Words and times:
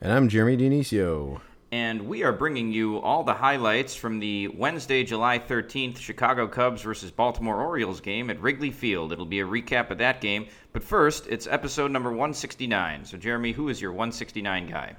And 0.00 0.12
I'm 0.12 0.28
Jeremy 0.28 0.56
Dionisio. 0.56 1.40
and 1.72 2.06
we 2.06 2.22
are 2.22 2.32
bringing 2.32 2.70
you 2.72 2.98
all 2.98 3.24
the 3.24 3.34
highlights 3.34 3.94
from 3.96 4.18
the 4.20 4.48
Wednesday, 4.48 5.02
July 5.02 5.38
13th 5.38 5.98
Chicago 5.98 6.46
Cubs 6.46 6.82
versus 6.82 7.10
Baltimore 7.10 7.60
Orioles 7.60 8.00
game 8.00 8.30
at 8.30 8.40
Wrigley 8.40 8.70
Field. 8.70 9.12
It'll 9.12 9.24
be 9.26 9.40
a 9.40 9.46
recap 9.46 9.90
of 9.90 9.98
that 9.98 10.20
game, 10.20 10.46
but 10.72 10.84
first, 10.84 11.26
it's 11.28 11.46
episode 11.46 11.90
number 11.90 12.10
169. 12.10 13.04
So, 13.04 13.16
Jeremy, 13.16 13.52
who 13.52 13.68
is 13.68 13.80
your 13.80 13.90
169 13.92 14.68
guy? 14.68 14.96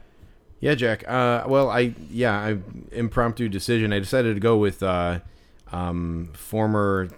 Yeah, 0.59 0.73
Jack. 0.75 1.07
Uh, 1.07 1.43
well, 1.47 1.69
I 1.69 1.93
yeah, 2.09 2.33
I 2.33 2.57
impromptu 2.91 3.47
decision. 3.47 3.93
I 3.93 3.99
decided 3.99 4.33
to 4.33 4.39
go 4.39 4.57
with 4.57 4.81
uh, 4.81 5.19
um, 5.71 6.31
former 6.33 7.09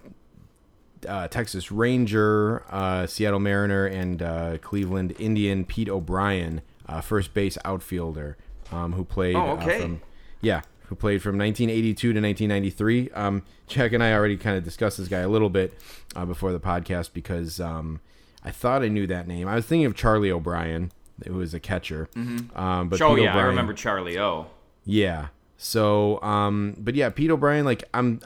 uh, 1.08 1.26
Texas 1.28 1.72
Ranger, 1.72 2.62
uh, 2.70 3.06
Seattle 3.06 3.40
Mariner, 3.40 3.86
and 3.86 4.20
uh, 4.22 4.58
Cleveland 4.58 5.14
Indian 5.18 5.64
Pete 5.64 5.88
O'Brien, 5.88 6.60
uh, 6.90 7.00
first 7.00 7.32
base 7.32 7.56
outfielder, 7.64 8.36
um, 8.72 8.92
who 8.92 9.04
played. 9.04 9.36
Oh, 9.36 9.52
okay. 9.52 9.78
Uh, 9.78 9.82
from, 9.82 10.02
yeah, 10.40 10.62
who 10.86 10.96
played 10.96 11.22
from 11.22 11.38
1982 11.38 12.12
to 12.12 12.20
1993. 12.20 13.10
Um, 13.10 13.42
Jack 13.68 13.92
and 13.92 14.02
I 14.02 14.12
already 14.12 14.36
kind 14.36 14.56
of 14.56 14.64
discussed 14.64 14.98
this 14.98 15.08
guy 15.08 15.20
a 15.20 15.28
little 15.28 15.50
bit 15.50 15.78
uh, 16.16 16.24
before 16.24 16.52
the 16.52 16.60
podcast 16.60 17.12
because 17.12 17.60
um, 17.60 18.00
I 18.44 18.50
thought 18.50 18.82
I 18.82 18.88
knew 18.88 19.06
that 19.06 19.28
name. 19.28 19.46
I 19.46 19.54
was 19.54 19.66
thinking 19.66 19.86
of 19.86 19.94
Charlie 19.94 20.32
O'Brien, 20.32 20.90
who 21.26 21.34
was 21.34 21.54
a 21.54 21.60
catcher. 21.60 22.08
Um, 22.16 22.88
but 22.88 23.00
oh, 23.00 23.14
Pete 23.14 23.24
yeah, 23.24 23.36
I 23.36 23.42
remember 23.42 23.72
Charlie 23.72 24.18
O. 24.18 24.46
yeah. 24.84 25.28
So, 25.62 26.20
um, 26.22 26.74
but 26.78 26.94
yeah, 26.94 27.10
Pete 27.10 27.30
O'Brien, 27.30 27.66
like 27.66 27.84
I'm, 27.92 28.20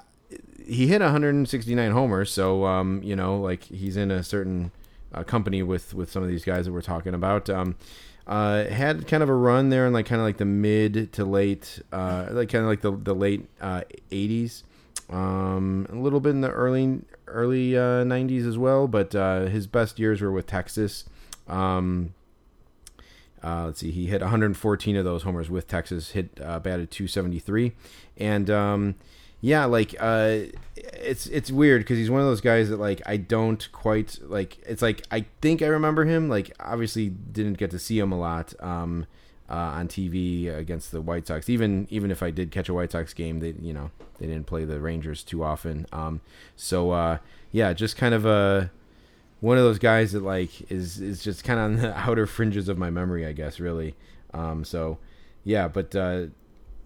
he 0.64 0.86
hit 0.86 1.02
169 1.02 1.90
homers. 1.90 2.32
So, 2.32 2.64
um, 2.64 3.02
you 3.02 3.16
know, 3.16 3.36
like 3.38 3.64
he's 3.64 3.96
in 3.96 4.12
a 4.12 4.22
certain 4.22 4.70
uh, 5.12 5.24
company 5.24 5.62
with 5.62 5.94
with 5.94 6.10
some 6.10 6.22
of 6.22 6.28
these 6.28 6.44
guys 6.44 6.66
that 6.66 6.72
we're 6.72 6.80
talking 6.80 7.12
about. 7.12 7.50
Um, 7.50 7.76
uh, 8.26 8.64
had 8.64 9.06
kind 9.06 9.22
of 9.22 9.28
a 9.28 9.34
run 9.34 9.68
there 9.68 9.86
in 9.86 9.92
like 9.92 10.06
kind 10.06 10.20
of 10.20 10.26
like 10.26 10.38
the 10.38 10.44
mid 10.44 11.12
to 11.12 11.24
late, 11.24 11.80
uh, 11.92 12.26
like 12.30 12.48
kind 12.48 12.64
of 12.64 12.70
like 12.70 12.80
the 12.80 12.92
the 12.92 13.14
late 13.14 13.48
uh, 13.60 13.82
80s. 14.10 14.62
Um, 15.10 15.86
a 15.90 15.96
little 15.96 16.20
bit 16.20 16.30
in 16.30 16.40
the 16.40 16.50
early 16.50 17.00
early 17.26 17.76
uh, 17.76 18.04
90s 18.04 18.46
as 18.46 18.56
well, 18.56 18.88
but 18.88 19.14
uh, 19.14 19.46
his 19.46 19.66
best 19.66 19.98
years 19.98 20.20
were 20.20 20.32
with 20.32 20.46
Texas. 20.46 21.04
Um, 21.46 22.14
uh, 23.42 23.66
let's 23.66 23.80
see, 23.80 23.90
he 23.90 24.06
hit 24.06 24.22
114 24.22 24.96
of 24.96 25.04
those 25.04 25.24
homers 25.24 25.50
with 25.50 25.68
Texas, 25.68 26.12
hit 26.12 26.30
uh, 26.42 26.58
batted 26.60 26.90
273, 26.90 27.72
and 28.16 28.48
um, 28.48 28.94
yeah, 29.44 29.66
like 29.66 29.94
uh, 30.00 30.38
it's 30.74 31.26
it's 31.26 31.50
weird 31.50 31.82
because 31.82 31.98
he's 31.98 32.10
one 32.10 32.22
of 32.22 32.26
those 32.26 32.40
guys 32.40 32.70
that 32.70 32.80
like 32.80 33.02
I 33.04 33.18
don't 33.18 33.70
quite 33.72 34.18
like. 34.22 34.56
It's 34.66 34.80
like 34.80 35.02
I 35.10 35.26
think 35.42 35.60
I 35.60 35.66
remember 35.66 36.06
him. 36.06 36.30
Like 36.30 36.50
obviously 36.58 37.10
didn't 37.10 37.58
get 37.58 37.70
to 37.72 37.78
see 37.78 37.98
him 37.98 38.10
a 38.10 38.18
lot 38.18 38.54
um, 38.60 39.04
uh, 39.50 39.52
on 39.52 39.88
TV 39.88 40.48
against 40.48 40.92
the 40.92 41.02
White 41.02 41.26
Sox. 41.26 41.50
Even 41.50 41.86
even 41.90 42.10
if 42.10 42.22
I 42.22 42.30
did 42.30 42.52
catch 42.52 42.70
a 42.70 42.74
White 42.74 42.92
Sox 42.92 43.12
game, 43.12 43.40
they 43.40 43.54
you 43.60 43.74
know 43.74 43.90
they 44.18 44.26
didn't 44.26 44.46
play 44.46 44.64
the 44.64 44.80
Rangers 44.80 45.22
too 45.22 45.44
often. 45.44 45.86
Um, 45.92 46.22
so 46.56 46.92
uh, 46.92 47.18
yeah, 47.52 47.74
just 47.74 47.98
kind 47.98 48.14
of 48.14 48.24
a 48.24 48.70
one 49.40 49.58
of 49.58 49.64
those 49.64 49.78
guys 49.78 50.12
that 50.12 50.22
like 50.22 50.72
is 50.72 51.02
is 51.02 51.22
just 51.22 51.44
kind 51.44 51.60
of 51.60 51.64
on 51.66 51.76
the 51.76 51.94
outer 51.98 52.26
fringes 52.26 52.70
of 52.70 52.78
my 52.78 52.88
memory, 52.88 53.26
I 53.26 53.32
guess, 53.32 53.60
really. 53.60 53.94
Um, 54.32 54.64
so 54.64 54.96
yeah, 55.44 55.68
but 55.68 55.94
uh, 55.94 56.28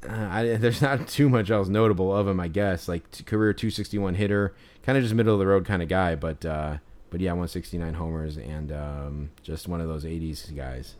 I, 0.07 0.45
there's 0.61 0.83
not 0.83 1.09
too 1.09 1.29
much 1.29 1.51
else 1.51 1.69
notable 1.69 2.15
of 2.15 2.29
him, 2.29 2.41
I 2.41 2.49
guess. 2.49 2.89
Like 2.89 3.11
t- 3.11 3.25
career 3.25 3.53
261 3.53 4.15
hitter, 4.15 4.55
kind 4.83 4.99
of 4.99 5.05
just 5.05 5.15
middle 5.15 5.35
of 5.35 5.41
the 5.41 5.47
road 5.47 5.65
kind 5.65 5.83
of 5.83 5.89
guy, 5.89 6.15
but 6.15 6.45
uh, 6.45 6.79
but 7.11 7.21
yeah, 7.21 7.33
169 7.33 7.95
homers 7.95 8.37
and 8.37 8.73
um, 8.73 9.31
just 9.43 9.69
one 9.69 9.81
of 9.81 9.89
those 9.89 10.05
80s 10.05 10.55
guys. 10.55 10.97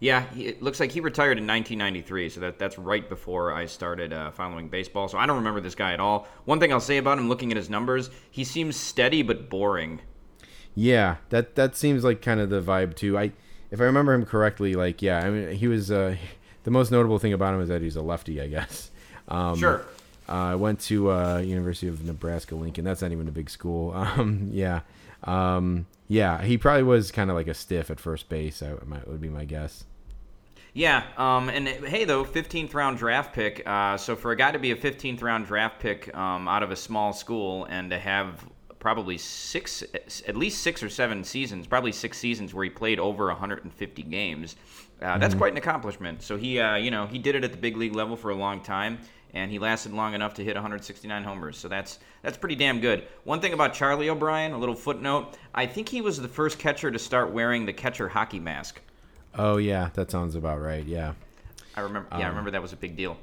Yeah, 0.00 0.26
he, 0.30 0.46
it 0.46 0.62
looks 0.62 0.78
like 0.78 0.92
he 0.92 1.00
retired 1.00 1.38
in 1.38 1.46
1993, 1.46 2.28
so 2.28 2.40
that 2.40 2.58
that's 2.58 2.78
right 2.78 3.08
before 3.08 3.52
I 3.52 3.66
started 3.66 4.12
uh, 4.12 4.30
following 4.30 4.68
baseball. 4.68 5.08
So 5.08 5.18
I 5.18 5.26
don't 5.26 5.38
remember 5.38 5.60
this 5.60 5.74
guy 5.74 5.92
at 5.92 6.00
all. 6.00 6.28
One 6.44 6.60
thing 6.60 6.72
I'll 6.72 6.80
say 6.80 6.98
about 6.98 7.18
him, 7.18 7.28
looking 7.28 7.50
at 7.50 7.56
his 7.56 7.68
numbers, 7.68 8.10
he 8.30 8.44
seems 8.44 8.76
steady 8.76 9.22
but 9.22 9.50
boring. 9.50 10.00
Yeah, 10.74 11.16
that 11.30 11.56
that 11.56 11.76
seems 11.76 12.04
like 12.04 12.22
kind 12.22 12.38
of 12.38 12.50
the 12.50 12.62
vibe 12.62 12.94
too. 12.94 13.18
I 13.18 13.32
if 13.70 13.80
I 13.80 13.84
remember 13.84 14.12
him 14.12 14.24
correctly, 14.24 14.74
like 14.74 15.02
yeah, 15.02 15.18
I 15.18 15.30
mean 15.30 15.56
he 15.56 15.66
was 15.66 15.90
uh, 15.90 16.16
the 16.68 16.72
most 16.72 16.90
notable 16.90 17.18
thing 17.18 17.32
about 17.32 17.54
him 17.54 17.62
is 17.62 17.70
that 17.70 17.80
he's 17.80 17.96
a 17.96 18.02
lefty, 18.02 18.40
I 18.40 18.46
guess. 18.46 18.90
Um, 19.30 19.58
Sure. 19.58 19.84
Uh, 20.26 20.32
I 20.32 20.54
went 20.54 20.80
to 20.80 21.12
uh, 21.12 21.38
University 21.40 21.86
of 21.86 22.02
Nebraska 22.02 22.54
Lincoln. 22.54 22.82
That's 22.82 23.02
not 23.02 23.12
even 23.12 23.28
a 23.28 23.30
big 23.30 23.50
school. 23.50 23.92
Um, 23.94 24.48
yeah, 24.52 24.80
um, 25.24 25.84
yeah. 26.08 26.42
He 26.42 26.56
probably 26.56 26.84
was 26.84 27.12
kind 27.12 27.28
of 27.28 27.36
like 27.36 27.46
a 27.46 27.52
stiff 27.52 27.90
at 27.90 28.00
first 28.00 28.30
base. 28.30 28.62
I 28.62 28.72
my, 28.86 29.00
would 29.06 29.20
be 29.20 29.28
my 29.28 29.44
guess. 29.44 29.84
Yeah, 30.72 31.02
um, 31.18 31.50
and 31.50 31.68
hey, 31.68 32.06
though, 32.06 32.24
15th 32.24 32.72
round 32.72 32.96
draft 32.96 33.34
pick. 33.34 33.62
Uh, 33.66 33.98
so 33.98 34.16
for 34.16 34.32
a 34.32 34.36
guy 34.36 34.50
to 34.50 34.58
be 34.58 34.70
a 34.70 34.76
15th 34.76 35.22
round 35.22 35.44
draft 35.44 35.78
pick 35.78 36.14
um, 36.16 36.48
out 36.48 36.62
of 36.62 36.70
a 36.70 36.76
small 36.76 37.12
school 37.12 37.66
and 37.66 37.90
to 37.90 37.98
have 37.98 38.46
probably 38.78 39.18
six, 39.18 39.84
at 40.26 40.36
least 40.36 40.62
six 40.62 40.82
or 40.82 40.88
seven 40.88 41.22
seasons, 41.22 41.66
probably 41.66 41.92
six 41.92 42.16
seasons 42.16 42.54
where 42.54 42.64
he 42.64 42.70
played 42.70 42.98
over 42.98 43.26
150 43.26 44.02
games, 44.04 44.56
uh, 45.02 45.18
that's 45.18 45.34
quite 45.34 45.52
an 45.52 45.58
accomplishment. 45.58 46.22
So 46.22 46.36
he, 46.36 46.58
uh, 46.58 46.76
you 46.76 46.90
know, 46.90 47.06
he 47.06 47.18
did 47.18 47.34
it 47.34 47.44
at 47.44 47.52
the 47.52 47.58
big 47.58 47.76
league 47.76 47.94
level 47.94 48.16
for 48.16 48.30
a 48.30 48.34
long 48.34 48.60
time. 48.60 48.98
And 49.34 49.50
he 49.50 49.58
lasted 49.58 49.92
long 49.92 50.14
enough 50.14 50.32
to 50.34 50.44
hit 50.44 50.54
169 50.56 51.22
homers, 51.22 51.58
so 51.58 51.68
that's 51.68 51.98
that's 52.22 52.38
pretty 52.38 52.54
damn 52.54 52.80
good. 52.80 53.06
One 53.24 53.40
thing 53.42 53.52
about 53.52 53.74
Charlie 53.74 54.08
O'Brien, 54.08 54.52
a 54.52 54.58
little 54.58 54.74
footnote: 54.74 55.36
I 55.54 55.66
think 55.66 55.86
he 55.86 56.00
was 56.00 56.18
the 56.18 56.28
first 56.28 56.58
catcher 56.58 56.90
to 56.90 56.98
start 56.98 57.30
wearing 57.30 57.66
the 57.66 57.74
catcher 57.74 58.08
hockey 58.08 58.40
mask. 58.40 58.80
Oh 59.34 59.58
yeah, 59.58 59.90
that 59.92 60.10
sounds 60.10 60.34
about 60.34 60.62
right. 60.62 60.82
Yeah, 60.82 61.12
I 61.76 61.82
remember, 61.82 62.08
yeah, 62.12 62.24
I 62.24 62.28
remember 62.28 62.50
that 62.52 62.62
was 62.62 62.72
a 62.72 62.76
big 62.76 62.96
deal. 62.96 63.18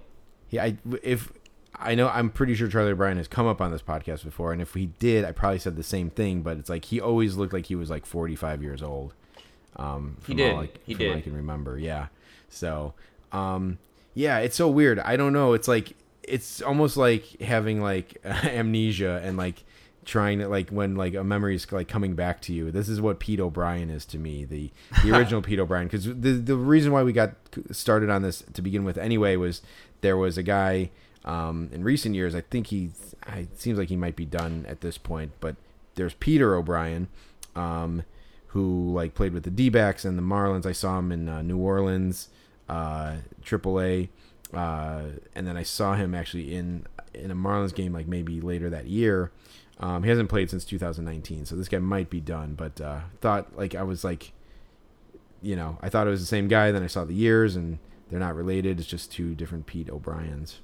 yeah. 0.52 0.66
I, 0.66 0.78
if 1.02 1.34
I 1.75 1.96
know, 1.96 2.08
I'm 2.08 2.30
pretty 2.30 2.53
sure 2.53 2.68
Charlie 2.68 2.91
O'Brien 2.91 3.18
has 3.18 3.28
come 3.28 3.47
up 3.47 3.59
on 3.59 3.72
this 3.72 3.81
podcast 3.81 4.24
before, 4.24 4.53
and 4.53 4.62
if 4.62 4.75
he 4.75 4.85
did, 4.85 5.25
I 5.25 5.31
probably 5.31 5.58
said 5.58 5.75
the 5.75 5.81
same 5.81 6.12
thing. 6.12 6.44
But 6.44 6.58
it's 6.59 6.69
like 6.69 6.85
he 6.85 7.02
always 7.02 7.35
looked 7.35 7.52
like 7.52 7.66
he 7.66 7.75
was 7.75 7.90
like 7.90 8.06
45 8.06 8.62
years 8.62 8.84
old. 8.84 9.16
Um, 9.75 10.18
He 10.19 10.25
from 10.25 10.36
did. 10.38 10.53
All 10.53 10.62
I, 10.62 10.69
He 10.86 11.09
all 11.09 11.16
I 11.16 11.22
can 11.22 11.36
remember. 11.36 11.78
Yeah. 11.78 12.08
So, 12.50 12.94
um, 13.31 13.78
yeah, 14.13 14.40
it's 14.40 14.56
so 14.56 14.69
weird. 14.69 15.00
I 15.00 15.18
don't 15.18 15.34
know. 15.34 15.53
It's 15.53 15.68
like 15.68 15.96
it's 16.24 16.62
almost 16.62 16.97
like 16.97 17.41
having 17.41 17.81
like 17.81 18.18
amnesia 18.25 19.22
and 19.24 19.38
like 19.38 19.64
trying 20.06 20.40
to 20.40 20.47
like 20.47 20.69
when 20.69 20.96
like 20.96 21.16
a 21.16 21.24
memory 21.24 21.56
is 21.56 21.72
like 21.72 21.88
coming 21.88 22.16
back 22.16 22.41
to 22.41 22.53
you. 22.53 22.72
This 22.72 22.88
is 22.88 23.02
what 23.02 23.19
Pete 23.19 23.40
O'Brien 23.40 23.90
is 23.90 24.06
to 24.06 24.18
me, 24.18 24.46
the 24.46 24.72
the 25.03 25.12
original 25.18 25.41
Pete 25.41 25.59
O'Brien. 25.59 25.88
Because 25.88 26.06
the 26.06 26.34
the 26.34 26.56
reason 26.56 26.91
why 26.91 27.03
we 27.03 27.12
got 27.12 27.31
started 27.72 28.09
on 28.09 28.22
this 28.22 28.44
to 28.53 28.62
begin 28.62 28.84
with 28.85 28.97
anyway 28.97 29.35
was 29.35 29.62
there 30.02 30.18
was 30.18 30.38
a 30.38 30.44
guy 30.44 30.91
um, 31.25 31.69
in 31.74 31.84
recent 31.84 32.16
years. 32.16 32.35
I 32.35 32.41
think 32.41 32.68
he 32.68 32.91
it 33.28 33.59
seems 33.59 33.78
like 33.78 33.90
he 33.90 33.96
might 33.96 34.16
be 34.16 34.25
done 34.25 34.66
at 34.69 34.81
this 34.81 34.97
point, 34.97 35.31
but 35.40 35.56
there's 35.96 36.14
Peter 36.14 36.56
O'Brien. 36.56 37.08
Um, 37.56 38.03
who 38.55 38.93
like 38.93 39.13
played 39.13 39.33
with 39.33 39.43
the 39.43 39.51
D-backs 39.51 40.05
and 40.05 40.17
the 40.17 40.23
Marlins. 40.23 40.66
I 40.66 40.71
saw 40.71 40.97
him 40.97 41.11
in 41.11 41.27
uh, 41.27 41.41
New 41.41 41.57
Orleans, 41.57 42.29
uh, 42.69 43.17
AAA, 43.43 44.07
uh, 44.53 45.02
and 45.35 45.46
then 45.46 45.57
I 45.57 45.63
saw 45.63 45.93
him 45.96 46.16
actually 46.16 46.55
in 46.55 46.87
in 47.13 47.31
a 47.31 47.35
Marlins 47.35 47.75
game 47.75 47.91
like 47.91 48.07
maybe 48.07 48.40
later 48.40 48.69
that 48.69 48.87
year. 48.87 49.31
Um, 49.81 50.03
he 50.03 50.09
hasn't 50.09 50.29
played 50.29 50.49
since 50.49 50.63
2019, 50.63 51.46
so 51.46 51.57
this 51.57 51.67
guy 51.67 51.79
might 51.79 52.09
be 52.09 52.22
done. 52.22 52.55
But 52.55 52.79
uh, 52.79 53.02
thought 53.19 53.57
like 53.57 53.75
I 53.75 53.84
was 53.84 54.05
like, 54.05 54.31
you 55.41 55.58
know, 55.58 55.78
I 55.81 55.90
thought 55.90 56.08
it 56.08 56.11
was 56.11 56.22
the 56.22 56.25
same 56.25 56.47
guy. 56.47 56.72
Then 56.72 56.81
I 56.81 56.87
saw 56.87 57.03
the 57.03 57.13
years, 57.13 57.58
and 57.58 57.79
they're 58.09 58.22
not 58.22 58.35
related. 58.35 58.79
It's 58.79 58.87
just 58.87 59.11
two 59.11 59.35
different 59.35 59.66
Pete 59.66 59.90
O'Briens. 59.90 60.61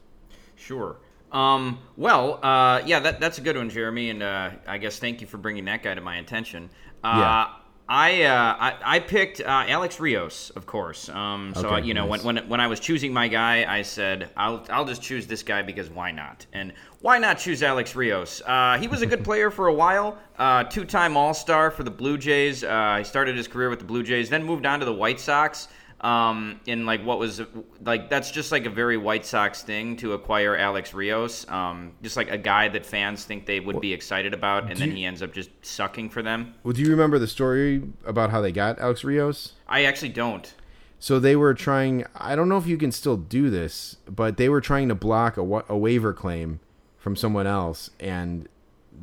Sure. 0.56 0.96
Um, 1.34 1.80
well, 1.98 2.40
uh, 2.44 2.82
yeah, 2.86 3.00
that, 3.02 3.20
that's 3.20 3.38
a 3.38 3.42
good 3.42 3.58
one, 3.58 3.70
Jeremy, 3.70 4.10
and 4.10 4.22
uh, 4.24 4.52
I 4.68 4.78
guess 4.78 4.98
thank 5.00 5.20
you 5.22 5.28
for 5.28 5.38
bringing 5.38 5.66
that 5.66 5.82
guy 5.84 5.94
to 5.94 6.02
my 6.02 6.18
attention. 6.18 6.70
Uh, 7.04 7.18
Yeah. 7.20 7.61
I, 7.94 8.24
uh, 8.24 8.56
I 8.58 8.96
I 8.96 9.00
picked 9.00 9.42
uh, 9.42 9.66
Alex 9.68 10.00
Rios, 10.00 10.50
of 10.52 10.66
course. 10.66 11.10
Um, 11.10 11.52
so 11.54 11.68
Okay, 11.68 11.86
you 11.86 11.94
know 11.94 12.08
nice. 12.08 12.24
when, 12.24 12.36
when 12.38 12.48
when 12.50 12.60
I 12.62 12.68
was 12.68 12.80
choosing 12.80 13.12
my 13.12 13.28
guy, 13.28 13.66
I 13.68 13.82
said 13.82 14.30
I'll 14.38 14.66
I'll 14.70 14.86
just 14.86 15.02
choose 15.02 15.28
this 15.28 15.44
guy 15.44 15.62
because 15.62 15.90
why 15.90 16.12
not? 16.12 16.46
And 16.54 16.72
why 17.02 17.18
not 17.18 17.38
choose 17.38 17.62
Alex 17.62 17.94
Rios? 17.94 18.42
Uh, 18.46 18.78
he 18.80 18.88
was 18.88 19.02
a 19.02 19.06
good 19.06 19.24
player 19.30 19.52
for 19.52 19.68
a 19.68 19.74
while, 19.74 20.18
uh, 20.40 20.64
two-time 20.64 21.18
All-Star 21.18 21.70
for 21.70 21.84
the 21.84 21.92
Blue 21.92 22.18
Jays. 22.18 22.64
Uh, 22.64 22.96
he 23.00 23.04
started 23.04 23.36
his 23.36 23.50
career 23.50 23.70
with 23.70 23.80
the 23.80 23.86
Blue 23.86 24.04
Jays, 24.04 24.30
then 24.30 24.42
moved 24.42 24.66
on 24.66 24.80
to 24.80 24.86
the 24.86 24.94
White 24.94 25.20
Sox. 25.20 25.68
Um, 26.02 26.60
in 26.66 26.88
like 26.88 27.06
what 27.06 27.20
was 27.20 27.42
like 27.86 28.10
that's 28.10 28.32
just 28.32 28.52
like 28.52 28.66
a 28.66 28.72
very 28.72 28.98
White 28.98 29.24
Sox 29.24 29.62
thing 29.62 29.96
to 29.98 30.14
acquire 30.14 30.58
Alex 30.58 30.96
Rios. 30.96 31.48
Um, 31.48 31.92
just 32.02 32.18
like 32.18 32.32
a 32.32 32.40
guy 32.40 32.70
that 32.70 32.88
fans 32.88 33.24
think 33.24 33.46
they 33.46 33.60
would 33.60 33.80
be 33.80 33.94
excited 33.94 34.34
about, 34.34 34.64
and 34.64 34.74
do 34.74 34.80
then 34.80 34.90
you- 34.90 34.96
he 34.96 35.06
ends 35.06 35.22
up 35.22 35.32
just 35.32 35.52
sucking 35.62 36.10
for 36.10 36.24
them. 36.24 36.56
Well, 36.64 36.74
do 36.74 36.82
you 36.82 36.90
remember 36.90 37.20
the 37.20 37.28
story 37.28 37.84
about 38.06 38.32
how 38.32 38.42
they 38.42 38.52
got 38.52 38.80
Alex 38.80 39.04
Rios? 39.04 39.54
I 39.68 39.84
actually 39.86 40.10
don't. 40.10 40.52
So 40.98 41.20
they 41.20 41.36
were 41.36 41.54
trying. 41.54 42.06
I 42.16 42.36
don't 42.36 42.50
know 42.50 42.58
if 42.58 42.66
you 42.66 42.78
can 42.78 42.92
still 42.92 43.18
do 43.18 43.52
this, 43.52 43.98
but 44.10 44.38
they 44.38 44.50
were 44.50 44.62
trying 44.62 44.88
to 44.90 44.96
block 44.96 45.38
a, 45.38 45.44
wa- 45.44 45.64
a 45.70 45.78
waiver 45.78 46.14
claim 46.14 46.62
from 46.98 47.16
someone 47.16 47.46
else, 47.46 47.92
and 48.00 48.48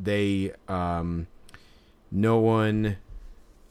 they, 0.03 0.53
um, 0.67 1.29
no 2.11 2.39
one. 2.39 2.97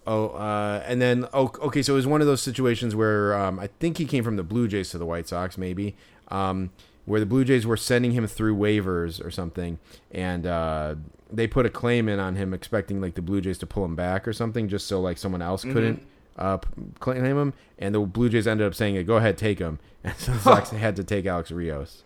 Oh, 0.07 0.29
uh, 0.29 0.81
and 0.85 1.01
then 1.01 1.27
oh, 1.33 1.51
okay, 1.61 1.81
so 1.81 1.93
it 1.93 1.97
was 1.97 2.07
one 2.07 2.21
of 2.21 2.27
those 2.27 2.41
situations 2.41 2.95
where 2.95 3.37
um, 3.37 3.59
I 3.59 3.67
think 3.67 3.97
he 3.97 4.05
came 4.05 4.23
from 4.23 4.37
the 4.37 4.43
Blue 4.43 4.69
Jays 4.69 4.89
to 4.91 4.97
the 4.97 5.05
White 5.05 5.27
Sox, 5.27 5.57
maybe, 5.57 5.97
um, 6.29 6.71
where 7.03 7.19
the 7.19 7.25
Blue 7.25 7.43
Jays 7.43 7.67
were 7.67 7.75
sending 7.75 8.11
him 8.11 8.25
through 8.25 8.55
waivers 8.55 9.23
or 9.23 9.29
something, 9.29 9.79
and 10.09 10.47
uh, 10.47 10.95
they 11.29 11.45
put 11.45 11.65
a 11.65 11.69
claim 11.69 12.07
in 12.07 12.21
on 12.21 12.37
him, 12.37 12.53
expecting 12.53 13.01
like 13.01 13.15
the 13.15 13.21
Blue 13.21 13.41
Jays 13.41 13.57
to 13.57 13.67
pull 13.67 13.83
him 13.83 13.97
back 13.97 14.25
or 14.25 14.31
something, 14.31 14.69
just 14.69 14.87
so 14.87 15.01
like 15.01 15.17
someone 15.17 15.41
else 15.41 15.63
couldn't 15.63 16.01
uh, 16.37 16.57
claim 17.01 17.25
him, 17.25 17.53
and 17.77 17.93
the 17.93 17.99
Blue 17.99 18.29
Jays 18.29 18.47
ended 18.47 18.65
up 18.65 18.75
saying, 18.75 19.05
"Go 19.05 19.17
ahead, 19.17 19.37
take 19.37 19.59
him," 19.59 19.77
and 20.05 20.15
so 20.15 20.31
the 20.31 20.39
Sox 20.39 20.69
had 20.69 20.95
to 20.95 21.03
take 21.03 21.25
Alex 21.25 21.51
Rios. 21.51 22.03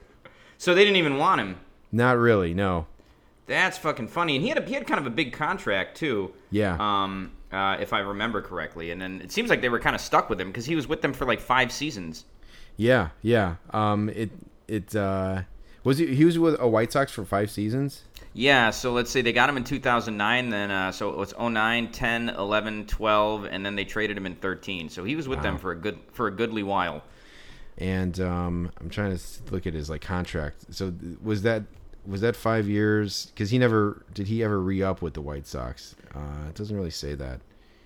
So 0.57 0.74
they 0.74 0.83
didn't 0.83 0.98
even 0.98 1.18
want 1.18 1.39
him. 1.39 1.59
Not 1.92 2.18
really, 2.18 2.56
no. 2.56 2.88
That's 3.45 3.77
fucking 3.77 4.07
funny. 4.07 4.38
And 4.38 4.44
he 4.44 4.50
had 4.50 4.57
a, 4.57 4.65
he 4.65 4.74
had 4.74 4.88
kind 4.88 5.00
of 5.00 5.06
a 5.06 5.12
big 5.12 5.33
contract 5.33 5.98
too. 5.98 6.33
Yeah. 6.50 6.77
Um, 6.80 7.33
uh, 7.51 7.77
if 7.80 7.94
I 7.94 8.00
remember 8.00 8.42
correctly, 8.42 8.92
and 8.92 9.01
then 9.01 9.21
it 9.21 9.31
seems 9.31 9.50
like 9.50 9.62
they 9.62 9.69
were 9.69 9.80
kind 9.80 9.95
of 9.95 10.01
stuck 10.01 10.30
with 10.30 10.39
him 10.39 10.48
because 10.48 10.65
he 10.65 10.75
was 10.75 10.88
with 10.88 11.01
them 11.01 11.13
for 11.13 11.25
like 11.25 11.39
five 11.39 11.71
seasons. 11.71 12.25
Yeah, 12.77 13.09
yeah. 13.21 13.56
Um, 13.71 14.09
it 14.09 14.31
it 14.68 14.95
uh, 14.95 15.44
was 15.83 15.98
he, 15.98 16.15
he 16.15 16.25
was 16.25 16.39
with 16.39 16.59
a 16.59 16.68
White 16.68 16.92
Sox 16.92 17.12
for 17.12 17.25
five 17.25 17.51
seasons. 17.51 18.03
Yeah, 18.33 18.69
so 18.69 18.94
let's 18.94 19.12
say 19.12 19.21
they 19.21 19.33
got 19.33 19.50
him 19.50 19.57
in 19.57 19.65
2009, 19.65 20.50
then 20.50 20.71
uh, 20.71 20.94
so 20.94 21.09
it 21.09 21.18
was 21.18 21.33
09, 21.38 21.92
10, 21.92 22.30
11, 22.30 22.86
12, 22.86 23.44
and 23.45 23.65
then 23.65 23.75
they 23.75 23.83
traded 23.83 24.15
him 24.15 24.25
in 24.25 24.36
13. 24.36 24.88
So 24.88 25.03
he 25.03 25.18
was 25.18 25.27
with 25.27 25.42
them 25.42 25.57
for 25.57 25.71
a 25.71 25.75
good 25.75 26.00
for 26.13 26.27
a 26.27 26.31
goodly 26.31 26.63
while. 26.63 27.03
and 27.77 28.19
um, 28.21 28.71
I'm 28.80 28.89
trying 28.89 29.18
to 29.18 29.24
look 29.51 29.68
at 29.68 29.74
his 29.74 29.89
like 29.89 30.01
contract. 30.01 30.74
So 30.74 30.94
was 31.21 31.42
that 31.42 31.63
was 32.06 32.21
that 32.21 32.36
five 32.36 32.68
years? 32.68 33.27
Because 33.27 33.51
he 33.51 33.59
never 33.59 34.03
did 34.13 34.27
he 34.27 34.44
ever 34.44 34.59
re 34.59 34.83
up 34.83 35.01
with 35.01 35.13
the 35.13 35.21
White 35.21 35.48
Sox? 35.48 35.95
Uh, 36.13 36.50
it 36.50 36.56
doesn't 36.56 36.75
really 36.75 36.92
say 36.92 37.15
that. 37.15 37.39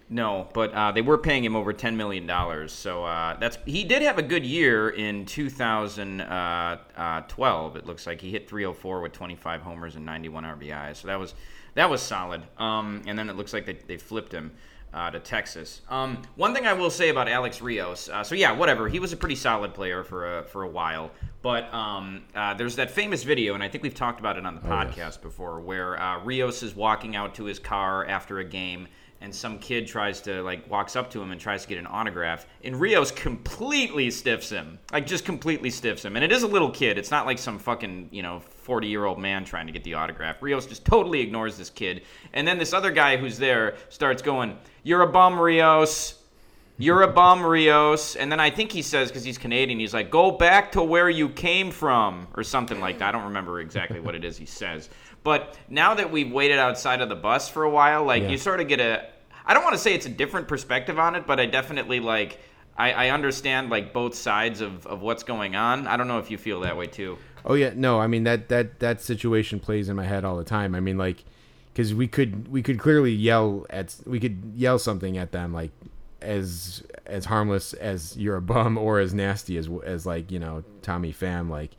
No, 0.08 0.48
but 0.54 0.72
uh, 0.74 0.92
they 0.92 1.02
were 1.02 1.18
paying 1.18 1.44
him 1.44 1.56
over 1.56 1.74
ten 1.74 1.98
million 1.98 2.28
dollars. 2.28 2.72
So 2.72 3.04
uh, 3.04 3.38
that's 3.40 3.58
he 3.66 3.84
did 3.84 4.04
have 4.04 4.20
a 4.20 4.24
good 4.24 4.46
year 4.46 4.90
in 4.90 5.26
2012. 5.26 7.76
It 7.76 7.86
looks 7.86 8.06
like 8.06 8.22
he 8.22 8.32
hit 8.32 8.48
304 8.48 9.02
with 9.02 9.14
25 9.14 9.62
homers 9.62 9.96
and 9.96 10.06
91 10.06 10.44
RBI. 10.44 10.96
So 10.96 11.08
that 11.08 11.20
was 11.20 11.34
that 11.74 11.90
was 11.90 12.02
solid. 12.02 12.44
Um, 12.58 13.02
and 13.08 13.18
then 13.18 13.30
it 13.30 13.36
looks 13.36 13.52
like 13.52 13.66
they, 13.66 13.74
they 13.74 13.98
flipped 13.98 14.32
him. 14.32 14.52
Uh, 14.96 15.12
to 15.12 15.20
Texas. 15.20 15.82
Um, 15.90 16.22
one 16.38 16.54
thing 16.54 16.66
I 16.66 16.72
will 16.72 16.90
say 16.90 17.10
about 17.10 17.28
Alex 17.28 17.62
Rios. 17.62 18.08
Uh, 18.08 18.24
so 18.24 18.34
yeah, 18.34 18.54
whatever. 18.54 18.88
He 18.88 19.00
was 19.00 19.12
a 19.12 19.18
pretty 19.18 19.36
solid 19.36 19.74
player 19.74 20.06
for 20.06 20.40
a 20.40 20.44
for 20.44 20.64
a 20.64 20.70
while. 20.70 21.12
But 21.42 21.72
um, 21.74 22.24
uh, 22.34 22.54
there's 22.54 22.78
that 22.78 22.90
famous 22.90 23.24
video, 23.24 23.56
and 23.56 23.62
I 23.62 23.68
think 23.68 23.84
we've 23.84 23.94
talked 23.94 24.22
about 24.22 24.38
it 24.38 24.46
on 24.46 24.56
the 24.56 24.62
podcast 24.62 25.22
before, 25.22 25.60
where 25.60 26.02
uh, 26.02 26.24
Rios 26.24 26.64
is 26.64 26.76
walking 26.76 27.16
out 27.18 27.36
to 27.36 27.44
his 27.44 27.60
car 27.60 28.06
after 28.06 28.40
a 28.40 28.46
game, 28.46 28.88
and 29.20 29.36
some 29.36 29.60
kid 29.60 29.86
tries 29.86 30.22
to 30.22 30.42
like 30.44 30.70
walks 30.72 30.96
up 30.96 31.12
to 31.12 31.22
him 31.22 31.32
and 31.32 31.42
tries 31.42 31.64
to 31.64 31.68
get 31.68 31.78
an 31.78 31.88
autograph, 31.88 32.46
and 32.64 32.80
Rios 32.80 33.12
completely 33.12 34.10
stiffs 34.10 34.50
him, 34.50 34.80
like 34.94 35.06
just 35.06 35.26
completely 35.26 35.72
stiffs 35.72 36.06
him. 36.06 36.16
And 36.16 36.24
it 36.24 36.32
is 36.32 36.44
a 36.44 36.48
little 36.48 36.72
kid. 36.72 36.98
It's 36.98 37.12
not 37.12 37.26
like 37.26 37.38
some 37.38 37.60
fucking 37.60 38.10
you 38.12 38.24
know 38.24 38.42
40 38.66 38.88
year 38.88 39.06
old 39.06 39.20
man 39.20 39.46
trying 39.46 39.68
to 39.68 39.72
get 39.72 39.84
the 39.84 39.94
autograph. 39.94 40.42
Rios 40.42 40.66
just 40.66 40.84
totally 40.86 41.22
ignores 41.22 41.56
this 41.56 41.70
kid, 41.70 42.02
and 42.34 42.48
then 42.48 42.58
this 42.58 42.74
other 42.74 42.90
guy 42.90 43.16
who's 43.16 43.38
there 43.38 43.76
starts 43.90 44.24
going, 44.24 44.58
"You're 44.84 45.02
a 45.04 45.08
bum, 45.08 45.40
Rios." 45.40 46.22
You're 46.78 47.04
a 47.04 47.08
bum, 47.08 47.46
Rios. 47.46 48.18
And 48.18 48.30
then 48.30 48.42
I 48.42 48.50
think 48.50 48.70
he 48.70 48.82
says, 48.82 49.08
because 49.08 49.24
he's 49.24 49.38
Canadian, 49.38 49.80
he's 49.80 49.94
like, 49.94 50.12
go 50.12 50.30
back 50.30 50.74
to 50.74 50.84
where 50.84 51.10
you 51.10 51.30
came 51.30 51.72
from, 51.72 52.28
or 52.36 52.44
something 52.44 52.82
like 52.82 53.00
that. 53.00 53.08
I 53.08 53.12
don't 53.14 53.24
remember 53.24 53.62
exactly 53.62 54.02
what 54.02 54.14
it 54.14 54.26
is 54.26 54.36
he 54.38 54.46
says. 54.46 54.90
But 55.24 55.58
now 55.70 55.94
that 55.94 56.12
we've 56.12 56.30
waited 56.30 56.60
outside 56.60 57.00
of 57.00 57.08
the 57.08 57.16
bus 57.16 57.48
for 57.48 57.64
a 57.64 57.70
while, 57.70 58.04
like, 58.04 58.24
Yeah. 58.24 58.30
you 58.32 58.38
sort 58.38 58.60
of 58.60 58.68
get 58.68 58.82
a. 58.82 59.06
I 59.46 59.54
don't 59.54 59.64
want 59.64 59.76
to 59.76 59.80
say 59.80 59.94
it's 59.94 60.06
a 60.06 60.10
different 60.10 60.50
perspective 60.50 61.00
on 61.00 61.16
it, 61.16 61.26
but 61.26 61.40
I 61.40 61.46
definitely, 61.46 62.02
like, 62.02 62.40
I, 62.78 62.92
I 62.92 63.10
understand, 63.12 63.70
like, 63.70 63.94
both 63.94 64.14
sides 64.14 64.60
of, 64.60 64.86
of 64.86 65.02
what's 65.02 65.24
going 65.24 65.56
on. 65.56 65.88
I 65.88 65.96
don't 65.96 66.10
know 66.10 66.20
if 66.20 66.30
you 66.30 66.38
feel 66.38 66.60
that 66.62 66.76
way, 66.76 66.88
too. 66.88 67.18
Oh 67.46 67.54
yeah, 67.54 67.72
no, 67.76 68.00
I 68.00 68.08
mean 68.08 68.24
that 68.24 68.50
that 68.50 68.80
that 68.80 69.02
situation 69.02 69.60
plays 69.60 69.88
in 69.88 69.96
my 69.96 70.06
head 70.06 70.26
all 70.26 70.36
the 70.36 70.44
time. 70.44 70.74
I 70.74 70.80
mean 70.80 70.98
like 70.98 71.24
because 71.72 71.94
we 71.94 72.08
could 72.08 72.48
we 72.48 72.64
could 72.64 72.80
clearly 72.80 73.12
yell 73.12 73.66
at 73.70 73.96
we 74.06 74.20
could 74.20 74.54
yell 74.56 74.80
something 74.80 75.18
at 75.18 75.32
them 75.32 75.54
like 75.54 75.72
as 76.22 76.84
as 77.06 77.26
harmless 77.26 77.74
as 77.74 78.18
you're 78.18 78.38
a 78.38 78.42
bum 78.42 78.78
or 78.80 79.00
as 79.00 79.14
nasty 79.14 79.58
as 79.58 79.70
as 79.86 80.06
like 80.06 80.32
you 80.32 80.40
know 80.40 80.64
Tommy 80.82 81.14
Pham 81.14 81.50
like 81.50 81.72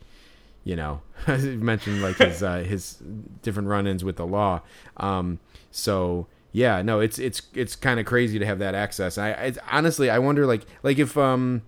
you 0.63 0.75
know 0.75 1.01
as 1.27 1.45
you 1.45 1.57
mentioned 1.57 2.01
like 2.01 2.17
his 2.17 2.41
uh, 2.41 2.59
his 2.59 2.97
different 3.41 3.67
run-ins 3.67 4.03
with 4.03 4.15
the 4.15 4.25
law. 4.25 4.61
Um, 4.97 5.39
so 5.71 6.27
yeah, 6.53 6.81
no, 6.81 7.01
it's 7.01 7.19
it's 7.19 7.41
it's 7.53 7.75
kind 7.75 7.99
of 7.99 8.05
crazy 8.05 8.39
to 8.39 8.45
have 8.45 8.59
that 8.59 8.73
access. 8.73 9.17
I 9.17 9.31
it's, 9.31 9.59
honestly 9.69 10.09
I 10.09 10.19
wonder 10.19 10.45
like 10.45 10.63
like 10.81 10.97
if 10.97 11.17
um 11.17 11.63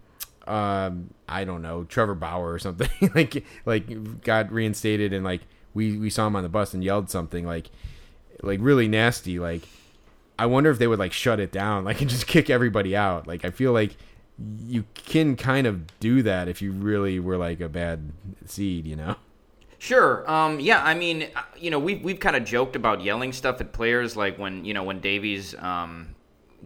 um, 0.49 1.13
I 1.27 1.43
don't 1.45 1.61
know, 1.61 1.83
Trevor 1.83 2.15
Bauer 2.15 2.51
or 2.51 2.59
something 2.59 2.89
like 3.15 3.45
like 3.65 4.21
got 4.21 4.51
reinstated 4.51 5.13
and 5.13 5.23
like 5.23 5.41
we 5.73 5.97
we 5.97 6.09
saw 6.09 6.27
him 6.27 6.35
on 6.35 6.43
the 6.43 6.49
bus 6.49 6.73
and 6.73 6.83
yelled 6.83 7.09
something 7.09 7.45
like 7.45 7.69
like 8.41 8.59
really 8.61 8.87
nasty 8.87 9.37
like 9.39 9.63
I 10.39 10.45
wonder 10.47 10.71
if 10.71 10.79
they 10.79 10.87
would 10.87 10.99
like 10.99 11.13
shut 11.13 11.39
it 11.39 11.51
down 11.51 11.83
like 11.89 12.01
and 12.01 12.09
just 12.09 12.25
kick 12.27 12.49
everybody 12.49 12.95
out 12.95 13.27
like 13.27 13.45
I 13.45 13.51
feel 13.51 13.71
like 13.73 13.95
you 14.65 14.85
can 14.95 15.35
kind 15.35 15.67
of 15.67 15.99
do 15.99 16.23
that 16.23 16.47
if 16.47 16.61
you 16.61 16.71
really 16.71 17.19
were 17.19 17.37
like 17.37 17.59
a 17.61 17.69
bad 17.69 18.11
seed 18.45 18.87
you 18.87 18.95
know 18.95 19.15
Sure. 19.81 20.29
Um, 20.29 20.59
yeah. 20.59 20.83
I 20.83 20.93
mean, 20.93 21.29
uh, 21.33 21.41
you 21.57 21.71
know, 21.71 21.79
we've 21.79 22.03
we've 22.03 22.19
kind 22.19 22.35
of 22.35 22.43
joked 22.43 22.75
about 22.75 23.01
yelling 23.01 23.31
stuff 23.31 23.61
at 23.61 23.71
players, 23.71 24.17
like 24.17 24.37
when 24.37 24.65
you 24.65 24.73
know 24.73 24.83
when 24.83 24.99
Davies, 24.99 25.55
um, 25.57 26.15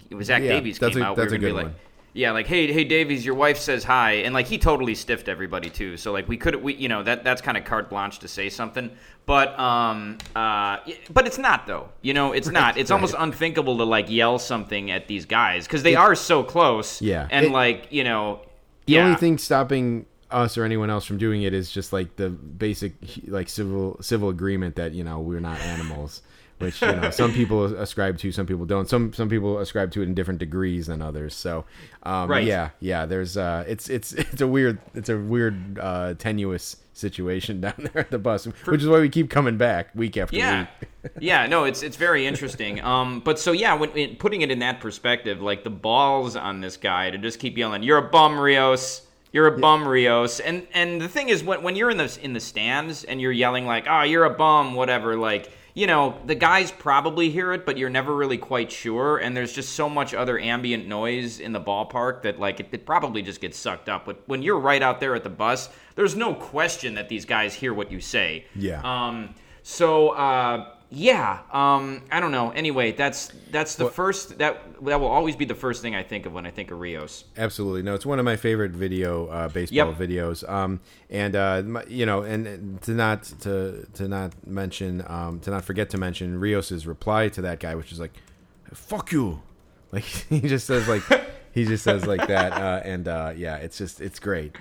it 0.10 0.16
was 0.16 0.26
Zach 0.26 0.42
Yeah, 0.42 0.54
Davies 0.54 0.80
came 0.80 0.98
a- 1.00 1.04
out. 1.06 1.16
We 1.16 1.22
were 1.22 1.28
a 1.28 1.30
gonna 1.30 1.40
be 1.40 1.52
like, 1.52 1.66
one. 1.66 1.76
Yeah, 2.14 2.32
like 2.32 2.48
hey, 2.48 2.72
hey, 2.72 2.84
Davies, 2.84 3.26
your 3.26 3.36
wife 3.36 3.58
says 3.58 3.84
hi, 3.84 4.14
and 4.14 4.34
like 4.34 4.46
he 4.48 4.58
totally 4.58 4.96
stiffed 4.96 5.28
everybody 5.28 5.70
too. 5.70 5.98
So 5.98 6.12
like 6.12 6.28
we 6.28 6.38
could, 6.38 6.56
we 6.56 6.76
you 6.76 6.88
know 6.88 7.04
that 7.04 7.24
that's 7.24 7.42
kind 7.42 7.58
of 7.58 7.66
carte 7.66 7.90
blanche 7.90 8.20
to 8.20 8.28
say 8.28 8.50
something, 8.50 8.92
but 9.26 9.58
um, 9.60 10.20
uh, 10.36 10.78
but 11.12 11.26
it's 11.26 11.38
not 11.38 11.66
though. 11.66 11.90
You 12.02 12.14
know, 12.14 12.32
it's 12.32 12.50
not. 12.50 12.78
It's 12.78 12.92
almost 12.92 13.16
unthinkable 13.18 13.78
to 13.78 13.84
like 13.84 14.10
yell 14.10 14.38
something 14.40 14.92
at 14.92 15.08
these 15.08 15.26
guys 15.26 15.66
because 15.66 15.84
they 15.84 15.96
are 15.96 16.16
so 16.16 16.44
close. 16.44 17.02
Yeah. 17.02 17.28
and 17.32 17.48
It- 17.48 17.52
like 17.52 17.88
you 17.92 18.04
know. 18.04 18.42
the 18.86 18.94
yeah. 18.94 19.06
only 19.06 19.16
thing 19.18 19.38
stopping 19.38 20.06
us 20.30 20.58
or 20.58 20.64
anyone 20.66 20.90
else 20.90 21.06
from 21.06 21.18
doing 21.20 21.44
it 21.44 21.54
is 21.54 21.70
just 21.72 21.94
like 21.94 22.16
the 22.16 22.30
basic 22.30 22.94
like 23.28 23.48
civil 23.48 23.98
civil 24.02 24.30
agreement 24.30 24.76
that 24.78 24.92
you 24.94 25.04
know 25.04 25.20
we're 25.20 25.40
not 25.40 25.60
animals 25.60 26.24
which 26.64 26.82
you 26.82 26.92
know 26.92 27.10
some 27.12 27.34
people 27.34 27.66
ascribe 27.66 28.18
to 28.20 28.32
some 28.32 28.46
people 28.46 28.66
don't. 28.66 28.90
Some 28.90 29.14
some 29.14 29.30
people 29.30 29.60
ascribe 29.60 29.92
to 29.92 30.02
it 30.02 30.06
in 30.06 30.14
different 30.14 30.40
degrees 30.40 30.88
than 30.88 31.02
others. 31.02 31.36
So 31.36 31.66
um 32.04 32.30
Right. 32.30 32.46
yeah 32.46 32.70
yeah 32.80 33.06
there's 33.06 33.38
uh 33.38 33.64
it's 33.68 33.90
it's 33.90 34.14
it's 34.34 34.42
a 34.42 34.48
weird 34.48 34.80
it's 34.96 35.10
a 35.10 35.18
weird 35.18 35.78
uh 35.80 36.14
tenuous 36.16 36.78
situation 36.94 37.60
down 37.66 37.74
there 37.78 38.00
at 38.04 38.12
the 38.12 38.20
bus 38.20 38.46
which 38.46 38.82
is 38.82 38.88
why 38.88 39.00
we 39.00 39.10
keep 39.10 39.28
coming 39.30 39.58
back 39.58 39.90
week 39.96 40.16
after 40.18 40.36
yeah. 40.38 40.68
week. 40.82 40.90
Yeah 41.20 41.48
no 41.48 41.66
it's 41.66 41.84
it's 41.84 41.98
very 41.98 42.26
interesting. 42.26 42.82
Um 42.82 43.20
but 43.20 43.40
so 43.40 43.52
yeah 43.52 43.74
when, 43.74 44.16
putting 44.16 44.42
it 44.42 44.52
in 44.52 44.60
that 44.60 44.80
perspective 44.80 45.42
like 45.42 45.64
the 45.64 45.70
balls 45.70 46.36
on 46.36 46.62
this 46.62 46.78
guy 46.78 47.10
to 47.12 47.18
just 47.18 47.40
keep 47.40 47.58
yelling 47.58 47.84
you're 47.84 47.98
a 47.98 48.10
bum 48.10 48.40
rios. 48.40 49.02
You're 49.32 49.48
a 49.48 49.58
bum 49.58 49.88
rios. 49.88 50.40
And 50.40 50.68
and 50.74 51.02
the 51.02 51.10
thing 51.10 51.30
is 51.30 51.44
when, 51.44 51.64
when 51.64 51.76
you're 51.76 51.90
in 51.90 51.98
the 51.98 52.20
in 52.22 52.34
the 52.34 52.40
stands 52.40 53.04
and 53.04 53.20
you're 53.20 53.32
yelling 53.32 53.66
like 53.66 53.88
oh 53.90 54.04
you're 54.04 54.26
a 54.26 54.30
bum 54.30 54.76
whatever 54.76 55.16
like 55.18 55.52
you 55.76 55.88
know 55.88 56.18
the 56.26 56.36
guys 56.36 56.72
probably 56.72 57.30
hear 57.30 57.52
it 57.54 57.66
but 57.66 57.78
you're 57.78 57.90
never 57.90 58.16
really 58.16 58.38
quite 58.38 58.72
sure 58.72 59.18
and 59.18 59.36
there's 59.36 59.54
just 59.54 59.74
so 59.74 59.90
much 59.90 60.14
other 60.14 60.40
ambient 60.40 60.88
noise 60.88 61.40
in 61.40 61.52
the 61.52 61.60
ballpark 61.62 62.22
that 62.22 62.40
like 62.40 62.60
it, 62.60 62.68
it 62.72 62.86
probably 62.86 63.22
just 63.22 63.42
gets 63.42 63.58
sucked 63.58 63.90
up 63.90 64.06
but 64.06 64.22
when 64.28 64.42
you're 64.44 64.60
right 64.60 64.82
out 64.84 65.00
there 65.00 65.16
at 65.16 65.24
the 65.24 65.30
bus 65.30 65.70
there's 65.96 66.16
no 66.16 66.34
question 66.36 66.94
that 66.96 67.10
these 67.10 67.26
guys 67.26 67.54
hear 67.56 67.74
what 67.74 67.92
you 67.92 68.00
say 68.00 68.46
Yeah. 68.56 68.82
um, 68.84 69.34
so 69.64 70.10
uh, 70.10 70.76
yeah, 70.96 71.40
um, 71.52 72.04
I 72.12 72.20
don't 72.20 72.32
know. 72.32 72.52
Anyway, 72.52 72.92
that's 72.92 73.32
that's 73.52 73.76
the 73.76 73.90
first 73.90 74.38
that 74.38 74.62
that 74.86 75.00
will 75.00 75.08
always 75.08 75.36
be 75.36 75.46
the 75.46 75.56
first 75.56 75.82
thing 75.82 75.96
I 75.96 76.04
think 76.04 76.26
of 76.28 76.34
when 76.34 76.46
I 76.46 76.52
think 76.52 76.70
of 76.70 76.80
Rios. 76.80 77.26
Absolutely, 77.36 77.82
no. 77.82 77.96
It's 77.96 78.06
one 78.06 78.20
of 78.20 78.26
my 78.26 78.36
favorite 78.36 78.72
video 78.72 79.26
uh, 79.28 79.48
baseball 79.50 79.90
Yep. 79.90 79.98
videos. 79.98 80.48
Um, 80.48 80.80
and 81.10 81.36
uh, 81.36 81.64
you 81.88 82.06
know, 82.06 82.22
and- 82.22 82.46
and 82.48 82.82
to 82.84 82.92
not 82.92 83.24
to 83.42 83.88
to 83.96 84.08
not 84.08 84.34
mention 84.48 85.04
um, 85.08 85.40
to 85.42 85.50
not 85.52 85.66
forget 85.66 85.90
to 85.92 85.98
mention 85.98 86.40
Rios's 86.40 86.86
reply 86.86 87.30
to 87.30 87.42
that 87.42 87.60
guy, 87.60 87.74
which 87.76 87.92
is 87.92 88.00
like, 88.00 88.14
"Fuck 88.74 89.12
you," 89.12 89.42
like 89.92 90.04
he 90.30 90.42
just 90.42 90.68
says 90.68 90.88
like, 90.88 91.02
he 91.54 91.66
just 91.66 91.84
says 91.84 92.06
like 92.06 92.28
that, 92.28 92.52
uh, 92.54 92.82
and 92.84 93.08
uh, 93.08 93.34
yeah, 93.36 93.56
it's 93.58 93.78
just 93.80 94.00
it's 94.00 94.20
great. 94.20 94.56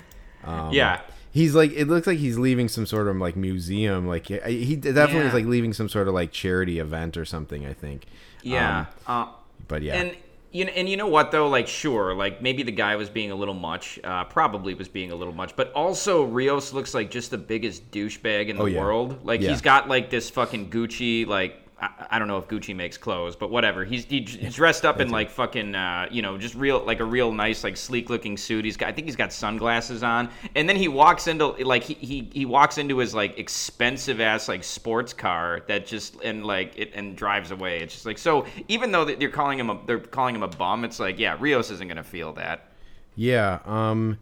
Um, 0.44 0.72
Yeah. 0.72 1.00
He's 1.32 1.54
like, 1.54 1.72
it 1.72 1.88
looks 1.88 2.06
like 2.06 2.18
he's 2.18 2.38
leaving 2.38 2.68
some 2.68 2.84
sort 2.84 3.08
of 3.08 3.16
like 3.16 3.36
museum. 3.36 4.06
Like 4.06 4.26
he 4.26 4.76
definitely 4.76 5.28
is 5.28 5.34
like 5.34 5.46
leaving 5.46 5.72
some 5.72 5.88
sort 5.88 6.06
of 6.06 6.14
like 6.14 6.30
charity 6.30 6.78
event 6.78 7.16
or 7.16 7.24
something. 7.24 7.64
I 7.66 7.72
think. 7.72 8.04
Yeah. 8.42 8.86
Um, 9.06 9.28
uh, 9.28 9.32
but 9.66 9.80
yeah. 9.82 9.94
And 9.94 10.16
you 10.50 10.66
know, 10.66 10.72
and 10.72 10.86
you 10.86 10.98
know 10.98 11.06
what 11.08 11.30
though? 11.30 11.48
Like, 11.48 11.66
sure, 11.66 12.14
like 12.14 12.42
maybe 12.42 12.62
the 12.62 12.72
guy 12.72 12.96
was 12.96 13.08
being 13.08 13.30
a 13.30 13.34
little 13.34 13.54
much. 13.54 13.98
Uh, 14.04 14.24
probably 14.24 14.74
was 14.74 14.88
being 14.88 15.10
a 15.10 15.14
little 15.14 15.32
much. 15.32 15.56
But 15.56 15.72
also, 15.72 16.24
Rios 16.24 16.74
looks 16.74 16.92
like 16.92 17.10
just 17.10 17.30
the 17.30 17.38
biggest 17.38 17.90
douchebag 17.90 18.48
in 18.48 18.56
the 18.56 18.62
Oh, 18.64 18.66
yeah. 18.66 18.80
world. 18.80 19.24
Like 19.24 19.40
Yeah. 19.40 19.48
he's 19.50 19.62
got 19.62 19.88
like 19.88 20.10
this 20.10 20.28
fucking 20.28 20.68
Gucci 20.70 21.26
like. 21.26 21.61
I, 21.82 22.06
I 22.12 22.18
don't 22.18 22.28
know 22.28 22.38
if 22.38 22.46
Gucci 22.46 22.74
makes 22.74 22.96
clothes, 22.96 23.34
but 23.34 23.50
whatever. 23.50 23.84
He's, 23.84 24.04
he, 24.04 24.20
he's 24.20 24.54
dressed 24.54 24.84
up 24.84 25.00
in 25.00 25.10
like 25.10 25.28
fucking, 25.30 25.74
uh, 25.74 26.06
you 26.10 26.22
know, 26.22 26.38
just 26.38 26.54
real 26.54 26.84
like 26.84 27.00
a 27.00 27.04
real 27.04 27.32
nice 27.32 27.64
like 27.64 27.76
sleek 27.76 28.08
looking 28.08 28.36
suit. 28.36 28.64
He's 28.64 28.76
got, 28.76 28.88
I 28.88 28.92
think 28.92 29.06
he's 29.06 29.16
got 29.16 29.32
sunglasses 29.32 30.02
on, 30.02 30.30
and 30.54 30.68
then 30.68 30.76
he 30.76 30.86
walks 30.86 31.26
into 31.26 31.48
like 31.48 31.82
he 31.82 31.94
he, 31.94 32.30
he 32.32 32.46
walks 32.46 32.78
into 32.78 32.98
his 32.98 33.14
like 33.14 33.36
expensive 33.38 34.20
ass 34.20 34.48
like 34.48 34.62
sports 34.62 35.12
car 35.12 35.62
that 35.66 35.84
just 35.86 36.16
and 36.22 36.46
like 36.46 36.78
it 36.78 36.92
and 36.94 37.16
drives 37.16 37.50
away. 37.50 37.80
It's 37.80 37.94
just 37.94 38.06
like 38.06 38.18
so. 38.18 38.46
Even 38.68 38.92
though 38.92 39.04
that 39.04 39.20
you're 39.20 39.30
calling 39.30 39.58
him 39.58 39.68
a 39.68 39.80
they're 39.84 39.98
calling 39.98 40.36
him 40.36 40.44
a 40.44 40.48
bum, 40.48 40.84
it's 40.84 41.00
like 41.00 41.18
yeah, 41.18 41.36
Rios 41.38 41.70
isn't 41.70 41.88
gonna 41.88 42.04
feel 42.04 42.32
that. 42.34 42.70
Yeah. 43.16 43.58
Um 43.64 44.18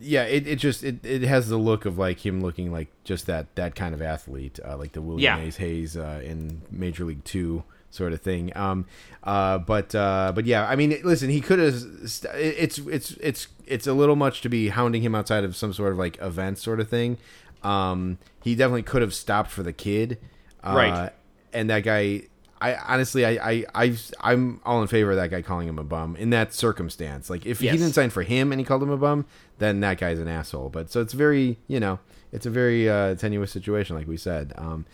yeah, 0.00 0.24
it, 0.24 0.46
it 0.46 0.56
just 0.56 0.82
it, 0.82 1.04
it 1.04 1.22
has 1.22 1.48
the 1.48 1.56
look 1.56 1.84
of 1.84 1.98
like 1.98 2.24
him 2.24 2.40
looking 2.40 2.72
like 2.72 2.88
just 3.04 3.26
that 3.26 3.54
that 3.56 3.74
kind 3.74 3.94
of 3.94 4.02
athlete, 4.02 4.58
uh, 4.64 4.76
like 4.76 4.92
the 4.92 5.02
William 5.02 5.20
Yeah. 5.20 5.36
Mays 5.36 5.56
Hayes 5.58 5.96
uh, 5.96 6.20
in 6.24 6.62
Major 6.70 7.04
League 7.04 7.24
Two 7.24 7.64
sort 7.90 8.12
of 8.12 8.20
thing. 8.20 8.56
Um, 8.56 8.86
uh, 9.24 9.58
but 9.58 9.94
uh, 9.94 10.32
but 10.34 10.46
yeah, 10.46 10.66
I 10.68 10.76
mean, 10.76 10.96
listen, 11.04 11.28
he 11.30 11.40
could 11.40 11.58
have. 11.58 11.74
St- 12.08 12.34
it's 12.34 12.78
it's 12.78 13.12
it's 13.12 13.48
it's 13.66 13.86
a 13.86 13.92
little 13.92 14.16
much 14.16 14.40
to 14.42 14.48
be 14.48 14.68
hounding 14.68 15.02
him 15.02 15.14
outside 15.14 15.44
of 15.44 15.54
some 15.56 15.72
sort 15.72 15.92
of 15.92 15.98
like 15.98 16.20
event 16.22 16.58
sort 16.58 16.80
of 16.80 16.88
thing. 16.88 17.18
Um, 17.62 18.18
he 18.42 18.54
definitely 18.54 18.84
could 18.84 19.02
have 19.02 19.12
stopped 19.14 19.50
for 19.50 19.62
the 19.62 19.72
kid, 19.72 20.18
uh, 20.64 20.72
Right. 20.74 21.10
And 21.52 21.68
that 21.68 21.80
guy, 21.82 22.22
I 22.60 22.74
honestly, 22.74 23.24
I, 23.24 23.50
I, 23.50 23.64
I, 23.74 23.96
I'm 24.20 24.60
all 24.66 24.82
in 24.82 24.88
favor 24.88 25.10
of 25.12 25.16
that 25.16 25.30
guy 25.30 25.40
calling 25.42 25.66
him 25.68 25.78
a 25.78 25.84
bum 25.84 26.14
in 26.16 26.30
that 26.30 26.52
circumstance. 26.52 27.30
Like, 27.30 27.46
if 27.46 27.62
Yes. 27.62 27.72
he 27.72 27.78
didn't 27.78 27.94
sign 27.94 28.10
for 28.10 28.22
him 28.22 28.52
and 28.52 28.60
he 28.60 28.64
called 28.64 28.82
him 28.82 28.90
a 28.90 28.96
bum, 28.98 29.24
then 29.58 29.80
that 29.80 29.98
guy's 29.98 30.18
an 30.18 30.28
asshole. 30.28 30.68
But 30.68 30.90
so 30.90 31.00
it's 31.00 31.12
very, 31.14 31.58
you 31.68 31.80
know, 31.80 31.98
it's 32.32 32.44
a 32.46 32.50
very 32.50 32.88
uh, 32.88 33.14
tenuous 33.14 33.50
situation, 33.50 33.96
like 33.96 34.06
we 34.06 34.16
said. 34.16 34.52
Um, 34.56 34.84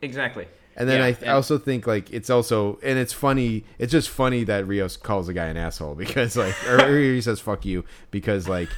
exactly. 0.00 0.46
and 0.76 0.88
then 0.88 1.00
Yeah, 1.00 1.06
I 1.06 1.08
and- 1.20 1.30
also 1.30 1.58
think 1.58 1.86
like 1.86 2.10
it's 2.12 2.30
also 2.30 2.78
and 2.82 2.98
it's 2.98 3.12
funny. 3.12 3.64
It's 3.78 3.90
just 3.92 4.08
funny 4.10 4.44
that 4.44 4.66
Rios 4.66 4.96
calls 4.96 5.28
a 5.28 5.32
guy 5.34 5.46
an 5.46 5.56
asshole 5.56 5.94
because 5.96 6.36
like 6.36 6.54
or 6.68 6.96
he 6.98 7.20
says 7.20 7.40
fuck 7.40 7.64
you 7.64 7.84
because 8.10 8.48
like 8.48 8.68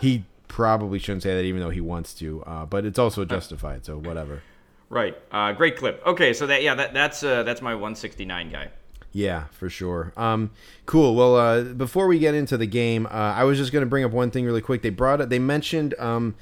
he 0.00 0.24
probably 0.48 0.98
shouldn't 0.98 1.22
say 1.22 1.34
that 1.34 1.44
even 1.44 1.60
though 1.60 1.70
he 1.70 1.80
wants 1.80 2.14
to. 2.14 2.42
Uh, 2.44 2.66
but 2.66 2.84
it's 2.84 2.98
also 2.98 3.24
justified. 3.24 3.84
So 3.84 3.96
whatever. 3.98 4.42
Right. 4.88 5.16
Uh, 5.32 5.52
great 5.52 5.76
clip. 5.76 6.02
Okay, 6.06 6.32
so 6.32 6.46
that 6.46 6.62
yeah, 6.62 6.74
that, 6.74 6.94
that's 6.94 7.22
uh, 7.22 7.42
that's 7.42 7.60
my 7.60 7.74
169 7.74 8.50
guy. 8.50 8.70
Yeah, 9.12 9.44
for 9.46 9.70
sure. 9.70 10.12
Um, 10.16 10.50
cool. 10.84 11.14
Well, 11.14 11.36
uh, 11.36 11.62
before 11.62 12.06
we 12.06 12.18
get 12.18 12.34
into 12.34 12.56
the 12.58 12.66
game, 12.66 13.06
uh, 13.06 13.08
I 13.08 13.44
was 13.44 13.56
just 13.56 13.72
going 13.72 13.82
to 13.82 13.88
bring 13.88 14.04
up 14.04 14.12
one 14.12 14.30
thing 14.30 14.44
really 14.44 14.60
quick. 14.60 14.82
They 14.82 14.90
brought 14.90 15.22
it. 15.22 15.30
They 15.30 15.38
mentioned 15.38 15.94
um, 15.98 16.34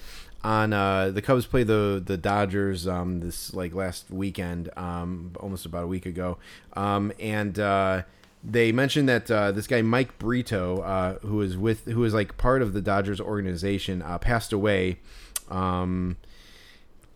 on 0.42 0.72
uh, 0.72 1.10
the 1.10 1.22
Cubs 1.22 1.46
play 1.46 1.62
the 1.62 2.02
the 2.04 2.16
Dodgers 2.16 2.88
um, 2.88 3.20
this 3.20 3.54
like 3.54 3.74
last 3.74 4.10
weekend, 4.10 4.70
um, 4.76 5.32
almost 5.40 5.66
about 5.66 5.84
a 5.84 5.86
week 5.86 6.06
ago, 6.06 6.38
um, 6.74 7.12
and. 7.18 7.58
Uh, 7.58 8.02
they 8.46 8.72
mentioned 8.72 9.08
that 9.08 9.30
uh, 9.30 9.52
this 9.52 9.66
guy 9.66 9.80
Mike 9.80 10.18
Brito, 10.18 10.80
uh, 10.80 11.18
who 11.20 11.40
is 11.40 11.56
with, 11.56 11.86
who 11.86 12.04
is 12.04 12.12
like 12.12 12.36
part 12.36 12.60
of 12.60 12.74
the 12.74 12.82
Dodgers 12.82 13.18
organization, 13.18 14.02
uh, 14.02 14.18
passed 14.18 14.52
away. 14.52 14.98
Um, 15.48 16.18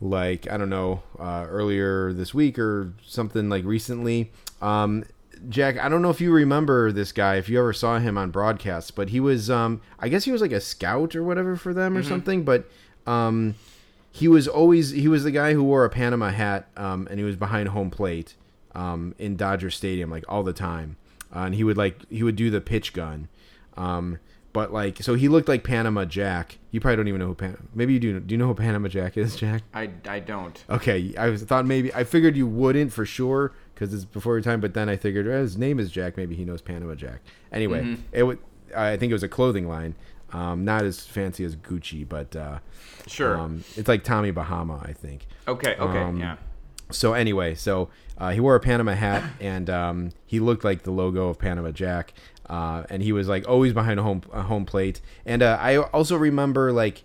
like 0.01 0.51
I 0.51 0.57
don't 0.57 0.71
know 0.71 1.03
uh, 1.19 1.47
earlier 1.49 2.13
this 2.13 2.33
week 2.33 2.59
or 2.59 2.93
something 3.05 3.49
like 3.49 3.65
recently. 3.65 4.31
Um, 4.61 5.05
Jack, 5.49 5.79
I 5.79 5.89
don't 5.89 6.03
know 6.03 6.11
if 6.11 6.21
you 6.21 6.33
remember 6.33 6.91
this 6.91 7.13
guy, 7.13 7.37
if 7.37 7.49
you 7.49 7.59
ever 7.59 7.73
saw 7.73 7.99
him 7.99 8.19
on 8.19 8.31
broadcasts, 8.31 8.91
but 8.91 9.11
he 9.11 9.21
was, 9.21 9.49
um, 9.49 9.81
I 10.01 10.09
guess 10.09 10.25
he 10.25 10.33
was 10.33 10.41
like 10.41 10.51
a 10.51 10.61
scout 10.61 11.15
or 11.15 11.23
whatever 11.23 11.55
for 11.57 11.73
them 11.73 11.97
or 11.97 12.03
something. 12.03 12.43
But 12.45 12.69
um, 13.07 13.55
he 14.11 14.27
was 14.27 14.49
always 14.49 14.91
he 14.91 15.07
was 15.09 15.25
the 15.25 15.31
guy 15.31 15.53
who 15.53 15.63
wore 15.63 15.85
a 15.85 15.91
Panama 15.91 16.31
hat 16.31 16.69
um, 16.77 17.07
and 17.09 17.19
he 17.19 17.25
was 17.25 17.37
behind 17.37 17.69
home 17.69 17.91
plate 17.91 18.35
um, 18.75 19.15
in 19.19 19.37
Dodger 19.37 19.71
Stadium 19.71 20.11
like 20.11 20.25
all 20.29 20.43
the 20.43 20.53
time, 20.53 20.97
uh, 21.35 21.41
and 21.41 21.55
he 21.55 21.63
would 21.65 21.77
like 21.77 22.01
he 22.11 22.23
would 22.23 22.37
do 22.37 22.51
the 22.51 22.61
pitch 22.61 22.93
gun. 22.93 23.29
Um, 23.77 24.19
but 24.59 24.73
like, 24.73 25.01
so 25.05 25.15
he 25.15 25.29
looked 25.29 25.47
like 25.49 25.63
Panama 25.63 26.05
Jack. 26.05 26.59
You 26.73 26.81
probably 26.81 26.97
don't 26.97 27.07
even 27.07 27.21
know 27.21 27.29
who 27.29 27.35
Pan. 27.37 27.69
Maybe 27.77 27.93
you 27.93 28.01
do. 28.01 28.19
Do 28.19 28.35
you 28.35 28.37
know 28.39 28.49
who 28.49 28.55
Panama 28.55 28.89
Jack 28.89 29.17
is, 29.17 29.37
Jack? 29.37 29.63
I, 29.73 29.89
I 30.09 30.19
don't. 30.19 30.65
Okay, 30.69 31.15
I 31.17 31.29
was, 31.29 31.45
thought 31.45 31.65
maybe 31.65 31.95
I 31.95 32.03
figured 32.03 32.37
you 32.37 32.49
wouldn't 32.49 32.93
for 32.93 33.07
sure 33.07 33.53
because 33.73 33.95
it's 33.95 34.05
before 34.05 34.35
your 34.35 34.43
time. 34.43 34.61
But 34.61 34.75
then 34.75 34.89
I 34.89 34.97
figured 34.97 35.29
eh, 35.29 35.39
his 35.39 35.57
name 35.57 35.79
is 35.79 35.93
Jack. 35.93 36.17
Maybe 36.17 36.35
he 36.35 36.45
knows 36.45 36.61
Panama 36.61 36.97
Jack. 36.97 37.21
Anyway, 37.53 37.99
it 38.11 38.25
would. 38.25 38.41
I 38.77 38.97
think 38.97 39.11
it 39.11 39.13
was 39.15 39.23
a 39.23 39.29
clothing 39.29 39.69
line, 39.69 39.95
um, 40.33 40.65
not 40.65 40.83
as 40.83 41.07
fancy 41.07 41.45
as 41.45 41.55
Gucci, 41.55 42.07
but 42.09 42.35
uh, 42.35 42.59
Sure. 43.07 43.37
um, 43.39 43.63
it's 43.77 43.87
like 43.87 44.03
Tommy 44.03 44.33
Bahama, 44.33 44.83
I 44.85 44.93
think. 44.93 45.25
okay. 45.47 45.77
Okay. 45.77 45.99
um, 46.03 46.19
yeah. 46.19 46.37
So 46.91 47.13
anyway, 47.13 47.55
so 47.55 47.91
uh, 48.17 48.31
he 48.31 48.41
wore 48.41 48.57
a 48.57 48.61
Panama 48.61 48.95
hat 48.95 49.23
and 49.41 49.71
um, 49.71 50.11
he 50.27 50.41
looked 50.41 50.65
like 50.65 50.83
the 50.83 50.91
logo 50.91 51.29
of 51.29 51.39
Panama 51.39 51.71
Jack, 51.71 52.13
uh, 52.49 52.85
and 52.89 53.03
he 53.03 53.13
was 53.13 53.29
like 53.29 53.49
always 53.49 53.73
behind 53.73 54.01
a 54.01 54.03
home 54.03 54.23
a 54.33 54.43
home 54.43 54.65
plate. 54.65 55.01
And 55.27 55.43
uh, 55.43 55.59
I 55.61 55.79
also 55.79 56.17
remember 56.17 56.73
like 56.73 57.05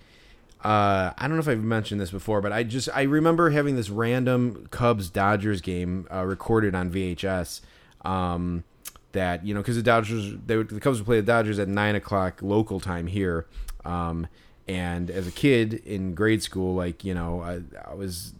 uh, 0.63 1.11
I 1.17 1.27
don't 1.27 1.33
know 1.33 1.41
if 1.41 1.47
I've 1.47 1.63
mentioned 1.63 1.99
this 1.99 2.11
before, 2.11 2.41
but 2.41 2.53
I 2.53 2.63
just 2.63 2.89
I 2.93 3.03
remember 3.03 3.49
having 3.49 3.75
this 3.75 3.89
random 3.89 4.67
Cubs 4.71 5.09
Dodgers 5.09 5.61
game 5.61 6.07
uh, 6.11 6.23
recorded 6.23 6.73
on 6.73 6.91
VHS. 6.91 7.61
Um, 8.03 8.63
that 9.11 9.45
you 9.45 9.53
know 9.53 9.61
because 9.61 9.75
the 9.75 9.83
Dodgers 9.83 10.35
they 10.45 10.57
would, 10.57 10.69
the 10.69 10.79
Cubs 10.79 10.99
would 10.99 11.05
play 11.05 11.17
the 11.17 11.25
Dodgers 11.25 11.59
at 11.59 11.67
nine 11.67 11.95
o'clock 11.95 12.41
local 12.41 12.79
time 12.79 13.07
here. 13.07 13.45
Um, 13.85 14.27
and 14.67 15.11
as 15.11 15.27
a 15.27 15.31
kid 15.31 15.73
in 15.85 16.15
grade 16.15 16.41
school, 16.41 16.75
like 16.75 17.03
you 17.03 17.13
know, 17.13 17.41
I, 17.41 17.61
I 17.89 17.93
was 17.93 18.33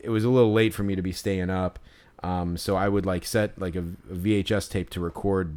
it 0.00 0.10
was 0.10 0.24
a 0.24 0.28
little 0.28 0.52
late 0.52 0.74
for 0.74 0.82
me 0.82 0.94
to 0.94 1.02
be 1.02 1.12
staying 1.12 1.50
up. 1.50 1.78
Um, 2.22 2.56
so 2.56 2.76
I 2.76 2.88
would 2.88 3.04
like 3.04 3.24
set 3.24 3.58
like 3.58 3.74
a, 3.74 3.80
a 3.80 4.14
VHS 4.14 4.70
tape 4.70 4.90
to 4.90 5.00
record 5.00 5.56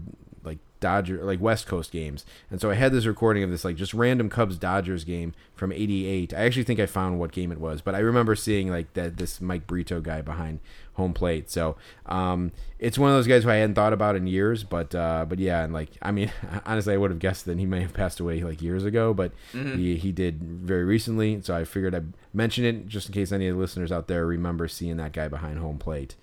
Dodger 0.79 1.23
like 1.23 1.41
West 1.41 1.67
Coast 1.67 1.91
games. 1.91 2.25
And 2.51 2.59
so 2.61 2.69
I 2.69 2.75
had 2.75 2.91
this 2.91 3.05
recording 3.05 3.43
of 3.43 3.49
this 3.49 3.65
like 3.65 3.75
just 3.75 3.93
random 3.93 4.29
Cubs 4.29 4.57
Dodgers 4.57 5.03
game 5.03 5.33
from 5.55 5.71
88. 5.71 6.33
I 6.33 6.37
actually 6.37 6.63
think 6.63 6.79
I 6.79 6.85
found 6.85 7.19
what 7.19 7.31
game 7.31 7.51
it 7.51 7.59
was, 7.59 7.81
but 7.81 7.95
I 7.95 7.99
remember 7.99 8.35
seeing 8.35 8.69
like 8.69 8.93
that 8.93 9.17
this 9.17 9.41
Mike 9.41 9.67
Brito 9.67 10.01
guy 10.01 10.21
behind 10.21 10.59
home 10.95 11.13
plate. 11.13 11.49
So 11.49 11.75
um, 12.05 12.51
it's 12.79 12.97
one 12.97 13.09
of 13.09 13.15
those 13.17 13.27
guys 13.27 13.43
who 13.43 13.49
I 13.49 13.55
hadn't 13.55 13.75
thought 13.75 13.93
about 13.93 14.15
in 14.15 14.27
years, 14.27 14.63
but 14.63 14.93
uh, 14.95 15.25
but 15.27 15.39
yeah, 15.39 15.63
and 15.63 15.73
like 15.73 15.89
I 16.01 16.11
mean, 16.11 16.31
honestly, 16.65 16.93
I 16.93 16.97
would 16.97 17.11
have 17.11 17.19
guessed 17.19 17.45
that 17.45 17.57
he 17.57 17.65
may 17.65 17.81
have 17.81 17.93
passed 17.93 18.19
away 18.19 18.41
like 18.41 18.61
years 18.61 18.85
ago, 18.85 19.13
but 19.13 19.31
he 19.51 19.97
he 19.97 20.11
did 20.11 20.41
very 20.41 20.83
recently. 20.83 21.41
So 21.41 21.55
I 21.55 21.63
figured 21.63 21.95
I'd 21.95 22.13
mention 22.33 22.65
it 22.65 22.87
just 22.87 23.07
in 23.07 23.13
case 23.13 23.31
any 23.31 23.47
of 23.47 23.55
the 23.55 23.61
listeners 23.61 23.91
out 23.91 24.07
there 24.07 24.25
remember 24.25 24.67
seeing 24.67 24.97
that 24.97 25.13
guy 25.13 25.27
behind 25.27 25.59
home 25.59 25.77
plate. 25.77 26.15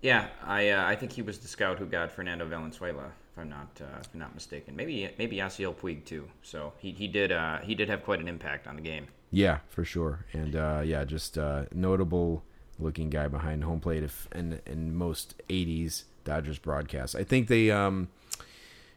Yeah, 0.00 0.26
I 0.44 0.68
uh, 0.68 0.84
I 0.84 0.96
think 0.96 1.12
he 1.12 1.22
was 1.22 1.38
the 1.38 1.48
scout 1.48 1.78
who 1.78 1.86
got 1.86 2.10
Fernando 2.12 2.46
Valenzuela, 2.46 3.12
if 3.34 3.40
I'm 3.42 3.48
not 3.48 3.80
uh, 3.80 3.98
if 4.00 4.08
I'm 4.14 4.20
not 4.20 4.34
mistaken. 4.34 4.76
Maybe 4.76 5.10
maybe 5.18 5.36
Yasiel 5.36 5.74
Puig 5.74 6.04
too. 6.04 6.28
So 6.42 6.72
he, 6.78 6.92
he 6.92 7.08
did 7.08 7.32
uh, 7.32 7.58
he 7.58 7.74
did 7.74 7.88
have 7.88 8.04
quite 8.04 8.20
an 8.20 8.28
impact 8.28 8.66
on 8.66 8.76
the 8.76 8.82
game. 8.82 9.08
Yeah, 9.30 9.58
for 9.68 9.84
sure, 9.84 10.24
and 10.32 10.54
uh, 10.54 10.82
yeah, 10.84 11.04
just 11.04 11.36
uh, 11.36 11.64
notable 11.74 12.44
looking 12.78 13.10
guy 13.10 13.26
behind 13.28 13.64
home 13.64 13.80
plate 13.80 14.02
if 14.04 14.28
in 14.34 14.60
in 14.66 14.94
most 14.94 15.34
'80s 15.48 16.04
Dodgers 16.24 16.58
broadcasts. 16.58 17.14
I 17.16 17.24
think 17.24 17.48
they 17.48 17.70
um, 17.70 18.08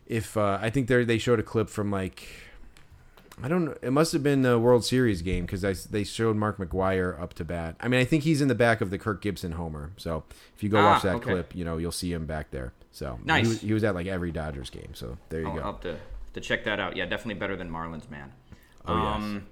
if 0.05 0.37
uh, 0.37 0.59
I 0.61 0.69
think 0.69 0.87
they 0.87 1.03
they 1.03 1.17
showed 1.17 1.39
a 1.39 1.43
clip 1.43 1.69
from 1.69 1.89
like 1.89 2.27
I 3.41 3.47
don't 3.47 3.65
know. 3.65 3.75
It 3.81 3.91
must 3.91 4.13
have 4.13 4.23
been 4.23 4.45
a 4.45 4.57
World 4.59 4.83
Series 4.85 5.21
game 5.21 5.45
because 5.45 5.85
they 5.85 6.03
showed 6.03 6.35
Mark 6.35 6.57
McGwire 6.57 7.19
up 7.21 7.33
to 7.35 7.45
bat. 7.45 7.75
I 7.79 7.87
mean, 7.87 7.99
I 7.99 8.03
think 8.05 8.23
he's 8.23 8.41
in 8.41 8.47
the 8.47 8.55
back 8.55 8.81
of 8.81 8.89
the 8.89 8.97
Kirk 8.97 9.21
Gibson 9.21 9.53
homer. 9.53 9.91
So 9.97 10.23
if 10.55 10.63
you 10.63 10.69
go 10.69 10.79
Ah, 10.79 10.93
watch 10.93 11.03
that 11.03 11.15
okay. 11.17 11.31
clip, 11.31 11.55
you 11.55 11.63
know 11.65 11.77
you'll 11.77 11.91
see 11.91 12.11
him 12.13 12.25
back 12.25 12.51
there. 12.51 12.73
So 12.97 13.19
Nice. 13.23 13.43
He 13.43 13.49
was, 13.49 13.61
he 13.61 13.73
was 13.73 13.83
at 13.83 13.93
like 13.93 14.07
every 14.07 14.31
Dodgers 14.31 14.71
game. 14.71 14.89
So 14.93 15.17
there 15.29 15.41
you 15.41 15.47
I'll, 15.49 15.53
go. 15.53 15.59
I'll 15.61 15.71
have 15.73 15.81
to, 15.81 15.97
to 16.33 16.41
check 16.41 16.63
that 16.63 16.79
out. 16.79 16.95
Yeah, 16.95 17.05
definitely 17.05 17.35
better 17.39 17.55
than 17.55 17.69
Marlins 17.69 18.09
man. 18.09 18.31
Oh, 18.87 18.95
yes. 18.95 19.15
um, 19.15 19.47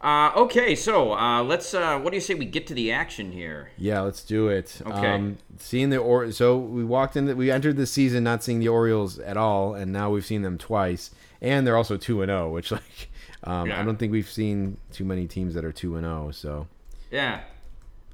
uh, 0.00 0.30
okay, 0.36 0.74
so 0.74 1.12
uh, 1.12 1.42
let's. 1.42 1.74
Uh, 1.74 1.98
what 1.98 2.10
do 2.10 2.16
you 2.16 2.20
say 2.20 2.32
we 2.34 2.46
get 2.46 2.66
to 2.68 2.74
the 2.74 2.92
action 2.92 3.32
here? 3.32 3.70
Yeah, 3.76 4.00
let's 4.00 4.22
do 4.22 4.48
it. 4.48 4.80
Okay. 4.86 5.12
Um, 5.12 5.38
seeing 5.58 5.90
the 5.90 5.98
or 5.98 6.30
so 6.32 6.56
we 6.56 6.84
walked 6.84 7.16
in. 7.16 7.26
The, 7.26 7.36
we 7.36 7.50
entered 7.50 7.76
the 7.76 7.86
season 7.86 8.24
not 8.24 8.42
seeing 8.42 8.60
the 8.60 8.68
Orioles 8.68 9.18
at 9.18 9.36
all, 9.36 9.74
and 9.74 9.92
now 9.92 10.10
we've 10.10 10.24
seen 10.24 10.42
them 10.42 10.56
twice, 10.58 11.10
and 11.42 11.66
they're 11.66 11.76
also 11.76 11.96
two 11.96 12.22
and 12.22 12.30
zero, 12.30 12.50
which 12.50 12.70
like 12.72 13.10
um, 13.44 13.68
Yeah. 13.68 13.80
I 13.80 13.84
don't 13.84 13.98
think 13.98 14.12
we've 14.12 14.30
seen 14.30 14.78
too 14.92 15.04
many 15.04 15.26
teams 15.26 15.54
that 15.54 15.64
are 15.64 15.72
two 15.72 15.96
and 15.96 16.04
zero. 16.04 16.30
So 16.30 16.66
Yeah. 17.10 17.40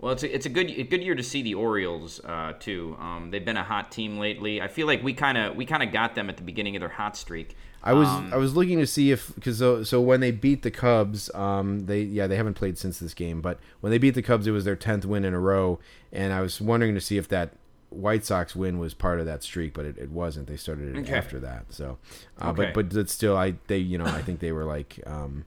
Well, 0.02 0.12
it's 0.12 0.24
a, 0.24 0.34
it's 0.34 0.46
a 0.46 0.48
good 0.48 0.68
a 0.68 0.82
good 0.82 1.02
year 1.02 1.14
to 1.14 1.22
see 1.22 1.42
the 1.42 1.54
Orioles 1.54 2.20
uh, 2.24 2.54
too. 2.58 2.96
Um, 3.00 3.30
they've 3.30 3.44
been 3.44 3.56
a 3.56 3.62
hot 3.62 3.92
team 3.92 4.18
lately. 4.18 4.60
I 4.60 4.66
feel 4.66 4.88
like 4.88 5.00
we 5.02 5.14
kind 5.14 5.38
of 5.38 5.54
we 5.54 5.64
kind 5.64 5.82
of 5.82 5.92
got 5.92 6.16
them 6.16 6.28
at 6.28 6.36
the 6.36 6.42
beginning 6.42 6.74
of 6.74 6.80
their 6.80 6.88
hot 6.88 7.16
streak. 7.16 7.56
I 7.84 7.92
was 7.92 8.08
Um, 8.08 8.32
I 8.34 8.36
was 8.36 8.56
looking 8.56 8.78
to 8.80 8.86
see 8.86 9.12
if 9.12 9.32
because 9.36 9.58
so, 9.58 9.84
so 9.84 10.00
when 10.00 10.18
they 10.18 10.32
beat 10.32 10.62
the 10.62 10.72
Cubs, 10.72 11.32
um, 11.36 11.86
they 11.86 12.02
yeah 12.02 12.26
they 12.26 12.34
haven't 12.36 12.54
played 12.54 12.78
since 12.78 12.98
this 12.98 13.14
game, 13.14 13.40
but 13.40 13.60
when 13.80 13.92
they 13.92 13.98
beat 13.98 14.14
the 14.14 14.22
Cubs, 14.22 14.48
it 14.48 14.50
was 14.50 14.64
their 14.64 14.76
tenth 14.76 15.04
win 15.04 15.24
in 15.24 15.34
a 15.34 15.40
row, 15.40 15.78
and 16.12 16.32
I 16.32 16.40
was 16.40 16.60
wondering 16.60 16.94
to 16.94 17.00
see 17.00 17.16
if 17.16 17.28
that 17.28 17.52
White 17.90 18.24
Sox 18.24 18.56
win 18.56 18.78
was 18.80 18.94
part 18.94 19.20
of 19.20 19.26
that 19.26 19.44
streak, 19.44 19.72
but 19.72 19.84
it, 19.84 19.98
it 19.98 20.10
wasn't. 20.10 20.48
They 20.48 20.56
started 20.56 20.96
it 20.96 21.00
Okay. 21.02 21.14
after 21.14 21.38
that, 21.40 21.66
so 21.70 21.98
uh, 22.40 22.48
Okay. 22.48 22.72
but 22.74 22.90
but 22.90 23.08
still 23.08 23.36
I 23.36 23.54
they 23.68 23.78
you 23.78 23.98
know 23.98 24.06
I 24.06 24.22
think 24.22 24.40
they 24.40 24.50
were 24.52 24.64
like 24.64 24.98
um, 25.06 25.44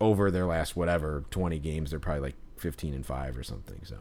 over 0.00 0.30
their 0.30 0.46
last 0.46 0.76
whatever 0.76 1.24
twenty 1.30 1.58
games, 1.58 1.90
they're 1.90 2.00
probably 2.00 2.22
like 2.22 2.36
fifteen 2.56 2.94
and 2.94 3.04
five 3.06 3.36
or 3.38 3.42
something. 3.42 3.80
So 3.84 3.96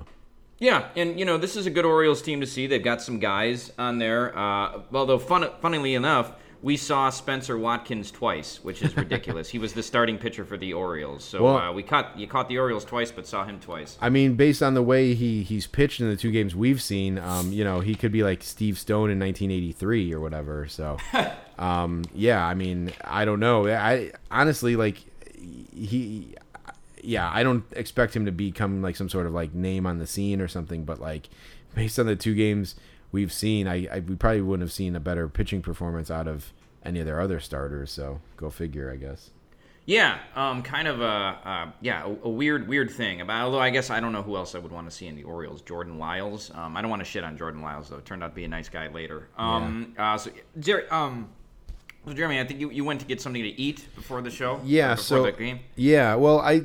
Yeah, 0.60 0.90
and 0.96 1.20
you 1.20 1.26
know 1.26 1.38
this 1.38 1.56
is 1.56 1.66
a 1.66 1.70
good 1.70 1.86
Orioles 1.86 2.22
team 2.22 2.40
to 2.42 2.48
see. 2.48 2.68
They've 2.68 2.84
got 2.84 3.02
some 3.02 3.20
guys 3.20 3.72
on 3.78 3.98
there. 4.00 4.38
Uh, 4.38 4.82
although, 4.94 5.20
fun, 5.20 5.48
funnily 5.62 5.94
enough, 5.96 6.32
we 6.64 6.76
saw 6.76 7.12
Spenser 7.12 7.60
Watkins 7.60 8.10
twice, 8.10 8.64
which 8.64 8.82
is 8.82 8.98
ridiculous. 9.04 9.48
he 9.50 9.60
was 9.60 9.74
the 9.74 9.84
starting 9.84 10.18
pitcher 10.18 10.44
for 10.44 10.58
the 10.58 10.74
Orioles, 10.74 11.24
so 11.24 11.44
Well- 11.44 11.58
uh, 11.58 11.72
we 11.72 11.84
caught 11.84 12.18
you 12.18 12.26
caught 12.28 12.50
the 12.50 12.58
Orioles 12.58 12.84
twice, 12.84 13.12
but 13.12 13.28
saw 13.28 13.46
him 13.46 13.60
twice. 13.60 13.98
I 14.02 14.10
mean, 14.10 14.34
based 14.36 14.64
on 14.64 14.74
the 14.74 14.82
way 14.82 15.14
he 15.14 15.44
he's 15.44 15.68
pitched 15.68 16.00
in 16.00 16.10
the 16.10 16.16
two 16.16 16.32
games 16.32 16.56
we've 16.56 16.82
seen, 16.82 17.20
um, 17.20 17.52
you 17.52 17.64
know, 17.64 17.80
he 17.80 17.94
could 17.94 18.12
be 18.12 18.24
like 18.24 18.42
Steve 18.42 18.80
Stone 18.80 19.12
in 19.12 19.20
1983 19.20 20.12
or 20.14 20.20
whatever. 20.20 20.68
So, 20.68 20.98
um, 21.60 22.04
yeah, 22.16 22.44
I 22.44 22.56
mean, 22.56 22.92
I 23.04 23.26
don't 23.26 23.40
know. 23.40 23.68
I 23.68 24.12
honestly 24.32 24.76
like 24.76 24.98
he, 25.38 26.36
yeah, 27.02 27.30
I 27.34 27.44
don't 27.44 27.64
expect 27.72 28.16
him 28.16 28.26
to 28.26 28.32
become 28.32 28.82
like 28.82 28.96
some 28.96 29.10
sort 29.10 29.28
of 29.28 29.34
like 29.34 29.54
name 29.54 29.86
on 29.86 30.00
the 30.00 30.08
scene 30.08 30.42
or 30.42 30.48
something. 30.48 30.84
But 30.84 31.00
like, 31.00 31.30
based 31.76 32.00
on 32.00 32.06
the 32.06 32.16
two 32.16 32.36
games 32.36 32.76
we've 33.12 33.32
seen, 33.32 33.68
I, 33.68 33.88
I 33.88 34.00
we 34.00 34.16
probably 34.16 34.42
wouldn't 34.42 34.68
have 34.68 34.74
seen 34.74 34.96
a 34.96 35.00
better 35.00 35.28
pitching 35.28 35.62
performance 35.62 36.12
out 36.12 36.28
of 36.28 36.54
any 36.84 37.00
of 37.00 37.06
their 37.06 37.22
other 37.22 37.40
starters. 37.40 37.92
So, 37.92 38.22
go 38.36 38.50
figure, 38.50 38.92
I 38.92 38.96
guess. 38.96 39.32
Yeah, 39.88 40.20
um, 40.36 40.64
kind 40.64 40.86
of 40.86 41.00
a 41.00 41.06
uh, 41.06 41.72
yeah 41.80 42.04
a, 42.04 42.10
a 42.10 42.30
weird 42.30 42.68
weird 42.68 42.92
thing. 42.92 43.22
About 43.22 43.46
although 43.46 43.62
I 43.62 43.70
guess 43.70 43.90
I 43.90 44.02
don't 44.02 44.12
know 44.12 44.22
who 44.22 44.36
else 44.36 44.54
I 44.54 44.60
would 44.60 44.72
want 44.72 44.90
to 44.90 44.96
see 44.96 45.08
in 45.08 45.16
the 45.16 45.24
Orioles. 45.24 45.62
Jordan 45.62 45.98
Lyles. 45.98 46.52
Um, 46.54 46.76
I 46.76 46.82
don't 46.82 46.92
want 46.92 47.00
to 47.00 47.06
shit 47.06 47.24
on 47.24 47.38
Jordan 47.38 47.62
Lyles 47.62 47.90
though. 47.90 48.02
Turned 48.02 48.22
out 48.22 48.32
to 48.32 48.36
be 48.36 48.44
a 48.44 48.50
nice 48.50 48.68
guy 48.68 48.90
later. 48.90 49.30
Um, 49.38 49.96
uh, 49.98 50.18
so 50.18 50.32
Jerry, 50.60 50.90
um, 50.90 51.30
so 52.08 52.14
Jeremy, 52.14 52.40
I 52.40 52.46
think 52.46 52.60
you, 52.62 52.70
you 52.72 52.86
went 52.86 53.02
to 53.02 53.06
get 53.06 53.20
something 53.22 53.44
to 53.44 53.60
eat 53.60 53.86
before 53.96 54.22
the 54.22 54.32
show. 54.32 54.62
Yeah, 54.64 54.92
before 54.92 55.04
so 55.04 55.24
the 55.24 55.32
game. 55.34 55.60
yeah, 55.76 56.16
well, 56.16 56.40
I, 56.40 56.64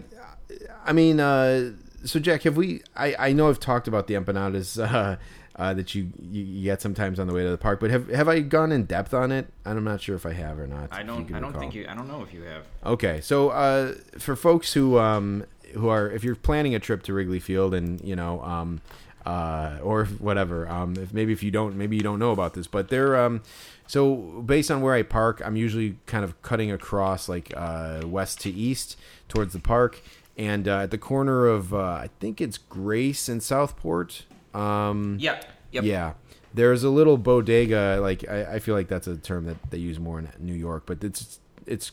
I 0.84 0.92
mean, 0.92 1.18
uh, 1.18 1.72
so 2.04 2.20
Jack, 2.20 2.42
have 2.42 2.56
we? 2.56 2.82
I 2.96 3.14
I 3.18 3.32
know 3.32 3.48
I've 3.48 3.60
talked 3.60 3.88
about 3.88 4.06
the 4.06 4.14
empanadas 4.14 4.78
uh, 4.94 5.16
uh, 5.56 5.74
that 5.74 5.94
you, 5.94 6.12
you 6.20 6.42
you 6.44 6.64
get 6.64 6.80
sometimes 6.80 7.18
on 7.18 7.26
the 7.26 7.34
way 7.34 7.42
to 7.42 7.50
the 7.50 7.58
park, 7.58 7.80
but 7.80 7.90
have 7.90 8.08
have 8.08 8.28
I 8.28 8.40
gone 8.40 8.72
in 8.72 8.84
depth 8.84 9.12
on 9.14 9.32
it? 9.32 9.48
I'm 9.64 9.82
not 9.84 10.00
sure 10.00 10.16
if 10.16 10.26
I 10.26 10.32
have 10.32 10.58
or 10.58 10.66
not. 10.66 10.92
I 10.92 11.02
don't. 11.02 11.30
I 11.32 11.40
don't 11.40 11.48
recall. 11.48 11.60
think 11.60 11.74
you. 11.74 11.86
I 11.88 11.94
don't 11.94 12.08
know 12.08 12.22
if 12.22 12.32
you 12.32 12.42
have. 12.42 12.66
Okay, 12.84 13.20
so 13.20 13.50
uh, 13.50 13.94
for 14.18 14.36
folks 14.36 14.72
who 14.72 14.98
um, 14.98 15.44
who 15.74 15.88
are, 15.88 16.10
if 16.10 16.24
you're 16.24 16.36
planning 16.36 16.74
a 16.74 16.78
trip 16.78 17.02
to 17.04 17.12
Wrigley 17.12 17.40
Field, 17.40 17.74
and 17.74 18.00
you 18.02 18.16
know, 18.16 18.42
um, 18.42 18.80
uh, 19.24 19.78
or 19.82 20.06
whatever, 20.06 20.68
um, 20.68 20.96
if 20.96 21.12
maybe 21.12 21.32
if 21.32 21.42
you 21.42 21.50
don't, 21.50 21.76
maybe 21.76 21.96
you 21.96 22.02
don't 22.02 22.18
know 22.18 22.32
about 22.32 22.54
this, 22.54 22.66
but 22.66 22.88
they're 22.88 23.16
um, 23.16 23.42
so 23.86 24.42
based 24.44 24.70
on 24.70 24.80
where 24.80 24.94
I 24.94 25.02
park, 25.02 25.40
I'm 25.44 25.56
usually 25.56 25.98
kind 26.06 26.24
of 26.24 26.40
cutting 26.42 26.70
across 26.72 27.28
like 27.28 27.52
uh, 27.56 28.02
west 28.04 28.40
to 28.42 28.50
east 28.50 28.98
towards 29.28 29.52
the 29.52 29.60
park, 29.60 30.00
and 30.36 30.66
uh, 30.66 30.80
at 30.80 30.90
the 30.90 30.98
corner 30.98 31.46
of 31.46 31.72
uh, 31.72 31.78
I 31.78 32.10
think 32.20 32.40
it's 32.40 32.58
Grace 32.58 33.28
and 33.28 33.42
Southport. 33.42 34.24
Um, 34.54 35.18
Yeah. 35.20 35.40
Yep. 35.70 35.84
yeah. 35.84 36.12
There's 36.54 36.84
a 36.84 36.90
little 36.90 37.16
bodega, 37.16 37.98
like 38.02 38.28
I, 38.28 38.54
I 38.54 38.58
feel 38.58 38.74
like 38.74 38.88
that's 38.88 39.06
a 39.06 39.16
term 39.16 39.46
that 39.46 39.70
they 39.70 39.78
use 39.78 39.98
more 39.98 40.18
in 40.18 40.28
New 40.38 40.52
York, 40.54 40.82
but 40.84 41.02
it's 41.02 41.40
it's 41.64 41.92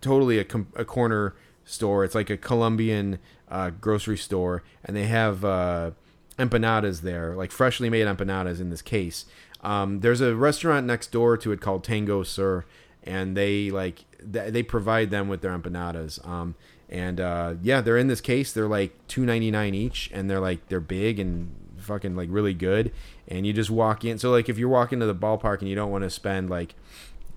totally 0.00 0.38
a, 0.38 0.44
com- 0.44 0.68
a 0.76 0.84
corner 0.84 1.34
store. 1.64 2.04
It's 2.04 2.14
like 2.14 2.30
a 2.30 2.36
Colombian 2.36 3.18
uh, 3.50 3.70
grocery 3.70 4.18
store, 4.18 4.62
and 4.84 4.96
they 4.96 5.06
have 5.06 5.44
uh, 5.44 5.90
empanadas 6.38 7.00
there, 7.00 7.34
like 7.34 7.50
freshly 7.50 7.90
made 7.90 8.06
empanadas 8.06 8.60
in 8.60 8.70
this 8.70 8.82
case. 8.82 9.24
Um, 9.62 10.00
there's 10.00 10.20
a 10.20 10.34
restaurant 10.36 10.86
next 10.86 11.10
door 11.10 11.36
to 11.38 11.52
it 11.52 11.60
called 11.60 11.82
Tango 11.82 12.22
Sur, 12.22 12.64
and 13.02 13.36
they 13.36 13.70
like 13.70 14.04
th- 14.20 14.52
they 14.52 14.62
provide 14.62 15.10
them 15.10 15.28
with 15.28 15.40
their 15.40 15.56
empanadas. 15.56 16.26
Um, 16.26 16.54
and 16.88 17.20
uh, 17.20 17.54
yeah, 17.62 17.80
they're 17.80 17.98
in 17.98 18.06
this 18.06 18.20
case. 18.20 18.52
They're 18.52 18.68
like 18.68 18.94
two 19.08 19.24
ninety 19.24 19.50
nine 19.50 19.74
each, 19.74 20.10
and 20.12 20.30
they're 20.30 20.40
like 20.40 20.68
they're 20.68 20.80
big 20.80 21.18
and 21.18 21.54
fucking 21.78 22.16
like 22.16 22.28
really 22.30 22.54
good. 22.54 22.92
And 23.28 23.46
you 23.46 23.52
just 23.52 23.70
walk 23.70 24.04
in. 24.04 24.18
So 24.18 24.30
like 24.30 24.48
if 24.48 24.58
you're 24.58 24.68
walking 24.68 25.00
to 25.00 25.06
the 25.06 25.14
ballpark 25.14 25.60
and 25.60 25.68
you 25.68 25.74
don't 25.74 25.90
want 25.90 26.04
to 26.04 26.10
spend 26.10 26.50
like 26.50 26.74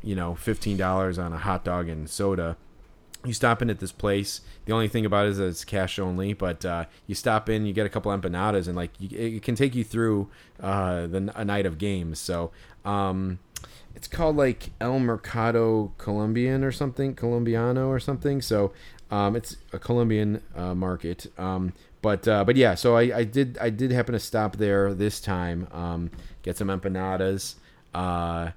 you 0.03 0.15
know 0.15 0.35
fifteen 0.35 0.77
dollars 0.77 1.17
on 1.17 1.33
a 1.33 1.37
hot 1.37 1.63
dog 1.63 1.87
and 1.87 2.09
soda, 2.09 2.57
you 3.25 3.33
stop 3.33 3.61
in 3.61 3.69
at 3.69 3.79
this 3.79 3.91
place. 3.91 4.41
The 4.65 4.71
only 4.71 4.87
thing 4.87 5.05
about 5.05 5.25
it 5.25 5.31
is 5.31 5.37
that 5.37 5.47
it's 5.47 5.65
cash 5.65 5.99
only, 5.99 6.33
but 6.33 6.63
uh, 6.63 6.85
you 7.05 7.15
stop 7.15 7.49
in, 7.49 7.65
you 7.65 7.73
get 7.73 7.85
a 7.85 7.89
couple 7.89 8.11
empanadas, 8.11 8.67
and 8.67 8.75
like 8.75 8.91
you, 8.99 9.09
it 9.17 9.43
can 9.43 9.55
take 9.55 9.75
you 9.75 9.83
through 9.83 10.29
uh, 10.61 11.07
the 11.07 11.31
a 11.35 11.43
night 11.43 11.65
of 11.65 11.77
games. 11.77 12.19
So 12.19 12.51
um, 12.85 13.39
it's 13.95 14.07
called 14.07 14.37
like 14.37 14.69
El 14.79 14.99
Mercado 14.99 15.91
Colombian 15.97 16.63
or 16.63 16.71
something, 16.71 17.15
Colombiano 17.15 17.87
or 17.87 17.99
something. 17.99 18.41
So 18.41 18.71
um, 19.11 19.35
it's 19.35 19.57
a 19.73 19.79
Colombian 19.79 20.41
uh, 20.55 20.75
market. 20.75 21.27
Um, 21.37 21.73
but 22.01 22.27
uh, 22.27 22.45
but 22.45 22.55
yeah, 22.55 22.75
so 22.75 22.95
I, 22.95 23.17
I 23.17 23.23
did 23.25 23.57
I 23.59 23.69
did 23.69 23.91
happen 23.91 24.13
to 24.13 24.19
stop 24.19 24.55
there 24.55 24.93
this 24.93 25.19
time, 25.19 25.67
um, 25.71 26.11
get 26.43 26.55
some 26.55 26.69
empanadas. 26.69 27.55
Uh, 27.93 28.51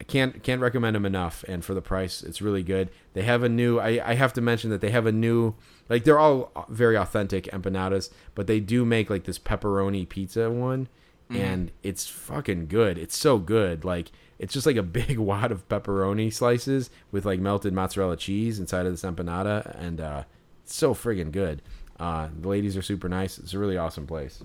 I 0.00 0.04
can't 0.04 0.42
can't 0.42 0.60
recommend 0.60 0.94
them 0.94 1.04
enough, 1.04 1.44
and 1.48 1.64
for 1.64 1.74
the 1.74 1.82
price, 1.82 2.22
it's 2.22 2.40
really 2.40 2.62
good. 2.62 2.90
They 3.14 3.22
have 3.22 3.42
a 3.42 3.48
new. 3.48 3.78
I, 3.78 4.10
I 4.10 4.14
have 4.14 4.32
to 4.34 4.40
mention 4.40 4.70
that 4.70 4.80
they 4.80 4.90
have 4.90 5.06
a 5.06 5.12
new. 5.12 5.54
Like 5.88 6.04
they're 6.04 6.18
all 6.18 6.52
very 6.68 6.96
authentic 6.96 7.44
empanadas, 7.46 8.10
but 8.34 8.46
they 8.46 8.60
do 8.60 8.84
make 8.84 9.10
like 9.10 9.24
this 9.24 9.38
pepperoni 9.38 10.08
pizza 10.08 10.50
one, 10.50 10.88
and 11.30 11.72
it's 11.82 12.06
fucking 12.06 12.68
good. 12.68 12.96
It's 12.96 13.16
so 13.16 13.38
good. 13.38 13.84
Like 13.84 14.12
it's 14.38 14.54
just 14.54 14.66
like 14.66 14.76
a 14.76 14.82
big 14.84 15.18
wad 15.18 15.50
of 15.50 15.68
pepperoni 15.68 16.32
slices 16.32 16.90
with 17.10 17.26
like 17.26 17.40
melted 17.40 17.72
mozzarella 17.72 18.16
cheese 18.16 18.60
inside 18.60 18.86
of 18.86 18.92
this 18.92 19.02
empanada, 19.02 19.74
and 19.80 20.00
uh, 20.00 20.24
it's 20.62 20.74
so 20.74 20.94
friggin' 20.94 21.32
good. 21.32 21.60
Uh, 21.98 22.28
the 22.40 22.48
ladies 22.48 22.76
are 22.76 22.82
super 22.82 23.08
nice. 23.08 23.38
It's 23.38 23.54
a 23.54 23.58
really 23.58 23.76
awesome 23.76 24.06
place. 24.06 24.44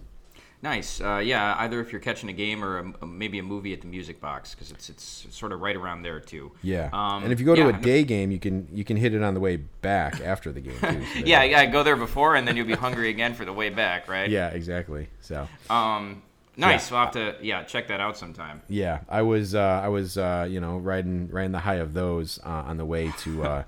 Nice. 0.64 1.02
Uh, 1.02 1.18
yeah. 1.24 1.56
Either 1.60 1.80
if 1.82 1.92
you're 1.92 2.02
catching 2.02 2.30
a 2.30 2.34
game 2.34 2.64
or 2.64 2.94
a, 3.02 3.06
maybe 3.06 3.38
a 3.38 3.44
movie 3.44 3.74
at 3.74 3.82
the 3.82 3.88
Music 3.88 4.20
Box 4.22 4.56
because 4.56 4.72
it's 4.72 4.90
it's 4.90 5.28
sort 5.30 5.52
of 5.52 5.60
right 5.62 5.76
around 5.76 6.02
there 6.04 6.20
too. 6.22 6.54
Yeah, 6.64 6.90
Um, 6.94 7.24
and 7.24 7.34
if 7.34 7.40
you 7.42 7.46
go 7.46 7.54
yeah, 7.54 7.64
to 7.72 7.78
a 7.78 7.82
day 7.82 8.04
game, 8.06 8.32
you 8.32 8.40
can 8.40 8.68
you 8.74 8.86
can 8.86 8.96
hit 8.98 9.14
it 9.14 9.22
on 9.22 9.34
the 9.34 9.42
way 9.42 9.58
back 9.58 10.22
after 10.22 10.52
the 10.54 10.62
game. 10.62 10.80
Too, 10.80 11.06
so 11.06 11.20
Yeah, 11.26 11.44
yeah. 11.44 11.66
Go 11.66 11.84
there 11.84 11.98
before, 11.98 12.36
and 12.36 12.48
then 12.48 12.56
you'll 12.56 12.66
be 12.66 12.74
hungry 12.76 13.10
again 13.10 13.34
for 13.34 13.44
the 13.46 13.54
way 13.54 13.70
back, 13.70 14.08
right? 14.08 14.30
Yeah, 14.30 14.48
exactly. 14.50 15.10
So 15.22 15.48
Um. 15.70 16.24
Nice. 16.56 16.90
Yeah. 16.92 16.96
We'll 16.98 17.06
have 17.06 17.14
to 17.40 17.46
yeah 17.46 17.64
check 17.64 17.88
that 17.88 18.00
out 18.00 18.16
sometime. 18.16 18.62
yeah, 18.70 19.00
I 19.10 19.24
was 19.24 19.56
uh, 19.56 19.82
I 19.84 19.90
was 19.90 20.18
uh, 20.18 20.48
you 20.50 20.62
know 20.62 20.78
riding 20.78 21.28
riding 21.30 21.52
the 21.52 21.60
high 21.60 21.76
of 21.82 21.94
those 21.94 22.40
uh, 22.46 22.50
on 22.70 22.78
the 22.78 22.86
way 22.86 23.12
to 23.20 23.44
uh, 23.44 23.64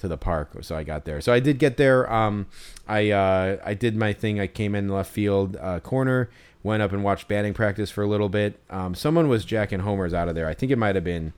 to 0.00 0.08
the 0.08 0.16
park. 0.16 0.50
So 0.62 0.76
I 0.76 0.82
got 0.82 1.04
there. 1.04 1.20
So 1.20 1.32
I 1.32 1.40
did 1.40 1.58
get 1.58 1.76
there. 1.76 2.10
Um, 2.12 2.46
I 2.88 3.10
uh, 3.10 3.58
I 3.64 3.74
did 3.74 3.96
my 3.96 4.12
thing. 4.12 4.40
I 4.40 4.46
came 4.46 4.74
in 4.74 4.88
left 4.88 5.10
field 5.10 5.56
uh, 5.60 5.80
corner. 5.80 6.30
Went 6.62 6.82
up 6.82 6.92
and 6.92 7.02
watched 7.02 7.26
batting 7.26 7.54
practice 7.54 7.90
for 7.90 8.02
a 8.02 8.06
little 8.06 8.28
bit. 8.28 8.60
Um, 8.68 8.94
someone 8.94 9.28
was 9.28 9.46
jacking 9.46 9.80
homers 9.80 10.12
out 10.12 10.28
of 10.28 10.34
there. 10.34 10.46
I 10.46 10.52
think 10.52 10.70
it 10.70 10.76
might 10.76 10.94
have 10.94 11.04
been. 11.04 11.32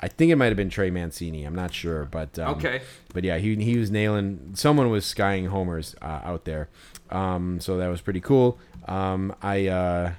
I 0.00 0.08
think 0.08 0.30
it 0.30 0.36
might 0.36 0.46
have 0.46 0.56
been 0.56 0.70
Trey 0.70 0.90
Mancini. 0.90 1.44
I'm 1.44 1.56
not 1.56 1.74
sure, 1.74 2.04
but 2.04 2.38
um, 2.38 2.54
Okay. 2.54 2.80
But 3.12 3.24
yeah, 3.24 3.38
he 3.38 3.56
he 3.56 3.76
was 3.76 3.90
nailing. 3.90 4.52
Someone 4.54 4.90
was 4.90 5.04
skying 5.04 5.46
homers 5.46 5.96
uh, 6.00 6.20
out 6.24 6.44
there, 6.44 6.68
um, 7.10 7.60
so 7.60 7.76
that 7.76 7.88
was 7.88 8.00
pretty 8.00 8.20
cool. 8.20 8.58
Um, 8.86 9.34
I 9.42 9.66
uh, 9.66 10.12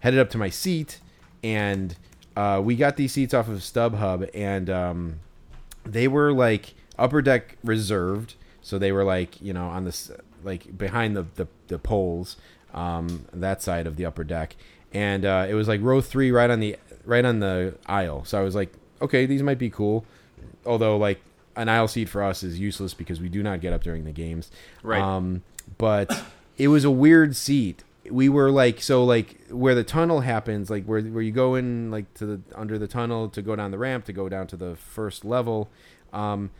headed 0.00 0.18
up 0.18 0.30
to 0.30 0.38
my 0.38 0.48
seat, 0.48 1.00
and 1.44 1.94
uh, 2.36 2.60
we 2.64 2.76
got 2.76 2.96
these 2.96 3.12
seats 3.12 3.34
off 3.34 3.48
of 3.48 3.58
StubHub, 3.58 4.28
and 4.34 4.68
um, 4.70 5.20
they 5.84 6.08
were 6.08 6.32
like 6.32 6.74
upper 6.98 7.22
deck 7.22 7.56
reserved, 7.64 8.34
so 8.62 8.78
they 8.78 8.92
were 8.92 9.04
like 9.04 9.40
you 9.40 9.52
know 9.52 9.66
on 9.66 9.84
this 9.84 10.10
like 10.44 10.76
behind 10.76 11.16
the 11.16 11.26
the, 11.34 11.46
the 11.68 11.78
poles, 11.78 12.36
um, 12.74 13.26
that 13.32 13.62
side 13.62 13.86
of 13.86 13.96
the 13.96 14.04
upper 14.04 14.24
deck, 14.24 14.56
and 14.92 15.24
uh, 15.24 15.46
it 15.48 15.54
was 15.54 15.68
like 15.68 15.80
row 15.82 16.00
three 16.00 16.30
right 16.30 16.50
on 16.50 16.60
the 16.60 16.76
right 17.04 17.24
on 17.24 17.40
the 17.40 17.76
aisle. 17.86 18.24
So 18.24 18.38
I 18.38 18.42
was 18.42 18.54
like, 18.54 18.72
okay, 19.00 19.26
these 19.26 19.42
might 19.42 19.58
be 19.58 19.70
cool, 19.70 20.04
although 20.64 20.96
like 20.96 21.20
an 21.56 21.68
aisle 21.68 21.88
seat 21.88 22.08
for 22.08 22.22
us 22.22 22.42
is 22.42 22.58
useless 22.58 22.94
because 22.94 23.20
we 23.20 23.28
do 23.28 23.42
not 23.42 23.60
get 23.60 23.72
up 23.72 23.82
during 23.82 24.04
the 24.04 24.12
games. 24.12 24.50
Right. 24.82 25.00
Um, 25.00 25.42
but 25.78 26.24
it 26.58 26.68
was 26.68 26.84
a 26.84 26.90
weird 26.90 27.34
seat. 27.34 27.82
We 28.08 28.28
were 28.28 28.50
like 28.50 28.80
so 28.82 29.04
like 29.04 29.40
where 29.50 29.74
the 29.74 29.82
tunnel 29.82 30.20
happens, 30.20 30.70
like 30.70 30.84
where 30.84 31.00
where 31.02 31.22
you 31.22 31.32
go 31.32 31.54
in 31.56 31.90
like 31.90 32.12
to 32.14 32.26
the 32.26 32.40
under 32.54 32.78
the 32.78 32.86
tunnel 32.86 33.28
to 33.30 33.42
go 33.42 33.56
down 33.56 33.70
the 33.70 33.78
ramp 33.78 34.04
to 34.04 34.12
go 34.12 34.28
down 34.28 34.46
to 34.48 34.56
the 34.56 34.76
first 34.76 35.24
level. 35.24 35.68
Um, 36.12 36.50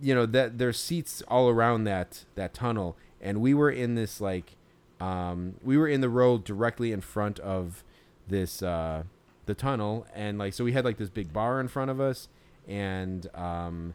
you 0.00 0.14
know 0.14 0.26
that 0.26 0.58
there's 0.58 0.78
seats 0.78 1.22
all 1.28 1.48
around 1.48 1.84
that 1.84 2.24
that 2.34 2.54
tunnel, 2.54 2.96
and 3.20 3.40
we 3.40 3.54
were 3.54 3.70
in 3.70 3.94
this 3.94 4.20
like 4.20 4.56
um, 5.00 5.54
we 5.62 5.76
were 5.76 5.88
in 5.88 6.00
the 6.00 6.08
row 6.08 6.38
directly 6.38 6.92
in 6.92 7.00
front 7.00 7.38
of 7.40 7.84
this 8.26 8.62
uh, 8.62 9.04
the 9.46 9.54
tunnel, 9.54 10.06
and 10.14 10.38
like 10.38 10.54
so 10.54 10.64
we 10.64 10.72
had 10.72 10.84
like 10.84 10.98
this 10.98 11.08
big 11.08 11.32
bar 11.32 11.60
in 11.60 11.68
front 11.68 11.90
of 11.90 12.00
us, 12.00 12.28
and 12.66 13.28
um, 13.34 13.94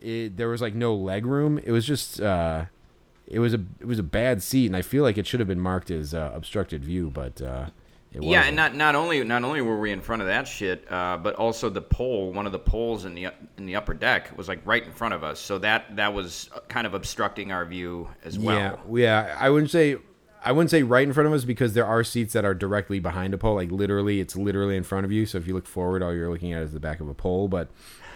it, 0.00 0.36
there 0.36 0.48
was 0.48 0.60
like 0.60 0.74
no 0.74 0.94
leg 0.94 1.26
room. 1.26 1.58
It 1.62 1.72
was 1.72 1.86
just 1.86 2.20
uh, 2.20 2.66
it 3.26 3.38
was 3.38 3.54
a 3.54 3.60
it 3.80 3.86
was 3.86 3.98
a 3.98 4.04
bad 4.04 4.42
seat, 4.42 4.66
and 4.66 4.76
I 4.76 4.82
feel 4.82 5.02
like 5.02 5.18
it 5.18 5.26
should 5.26 5.40
have 5.40 5.48
been 5.48 5.60
marked 5.60 5.90
as 5.90 6.14
uh, 6.14 6.30
obstructed 6.34 6.84
view, 6.84 7.10
but 7.10 7.40
uh, 7.40 7.66
Yeah, 8.20 8.44
and 8.44 8.56
not 8.56 8.74
not 8.74 8.94
only 8.94 9.24
not 9.24 9.42
only 9.44 9.62
were 9.62 9.78
we 9.78 9.90
in 9.90 10.00
front 10.00 10.22
of 10.22 10.28
that 10.28 10.46
shit, 10.46 10.90
uh, 10.90 11.18
but 11.22 11.34
also 11.36 11.70
the 11.70 11.80
pole, 11.80 12.32
one 12.32 12.46
of 12.46 12.52
the 12.52 12.58
poles 12.58 13.04
in 13.04 13.14
the 13.14 13.28
in 13.56 13.66
the 13.66 13.76
upper 13.76 13.94
deck 13.94 14.36
was 14.36 14.48
like 14.48 14.60
right 14.66 14.84
in 14.84 14.92
front 14.92 15.14
of 15.14 15.24
us, 15.24 15.40
so 15.40 15.58
that 15.58 15.96
that 15.96 16.12
was 16.12 16.50
kind 16.68 16.86
of 16.86 16.94
obstructing 16.94 17.52
our 17.52 17.64
view 17.64 18.08
as 18.24 18.38
well. 18.38 18.84
Yeah, 18.92 19.26
yeah. 19.26 19.36
I 19.38 19.48
wouldn't 19.48 19.70
say 19.70 19.96
I 20.44 20.52
wouldn't 20.52 20.70
say 20.70 20.82
right 20.82 21.06
in 21.06 21.12
front 21.12 21.26
of 21.26 21.32
us 21.32 21.44
because 21.44 21.74
there 21.74 21.86
are 21.86 22.02
seats 22.02 22.32
that 22.32 22.44
are 22.44 22.54
directly 22.54 22.98
behind 22.98 23.32
a 23.32 23.38
pole. 23.38 23.54
Like 23.54 23.70
literally, 23.70 24.20
it's 24.20 24.36
literally 24.36 24.76
in 24.76 24.82
front 24.82 25.04
of 25.04 25.12
you. 25.12 25.24
So 25.24 25.38
if 25.38 25.46
you 25.46 25.54
look 25.54 25.66
forward, 25.66 26.02
all 26.02 26.12
you're 26.12 26.30
looking 26.30 26.52
at 26.52 26.62
is 26.62 26.72
the 26.72 26.80
back 26.80 27.00
of 27.00 27.08
a 27.08 27.14
pole. 27.14 27.48
But 27.48 27.68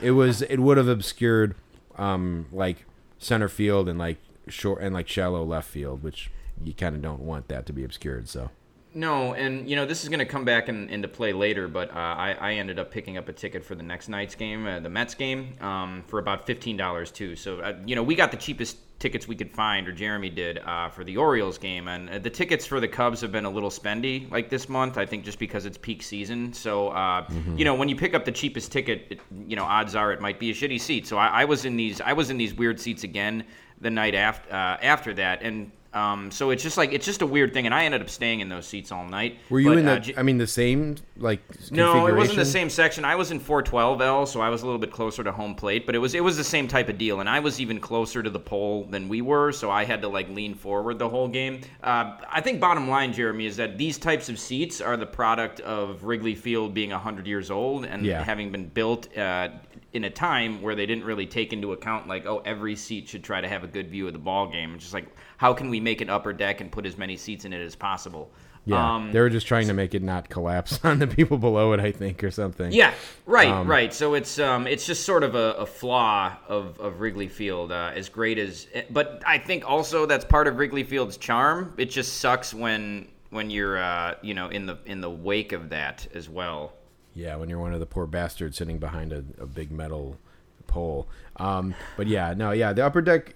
it 0.03 0.11
was 0.13 0.43
it 0.43 0.59
would 0.59 0.77
have 0.77 0.89
obscured 0.89 1.55
um 1.97 2.47
like 2.53 2.85
center 3.19 3.49
field 3.49 3.89
and 3.89 3.99
like 3.99 4.19
short 4.49 4.83
and 4.83 4.93
like 4.93 5.09
shallow 5.09 5.45
left 5.45 5.69
field, 5.69 6.03
which 6.03 6.31
you 6.63 6.75
kind 6.75 6.97
of 6.97 7.03
don't 7.03 7.21
want 7.21 7.49
that 7.49 7.65
to 7.67 7.73
be 7.73 7.85
obscured. 7.85 8.29
So 8.29 8.51
No, 8.97 9.35
and 9.35 9.69
you 9.69 9.77
know 9.77 9.85
this 9.85 10.05
is 10.05 10.09
going 10.09 10.21
to 10.21 10.25
come 10.25 10.47
back 10.47 10.71
in, 10.71 10.89
into 10.89 11.07
play 11.07 11.35
later, 11.35 11.69
but 11.69 11.91
uh, 11.91 11.99
I, 11.99 12.33
I 12.41 12.53
ended 12.55 12.79
up 12.79 12.91
picking 12.91 13.19
up 13.19 13.29
a 13.29 13.33
ticket 13.35 13.63
for 13.63 13.75
the 13.75 13.83
next 13.83 14.09
night's 14.09 14.35
game, 14.35 14.67
uh, 14.67 14.81
the 14.81 14.89
Mets 14.89 15.15
game, 15.15 15.55
um, 15.61 16.03
for 16.07 16.19
about 16.19 16.47
fifteen 16.47 16.79
dollars 16.79 17.11
too. 17.11 17.37
So 17.37 17.61
uh, 17.61 17.75
you 17.85 17.95
know 17.95 18.03
we 18.03 18.15
got 18.15 18.31
the 18.31 18.39
cheapest 18.39 18.79
tickets 18.99 19.29
we 19.29 19.37
could 19.37 19.53
find, 19.53 19.87
or 19.87 19.93
Jeremy 19.93 20.31
did, 20.31 20.61
uh, 20.61 20.89
for 20.89 21.05
the 21.05 21.19
Orioles 21.19 21.59
game, 21.59 21.89
and 21.89 22.09
uh, 22.09 22.19
the 22.19 22.31
tickets 22.31 22.65
for 22.65 22.81
the 22.81 22.89
Cubs 22.89 23.21
have 23.21 23.31
been 23.31 23.45
a 23.45 23.51
little 23.51 23.69
spendy 23.69 24.31
like 24.31 24.49
this 24.49 24.67
month. 24.67 24.97
I 24.97 25.05
think 25.05 25.25
just 25.25 25.39
because 25.39 25.67
it's 25.67 25.77
peak 25.77 26.03
season. 26.03 26.55
So 26.55 26.89
uh, 26.89 27.29
you 27.55 27.67
know 27.67 27.75
when 27.75 27.91
you 27.91 27.97
pick 27.97 28.15
up 28.15 28.25
the 28.25 28.33
cheapest 28.33 28.73
ticket, 28.73 29.09
it, 29.11 29.21
you 29.47 29.57
know 29.57 29.65
odds 29.65 29.95
are 29.95 30.11
it 30.15 30.23
might 30.23 30.41
be 30.41 30.51
a 30.53 30.55
shitty 30.55 30.81
seat. 30.81 31.07
So 31.07 31.19
I, 31.19 31.43
I 31.43 31.45
was 31.45 31.67
in 31.67 31.77
these 31.77 32.01
I 32.01 32.15
was 32.15 32.31
in 32.31 32.39
these 32.39 32.55
weird 32.55 32.81
seats 32.81 33.05
again 33.05 33.45
the 33.79 33.91
night 33.91 34.15
after 34.15 34.51
uh, 34.51 34.79
after 34.81 35.13
that, 35.13 35.43
and. 35.43 35.71
Um, 35.97 36.31
so 36.31 36.51
it's 36.51 36.63
just 36.63 36.77
like 36.77 36.93
it's 36.93 37.07
just 37.07 37.23
a 37.23 37.27
weird 37.27 37.55
thing, 37.55 37.65
and 37.65 37.75
I 37.75 37.85
ended 37.85 38.03
up 38.03 38.11
staying 38.11 38.41
in 38.41 38.49
those 38.51 38.67
seats 38.67 38.93
all 38.93 39.07
night. 39.07 39.39
were 39.49 39.61
you 39.61 39.71
But, 39.71 39.79
in 39.79 39.87
the? 39.87 39.93
uh, 39.93 39.99
J- 39.99 40.15
I 40.17 40.23
mean, 40.23 40.37
the 40.37 40.47
same 40.47 40.97
like 41.17 41.41
no, 41.71 42.07
it 42.07 42.15
wasn't 42.15 42.37
the 42.39 42.45
same 42.45 42.69
section. 42.69 43.05
I 43.05 43.15
was 43.17 43.31
in 43.31 43.41
412L, 43.41 44.29
so 44.29 44.41
I 44.43 44.51
was 44.51 44.63
a 44.63 44.67
little 44.67 44.79
bit 44.79 44.91
closer 44.91 45.25
to 45.25 45.33
home 45.33 45.55
plate, 45.55 45.87
but 45.87 45.95
it 45.95 45.99
was 45.99 46.15
it 46.15 46.23
was 46.23 46.37
the 46.37 46.45
same 46.45 46.69
type 46.69 46.89
of 46.91 46.99
deal, 46.99 47.21
and 47.21 47.29
I 47.29 47.41
was 47.41 47.61
even 47.61 47.81
closer 47.81 48.23
to 48.23 48.29
the 48.29 48.39
pole 48.39 48.85
than 48.91 49.09
we 49.09 49.23
were, 49.23 49.53
so 49.53 49.71
I 49.71 49.85
had 49.85 50.03
to 50.03 50.09
like 50.09 50.29
lean 50.29 50.55
forward 50.55 50.99
the 50.99 51.09
whole 51.09 51.29
game. 51.29 51.63
Uh, 51.83 52.17
I 52.31 52.41
think 52.43 52.61
bottom 52.61 52.89
line, 52.91 53.13
Jeremy, 53.15 53.47
is 53.47 53.57
that 53.57 53.79
these 53.79 53.97
types 53.97 54.29
of 54.29 54.39
seats 54.39 54.81
are 54.83 54.97
the 54.99 55.07
product 55.07 55.61
of 55.61 56.05
Wrigley 56.05 56.35
Field 56.35 56.75
being 56.75 56.91
100 56.91 57.27
years 57.27 57.51
old 57.51 57.87
and 57.87 58.05
Yeah. 58.05 58.23
having 58.23 58.53
been 58.53 58.69
built. 58.69 59.17
Uh, 59.17 59.49
in 59.93 60.05
a 60.05 60.11
time 60.11 60.61
where 60.61 60.75
they 60.75 60.85
didn't 60.85 61.05
really 61.05 61.25
take 61.25 61.55
into 61.55 61.73
account 61.73 62.07
like 62.07 62.27
oh 62.27 62.43
every 62.45 62.77
seat 62.77 63.09
should 63.09 63.25
try 63.25 63.41
to 63.41 63.49
have 63.49 63.65
a 63.65 63.67
good 63.67 63.89
view 63.89 64.07
of 64.07 64.13
the 64.13 64.19
ball 64.19 64.47
game 64.47 64.75
it's 64.75 64.83
just 64.85 64.93
like 64.93 65.07
how 65.37 65.53
can 65.55 65.69
we 65.69 65.81
make 65.81 66.01
an 66.01 66.11
upper 66.11 66.33
deck 66.33 66.61
and 66.61 66.71
put 66.71 66.87
as 66.87 66.97
many 66.97 67.17
seats 67.17 67.45
in 67.45 67.53
it 67.53 67.61
as 67.61 67.75
possible 67.77 68.31
Yeah, 68.65 68.95
um, 68.97 69.13
they 69.13 69.21
were 69.21 69.31
just 69.31 69.47
trying 69.47 69.69
to 69.69 69.75
make 69.75 69.95
it 69.95 70.03
not 70.03 70.29
collapse 70.29 70.81
on 70.85 70.99
the 70.99 71.07
people 71.07 71.39
below 71.39 71.73
it, 71.73 71.81
I 71.81 71.93
think, 71.93 72.25
or 72.25 72.31
something. 72.33 72.73
Yeah, 72.73 72.95
right, 73.25 73.49
Um, 73.49 73.69
right. 73.69 73.95
So 73.95 74.15
it's 74.15 74.39
um, 74.41 74.67
it's 74.67 74.85
just 74.85 75.05
sort 75.05 75.23
of 75.23 75.35
a, 75.37 75.53
a 75.53 75.67
flaw 75.67 76.37
of, 76.49 76.81
of 76.81 77.01
Wrigley 77.01 77.29
Field. 77.29 77.71
Uh, 77.71 77.93
as 77.95 78.09
great 78.09 78.39
as, 78.39 78.67
but 78.91 79.23
I 79.25 79.39
think 79.39 79.69
also 79.69 80.05
that's 80.05 80.25
part 80.25 80.49
of 80.49 80.59
Wrigley 80.59 80.83
Field's 80.83 81.17
charm. 81.17 81.75
It 81.77 81.91
just 81.91 82.17
sucks 82.19 82.53
when 82.53 83.07
when 83.31 83.51
you're 83.51 83.79
uh, 83.79 84.15
you 84.21 84.35
know 84.35 84.49
in 84.49 84.67
the 84.67 84.79
in 84.85 85.01
the 85.01 85.11
wake 85.11 85.53
of 85.53 85.69
that 85.69 86.09
as 86.13 86.29
well. 86.29 86.73
Yeah, 87.15 87.37
when 87.37 87.49
you're 87.49 87.61
one 87.61 87.73
of 87.73 87.79
the 87.79 87.87
poor 87.87 88.07
bastards 88.07 88.57
sitting 88.57 88.79
behind 88.79 89.13
a, 89.13 89.25
a 89.41 89.47
big 89.47 89.71
metal 89.71 90.19
pole. 90.67 91.09
Um, 91.37 91.73
but 91.97 92.09
yeah, 92.09 92.35
no, 92.37 92.51
yeah, 92.51 92.73
the 92.73 92.85
upper 92.85 93.01
deck 93.01 93.36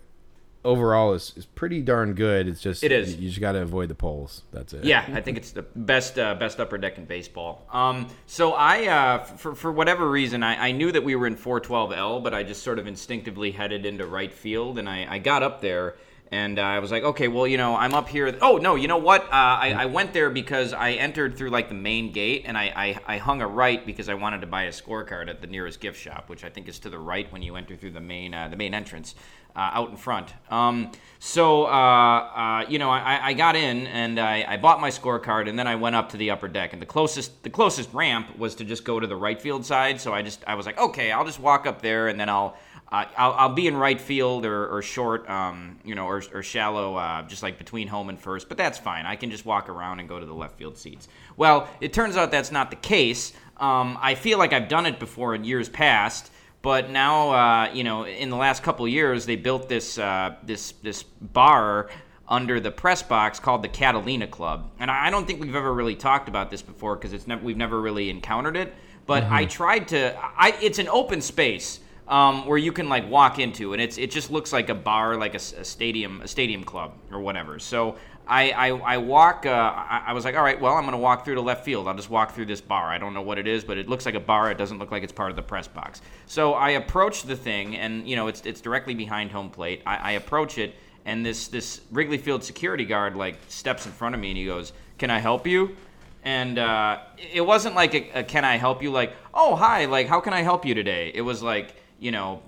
overall 0.64 1.14
is, 1.14 1.32
is 1.36 1.46
pretty 1.46 1.80
darn 1.82 2.14
good. 2.14 2.48
It's 2.48 2.60
just 2.60 2.82
It 2.82 2.92
is. 2.92 3.14
You, 3.14 3.22
you 3.22 3.28
just 3.28 3.40
got 3.40 3.52
to 3.52 3.62
avoid 3.62 3.88
the 3.88 3.94
poles. 3.94 4.42
That's 4.52 4.72
it. 4.72 4.84
Yeah, 4.84 5.04
I 5.12 5.20
think 5.20 5.36
it's 5.36 5.52
the 5.52 5.62
best 5.62 6.18
uh, 6.18 6.34
best 6.34 6.60
upper 6.60 6.78
deck 6.78 6.98
in 6.98 7.04
baseball. 7.04 7.66
Um, 7.72 8.08
so 8.26 8.52
I, 8.52 8.86
uh, 8.86 9.24
for 9.24 9.54
for 9.54 9.72
whatever 9.72 10.08
reason, 10.08 10.42
I, 10.42 10.68
I 10.68 10.72
knew 10.72 10.92
that 10.92 11.02
we 11.02 11.16
were 11.16 11.26
in 11.26 11.36
412L, 11.36 12.22
but 12.22 12.34
I 12.34 12.42
just 12.42 12.62
sort 12.62 12.78
of 12.78 12.86
instinctively 12.86 13.50
headed 13.50 13.86
into 13.86 14.06
right 14.06 14.32
field, 14.32 14.78
and 14.78 14.88
I, 14.88 15.06
I 15.08 15.18
got 15.18 15.42
up 15.42 15.60
there. 15.60 15.96
And 16.32 16.60
uh, 16.60 16.62
I 16.62 16.78
was 16.78 16.92
like, 16.92 17.02
okay, 17.02 17.26
well, 17.26 17.46
you 17.46 17.56
know, 17.56 17.74
I'm 17.74 17.92
up 17.92 18.08
here. 18.08 18.36
Oh 18.40 18.56
no, 18.56 18.76
you 18.76 18.86
know 18.86 18.98
what? 18.98 19.24
Uh, 19.24 19.28
I, 19.32 19.74
I 19.76 19.86
went 19.86 20.12
there 20.12 20.30
because 20.30 20.72
I 20.72 20.92
entered 20.92 21.36
through 21.36 21.50
like 21.50 21.68
the 21.68 21.74
main 21.74 22.12
gate, 22.12 22.44
and 22.46 22.56
I, 22.56 22.72
I, 23.06 23.14
I 23.14 23.18
hung 23.18 23.42
a 23.42 23.48
right 23.48 23.84
because 23.84 24.08
I 24.08 24.14
wanted 24.14 24.40
to 24.42 24.46
buy 24.46 24.64
a 24.64 24.70
scorecard 24.70 25.28
at 25.28 25.40
the 25.40 25.48
nearest 25.48 25.80
gift 25.80 25.98
shop, 25.98 26.28
which 26.28 26.44
I 26.44 26.48
think 26.48 26.68
is 26.68 26.78
to 26.80 26.90
the 26.90 27.00
right 27.00 27.30
when 27.32 27.42
you 27.42 27.56
enter 27.56 27.74
through 27.74 27.92
the 27.92 28.00
main 28.00 28.32
uh, 28.32 28.46
the 28.46 28.56
main 28.56 28.74
entrance 28.74 29.16
uh, 29.56 29.70
out 29.72 29.90
in 29.90 29.96
front. 29.96 30.32
Um, 30.50 30.92
so, 31.18 31.64
uh, 31.64 31.68
uh, 31.68 32.64
you 32.68 32.78
know, 32.78 32.90
I, 32.90 33.28
I 33.28 33.32
got 33.32 33.56
in 33.56 33.88
and 33.88 34.20
I, 34.20 34.44
I 34.46 34.56
bought 34.56 34.80
my 34.80 34.90
scorecard, 34.90 35.48
and 35.48 35.58
then 35.58 35.66
I 35.66 35.74
went 35.74 35.96
up 35.96 36.10
to 36.10 36.16
the 36.16 36.30
upper 36.30 36.46
deck. 36.46 36.72
And 36.72 36.80
the 36.80 36.86
closest 36.86 37.42
the 37.42 37.50
closest 37.50 37.92
ramp 37.92 38.38
was 38.38 38.54
to 38.56 38.64
just 38.64 38.84
go 38.84 39.00
to 39.00 39.06
the 39.06 39.16
right 39.16 39.40
field 39.40 39.66
side. 39.66 40.00
So 40.00 40.14
I 40.14 40.22
just 40.22 40.44
I 40.46 40.54
was 40.54 40.64
like, 40.64 40.78
okay, 40.78 41.10
I'll 41.10 41.26
just 41.26 41.40
walk 41.40 41.66
up 41.66 41.82
there, 41.82 42.06
and 42.06 42.20
then 42.20 42.28
I'll. 42.28 42.56
Uh, 42.92 43.04
I'll, 43.16 43.32
I'll 43.32 43.54
be 43.54 43.68
in 43.68 43.76
right 43.76 44.00
field 44.00 44.44
or, 44.44 44.66
or 44.66 44.82
short, 44.82 45.28
um, 45.30 45.78
you 45.84 45.94
know, 45.94 46.06
or, 46.06 46.22
or 46.34 46.42
shallow, 46.42 46.96
uh, 46.96 47.22
just 47.22 47.42
like 47.42 47.56
between 47.56 47.86
home 47.86 48.08
and 48.08 48.18
first. 48.18 48.48
But 48.48 48.58
that's 48.58 48.78
fine. 48.78 49.06
I 49.06 49.16
can 49.16 49.30
just 49.30 49.46
walk 49.46 49.68
around 49.68 50.00
and 50.00 50.08
go 50.08 50.18
to 50.18 50.26
the 50.26 50.34
left 50.34 50.58
field 50.58 50.76
seats. 50.76 51.06
Well, 51.36 51.68
it 51.80 51.92
turns 51.92 52.16
out 52.16 52.30
that's 52.30 52.50
not 52.50 52.70
the 52.70 52.76
case. 52.76 53.32
Um, 53.58 53.96
I 54.00 54.14
feel 54.16 54.38
like 54.38 54.52
I've 54.52 54.68
done 54.68 54.86
it 54.86 54.98
before 54.98 55.34
in 55.34 55.44
years 55.44 55.68
past. 55.68 56.32
But 56.62 56.90
now, 56.90 57.30
uh, 57.30 57.72
you 57.72 57.84
know, 57.84 58.04
in 58.06 58.28
the 58.28 58.36
last 58.36 58.62
couple 58.62 58.84
of 58.84 58.90
years, 58.90 59.24
they 59.24 59.36
built 59.36 59.68
this 59.68 59.96
uh, 59.98 60.36
this 60.42 60.72
this 60.82 61.02
bar 61.02 61.88
under 62.28 62.60
the 62.60 62.70
press 62.70 63.02
box 63.02 63.40
called 63.40 63.62
the 63.62 63.68
Catalina 63.68 64.26
Club, 64.26 64.70
and 64.78 64.90
I 64.90 65.10
don't 65.10 65.26
think 65.26 65.40
we've 65.40 65.56
ever 65.56 65.72
really 65.72 65.96
talked 65.96 66.28
about 66.28 66.50
this 66.50 66.60
before 66.60 66.96
because 66.96 67.14
it's 67.14 67.26
never 67.26 67.42
we've 67.42 67.56
never 67.56 67.80
really 67.80 68.10
encountered 68.10 68.56
it. 68.56 68.74
But 69.06 69.24
I 69.24 69.46
tried 69.46 69.88
to. 69.88 70.14
I 70.20 70.54
it's 70.60 70.78
an 70.78 70.88
open 70.88 71.22
space 71.22 71.80
um, 72.10 72.44
where 72.44 72.58
you 72.58 72.72
can 72.72 72.88
like 72.88 73.08
walk 73.08 73.38
into, 73.38 73.72
and 73.72 73.80
it's 73.80 73.96
it 73.96 74.10
just 74.10 74.30
looks 74.30 74.52
like 74.52 74.68
a 74.68 74.74
bar, 74.74 75.16
like 75.16 75.34
a 75.34 75.38
stadium, 75.38 76.20
a 76.22 76.28
stadium 76.28 76.64
club 76.64 76.92
or 77.12 77.20
whatever. 77.20 77.60
So 77.60 77.96
I 78.26 78.50
I, 78.50 78.68
I 78.70 78.96
walk. 78.96 79.46
Uh, 79.46 79.50
I, 79.50 80.04
I 80.08 80.12
was 80.12 80.24
like, 80.24 80.36
all 80.36 80.42
right, 80.42 80.60
well, 80.60 80.74
I'm 80.74 80.84
gonna 80.84 80.98
walk 80.98 81.24
through 81.24 81.36
to 81.36 81.40
left 81.40 81.64
field. 81.64 81.86
I'll 81.86 81.94
just 81.94 82.10
walk 82.10 82.34
through 82.34 82.46
this 82.46 82.60
bar. 82.60 82.88
I 82.88 82.98
don't 82.98 83.14
know 83.14 83.22
what 83.22 83.38
it 83.38 83.46
is, 83.46 83.62
but 83.62 83.78
it 83.78 83.88
looks 83.88 84.06
like 84.06 84.16
a 84.16 84.20
bar. 84.20 84.50
It 84.50 84.58
doesn't 84.58 84.78
look 84.80 84.90
like 84.90 85.04
it's 85.04 85.12
part 85.12 85.30
of 85.30 85.36
the 85.36 85.42
press 85.42 85.68
box. 85.68 86.02
So 86.26 86.54
I 86.54 86.70
approach 86.70 87.22
the 87.22 87.36
thing, 87.36 87.76
and 87.76 88.06
you 88.08 88.16
know, 88.16 88.26
it's 88.26 88.42
it's 88.44 88.60
directly 88.60 88.94
behind 88.94 89.30
home 89.30 89.48
plate. 89.48 89.82
I, 89.86 89.96
I 89.96 90.10
approach 90.12 90.58
it, 90.58 90.74
and 91.04 91.24
this 91.24 91.46
this 91.46 91.80
Wrigley 91.92 92.18
Field 92.18 92.42
security 92.42 92.84
guard 92.84 93.14
like 93.14 93.38
steps 93.46 93.86
in 93.86 93.92
front 93.92 94.16
of 94.16 94.20
me, 94.20 94.30
and 94.30 94.36
he 94.36 94.46
goes, 94.46 94.72
"Can 94.98 95.10
I 95.10 95.20
help 95.20 95.46
you?" 95.46 95.76
And 96.24 96.58
uh, 96.58 96.98
it 97.32 97.40
wasn't 97.40 97.76
like 97.76 97.94
a, 97.94 98.20
a 98.20 98.24
"Can 98.24 98.44
I 98.44 98.56
help 98.56 98.82
you?" 98.82 98.90
Like, 98.90 99.12
"Oh, 99.32 99.54
hi! 99.54 99.84
Like, 99.84 100.08
how 100.08 100.20
can 100.20 100.32
I 100.32 100.42
help 100.42 100.66
you 100.66 100.74
today?" 100.74 101.12
It 101.14 101.22
was 101.22 101.42
like, 101.42 101.74
you 102.00 102.10
know, 102.10 102.42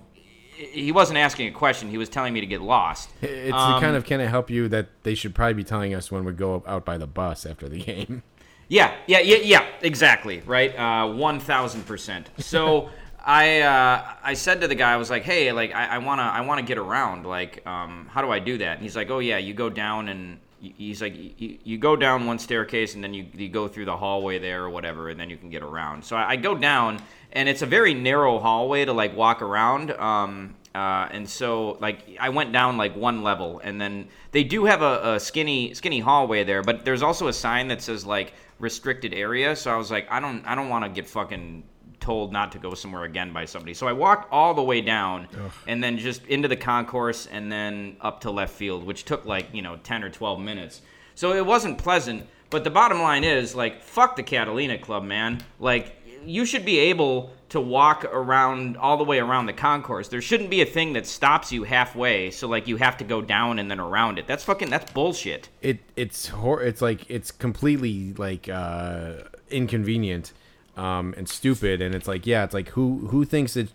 he 0.55 0.91
wasn't 0.91 1.17
asking 1.17 1.47
a 1.47 1.51
question. 1.51 1.89
He 1.89 1.97
was 1.97 2.09
telling 2.09 2.33
me 2.33 2.41
to 2.41 2.45
get 2.45 2.61
lost. 2.61 3.09
It's 3.21 3.53
Um, 3.55 3.73
the 3.73 3.79
kind 3.79 3.95
of 3.95 4.05
can 4.05 4.19
I 4.21 4.25
help 4.25 4.49
you 4.49 4.67
that 4.69 4.87
they 5.03 5.15
should 5.15 5.33
probably 5.33 5.53
be 5.55 5.63
telling 5.63 5.93
us 5.93 6.11
when 6.11 6.25
we 6.25 6.31
go 6.33 6.63
out 6.67 6.85
by 6.85 6.97
the 6.97 7.07
bus 7.07 7.45
after 7.45 7.67
the 7.69 7.79
game. 7.83 8.23
Yeah, 8.67 8.93
yeah, 9.07 9.19
yeah, 9.19 9.37
yeah, 9.37 9.65
exactly, 9.81 10.41
right? 10.45 10.75
Uh, 10.77 11.07
One 11.13 11.39
thousand 11.39 11.85
percent. 11.85 12.29
So 12.37 12.89
I 13.25 13.61
uh, 13.61 14.03
I 14.23 14.33
said 14.33 14.61
to 14.61 14.67
the 14.67 14.75
guy, 14.75 14.93
I 14.93 14.97
was 14.97 15.09
like, 15.09 15.23
hey, 15.23 15.51
like 15.51 15.73
I, 15.73 15.95
I 15.95 15.97
wanna 15.99 16.23
I 16.23 16.41
wanna 16.41 16.61
get 16.63 16.77
around. 16.77 17.25
Like, 17.25 17.65
um, 17.67 18.07
how 18.11 18.21
do 18.21 18.29
I 18.31 18.39
do 18.39 18.57
that? 18.59 18.73
And 18.73 18.81
he's 18.81 18.95
like, 18.95 19.09
oh 19.09 19.19
yeah, 19.19 19.37
you 19.37 19.53
go 19.53 19.69
down 19.69 20.07
and 20.09 20.39
he's 20.59 21.01
like, 21.01 21.13
you, 21.39 21.57
you 21.63 21.77
go 21.77 21.95
down 21.95 22.25
one 22.25 22.39
staircase 22.39 22.95
and 22.95 23.03
then 23.03 23.13
you, 23.13 23.25
you 23.33 23.49
go 23.49 23.67
through 23.67 23.83
the 23.85 23.97
hallway 23.97 24.39
there 24.39 24.63
or 24.63 24.69
whatever, 24.69 25.09
and 25.09 25.19
then 25.19 25.29
you 25.29 25.35
can 25.37 25.49
get 25.49 25.61
around. 25.61 26.03
So 26.05 26.15
I, 26.15 26.31
I 26.31 26.35
go 26.37 26.55
down 26.55 26.99
and 27.33 27.49
it's 27.49 27.61
a 27.61 27.65
very 27.65 27.93
narrow 27.93 28.39
hallway 28.39 28.85
to 28.85 28.93
like 28.93 29.15
walk 29.15 29.41
around. 29.41 29.91
Um, 29.91 30.55
uh, 30.73 31.07
and 31.11 31.29
so 31.29 31.77
like 31.81 32.17
I 32.19 32.29
went 32.29 32.51
down 32.51 32.77
like 32.77 32.95
one 32.95 33.21
level, 33.21 33.59
and 33.63 33.79
then 33.79 34.07
they 34.31 34.43
do 34.43 34.65
have 34.65 34.81
a, 34.81 35.15
a 35.15 35.19
skinny 35.19 35.73
skinny 35.73 35.99
hallway 35.99 36.43
there, 36.43 36.63
but 36.63 36.85
there's 36.85 37.01
also 37.01 37.27
a 37.27 37.33
sign 37.33 37.67
that 37.67 37.81
says 37.81 38.05
like 38.05 38.33
restricted 38.59 39.13
area. 39.13 39.55
So 39.55 39.73
I 39.73 39.77
was 39.77 39.91
like, 39.91 40.07
I 40.09 40.19
don't 40.19 40.45
I 40.45 40.55
don't 40.55 40.69
want 40.69 40.85
to 40.85 40.89
get 40.89 41.07
fucking 41.07 41.63
told 41.99 42.33
not 42.33 42.51
to 42.51 42.59
go 42.59 42.73
somewhere 42.73 43.03
again 43.03 43.31
by 43.31 43.45
somebody. 43.45 43.73
So 43.73 43.87
I 43.87 43.93
walked 43.93 44.31
all 44.31 44.53
the 44.53 44.63
way 44.63 44.81
down, 44.81 45.27
and 45.67 45.83
then 45.83 45.97
just 45.97 46.25
into 46.25 46.47
the 46.47 46.57
concourse, 46.57 47.27
and 47.27 47.51
then 47.51 47.97
up 48.01 48.21
to 48.21 48.31
left 48.31 48.53
field, 48.53 48.83
which 48.83 49.05
took 49.05 49.25
like 49.25 49.47
you 49.53 49.61
know 49.61 49.77
ten 49.83 50.03
or 50.03 50.09
twelve 50.09 50.39
minutes. 50.39 50.81
So 51.15 51.33
it 51.33 51.45
wasn't 51.45 51.77
pleasant. 51.77 52.27
But 52.49 52.63
the 52.63 52.69
bottom 52.69 53.01
line 53.01 53.23
is 53.23 53.55
like 53.55 53.81
fuck 53.81 54.15
the 54.15 54.23
Catalina 54.23 54.77
Club, 54.77 55.03
man. 55.03 55.41
Like 55.59 55.95
you 56.25 56.45
should 56.45 56.65
be 56.65 56.79
able 56.79 57.31
to 57.49 57.61
walk 57.61 58.05
around 58.05 58.77
all 58.77 58.97
the 58.97 59.03
way 59.03 59.19
around 59.19 59.45
the 59.45 59.53
concourse. 59.53 60.07
There 60.07 60.21
shouldn't 60.21 60.49
be 60.49 60.61
a 60.61 60.65
thing 60.65 60.93
that 60.93 61.05
stops 61.05 61.51
you 61.51 61.63
halfway, 61.63 62.31
so 62.31 62.47
like 62.47 62.67
you 62.67 62.77
have 62.77 62.97
to 62.97 63.03
go 63.03 63.21
down 63.21 63.59
and 63.59 63.69
then 63.69 63.79
around 63.79 64.17
it. 64.17 64.25
That's 64.27 64.43
fucking 64.43 64.69
that's 64.69 64.91
bullshit. 64.91 65.49
it 65.61 65.79
it's 65.95 66.27
hor- 66.27 66.63
it's 66.63 66.81
like 66.81 67.09
it's 67.09 67.31
completely 67.31 68.13
like 68.13 68.49
uh 68.49 69.15
inconvenient 69.51 70.33
um 70.77 71.13
and 71.15 71.29
stupid 71.29 71.79
and 71.81 71.93
it's 71.93 72.07
like 72.07 72.25
yeah 72.25 72.43
it's 72.43 72.53
like 72.55 72.69
who 72.69 73.07
who 73.09 73.23
thinks 73.23 73.53
that 73.53 73.69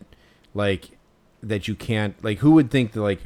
like 0.55 0.91
that 1.41 1.69
you 1.69 1.77
can't 1.77 2.17
like 2.25 2.39
who 2.39 2.51
would 2.51 2.69
think 2.71 2.91
that 2.93 3.01
like 3.01 3.21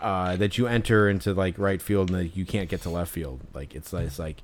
uh 0.00 0.36
that 0.36 0.56
you 0.56 0.68
enter 0.68 1.08
into 1.08 1.34
like 1.34 1.58
right 1.58 1.82
field 1.82 2.10
and 2.10 2.18
that 2.20 2.36
you 2.36 2.46
can't 2.46 2.68
get 2.68 2.80
to 2.82 2.88
left 2.88 3.10
field 3.10 3.40
like 3.52 3.74
it's 3.74 3.92
it's 3.92 4.20
like 4.20 4.42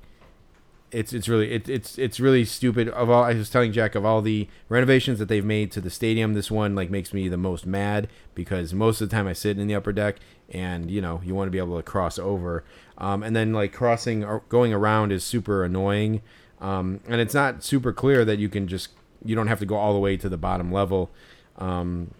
it's 0.91 1.11
it's 1.11 1.27
really 1.27 1.51
it, 1.51 1.67
it's 1.67 1.97
it's 1.97 2.19
really 2.19 2.45
stupid. 2.45 2.89
Of 2.89 3.09
all 3.09 3.23
I 3.23 3.33
was 3.33 3.49
telling 3.49 3.71
Jack 3.71 3.95
of 3.95 4.05
all 4.05 4.21
the 4.21 4.47
renovations 4.69 5.19
that 5.19 5.27
they've 5.27 5.43
made 5.45 5.71
to 5.73 5.81
the 5.81 5.89
stadium 5.89 6.33
this 6.33 6.49
one 6.49 6.75
like 6.75 6.89
makes 6.89 7.13
me 7.13 7.27
the 7.27 7.37
most 7.37 7.65
mad 7.65 8.07
because 8.35 8.73
most 8.73 9.01
of 9.01 9.09
the 9.09 9.15
time 9.15 9.27
I 9.27 9.33
sit 9.33 9.57
in 9.57 9.67
the 9.67 9.75
upper 9.75 9.91
deck 9.91 10.17
and 10.49 10.89
you 10.89 11.01
know 11.01 11.21
you 11.23 11.35
want 11.35 11.47
to 11.47 11.51
be 11.51 11.57
able 11.57 11.77
to 11.77 11.83
cross 11.83 12.17
over. 12.17 12.63
Um, 12.97 13.21
and 13.21 13.35
then 13.35 13.53
like 13.53 13.73
crossing 13.73 14.23
or 14.23 14.43
going 14.49 14.73
around 14.73 15.11
is 15.11 15.23
super 15.23 15.63
annoying. 15.63 16.21
Um, 16.59 17.01
and 17.07 17.21
it's 17.21 17.33
not 17.33 17.63
super 17.63 17.93
clear 17.93 18.25
that 18.25 18.39
you 18.39 18.49
can 18.49 18.67
just 18.67 18.89
you 19.23 19.35
don't 19.35 19.47
have 19.47 19.59
to 19.59 19.65
go 19.65 19.75
all 19.75 19.93
the 19.93 19.99
way 19.99 20.17
to 20.17 20.29
the 20.29 20.37
bottom 20.37 20.71
level. 20.71 21.09
Um, 21.57 22.11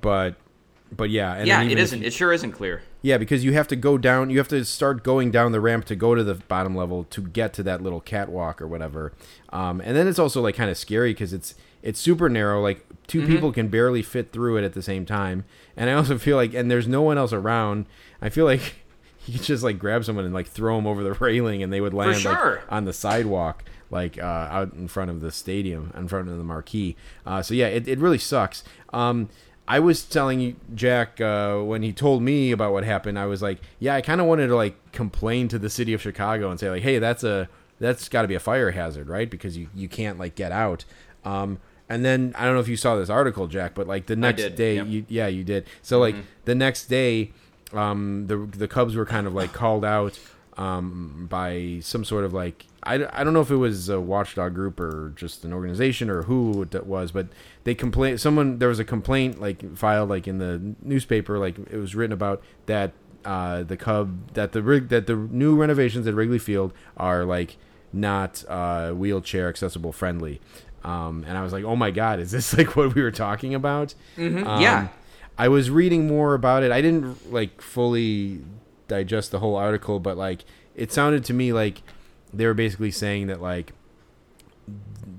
but 0.00 0.36
but 0.90 1.10
yeah 1.10 1.34
and 1.34 1.46
yeah, 1.46 1.62
it 1.62 1.72
if 1.72 1.78
isn't. 1.78 2.02
It 2.02 2.12
sure 2.12 2.32
isn't 2.32 2.52
clear. 2.52 2.82
yeah, 3.02 3.18
because 3.18 3.44
you 3.44 3.52
have 3.52 3.68
to 3.68 3.76
go 3.76 3.96
down. 3.98 4.30
You 4.30 4.38
have 4.38 4.48
to 4.48 4.64
start 4.64 5.02
going 5.02 5.30
down 5.30 5.52
the 5.52 5.60
ramp 5.60 5.84
to 5.86 5.96
go 5.96 6.14
to 6.14 6.24
the 6.24 6.34
bottom 6.34 6.74
level 6.74 7.04
to 7.04 7.22
get 7.22 7.52
to 7.54 7.62
that 7.64 7.82
little 7.82 8.00
catwalk 8.00 8.60
or 8.60 8.66
whatever. 8.66 9.12
Um, 9.50 9.80
and 9.80 9.96
then 9.96 10.06
it's 10.08 10.18
also 10.18 10.40
like 10.40 10.56
kind 10.56 10.70
of 10.70 10.76
scary 10.76 11.12
because 11.12 11.32
it's 11.32 11.54
it's 11.82 12.00
super 12.00 12.28
narrow. 12.28 12.60
Like 12.60 12.84
2 13.06 13.26
people 13.26 13.52
can 13.52 13.68
barely 13.68 14.02
fit 14.02 14.32
through 14.32 14.56
it 14.58 14.64
at 14.64 14.74
the 14.74 14.82
same 14.82 15.04
time. 15.06 15.44
And 15.76 15.90
I 15.90 15.94
also 15.94 16.18
feel 16.18 16.36
like, 16.36 16.54
and 16.54 16.70
there's 16.70 16.86
no 16.86 17.02
one 17.02 17.18
else 17.18 17.32
around. 17.32 17.86
I 18.20 18.28
feel 18.28 18.44
like 18.44 18.74
you 19.26 19.34
could 19.38 19.42
just 19.42 19.62
like 19.64 19.78
grab 19.78 20.04
someone 20.04 20.24
and 20.24 20.34
like 20.34 20.46
throw 20.46 20.76
them 20.76 20.86
over 20.86 21.02
the 21.02 21.12
railing, 21.20 21.62
and 21.62 21.72
they 21.72 21.80
would 21.80 21.94
land 21.94 22.18
sure. 22.18 22.32
like 22.56 22.72
on 22.72 22.84
the 22.84 22.92
sidewalk, 22.92 23.64
like 23.90 24.18
uh, 24.18 24.22
out 24.50 24.74
in 24.74 24.88
front 24.88 25.10
of 25.10 25.20
the 25.20 25.32
stadium, 25.32 25.92
in 25.96 26.06
front 26.08 26.28
of 26.28 26.36
the 26.36 26.44
marquee. 26.44 26.96
Uh, 27.24 27.42
so 27.42 27.54
yeah, 27.54 27.66
it, 27.66 27.88
it 27.88 27.98
really 27.98 28.18
sucks. 28.18 28.62
Um, 28.92 29.28
I 29.70 29.78
was 29.78 30.02
telling 30.02 30.56
Jack, 30.74 31.20
uh, 31.20 31.58
when 31.58 31.84
he 31.84 31.92
told 31.92 32.24
me 32.24 32.50
about 32.50 32.72
what 32.72 32.82
happened, 32.82 33.16
I 33.16 33.26
was 33.26 33.40
like, 33.40 33.60
yeah, 33.78 33.94
I 33.94 34.00
kind 34.00 34.20
of 34.20 34.26
wanted 34.26 34.48
to 34.48 34.56
like 34.56 34.74
complain 34.90 35.46
to 35.46 35.60
the 35.60 35.70
city 35.70 35.92
of 35.92 36.02
Chicago 36.02 36.50
and 36.50 36.58
say 36.58 36.68
like, 36.68 36.82
hey, 36.82 36.98
that's 36.98 37.22
a 37.22 37.48
that's 37.78 38.08
got 38.08 38.22
to 38.22 38.28
be 38.28 38.34
a 38.34 38.40
fire 38.40 38.72
hazard, 38.72 39.08
right? 39.08 39.30
Because 39.30 39.56
you 39.56 39.68
you 39.72 39.88
can't 39.88 40.18
like 40.18 40.34
get 40.34 40.50
out. 40.50 40.84
Um, 41.24 41.60
and 41.88 42.04
then 42.04 42.34
I 42.36 42.46
don't 42.46 42.54
know 42.54 42.60
if 42.60 42.66
you 42.66 42.76
saw 42.76 42.96
this 42.96 43.08
article, 43.08 43.46
Jack, 43.46 43.76
but 43.76 43.86
like 43.86 44.06
the 44.06 44.16
next 44.16 44.42
did, 44.42 44.54
day, 44.56 44.74
yep. 44.74 44.88
you 44.88 45.06
yeah, 45.06 45.28
you 45.28 45.44
did. 45.44 45.66
So 45.82 46.00
like 46.00 46.16
the 46.46 46.56
next 46.56 46.86
day, 46.86 47.30
um, 47.72 48.26
the 48.26 48.38
the 48.38 48.66
Cubs 48.66 48.96
were 48.96 49.06
kind 49.06 49.28
of 49.28 49.34
like 49.34 49.52
called 49.52 49.84
out 49.84 50.18
um, 50.56 51.28
by 51.30 51.78
some 51.80 52.04
sort 52.04 52.24
of 52.24 52.32
like 52.32 52.66
I, 52.82 52.94
I 53.12 53.24
don't 53.24 53.34
know 53.34 53.42
if 53.42 53.50
it 53.50 53.56
was 53.56 53.88
a 53.88 54.00
watchdog 54.00 54.54
group 54.54 54.80
or 54.80 55.12
just 55.14 55.44
an 55.44 55.52
organization 55.52 56.08
or 56.08 56.22
who 56.22 56.62
it 56.62 56.86
was, 56.86 57.12
but 57.12 57.28
they 57.64 57.74
complained. 57.74 58.20
Someone 58.20 58.58
there 58.58 58.68
was 58.68 58.78
a 58.78 58.84
complaint 58.84 59.40
like 59.40 59.76
filed 59.76 60.08
like 60.08 60.26
in 60.26 60.38
the 60.38 60.74
newspaper, 60.82 61.38
like 61.38 61.58
it 61.58 61.76
was 61.76 61.94
written 61.94 62.12
about 62.12 62.42
that 62.66 62.92
uh, 63.24 63.62
the 63.62 63.76
Cub 63.76 64.32
that 64.32 64.52
the 64.52 64.62
rig 64.62 64.88
that 64.88 65.06
the 65.06 65.14
new 65.14 65.56
renovations 65.56 66.06
at 66.06 66.14
Wrigley 66.14 66.38
Field 66.38 66.72
are 66.96 67.24
like 67.24 67.58
not 67.92 68.44
uh, 68.48 68.92
wheelchair 68.92 69.48
accessible 69.48 69.92
friendly. 69.92 70.40
Um, 70.82 71.24
and 71.28 71.36
I 71.36 71.42
was 71.42 71.52
like, 71.52 71.64
oh 71.64 71.76
my 71.76 71.90
god, 71.90 72.20
is 72.20 72.30
this 72.30 72.52
like 72.56 72.76
what 72.76 72.94
we 72.94 73.02
were 73.02 73.10
talking 73.10 73.54
about? 73.54 73.94
Um, 74.16 74.62
yeah. 74.62 74.88
I 75.36 75.48
was 75.48 75.70
reading 75.70 76.06
more 76.06 76.34
about 76.34 76.62
it. 76.62 76.72
I 76.72 76.80
didn't 76.80 77.32
like 77.32 77.60
fully 77.60 78.40
digest 78.88 79.30
the 79.30 79.38
whole 79.38 79.56
article, 79.56 80.00
but 80.00 80.16
like 80.16 80.44
it 80.74 80.92
sounded 80.92 81.24
to 81.24 81.34
me 81.34 81.52
like 81.52 81.82
they 82.32 82.46
were 82.46 82.54
basically 82.54 82.90
saying 82.90 83.26
that 83.28 83.40
like 83.40 83.72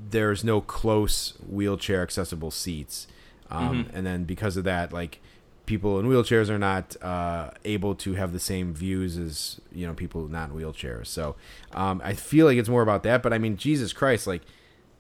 there's 0.09 0.43
no 0.43 0.61
close 0.61 1.33
wheelchair 1.47 2.01
accessible 2.01 2.51
seats, 2.51 3.07
um, 3.49 3.89
and 3.93 4.05
then 4.05 4.23
because 4.23 4.57
of 4.57 4.63
that, 4.63 4.93
like 4.93 5.19
people 5.65 5.99
in 5.99 6.05
wheelchairs 6.05 6.49
are 6.49 6.59
not 6.59 7.01
uh, 7.01 7.49
able 7.63 7.95
to 7.95 8.13
have 8.13 8.33
the 8.33 8.39
same 8.39 8.73
views 8.73 9.17
as 9.17 9.61
you 9.71 9.87
know 9.87 9.93
people 9.93 10.27
not 10.27 10.49
in 10.49 10.55
wheelchairs. 10.55 11.07
So 11.07 11.35
um, 11.73 12.01
I 12.03 12.13
feel 12.13 12.45
like 12.45 12.57
it's 12.57 12.69
more 12.69 12.81
about 12.81 13.03
that. 13.03 13.23
But 13.23 13.33
I 13.33 13.37
mean, 13.37 13.57
Jesus 13.57 13.93
Christ, 13.93 14.27
like 14.27 14.41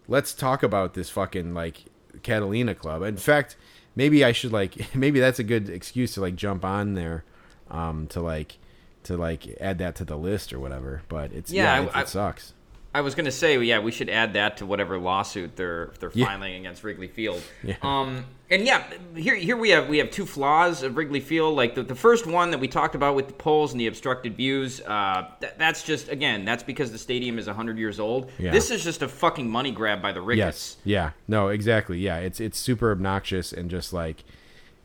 let's 0.07 0.33
talk 0.33 0.63
about 0.63 0.93
this 0.93 1.09
fucking 1.09 1.53
like 1.53 1.85
Catalina 2.23 2.75
Club. 2.75 3.03
In 3.03 3.17
fact, 3.17 3.57
maybe 3.95 4.23
I 4.23 4.31
should 4.31 4.51
like 4.51 4.95
maybe 4.95 5.19
that's 5.19 5.39
a 5.39 5.43
good 5.43 5.69
excuse 5.69 6.13
to 6.15 6.21
like 6.21 6.35
jump 6.35 6.63
on 6.63 6.93
there 6.93 7.23
um, 7.69 8.07
to 8.07 8.21
like 8.21 8.57
to 9.03 9.17
like 9.17 9.57
add 9.59 9.77
that 9.79 9.95
to 9.97 10.05
the 10.05 10.17
list 10.17 10.53
or 10.53 10.59
whatever. 10.59 11.01
But 11.09 11.31
it's 11.33 11.51
yeah, 11.51 11.79
Yeah, 11.81 11.83
it, 11.87 11.91
I- 11.95 12.01
it 12.01 12.07
sucks. 12.09 12.53
I 12.93 12.99
was 12.99 13.15
gonna 13.15 13.31
say, 13.31 13.57
yeah, 13.61 13.79
we 13.79 13.89
should 13.89 14.09
add 14.09 14.33
that 14.33 14.57
to 14.57 14.65
whatever 14.65 14.97
lawsuit 14.99 15.55
they're 15.55 15.91
they're 16.01 16.11
Yeah. 16.13 16.25
filing 16.25 16.55
against 16.55 16.83
Wrigley 16.83 17.07
Field. 17.07 17.41
Yeah. 17.63 17.75
Um, 17.81 18.25
and 18.49 18.65
yeah, 18.65 18.83
here 19.15 19.35
here 19.35 19.55
we 19.55 19.69
have 19.69 19.87
we 19.87 19.97
have 19.99 20.11
two 20.11 20.25
flaws 20.25 20.83
of 20.83 20.97
Wrigley 20.97 21.21
Field. 21.21 21.55
Like 21.55 21.73
the, 21.73 21.83
the 21.83 21.95
first 21.95 22.27
one 22.27 22.51
that 22.51 22.57
we 22.57 22.67
talked 22.67 22.93
about 22.95 23.15
with 23.15 23.27
the 23.27 23.33
poles 23.33 23.71
and 23.71 23.79
the 23.79 23.87
obstructed 23.87 24.35
views. 24.35 24.81
Uh, 24.81 25.25
th- 25.39 25.53
that's 25.57 25.83
just 25.83 26.09
again, 26.09 26.43
that's 26.43 26.63
because 26.63 26.91
the 26.91 26.97
stadium 26.97 27.39
is 27.39 27.47
hundred 27.47 27.77
years 27.77 27.97
old. 27.97 28.29
Yeah. 28.37 28.51
This 28.51 28.69
is 28.71 28.83
just 28.83 29.01
a 29.03 29.07
fucking 29.07 29.49
money 29.49 29.71
grab 29.71 30.01
by 30.01 30.11
the 30.11 30.19
Ricketts. 30.21 30.75
Yes. 30.79 30.83
Yeah. 30.83 31.11
No, 31.29 31.47
exactly. 31.47 31.97
Yeah. 31.97 32.17
It's 32.17 32.41
it's 32.41 32.57
super 32.57 32.91
obnoxious 32.91 33.53
and 33.53 33.69
just 33.69 33.93
like 33.93 34.25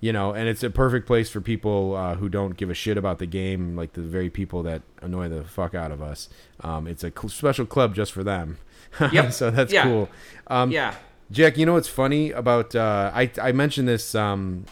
you 0.01 0.13
know, 0.13 0.33
and 0.33 0.49
it's 0.49 0.63
a 0.63 0.71
perfect 0.71 1.07
place 1.07 1.31
for 1.31 1.41
people 1.41 1.95
uh, 1.97 2.15
who 2.17 2.29
don't 2.29 2.57
give 2.57 2.71
a 2.71 2.75
shit 2.75 2.97
about 2.99 3.19
the 3.19 3.27
game, 3.27 3.75
like 3.77 3.95
the 3.95 4.03
very 4.03 4.29
people 4.31 4.63
that 4.65 4.83
annoy 5.03 5.29
the 5.29 5.43
fuck 5.45 5.75
out 5.75 5.91
of 5.91 6.03
us. 6.03 6.29
Um, 6.61 6.87
it's 6.87 7.03
a 7.05 7.11
cl- 7.11 7.29
special 7.31 7.67
club 7.67 7.95
just 7.95 8.13
for 8.13 8.23
them. 8.25 8.59
Yep. 9.13 9.33
so 9.33 9.51
that's 9.51 9.73
Yeah. 9.73 9.83
cool. 9.85 10.09
Um, 10.47 10.71
Yeah. 10.71 10.95
Jack, 11.31 11.59
you 11.59 11.67
know 11.67 11.73
what's 11.75 11.89
funny 11.89 12.31
about 12.31 12.75
uh, 12.77 13.11
I 13.15 13.31
I 13.43 13.51
mentioned 13.53 13.89
this 13.89 14.15
um, 14.15 14.65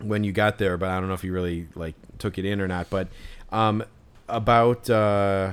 when 0.00 0.24
you 0.24 0.32
got 0.32 0.58
there, 0.58 0.76
but 0.76 0.88
I 0.88 0.98
don't 0.98 1.06
know 1.08 1.14
if 1.14 1.22
you 1.22 1.32
really 1.32 1.68
like 1.76 1.94
took 2.18 2.38
it 2.38 2.44
in 2.44 2.60
or 2.60 2.66
not. 2.66 2.90
But 2.90 3.06
um, 3.52 3.84
about 4.28 4.90
uh, 4.90 5.52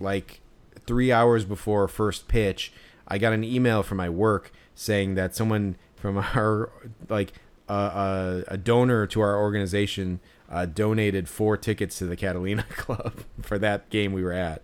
like 0.00 0.40
three 0.86 1.12
hours 1.12 1.44
before 1.44 1.86
first 1.88 2.26
pitch, 2.26 2.72
I 3.06 3.18
got 3.18 3.32
an 3.34 3.44
email 3.44 3.82
from 3.82 3.98
my 3.98 4.08
work 4.08 4.50
saying 4.74 5.14
that 5.16 5.34
someone 5.36 5.76
from 5.96 6.16
our 6.34 6.70
like 7.10 7.34
uh, 7.72 7.74
uh, 7.74 8.42
a 8.48 8.58
donor 8.58 9.06
to 9.06 9.20
our 9.22 9.38
organization 9.38 10.20
uh, 10.50 10.66
donated 10.66 11.26
four 11.26 11.56
tickets 11.56 11.96
to 11.98 12.04
the 12.04 12.16
Catalina 12.16 12.62
Club 12.76 13.20
for 13.40 13.58
that 13.58 13.88
game 13.88 14.12
we 14.12 14.22
were 14.22 14.32
at. 14.32 14.62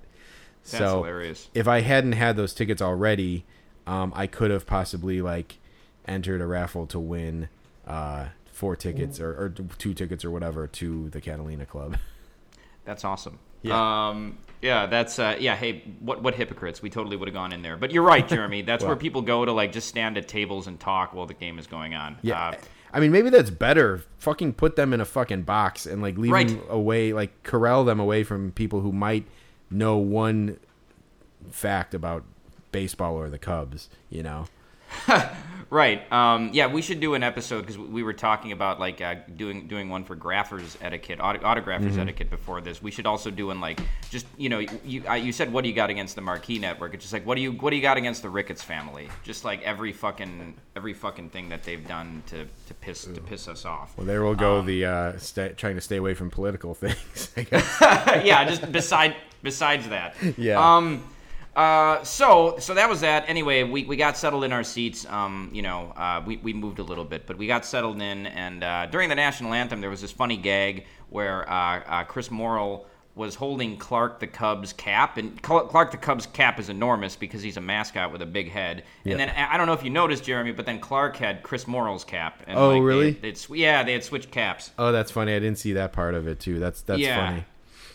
That's 0.65 0.79
so 0.79 0.97
hilarious. 0.99 1.49
if 1.55 1.67
I 1.67 1.81
hadn't 1.81 2.13
had 2.13 2.37
those 2.37 2.53
tickets 2.53 2.83
already, 2.83 3.47
um, 3.87 4.13
I 4.15 4.27
could 4.27 4.51
have 4.51 4.67
possibly 4.67 5.23
like 5.23 5.59
entered 6.07 6.43
a 6.43 6.47
raffle 6.47 6.87
to 6.89 6.99
win 6.99 7.49
uh, 7.87 8.27
four 8.53 8.77
tickets 8.77 9.21
or, 9.21 9.31
or 9.31 9.55
two 9.79 9.95
tickets 9.95 10.23
or 10.23 10.31
whatever 10.31 10.67
to 10.67 11.09
the 11.09 11.23
Catalina 11.23 11.65
Club. 11.65 11.97
That's 12.85 13.05
awesome. 13.05 13.39
Yeah. 13.63 14.09
Um, 14.09 14.39
yeah, 14.61 14.87
that's 14.87 15.19
uh, 15.21 15.37
yeah. 15.39 15.55
Hey, 15.55 15.85
what 16.01 16.23
what 16.23 16.35
hypocrites? 16.35 16.83
We 16.83 16.91
totally 16.91 17.17
would 17.17 17.29
have 17.29 17.35
gone 17.35 17.53
in 17.53 17.63
there. 17.63 17.77
But 17.77 17.93
you're 17.93 18.03
right, 18.03 18.27
Jeremy. 18.35 18.63
That's 18.63 18.83
where 18.83 18.97
people 18.97 19.23
go 19.23 19.45
to 19.45 19.53
like 19.53 19.73
just 19.73 19.89
stand 19.89 20.17
at 20.17 20.27
tables 20.27 20.67
and 20.67 20.81
talk 20.81 21.15
while 21.15 21.27
the 21.27 21.35
game 21.35 21.59
is 21.59 21.67
going 21.67 21.95
on. 21.95 22.19
Yeah. 22.23 22.49
Uh, 22.49 22.55
I 22.93 23.01
mean, 23.01 23.13
maybe 23.13 23.31
that's 23.31 23.51
better. 23.51 24.03
Fucking 24.19 24.55
put 24.55 24.77
them 24.77 24.93
in 24.93 25.01
a 25.01 25.05
fucking 25.05 25.43
box 25.43 25.87
and 25.87 26.01
like 26.03 26.17
leave 26.19 26.33
Right. 26.33 26.49
them 26.49 26.63
away, 26.69 27.13
like 27.13 27.43
corral 27.43 27.85
them 27.85 28.01
away 28.01 28.25
from 28.25 28.53
people 28.53 28.81
who 28.81 28.93
might 28.93 29.27
know 29.71 29.97
one 29.99 30.59
fact 31.51 31.95
about 31.95 32.25
baseball 32.73 33.15
or 33.15 33.29
the 33.29 33.39
Cubs. 33.39 33.89
You 34.11 34.23
know. 34.23 34.47
Right. 35.71 36.11
Um, 36.11 36.49
yeah, 36.55 36.67
we 36.67 36.81
should 36.81 36.99
do 36.99 37.13
an 37.13 37.23
episode 37.23 37.61
because 37.61 37.77
we 37.77 38.03
were 38.03 38.15
talking 38.15 38.53
about 38.53 38.81
like 38.81 39.03
uh, 39.03 39.17
doing 39.37 39.69
doing 39.69 39.91
one 39.91 40.03
for 40.05 40.17
graphers 40.17 40.77
etiquette, 40.81 41.21
auto- 41.21 41.41
autographers 41.41 41.91
Mm-hmm. 41.91 42.01
etiquette 42.01 42.31
before 42.31 42.63
this. 42.63 42.83
We 42.83 42.91
should 42.91 43.05
also 43.05 43.31
do 43.31 43.49
one 43.49 43.61
like 43.61 43.79
just 44.11 44.25
you 44.39 44.49
know 44.49 44.61
you 44.85 45.03
uh, 45.07 45.13
you 45.15 45.31
said 45.31 45.53
what 45.53 45.63
do 45.65 45.69
you 45.69 45.75
got 45.75 45.91
against 45.91 46.15
the 46.15 46.23
Marquee 46.23 46.59
Network? 46.59 46.95
It's 46.95 47.05
just 47.05 47.13
like 47.13 47.27
what 47.27 47.35
do 47.35 47.43
you 47.43 47.53
what 47.53 47.69
do 47.69 47.77
you 47.77 47.83
got 47.83 47.99
against 47.99 48.23
the 48.23 48.31
Ricketts 48.31 48.63
family? 48.63 49.11
Just 49.25 49.45
like 49.45 49.61
every 49.63 49.93
fucking 49.93 50.55
every 50.75 50.95
fucking 50.95 51.29
thing 51.29 51.51
that 51.51 51.65
they've 51.65 51.87
done 51.87 52.23
to, 52.29 52.47
to 52.67 52.75
piss 52.81 53.05
to 53.05 53.21
piss 53.21 53.47
us 53.47 53.67
off. 53.67 53.93
Well, 53.99 54.07
there 54.07 54.23
will 54.23 54.35
go 54.35 54.63
the 54.63 54.87
uh, 54.87 55.19
sta 55.19 55.49
trying 55.55 55.75
to 55.75 55.83
stay 55.83 55.97
away 55.97 56.15
from 56.15 56.31
political 56.31 56.73
things. 56.83 57.31
I 57.37 57.43
guess. 57.51 57.79
yeah, 58.25 58.45
just 58.49 58.73
beside 58.73 59.17
besides 59.43 59.87
that. 59.91 60.15
Yeah. 60.39 60.59
Um. 60.77 61.05
Uh. 61.59 62.05
So 62.05 62.57
so 62.59 62.75
that 62.75 62.89
was 62.89 63.01
that. 63.01 63.25
Anyway, 63.29 63.65
we, 63.65 63.85
we 63.85 63.97
got 63.97 64.17
settled 64.17 64.45
in 64.45 64.53
our 64.53 64.65
seats. 64.65 65.05
Um. 65.07 65.51
You 65.53 65.63
know. 65.63 65.93
Uh. 65.97 66.23
We, 66.25 66.37
we 66.39 66.53
moved 66.53 66.79
a 66.79 66.85
little 66.85 67.05
bit, 67.05 67.27
but 67.27 67.37
we 67.37 67.47
got 67.47 67.65
settled 67.65 68.01
in. 68.01 68.27
And 68.27 68.63
uh, 68.63 68.87
during 68.87 69.09
the 69.09 69.15
national 69.15 69.53
anthem, 69.55 69.81
there 69.81 69.91
was 69.91 70.01
this 70.01 70.13
funny 70.13 70.37
gag 70.37 70.87
where 71.11 71.51
uh, 71.51 71.81
uh, 71.87 72.05
Chris 72.05 72.31
Morel 72.31 72.87
was 73.15 73.35
holding 73.35 73.77
Clark 73.77 74.21
the 74.21 74.29
Cubs 74.29 74.73
cap, 74.73 75.17
and 75.17 75.43
Clark 75.43 75.91
the 75.91 75.97
Cubs 75.97 76.27
cap 76.27 76.61
is 76.61 76.69
enormous 76.69 77.17
because 77.17 77.43
he's 77.43 77.57
a 77.57 77.61
mascot 77.61 78.13
with 78.13 78.23
a 78.23 78.27
big 78.27 78.49
head. 78.49 78.85
And 79.05 79.19
then 79.19 79.31
I 79.31 79.57
don't 79.57 79.67
know 79.67 79.73
if 79.73 79.83
you 79.83 79.91
noticed, 79.91 80.23
Jeremy, 80.23 80.53
but 80.53 80.67
then 80.67 80.79
Clark 80.79 81.17
had 81.17 81.43
Chris 81.43 81.67
Morel's 81.67 82.05
cap. 82.05 82.45
And 82.47 82.57
Oh, 82.57 82.71
like, 82.71 82.83
really? 82.83 83.11
They, 83.11 83.35
yeah, 83.51 83.83
they 83.83 83.93
had 83.95 84.05
switched 84.05 84.31
caps. 84.31 84.71
Oh, 84.79 84.93
that's 84.93 85.11
funny. 85.11 85.35
I 85.35 85.41
didn't 85.41 85.59
see 85.59 85.73
that 85.73 85.93
part 85.93 86.15
of 86.15 86.29
it 86.29 86.39
too. 86.39 86.61
That's 86.61 86.83
that's 86.83 87.01
yeah. 87.01 87.29
funny. 87.29 87.45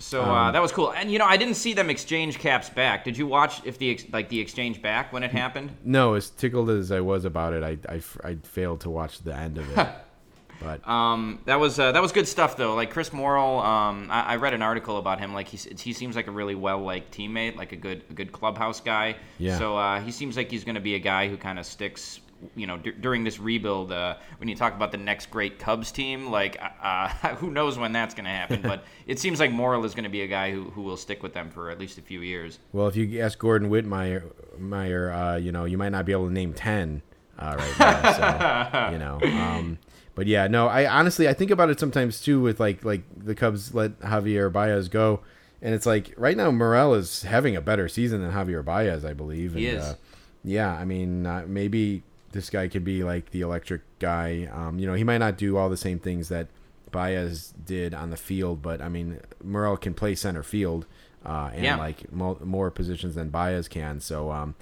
So 0.04 0.22
Um, 0.22 0.30
uh, 0.30 0.52
that 0.52 0.62
was 0.62 0.72
cool, 0.72 0.92
and 0.92 1.10
you 1.12 1.18
know 1.18 1.26
I 1.26 1.38
didn't 1.38 1.56
see 1.56 1.74
them 1.74 1.90
exchange 1.90 2.38
caps 2.38 2.70
back. 2.70 3.04
Did 3.06 3.18
you 3.18 3.26
watch 3.26 3.62
if 3.66 3.78
the 3.78 3.90
ex- 3.92 4.06
like 4.12 4.28
the 4.30 4.40
exchange 4.40 4.82
back 4.82 5.14
when 5.14 5.24
it 5.24 5.32
happened? 5.32 5.72
No, 5.84 6.14
as 6.16 6.30
tickled 6.30 6.70
as 6.70 6.92
I 6.92 7.00
was 7.00 7.24
about 7.26 7.54
it, 7.54 7.64
I 7.64 7.78
I, 7.92 8.02
I 8.24 8.36
failed 8.44 8.82
to 8.82 8.90
watch 8.90 9.20
the 9.24 9.34
end 9.36 9.58
of 9.58 9.78
it. 9.78 9.88
but 10.62 10.88
Um, 10.88 11.40
that 11.46 11.60
was 11.60 11.80
uh, 11.80 11.94
that 11.94 12.02
was 12.02 12.12
good 12.12 12.28
stuff 12.28 12.58
though. 12.58 12.76
Like 12.76 12.92
Chris 12.92 13.14
Morel, 13.14 13.60
um, 13.60 14.08
I, 14.12 14.34
I 14.34 14.36
read 14.36 14.54
an 14.54 14.62
article 14.62 14.98
about 14.98 15.20
him. 15.20 15.34
Like 15.34 15.48
he 15.48 15.58
he 15.58 15.94
seems 15.94 16.16
like 16.18 16.28
a 16.28 16.32
really 16.32 16.56
well 16.56 16.80
liked 16.80 17.18
teammate, 17.18 17.56
like 17.56 17.72
a 17.72 17.78
good 17.78 18.04
a 18.10 18.14
good 18.14 18.32
clubhouse 18.34 18.82
guy. 18.82 19.16
Yeah. 19.40 19.58
So 19.58 19.78
uh, 19.78 20.02
he 20.02 20.12
seems 20.12 20.36
like 20.36 20.52
he's 20.52 20.66
going 20.66 20.76
to 20.76 20.82
be 20.82 20.96
a 20.96 21.00
guy 21.00 21.30
who 21.30 21.38
kind 21.38 21.58
of 21.60 21.66
sticks. 21.66 22.20
You 22.56 22.68
know, 22.68 22.78
d- 22.78 22.92
during 23.00 23.24
this 23.24 23.40
rebuild, 23.40 23.92
uh, 23.92 24.16
when 24.38 24.50
you 24.50 24.56
talk 24.56 24.76
about 24.76 24.92
the 24.92 24.98
next 24.98 25.32
great 25.32 25.60
Cubs 25.60 25.92
team, 25.92 26.30
like 26.32 26.62
uh, 26.82 27.08
who 27.36 27.52
knows 27.52 27.78
when 27.78 27.92
that's 27.94 28.14
going 28.14 28.26
to 28.26 28.32
happen? 28.32 28.62
but 28.62 28.84
it 29.08 29.20
seems 29.20 29.40
like 29.40 29.52
Morel 29.52 29.86
is 29.86 29.94
going 29.94 30.04
to 30.04 30.10
be 30.10 30.22
a 30.22 30.28
guy 30.28 30.52
who, 30.52 30.64
who 30.72 30.82
will 30.82 30.98
stick 30.98 31.24
with 31.24 31.34
them 31.34 31.50
for 31.50 31.70
at 31.70 31.80
least 31.80 31.98
a 31.98 32.02
few 32.02 32.22
years. 32.22 32.60
well, 32.72 32.88
if 32.88 32.96
you 32.96 33.22
ask 33.22 33.38
Gordon 33.40 33.70
Whitmire, 33.70 34.24
Meyer, 34.60 35.12
uh, 35.12 35.36
you 35.38 35.52
know, 35.52 35.66
you 35.66 35.78
might 35.78 35.90
not 35.92 36.06
be 36.06 36.12
able 36.12 36.28
to 36.28 36.34
name 36.34 36.54
ten 36.54 37.02
uh, 37.38 37.56
right 37.58 37.80
now. 37.80 38.12
so 38.14 38.90
you 38.92 39.00
know. 39.00 39.20
Um, 39.22 39.80
but 40.16 40.28
yeah, 40.28 40.48
no, 40.48 40.68
I 40.68 40.88
honestly 40.88 41.28
I 41.28 41.34
think 41.34 41.52
about 41.52 41.70
it 41.70 41.80
sometimes 41.80 42.22
too 42.22 42.42
with 42.42 42.60
like 42.60 42.86
like 42.86 43.04
the 43.18 43.36
Cubs 43.36 43.74
let 43.74 44.00
Javier 44.02 44.52
Baez 44.52 44.90
go, 44.90 45.22
and 45.62 45.74
it's 45.74 45.86
like 45.86 46.14
right 46.18 46.38
now 46.38 46.52
Morel 46.52 46.94
is 46.94 47.24
having 47.24 47.56
a 47.56 47.62
better 47.62 47.88
season 47.88 48.22
than 48.22 48.32
Javier 48.32 48.64
Baez, 48.64 49.04
I 49.04 49.14
believe. 49.14 49.56
He 49.56 49.68
is. 49.68 49.84
Uh, 49.84 49.96
yeah, 50.44 50.72
I 50.72 50.86
mean 50.86 51.26
uh, 51.26 51.46
maybe 51.48 52.04
this 52.34 52.50
guy 52.50 52.68
could 52.68 52.84
be 52.84 53.04
like 53.04 53.32
the 53.32 53.42
electric 53.42 53.82
guy. 54.00 54.50
Um, 54.54 54.78
you 54.80 54.86
know, 54.86 54.94
he 54.94 55.04
might 55.04 55.20
not 55.20 55.38
do 55.38 55.56
all 55.58 55.70
the 55.70 55.78
same 55.78 55.98
things 56.00 56.28
that 56.30 56.48
Baez 56.92 57.54
did 57.66 57.94
on 57.94 58.10
the 58.10 58.18
field, 58.18 58.62
but 58.62 58.82
I 58.82 58.90
mean 58.90 59.20
Morel 59.44 59.78
can 59.78 59.94
play 59.94 60.16
center 60.16 60.44
field. 60.44 60.86
Uh, 61.26 61.50
and 61.54 61.64
Yeah. 61.64 61.78
like 61.78 62.12
mo- 62.12 62.38
more 62.44 62.70
positions 62.70 63.16
than 63.16 63.30
Baez 63.30 63.70
can, 63.70 64.02
so 64.02 64.30
um, 64.30 64.56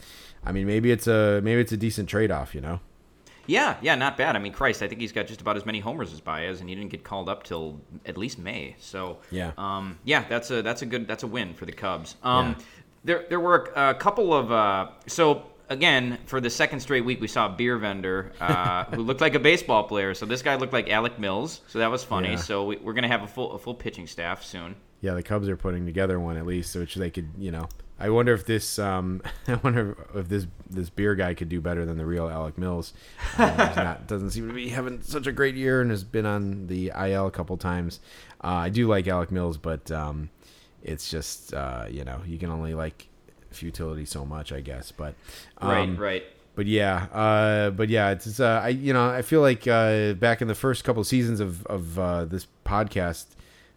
I 0.45 0.51
mean 0.51 0.67
maybe 0.67 0.91
it's 0.91 1.07
a 1.07 1.41
maybe 1.43 1.60
it's 1.60 1.71
a 1.71 1.77
decent 1.77 2.07
trade 2.07 2.29
off, 2.29 2.53
you 2.53 2.62
know. 2.62 2.79
Yeah, 3.47 3.77
yeah, 3.81 3.95
not 3.95 4.15
bad. 4.15 4.36
I 4.36 4.39
mean, 4.39 4.53
Christ, 4.53 4.84
I 4.84 4.88
think 4.88 5.01
he's 5.01 5.12
got 5.12 5.25
just 5.25 5.41
about 5.41 5.57
as 5.57 5.65
many 5.65 5.79
homers 5.79 6.13
as 6.13 6.21
Baez, 6.21 6.60
and 6.62 6.69
he 6.69 6.75
didn't 6.75 6.91
get 6.91 7.03
called 7.03 7.27
up 7.27 7.41
till 7.41 7.81
at 8.05 8.15
least 8.15 8.38
May. 8.38 8.75
So 8.79 9.17
Yeah. 9.31 9.53
um, 9.57 9.97
yeah, 10.03 10.23
that's 10.29 10.51
a 10.51 10.62
that's 10.62 10.84
a 10.84 10.86
good 10.86 11.07
that's 11.07 11.23
a 11.23 11.27
win 11.27 11.55
for 11.55 11.65
the 11.65 11.71
Cubs. 11.71 12.15
Um, 12.21 12.49
Yeah. 12.60 12.65
there 13.05 13.25
there 13.29 13.39
were 13.39 13.71
a 13.75 13.95
couple 13.95 14.31
of 14.31 14.51
uh, 14.51 14.89
so. 15.07 15.47
Again, 15.71 16.17
for 16.25 16.41
the 16.41 16.49
second 16.49 16.81
straight 16.81 17.05
week, 17.05 17.21
we 17.21 17.29
saw 17.29 17.45
a 17.45 17.49
beer 17.49 17.77
vendor 17.77 18.34
uh, 18.41 18.84
who 18.93 19.03
looked 19.03 19.21
like 19.21 19.36
a 19.36 19.39
baseball 19.39 19.86
player. 19.86 20.13
So 20.13 20.25
this 20.25 20.41
guy 20.41 20.55
looked 20.55 20.73
like 20.73 20.89
Alec 20.89 21.17
Mills. 21.17 21.62
So 21.67 21.79
that 21.79 21.89
was 21.89 22.03
funny. 22.03 22.31
Yeah. 22.31 22.36
So 22.36 22.65
we, 22.65 22.75
we're 22.75 22.91
gonna 22.91 23.07
have 23.07 23.23
a 23.23 23.27
full 23.27 23.53
a 23.53 23.57
full 23.57 23.73
pitching 23.73 24.05
staff 24.05 24.43
soon. 24.43 24.75
Yeah, 24.99 25.13
the 25.13 25.23
Cubs 25.23 25.47
are 25.47 25.55
putting 25.55 25.86
together 25.86 26.19
one 26.19 26.36
at 26.36 26.45
least, 26.45 26.75
which 26.75 26.95
they 26.95 27.10
could, 27.10 27.29
you 27.38 27.51
know. 27.51 27.69
I 27.97 28.10
wonder 28.10 28.34
if 28.34 28.45
this, 28.45 28.79
um, 28.79 29.21
I 29.47 29.55
wonder 29.55 29.95
if 30.13 30.27
this 30.27 30.45
this 30.69 30.89
beer 30.89 31.15
guy 31.15 31.36
could 31.36 31.47
do 31.47 31.62
better 31.62 31.86
than 31.86 31.97
the 31.97 32.05
real 32.05 32.27
Alec 32.27 32.57
Mills. 32.57 32.93
Um, 33.38 33.49
he's 33.51 33.75
not 33.77 34.07
doesn't 34.07 34.31
seem 34.31 34.49
to 34.49 34.53
be 34.53 34.67
having 34.67 35.01
such 35.01 35.25
a 35.25 35.31
great 35.31 35.55
year 35.55 35.79
and 35.79 35.89
has 35.89 36.03
been 36.03 36.25
on 36.25 36.67
the 36.67 36.91
IL 36.99 37.27
a 37.27 37.31
couple 37.31 37.55
times. 37.55 38.01
Uh, 38.43 38.47
I 38.47 38.69
do 38.69 38.89
like 38.89 39.07
Alec 39.07 39.31
Mills, 39.31 39.57
but 39.57 39.89
um, 39.89 40.31
it's 40.84 41.10
just 41.10 41.53
uh, 41.53 41.86
you 41.89 42.03
know 42.03 42.21
you 42.25 42.38
can 42.38 42.49
only 42.49 42.73
like 42.73 43.07
futility 43.51 44.05
so 44.05 44.25
much, 44.25 44.51
I 44.51 44.61
guess. 44.61 44.91
But 44.91 45.15
um, 45.59 45.69
right, 45.69 45.99
right. 45.99 46.23
but 46.55 46.67
yeah, 46.67 47.07
uh, 47.13 47.69
but 47.71 47.89
yeah, 47.89 48.11
it's, 48.11 48.27
it's 48.27 48.39
uh, 48.39 48.61
I 48.63 48.69
you 48.69 48.93
know 48.93 49.09
I 49.09 49.21
feel 49.21 49.41
like 49.41 49.67
uh, 49.67 50.13
back 50.13 50.41
in 50.41 50.47
the 50.47 50.55
first 50.55 50.83
couple 50.83 51.03
seasons 51.03 51.39
of 51.39 51.65
of 51.67 51.99
uh, 51.99 52.25
this 52.25 52.47
podcast, 52.65 53.25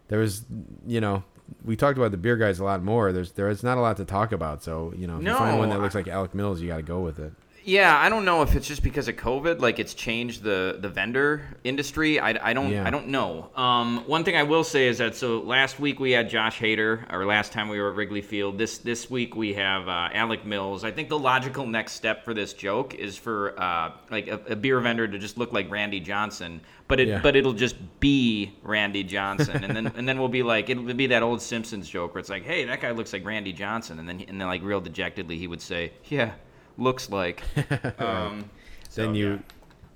there 0.07 0.19
was 0.19 0.45
you 0.85 1.01
know 1.01 1.23
we 1.63 1.75
talked 1.75 1.97
about 1.97 2.11
the 2.11 2.17
beer 2.17 2.37
guys 2.37 2.59
a 2.59 2.63
lot 2.63 2.83
more. 2.83 3.11
There's 3.11 3.31
there 3.33 3.49
is 3.49 3.63
not 3.63 3.77
a 3.77 3.81
lot 3.81 3.97
to 3.97 4.05
talk 4.05 4.31
about, 4.31 4.63
so 4.63 4.93
you 4.95 5.07
know 5.07 5.17
if 5.17 5.23
you 5.23 5.33
find 5.33 5.59
one 5.59 5.69
that 5.69 5.79
looks 5.81 5.95
like 5.95 6.07
Alec 6.07 6.33
Mills, 6.33 6.61
you 6.61 6.67
got 6.67 6.77
to 6.77 6.83
go 6.83 7.01
with 7.01 7.19
it. 7.19 7.33
Yeah, 7.67 7.97
I 7.97 8.09
don't 8.09 8.25
know 8.25 8.43
if 8.43 8.55
it's 8.55 8.67
just 8.67 8.83
because 8.83 9.07
of 9.07 9.15
COVID, 9.15 9.59
like 9.59 9.79
it's 9.79 9.95
changed 9.95 10.43
the 10.43 10.77
the 10.79 10.87
vendor 10.87 11.41
industry. 11.63 12.19
I, 12.19 12.49
I 12.49 12.53
don't 12.53 12.69
Yeah. 12.71 12.85
I 12.85 12.91
don't 12.91 13.07
know. 13.07 13.49
Um, 13.55 14.03
one 14.05 14.23
thing 14.23 14.37
I 14.37 14.43
will 14.43 14.63
say 14.63 14.87
is 14.87 14.99
that 14.99 15.15
so 15.15 15.39
last 15.39 15.79
week 15.79 15.99
we 15.99 16.11
had 16.11 16.29
Josh 16.29 16.59
Hader, 16.59 17.11
or 17.11 17.25
last 17.25 17.51
time 17.51 17.67
we 17.67 17.79
were 17.81 17.89
at 17.89 17.95
Wrigley 17.95 18.21
Field. 18.21 18.59
This 18.59 18.77
this 18.77 19.09
week 19.09 19.35
we 19.35 19.55
have 19.55 19.87
uh, 19.89 20.09
Alec 20.13 20.45
Mills. 20.45 20.83
I 20.83 20.91
think 20.91 21.09
the 21.09 21.17
logical 21.17 21.65
next 21.65 21.93
step 21.93 22.23
for 22.23 22.35
this 22.35 22.53
joke 22.53 22.93
is 22.93 23.17
for 23.17 23.59
uh, 23.59 23.93
like 24.11 24.27
a, 24.27 24.39
a 24.49 24.55
beer 24.55 24.79
vendor 24.79 25.07
to 25.07 25.17
just 25.17 25.39
look 25.39 25.51
like 25.51 25.67
Randy 25.71 25.99
Johnson, 25.99 26.61
but 26.87 26.99
it 26.99 27.07
Yeah. 27.07 27.19
but 27.23 27.35
it'll 27.35 27.53
just 27.53 27.77
be 27.99 28.53
Randy 28.61 29.03
Johnson, 29.03 29.63
and 29.63 29.75
then 29.75 29.87
and 29.97 30.07
then 30.07 30.19
we'll 30.19 30.29
be 30.29 30.43
like 30.43 30.69
it'll 30.69 30.93
be 30.93 31.07
that 31.07 31.23
old 31.23 31.41
Simpsons 31.41 31.89
joke 31.89 32.13
where 32.13 32.19
it's 32.19 32.29
like, 32.29 32.43
hey, 32.43 32.65
that 32.65 32.79
guy 32.79 32.91
looks 32.91 33.11
like 33.11 33.25
Randy 33.25 33.53
Johnson, 33.53 33.97
and 33.97 34.07
then 34.07 34.23
and 34.27 34.39
then 34.39 34.47
like 34.47 34.61
real 34.61 34.81
dejectedly 34.81 35.39
he 35.39 35.47
would 35.47 35.61
say, 35.63 35.93
yeah, 36.09 36.33
looks 36.77 37.09
like. 37.09 37.43
Um, 37.99 38.49
so, 38.89 39.01
then 39.01 39.15
you 39.15 39.31
yeah. 39.31 39.39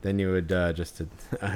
then 0.01 0.19
you 0.19 0.31
would 0.31 0.51
uh, 0.51 0.73
just 0.73 0.97
to 0.97 1.07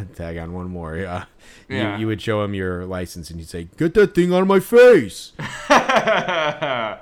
tag 0.16 0.38
on 0.38 0.54
one 0.54 0.70
more. 0.70 0.96
Yeah, 0.96 1.26
Yeah. 1.68 1.96
You, 1.96 2.02
you 2.02 2.08
would 2.08 2.22
show 2.22 2.44
him 2.44 2.54
your 2.54 2.86
license 2.86 3.30
and 3.30 3.40
you'd 3.40 3.50
say, 3.50 3.68
"Get 3.78 3.94
that 3.96 4.16
thing 4.16 4.34
out 4.34 4.42
of 4.42 4.48
my 4.48 4.60
face." 4.60 5.34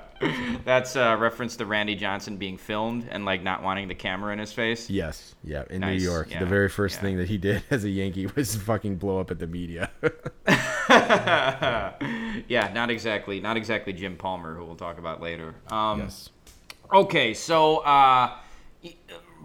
That's 0.64 0.94
a 0.94 1.16
reference 1.16 1.56
to 1.56 1.66
Randy 1.66 1.96
Johnson 1.96 2.36
being 2.36 2.56
filmed 2.56 3.08
and 3.10 3.24
like 3.24 3.42
not 3.42 3.62
wanting 3.62 3.88
the 3.88 3.94
camera 3.94 4.32
in 4.32 4.38
his 4.38 4.52
face. 4.52 4.88
Yes, 4.88 5.34
yeah, 5.42 5.64
in 5.68 5.80
Nice, 5.80 6.00
New 6.00 6.08
York, 6.08 6.30
yeah, 6.30 6.38
the 6.38 6.46
very 6.46 6.68
first 6.68 6.96
yeah. 6.96 7.02
thing 7.02 7.16
that 7.18 7.28
he 7.28 7.38
did 7.38 7.64
as 7.70 7.84
a 7.84 7.90
Yankee 7.90 8.26
was 8.36 8.54
fucking 8.54 8.96
blow 8.96 9.18
up 9.18 9.30
at 9.32 9.40
the 9.40 9.46
media. 9.48 9.90
yeah, 12.48 12.70
not 12.72 12.90
exactly, 12.90 13.40
not 13.40 13.56
exactly 13.56 13.92
Jim 13.92 14.16
Palmer, 14.16 14.54
who 14.54 14.64
we'll 14.64 14.76
talk 14.76 14.98
about 14.98 15.20
later. 15.20 15.54
Um, 15.70 16.00
yes. 16.00 16.30
Okay, 16.92 17.32
so 17.32 17.78
uh, 17.78 18.36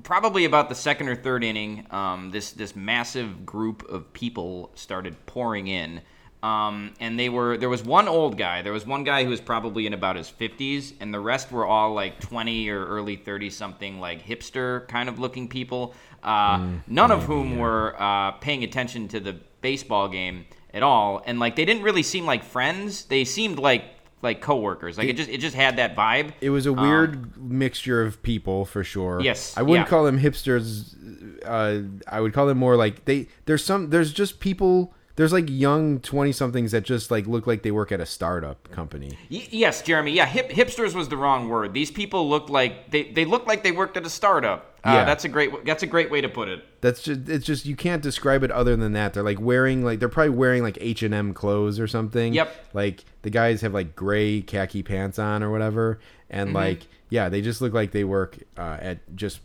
probably 0.03 0.43
about 0.43 0.67
the 0.67 0.75
second 0.75 1.07
or 1.07 1.15
third 1.15 1.45
inning, 1.45 1.87
um, 1.91 2.29
this 2.29 2.51
this 2.51 2.75
massive 2.75 3.45
group 3.45 3.87
of 3.89 4.11
people 4.11 4.69
started 4.75 5.15
pouring 5.25 5.67
in, 5.67 6.01
um, 6.43 6.93
and 6.99 7.17
they 7.17 7.29
were 7.29 7.57
there 7.57 7.69
was 7.69 7.83
one 7.83 8.09
old 8.09 8.37
guy. 8.37 8.61
There 8.63 8.73
was 8.73 8.85
one 8.85 9.05
guy 9.05 9.23
who 9.23 9.29
was 9.29 9.39
probably 9.39 9.87
in 9.87 9.93
about 9.93 10.17
his 10.17 10.27
fifties, 10.27 10.93
and 10.99 11.13
the 11.13 11.21
rest 11.21 11.49
were 11.49 11.65
all 11.65 11.93
like 11.93 12.19
twenty 12.19 12.67
or 12.67 12.85
early 12.85 13.15
thirty 13.15 13.49
something, 13.49 14.01
like 14.01 14.25
hipster 14.25 14.85
kind 14.89 15.07
of 15.07 15.17
looking 15.17 15.47
people. 15.47 15.93
Uh, 16.21 16.67
none 16.87 17.11
of 17.11 17.23
whom 17.23 17.57
were 17.57 17.95
uh, 17.97 18.31
paying 18.33 18.65
attention 18.65 19.07
to 19.07 19.21
the 19.21 19.37
baseball 19.61 20.09
game 20.09 20.45
at 20.73 20.83
all, 20.83 21.23
and 21.25 21.39
like 21.39 21.55
they 21.55 21.63
didn't 21.63 21.83
really 21.83 22.03
seem 22.03 22.25
like 22.25 22.43
friends. 22.43 23.05
They 23.05 23.23
seemed 23.23 23.57
like 23.57 23.96
like 24.21 24.41
coworkers. 24.41 24.97
Like 24.97 25.09
it 25.09 25.17
just 25.17 25.29
it 25.29 25.39
just 25.39 25.55
had 25.55 25.77
that 25.77 25.95
vibe. 25.95 26.33
It 26.41 26.49
was 26.49 26.65
a 26.65 26.73
weird 26.73 27.37
mixture 27.37 28.01
of 28.01 28.21
people 28.23 28.65
for 28.65 28.83
sure. 28.83 29.19
Um, 29.19 29.25
Yes, 29.25 29.55
I 29.57 29.61
wouldn't 29.61 29.87
yeah. 29.87 29.89
call 29.89 30.05
them 30.05 30.19
hipsters. 30.19 30.95
Uh, 31.45 31.87
I 32.07 32.19
would 32.21 32.33
call 32.33 32.47
them 32.47 32.57
more 32.57 32.75
like 32.75 33.05
they. 33.05 33.27
There's 33.45 33.63
some. 33.63 33.89
There's 33.89 34.11
just 34.13 34.39
people. 34.39 34.93
There's 35.17 35.33
like 35.33 35.45
young 35.49 35.99
twenty 35.99 36.31
somethings 36.31 36.71
that 36.71 36.83
just 36.83 37.11
like 37.11 37.27
look 37.27 37.45
like 37.45 37.63
they 37.63 37.71
work 37.71 37.91
at 37.91 37.99
a 37.99 38.05
startup 38.05 38.71
company. 38.71 39.17
Y- 39.29 39.47
yes, 39.51 39.81
Jeremy. 39.81 40.13
Yeah, 40.13 40.25
hip, 40.25 40.49
hipsters 40.49 40.93
was 40.95 41.09
the 41.09 41.17
wrong 41.17 41.49
word. 41.49 41.73
These 41.73 41.91
people 41.91 42.29
look 42.29 42.49
like 42.49 42.91
they, 42.91 43.11
they 43.11 43.25
looked 43.25 43.47
like 43.47 43.63
they 43.63 43.71
worked 43.71 43.97
at 43.97 44.05
a 44.05 44.09
startup. 44.09 44.79
Uh, 44.85 44.91
Yeah. 44.93 45.05
that's 45.05 45.25
a 45.25 45.27
great 45.29 45.65
that's 45.65 45.83
a 45.83 45.87
great 45.87 46.09
way 46.09 46.21
to 46.21 46.29
put 46.29 46.47
it. 46.47 46.63
That's 46.81 47.01
just. 47.01 47.27
It's 47.27 47.45
just 47.45 47.65
you 47.65 47.75
can't 47.75 48.01
describe 48.01 48.43
it 48.43 48.51
other 48.51 48.75
than 48.77 48.93
that. 48.93 49.13
They're 49.13 49.23
like 49.23 49.41
wearing 49.41 49.83
like 49.83 49.99
they're 49.99 50.07
probably 50.07 50.35
wearing 50.37 50.63
like 50.63 50.77
H 50.79 51.03
and 51.03 51.13
M 51.13 51.33
clothes 51.33 51.79
or 51.79 51.87
something. 51.87 52.33
Yep. 52.33 52.55
Like 52.73 53.03
the 53.23 53.29
guys 53.29 53.61
have 53.61 53.73
like 53.73 53.95
gray 53.95 54.41
khaki 54.41 54.81
pants 54.83 55.19
on 55.19 55.41
or 55.43 55.51
whatever, 55.51 55.99
and 56.29 56.49
Mm-hmm. 56.49 56.55
like 56.55 56.87
yeah, 57.09 57.27
they 57.29 57.41
just 57.41 57.59
look 57.61 57.73
like 57.73 57.91
they 57.91 58.03
work 58.03 58.37
uh, 58.57 58.77
at 58.79 59.15
just 59.15 59.39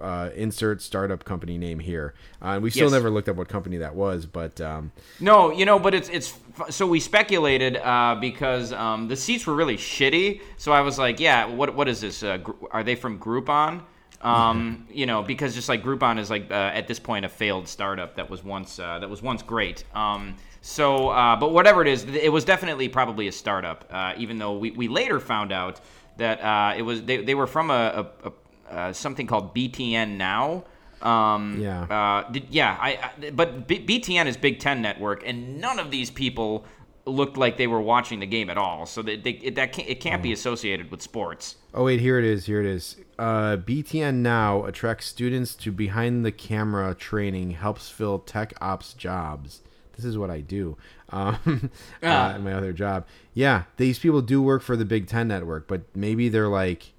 uh, 0.00 0.30
insert 0.34 0.82
startup 0.82 1.24
company 1.24 1.58
name 1.58 1.78
here. 1.78 2.14
Uh, 2.42 2.58
we 2.62 2.70
still 2.70 2.84
Yes. 2.84 2.92
never 2.92 3.10
looked 3.10 3.28
up 3.28 3.36
what 3.36 3.48
company 3.48 3.78
that 3.78 3.94
was, 3.94 4.26
but 4.26 4.60
um, 4.60 4.92
No, 5.20 5.50
you 5.50 5.64
know, 5.64 5.78
but 5.78 5.94
it's 5.94 6.08
it's 6.08 6.34
so 6.70 6.86
we 6.86 7.00
speculated 7.00 7.76
uh, 7.76 8.16
because 8.20 8.72
um, 8.72 9.08
the 9.08 9.16
seats 9.16 9.46
were 9.46 9.54
really 9.54 9.76
shitty. 9.76 10.40
So 10.56 10.72
I 10.72 10.80
was 10.80 10.98
like, 10.98 11.20
yeah, 11.20 11.46
what 11.46 11.74
what 11.74 11.88
is 11.88 12.00
this? 12.00 12.22
Uh, 12.22 12.38
are 12.70 12.82
they 12.84 12.94
from 12.94 13.18
Groupon? 13.18 13.82
Um, 14.22 14.86
you 14.90 15.06
know, 15.06 15.22
because 15.22 15.54
just 15.54 15.68
like 15.68 15.84
Groupon 15.84 16.18
is 16.18 16.30
like 16.30 16.50
uh, 16.50 16.54
at 16.54 16.88
this 16.88 16.98
point 16.98 17.24
a 17.24 17.28
failed 17.28 17.68
startup 17.68 18.16
that 18.16 18.28
was 18.28 18.42
once 18.42 18.78
uh, 18.78 18.98
that 18.98 19.08
was 19.08 19.22
once 19.22 19.42
great. 19.42 19.84
Um, 19.94 20.36
so, 20.62 21.10
uh, 21.10 21.36
but 21.36 21.52
whatever 21.52 21.80
it 21.82 21.86
is, 21.88 22.04
it 22.04 22.32
was 22.32 22.44
definitely 22.44 22.88
probably 22.88 23.28
a 23.28 23.32
startup. 23.32 23.84
Uh, 23.90 24.14
even 24.16 24.38
though 24.38 24.56
we, 24.58 24.72
we 24.72 24.88
later 24.88 25.20
found 25.20 25.52
out 25.52 25.80
that 26.16 26.40
uh, 26.42 26.74
it 26.76 26.82
was 26.82 27.02
they, 27.04 27.18
they 27.18 27.34
were 27.34 27.46
from 27.46 27.70
a, 27.70 28.10
a, 28.24 28.28
a 28.28 28.32
uh, 28.70 28.92
something 28.92 29.26
called 29.26 29.54
BTN 29.54 30.16
now. 30.16 30.64
Um, 31.02 31.58
Yeah. 31.60 31.82
Uh, 31.82 32.30
did, 32.30 32.46
yeah. 32.50 32.76
I, 32.80 33.10
I 33.22 33.30
but 33.30 33.66
B- 33.68 33.84
BTN 33.86 34.26
is 34.26 34.36
Big 34.36 34.58
Ten 34.60 34.80
Network, 34.82 35.22
and 35.26 35.60
none 35.60 35.78
of 35.78 35.90
these 35.90 36.10
people 36.10 36.64
looked 37.04 37.36
like 37.36 37.56
they 37.56 37.68
were 37.68 37.80
watching 37.80 38.18
the 38.18 38.26
game 38.26 38.50
at 38.50 38.58
all. 38.58 38.84
So 38.86 39.02
that 39.02 39.22
they, 39.22 39.30
it, 39.32 39.54
that 39.54 39.72
can't, 39.72 39.88
it 39.88 40.00
can't 40.00 40.22
be 40.22 40.32
associated 40.32 40.90
with 40.90 41.02
sports. 41.02 41.56
Oh 41.74 41.84
wait, 41.84 42.00
here 42.00 42.18
it 42.18 42.24
is. 42.24 42.46
Here 42.46 42.60
it 42.60 42.66
is. 42.66 42.96
Uh, 43.18 43.56
BTN 43.58 44.16
now 44.16 44.64
attracts 44.64 45.06
students 45.06 45.54
to 45.56 45.70
behind 45.70 46.24
the 46.24 46.32
camera 46.32 46.94
training, 46.94 47.52
helps 47.52 47.88
fill 47.88 48.18
tech 48.18 48.54
ops 48.60 48.92
jobs. 48.94 49.60
This 49.94 50.04
is 50.04 50.18
what 50.18 50.30
I 50.30 50.40
do. 50.40 50.76
Um, 51.08 51.70
Ah. 52.02 52.34
uh, 52.34 52.38
my 52.40 52.52
other 52.52 52.72
job. 52.72 53.06
Yeah, 53.32 53.62
these 53.76 53.96
people 54.00 54.22
do 54.22 54.42
work 54.42 54.60
for 54.60 54.74
the 54.74 54.84
Big 54.84 55.06
Ten 55.06 55.28
network, 55.28 55.68
but 55.68 55.82
maybe 55.94 56.28
they're 56.28 56.48
like 56.48 56.92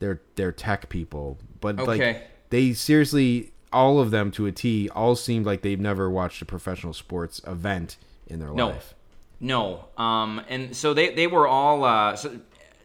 they're 0.00 0.20
they're 0.36 0.52
tech 0.52 0.88
people. 0.88 1.38
But 1.60 1.78
Okay. 1.80 1.86
like 2.12 2.26
they 2.50 2.72
seriously, 2.72 3.52
all 3.72 4.00
of 4.00 4.10
them 4.10 4.30
to 4.32 4.46
a 4.46 4.52
T, 4.52 4.88
all 4.90 5.16
seemed 5.16 5.46
like 5.46 5.62
they've 5.62 5.80
never 5.80 6.08
watched 6.10 6.40
a 6.42 6.44
professional 6.44 6.92
sports 6.92 7.40
event 7.46 7.96
in 8.26 8.38
their 8.40 8.50
No. 8.52 8.68
life. 8.68 8.94
No. 9.40 9.84
Um, 9.96 10.40
and 10.48 10.74
so 10.76 10.94
they, 10.94 11.14
they 11.14 11.26
were 11.26 11.46
all. 11.46 11.84
Uh, 11.84 12.16
so 12.16 12.38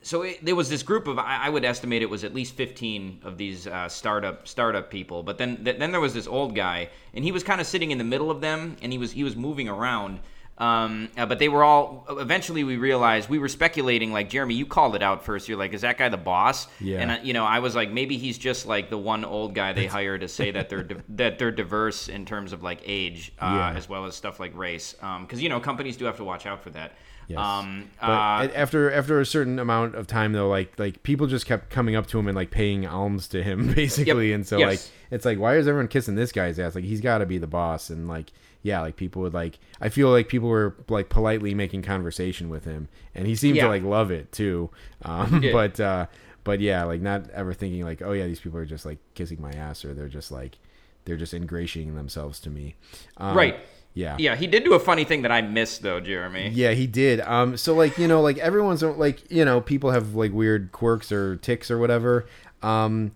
so 0.06 0.24
it, 0.24 0.44
there 0.44 0.56
was 0.56 0.70
this 0.70 0.84
group 0.84 1.08
of 1.08 1.18
I, 1.18 1.44
I 1.46 1.50
would 1.50 1.64
estimate 1.64 2.02
it 2.02 2.10
was 2.10 2.24
at 2.26 2.34
least 2.34 2.56
15 2.56 3.22
of 3.24 3.38
these 3.38 3.66
uh, 3.68 3.88
startup 3.88 4.48
startup 4.48 4.90
people. 4.92 5.24
But 5.24 5.38
then 5.38 5.64
th- 5.64 5.80
then 5.80 5.92
there 5.92 6.02
was 6.02 6.14
this 6.14 6.28
old 6.28 6.56
guy, 6.56 6.90
and 7.14 7.24
he 7.24 7.32
was 7.32 7.42
kind 7.44 7.62
of 7.62 7.68
sitting 7.68 7.92
in 7.92 7.98
the 7.98 8.04
middle 8.04 8.30
of 8.30 8.42
them, 8.42 8.76
and 8.82 8.92
he 8.92 8.98
was 8.98 9.14
he 9.14 9.24
was 9.24 9.36
moving 9.36 9.70
around. 9.70 10.20
Um, 10.58 11.10
uh, 11.18 11.26
but 11.26 11.40
they 11.40 11.50
were 11.50 11.64
all. 11.64 12.06
Eventually, 12.10 12.64
we 12.64 12.78
realized 12.78 13.28
we 13.28 13.40
were 13.40 13.50
speculating. 13.50 14.12
Like 14.14 14.30
Jeremy, 14.30 14.54
you 14.54 14.66
called 14.68 14.96
it 14.96 15.02
out 15.02 15.26
first. 15.26 15.50
You're 15.50 15.58
like, 15.58 15.74
"Is 15.74 15.82
that 15.82 15.98
guy 15.98 16.10
the 16.10 16.18
boss?" 16.18 16.68
Yeah. 16.80 17.00
And 17.00 17.12
uh, 17.12 17.18
you 17.24 17.34
know, 17.34 17.44
I 17.44 17.60
was 17.60 17.76
like, 17.76 17.90
maybe 17.92 18.18
he's 18.18 18.38
just 18.38 18.68
like 18.68 18.90
the 18.92 18.98
one 18.98 19.26
old 19.26 19.56
guy 19.56 19.74
they 19.74 19.88
hire 19.88 20.18
to 20.18 20.28
say 20.28 20.52
that 20.52 20.70
they're 20.70 20.84
di- 20.84 21.02
that 21.10 21.40
they're 21.40 21.52
diverse 21.52 22.08
in 22.08 22.26
terms 22.26 22.54
of 22.54 22.62
like 22.62 22.82
age, 22.86 23.34
uh, 23.40 23.46
Yeah. 23.74 23.78
as 23.78 23.90
well 23.90 24.06
as 24.06 24.16
stuff 24.16 24.40
like 24.40 24.56
race. 24.56 24.96
Um 25.02 25.24
because 25.26 25.42
you 25.42 25.50
know, 25.50 25.60
companies 25.60 25.98
do 25.98 26.06
have 26.06 26.18
to 26.18 26.24
watch 26.24 26.46
out 26.46 26.62
for 26.62 26.70
that. 26.70 26.92
Yes. 27.28 27.40
Um, 27.40 27.90
But 28.02 28.10
uh, 28.10 28.50
after 28.54 28.92
after 28.92 29.20
a 29.22 29.26
certain 29.26 29.58
amount 29.58 29.96
of 29.96 30.06
time 30.08 30.34
though, 30.34 30.50
like 30.50 30.78
like 30.78 31.02
people 31.04 31.26
just 31.26 31.48
kept 31.48 31.72
coming 31.72 31.96
up 31.96 32.06
to 32.08 32.20
him 32.20 32.28
and 32.28 32.36
like 32.36 32.52
paying 32.52 32.86
alms 32.86 33.28
to 33.30 33.42
him 33.42 33.74
basically, 33.74 34.30
Yep. 34.30 34.36
and 34.36 34.48
so 34.48 34.58
Yes. 34.60 34.68
like 34.70 34.80
it's 35.10 35.26
like 35.26 35.40
why 35.40 35.56
is 35.56 35.68
everyone 35.68 35.88
kissing 35.88 36.14
this 36.16 36.32
guy's 36.32 36.60
ass? 36.60 36.76
Like 36.76 36.84
he's 36.84 37.02
got 37.02 37.18
to 37.20 37.26
be 37.26 37.40
the 37.40 37.48
boss, 37.48 37.90
and 37.90 38.08
like 38.08 38.32
yeah, 38.64 38.82
like 38.82 38.96
people 38.96 39.22
would 39.22 39.34
like 39.34 39.60
I 39.80 39.90
feel 39.90 40.10
like 40.10 40.28
people 40.30 40.50
were 40.50 40.76
like 40.90 41.10
politely 41.10 41.54
making 41.54 41.84
conversation 41.84 42.50
with 42.50 42.66
him, 42.66 42.88
and 43.14 43.28
he 43.28 43.36
seemed 43.36 43.58
Yeah. 43.58 43.64
to 43.66 43.70
like 43.70 43.84
love 43.84 44.10
it 44.10 44.32
too. 44.32 44.70
Um, 45.04 45.42
did. 45.42 45.54
but 45.54 45.80
uh, 45.80 46.08
but 46.44 46.60
yeah, 46.60 46.84
like 46.86 47.02
not 47.02 47.30
ever 47.32 47.54
thinking 47.54 47.84
like 47.84 48.02
oh 48.02 48.14
yeah, 48.14 48.26
these 48.26 48.40
people 48.40 48.58
are 48.60 48.66
just 48.66 48.86
like 48.86 48.98
kissing 49.14 49.42
my 49.42 49.52
ass, 49.52 49.86
or 49.86 49.94
they're 49.94 50.08
just 50.08 50.32
like 50.32 50.58
they're 51.06 51.18
just 51.18 51.34
ingratiating 51.34 51.96
themselves 51.96 52.40
to 52.40 52.50
me. 52.50 52.76
Um, 53.18 53.36
Right. 53.38 53.58
Yeah. 53.96 54.16
yeah, 54.18 54.36
he 54.36 54.48
did 54.48 54.64
do 54.64 54.74
a 54.74 54.80
funny 54.80 55.04
thing 55.04 55.22
that 55.22 55.32
I 55.32 55.42
missed 55.42 55.84
though, 55.84 56.00
Jeremy. 56.00 56.50
Yeah, 56.50 56.72
he 56.72 56.88
did. 56.88 57.20
Um, 57.22 57.58
so 57.58 57.76
like 57.76 57.98
you 58.00 58.08
know, 58.08 58.22
like 58.22 58.40
everyone's 58.40 58.82
like 58.82 59.30
you 59.32 59.46
know, 59.46 59.62
people 59.62 59.92
have 59.92 60.16
like 60.16 60.32
weird 60.32 60.72
quirks 60.72 61.12
or 61.12 61.36
ticks 61.36 61.70
or 61.70 61.78
whatever. 61.78 62.26
Um, 62.64 63.12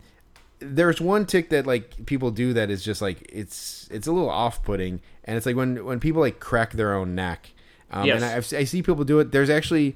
there's 0.60 1.00
one 1.00 1.26
tick 1.26 1.50
that 1.50 1.68
like 1.68 2.06
people 2.06 2.32
do 2.32 2.54
that 2.54 2.70
is 2.70 2.84
just 2.84 3.02
like 3.02 3.30
it's 3.32 3.88
it's 3.92 4.08
a 4.08 4.12
little 4.12 4.30
off 4.30 4.64
putting, 4.64 5.02
and 5.24 5.38
it's 5.38 5.46
like 5.46 5.56
when 5.56 5.86
when 5.86 6.00
people 6.00 6.22
like 6.22 6.40
crack 6.40 6.74
their 6.74 6.94
own 6.94 7.16
neck. 7.16 7.52
Um, 7.92 8.06
Yes. 8.06 8.22
And 8.22 8.58
I, 8.58 8.60
I 8.60 8.64
see 8.66 8.82
people 8.82 9.04
do 9.06 9.20
it. 9.20 9.32
There's 9.32 9.50
actually 9.50 9.96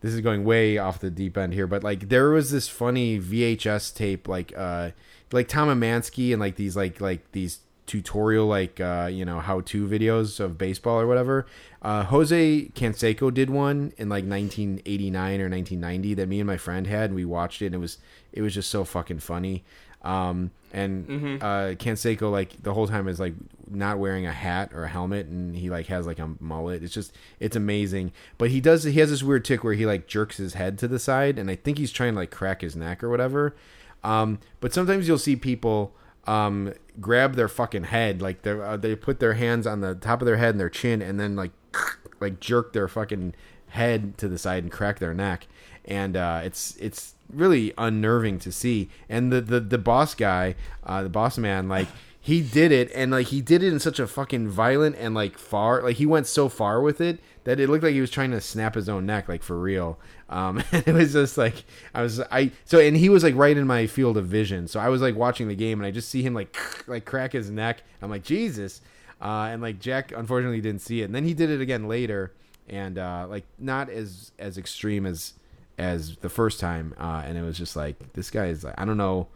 this 0.00 0.12
is 0.12 0.20
going 0.20 0.44
way 0.44 0.78
off 0.78 1.00
the 1.00 1.10
deep 1.10 1.36
end 1.36 1.54
here, 1.54 1.66
but 1.66 1.82
like 1.82 2.08
there 2.08 2.30
was 2.30 2.50
this 2.50 2.68
funny 2.68 3.18
VHS 3.18 3.94
tape 3.94 4.28
like 4.28 4.52
uh 4.56 4.90
like 5.32 5.48
Tom 5.48 5.68
Emansky 5.68 6.32
and 6.32 6.40
like 6.40 6.56
these 6.56 6.76
like 6.76 7.00
like 7.00 7.32
these 7.32 7.60
tutorial 7.86 8.46
like 8.46 8.80
uh 8.80 9.08
you 9.10 9.24
know 9.24 9.38
how 9.38 9.60
to 9.60 9.86
videos 9.86 10.40
of 10.40 10.58
baseball 10.58 11.00
or 11.00 11.06
whatever. 11.06 11.46
Uh 11.82 12.04
Jose 12.04 12.70
Canseco 12.74 13.32
did 13.32 13.50
one 13.50 13.92
in 13.96 14.08
like 14.08 14.24
1989 14.24 15.40
or 15.40 15.48
1990 15.48 16.14
that 16.14 16.28
me 16.28 16.40
and 16.40 16.46
my 16.46 16.56
friend 16.56 16.86
had 16.86 17.10
and 17.10 17.14
we 17.14 17.24
watched 17.24 17.62
it 17.62 17.66
and 17.66 17.74
it 17.74 17.78
was 17.78 17.98
it 18.32 18.42
was 18.42 18.54
just 18.54 18.70
so 18.70 18.84
fucking 18.84 19.20
funny. 19.20 19.64
Um 20.02 20.50
and 20.72 21.42
uh 21.42 21.74
Canseco 21.76 22.30
like 22.30 22.62
the 22.62 22.74
whole 22.74 22.86
time 22.86 23.08
is 23.08 23.18
like 23.18 23.34
not 23.68 23.98
wearing 23.98 24.26
a 24.26 24.32
hat 24.32 24.70
or 24.74 24.84
a 24.84 24.88
helmet 24.88 25.26
and 25.26 25.56
he 25.56 25.70
like 25.70 25.86
has 25.86 26.06
like 26.06 26.18
a 26.18 26.30
mullet. 26.38 26.82
It's 26.82 26.94
just 26.94 27.12
it's 27.40 27.56
amazing. 27.56 28.12
But 28.38 28.50
he 28.50 28.60
does 28.60 28.84
he 28.84 29.00
has 29.00 29.10
this 29.10 29.22
weird 29.22 29.44
tick 29.44 29.64
where 29.64 29.74
he 29.74 29.86
like 29.86 30.06
jerks 30.06 30.36
his 30.36 30.54
head 30.54 30.78
to 30.78 30.88
the 30.88 30.98
side 30.98 31.38
and 31.38 31.50
I 31.50 31.56
think 31.56 31.78
he's 31.78 31.92
trying 31.92 32.12
to 32.12 32.18
like 32.18 32.30
crack 32.30 32.60
his 32.60 32.76
neck 32.76 33.02
or 33.02 33.08
whatever. 33.08 33.56
Um 34.04 34.38
but 34.60 34.72
sometimes 34.72 35.08
you'll 35.08 35.18
see 35.18 35.36
people 35.36 35.94
um 36.26 36.72
grab 37.00 37.34
their 37.34 37.48
fucking 37.48 37.84
head 37.84 38.20
like 38.20 38.42
they 38.42 38.50
uh, 38.50 38.76
they 38.76 38.94
put 38.96 39.20
their 39.20 39.34
hands 39.34 39.66
on 39.66 39.80
the 39.80 39.94
top 39.94 40.20
of 40.20 40.26
their 40.26 40.36
head 40.36 40.50
and 40.50 40.60
their 40.60 40.70
chin 40.70 41.02
and 41.02 41.18
then 41.20 41.36
like 41.36 41.52
like 42.20 42.40
jerk 42.40 42.72
their 42.72 42.88
fucking 42.88 43.34
head 43.68 44.16
to 44.18 44.28
the 44.28 44.38
side 44.38 44.62
and 44.62 44.72
crack 44.72 44.98
their 44.98 45.14
neck 45.14 45.46
and 45.84 46.16
uh 46.16 46.40
it's 46.42 46.76
it's 46.76 47.14
really 47.32 47.72
unnerving 47.78 48.38
to 48.40 48.52
see. 48.52 48.88
And 49.08 49.32
the 49.32 49.40
the, 49.40 49.60
the 49.60 49.78
boss 49.78 50.14
guy 50.14 50.54
uh 50.84 51.02
the 51.02 51.08
boss 51.08 51.38
man 51.38 51.68
like 51.68 51.88
he 52.26 52.40
did 52.42 52.72
it 52.72 52.90
and 52.92 53.12
like 53.12 53.28
he 53.28 53.40
did 53.40 53.62
it 53.62 53.72
in 53.72 53.78
such 53.78 54.00
a 54.00 54.06
fucking 54.06 54.48
violent 54.48 54.96
and 54.98 55.14
like 55.14 55.38
far 55.38 55.80
like 55.82 55.94
he 55.94 56.04
went 56.04 56.26
so 56.26 56.48
far 56.48 56.80
with 56.80 57.00
it 57.00 57.20
that 57.44 57.60
it 57.60 57.68
looked 57.68 57.84
like 57.84 57.92
he 57.92 58.00
was 58.00 58.10
trying 58.10 58.32
to 58.32 58.40
snap 58.40 58.74
his 58.74 58.88
own 58.88 59.06
neck 59.06 59.28
like 59.28 59.44
for 59.44 59.56
real. 59.60 59.96
Um 60.28 60.60
and 60.72 60.86
it 60.88 60.92
was 60.92 61.12
just 61.12 61.38
like 61.38 61.64
i 61.94 62.02
was 62.02 62.20
i 62.32 62.50
so 62.64 62.80
and 62.80 62.96
he 62.96 63.08
was 63.08 63.22
like 63.22 63.36
right 63.36 63.56
in 63.56 63.66
my 63.66 63.86
field 63.86 64.16
of 64.16 64.26
vision. 64.26 64.66
So 64.66 64.80
i 64.80 64.88
was 64.88 65.00
like 65.00 65.14
watching 65.14 65.46
the 65.46 65.54
game 65.54 65.78
and 65.78 65.86
i 65.86 65.92
just 65.92 66.08
see 66.08 66.22
him 66.22 66.34
like 66.34 66.56
like 66.88 67.04
crack 67.04 67.32
his 67.32 67.50
neck. 67.50 67.82
I'm 68.02 68.10
like 68.10 68.24
jesus. 68.24 68.80
Uh 69.20 69.48
and 69.50 69.62
like 69.62 69.78
jack 69.78 70.10
unfortunately 70.10 70.60
didn't 70.60 70.82
see 70.82 71.02
it. 71.02 71.04
And 71.04 71.14
then 71.14 71.24
he 71.24 71.32
did 71.32 71.50
it 71.50 71.60
again 71.60 71.86
later 71.86 72.32
and 72.68 72.98
uh 72.98 73.26
like 73.28 73.44
not 73.58 73.88
as 73.88 74.32
as 74.38 74.58
extreme 74.58 75.06
as 75.06 75.34
as 75.78 76.16
the 76.16 76.28
first 76.28 76.58
time 76.58 76.94
uh 76.98 77.22
and 77.24 77.36
it 77.36 77.42
was 77.42 77.58
just 77.58 77.76
like 77.76 78.12
this 78.14 78.30
guy 78.30 78.46
is 78.46 78.64
like 78.64 78.74
i 78.78 78.84
don't 78.84 78.96
know 78.96 79.28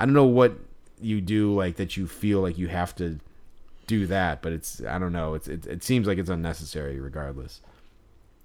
I 0.00 0.06
don't 0.06 0.14
know 0.14 0.24
what 0.24 0.54
you 1.00 1.20
do 1.20 1.54
like 1.54 1.76
that 1.76 1.96
you 1.96 2.06
feel 2.06 2.40
like 2.40 2.56
you 2.56 2.68
have 2.68 2.96
to 2.96 3.20
do 3.86 4.06
that, 4.06 4.40
but 4.40 4.52
it's 4.52 4.82
I 4.82 4.98
don't 4.98 5.12
know. 5.12 5.34
It's 5.34 5.46
it, 5.46 5.66
it 5.66 5.84
seems 5.84 6.06
like 6.06 6.16
it's 6.16 6.30
unnecessary 6.30 6.98
regardless. 6.98 7.60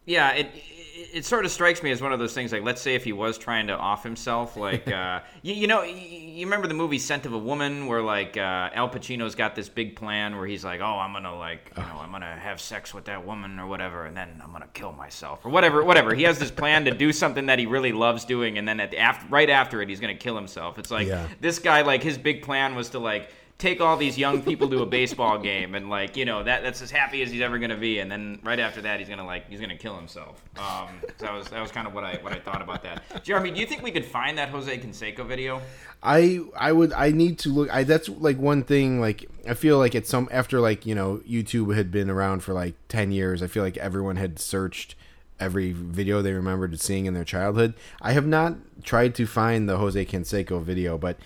Yeah, 0.06 0.32
it, 0.34 0.48
it 0.56 1.10
it 1.14 1.26
sort 1.26 1.46
of 1.46 1.52
strikes 1.52 1.82
me 1.84 1.92
as 1.92 2.02
one 2.02 2.12
of 2.14 2.20
those 2.20 2.34
things. 2.34 2.52
Like, 2.52 2.64
let's 2.64 2.82
say 2.82 2.96
if 2.96 3.04
he 3.04 3.12
was 3.14 3.38
trying 3.38 3.68
to 3.68 3.74
off 3.78 4.04
himself, 4.04 4.56
like 4.58 4.88
uh, 4.90 5.22
you, 5.42 5.54
you 5.54 5.68
know, 5.68 5.84
you, 5.84 5.96
you 5.96 6.46
remember 6.46 6.68
the 6.68 6.74
movie 6.74 7.00
*Scent 7.00 7.26
of 7.26 7.34
a 7.34 7.38
Woman*, 7.38 7.88
where 7.88 8.02
like 8.02 8.38
uh, 8.38 8.70
Al 8.74 8.90
Pacino's 8.90 9.36
got 9.36 9.56
this 9.56 9.68
big 9.70 9.96
plan 9.96 10.36
where 10.38 10.46
he's 10.48 10.64
like, 10.64 10.82
"Oh, 10.82 10.98
I'm 11.00 11.14
gonna 11.14 11.38
like, 11.38 11.72
you 11.76 11.84
know, 11.84 12.00
I'm 12.02 12.12
gonna 12.12 12.36
have 12.38 12.60
sex 12.62 12.94
with 12.94 13.06
that 13.06 13.26
woman 13.26 13.60
or 13.60 13.68
whatever, 13.68 14.06
and 14.06 14.16
then 14.16 14.42
I'm 14.44 14.52
gonna 14.52 14.68
kill 14.74 14.92
myself 14.94 15.46
or 15.46 15.50
whatever, 15.50 15.84
whatever." 15.84 16.14
He 16.14 16.24
has 16.24 16.38
this 16.40 16.52
plan 16.52 16.86
to 16.86 16.92
do 16.92 17.12
something 17.12 17.46
that 17.48 17.60
he 17.60 17.66
really 17.66 17.92
loves 17.92 18.24
doing, 18.26 18.58
and 18.58 18.68
then 18.68 18.80
at 18.80 18.92
the 18.92 18.98
after, 19.00 19.26
right 19.30 19.50
after 19.50 19.82
it, 19.82 19.90
he's 19.90 20.00
gonna 20.00 20.16
kill 20.16 20.36
himself. 20.36 20.78
It's 20.80 20.92
like 20.92 21.08
Yeah. 21.08 21.28
this 21.42 21.60
guy, 21.60 21.82
like 21.82 22.04
his 22.04 22.18
big 22.18 22.42
plan 22.44 22.76
was 22.76 22.90
to 22.90 23.00
like 23.00 23.30
take 23.58 23.80
all 23.80 23.96
these 23.96 24.18
young 24.18 24.42
people 24.42 24.70
to 24.70 24.82
a 24.82 24.86
baseball 24.86 25.38
game 25.40 25.76
and 25.76 25.90
like 25.90 26.18
you 26.18 26.26
know 26.26 26.44
that 26.44 26.62
that's 26.62 26.82
as 26.82 26.92
happy 26.92 27.22
as 27.22 27.32
he's 27.32 27.42
ever 27.42 27.58
gonna 27.58 27.78
be 27.78 28.00
and 28.00 28.12
then 28.12 28.38
right 28.44 28.60
after 28.60 28.82
that 28.82 29.00
he's 29.00 29.08
gonna 29.08 29.26
like 29.26 29.50
he's 29.50 29.62
gonna 29.62 29.78
kill 29.78 29.96
himself 29.96 30.44
um 30.58 30.90
so 31.18 31.26
that 31.26 31.34
was 31.34 31.48
that 31.48 31.62
was 31.62 31.72
kind 31.72 31.88
of 31.88 31.94
what 31.94 32.04
i 32.04 32.16
what 32.22 32.34
i 32.34 32.40
thought 32.40 32.62
about 32.62 32.84
that 32.84 33.02
jeremy 33.24 33.52
do 33.52 33.60
you 33.62 33.66
think 33.66 33.82
we 33.82 33.92
could 33.92 34.06
find 34.06 34.38
that 34.38 34.50
jose 34.50 34.78
canseco 34.78 35.26
video 35.26 35.62
I 36.06 36.40
I 36.56 36.72
would 36.72 36.94
I 36.94 37.10
need 37.10 37.40
to 37.40 37.50
look. 37.50 37.74
I 37.74 37.84
that's 37.84 38.08
like 38.08 38.38
one 38.38 38.64
thing. 38.64 39.02
Like 39.02 39.26
I 39.50 39.56
feel 39.56 39.80
like 39.80 39.96
it's 39.96 40.10
some 40.10 40.30
after 40.32 40.60
like 40.60 40.86
you 40.86 40.94
know 40.94 41.22
YouTube 41.28 41.76
had 41.76 41.92
been 41.92 42.12
around 42.12 42.44
for 42.44 42.54
like 42.54 42.76
ten 42.88 43.12
years. 43.12 43.42
I 43.42 43.48
feel 43.48 43.64
like 43.64 43.78
everyone 43.78 44.16
had 44.16 44.38
searched 44.38 44.96
every 45.40 45.72
video 45.74 46.22
they 46.22 46.32
remembered 46.32 46.80
seeing 46.80 47.08
in 47.08 47.16
their 47.16 47.26
childhood. 47.26 47.74
I 48.02 48.14
have 48.14 48.28
not 48.28 48.56
tried 48.84 49.16
to 49.16 49.26
find 49.26 49.68
the 49.68 49.78
Jose 49.78 50.06
Canseco 50.06 50.62
video, 50.62 50.98
but 50.98 51.18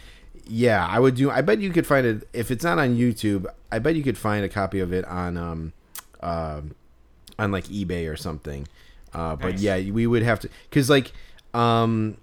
yeah, 0.49 0.85
I 0.85 0.99
would 0.99 1.15
do. 1.15 1.29
I 1.31 1.41
bet 1.41 1.59
you 1.59 1.69
could 1.71 1.87
find 1.87 2.05
it 2.05 2.27
if 2.33 2.51
it's 2.51 2.63
not 2.63 2.79
on 2.79 2.97
YouTube. 2.97 3.45
I 3.71 3.79
bet 3.79 3.95
you 3.95 4.03
could 4.03 4.17
find 4.17 4.43
a 4.43 4.49
copy 4.49 4.79
of 4.79 4.91
it 4.91 5.05
on 5.05 5.37
um, 5.37 5.73
um 6.21 6.75
on 7.37 7.51
like 7.51 7.65
eBay 7.65 8.11
or 8.11 8.15
something. 8.17 8.67
Uh, 9.13 9.35
but 9.35 9.51
Nice. 9.51 9.61
yeah, 9.61 9.91
we 9.91 10.05
would 10.07 10.23
have 10.23 10.39
to 10.41 10.49
because 10.69 10.89
like 10.89 11.13
um 11.53 12.17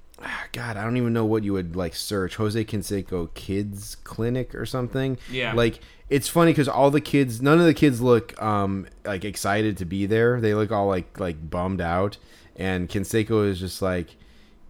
God, 0.52 0.76
I 0.76 0.84
don't 0.84 0.96
even 0.96 1.12
know 1.12 1.24
what 1.26 1.44
you 1.44 1.52
would 1.52 1.76
like 1.76 1.94
search 1.94 2.36
Jose 2.36 2.64
Canseco 2.64 3.32
Kids 3.34 3.96
Clinic 4.04 4.54
or 4.54 4.64
something. 4.66 5.18
Yeah. 5.30 5.52
like 5.52 5.80
it's 6.08 6.28
funny 6.28 6.52
because 6.52 6.68
all 6.68 6.90
the 6.90 7.00
kids, 7.00 7.42
none 7.42 7.58
of 7.58 7.66
the 7.66 7.74
kids 7.74 8.00
look 8.00 8.40
um 8.42 8.86
like 9.04 9.24
excited 9.24 9.76
to 9.78 9.84
be 9.84 10.06
there. 10.06 10.40
They 10.40 10.54
look 10.54 10.70
all 10.72 10.86
like 10.88 11.18
like 11.20 11.50
bummed 11.50 11.80
out, 11.80 12.16
and 12.56 12.88
Canseco 12.88 13.48
is 13.48 13.60
just 13.60 13.82
like 13.82 14.16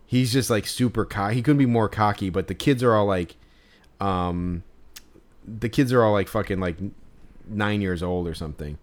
he's 0.06 0.32
just 0.32 0.50
like 0.50 0.66
super 0.66 1.04
cocky. 1.04 1.36
He 1.36 1.42
couldn't 1.42 1.58
be 1.58 1.66
more 1.66 1.88
cocky, 1.88 2.30
but 2.30 2.46
the 2.48 2.54
kids 2.54 2.82
are 2.82 2.94
all 2.94 3.06
like 3.06 3.36
um 4.00 4.62
the 5.46 5.68
kids 5.68 5.92
are 5.92 6.02
all 6.02 6.12
like 6.12 6.28
fucking 6.28 6.58
like 6.60 6.76
nine 7.48 7.80
years 7.80 8.02
old 8.02 8.26
or 8.26 8.34
something. 8.34 8.78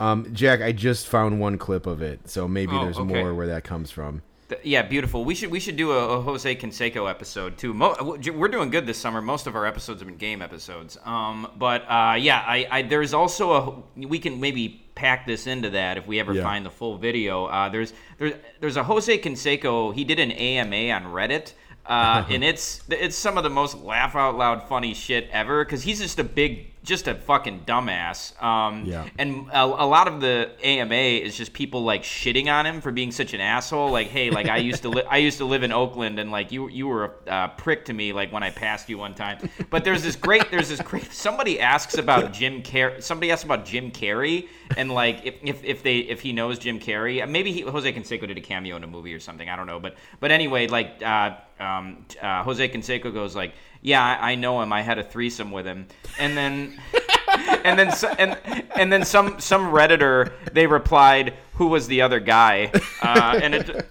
Um, 0.00 0.32
Jack, 0.34 0.60
I 0.62 0.72
just 0.72 1.06
found 1.06 1.38
one 1.40 1.58
clip 1.58 1.86
of 1.86 2.00
it, 2.02 2.28
so 2.28 2.48
maybe 2.48 2.72
Oh, 2.74 2.84
there's 2.84 2.98
okay. 2.98 3.04
more 3.22 3.34
where 3.34 3.46
that 3.48 3.64
comes 3.64 3.90
from. 3.90 4.22
Th- 4.48 4.60
Yeah, 4.64 4.82
beautiful. 4.82 5.24
We 5.24 5.34
should 5.34 5.50
we 5.50 5.60
should 5.60 5.76
do 5.76 5.92
a, 5.92 6.18
a 6.18 6.22
Jose 6.22 6.56
Canseco 6.56 7.08
episode 7.08 7.58
too. 7.58 7.72
Mo- 7.74 8.16
we're 8.34 8.48
doing 8.48 8.70
good 8.70 8.86
this 8.86 8.98
summer. 8.98 9.20
Most 9.22 9.46
of 9.46 9.54
our 9.54 9.64
episodes 9.66 10.00
have 10.00 10.08
been 10.08 10.16
game 10.16 10.42
episodes. 10.42 10.98
Um, 11.04 11.46
but 11.56 11.82
uh, 11.82 12.16
yeah, 12.18 12.42
I, 12.44 12.66
I 12.70 12.82
there's 12.82 13.14
also 13.14 13.52
a 13.96 14.06
we 14.06 14.18
can 14.18 14.40
maybe 14.40 14.84
pack 14.96 15.26
this 15.26 15.46
into 15.46 15.70
that 15.70 15.96
if 15.98 16.06
we 16.06 16.18
ever 16.18 16.32
Yeah. 16.34 16.42
find 16.42 16.66
the 16.66 16.70
full 16.70 16.96
video. 16.98 17.44
Uh, 17.46 17.68
there's 17.68 17.92
there's 18.18 18.32
there's 18.60 18.76
a 18.76 18.82
Jose 18.82 19.16
Canseco. 19.18 19.94
He 19.94 20.02
did 20.04 20.18
an 20.18 20.32
AMA 20.32 20.90
on 20.92 21.04
Reddit. 21.12 21.52
Uh, 21.86 22.24
and 22.30 22.44
it's 22.44 22.82
it's 22.90 23.16
some 23.16 23.36
of 23.38 23.42
the 23.44 23.50
most 23.50 23.76
laugh 23.78 24.14
out 24.14 24.36
loud 24.36 24.68
funny 24.68 24.94
shit 24.94 25.28
ever 25.32 25.64
because 25.64 25.82
he's 25.82 26.00
just 26.00 26.18
a 26.18 26.24
big 26.24 26.66
just 26.82 27.08
a 27.08 27.14
fucking 27.14 27.60
dumbass 27.66 28.40
um, 28.42 28.86
Yeah. 28.86 29.06
and 29.18 29.48
a, 29.52 29.64
a 29.64 29.84
lot 29.86 30.08
of 30.08 30.22
the 30.22 30.50
AMA 30.64 30.94
is 30.94 31.36
just 31.36 31.52
people 31.52 31.82
like 31.84 32.02
shitting 32.04 32.50
on 32.50 32.64
him 32.64 32.80
for 32.80 32.90
being 32.90 33.12
such 33.12 33.34
an 33.34 33.40
asshole. 33.42 33.90
Like, 33.90 34.06
hey, 34.06 34.30
like 34.30 34.46
I 34.48 34.56
used 34.56 34.82
to 34.82 34.88
li- 34.88 35.02
I 35.08 35.18
used 35.18 35.36
to 35.38 35.44
live 35.44 35.62
in 35.62 35.72
Oakland, 35.72 36.18
and 36.18 36.30
like 36.30 36.50
you 36.52 36.68
you 36.70 36.86
were 36.88 37.16
a 37.26 37.30
uh, 37.30 37.48
prick 37.48 37.84
to 37.86 37.92
me 37.92 38.12
like 38.14 38.32
when 38.32 38.42
I 38.42 38.48
passed 38.50 38.88
you 38.88 38.96
one 38.96 39.14
time. 39.14 39.50
But 39.68 39.84
there's 39.84 40.02
this 40.02 40.16
great 40.16 40.50
there's 40.50 40.70
this 40.70 40.80
great 40.80 41.12
somebody 41.12 41.60
asks 41.60 41.98
about 41.98 42.32
Jim 42.40 42.62
Carrey. 42.62 43.02
Somebody 43.02 43.30
asks 43.30 43.44
about 43.44 43.66
Jim 43.66 43.90
Carrey 43.90 44.48
and 44.76 44.90
like 44.90 45.20
if, 45.24 45.34
if, 45.42 45.64
if 45.64 45.82
they 45.82 45.98
if 45.98 46.20
he 46.20 46.32
knows 46.32 46.58
Jim 46.58 46.78
Carrey. 46.78 47.26
Maybe 47.28 47.52
he, 47.52 47.60
Jose 47.62 47.92
Canseco 47.92 48.26
did 48.26 48.38
a 48.38 48.40
cameo 48.40 48.76
in 48.76 48.84
a 48.84 48.86
movie 48.86 49.14
or 49.14 49.20
something. 49.20 49.48
I 49.48 49.56
don't 49.56 49.66
know. 49.66 49.80
But 49.80 49.96
but 50.20 50.30
anyway, 50.30 50.66
like 50.68 51.02
uh, 51.02 51.36
um, 51.58 52.06
uh, 52.20 52.42
Jose 52.42 52.68
Canseco 52.68 53.12
goes 53.12 53.34
like, 53.36 53.52
yeah, 53.82 54.02
I, 54.02 54.32
I 54.32 54.34
know 54.34 54.60
him. 54.62 54.72
I 54.72 54.82
had 54.82 54.98
a 54.98 55.04
threesome 55.04 55.50
with 55.52 55.66
him, 55.66 55.88
and 56.18 56.36
then 56.36 56.80
and 57.64 57.78
then 57.78 57.92
so, 57.92 58.08
and 58.18 58.36
and 58.76 58.92
then 58.92 59.04
some 59.04 59.38
some 59.40 59.72
redditor 59.72 60.32
they 60.52 60.66
replied 60.66 61.34
who 61.54 61.66
was 61.66 61.86
the 61.86 62.00
other 62.02 62.20
guy 62.20 62.70
uh, 63.02 63.38
and 63.42 63.54
it 63.54 63.86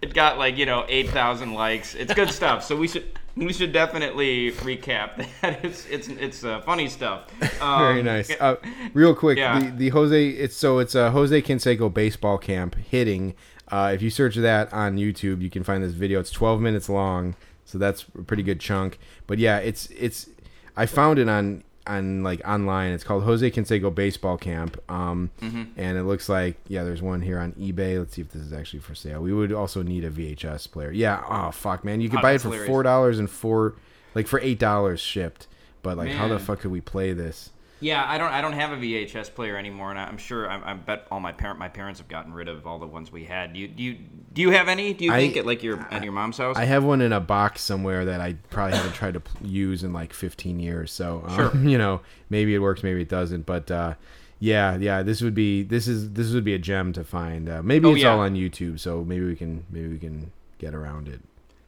it 0.00 0.14
got 0.14 0.38
like 0.38 0.56
you 0.56 0.66
know 0.66 0.84
8000 0.88 1.54
likes 1.54 1.94
it's 1.94 2.12
good 2.14 2.30
stuff 2.30 2.64
so 2.64 2.76
we 2.76 2.88
should 2.88 3.04
we 3.36 3.52
should 3.52 3.72
definitely 3.72 4.52
recap 4.52 5.26
that 5.40 5.64
it's 5.64 5.86
it's 5.86 6.08
it's 6.08 6.44
uh, 6.44 6.60
funny 6.62 6.88
stuff 6.88 7.26
um, 7.62 7.78
Very 7.80 8.02
nice. 8.02 8.30
Uh, 8.38 8.56
real 8.92 9.14
quick, 9.14 9.38
Yeah. 9.38 9.58
the, 9.60 9.70
the 9.70 9.88
Jose. 9.90 10.28
It's 10.28 10.56
so 10.56 10.78
it's 10.80 10.94
a 10.94 11.10
Jose 11.12 11.40
Canseco 11.42 11.92
baseball 11.92 12.36
camp 12.38 12.74
hitting. 12.74 13.34
Uh, 13.68 13.92
if 13.94 14.02
you 14.02 14.10
search 14.10 14.34
that 14.36 14.70
on 14.72 14.96
YouTube, 14.96 15.40
you 15.40 15.48
can 15.48 15.62
find 15.64 15.82
this 15.82 15.92
video. 15.94 16.20
It's 16.20 16.30
12 16.30 16.60
minutes 16.60 16.88
long, 16.90 17.34
so 17.64 17.78
that's 17.78 18.04
a 18.18 18.22
pretty 18.22 18.42
good 18.42 18.60
chunk. 18.60 18.98
But 19.26 19.38
yeah, 19.38 19.58
it's 19.58 19.86
it's. 19.96 20.28
I 20.76 20.84
found 20.86 21.18
it 21.18 21.28
on 21.28 21.62
on 21.86 22.22
like 22.22 22.40
online. 22.46 22.92
It's 22.92 23.04
called 23.04 23.24
Jose 23.24 23.50
Canseco 23.50 23.94
Baseball 23.94 24.36
Camp. 24.38 24.80
Um, 24.90 25.30
Mm-hmm. 25.40 25.62
and 25.76 25.98
it 25.98 26.04
looks 26.04 26.28
like 26.28 26.56
yeah, 26.68 26.84
there's 26.84 27.02
one 27.02 27.20
here 27.22 27.38
on 27.38 27.52
eBay. 27.52 27.98
Let's 27.98 28.14
see 28.14 28.22
if 28.22 28.30
this 28.30 28.42
is 28.42 28.52
actually 28.52 28.80
for 28.80 28.94
sale. 28.94 29.20
We 29.20 29.32
would 29.32 29.52
also 29.52 29.82
need 29.82 30.04
a 30.04 30.10
VHS 30.10 30.70
player. 30.70 30.90
Yeah. 30.92 31.22
Oh 31.28 31.50
fuck, 31.50 31.84
man, 31.84 32.00
you 32.00 32.08
could 32.08 32.20
Oh, 32.20 32.22
buy 32.22 32.32
it 32.32 32.40
for 32.40 32.48
hilarious. 32.48 32.68
four 32.68 32.82
dollars 32.82 33.18
and 33.18 33.28
four, 33.30 33.74
like 34.14 34.26
for 34.26 34.38
eight 34.40 34.58
dollars 34.58 35.00
shipped. 35.00 35.46
But 35.82 35.96
like, 35.96 36.10
how 36.10 36.28
the 36.28 36.38
fuck 36.38 36.60
could 36.60 36.70
we 36.70 36.80
play 36.80 37.12
this? 37.12 37.50
Yeah 37.82 38.04
i 38.08 38.16
don't 38.16 38.32
i 38.32 38.40
don't 38.40 38.52
have 38.54 38.72
a 38.72 38.76
vhs 38.76 39.32
player 39.34 39.56
anymore 39.56 39.90
and 39.90 39.98
i'm 39.98 40.16
sure 40.16 40.48
i, 40.48 40.70
I 40.70 40.74
bet 40.74 41.06
all 41.10 41.20
my 41.20 41.32
parent 41.32 41.58
my 41.58 41.68
parents 41.68 42.00
have 42.00 42.08
gotten 42.08 42.32
rid 42.32 42.48
of 42.48 42.66
all 42.66 42.78
the 42.78 42.86
ones 42.86 43.12
we 43.12 43.24
had 43.24 43.52
do 43.52 43.60
you 43.60 43.68
do 43.68 43.82
you 43.82 43.98
do 44.32 44.40
you 44.40 44.50
have 44.52 44.68
any 44.68 44.94
do 44.94 45.04
you 45.04 45.12
I- 45.12 45.18
think 45.18 45.36
at 45.36 45.44
like 45.44 45.62
your 45.62 45.78
at 45.90 46.02
your 46.02 46.12
mom's 46.12 46.38
house 46.38 46.56
I 46.56 46.64
have 46.64 46.84
one 46.84 47.00
in 47.02 47.12
a 47.12 47.20
box 47.20 47.60
somewhere 47.60 48.04
that 48.06 48.20
I 48.20 48.34
probably 48.50 48.76
haven't 48.78 48.94
tried 48.94 49.14
to 49.14 49.22
use 49.42 49.84
in 49.84 49.92
like 49.92 50.12
15 50.14 50.58
years. 50.60 50.90
So, 50.92 51.22
um, 51.26 51.36
Sure. 51.36 51.56
you 51.68 51.76
know, 51.76 52.00
maybe 52.30 52.54
it 52.54 52.60
works, 52.60 52.82
maybe 52.82 53.02
it 53.02 53.08
doesn't. 53.10 53.44
But 53.44 53.70
uh, 53.70 53.94
yeah, 54.38 54.76
yeah, 54.78 55.02
this 55.02 55.20
would 55.20 55.34
be 55.34 55.62
this 55.62 55.86
is 55.88 56.12
this 56.12 56.32
would 56.32 56.44
be 56.44 56.54
a 56.54 56.58
gem 56.58 56.92
to 56.94 57.04
find. 57.04 57.48
Uh, 57.48 57.62
maybe 57.62 57.86
Oh, 57.88 57.92
it's 57.92 58.02
yeah. 58.02 58.12
all 58.12 58.20
on 58.20 58.34
YouTube, 58.34 58.80
so 58.80 59.04
maybe 59.04 59.24
we 59.26 59.36
can 59.36 59.66
maybe 59.70 59.88
we 59.88 59.98
can 59.98 60.32
get 60.58 60.74
around 60.74 61.08
it. 61.08 61.20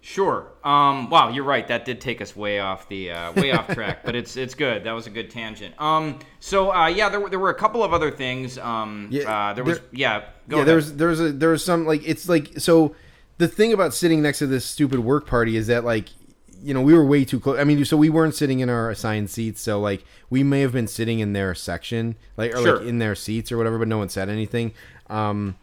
Sure. 0.07 0.49
Um, 0.63 1.09
wow, 1.09 1.31
you're 1.31 1.45
right. 1.45 1.67
That 1.67 1.87
did 1.87 1.99
take 1.99 2.21
us 2.21 2.37
way 2.37 2.61
off 2.61 2.87
the 2.91 3.11
uh, 3.11 3.33
way 3.33 3.53
off 3.53 3.69
track, 3.75 4.05
but 4.05 4.15
it's 4.15 4.37
it's 4.37 4.55
good. 4.55 4.85
That 4.85 4.93
was 4.93 5.07
a 5.07 5.11
good 5.11 5.31
tangent. 5.31 5.75
Um, 5.81 6.19
so 6.41 6.73
uh, 6.75 6.89
yeah, 6.89 7.09
there 7.09 7.21
were 7.21 7.31
there 7.31 7.39
were 7.39 7.49
a 7.49 7.55
couple 7.55 7.83
of 7.83 7.95
other 7.95 8.11
things. 8.11 8.59
Um, 8.59 9.09
Yeah, 9.11 9.23
uh, 9.51 9.55
there 9.55 9.65
was 9.65 9.79
there- 9.79 9.89
yeah. 9.93 10.21
Go 10.47 10.57
yeah, 10.57 10.63
ahead. 10.63 10.67
there 10.69 10.77
was 10.77 10.97
there 10.97 11.09
was 11.09 11.21
a 11.23 11.33
there 11.33 11.49
was 11.49 11.65
some 11.65 11.87
like 11.87 12.07
it's 12.07 12.29
like 12.29 12.59
so 12.59 12.95
the 13.39 13.49
thing 13.49 13.73
about 13.73 13.95
sitting 13.95 14.21
next 14.21 14.41
to 14.41 14.47
this 14.47 14.67
stupid 14.67 15.01
work 15.01 15.27
party 15.27 15.57
is 15.57 15.69
that 15.69 15.85
like 15.85 16.11
you 16.63 16.75
know 16.75 16.83
we 16.83 16.93
were 16.93 17.05
way 17.07 17.25
too 17.25 17.41
close. 17.41 17.59
I 17.59 17.65
mean, 17.65 17.83
so 17.87 17.97
we 17.97 18.11
weren't 18.11 18.35
sitting 18.35 18.61
in 18.61 18.69
our 18.69 18.91
assigned 18.91 19.31
seats, 19.31 19.63
so 19.63 19.81
like 19.81 20.05
we 20.29 20.43
may 20.43 20.61
have 20.61 20.73
been 20.73 20.87
sitting 20.87 21.21
in 21.21 21.33
their 21.33 21.55
section, 21.55 22.17
like 22.37 22.53
or 22.55 22.59
Sure. 22.63 22.77
like 22.81 22.87
in 22.87 22.99
their 22.99 23.15
seats 23.15 23.51
or 23.51 23.57
whatever, 23.57 23.79
but 23.79 23.89
no 23.89 23.97
one 23.97 24.11
said 24.11 24.29
anything. 24.29 24.73
Um, 25.09 25.57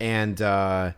and 0.00 0.42
uh, 0.42 0.92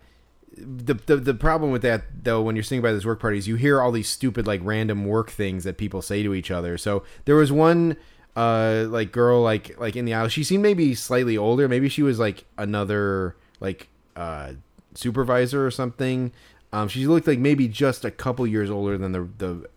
the, 0.60 0.94
the 0.94 1.16
the 1.16 1.34
problem 1.34 1.70
with 1.70 1.82
that 1.82 2.24
though, 2.24 2.42
when 2.42 2.56
you're 2.56 2.62
sitting 2.62 2.82
by 2.82 2.92
this 2.92 3.04
work 3.04 3.20
party, 3.20 3.38
is 3.38 3.48
you 3.48 3.56
hear 3.56 3.80
all 3.80 3.92
these 3.92 4.08
stupid 4.08 4.46
like 4.46 4.60
random 4.62 5.04
work 5.04 5.30
things 5.30 5.64
that 5.64 5.78
people 5.78 6.02
say 6.02 6.22
to 6.22 6.34
each 6.34 6.50
other. 6.50 6.78
So 6.78 7.04
there 7.24 7.36
was 7.36 7.52
one 7.52 7.96
uh 8.36 8.86
like 8.88 9.10
girl 9.12 9.42
like 9.42 9.78
like 9.78 9.96
in 9.96 10.04
the 10.04 10.14
aisle. 10.14 10.28
She 10.28 10.44
seemed 10.44 10.62
maybe 10.62 10.94
slightly 10.94 11.36
older. 11.36 11.68
Maybe 11.68 11.88
she 11.88 12.02
was 12.02 12.18
like 12.18 12.44
another 12.56 13.36
like 13.60 13.88
uh 14.16 14.52
supervisor 14.94 15.66
or 15.66 15.70
something. 15.70 16.32
Um, 16.72 16.88
she 16.88 17.06
looked 17.06 17.26
like 17.26 17.38
maybe 17.38 17.66
just 17.66 18.04
a 18.04 18.10
couple 18.10 18.46
years 18.46 18.70
older 18.70 18.98
than 18.98 19.12
the 19.12 19.28
the 19.38 19.68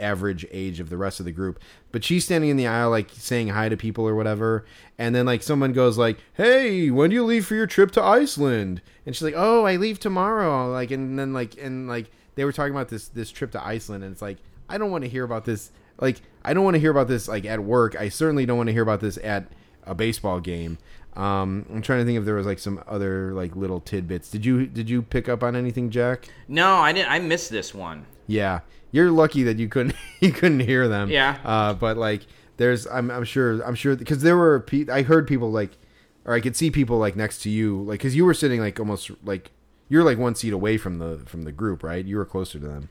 average 0.00 0.46
age 0.50 0.80
of 0.80 0.90
the 0.90 0.96
rest 0.96 1.20
of 1.20 1.26
the 1.26 1.32
group. 1.32 1.60
But 1.92 2.04
she's 2.04 2.24
standing 2.24 2.50
in 2.50 2.56
the 2.56 2.66
aisle, 2.66 2.90
like 2.90 3.10
saying 3.12 3.48
hi 3.48 3.68
to 3.68 3.76
people 3.76 4.06
or 4.08 4.14
whatever. 4.14 4.64
And 4.98 5.14
then 5.14 5.26
like 5.26 5.42
someone 5.42 5.72
goes 5.72 5.98
like, 5.98 6.18
"Hey, 6.34 6.90
when 6.90 7.10
do 7.10 7.14
you 7.16 7.24
leave 7.24 7.46
for 7.46 7.54
your 7.54 7.66
trip 7.66 7.90
to 7.92 8.02
Iceland?" 8.02 8.82
And 9.06 9.14
she's 9.14 9.22
like, 9.22 9.34
"Oh, 9.36 9.64
I 9.64 9.76
leave 9.76 9.98
tomorrow." 10.00 10.70
Like, 10.70 10.90
and 10.90 11.18
then 11.18 11.32
like 11.32 11.56
and 11.58 11.88
like 11.88 12.10
they 12.34 12.44
were 12.44 12.52
talking 12.52 12.74
about 12.74 12.88
this 12.88 13.08
this 13.08 13.30
trip 13.30 13.50
to 13.52 13.64
Iceland, 13.64 14.04
and 14.04 14.12
it's 14.12 14.22
like 14.22 14.38
I 14.68 14.78
don't 14.78 14.90
want 14.90 15.04
to 15.04 15.10
hear 15.10 15.24
about 15.24 15.44
this. 15.44 15.70
Like, 15.98 16.22
I 16.44 16.54
don't 16.54 16.64
want 16.64 16.74
to 16.74 16.80
hear 16.80 16.90
about 16.90 17.08
this 17.08 17.28
like 17.28 17.44
at 17.44 17.60
work. 17.60 17.94
I 17.94 18.08
certainly 18.08 18.46
don't 18.46 18.56
want 18.56 18.68
to 18.68 18.72
hear 18.72 18.82
about 18.82 19.00
this 19.00 19.18
at 19.18 19.46
a 19.84 19.94
baseball 19.94 20.40
game. 20.40 20.78
Um, 21.16 21.66
I'm 21.70 21.82
trying 21.82 21.98
to 21.98 22.04
think 22.04 22.18
if 22.18 22.24
there 22.24 22.36
was 22.36 22.46
like 22.46 22.60
some 22.60 22.82
other 22.86 23.32
like 23.32 23.56
little 23.56 23.80
tidbits. 23.80 24.30
Did 24.30 24.46
you 24.46 24.66
did 24.66 24.88
you 24.88 25.02
pick 25.02 25.28
up 25.28 25.42
on 25.42 25.56
anything, 25.56 25.90
Jack? 25.90 26.28
no, 26.48 26.76
I 26.76 26.92
didn't. 26.92 27.10
I 27.10 27.18
missed 27.18 27.50
this 27.50 27.74
one. 27.74 28.06
Yeah, 28.26 28.60
you're 28.92 29.10
lucky 29.10 29.42
that 29.44 29.58
you 29.58 29.68
couldn't 29.68 29.94
you 30.20 30.32
couldn't 30.32 30.60
hear 30.60 30.88
them. 30.88 31.10
Yeah. 31.10 31.38
Uh, 31.44 31.74
but 31.74 31.96
like, 31.96 32.22
there's 32.56 32.86
I'm 32.86 33.10
I'm 33.10 33.24
sure 33.24 33.60
I'm 33.62 33.74
sure 33.74 33.96
because 33.96 34.22
there 34.22 34.36
were 34.36 34.60
pe- 34.60 34.88
I 34.90 35.02
heard 35.02 35.26
people 35.26 35.50
like, 35.50 35.70
or 36.24 36.34
I 36.34 36.40
could 36.40 36.56
see 36.56 36.70
people 36.70 36.98
like 36.98 37.16
next 37.16 37.42
to 37.42 37.50
you 37.50 37.82
like 37.82 37.98
because 38.00 38.14
you 38.16 38.24
were 38.24 38.34
sitting 38.34 38.60
like 38.60 38.78
almost 38.78 39.10
like 39.24 39.50
you're 39.88 40.04
like 40.04 40.18
one 40.18 40.34
seat 40.34 40.52
away 40.52 40.76
from 40.76 40.98
the 40.98 41.22
from 41.26 41.42
the 41.42 41.52
group, 41.52 41.82
right? 41.82 42.04
You 42.04 42.16
were 42.16 42.24
closer 42.26 42.58
to 42.58 42.66
them. 42.66 42.88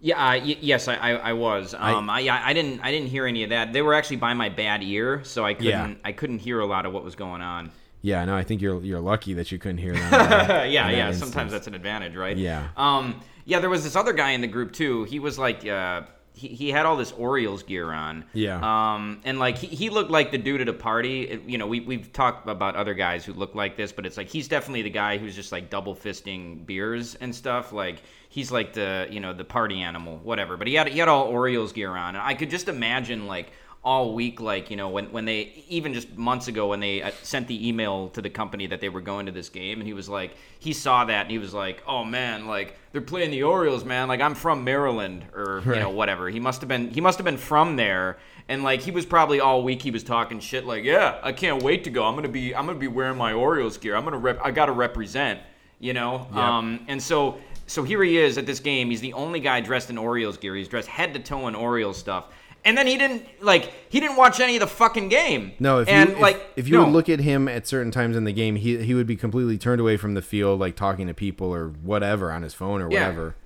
Yeah, 0.00 0.18
uh, 0.22 0.32
y- 0.32 0.58
yes, 0.60 0.86
I, 0.86 0.96
I, 0.96 1.10
I 1.12 1.32
was. 1.32 1.72
Um, 1.72 2.10
I, 2.10 2.28
I, 2.28 2.48
I 2.50 2.52
didn't, 2.52 2.80
I 2.80 2.90
didn't 2.90 3.08
hear 3.08 3.24
any 3.26 3.42
of 3.42 3.48
that. 3.48 3.72
They 3.72 3.80
were 3.80 3.94
actually 3.94 4.16
by 4.18 4.34
my 4.34 4.50
bad 4.50 4.82
ear, 4.82 5.24
so 5.24 5.46
I 5.46 5.54
couldn't, 5.54 5.70
Yeah. 5.70 5.94
I 6.04 6.12
couldn't 6.12 6.40
hear 6.40 6.60
a 6.60 6.66
lot 6.66 6.84
of 6.84 6.92
what 6.92 7.04
was 7.04 7.14
going 7.14 7.40
on. 7.40 7.70
Yeah, 8.02 8.22
no, 8.26 8.36
I 8.36 8.42
think 8.42 8.60
you're 8.60 8.82
you're 8.82 9.00
lucky 9.00 9.32
that 9.32 9.50
you 9.50 9.58
couldn't 9.58 9.78
hear 9.78 9.94
them. 9.94 10.12
uh, 10.12 10.18
yeah, 10.68 10.88
in 10.90 10.98
yeah. 10.98 11.10
that 11.10 11.16
Sometimes 11.16 11.52
that's 11.52 11.66
an 11.68 11.74
advantage, 11.74 12.16
right? 12.16 12.36
Yeah. 12.36 12.68
Um, 12.76 13.18
yeah. 13.44 13.58
There 13.60 13.70
was 13.70 13.84
this 13.84 13.96
other 13.96 14.12
guy 14.12 14.30
in 14.30 14.40
the 14.40 14.46
group 14.46 14.72
too. 14.72 15.04
He 15.04 15.18
was 15.18 15.38
like, 15.38 15.66
uh, 15.66 16.02
he, 16.36 16.48
he 16.48 16.70
had 16.70 16.84
all 16.84 16.96
this 16.96 17.12
Orioles 17.12 17.62
gear 17.62 17.92
on. 17.92 18.24
Yeah. 18.32 18.56
Um, 18.60 19.20
and 19.24 19.38
like 19.38 19.56
he, 19.56 19.68
he 19.68 19.88
looked 19.90 20.10
like 20.10 20.32
the 20.32 20.38
dude 20.38 20.60
at 20.60 20.68
a 20.68 20.72
party. 20.72 21.22
It- 21.22 21.42
you 21.44 21.58
know, 21.58 21.66
we 21.68 21.80
we've 21.80 22.12
talked 22.12 22.48
about 22.48 22.74
other 22.74 22.94
guys 22.94 23.24
who 23.24 23.32
look 23.34 23.54
like 23.54 23.76
this, 23.76 23.92
but 23.92 24.04
it's 24.04 24.16
like 24.16 24.28
he's 24.28 24.48
definitely 24.48 24.82
the 24.82 24.90
guy 24.90 25.16
who's 25.18 25.34
just 25.36 25.52
like 25.52 25.70
double 25.70 25.94
fisting 25.94 26.66
beers 26.66 27.14
and 27.16 27.32
stuff. 27.34 27.72
Like 27.72 28.02
he's 28.28 28.50
like 28.50 28.72
the 28.72 29.06
you 29.10 29.20
know 29.20 29.32
the 29.32 29.44
party 29.44 29.80
animal, 29.82 30.18
whatever. 30.24 30.56
But 30.56 30.66
he 30.66 30.74
had 30.74 30.88
he 30.88 30.98
had 30.98 31.08
all 31.08 31.26
Orioles 31.26 31.72
gear 31.72 31.90
on, 31.90 32.16
and 32.16 32.24
I 32.24 32.34
could 32.34 32.50
just 32.50 32.66
imagine 32.68 33.26
like 33.28 33.52
all 33.84 34.14
week 34.14 34.40
like 34.40 34.70
you 34.70 34.76
know 34.76 34.88
when 34.88 35.04
when 35.12 35.24
they 35.24 35.64
even 35.68 35.92
just 35.92 36.16
months 36.16 36.48
ago 36.48 36.68
when 36.68 36.80
they 36.80 37.02
uh, 37.02 37.10
sent 37.22 37.46
the 37.46 37.68
email 37.68 38.08
to 38.08 38.22
the 38.22 38.30
company 38.30 38.66
that 38.66 38.80
they 38.80 38.88
were 38.88 39.00
going 39.00 39.26
to 39.26 39.32
this 39.32 39.48
game 39.48 39.78
and 39.78 39.86
he 39.86 39.92
was 39.92 40.08
like 40.08 40.34
he 40.58 40.72
saw 40.72 41.04
that 41.04 41.22
and 41.22 41.30
he 41.30 41.38
was 41.38 41.52
like 41.52 41.82
oh 41.86 42.02
man 42.02 42.46
like 42.46 42.76
they're 42.94 43.02
playing 43.02 43.32
the 43.32 43.42
Orioles 43.42 43.84
man. 43.84 44.06
Like 44.06 44.20
I'm 44.20 44.36
from 44.36 44.62
Maryland 44.62 45.24
or 45.34 45.62
you 45.66 45.80
know 45.80 45.90
whatever. 45.90 46.30
He 46.30 46.38
must 46.38 46.60
have 46.60 46.68
been 46.68 46.90
he 46.90 47.00
must 47.00 47.18
have 47.18 47.24
been 47.24 47.36
from 47.36 47.74
there. 47.74 48.18
And 48.48 48.62
like 48.62 48.82
he 48.82 48.92
was 48.92 49.04
probably 49.04 49.40
all 49.40 49.64
week 49.64 49.82
he 49.82 49.90
was 49.90 50.04
talking 50.04 50.38
shit 50.38 50.64
like 50.64 50.84
yeah 50.84 51.18
I 51.20 51.32
can't 51.32 51.60
wait 51.60 51.82
to 51.84 51.90
go. 51.90 52.04
I'm 52.04 52.14
gonna 52.14 52.28
be 52.28 52.54
I'm 52.54 52.66
gonna 52.66 52.78
be 52.78 52.86
wearing 52.86 53.18
my 53.18 53.32
Orioles 53.32 53.78
gear. 53.78 53.96
I'm 53.96 54.04
gonna 54.04 54.18
rep 54.18 54.38
I 54.44 54.52
gotta 54.52 54.70
represent 54.70 55.40
you 55.80 55.92
know? 55.92 56.28
Um 56.34 56.84
and 56.86 57.02
so 57.02 57.38
so 57.66 57.82
here 57.82 58.00
he 58.04 58.16
is 58.16 58.38
at 58.38 58.46
this 58.46 58.60
game. 58.60 58.90
He's 58.90 59.00
the 59.00 59.14
only 59.14 59.40
guy 59.40 59.60
dressed 59.60 59.90
in 59.90 59.98
Orioles 59.98 60.36
gear. 60.36 60.54
He's 60.54 60.68
dressed 60.68 60.86
head 60.86 61.14
to 61.14 61.20
toe 61.20 61.48
in 61.48 61.56
Orioles 61.56 61.98
stuff 61.98 62.26
and 62.64 62.76
then 62.78 62.86
he 62.86 62.96
didn't 62.96 63.24
like 63.42 63.72
he 63.88 64.00
didn't 64.00 64.16
watch 64.16 64.40
any 64.40 64.56
of 64.56 64.60
the 64.60 64.66
fucking 64.66 65.08
game. 65.08 65.52
No, 65.58 65.80
if 65.80 65.88
and 65.88 66.10
you 66.10 66.16
like 66.20 66.40
if 66.56 66.66
you 66.68 66.74
no. 66.74 66.84
would 66.84 66.92
look 66.92 67.08
at 67.08 67.20
him 67.20 67.48
at 67.48 67.66
certain 67.66 67.90
times 67.90 68.16
in 68.16 68.24
the 68.24 68.32
game, 68.32 68.56
he 68.56 68.82
he 68.84 68.94
would 68.94 69.06
be 69.06 69.16
completely 69.16 69.58
turned 69.58 69.80
away 69.80 69.96
from 69.96 70.14
the 70.14 70.22
field, 70.22 70.60
like 70.60 70.76
talking 70.76 71.06
to 71.06 71.14
people 71.14 71.54
or 71.54 71.68
whatever 71.68 72.30
on 72.32 72.42
his 72.42 72.54
phone 72.54 72.80
or 72.80 72.90
Yeah. 72.90 73.00
whatever. 73.08 73.36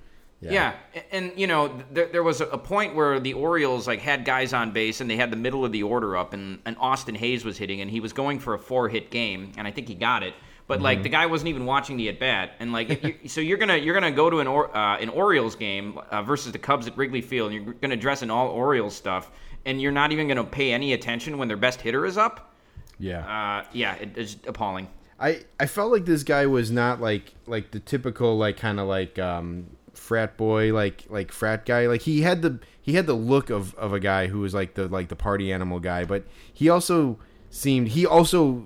Yeah. 0.41 0.73
a- 0.95 1.13
and 1.13 1.33
you 1.35 1.47
know, 1.47 1.83
there, 1.91 2.07
there 2.07 2.23
was 2.23 2.39
a, 2.39 2.45
a 2.45 2.57
point 2.57 2.95
where 2.95 3.19
the 3.19 3.33
Orioles 3.33 3.87
like 3.87 3.99
had 3.99 4.23
guys 4.23 4.53
on 4.53 4.71
base 4.71 5.01
and 5.01 5.09
they 5.09 5.17
had 5.17 5.31
the 5.31 5.35
middle 5.37 5.65
of 5.65 5.73
the 5.73 5.83
order 5.83 6.15
up, 6.15 6.31
and, 6.33 6.59
and 6.65 6.77
Austin 6.79 7.15
Hays 7.15 7.43
was 7.43 7.57
hitting, 7.57 7.81
and 7.81 7.91
he 7.91 7.99
was 7.99 8.13
going 8.13 8.39
for 8.39 8.53
a 8.53 8.59
four 8.59 8.87
hit 8.87 9.11
game, 9.11 9.51
and 9.57 9.67
I 9.67 9.71
think 9.71 9.89
he 9.89 9.95
got 9.95 10.23
it. 10.23 10.33
But 10.69 10.83
like 10.83 11.01
the 11.01 11.09
guy 11.09 11.25
wasn't 11.25 11.49
even 11.49 11.65
watching 11.65 11.97
the 11.97 12.09
at 12.09 12.19
bat, 12.19 12.51
and 12.59 12.71
like 12.71 12.91
if 12.91 13.03
you, 13.03 13.15
so 13.27 13.41
you're 13.41 13.57
gonna 13.57 13.75
you're 13.75 13.95
gonna 13.95 14.11
go 14.11 14.29
to 14.29 14.39
an 14.39 14.45
or, 14.45 14.75
uh, 14.77 14.99
an 14.99 15.09
Orioles 15.09 15.55
game 15.55 15.97
uh, 16.11 16.21
versus 16.21 16.51
the 16.51 16.59
Cubs 16.59 16.85
at 16.85 16.95
Wrigley 16.95 17.21
Field, 17.21 17.51
and 17.51 17.65
you're 17.65 17.73
gonna 17.73 17.97
dress 17.97 18.21
in 18.21 18.29
all 18.29 18.49
Orioles 18.49 18.95
stuff, 18.95 19.31
and 19.65 19.81
you're 19.81 19.91
not 19.91 20.11
even 20.11 20.27
gonna 20.27 20.43
pay 20.43 20.71
any 20.71 20.93
attention 20.93 21.39
when 21.39 21.47
their 21.47 21.57
best 21.57 21.81
hitter 21.81 22.05
is 22.05 22.19
up. 22.19 22.53
Yeah. 22.99 23.25
Uh, 23.25 23.65
yeah, 23.73 23.95
it, 23.95 24.15
it's 24.15 24.37
appalling. 24.45 24.87
I 25.19 25.41
I 25.59 25.65
felt 25.65 25.91
like 25.91 26.05
this 26.05 26.21
guy 26.21 26.45
was 26.45 26.69
not 26.69 27.01
like 27.01 27.33
like 27.47 27.71
the 27.71 27.79
typical 27.79 28.37
like 28.37 28.57
kind 28.57 28.79
of 28.79 28.87
like 28.87 29.17
um 29.17 29.71
frat 29.95 30.37
boy 30.37 30.71
like 30.71 31.03
like 31.09 31.31
frat 31.31 31.65
guy 31.65 31.87
like 31.87 32.03
he 32.03 32.21
had 32.21 32.43
the 32.43 32.59
he 32.79 32.93
had 32.93 33.07
the 33.07 33.15
look 33.15 33.49
of 33.49 33.73
of 33.73 33.91
a 33.91 33.99
guy 33.99 34.27
who 34.27 34.39
was 34.39 34.53
like 34.53 34.75
the 34.75 34.87
like 34.87 35.09
the 35.09 35.15
party 35.15 35.51
animal 35.51 35.79
guy 35.79 36.05
but 36.05 36.23
he 36.53 36.69
also 36.69 37.17
seemed 37.49 37.89
he 37.89 38.05
also 38.05 38.65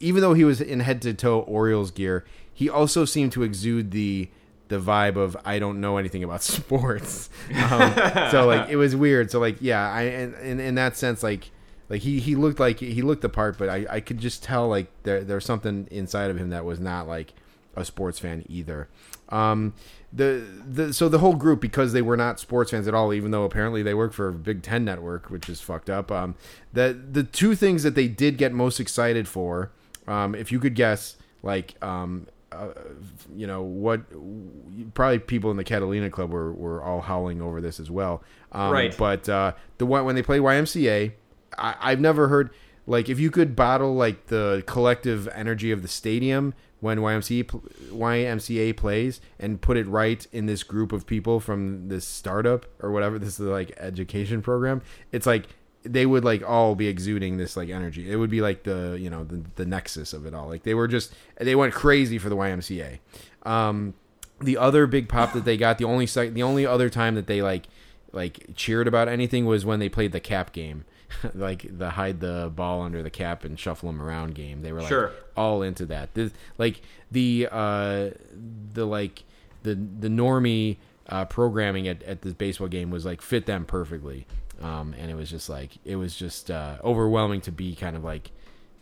even 0.00 0.20
though 0.22 0.34
he 0.34 0.44
was 0.44 0.60
in 0.60 0.80
head 0.80 1.02
to 1.02 1.14
toe 1.14 1.40
Orioles 1.40 1.90
gear 1.90 2.24
he 2.52 2.68
also 2.68 3.04
seemed 3.04 3.32
to 3.32 3.42
exude 3.42 3.90
the 3.90 4.28
the 4.68 4.78
vibe 4.78 5.16
of 5.16 5.36
I 5.44 5.58
don't 5.58 5.80
know 5.80 5.96
anything 5.96 6.22
about 6.22 6.42
sports 6.56 7.30
um, 7.70 7.94
so 8.30 8.46
like 8.46 8.68
it 8.68 8.76
was 8.76 8.94
weird 8.94 9.30
so 9.30 9.38
like 9.40 9.56
yeah 9.60 9.90
I 9.90 10.02
in, 10.02 10.60
in 10.60 10.74
that 10.76 10.96
sense 10.96 11.22
like 11.22 11.50
like 11.88 12.02
he, 12.02 12.20
he 12.20 12.34
looked 12.34 12.60
like 12.60 12.80
he 12.80 13.02
looked 13.02 13.22
the 13.22 13.28
part, 13.28 13.56
but 13.56 13.68
I, 13.68 13.86
I 13.88 14.00
could 14.00 14.18
just 14.18 14.42
tell 14.42 14.68
like 14.68 14.88
there 15.04 15.24
there's 15.24 15.44
something 15.44 15.88
inside 15.90 16.30
of 16.30 16.36
him 16.36 16.50
that 16.50 16.64
was 16.64 16.78
not 16.78 17.08
like 17.08 17.32
a 17.76 17.84
sports 17.84 18.18
fan 18.18 18.44
either. 18.48 18.88
Um, 19.30 19.74
the 20.12 20.44
the 20.66 20.92
so 20.92 21.08
the 21.08 21.18
whole 21.18 21.34
group 21.34 21.60
because 21.60 21.92
they 21.92 22.02
were 22.02 22.16
not 22.16 22.40
sports 22.40 22.72
fans 22.72 22.88
at 22.88 22.94
all, 22.94 23.14
even 23.14 23.30
though 23.30 23.44
apparently 23.44 23.82
they 23.82 23.94
work 23.94 24.12
for 24.12 24.30
Big 24.32 24.62
Ten 24.62 24.84
Network, 24.84 25.30
which 25.30 25.48
is 25.48 25.60
fucked 25.60 25.88
up. 25.88 26.12
Um, 26.12 26.34
the 26.72 26.98
the 27.10 27.22
two 27.22 27.54
things 27.54 27.84
that 27.84 27.94
they 27.94 28.08
did 28.08 28.36
get 28.36 28.52
most 28.52 28.80
excited 28.80 29.26
for, 29.26 29.70
um, 30.08 30.34
if 30.34 30.50
you 30.50 30.58
could 30.58 30.74
guess, 30.74 31.16
like 31.42 31.80
um, 31.82 32.26
uh, 32.50 32.68
you 33.36 33.46
know 33.46 33.62
what 33.62 34.02
probably 34.94 35.18
people 35.18 35.50
in 35.50 35.56
the 35.56 35.64
Catalina 35.64 36.10
Club 36.10 36.30
were, 36.30 36.52
were 36.52 36.82
all 36.82 37.00
howling 37.00 37.42
over 37.42 37.60
this 37.60 37.78
as 37.78 37.90
well. 37.90 38.22
Um, 38.52 38.72
Right. 38.72 38.96
But 38.96 39.28
uh, 39.28 39.52
the 39.76 39.86
when 39.86 40.14
they 40.14 40.22
play 40.22 40.38
YMCA, 40.38 41.12
I, 41.56 41.74
I've 41.80 42.00
never 42.00 42.28
heard 42.28 42.50
like 42.86 43.08
if 43.08 43.20
you 43.20 43.30
could 43.30 43.54
bottle 43.54 43.94
like 43.94 44.26
the 44.26 44.62
collective 44.66 45.28
energy 45.28 45.70
of 45.70 45.82
the 45.82 45.88
stadium 45.88 46.54
when 46.80 46.98
YMCA 46.98 47.44
YMCA 47.90 48.76
plays 48.76 49.20
and 49.38 49.60
put 49.60 49.76
it 49.76 49.86
right 49.86 50.26
in 50.32 50.46
this 50.46 50.62
group 50.62 50.92
of 50.92 51.06
people 51.06 51.40
from 51.40 51.88
this 51.88 52.06
startup 52.06 52.66
or 52.80 52.92
whatever 52.92 53.18
this 53.18 53.40
is 53.40 53.40
like 53.40 53.72
education 53.78 54.40
program, 54.42 54.80
it's 55.12 55.26
like 55.26 55.48
they 55.92 56.06
would 56.06 56.24
like 56.24 56.42
all 56.48 56.74
be 56.74 56.86
exuding 56.88 57.36
this 57.36 57.56
like 57.56 57.68
energy. 57.68 58.10
It 58.10 58.16
would 58.16 58.30
be 58.30 58.40
like 58.40 58.62
the 58.64 58.96
you 59.00 59.10
know 59.10 59.24
the, 59.24 59.42
the 59.56 59.66
nexus 59.66 60.12
of 60.12 60.26
it 60.26 60.34
all. 60.34 60.48
Like 60.48 60.62
they 60.62 60.74
were 60.74 60.88
just 60.88 61.14
they 61.40 61.54
went 61.54 61.74
crazy 61.74 62.18
for 62.18 62.28
the 62.28 62.36
YMCA. 62.36 62.98
Um, 63.44 63.94
the 64.40 64.56
other 64.56 64.86
big 64.86 65.08
pop 65.08 65.32
that 65.32 65.44
they 65.44 65.56
got, 65.56 65.78
the 65.78 65.84
only 65.84 66.06
sec- 66.06 66.34
the 66.34 66.42
only 66.42 66.64
other 66.66 66.88
time 66.90 67.14
that 67.16 67.26
they 67.26 67.42
like 67.42 67.66
like 68.12 68.46
cheered 68.54 68.86
about 68.88 69.08
anything 69.08 69.46
was 69.46 69.64
when 69.66 69.80
they 69.80 69.88
played 69.88 70.12
the 70.12 70.20
cap 70.20 70.52
game, 70.52 70.84
like 71.34 71.66
the 71.78 71.90
hide 71.90 72.20
the 72.20 72.50
ball 72.54 72.82
under 72.82 73.02
the 73.02 73.10
cap 73.10 73.44
and 73.44 73.58
shuffle 73.58 73.88
them 73.90 74.00
around 74.00 74.34
game. 74.34 74.62
They 74.62 74.72
were 74.72 74.80
like 74.80 74.88
Sure. 74.88 75.12
all 75.36 75.62
into 75.62 75.84
that. 75.86 76.14
This, 76.14 76.32
like 76.56 76.80
the 77.10 77.48
uh, 77.50 78.10
the 78.72 78.86
like 78.86 79.24
the 79.62 79.74
the 79.74 80.08
normie 80.08 80.76
uh, 81.08 81.24
programming 81.24 81.88
at, 81.88 82.02
at 82.04 82.22
this 82.22 82.32
baseball 82.34 82.68
game 82.68 82.90
was 82.90 83.04
like 83.04 83.20
fit 83.22 83.46
them 83.46 83.64
perfectly, 83.64 84.26
um, 84.62 84.94
and 84.98 85.10
it 85.10 85.14
was 85.14 85.30
just 85.30 85.48
like 85.48 85.72
it 85.84 85.96
was 85.96 86.14
just 86.16 86.50
uh, 86.50 86.76
overwhelming 86.82 87.40
to 87.42 87.52
be 87.52 87.74
kind 87.74 87.96
of 87.96 88.04
like 88.04 88.30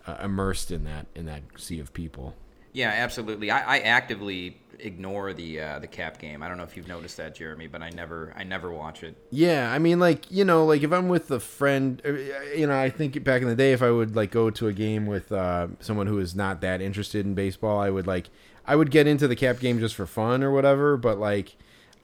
uh, 0.07 0.16
immersed 0.22 0.70
in 0.70 0.85
that 0.85 1.07
in 1.14 1.27
that 1.27 1.43
sea 1.57 1.81
of 1.81 1.93
people. 1.93 2.35
Yeah, 2.72 2.91
absolutely. 2.91 3.51
I, 3.51 3.77
I 3.77 3.79
actively 3.79 4.61
ignore 4.79 5.33
the 5.33 5.61
uh, 5.61 5.79
the 5.79 5.87
cap 5.87 6.18
game. 6.18 6.43
I 6.43 6.49
don't 6.49 6.59
know 6.59 6.62
if 6.62 6.77
you've 6.77 6.89
noticed 6.89 7.16
that, 7.16 7.35
Jeremy, 7.35 7.68
but 7.68 7.83
I 7.83 7.89
never 7.91 8.35
I 8.37 8.45
never 8.45 8.70
watch 8.70 9.03
it. 9.03 9.16
Yeah, 9.31 9.72
I 9.72 9.79
mean, 9.79 9.99
like 9.99 10.31
you 10.31 10.45
know, 10.45 10.66
like 10.66 10.83
if 10.83 10.93
I'm 10.93 11.09
with 11.09 11.31
a 11.31 11.41
friend, 11.41 12.03
uh, 12.05 12.12
you 12.55 12.66
know, 12.66 12.79
I 12.79 12.91
think 12.91 13.22
back 13.24 13.43
in 13.43 13.49
the 13.49 13.55
day, 13.55 13.72
if 13.72 13.83
I 13.83 13.91
would 13.91 14.14
like 14.14 14.31
go 14.31 14.51
to 14.51 14.68
a 14.68 14.72
game 14.72 15.07
with 15.07 15.33
uh, 15.33 15.68
someone 15.81 16.07
who 16.07 16.18
is 16.18 16.35
not 16.35 16.61
that 16.61 16.83
interested 16.83 17.24
in 17.24 17.35
baseball, 17.35 17.81
I 17.81 17.91
would 17.91 18.07
like 18.07 18.29
I 18.66 18.77
would 18.77 18.91
get 18.91 19.07
into 19.07 19.27
the 19.27 19.37
cap 19.37 19.59
game 19.59 19.79
just 19.79 19.95
for 19.95 20.07
fun 20.07 20.43
or 20.43 20.51
whatever. 20.51 20.97
But 20.97 21.18
like, 21.18 21.57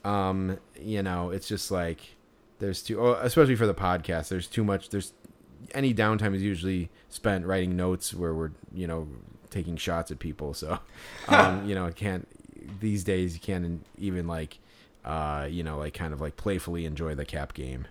um, 0.05 0.59
you 0.81 1.03
know, 1.03 1.31
it's 1.31 1.49
just 1.49 1.71
like 1.71 2.17
there's 2.63 2.83
too, 2.83 3.01
oh, 3.01 3.15
especially 3.21 3.57
for 3.57 3.67
the 3.67 3.75
podcast. 3.75 4.29
There's 4.29 4.47
too 4.47 4.65
much. 4.65 4.89
There's 4.89 5.13
any 5.75 5.93
downtime 5.93 6.35
is 6.35 6.43
usually 6.43 6.91
spent 7.09 7.45
writing 7.45 7.77
notes 7.77 8.15
where 8.15 8.33
we're 8.33 8.53
you 8.73 8.87
know 8.87 9.09
taking 9.51 9.77
shots 9.77 10.11
at 10.11 10.19
people. 10.19 10.55
So, 10.55 10.79
um, 11.29 11.69
you 11.69 11.75
know, 11.75 11.87
it 11.87 11.97
can't 11.97 12.29
these 12.81 13.05
days. 13.05 13.35
You 13.35 13.41
can't 13.41 13.85
even 13.99 14.27
like 14.27 14.59
uh, 15.05 15.49
you 15.51 15.63
know, 15.63 15.79
like 15.79 15.95
kind 15.95 16.13
of 16.13 16.21
like 16.21 16.37
playfully 16.37 16.87
enjoy 16.87 17.15
the 17.15 17.25
cap 17.25 17.55
game. 17.55 17.87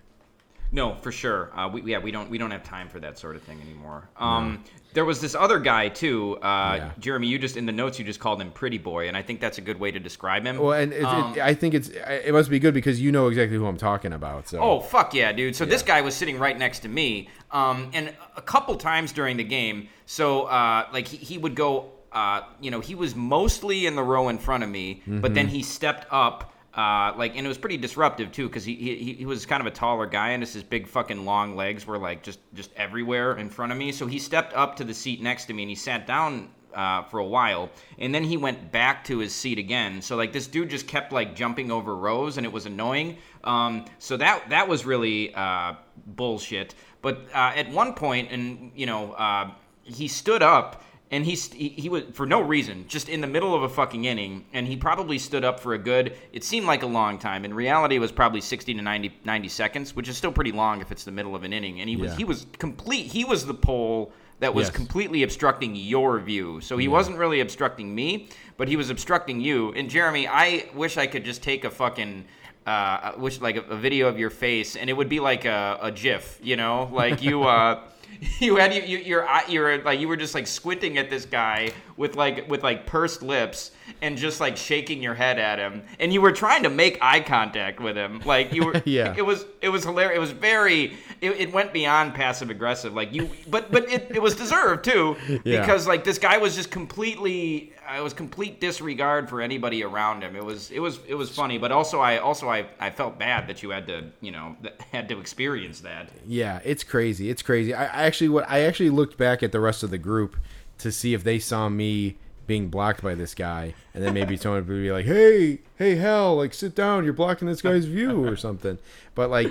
No, 0.70 0.94
for 0.94 1.12
sure. 1.12 1.50
Uh, 1.54 1.68
we, 1.68 1.82
yeah, 1.82 1.98
we 1.98 2.10
don't 2.10 2.30
we 2.30 2.38
don't 2.38 2.50
have 2.50 2.64
time 2.64 2.88
for 2.88 2.98
that 3.00 3.18
sort 3.18 3.36
of 3.36 3.42
thing 3.42 3.60
anymore. 3.60 4.08
Um, 4.16 4.64
There 4.94 5.04
was 5.04 5.20
this 5.20 5.34
other 5.34 5.58
guy 5.58 5.88
too, 5.88 6.36
uh, 6.42 6.74
Yeah. 6.76 6.90
Jeremy. 6.98 7.26
You 7.28 7.38
just 7.38 7.56
in 7.56 7.66
the 7.66 7.72
notes 7.72 7.98
you 7.98 8.04
just 8.04 8.20
called 8.20 8.40
him 8.40 8.50
Pretty 8.50 8.78
Boy, 8.78 9.08
and 9.08 9.16
I 9.16 9.22
think 9.22 9.40
that's 9.40 9.58
a 9.58 9.60
good 9.62 9.80
way 9.80 9.90
to 9.90 9.98
describe 9.98 10.44
him. 10.44 10.58
Well, 10.58 10.72
and 10.78 10.92
it, 10.92 11.04
Um, 11.04 11.34
it, 11.34 11.40
I 11.40 11.54
think 11.54 11.74
it's 11.74 11.88
it 11.88 12.32
must 12.32 12.50
be 12.50 12.58
good 12.58 12.74
because 12.74 13.00
you 13.00 13.10
know 13.12 13.28
exactly 13.28 13.56
who 13.56 13.66
I'm 13.66 13.78
talking 13.78 14.12
about. 14.12 14.48
So 14.48 14.60
Oh 14.60 14.80
fuck 14.80 15.14
yeah, 15.14 15.32
dude! 15.32 15.56
So 15.56 15.64
this 15.64 15.82
guy 15.82 16.00
was 16.02 16.14
sitting 16.14 16.38
right 16.38 16.58
next 16.58 16.80
to 16.80 16.88
me, 16.88 17.28
um, 17.50 17.90
and 17.94 18.12
a 18.36 18.42
couple 18.42 18.76
times 18.76 19.12
during 19.12 19.36
the 19.36 19.44
game, 19.44 19.88
so 20.06 20.42
uh, 20.42 20.86
like 20.92 21.08
he, 21.08 21.16
he 21.16 21.38
would 21.38 21.54
go, 21.54 21.92
uh, 22.12 22.42
you 22.60 22.70
know, 22.70 22.80
he 22.80 22.94
was 22.94 23.14
mostly 23.16 23.86
in 23.86 23.96
the 23.96 24.02
row 24.02 24.28
in 24.28 24.38
front 24.38 24.62
of 24.62 24.68
me, 24.68 25.02
but 25.06 25.32
then 25.34 25.48
he 25.48 25.62
stepped 25.62 26.06
up. 26.10 26.51
Uh, 26.74 27.12
like 27.18 27.36
and 27.36 27.44
it 27.44 27.48
was 27.48 27.58
pretty 27.58 27.76
disruptive 27.76 28.32
too 28.32 28.48
because 28.48 28.64
he, 28.64 28.74
he 28.74 29.12
he 29.12 29.26
was 29.26 29.44
kind 29.44 29.60
of 29.60 29.66
a 29.66 29.70
taller 29.70 30.06
guy 30.06 30.30
and 30.30 30.42
his 30.42 30.62
big 30.62 30.86
fucking 30.86 31.26
long 31.26 31.54
legs 31.54 31.86
were 31.86 31.98
like 31.98 32.22
just 32.22 32.38
just 32.54 32.70
everywhere 32.76 33.36
in 33.36 33.50
front 33.50 33.70
of 33.70 33.76
me 33.76 33.92
so 33.92 34.06
he 34.06 34.18
stepped 34.18 34.54
up 34.54 34.74
to 34.74 34.82
the 34.82 34.94
seat 34.94 35.20
next 35.20 35.44
to 35.44 35.52
me 35.52 35.64
and 35.64 35.68
he 35.68 35.74
sat 35.74 36.06
down 36.06 36.48
uh, 36.74 37.02
for 37.04 37.18
a 37.18 37.24
while, 37.24 37.70
and 37.98 38.14
then 38.14 38.24
he 38.24 38.36
went 38.36 38.72
back 38.72 39.04
to 39.04 39.18
his 39.18 39.34
seat 39.34 39.58
again. 39.58 40.02
So 40.02 40.16
like 40.16 40.32
this 40.32 40.46
dude 40.46 40.70
just 40.70 40.86
kept 40.86 41.12
like 41.12 41.34
jumping 41.34 41.70
over 41.70 41.96
rows, 41.96 42.36
and 42.36 42.46
it 42.46 42.52
was 42.52 42.66
annoying. 42.66 43.18
Um, 43.44 43.84
so 43.98 44.16
that 44.16 44.48
that 44.50 44.68
was 44.68 44.84
really 44.84 45.34
uh, 45.34 45.74
bullshit. 46.06 46.74
But 47.00 47.26
uh, 47.34 47.52
at 47.54 47.70
one 47.70 47.94
point, 47.94 48.30
and 48.30 48.72
you 48.74 48.86
know, 48.86 49.12
uh, 49.12 49.50
he 49.82 50.08
stood 50.08 50.42
up. 50.42 50.82
And 51.12 51.26
he, 51.26 51.36
st- 51.36 51.60
he 51.60 51.68
he 51.82 51.88
was 51.90 52.04
for 52.14 52.24
no 52.24 52.40
reason, 52.40 52.86
just 52.88 53.10
in 53.10 53.20
the 53.20 53.26
middle 53.26 53.54
of 53.54 53.62
a 53.62 53.68
fucking 53.68 54.06
inning, 54.06 54.46
and 54.54 54.66
he 54.66 54.76
probably 54.76 55.18
stood 55.18 55.44
up 55.44 55.60
for 55.60 55.74
a 55.74 55.78
good. 55.78 56.16
It 56.32 56.42
seemed 56.42 56.66
like 56.66 56.82
a 56.82 56.86
long 56.86 57.18
time. 57.18 57.44
In 57.44 57.52
reality, 57.52 57.96
it 57.96 57.98
was 57.98 58.10
probably 58.10 58.40
sixty 58.40 58.72
to 58.72 58.80
90, 58.80 59.12
90 59.24 59.48
seconds, 59.48 59.94
which 59.94 60.08
is 60.08 60.16
still 60.16 60.32
pretty 60.32 60.52
long 60.52 60.80
if 60.80 60.90
it's 60.90 61.04
the 61.04 61.12
middle 61.12 61.36
of 61.36 61.44
an 61.44 61.52
inning. 61.52 61.80
And 61.80 61.88
he 61.90 61.96
was 61.96 62.12
Yeah. 62.12 62.16
he 62.16 62.24
was 62.24 62.46
complete. 62.58 63.06
He 63.06 63.24
was 63.26 63.44
the 63.44 63.52
pole 63.52 64.10
that 64.40 64.54
was 64.54 64.68
Yes. 64.68 64.74
completely 64.76 65.22
obstructing 65.22 65.76
your 65.76 66.18
view. 66.18 66.60
So 66.62 66.78
he 66.78 66.88
wasn't 66.88 67.18
really 67.18 67.40
obstructing 67.40 67.94
me, 67.94 68.28
but 68.56 68.66
he 68.66 68.76
was 68.76 68.88
obstructing 68.88 69.38
you. 69.40 69.72
And 69.74 69.90
Jeremy, 69.90 70.26
I 70.26 70.64
wish 70.74 70.96
I 70.96 71.06
could 71.06 71.24
just 71.26 71.42
take 71.42 71.64
a 71.64 71.70
fucking 71.70 72.24
uh, 72.66 73.12
wish 73.18 73.38
like 73.40 73.56
a, 73.56 73.60
a 73.62 73.76
video 73.76 74.08
of 74.08 74.18
your 74.18 74.30
face, 74.30 74.76
and 74.76 74.88
it 74.88 74.92
would 74.94 75.08
be 75.10 75.20
like 75.20 75.44
a, 75.44 75.78
a 75.82 75.90
GIF, 75.90 76.38
you 76.42 76.56
know, 76.56 76.88
like 76.92 77.20
you. 77.22 77.42
Uh, 77.42 77.80
You 78.38 78.56
had 78.56 78.74
you, 78.74 78.82
you 78.82 78.98
your 78.98 79.28
you're 79.48 79.82
like 79.82 80.00
you 80.00 80.08
were 80.08 80.16
just 80.16 80.34
like 80.34 80.46
squinting 80.46 80.98
at 80.98 81.10
this 81.10 81.24
guy 81.24 81.70
with 81.96 82.16
like 82.16 82.48
with 82.48 82.62
like 82.62 82.86
pursed 82.86 83.22
lips 83.22 83.70
and 84.00 84.16
just 84.16 84.40
like 84.40 84.56
shaking 84.56 85.02
your 85.02 85.14
head 85.14 85.38
at 85.38 85.58
him 85.58 85.82
and 86.00 86.12
you 86.12 86.20
were 86.20 86.32
trying 86.32 86.62
to 86.64 86.70
make 86.70 86.98
eye 87.00 87.20
contact 87.20 87.78
with 87.80 87.96
him 87.96 88.20
like 88.24 88.52
you 88.52 88.64
were 88.64 88.82
Yeah. 88.84 89.14
it 89.16 89.22
was 89.22 89.46
it 89.60 89.68
was 89.68 89.84
hilarious 89.84 90.16
it 90.16 90.20
was 90.20 90.32
very 90.32 90.94
it, 91.22 91.30
it 91.40 91.52
went 91.52 91.72
beyond 91.72 92.12
passive 92.14 92.50
aggressive 92.50 92.92
like 92.92 93.14
you 93.14 93.30
but 93.48 93.70
but 93.72 93.88
it, 93.90 94.10
it 94.10 94.20
was 94.20 94.34
deserved 94.34 94.84
too 94.84 95.16
Yeah. 95.44 95.60
because 95.60 95.86
like 95.86 96.04
this 96.04 96.18
guy 96.18 96.36
was 96.38 96.54
just 96.54 96.70
completely 96.70 97.72
uh, 97.90 97.98
it 97.98 98.02
was 98.02 98.12
complete 98.12 98.60
disregard 98.60 99.28
for 99.30 99.40
anybody 99.40 99.82
around 99.84 100.22
him 100.22 100.36
it 100.36 100.44
was 100.44 100.70
it 100.70 100.80
was 100.80 100.98
it 101.06 101.14
was 101.14 101.30
funny 101.30 101.58
but 101.58 101.72
also 101.72 102.00
I 102.00 102.18
also 102.18 102.48
I, 102.48 102.66
I 102.78 102.90
felt 102.90 103.18
bad 103.18 103.48
that 103.48 103.62
you 103.62 103.70
had 103.70 103.86
to 103.86 104.04
you 104.20 104.30
know 104.32 104.56
had 104.92 105.08
to 105.08 105.18
experience 105.20 105.80
that 105.80 106.10
Yeah, 106.26 106.60
it's 106.64 106.84
crazy. 106.84 107.30
It's 107.30 107.42
crazy. 107.42 107.72
I, 107.72 107.84
I 107.84 108.02
actually 108.04 108.28
what 108.28 108.48
I 108.50 108.60
actually 108.60 108.90
looked 108.90 109.16
back 109.16 109.42
at 109.42 109.52
the 109.52 109.60
rest 109.60 109.82
of 109.82 109.90
the 109.90 109.98
group 109.98 110.36
to 110.78 110.90
see 110.92 111.14
if 111.14 111.22
they 111.24 111.38
saw 111.38 111.68
me 111.68 112.16
being 112.46 112.68
blocked 112.68 113.02
by 113.02 113.14
this 113.14 113.34
guy, 113.36 113.72
and 113.94 114.02
then 114.02 114.12
maybe 114.12 114.36
someone 114.36 114.66
would 114.66 114.82
be 114.82 114.90
like, 114.90 115.06
"Hey, 115.06 115.60
hey, 115.76 115.94
hell, 115.94 116.36
like 116.36 116.52
sit 116.52 116.74
down. 116.74 117.04
You're 117.04 117.12
blocking 117.12 117.46
this 117.46 117.62
guy's 117.62 117.84
view 117.84 118.26
or 118.26 118.36
something." 118.36 118.78
But 119.14 119.30
like, 119.30 119.48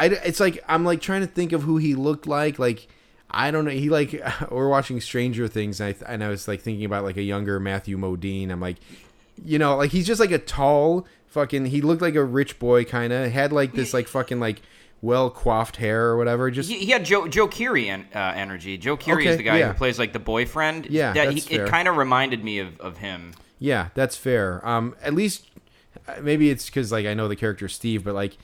I 0.00 0.06
it's 0.06 0.40
like 0.40 0.64
I'm 0.66 0.84
like 0.84 1.00
trying 1.00 1.20
to 1.20 1.26
think 1.26 1.52
of 1.52 1.62
who 1.62 1.76
he 1.76 1.94
looked 1.94 2.26
like. 2.26 2.58
Like 2.58 2.88
I 3.30 3.50
don't 3.50 3.64
know. 3.64 3.70
He 3.70 3.90
like 3.90 4.20
we're 4.50 4.68
watching 4.68 5.00
Stranger 5.00 5.46
Things, 5.46 5.80
and 5.80 5.94
I 6.02 6.12
and 6.12 6.24
I 6.24 6.28
was 6.28 6.48
like 6.48 6.62
thinking 6.62 6.84
about 6.84 7.04
like 7.04 7.16
a 7.16 7.22
younger 7.22 7.60
Matthew 7.60 7.98
Modine. 7.98 8.50
I'm 8.50 8.60
like, 8.60 8.78
you 9.44 9.58
know, 9.58 9.76
like 9.76 9.90
he's 9.90 10.06
just 10.06 10.20
like 10.20 10.30
a 10.30 10.38
tall 10.38 11.06
fucking. 11.26 11.66
He 11.66 11.82
looked 11.82 12.02
like 12.02 12.14
a 12.14 12.24
rich 12.24 12.58
boy, 12.58 12.84
kind 12.84 13.12
of 13.12 13.30
had 13.30 13.52
like 13.52 13.74
this 13.74 13.92
like 13.92 14.08
fucking 14.08 14.40
like 14.40 14.62
well 15.02 15.30
coiffed 15.30 15.76
hair 15.76 16.06
or 16.06 16.16
whatever. 16.16 16.50
Just 16.50 16.70
He, 16.70 16.78
he 16.78 16.90
had 16.90 17.04
Joe 17.04 17.28
Joe 17.28 17.46
Keery 17.48 17.88
en- 17.88 18.06
uh, 18.14 18.32
energy. 18.34 18.78
Joe 18.78 18.96
Keery 18.96 19.20
Okay, 19.20 19.28
is 19.28 19.36
the 19.36 19.42
guy 19.42 19.58
yeah. 19.58 19.68
who 19.68 19.74
plays 19.74 19.98
like 19.98 20.12
the 20.12 20.18
boyfriend. 20.18 20.86
Yeah, 20.86 21.12
that 21.12 21.32
he, 21.32 21.54
it 21.54 21.68
kind 21.68 21.88
of 21.88 21.96
reminded 21.96 22.42
me 22.42 22.58
of, 22.58 22.80
of 22.80 22.98
him. 22.98 23.32
Yeah, 23.58 23.88
that's 23.94 24.16
fair. 24.16 24.66
Um, 24.66 24.96
at 25.02 25.12
least 25.14 25.46
uh, 26.08 26.16
maybe 26.22 26.48
it's 26.48 26.66
because 26.66 26.90
like 26.90 27.04
I 27.06 27.12
know 27.12 27.28
the 27.28 27.36
character 27.36 27.68
Steve, 27.68 28.02
but 28.04 28.14
like 28.14 28.38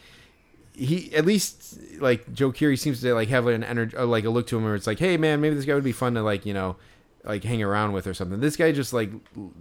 he 0.76 1.14
at 1.14 1.24
least 1.24 1.78
like 2.00 2.32
Joe 2.32 2.52
Keery 2.52 2.78
seems 2.78 3.00
to 3.00 3.14
like 3.14 3.28
have 3.28 3.46
an 3.46 3.64
energy, 3.64 3.96
uh, 3.96 4.06
like 4.06 4.24
a 4.24 4.30
look 4.30 4.46
to 4.48 4.56
him 4.58 4.64
where 4.64 4.74
it's 4.74 4.86
like, 4.86 4.98
hey 4.98 5.16
man, 5.16 5.40
maybe 5.40 5.54
this 5.54 5.64
guy 5.64 5.74
would 5.74 5.84
be 5.84 5.92
fun 5.92 6.14
to 6.14 6.22
like 6.22 6.44
you 6.46 6.54
know 6.54 6.76
like 7.24 7.42
hang 7.42 7.62
around 7.62 7.92
with 7.92 8.06
or 8.06 8.14
something. 8.14 8.38
This 8.40 8.56
guy 8.56 8.70
just 8.72 8.92
like 8.92 9.10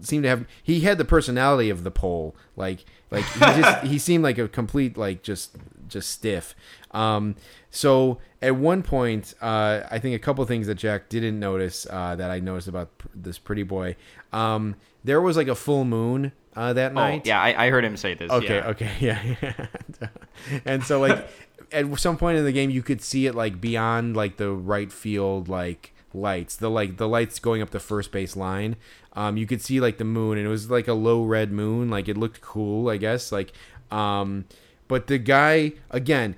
seemed 0.01 0.24
to 0.24 0.30
have 0.30 0.45
he 0.61 0.82
had 0.82 0.97
the 0.97 1.05
personality 1.05 1.70
of 1.70 1.84
the 1.84 1.91
pole. 1.91 2.36
Like 2.55 2.86
like 3.11 3.24
he 3.26 3.39
just 3.39 3.84
he 3.88 3.97
seemed 3.97 4.24
like 4.24 4.38
a 4.38 4.47
complete 4.47 4.97
like 4.97 5.24
just 5.24 5.55
just 5.88 6.09
stiff. 6.09 6.55
Um, 6.91 7.36
so 7.72 8.20
at 8.41 8.55
one 8.55 8.84
point, 8.84 9.34
uh, 9.41 9.82
I 9.89 9.99
think 9.99 10.16
a 10.16 10.20
couple 10.20 10.45
things 10.45 10.68
that 10.68 10.76
Jack 10.76 11.09
didn't 11.09 11.39
notice 11.39 11.86
uh, 11.89 12.16
that 12.16 12.30
I 12.32 12.39
noticed 12.39 12.68
about 12.68 12.97
pr- 12.97 13.07
this 13.16 13.38
pretty 13.38 13.63
boy. 13.63 13.95
Um, 14.32 14.76
there 15.03 15.22
was 15.22 15.36
like 15.38 15.47
a 15.47 15.55
full 15.55 15.84
moon 15.86 16.32
uh, 16.55 16.74
that 16.74 16.91
Oh, 16.91 16.95
night. 16.95 17.26
yeah, 17.26 17.41
I, 17.41 17.66
I 17.66 17.70
heard 17.70 17.84
him 17.84 17.97
say 17.97 18.13
this. 18.13 18.32
Okay, 18.32 18.55
yeah. 18.57 18.68
okay, 18.70 18.91
yeah, 18.99 19.36
yeah. 19.41 20.07
and 20.65 20.83
so 20.83 20.99
like 20.99 21.27
at 21.71 21.99
some 21.99 22.17
point 22.17 22.38
in 22.38 22.43
the 22.43 22.51
game, 22.51 22.69
you 22.69 22.81
could 22.81 23.01
see 23.01 23.25
it 23.27 23.36
like 23.36 23.59
beyond 23.59 24.15
like 24.15 24.38
the 24.38 24.51
right 24.51 24.91
field 24.91 25.47
like 25.49 25.93
lights, 26.13 26.55
the 26.55 26.69
like 26.69 26.97
the 26.97 27.07
lights 27.07 27.39
going 27.39 27.61
up 27.61 27.71
the 27.71 27.79
first 27.79 28.11
base 28.11 28.36
line. 28.36 28.75
Um, 29.13 29.38
you 29.38 29.45
could 29.45 29.61
see 29.61 29.79
like 29.79 29.97
the 29.97 30.03
moon, 30.05 30.38
and 30.38 30.45
it 30.47 30.49
was 30.49 30.69
like 30.69 30.88
a 30.88 30.93
low 30.93 31.23
red 31.23 31.51
moon. 31.51 31.89
Like 31.89 32.07
it 32.07 32.17
looked 32.17 32.41
cool, 32.41 32.89
I 32.89 32.97
guess. 32.97 33.31
Like, 33.31 33.53
um, 33.91 34.45
but 34.88 35.07
the 35.07 35.17
guy 35.17 35.73
again. 35.91 36.36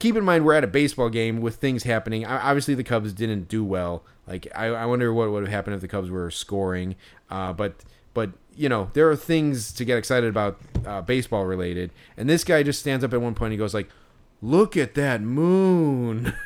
Keep 0.00 0.16
in 0.16 0.24
mind 0.24 0.44
we're 0.44 0.52
at 0.52 0.64
a 0.64 0.66
baseball 0.66 1.08
game 1.08 1.40
with 1.40 1.56
things 1.56 1.84
happening. 1.84 2.26
Obviously, 2.26 2.74
the 2.74 2.84
Cubs 2.84 3.14
didn't 3.14 3.48
do 3.48 3.64
well. 3.64 4.04
Like 4.26 4.46
I, 4.54 4.66
I 4.66 4.84
wonder 4.84 5.14
what 5.14 5.30
would 5.30 5.44
have 5.44 5.52
happened 5.52 5.76
if 5.76 5.80
the 5.80 5.88
Cubs 5.88 6.10
were 6.10 6.30
scoring. 6.30 6.96
Uh, 7.30 7.54
but 7.54 7.84
but 8.12 8.32
you 8.56 8.68
know 8.68 8.90
there 8.94 9.10
are 9.10 9.16
things 9.16 9.72
to 9.72 9.84
get 9.84 9.98
excited 9.98 10.28
about 10.28 10.60
uh, 10.86 11.00
baseball 11.02 11.44
related. 11.44 11.90
And 12.16 12.28
this 12.28 12.44
guy 12.44 12.62
just 12.62 12.80
stands 12.80 13.04
up 13.04 13.12
at 13.12 13.20
one 13.20 13.34
point 13.34 13.48
and 13.48 13.52
he 13.52 13.58
goes 13.58 13.74
like 13.74 13.88
look 14.42 14.76
at 14.76 14.94
that 14.94 15.20
moon. 15.20 16.34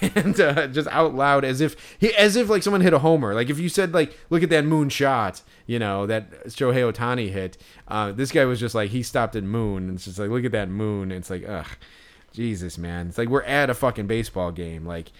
And 0.00 0.38
uh, 0.40 0.66
just 0.66 0.88
out 0.88 1.14
loud 1.14 1.44
as 1.44 1.60
if 1.60 1.76
he 1.98 2.12
as 2.14 2.34
if 2.34 2.48
like 2.48 2.62
someone 2.64 2.80
hit 2.80 2.92
a 2.92 2.98
homer. 2.98 3.34
Like 3.34 3.50
if 3.50 3.58
you 3.58 3.68
said 3.68 3.94
like 3.94 4.18
look 4.28 4.42
at 4.42 4.50
that 4.50 4.64
moon 4.64 4.88
shot 4.88 5.42
you 5.64 5.78
know 5.78 6.06
that 6.06 6.46
Shohei 6.48 6.92
Ohtani 6.92 7.30
hit 7.30 7.56
uh, 7.86 8.10
this 8.10 8.32
guy 8.32 8.44
was 8.44 8.58
just 8.58 8.74
like 8.74 8.90
he 8.90 9.02
stopped 9.04 9.36
at 9.36 9.44
moon 9.44 9.84
and 9.84 9.94
it's 9.94 10.06
just 10.06 10.18
like 10.18 10.28
look 10.28 10.44
at 10.44 10.52
that 10.52 10.68
moon 10.68 11.12
and 11.12 11.20
it's 11.20 11.30
like 11.30 11.48
ugh 11.48 11.68
Jesus 12.32 12.78
man. 12.78 13.08
It's 13.08 13.18
like 13.18 13.28
we're 13.28 13.44
at 13.44 13.70
a 13.70 13.74
fucking 13.74 14.08
baseball 14.08 14.50
game. 14.50 14.84
Like 14.84 15.12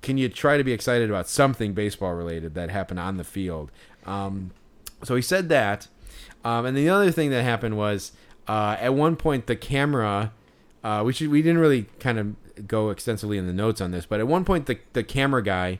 can 0.00 0.16
you 0.16 0.30
try 0.30 0.56
to 0.56 0.64
be 0.64 0.72
excited 0.72 1.10
about 1.10 1.28
something 1.28 1.74
baseball 1.74 2.14
related 2.14 2.54
that 2.54 2.70
happened 2.70 3.00
on 3.00 3.18
the 3.18 3.24
field? 3.24 3.70
Um, 4.06 4.50
so 5.02 5.16
he 5.16 5.22
said 5.22 5.48
that. 5.48 5.88
Um, 6.44 6.66
and 6.66 6.76
the 6.76 6.88
other 6.88 7.10
thing 7.10 7.30
that 7.30 7.42
happened 7.42 7.76
was 7.76 8.12
uh, 8.48 8.76
at 8.80 8.94
one 8.94 9.16
point 9.16 9.46
the 9.46 9.56
camera, 9.56 10.32
uh, 10.82 11.02
we 11.04 11.12
should 11.12 11.28
we 11.28 11.42
didn't 11.42 11.58
really 11.58 11.86
kind 11.98 12.18
of 12.18 12.66
go 12.66 12.90
extensively 12.90 13.38
in 13.38 13.46
the 13.46 13.52
notes 13.52 13.80
on 13.80 13.90
this, 13.90 14.06
but 14.06 14.20
at 14.20 14.26
one 14.26 14.44
point 14.44 14.66
the 14.66 14.78
the 14.92 15.04
camera 15.04 15.42
guy 15.42 15.78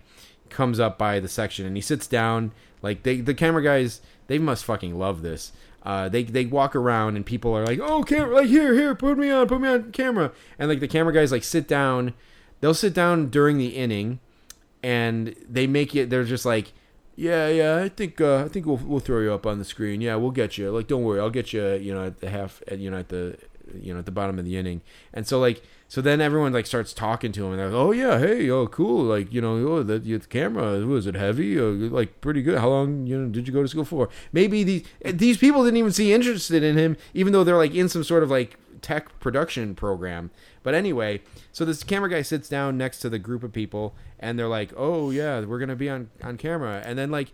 comes 0.50 0.80
up 0.80 0.98
by 0.98 1.20
the 1.20 1.28
section 1.28 1.64
and 1.66 1.76
he 1.76 1.82
sits 1.82 2.06
down. 2.06 2.52
Like 2.82 3.02
they 3.02 3.20
the 3.20 3.34
camera 3.34 3.62
guys 3.62 4.00
they 4.26 4.38
must 4.38 4.64
fucking 4.64 4.98
love 4.98 5.22
this. 5.22 5.52
Uh, 5.82 6.08
they 6.08 6.24
they 6.24 6.44
walk 6.44 6.76
around 6.76 7.16
and 7.16 7.24
people 7.24 7.56
are 7.56 7.64
like, 7.64 7.80
oh, 7.80 8.02
camera, 8.02 8.36
like 8.36 8.48
here 8.48 8.74
here, 8.74 8.94
put 8.94 9.16
me 9.16 9.30
on, 9.30 9.48
put 9.48 9.60
me 9.60 9.68
on 9.68 9.92
camera, 9.92 10.30
and 10.58 10.68
like 10.68 10.80
the 10.80 10.88
camera 10.88 11.12
guys 11.12 11.32
like 11.32 11.44
sit 11.44 11.66
down. 11.66 12.14
They'll 12.60 12.74
sit 12.74 12.92
down 12.92 13.28
during 13.30 13.56
the 13.56 13.68
inning, 13.68 14.20
and 14.82 15.34
they 15.48 15.66
make 15.66 15.96
it. 15.96 16.10
They're 16.10 16.24
just 16.24 16.44
like 16.44 16.72
yeah, 17.20 17.48
yeah. 17.48 17.76
I 17.76 17.90
think 17.90 18.18
uh, 18.18 18.44
I 18.44 18.48
think 18.48 18.64
we'll 18.64 18.78
we'll 18.78 19.00
throw 19.00 19.20
you 19.20 19.34
up 19.34 19.46
on 19.46 19.58
the 19.58 19.64
screen. 19.64 20.00
Yeah, 20.00 20.16
we'll 20.16 20.30
get 20.30 20.56
you. 20.56 20.70
Like, 20.70 20.86
don't 20.86 21.02
worry, 21.02 21.20
I'll 21.20 21.28
get 21.28 21.52
you. 21.52 21.74
You 21.74 21.92
know, 21.94 22.06
at 22.06 22.20
the 22.20 22.30
half, 22.30 22.62
at, 22.66 22.78
you 22.78 22.90
know, 22.90 22.98
at 22.98 23.10
the 23.10 23.36
you 23.78 23.92
know 23.92 23.98
at 23.98 24.06
the 24.06 24.10
bottom 24.10 24.38
of 24.38 24.46
the 24.46 24.56
inning. 24.56 24.80
And 25.12 25.26
so 25.26 25.38
like, 25.38 25.62
so 25.86 26.00
then 26.00 26.22
everyone 26.22 26.54
like 26.54 26.64
starts 26.64 26.94
talking 26.94 27.30
to 27.32 27.44
him, 27.44 27.50
and 27.50 27.58
they're 27.60 27.68
like, 27.68 27.76
oh 27.76 27.92
yeah, 27.92 28.18
hey, 28.18 28.48
oh 28.48 28.66
cool, 28.68 29.04
like 29.04 29.34
you 29.34 29.42
know, 29.42 29.56
oh 29.68 29.82
the, 29.82 29.98
the 29.98 30.18
camera 30.20 30.78
was 30.86 31.06
it 31.06 31.14
heavy? 31.14 31.60
Uh, 31.60 31.90
like 31.90 32.22
pretty 32.22 32.40
good. 32.40 32.58
How 32.58 32.70
long 32.70 33.06
you 33.06 33.18
know 33.18 33.28
did 33.28 33.46
you 33.46 33.52
go 33.52 33.60
to 33.60 33.68
school 33.68 33.84
for? 33.84 34.08
Maybe 34.32 34.64
these 34.64 34.84
these 35.04 35.36
people 35.36 35.62
didn't 35.62 35.76
even 35.76 35.92
see 35.92 36.14
interested 36.14 36.62
in 36.62 36.78
him, 36.78 36.96
even 37.12 37.34
though 37.34 37.44
they're 37.44 37.58
like 37.58 37.74
in 37.74 37.90
some 37.90 38.02
sort 38.02 38.22
of 38.22 38.30
like 38.30 38.56
tech 38.82 39.18
production 39.20 39.74
program. 39.74 40.30
But 40.62 40.74
anyway, 40.74 41.22
so 41.52 41.64
this 41.64 41.82
camera 41.82 42.10
guy 42.10 42.22
sits 42.22 42.48
down 42.48 42.76
next 42.76 43.00
to 43.00 43.08
the 43.08 43.18
group 43.18 43.42
of 43.42 43.52
people, 43.52 43.94
and 44.18 44.38
they're 44.38 44.48
like, 44.48 44.72
"Oh 44.76 45.10
yeah, 45.10 45.40
we're 45.40 45.58
gonna 45.58 45.76
be 45.76 45.88
on 45.88 46.10
on 46.22 46.36
camera," 46.36 46.82
and 46.84 46.98
then 46.98 47.10
like 47.10 47.32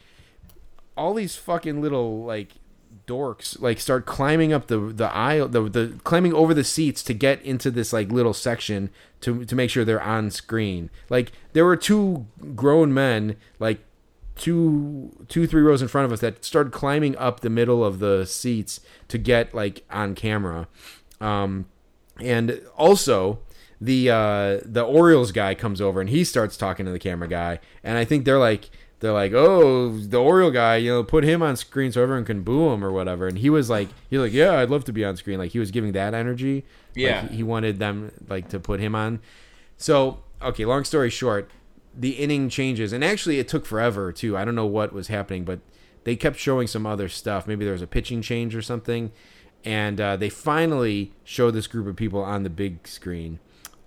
all 0.96 1.14
these 1.14 1.36
fucking 1.36 1.80
little 1.80 2.24
like 2.24 2.52
dorks 3.06 3.60
like 3.60 3.78
start 3.78 4.06
climbing 4.06 4.52
up 4.52 4.66
the 4.66 4.78
the 4.78 5.12
aisle 5.12 5.46
the 5.46 5.62
the 5.68 6.00
climbing 6.02 6.32
over 6.32 6.54
the 6.54 6.64
seats 6.64 7.02
to 7.02 7.12
get 7.12 7.40
into 7.42 7.70
this 7.70 7.92
like 7.92 8.10
little 8.10 8.32
section 8.34 8.90
to 9.20 9.44
to 9.44 9.54
make 9.54 9.70
sure 9.70 9.84
they're 9.84 10.02
on 10.02 10.30
screen. 10.30 10.90
Like 11.08 11.32
there 11.52 11.64
were 11.64 11.76
two 11.76 12.26
grown 12.54 12.92
men 12.92 13.36
like 13.58 13.80
two 14.36 15.24
two 15.28 15.46
three 15.46 15.62
rows 15.62 15.82
in 15.82 15.88
front 15.88 16.04
of 16.04 16.12
us 16.12 16.20
that 16.20 16.44
started 16.44 16.72
climbing 16.72 17.16
up 17.16 17.40
the 17.40 17.50
middle 17.50 17.84
of 17.84 17.98
the 17.98 18.24
seats 18.26 18.80
to 19.08 19.18
get 19.18 19.54
like 19.54 19.84
on 19.90 20.14
camera 20.14 20.68
um 21.20 21.66
and 22.20 22.60
also 22.76 23.38
the 23.80 24.10
uh 24.10 24.58
the 24.64 24.82
Orioles 24.82 25.32
guy 25.32 25.54
comes 25.54 25.80
over 25.80 26.00
and 26.00 26.08
he 26.10 26.24
starts 26.24 26.56
talking 26.56 26.86
to 26.86 26.92
the 26.92 26.98
camera 26.98 27.28
guy. 27.28 27.60
And 27.84 27.98
I 27.98 28.04
think 28.04 28.24
they're 28.24 28.38
like 28.38 28.70
they're 29.00 29.12
like 29.12 29.32
oh 29.34 29.90
the 29.98 30.16
Oriole 30.18 30.50
guy 30.50 30.76
you 30.76 30.90
know 30.90 31.04
put 31.04 31.24
him 31.24 31.42
on 31.42 31.56
screen 31.56 31.92
so 31.92 32.02
everyone 32.02 32.24
can 32.24 32.42
boo 32.42 32.70
him 32.70 32.82
or 32.84 32.90
whatever. 32.90 33.26
And 33.26 33.38
he 33.38 33.50
was 33.50 33.68
like 33.68 33.88
he's 34.08 34.18
like 34.18 34.32
yeah 34.32 34.58
I'd 34.58 34.70
love 34.70 34.84
to 34.84 34.92
be 34.92 35.04
on 35.04 35.16
screen. 35.16 35.38
Like 35.38 35.50
he 35.52 35.58
was 35.58 35.70
giving 35.70 35.92
that 35.92 36.14
energy. 36.14 36.64
Like, 36.88 36.96
Yeah. 36.96 37.28
he 37.28 37.42
wanted 37.42 37.78
them 37.78 38.12
like 38.28 38.48
to 38.48 38.58
put 38.58 38.80
him 38.80 38.94
on. 38.94 39.20
So 39.76 40.20
okay 40.40 40.64
long 40.64 40.84
story 40.84 41.10
short 41.10 41.50
the 41.98 42.10
inning 42.12 42.48
changes. 42.48 42.92
And 42.94 43.04
actually 43.04 43.38
it 43.38 43.48
took 43.48 43.66
forever 43.66 44.12
too. 44.12 44.36
I 44.36 44.44
don't 44.46 44.54
know 44.54 44.66
what 44.66 44.92
was 44.94 45.08
happening 45.08 45.44
but 45.44 45.60
they 46.04 46.16
kept 46.16 46.38
showing 46.38 46.66
some 46.66 46.86
other 46.86 47.08
stuff. 47.10 47.46
Maybe 47.46 47.64
there 47.64 47.72
was 47.72 47.82
a 47.82 47.86
pitching 47.86 48.22
change 48.22 48.54
or 48.56 48.62
something 48.62 49.12
and 49.66 50.00
uh, 50.00 50.16
they 50.16 50.30
finally 50.30 51.12
show 51.24 51.50
this 51.50 51.66
group 51.66 51.88
of 51.88 51.96
people 51.96 52.22
on 52.22 52.44
the 52.44 52.50
big 52.50 52.86
screen. 52.86 53.40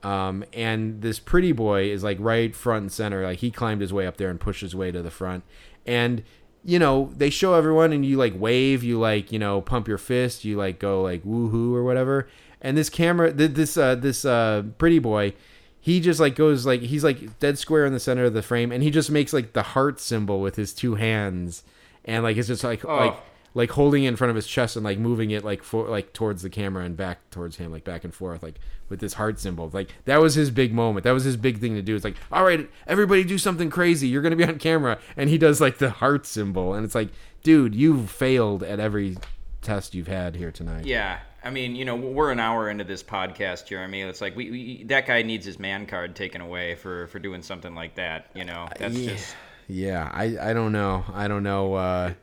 Um, 0.04 0.44
and 0.54 1.02
this 1.02 1.20
pretty 1.20 1.54
boy 1.54 1.90
is 1.90 2.04
like 2.04 2.18
right 2.20 2.54
front 2.54 2.82
and 2.84 2.92
center. 2.92 3.24
Like 3.24 3.40
he 3.40 3.50
climbed 3.50 3.80
his 3.80 3.94
way 3.94 4.06
up 4.06 4.18
there 4.18 4.30
and 4.30 4.40
pushed 4.40 4.60
his 4.60 4.76
way 4.76 4.92
to 4.92 5.02
the 5.02 5.10
front. 5.10 5.46
And 5.88 6.24
you 6.66 6.78
know 6.78 7.14
they 7.16 7.30
show 7.30 7.54
everyone 7.54 7.94
and 7.94 8.06
you 8.06 8.18
like 8.18 8.34
wave 8.36 8.84
you 8.84 9.00
like 9.00 9.32
you 9.32 9.40
know 9.40 9.62
pump 9.62 9.88
your 9.88 9.98
fist 9.98 10.44
you 10.44 10.58
like 10.58 10.78
go 10.78 11.02
like 11.02 11.24
woohoo 11.24 11.74
or 11.74 11.84
whatever. 11.86 12.28
And 12.62 12.78
this 12.78 12.90
camera 12.90 13.32
th- 13.34 13.52
this 13.52 13.78
uh 13.78 13.96
this 13.96 14.26
uh 14.26 14.64
pretty 14.78 15.00
boy 15.00 15.34
he 15.80 16.02
just 16.02 16.20
like 16.20 16.36
goes 16.36 16.66
like 16.66 16.82
he's 16.82 17.06
like 17.06 17.40
dead 17.40 17.58
square 17.58 17.86
in 17.86 17.94
the 17.94 18.00
center 18.02 18.26
of 18.26 18.34
the 18.34 18.42
frame 18.42 18.74
and 18.74 18.84
he 18.84 18.92
just 18.92 19.10
makes 19.10 19.32
like 19.32 19.54
the 19.54 19.64
heart 19.64 20.02
symbol 20.02 20.42
with 20.42 20.58
his 20.58 20.74
two 20.74 20.96
hands. 20.96 21.64
And 22.04 22.24
like 22.24 22.36
it's 22.36 22.50
just 22.50 22.66
like 22.66 22.84
like 22.84 23.16
like 23.54 23.72
holding 23.72 24.04
it 24.04 24.10
in 24.10 24.16
front 24.16 24.30
of 24.30 24.36
his 24.36 24.48
chest 24.48 24.76
and 24.76 24.84
like 24.84 24.98
moving 24.98 25.32
it 25.32 25.44
like 25.44 25.64
for 25.64 25.88
like 25.88 26.14
towards 26.14 26.42
the 26.42 26.50
camera 26.50 26.84
and 26.84 26.96
back 26.96 27.30
towards 27.32 27.58
him 27.58 27.72
like 27.72 27.84
back 27.84 28.04
and 28.04 28.14
forth 28.14 28.44
like 28.44 28.60
with 28.90 29.00
this 29.00 29.14
heart 29.14 29.40
symbol. 29.40 29.70
Like 29.74 29.90
that 30.06 30.22
was 30.22 30.36
his 30.36 30.52
big 30.52 30.74
moment. 30.74 31.04
That 31.04 31.12
was 31.12 31.24
his 31.24 31.38
big 31.38 31.60
thing 31.60 31.76
to 31.76 31.82
do. 31.82 31.96
It's 31.96 32.06
like 32.06 32.18
all 32.32 32.44
right 32.44 32.70
everybody 32.88 33.24
do 33.24 33.38
something 33.38 33.70
crazy. 33.70 34.08
You're 34.08 34.22
gonna 34.22 34.36
be 34.36 34.46
on 34.46 34.60
camera. 34.60 35.00
And 35.18 35.30
he 35.30 35.38
does 35.38 35.60
like 35.62 35.78
the 35.78 35.90
heart 35.90 36.26
symbol. 36.26 36.74
And 36.74 36.86
it's 36.86 36.96
like 36.96 37.10
dude 37.44 37.76
you've 37.76 38.10
failed 38.10 38.64
at 38.64 38.80
every 38.80 39.18
test 39.62 39.94
you've 39.96 40.08
had 40.08 40.36
here 40.36 40.52
tonight. 40.52 40.86
Yeah, 40.86 41.20
I 41.44 41.50
mean, 41.50 41.76
you 41.76 41.86
know, 41.86 41.96
we're 41.96 42.32
an 42.32 42.40
hour 42.40 42.70
into 42.70 42.84
this 42.84 43.04
podcast, 43.04 43.68
Jeremy. 43.68 44.02
It's 44.02 44.22
like 44.22 44.36
we, 44.36 44.52
we 44.52 44.84
that 44.86 45.06
guy 45.06 45.22
needs 45.22 45.46
his 45.46 45.60
man 45.60 45.86
card 45.86 46.16
taken 46.16 46.42
away 46.42 46.76
for 46.76 47.08
for 47.08 47.20
doing 47.20 47.42
something 47.42 47.76
like 47.76 47.96
that. 47.96 48.30
You 48.34 48.46
know, 48.46 48.68
that's 48.78 48.96
yeah. 48.96 49.12
just 49.12 49.36
yeah. 49.68 50.10
I 50.14 50.38
i 50.50 50.54
don't 50.54 50.72
know. 50.72 51.06
I 51.14 51.28
don't 51.28 51.44
know 51.44 51.74
uh 51.76 52.14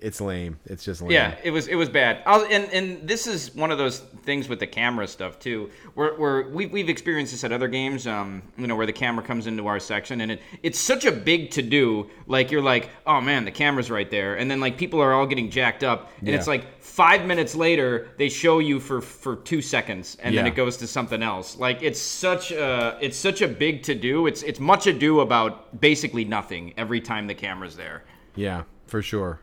it's 0.00 0.20
lame 0.20 0.58
it's 0.66 0.84
just 0.84 1.02
lame 1.02 1.10
yeah. 1.10 1.36
It 1.42 1.50
was 1.50 1.68
it 1.68 1.74
was 1.74 1.88
bad. 1.88 2.22
I'll, 2.26 2.44
and 2.44 2.64
and 2.72 3.06
this 3.06 3.26
is 3.26 3.54
one 3.54 3.70
of 3.70 3.78
those 3.78 4.00
things 4.24 4.48
with 4.48 4.58
the 4.58 4.66
camera 4.66 5.06
stuff 5.06 5.38
too. 5.38 5.70
Where 5.94 6.14
where 6.14 6.48
we've 6.48 6.70
we've 6.72 6.88
experienced 6.88 7.32
this 7.32 7.44
at 7.44 7.52
other 7.52 7.68
games. 7.68 8.06
Um, 8.06 8.42
you 8.56 8.66
know, 8.66 8.76
where 8.76 8.86
the 8.86 8.92
camera 8.92 9.24
comes 9.24 9.46
into 9.46 9.66
our 9.66 9.78
section 9.78 10.22
and 10.22 10.32
it 10.32 10.42
it's 10.62 10.78
such 10.78 11.04
a 11.04 11.12
big 11.12 11.50
to 11.52 11.62
do. 11.62 12.08
Like 12.26 12.50
you're 12.50 12.62
like, 12.62 12.90
oh 13.06 13.20
man, 13.20 13.44
the 13.44 13.50
camera's 13.50 13.90
right 13.90 14.10
there, 14.10 14.36
and 14.36 14.50
then 14.50 14.60
like 14.60 14.78
people 14.78 15.00
are 15.00 15.12
all 15.12 15.26
getting 15.26 15.50
jacked 15.50 15.84
up, 15.84 16.10
and 16.20 16.30
it's 16.30 16.46
like 16.46 16.82
five 16.82 17.26
minutes 17.26 17.54
later 17.54 18.08
they 18.16 18.28
show 18.28 18.58
you 18.58 18.80
for 18.80 19.00
for 19.00 19.36
two 19.36 19.62
seconds, 19.62 20.16
and 20.22 20.36
then 20.36 20.46
it 20.46 20.54
goes 20.54 20.76
to 20.78 20.86
something 20.86 21.22
else. 21.22 21.58
Like 21.58 21.82
it's 21.82 22.00
such 22.00 22.52
a 22.52 22.98
it's 23.00 23.16
such 23.16 23.42
a 23.42 23.48
big 23.48 23.82
to 23.84 23.94
do. 23.94 24.26
It's 24.26 24.42
it's 24.42 24.60
much 24.60 24.86
ado 24.86 25.20
about 25.20 25.80
basically 25.80 26.24
nothing 26.24 26.74
every 26.76 27.00
time 27.00 27.26
the 27.26 27.34
camera's 27.34 27.76
there. 27.76 28.04
Yeah, 28.34 28.64
for 28.86 29.02
sure. 29.02 29.40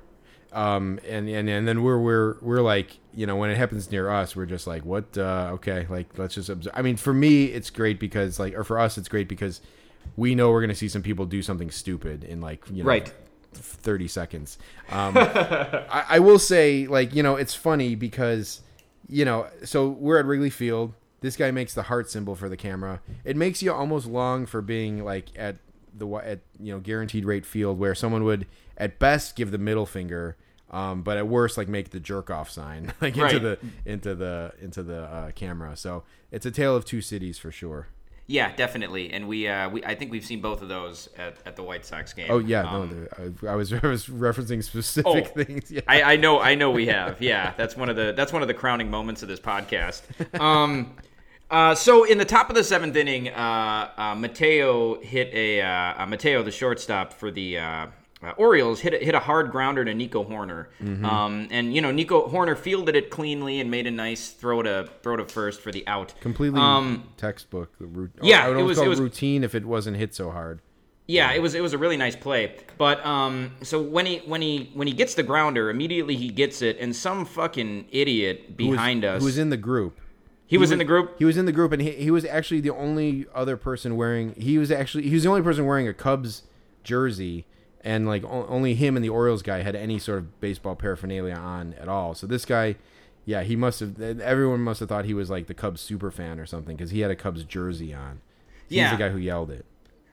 Um, 0.53 0.99
and, 1.07 1.27
and 1.27 1.49
and 1.49 1.67
then 1.67 1.83
we're 1.83 1.99
we're 1.99 2.37
we're 2.41 2.61
like 2.61 2.97
you 3.13 3.25
know 3.27 3.35
when 3.35 3.49
it 3.49 3.57
happens 3.57 3.91
near 3.91 4.09
us 4.09 4.35
we're 4.35 4.45
just 4.45 4.65
like 4.65 4.85
what 4.85 5.17
uh, 5.17 5.51
okay 5.55 5.85
like 5.89 6.17
let's 6.17 6.35
just 6.35 6.49
observe. 6.49 6.73
I 6.75 6.81
mean 6.81 6.95
for 6.95 7.13
me 7.13 7.45
it's 7.45 7.69
great 7.69 7.99
because 7.99 8.39
like 8.39 8.53
or 8.55 8.63
for 8.63 8.79
us 8.79 8.97
it's 8.97 9.09
great 9.09 9.27
because 9.27 9.59
we 10.15 10.35
know 10.35 10.49
we're 10.51 10.61
gonna 10.61 10.73
see 10.73 10.87
some 10.87 11.03
people 11.03 11.25
do 11.25 11.41
something 11.41 11.69
stupid 11.69 12.23
in 12.23 12.39
like 12.41 12.63
you 12.71 12.83
know 12.83 12.87
Right. 12.87 13.13
30 13.53 14.07
seconds. 14.07 14.57
Um, 14.91 15.17
I, 15.17 16.05
I 16.09 16.19
will 16.19 16.37
say, 16.37 16.85
like, 16.85 17.15
you 17.15 17.23
know, 17.23 17.37
it's 17.37 17.55
funny 17.55 17.95
because, 17.95 18.61
you 19.07 19.25
know, 19.25 19.47
so 19.63 19.89
we're 19.89 20.19
at 20.19 20.25
Wrigley 20.25 20.51
Field. 20.51 20.93
This 21.21 21.35
guy 21.35 21.49
makes 21.49 21.73
the 21.73 21.83
heart 21.83 22.11
symbol 22.11 22.35
for 22.35 22.49
the 22.49 22.57
camera. 22.57 23.01
It 23.25 23.35
makes 23.35 23.63
you 23.63 23.73
almost 23.73 24.05
long 24.05 24.45
for 24.45 24.61
being 24.61 25.03
like 25.03 25.29
at 25.35 25.55
the 25.95 26.07
at 26.17 26.41
you 26.59 26.71
know 26.71 26.79
guaranteed 26.79 27.25
rate 27.25 27.45
field 27.45 27.79
where 27.79 27.95
someone 27.95 28.23
would 28.23 28.45
at 28.77 28.99
best 28.99 29.35
give 29.35 29.51
the 29.51 29.57
middle 29.57 29.85
finger, 29.85 30.37
um, 30.71 31.01
but 31.01 31.17
at 31.17 31.27
worst 31.27 31.57
like 31.57 31.67
make 31.67 31.89
the 31.89 31.99
jerk 31.99 32.29
off 32.29 32.49
sign 32.49 32.93
like 33.01 33.17
into 33.17 33.21
Right. 33.23 33.41
the 33.41 33.59
into 33.85 34.15
the 34.15 34.53
into 34.61 34.83
the 34.83 35.01
uh, 35.03 35.31
camera. 35.31 35.75
So 35.75 36.03
it's 36.31 36.45
a 36.45 36.51
tale 36.51 36.75
of 36.75 36.85
two 36.85 37.01
cities 37.01 37.37
for 37.37 37.51
sure. 37.51 37.87
Yeah, 38.29 38.53
definitely. 38.57 39.13
And 39.13 39.29
we, 39.29 39.47
uh, 39.47 39.69
we 39.69 39.81
I 39.85 39.95
think 39.95 40.11
we've 40.11 40.25
seen 40.25 40.41
both 40.41 40.61
of 40.61 40.67
those 40.67 41.07
at, 41.17 41.37
at 41.45 41.55
the 41.55 41.63
White 41.63 41.85
Sox 41.85 42.11
game. 42.11 42.27
Oh 42.29 42.39
yeah, 42.39 42.69
Um, 42.69 43.07
no, 43.17 43.47
I, 43.47 43.53
I 43.53 43.55
was 43.55 43.71
I 43.83 43.87
was 43.87 44.07
referencing 44.07 44.61
specific 44.61 45.05
Oh, 45.07 45.43
things. 45.43 45.71
Yeah. 45.71 45.79
I, 45.87 46.01
I 46.01 46.15
know, 46.17 46.41
I 46.41 46.53
know 46.55 46.69
we 46.71 46.87
have. 46.87 47.21
Yeah, 47.21 47.53
that's 47.55 47.77
one 47.77 47.87
of 47.87 47.95
the 47.95 48.13
that's 48.17 48.33
one 48.33 48.41
of 48.41 48.49
the 48.49 48.53
crowning 48.53 48.89
moments 48.91 49.23
of 49.23 49.29
this 49.29 49.39
podcast. 49.39 50.01
Um, 50.39 50.97
uh, 51.49 51.73
so 51.75 52.03
in 52.03 52.17
the 52.17 52.25
top 52.25 52.49
of 52.49 52.55
the 52.57 52.63
seventh 52.65 52.97
inning, 52.97 53.29
uh, 53.29 53.89
uh, 53.97 54.15
Mateo 54.15 54.99
hit 54.99 55.33
a 55.33 55.61
uh, 55.61 56.03
uh, 56.03 56.05
Mateo, 56.05 56.43
the 56.43 56.51
shortstop 56.51 57.13
for 57.13 57.31
the. 57.31 57.57
Uh, 58.23 58.31
Orioles 58.37 58.79
hit 58.79 58.95
a, 58.95 58.97
hit 58.97 59.13
a 59.13 59.19
hard 59.19 59.51
grounder 59.51 59.85
to 59.85 59.93
Nico 59.93 60.23
Hoerner, 60.23 60.67
Mm-hmm. 60.81 61.05
um, 61.05 61.47
and 61.51 61.73
you 61.75 61.81
know 61.81 61.91
Nico 61.91 62.27
Hoerner 62.27 62.57
fielded 62.57 62.95
it 62.95 63.11
cleanly 63.11 63.59
and 63.59 63.69
made 63.69 63.85
a 63.85 63.91
nice 63.91 64.29
throw 64.31 64.63
to 64.63 64.89
throw 65.03 65.17
to 65.17 65.25
first 65.25 65.61
for 65.61 65.71
the 65.71 65.85
out. 65.87 66.15
completely 66.19 66.59
Um, 66.59 67.03
textbook. 67.17 67.71
ru- 67.79 68.09
yeah, 68.23 68.47
it 68.49 68.63
was- 68.63 68.79
it 68.79 68.87
was- 68.87 68.99
routine 68.99 69.43
if 69.43 69.53
it 69.53 69.65
wasn't 69.65 69.97
hit 69.97 70.15
so 70.15 70.31
hard. 70.31 70.61
Yeah, 71.05 71.31
it 71.31 71.41
was 71.43 71.53
it 71.53 71.61
was 71.61 71.73
a 71.73 71.77
really 71.77 71.95
nice 71.95 72.15
play. 72.15 72.55
But 72.79 73.05
um, 73.05 73.51
so 73.61 73.79
when 73.81 74.07
he 74.07 74.17
when 74.25 74.41
he 74.41 74.71
when 74.73 74.87
he 74.87 74.93
gets 74.93 75.13
the 75.13 75.23
grounder, 75.23 75.69
immediately 75.69 76.15
he 76.15 76.29
gets 76.29 76.61
it, 76.63 76.77
and 76.79 76.95
some 76.95 77.23
fucking 77.23 77.85
idiot 77.91 78.45
Who 78.57 78.69
was- 78.69 78.77
behind 78.77 79.05
us. 79.05 79.19
who 79.21 79.25
was 79.25 79.37
in 79.37 79.49
the 79.51 79.57
group. 79.57 79.99
he 80.47 80.57
was 80.57 80.71
in 80.71 80.79
the 80.79 80.83
group. 80.85 81.15
He 81.19 81.23
was 81.25 81.37
in 81.37 81.45
the 81.45 81.51
group, 81.51 81.71
and 81.71 81.81
he, 81.83 81.91
he 81.91 82.09
was 82.09 82.25
actually 82.25 82.61
the 82.61 82.73
only 82.73 83.27
other 83.35 83.57
person 83.57 83.95
wearing. 83.95 84.33
He 84.39 84.57
was 84.57 84.71
actually 84.71 85.07
he 85.07 85.13
was 85.13 85.21
the 85.23 85.29
only 85.29 85.43
person 85.43 85.65
wearing 85.67 85.87
a 85.87 85.93
Cubs 85.93 86.43
jersey, 86.83 87.45
and 87.87 88.05
like 88.07 88.23
o- 88.23 88.45
only 88.49 88.75
him 88.75 88.95
and 88.95 89.03
the 89.03 89.09
Orioles 89.09 89.41
guy 89.41 89.61
had 89.63 89.75
any 89.75 89.97
sort 89.97 90.19
of 90.19 90.39
baseball 90.41 90.75
paraphernalia 90.75 91.33
on 91.35 91.73
at 91.79 91.87
all. 91.87 92.13
So 92.13 92.27
this 92.27 92.43
guy, 92.45 92.75
yeah, 93.25 93.43
he 93.43 93.55
must 93.55 93.79
have. 93.79 93.99
Everyone 94.01 94.59
must 94.61 94.79
have 94.81 94.89
thought 94.89 95.05
he 95.05 95.13
was 95.13 95.29
like 95.29 95.47
the 95.47 95.53
Cubs 95.53 95.81
super 95.81 96.11
fan 96.11 96.39
or 96.39 96.45
something 96.45 96.75
because 96.75 96.91
he 96.91 96.99
had 96.99 97.09
a 97.11 97.15
Cubs 97.15 97.43
jersey 97.43 97.93
on. 97.93 98.21
He's 98.69 98.77
Yeah. 98.79 98.91
the 98.91 98.97
guy 98.97 99.09
who 99.09 99.17
yelled 99.17 99.49
it. 99.51 99.65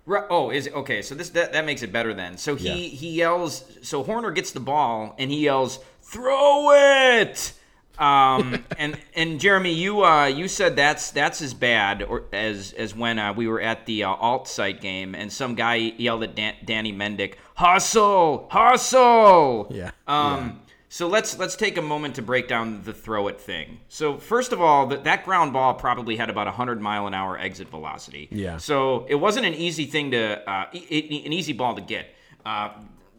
Ru- 0.07 0.27
Oh, 0.31 0.51
is 0.51 0.67
it 0.67 0.75
okay? 0.75 1.01
So 1.03 1.15
this 1.15 1.31
that, 1.31 1.53
that 1.53 1.65
makes 1.65 1.83
it 1.83 1.91
better 1.93 2.13
then. 2.15 2.37
So 2.37 2.55
he 2.57 2.69
Yeah. 2.69 2.75
he 2.75 3.11
yells. 3.13 3.65
So 3.83 4.05
Hoerner 4.05 4.35
gets 4.35 4.53
the 4.53 4.61
ball 4.61 5.15
and 5.19 5.31
he 5.31 5.45
yells, 5.45 5.79
"Throw 6.03 6.71
it!" 6.73 7.53
Um, 7.99 8.65
and 8.79 8.99
and 9.15 9.39
Jeremy, 9.41 9.73
you 9.73 10.05
uh, 10.05 10.27
you 10.27 10.49
said 10.49 10.75
that's 10.77 11.11
that's 11.13 11.41
as 11.43 11.55
bad 11.55 12.03
or 12.03 12.25
as 12.33 12.73
as 12.73 12.95
when 12.95 13.19
uh, 13.19 13.33
we 13.33 13.47
were 13.47 13.61
at 13.61 13.87
the 13.87 14.05
uh, 14.05 14.11
alt 14.11 14.49
site 14.49 14.81
game 14.81 15.15
and 15.15 15.33
some 15.33 15.55
guy 15.55 15.77
yelled 15.77 16.23
at 16.25 16.35
Dan- 16.35 16.57
Danny 16.65 16.93
Mendick, 16.93 17.35
"Hustle, 17.55 18.49
hustle!" 18.51 19.69
Yeah, 19.71 19.91
Um, 20.07 20.61
So 20.89 21.09
let's 21.09 21.39
let's 21.39 21.57
take 21.57 21.77
a 21.77 21.83
moment 21.83 22.15
to 22.17 22.23
break 22.23 22.47
down 22.49 22.83
the 22.85 22.93
throw 22.93 23.29
it 23.29 23.41
thing. 23.41 23.79
So 23.89 24.17
first 24.19 24.53
of 24.53 24.61
all, 24.61 24.87
that 24.89 25.05
that 25.05 25.25
ground 25.25 25.53
ball 25.53 25.75
probably 25.75 26.17
had 26.17 26.31
about 26.31 26.47
100 26.47 26.81
mile 26.81 27.07
an 27.07 27.15
hour 27.15 27.39
exit 27.39 27.69
velocity. 27.69 28.29
Yeah. 28.31 28.59
So 28.59 29.05
it 29.09 29.17
wasn't 29.17 29.47
an 29.47 29.55
easy 29.55 29.87
thing 29.87 30.11
to 30.13 30.49
uh, 30.51 30.67
e- 30.73 30.87
e- 30.91 31.23
an 31.27 31.33
easy 31.33 31.53
ball 31.53 31.75
to 31.75 31.81
get, 31.81 32.07
uh, 32.47 32.71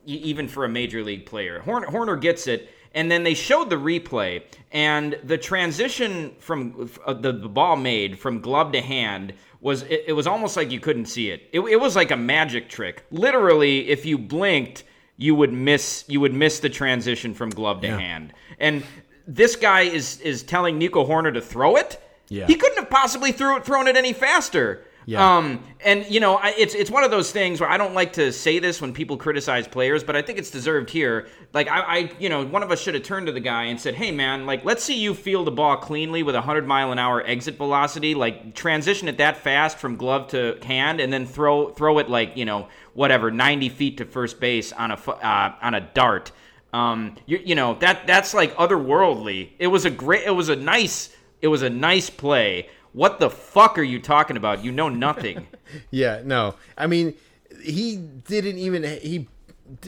even 0.06 0.48
for 0.48 0.64
a 0.66 0.70
major 0.70 1.04
league 1.04 1.26
player. 1.26 1.62
Hoerner, 1.66 1.86
Hoerner 1.88 2.20
gets 2.22 2.48
it, 2.48 2.70
and 2.96 3.12
then 3.12 3.24
they 3.24 3.36
showed 3.36 3.70
the 3.70 3.76
replay, 3.76 4.42
and 4.72 5.20
the 5.24 5.38
transition 5.38 6.34
from 6.40 6.90
uh, 7.06 7.14
the, 7.14 7.34
the 7.34 7.50
ball 7.50 7.76
made 7.76 8.18
from 8.18 8.40
glove 8.42 8.72
to 8.72 8.82
hand 8.82 9.34
was 9.60 9.84
it, 9.84 10.06
it 10.08 10.14
was 10.14 10.26
almost 10.26 10.58
like 10.58 10.72
you 10.72 10.80
couldn't 10.80 11.06
see 11.06 11.30
it. 11.30 11.50
it. 11.52 11.60
It 11.60 11.80
was 11.80 11.96
like 11.96 12.10
a 12.12 12.18
magic 12.18 12.70
trick. 12.70 13.06
Literally, 13.12 13.90
if 13.90 14.06
you 14.06 14.18
blinked, 14.18 14.84
you 15.18 15.36
would 15.36 15.54
miss 15.54 16.06
you 16.08 16.22
would 16.22 16.34
miss 16.34 16.60
the 16.60 16.70
transition 16.70 17.34
from 17.34 17.50
glove 17.50 17.82
to 17.82 17.90
hand. 17.90 18.34
And 18.60 18.84
this 19.28 19.56
guy 19.56 19.82
is 19.82 20.20
is 20.22 20.42
telling 20.42 20.78
Nico 20.78 21.06
Hoerner 21.06 21.34
to 21.34 21.42
throw 21.42 21.76
it. 21.76 22.02
Yeah. 22.30 22.48
He 22.48 22.56
couldn't 22.56 22.78
have 22.78 22.90
possibly 22.90 23.32
threw, 23.32 23.58
it, 23.58 23.66
thrown 23.66 23.88
it 23.88 23.96
any 23.96 24.14
faster. 24.14 24.84
Yeah. 25.08 25.38
Um, 25.38 25.64
and 25.84 26.06
you 26.10 26.20
know, 26.20 26.36
I, 26.36 26.54
it's 26.58 26.74
it's 26.74 26.90
one 26.90 27.04
of 27.04 27.12
those 27.12 27.32
things 27.32 27.62
where 27.62 27.70
I 27.70 27.78
don't 27.78 27.94
like 27.94 28.14
to 28.14 28.32
say 28.32 28.58
this 28.58 28.82
when 28.82 28.92
people 28.92 29.18
criticize 29.18 29.68
players, 29.68 30.04
but 30.04 30.16
I 30.16 30.22
think 30.24 30.40
it's 30.40 30.50
deserved 30.50 30.90
here. 30.90 31.28
Like 31.54 31.68
I, 31.68 31.80
I 31.82 32.12
you 32.20 32.30
know, 32.30 32.44
one 32.46 32.64
of 32.64 32.72
us 32.72 32.82
should 32.82 32.96
have 32.96 33.04
turned 33.04 33.28
to 33.28 33.32
the 33.32 33.40
guy 33.40 33.66
and 33.66 33.80
said, 33.80 33.94
"Hey, 33.94 34.12
man, 34.12 34.48
like 34.48 34.66
let's 34.66 34.84
see 34.84 34.98
you 34.98 35.14
field 35.14 35.46
the 35.46 35.52
ball 35.52 35.78
cleanly 35.78 36.24
with 36.24 36.34
a 36.34 36.42
hundred 36.42 36.66
mile 36.66 36.92
an 36.92 36.98
hour 36.98 37.24
exit 37.26 37.58
velocity. 37.58 38.16
Like 38.16 38.56
transition 38.56 39.08
it 39.08 39.20
that 39.20 39.38
fast 39.38 39.78
from 39.78 39.96
glove 39.96 40.30
to 40.30 40.58
hand, 40.64 41.00
and 41.00 41.14
then 41.14 41.28
throw 41.28 41.70
throw 41.70 42.00
it 42.00 42.10
like 42.10 42.36
you 42.36 42.46
know 42.46 42.68
whatever 42.94 43.30
ninety 43.30 43.70
feet 43.70 43.98
to 43.98 44.06
first 44.06 44.40
base 44.40 44.74
on 44.74 44.92
a 44.92 44.96
uh, 44.96 45.56
on 45.62 45.76
a 45.76 45.82
dart." 45.82 46.32
Um, 46.74 47.16
you, 47.26 47.40
you 47.46 47.56
know 47.56 47.76
that 47.76 48.08
that's 48.08 48.34
like 48.34 48.56
otherworldly. 48.56 49.52
It 49.60 49.68
was 49.68 49.86
a 49.86 49.92
great. 49.92 50.24
It 50.26 50.32
was 50.32 50.50
a 50.50 50.56
nice. 50.56 51.16
It 51.42 51.48
was 51.48 51.62
a 51.62 51.70
nice 51.70 52.10
play. 52.10 52.70
What 52.96 53.20
the 53.20 53.30
fuck 53.30 53.78
are 53.78 53.84
you 53.84 54.00
talking 54.00 54.38
about? 54.38 54.64
You 54.64 54.72
know 54.72 54.90
nothing. 54.90 55.48
Yeah, 55.92 56.22
no. 56.24 56.54
I 56.78 56.86
mean, 56.88 57.16
he 57.62 57.98
didn't 57.98 58.58
even 58.60 58.84
he 58.84 59.28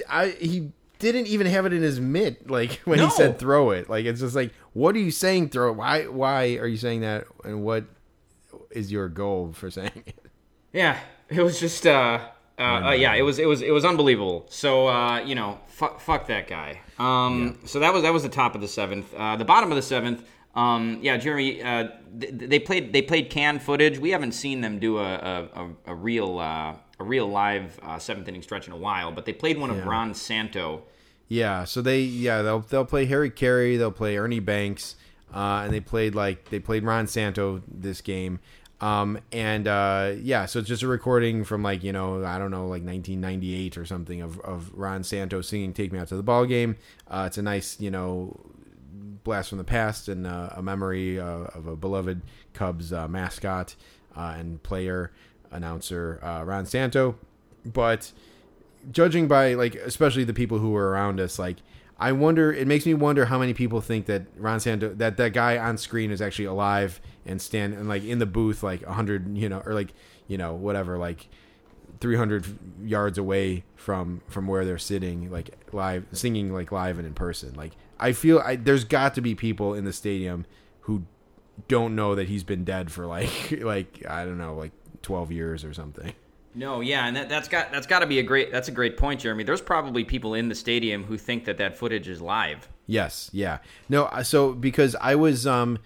I 0.09 0.29
he 0.29 0.71
didn't 0.99 1.27
even 1.27 1.45
have 1.47 1.65
it 1.67 1.71
in 1.73 1.83
his 1.83 1.99
mitt 1.99 2.49
like 2.49 2.81
when 2.85 2.97
No. 2.97 3.05
he 3.05 3.11
said 3.11 3.37
throw 3.37 3.69
it. 3.71 3.87
Like 3.89 4.05
it's 4.05 4.19
just 4.21 4.35
like 4.35 4.51
what 4.73 4.95
are 4.95 4.99
you 4.99 5.11
saying 5.11 5.49
throw? 5.49 5.71
Why 5.71 6.07
why 6.07 6.55
are 6.57 6.67
you 6.67 6.77
saying 6.77 7.01
that 7.01 7.25
and 7.43 7.63
what 7.63 7.85
is 8.71 8.91
your 8.91 9.07
goal 9.07 9.53
for 9.53 9.69
saying 9.69 10.03
it? 10.07 10.15
yeah, 10.73 10.97
it 11.29 11.41
was 11.43 11.59
just. 11.59 11.85
Uh, 11.85 12.19
uh, 12.59 12.61
uh, 12.87 12.91
yeah, 12.91 13.13
it 13.13 13.21
was 13.21 13.37
it 13.37 13.45
was 13.47 13.61
it 13.61 13.71
was 13.71 13.85
unbelievable. 13.85 14.47
So 14.49 14.87
uh, 14.87 15.19
you 15.19 15.35
know, 15.35 15.59
fuck, 15.67 15.99
fuck 15.99 16.25
that 16.27 16.47
guy. 16.47 16.81
Um, 16.97 17.59
So 17.65 17.79
that 17.79 17.93
was 17.93 18.01
that 18.01 18.11
was 18.13 18.23
the 18.23 18.29
top 18.29 18.55
of 18.55 18.61
the 18.61 18.67
seventh. 18.67 19.13
Uh, 19.13 19.35
the 19.35 19.45
bottom 19.45 19.71
of 19.71 19.75
the 19.75 19.83
seventh. 19.83 20.23
Um, 20.57 20.99
yeah, 21.03 21.17
Jeremy. 21.17 21.61
Uh, 21.61 21.89
th- 22.19 22.33
they 22.33 22.59
played 22.59 22.91
they 22.91 23.03
played 23.03 23.29
canned 23.29 23.61
footage. 23.61 23.99
We 23.99 24.09
haven't 24.09 24.31
seen 24.31 24.61
them 24.61 24.79
do 24.79 24.97
a 24.97 25.03
a, 25.03 25.43
a, 25.53 25.69
a 25.85 25.95
real 25.95 26.39
uh, 26.39 26.73
a 26.99 27.03
real 27.03 27.27
live 27.27 27.79
uh, 27.83 27.99
seventh 27.99 28.27
inning 28.27 28.41
stretch 28.41 28.65
in 28.67 28.73
a 28.73 28.77
while. 28.77 29.11
But 29.11 29.25
they 29.25 29.33
played 29.33 29.59
one 29.59 29.69
of 29.69 29.85
Ron 29.85 30.15
Santo. 30.15 30.81
Yeah, 31.27 31.63
so 31.63 31.81
they 31.81 32.01
yeah, 32.01 32.41
they'll 32.41 32.61
they'll 32.61 32.85
play 32.85 33.05
Harry 33.05 33.29
Caray, 33.29 33.77
they'll 33.77 33.91
play 33.91 34.17
Ernie 34.17 34.39
Banks, 34.39 34.95
uh, 35.33 35.61
and 35.63 35.71
they 35.71 35.79
played 35.79 36.15
like 36.15 36.49
they 36.49 36.59
played 36.59 36.83
Ron 36.83 37.05
Santo 37.05 37.61
this 37.67 38.01
game. 38.01 38.39
Um, 38.79 39.19
and 39.31 39.67
uh, 39.67 40.13
yeah, 40.21 40.45
so 40.45 40.59
it's 40.59 40.67
just 40.67 40.83
a 40.83 40.87
recording 40.87 41.43
from 41.43 41.63
like 41.63 41.83
you 41.83 41.91
know 41.91 42.23
I 42.23 42.37
don't 42.37 42.51
know 42.51 42.63
like 42.63 42.83
1998 42.83 43.77
or 43.77 43.85
something 43.85 44.21
of, 44.21 44.39
of 44.39 44.71
Ron 44.73 45.03
Santo 45.03 45.41
singing 45.41 45.73
"Take 45.73 45.91
Me 45.91 45.99
Out 45.99 46.07
to 46.09 46.15
the 46.15 46.23
Ball 46.23 46.45
Game." 46.45 46.77
Uh, 47.07 47.25
it's 47.27 47.37
a 47.37 47.41
nice 47.41 47.79
you 47.79 47.91
know 47.91 48.39
blast 49.27 49.49
from 49.49 49.57
the 49.57 49.63
past 49.63 50.07
and 50.07 50.25
uh, 50.25 50.49
a 50.55 50.63
memory 50.63 51.19
uh, 51.19 51.25
of 51.53 51.67
a 51.67 51.75
beloved 51.75 52.21
Cubs 52.53 52.93
uh, 52.93 53.07
mascot 53.09 53.75
uh, 54.15 54.35
and 54.37 54.63
player 54.63 55.11
announcer 55.51 56.19
uh, 56.23 56.43
Ron 56.43 56.65
Santo. 56.65 57.15
But 57.65 58.13
judging 58.89 59.27
by 59.27 59.53
like 59.53 59.75
especially 59.75 60.23
the 60.23 60.33
people 60.33 60.59
who 60.59 60.71
were 60.71 60.89
around 60.89 61.19
us, 61.19 61.37
like 61.37 61.57
I 61.99 62.13
wonder 62.13 62.53
it 62.53 62.67
makes 62.67 62.85
me 62.85 62.93
wonder 62.93 63.25
how 63.25 63.37
many 63.37 63.53
people 63.53 63.81
think 63.81 64.05
that 64.05 64.23
Ron 64.37 64.61
Santo 64.61 64.93
that 64.95 65.17
that 65.17 65.33
guy 65.33 65.57
on 65.57 65.77
screen 65.77 66.09
is 66.09 66.21
actually 66.21 66.45
alive 66.45 67.01
and 67.25 67.41
stand 67.41 67.73
and 67.73 67.89
like 67.89 68.05
in 68.05 68.19
the 68.19 68.25
booth 68.25 68.63
like 68.63 68.83
hundred 68.85 69.37
you 69.37 69.49
know 69.49 69.61
or 69.65 69.73
like 69.73 69.93
you 70.27 70.37
know 70.37 70.53
whatever 70.53 70.97
like 70.97 71.27
300 71.99 72.45
yards 72.83 73.17
away 73.17 73.63
from 73.75 74.21
from 74.27 74.47
where 74.47 74.63
they're 74.63 74.77
sitting 74.77 75.31
like 75.31 75.49
live 75.73 76.05
singing 76.13 76.53
like 76.53 76.71
live 76.71 76.97
and 76.97 77.07
in 77.07 77.13
person 77.13 77.53
like 77.55 77.73
i 77.99 78.11
feel 78.11 78.39
I, 78.39 78.55
there's 78.55 78.83
got 78.83 79.13
to 79.15 79.21
be 79.21 79.35
people 79.35 79.73
in 79.73 79.85
the 79.85 79.93
stadium 79.93 80.45
who 80.81 81.03
don't 81.67 81.95
know 81.95 82.15
that 82.15 82.27
he's 82.27 82.43
been 82.43 82.63
dead 82.63 82.91
for 82.91 83.05
like 83.05 83.51
like 83.61 84.05
i 84.09 84.25
don't 84.25 84.37
know 84.37 84.55
like 84.55 84.71
12 85.01 85.31
years 85.31 85.63
or 85.63 85.73
something 85.73 86.13
No, 86.55 86.81
yeah, 86.81 87.05
and 87.05 87.15
that, 87.15 87.29
that's 87.29 87.47
got 87.47 87.71
that's 87.71 87.85
got 87.85 87.99
to 87.99 88.07
be 88.07 88.17
a 88.17 88.23
great 88.23 88.51
that's 88.51 88.67
a 88.67 88.71
great 88.71 88.97
point, 88.97 89.21
Jeremy. 89.21 89.43
There's 89.43 89.61
probably 89.61 90.03
people 90.03 90.33
in 90.33 90.49
the 90.49 90.55
stadium 90.55 91.03
who 91.03 91.15
think 91.15 91.45
that 91.45 91.59
that 91.59 91.77
footage 91.77 92.07
is 92.07 92.19
live. 92.19 92.67
Yes, 92.87 93.29
yeah. 93.31 93.59
No, 93.89 94.05
uh, 94.05 94.23
so 94.23 94.53
because 94.53 94.95
I 94.99 95.13
was 95.15 95.45
um 95.45 95.77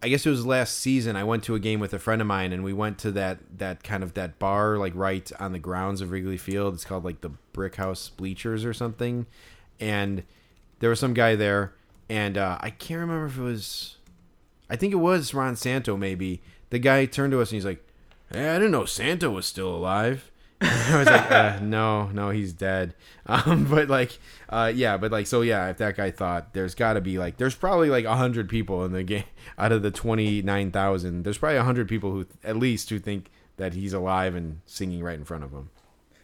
I 0.00 0.08
guess 0.08 0.24
it 0.24 0.30
was 0.30 0.46
last 0.46 0.78
season 0.78 1.16
I 1.16 1.24
went 1.24 1.42
to 1.44 1.56
a 1.56 1.58
game 1.58 1.80
with 1.80 1.92
a 1.94 1.98
friend 1.98 2.20
of 2.20 2.28
mine 2.28 2.52
and 2.52 2.62
we 2.62 2.72
went 2.72 2.98
to 2.98 3.10
that 3.12 3.38
that 3.58 3.82
kind 3.82 4.04
of 4.04 4.14
that 4.14 4.38
bar 4.38 4.78
like 4.78 4.92
right 4.94 5.28
on 5.40 5.50
the 5.52 5.58
grounds 5.58 6.00
of 6.00 6.12
Wrigley 6.12 6.36
Field. 6.38 6.74
It's 6.74 6.84
called 6.84 7.04
like 7.04 7.20
the 7.20 7.30
Brick 7.52 7.74
House 7.74 8.08
Bleachers 8.08 8.64
or 8.64 8.72
something. 8.72 9.26
And 9.80 10.22
there 10.82 10.90
was 10.90 10.98
some 10.98 11.14
guy 11.14 11.36
there, 11.36 11.74
and 12.10 12.36
uh, 12.36 12.58
I 12.60 12.70
can't 12.70 12.98
remember 12.98 13.26
if 13.26 13.38
it 13.38 13.42
was. 13.42 13.98
I 14.68 14.74
think 14.74 14.92
it 14.92 14.96
was 14.96 15.32
Ron 15.32 15.54
Santo. 15.54 15.96
Maybe 15.96 16.42
the 16.70 16.80
guy 16.80 17.06
turned 17.06 17.30
to 17.30 17.40
us 17.40 17.50
and 17.52 17.56
he's 17.56 17.64
like, 17.64 17.86
"Hey, 18.32 18.48
I 18.48 18.54
didn't 18.54 18.72
know 18.72 18.84
Santo 18.84 19.30
was 19.30 19.46
still 19.46 19.72
alive." 19.72 20.32
I 20.60 20.98
was 20.98 21.06
like, 21.06 21.30
uh, 21.30 21.60
"No, 21.62 22.08
no, 22.08 22.30
he's 22.30 22.52
dead." 22.52 22.94
Um, 23.24 23.66
but 23.66 23.88
like, 23.88 24.18
uh, 24.48 24.72
yeah, 24.74 24.96
but 24.96 25.12
like, 25.12 25.28
so 25.28 25.42
yeah, 25.42 25.68
if 25.68 25.76
that 25.78 25.96
guy 25.96 26.10
thought 26.10 26.52
there's 26.54 26.74
got 26.74 26.94
to 26.94 27.00
be 27.00 27.18
like, 27.18 27.36
there's 27.36 27.54
probably 27.54 27.88
like 27.88 28.04
hundred 28.04 28.48
people 28.48 28.84
in 28.84 28.90
the 28.90 29.02
game 29.04 29.22
out 29.56 29.70
of 29.70 29.82
the 29.82 29.92
twenty 29.92 30.42
nine 30.42 30.72
thousand. 30.72 31.22
There's 31.22 31.38
probably 31.38 31.58
hundred 31.58 31.88
people 31.88 32.10
who 32.10 32.26
at 32.42 32.56
least 32.56 32.90
who 32.90 32.98
think 32.98 33.30
that 33.56 33.74
he's 33.74 33.92
alive 33.92 34.34
and 34.34 34.60
singing 34.66 35.04
right 35.04 35.14
in 35.16 35.24
front 35.24 35.44
of 35.44 35.52
him. 35.52 35.70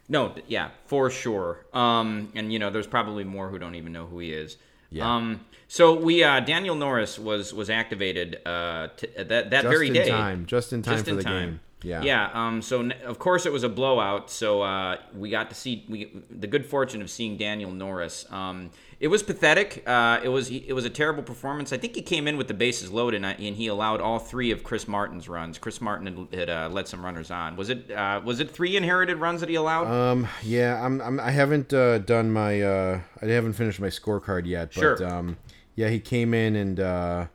No, 0.09 0.33
yeah, 0.47 0.69
for 0.87 1.09
sure. 1.11 1.63
Um, 1.73 2.31
and 2.35 2.51
you 2.51 2.57
know, 2.59 2.69
there's 2.71 2.87
probably 2.87 3.23
more 3.23 3.49
who 3.49 3.59
don't 3.59 3.75
even 3.75 3.93
know 3.93 4.05
who 4.07 4.19
he 4.19 4.33
is. 4.33 4.57
Yeah. 4.89 5.15
Um, 5.15 5.41
so 5.67 5.93
we 5.93 6.23
uh, 6.23 6.39
Daniel 6.39 6.73
Norris 6.75 7.19
was 7.19 7.53
was 7.53 7.69
activated 7.69 8.41
uh, 8.45 8.87
t- 8.97 9.07
that 9.15 9.27
that 9.29 9.51
Just 9.51 9.67
very 9.67 9.87
in 9.87 9.93
day. 9.93 10.09
time, 10.09 10.45
just 10.47 10.73
in 10.73 10.81
time 10.81 10.95
Just 10.95 11.05
for 11.05 11.11
in 11.11 11.17
the 11.17 11.23
time. 11.23 11.49
game. 11.49 11.59
Yeah. 11.83 12.01
Yeah. 12.01 12.29
Um, 12.33 12.61
so 12.63 12.79
n- 12.81 12.93
of 13.05 13.19
course 13.19 13.45
it 13.45 13.53
was 13.53 13.63
a 13.63 13.69
blowout. 13.69 14.29
So 14.31 14.63
uh, 14.63 14.97
we 15.15 15.29
got 15.29 15.49
to 15.49 15.55
see 15.55 15.85
we 15.87 16.11
the 16.31 16.47
good 16.47 16.65
fortune 16.65 17.01
of 17.03 17.09
seeing 17.11 17.37
Daniel 17.37 17.71
Norris. 17.71 18.25
Um, 18.31 18.71
it 18.99 19.07
was 19.07 19.23
pathetic. 19.23 19.83
Uh, 19.87 20.19
it 20.21 20.27
was 20.27 20.51
it 20.51 20.73
was 20.73 20.83
a 20.83 20.89
terrible 20.89 21.23
performance. 21.23 21.71
I 21.71 21.77
think 21.77 21.95
he 21.95 22.01
came 22.01 22.27
in 22.27 22.35
with 22.35 22.49
the 22.49 22.53
bases 22.53 22.91
loaded 22.91 23.23
and, 23.23 23.39
and 23.39 23.55
he 23.55 23.67
allowed 23.67 24.01
all 24.01 24.19
three 24.19 24.51
of 24.51 24.61
Chris 24.61 24.89
Martin's 24.89 25.29
runs. 25.29 25.57
Chris 25.57 25.79
Martin 25.79 26.27
had, 26.31 26.39
had 26.39 26.49
uh, 26.49 26.69
led 26.69 26.87
some 26.87 27.03
runners 27.03 27.31
on. 27.31 27.55
Was 27.55 27.69
it 27.69 27.89
uh, 27.89 28.19
was 28.23 28.41
it 28.41 28.51
three 28.51 28.75
inherited 28.75 29.17
runs 29.17 29.39
that 29.39 29.47
he 29.47 29.55
allowed? 29.55 29.87
Um. 29.87 30.27
Yeah. 30.43 30.83
I'm. 30.83 30.99
I'm 31.01 31.19
I 31.19 31.31
haven't 31.31 31.73
uh, 31.73 31.99
done 31.99 32.31
my. 32.31 32.61
Uh, 32.61 32.99
I 33.21 33.25
haven't 33.27 33.53
finished 33.53 33.79
my 33.79 33.87
scorecard 33.87 34.45
yet. 34.45 34.71
But, 34.75 34.81
Sure. 34.81 35.07
Um. 35.07 35.37
Yeah. 35.75 35.87
He 35.87 36.01
came 36.01 36.33
in 36.33 36.57
and 36.57 36.79
uh, 36.79 37.27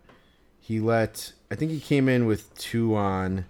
he 0.60 0.80
let. 0.80 1.32
I 1.50 1.54
think 1.54 1.70
he 1.70 1.80
came 1.80 2.10
in 2.10 2.26
with 2.26 2.54
two 2.58 2.94
on, 2.94 3.46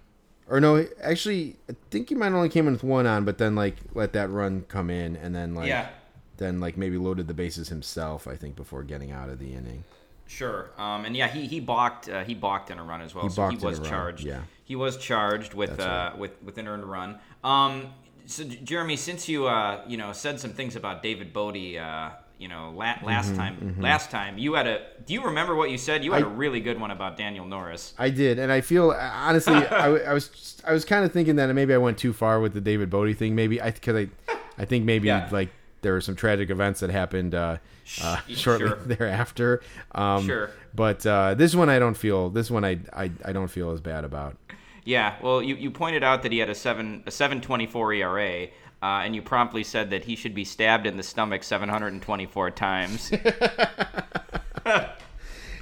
or 0.47 0.61
no. 0.61 0.87
Actually, 1.01 1.57
I 1.69 1.75
think 1.89 2.07
he 2.07 2.15
might 2.15 2.31
only 2.31 2.49
came 2.49 2.67
in 2.67 2.73
with 2.73 2.83
one 2.83 3.07
on, 3.07 3.25
but 3.25 3.39
then 3.39 3.55
like 3.55 3.75
let 3.93 4.13
that 4.13 4.29
run 4.29 4.63
come 4.69 4.89
in 4.89 5.17
and 5.17 5.35
then 5.35 5.53
like. 5.53 5.67
Yeah. 5.67 5.89
Then 6.37 6.59
like 6.59 6.77
maybe 6.77 6.97
loaded 6.97 7.27
the 7.27 7.33
bases 7.33 7.69
himself. 7.69 8.27
I 8.27 8.35
think 8.35 8.55
before 8.55 8.83
getting 8.83 9.11
out 9.11 9.29
of 9.29 9.39
the 9.39 9.53
inning. 9.53 9.83
Sure. 10.27 10.71
Um, 10.77 11.05
and 11.05 11.15
yeah, 11.15 11.27
he 11.27 11.45
he 11.47 11.59
balked 11.59 12.09
uh, 12.09 12.23
he 12.23 12.33
balked 12.33 12.71
in 12.71 12.79
a 12.79 12.83
run 12.83 13.01
as 13.01 13.13
well. 13.13 13.25
He 13.25 13.29
so 13.29 13.49
he 13.49 13.57
was 13.57 13.79
run, 13.79 13.89
charged. 13.89 14.23
yeah. 14.25 14.41
He 14.63 14.75
was 14.75 14.97
charged 14.97 15.53
with 15.53 15.79
uh, 15.79 16.13
with 16.17 16.31
with 16.43 16.57
an 16.57 16.67
earned 16.67 16.85
run. 16.85 17.19
Um, 17.43 17.93
so 18.25 18.43
Jeremy, 18.43 18.95
since 18.97 19.29
you 19.29 19.45
uh, 19.47 19.81
you 19.87 19.97
know 19.97 20.11
said 20.13 20.39
some 20.39 20.51
things 20.51 20.75
about 20.75 21.03
David 21.03 21.31
Bote, 21.31 21.55
uh, 21.77 22.09
you 22.39 22.47
know 22.47 22.71
la- 22.75 22.97
last 23.03 23.27
Mm-hmm, 23.29 23.37
time 23.37 23.75
last 23.79 24.09
time 24.09 24.39
you 24.39 24.55
had 24.55 24.65
a 24.65 24.81
do 25.05 25.13
you 25.13 25.23
remember 25.25 25.53
what 25.53 25.69
you 25.69 25.77
said? 25.77 26.03
You 26.03 26.13
had 26.13 26.23
I- 26.23 26.25
a 26.25 26.29
really 26.29 26.59
good 26.59 26.81
one 26.81 26.89
about 26.89 27.17
Daniel 27.17 27.45
Norris. 27.45 27.93
I 27.99 28.09
did, 28.09 28.39
and 28.39 28.51
I 28.51 28.61
feel 28.61 28.89
honestly, 28.91 29.53
I, 29.67 29.89
I 30.09 30.13
was 30.13 30.59
I 30.65 30.73
was 30.73 30.83
kind 30.85 31.05
of 31.05 31.11
thinking 31.11 31.35
that 31.35 31.53
maybe 31.53 31.71
I 31.75 31.77
went 31.77 31.99
too 31.99 32.13
far 32.13 32.39
with 32.39 32.53
the 32.55 32.61
David 32.61 32.89
Bote 32.89 33.15
thing. 33.15 33.35
Maybe 33.35 33.61
I 33.61 33.69
because 33.69 33.95
I 33.95 34.09
I 34.57 34.65
think 34.65 34.85
maybe 34.85 35.07
Yeah. 35.09 35.29
like 35.31 35.49
there 35.85 35.93
were 35.93 36.01
some 36.01 36.15
tragic 36.15 36.49
events 36.49 36.81
that 36.81 36.89
happened 36.89 37.33
uh, 37.33 37.57
uh, 38.01 38.17
shortly 38.27 38.67
sure. 38.67 38.75
thereafter. 38.85 39.61
Um, 39.93 40.25
Sure. 40.25 40.49
But 40.73 41.05
uh, 41.05 41.35
this 41.35 41.55
one 41.55 41.69
I 41.69 41.79
don't 41.79 41.95
feel. 41.95 42.29
This 42.29 42.51
one 42.51 42.65
I, 42.65 42.79
I 42.91 43.09
I 43.23 43.31
don't 43.31 43.47
feel 43.47 43.71
as 43.71 43.79
bad 43.79 44.03
about. 44.03 44.35
Yeah. 44.83 45.15
Well, 45.21 45.41
you, 45.41 45.55
you 45.55 45.71
pointed 45.71 46.03
out 46.03 46.21
that 46.23 46.31
he 46.33 46.39
had 46.39 46.49
a 46.49 46.55
seven 46.55 47.03
a 47.07 47.11
seven 47.11 47.39
twenty 47.39 47.65
four 47.67 47.93
ERA. 47.93 48.47
Uh, 48.83 49.01
and 49.03 49.15
you 49.15 49.21
promptly 49.21 49.63
said 49.63 49.89
that 49.91 50.03
he 50.03 50.15
should 50.15 50.35
be 50.35 50.43
stabbed 50.43 50.85
in 50.85 50.95
the 50.97 51.01
stomach 51.01 51.41
724 51.43 52.51
times. 52.51 53.09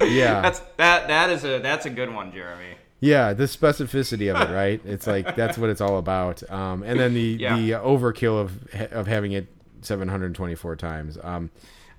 Yeah, 0.00 0.42
That's 0.42 0.58
that 0.76 1.06
that 1.08 1.30
is 1.30 1.44
a 1.44 1.60
that's 1.60 1.86
a 1.86 1.90
good 1.90 2.12
one, 2.12 2.32
Jeremy. 2.32 2.74
yeah. 3.00 3.32
The 3.32 3.44
specificity 3.44 4.34
of 4.34 4.50
it, 4.50 4.52
right? 4.52 4.80
It's 4.84 5.06
like 5.06 5.36
that's 5.36 5.56
what 5.56 5.70
it's 5.70 5.80
all 5.80 5.98
about. 5.98 6.42
Um, 6.50 6.82
and 6.82 6.98
then 6.98 7.14
the 7.14 7.20
Yeah. 7.40 7.56
the 7.56 7.70
overkill 7.72 8.38
of 8.40 8.92
of 8.92 9.06
having 9.06 9.32
it 9.32 9.46
724 9.84 10.76
times. 10.76 11.18
Um, 11.22 11.50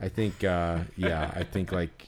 I 0.01 0.09
think 0.09 0.43
uh, 0.43 0.79
yeah, 0.97 1.31
I 1.35 1.43
think 1.43 1.71
like 1.71 2.07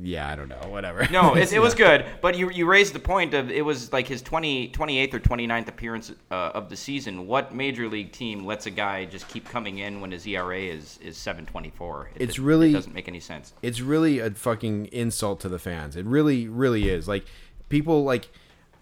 yeah, 0.00 0.30
I 0.30 0.36
don't 0.36 0.48
know, 0.48 0.56
whatever. 0.70 1.06
No, 1.10 1.34
it, 1.36 1.52
it 1.54 1.58
was 1.58 1.74
good, 1.74 2.06
but 2.22 2.36
you 2.38 2.50
you 2.50 2.64
raised 2.66 2.94
the 2.94 2.98
point 2.98 3.34
of 3.34 3.50
it 3.50 3.62
was 3.62 3.92
like 3.92 4.06
his 4.08 4.22
20, 4.22 4.70
28th 4.70 5.12
or 5.14 5.20
29th 5.20 5.68
appearance 5.68 6.12
uh, 6.30 6.34
of 6.54 6.70
the 6.70 6.76
season. 6.76 7.26
What 7.26 7.54
major 7.54 7.88
league 7.88 8.10
team 8.10 8.46
lets 8.46 8.64
a 8.64 8.70
guy 8.70 9.04
just 9.04 9.28
keep 9.28 9.46
coming 9.48 9.78
in 9.78 10.00
when 10.00 10.10
his 10.10 10.26
ERA 10.26 10.58
is 10.58 10.98
is 11.02 11.18
724? 11.18 12.10
It, 12.14 12.22
It's 12.22 12.38
it- 12.38 12.42
really- 12.42 12.70
it 12.70 12.74
doesn't 12.74 12.94
make 12.94 13.06
any 13.08 13.20
sense. 13.20 13.52
it's 13.60 13.82
really 13.82 14.18
a 14.18 14.30
fucking 14.30 14.86
insult 14.86 15.40
to 15.40 15.48
the 15.50 15.58
fans. 15.58 15.94
It 15.96 16.06
really, 16.06 16.48
really 16.48 16.88
is. 16.88 17.06
Like 17.06 17.26
people 17.68 18.02
like 18.02 18.30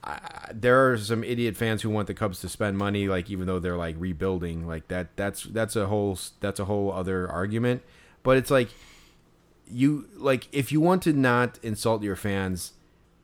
uh, 0.02 0.18
there 0.52 0.90
are 0.90 0.98
some 0.98 1.22
idiot 1.22 1.56
fans 1.56 1.82
who 1.82 1.90
want 1.90 2.06
the 2.06 2.14
Cubs 2.14 2.40
to 2.40 2.48
spend 2.48 2.78
money, 2.78 3.08
like 3.08 3.30
even 3.30 3.46
though 3.46 3.58
they're 3.58 3.76
like 3.76 3.96
rebuilding, 3.98 4.66
like 4.66 4.88
that. 4.88 5.16
That's 5.16 5.44
that's 5.44 5.76
a 5.76 5.86
whole 5.86 6.18
that's 6.40 6.58
a 6.58 6.64
whole 6.64 6.92
other 6.92 7.30
argument. 7.30 7.82
But 8.22 8.36
it's 8.36 8.50
like 8.50 8.68
you 9.70 10.08
like 10.16 10.48
if 10.52 10.72
you 10.72 10.80
want 10.80 11.02
to 11.02 11.12
not 11.12 11.58
insult 11.62 12.02
your 12.02 12.16
fans, 12.16 12.72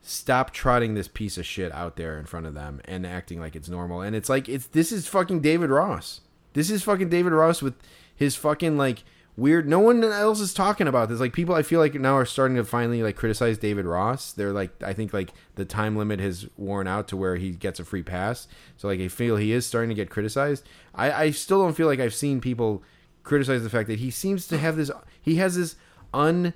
stop 0.02 0.52
trotting 0.52 0.94
this 0.94 1.08
piece 1.08 1.38
of 1.38 1.46
shit 1.46 1.72
out 1.72 1.96
there 1.96 2.18
in 2.18 2.26
front 2.26 2.46
of 2.46 2.54
them 2.54 2.80
and 2.84 3.06
acting 3.06 3.40
like 3.40 3.56
it's 3.56 3.68
normal. 3.68 4.02
And 4.02 4.14
it's 4.14 4.28
like 4.28 4.48
it's 4.48 4.66
this 4.66 4.92
is 4.92 5.06
fucking 5.06 5.40
David 5.40 5.70
Ross. 5.70 6.20
This 6.52 6.70
is 6.70 6.82
fucking 6.82 7.08
David 7.08 7.32
Ross 7.32 7.62
with 7.62 7.74
his 8.14 8.36
fucking 8.36 8.76
like 8.76 9.02
weird. 9.36 9.68
No 9.68 9.80
one 9.80 10.02
else 10.02 10.40
is 10.40 10.54
talking 10.54 10.88
about 10.88 11.08
this. 11.08 11.20
Like 11.20 11.32
people, 11.32 11.54
I 11.54 11.62
feel 11.62 11.80
like 11.80 11.94
now 11.94 12.14
are 12.14 12.24
starting 12.24 12.56
to 12.56 12.64
finally 12.64 13.02
like 13.02 13.16
criticize 13.16 13.58
David 13.58 13.84
Ross. 13.84 14.32
They're 14.32 14.52
like, 14.52 14.70
I 14.82 14.92
think 14.92 15.12
like 15.12 15.30
the 15.54 15.64
time 15.64 15.96
limit 15.96 16.20
has 16.20 16.46
worn 16.56 16.86
out 16.86 17.08
to 17.08 17.16
where 17.16 17.36
he 17.36 17.50
gets 17.50 17.78
a 17.78 17.84
free 17.84 18.02
pass. 18.02 18.48
So 18.76 18.88
like 18.88 19.00
I 19.00 19.08
feel 19.08 19.36
he 19.36 19.52
is 19.52 19.66
starting 19.66 19.90
to 19.90 19.94
get 19.94 20.10
criticized. 20.10 20.66
I, 20.94 21.12
I 21.12 21.30
still 21.30 21.62
don't 21.62 21.74
feel 21.74 21.86
like 21.86 22.00
I've 22.00 22.14
seen 22.14 22.40
people 22.40 22.82
criticize 23.22 23.62
the 23.62 23.70
fact 23.70 23.88
that 23.88 23.98
he 23.98 24.10
seems 24.10 24.46
to 24.48 24.58
have 24.58 24.76
this. 24.76 24.90
He 25.20 25.36
has 25.36 25.56
this 25.56 25.76
un, 26.14 26.54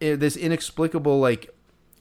eh, 0.00 0.16
this 0.16 0.36
inexplicable 0.36 1.20
like 1.20 1.54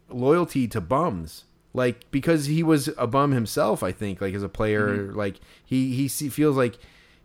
loyalty 0.09 0.67
to 0.67 0.81
bums 0.81 1.45
like 1.73 2.09
because 2.11 2.47
he 2.47 2.63
was 2.63 2.89
a 2.97 3.07
bum 3.07 3.31
himself 3.31 3.81
i 3.81 3.93
think 3.93 4.19
like 4.19 4.33
as 4.33 4.43
a 4.43 4.49
player 4.49 5.11
like 5.13 5.39
he 5.63 5.93
he 5.95 6.07
feels 6.07 6.57
like 6.57 6.77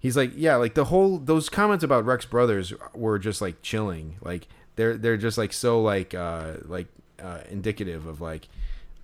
he's 0.07 0.17
like 0.17 0.31
yeah 0.37 0.55
like 0.55 0.75
the 0.75 0.85
whole 0.85 1.19
those 1.19 1.49
comments 1.49 1.83
about 1.83 2.05
rex 2.05 2.25
brothers 2.25 2.73
were 2.95 3.19
just 3.19 3.41
like 3.41 3.61
chilling 3.61 4.17
like 4.23 4.47
they're 4.77 4.97
they're 4.97 5.17
just 5.17 5.37
like 5.37 5.53
so 5.53 5.83
like 5.83 6.15
uh 6.15 6.53
like 6.67 6.87
uh 7.21 7.41
indicative 7.51 8.07
of 8.07 8.21
like 8.21 8.47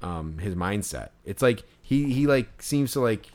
um 0.01 0.39
his 0.39 0.55
mindset 0.55 1.09
it's 1.25 1.43
like 1.43 1.65
he 1.81 2.13
he 2.13 2.29
like 2.29 2.63
seems 2.63 2.93
to 2.93 3.01
like 3.01 3.27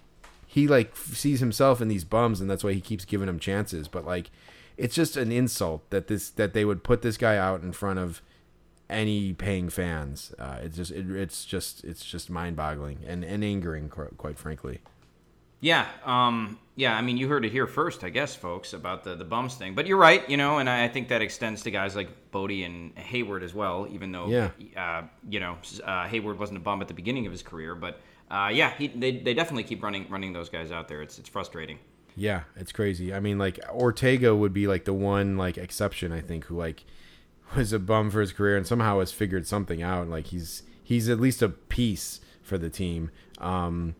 he 0.46 0.66
like 0.66 0.96
sees 0.96 1.42
himself 1.42 1.82
in 1.82 1.90
these 1.90 2.06
bums 2.06 2.40
and 2.40 2.50
that's 2.50 2.64
why 2.64 2.72
he 2.72 2.80
keeps 2.80 3.04
giving 3.04 3.28
them 3.28 3.38
chances 3.38 3.90
but 3.90 4.06
like 4.06 4.32
it's 4.78 4.96
just 4.96 5.18
an 5.18 5.30
insult 5.30 5.90
that 5.90 6.08
this 6.08 6.30
that 6.30 6.54
they 6.54 6.64
would 6.64 6.86
put 6.86 7.02
this 7.02 7.18
guy 7.18 7.36
out 7.36 7.62
in 7.64 7.74
front 7.74 8.00
of 8.00 8.22
any 8.90 9.34
paying 9.34 9.70
fans. 9.70 10.34
Uh, 10.40 10.60
it's 10.62 10.78
just 10.78 10.92
it, 10.92 11.10
it's 11.10 11.44
just 11.44 11.84
it's 11.84 12.06
just 12.06 12.30
mind 12.30 12.56
boggling 12.56 13.00
and, 13.06 13.26
and 13.26 13.44
angering 13.44 13.90
quite 13.90 14.38
frankly. 14.38 14.80
Yeah, 15.60 15.88
um, 16.06 16.60
yeah. 16.76 16.96
I 16.96 17.02
mean, 17.02 17.18
you 17.18 17.28
heard 17.28 17.44
it 17.46 17.52
here 17.52 17.66
first, 17.68 18.04
I 18.04 18.10
guess, 18.10 18.36
folks, 18.36 18.74
about 18.74 19.04
the 19.04 19.16
the 19.16 19.24
bums 19.26 19.56
thing. 19.56 19.74
But 19.74 19.88
you're 19.88 19.98
right, 19.98 20.28
you 20.30 20.38
know, 20.38 20.60
and 20.60 20.70
I, 20.70 20.84
I 20.86 20.88
think 20.88 21.08
that 21.10 21.22
extends 21.22 21.64
to 21.64 21.72
guys 21.72 21.96
like 21.96 22.10
Bote 22.32 22.52
and 22.52 22.96
Heyward 22.96 23.42
as 23.44 23.54
well. 23.54 23.88
Even 23.92 24.12
though, 24.12 24.28
Yeah. 24.28 24.50
uh, 24.76 25.04
you 25.28 25.40
know, 25.40 25.58
uh, 25.84 26.06
Heyward 26.08 26.38
wasn't 26.38 26.58
a 26.58 26.62
bum 26.62 26.82
at 26.82 26.88
the 26.88 26.94
beginning 26.94 27.26
of 27.26 27.32
his 27.32 27.42
career, 27.42 27.74
but 27.74 28.00
uh, 28.30 28.52
yeah, 28.54 28.72
he, 28.78 28.88
they 28.90 29.18
they 29.18 29.34
definitely 29.34 29.64
keep 29.64 29.82
running 29.82 30.08
running 30.10 30.34
those 30.34 30.50
guys 30.50 30.72
out 30.72 30.88
there. 30.88 31.02
It's 31.02 31.18
it's 31.18 31.30
frustrating. 31.30 31.80
Yeah, 32.16 32.44
it's 32.56 32.72
crazy. 32.72 33.14
I 33.14 33.20
mean, 33.20 33.38
like 33.38 33.60
Ortega 33.70 34.36
would 34.36 34.54
be 34.54 34.68
like 34.68 34.86
the 34.86 34.94
one 34.94 35.38
like 35.38 35.58
exception 35.58 36.12
I 36.12 36.22
think 36.22 36.46
who 36.46 36.58
like 36.58 36.84
was 37.56 37.74
a 37.74 37.80
bum 37.80 38.12
for 38.12 38.22
his 38.22 38.32
career 38.34 38.58
and 38.58 38.68
somehow 38.68 39.00
has 39.00 39.12
figured 39.12 39.48
something 39.48 39.82
out. 39.82 40.08
Like 40.08 40.28
he's 40.28 40.64
he's 40.84 41.10
at 41.10 41.20
least 41.20 41.42
a 41.42 41.50
piece 41.50 42.20
for 42.44 42.58
the 42.58 42.70
team. 42.70 43.10
Um, 43.40 43.96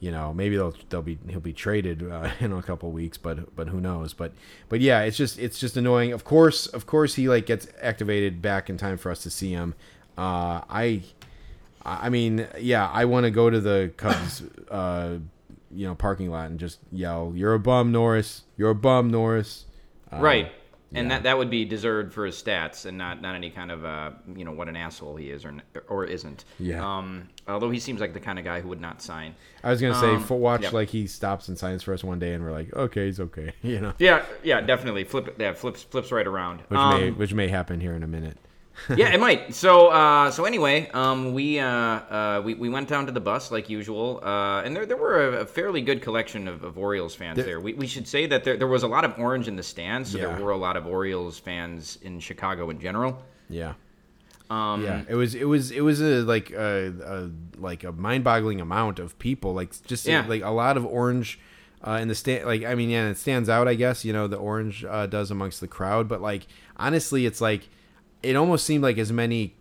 you 0.00 0.10
know, 0.10 0.32
maybe 0.32 0.56
they'll 0.56 0.74
they'll 0.88 1.02
be 1.02 1.18
he'll 1.28 1.40
be 1.40 1.52
traded 1.52 2.10
uh, 2.10 2.30
in 2.40 2.52
a 2.52 2.62
couple 2.62 2.90
weeks, 2.90 3.18
but 3.18 3.54
but 3.54 3.68
who 3.68 3.80
knows? 3.80 4.14
But 4.14 4.32
but 4.68 4.80
yeah, 4.80 5.02
it's 5.02 5.16
just 5.16 5.38
it's 5.38 5.60
just 5.60 5.76
annoying. 5.76 6.12
Of 6.12 6.24
course, 6.24 6.66
of 6.66 6.86
course, 6.86 7.14
he 7.14 7.28
like 7.28 7.46
gets 7.46 7.68
activated 7.80 8.40
back 8.40 8.70
in 8.70 8.78
time 8.78 8.96
for 8.96 9.10
us 9.10 9.22
to 9.22 9.30
see 9.30 9.52
him. 9.52 9.74
Uh, 10.16 10.62
I 10.68 11.02
I 11.84 12.08
mean, 12.08 12.46
yeah, 12.58 12.88
I 12.88 13.04
want 13.04 13.24
to 13.24 13.30
go 13.30 13.50
to 13.50 13.60
the 13.60 13.92
Cubs, 13.96 14.42
uh, 14.70 15.18
you 15.70 15.86
know, 15.86 15.94
parking 15.94 16.30
lot 16.30 16.50
and 16.50 16.58
just 16.58 16.78
yell, 16.90 17.32
"You're 17.34 17.54
a 17.54 17.60
bum, 17.60 17.92
Norris! 17.92 18.44
You're 18.56 18.70
a 18.70 18.74
bum, 18.74 19.10
Norris!" 19.10 19.66
Uh, 20.10 20.18
right. 20.18 20.52
And 20.92 21.08
Yeah. 21.08 21.14
that 21.16 21.22
that 21.24 21.38
would 21.38 21.50
be 21.50 21.64
deserved 21.64 22.12
for 22.12 22.26
his 22.26 22.34
stats, 22.40 22.84
and 22.86 22.98
not 22.98 23.20
not 23.22 23.34
any 23.34 23.50
kind 23.50 23.70
of 23.70 23.84
uh, 23.84 24.10
you 24.34 24.44
know 24.44 24.52
what 24.52 24.68
an 24.68 24.76
asshole 24.76 25.16
he 25.16 25.30
is 25.30 25.44
or 25.44 25.54
or 25.88 26.04
isn't. 26.04 26.44
Yeah. 26.58 26.84
Um, 26.98 27.28
although 27.48 27.70
he 27.70 27.78
seems 27.78 28.00
like 28.00 28.12
the 28.12 28.20
kind 28.20 28.38
of 28.38 28.44
guy 28.44 28.60
who 28.60 28.68
would 28.68 28.80
not 28.80 29.00
sign. 29.02 29.34
I 29.62 29.70
was 29.70 29.80
gonna 29.80 29.94
say, 29.94 30.14
Um, 30.14 30.22
for 30.24 30.38
watch 30.38 30.62
yeah. 30.62 30.70
like 30.70 30.88
he 30.88 31.06
stops 31.06 31.48
and 31.48 31.56
signs 31.58 31.82
for 31.82 31.94
us 31.94 32.02
one 32.02 32.18
day, 32.18 32.32
and 32.34 32.42
we're 32.44 32.52
like, 32.52 32.72
okay, 32.74 33.06
he's 33.06 33.20
okay, 33.20 33.52
you 33.62 33.80
know, 33.80 33.92
Yeah, 33.98 34.24
yeah, 34.42 34.60
definitely. 34.60 35.04
Flip. 35.04 35.36
Yeah, 35.38 35.52
flips 35.52 35.82
flips 35.82 36.10
right 36.12 36.26
around. 36.26 36.60
which 36.68 36.78
Um, 36.78 37.00
may 37.00 37.10
which 37.10 37.34
may 37.34 37.48
happen 37.48 37.80
here 37.80 37.94
in 37.94 38.02
a 38.02 38.08
minute. 38.08 38.36
yeah, 38.96 39.12
it 39.12 39.20
might. 39.20 39.54
So, 39.54 39.88
uh, 39.88 40.30
so 40.30 40.44
anyway, 40.46 40.88
um, 40.94 41.32
we, 41.34 41.58
uh, 41.58 41.66
uh, 41.68 42.42
we 42.44 42.54
we 42.54 42.68
went 42.68 42.88
down 42.88 43.06
to 43.06 43.12
the 43.12 43.20
bus 43.20 43.50
like 43.50 43.68
usual, 43.68 44.20
uh, 44.24 44.62
and 44.62 44.74
there 44.74 44.86
there 44.86 44.96
were 44.96 45.28
a, 45.28 45.40
a 45.42 45.46
fairly 45.46 45.82
good 45.82 46.00
collection 46.02 46.48
of, 46.48 46.64
of 46.64 46.78
Orioles 46.78 47.14
fans 47.14 47.36
there. 47.36 47.60
We, 47.60 47.74
we 47.74 47.86
should 47.86 48.08
say 48.08 48.26
that 48.26 48.42
there 48.44 48.56
there 48.56 48.66
was 48.68 48.82
a 48.82 48.88
lot 48.88 49.04
of 49.04 49.18
orange 49.18 49.48
in 49.48 49.56
the 49.56 49.62
stands, 49.62 50.12
so 50.12 50.18
Yeah. 50.18 50.34
there 50.34 50.44
were 50.44 50.52
a 50.52 50.56
lot 50.56 50.76
of 50.76 50.86
Orioles 50.86 51.38
fans 51.38 51.98
in 52.02 52.20
Chicago 52.20 52.70
in 52.70 52.80
general. 52.80 53.22
Yeah. 53.50 53.74
Um, 54.48 54.82
Yeah, 54.82 55.02
it 55.08 55.14
was 55.14 55.34
it 55.34 55.44
was 55.46 55.70
it 55.70 55.82
was 55.82 56.00
a 56.00 56.22
like 56.22 56.50
a, 56.50 56.92
a 57.04 57.60
like 57.60 57.84
a 57.84 57.92
mind-boggling 57.92 58.60
amount 58.60 58.98
of 58.98 59.18
people, 59.18 59.52
like 59.52 59.70
just 59.86 60.06
Yeah. 60.06 60.24
like 60.26 60.42
a 60.42 60.50
lot 60.50 60.76
of 60.76 60.86
orange 60.86 61.38
uh, 61.86 61.98
in 62.00 62.08
the 62.08 62.14
stand. 62.14 62.46
Like 62.46 62.64
I 62.64 62.74
mean, 62.74 62.90
yeah, 62.90 63.08
it 63.08 63.18
stands 63.18 63.48
out. 63.48 63.68
I 63.68 63.74
guess 63.74 64.04
you 64.04 64.12
know 64.12 64.26
the 64.26 64.36
orange 64.38 64.84
uh, 64.84 65.06
does 65.06 65.30
amongst 65.30 65.60
the 65.60 65.68
crowd, 65.68 66.08
but 66.08 66.20
like 66.22 66.46
honestly, 66.76 67.26
it's 67.26 67.40
like 67.40 67.68
it 68.22 68.36
almost 68.36 68.64
seemed 68.64 68.82
like 68.82 68.98
as 68.98 69.12
many. 69.12 69.54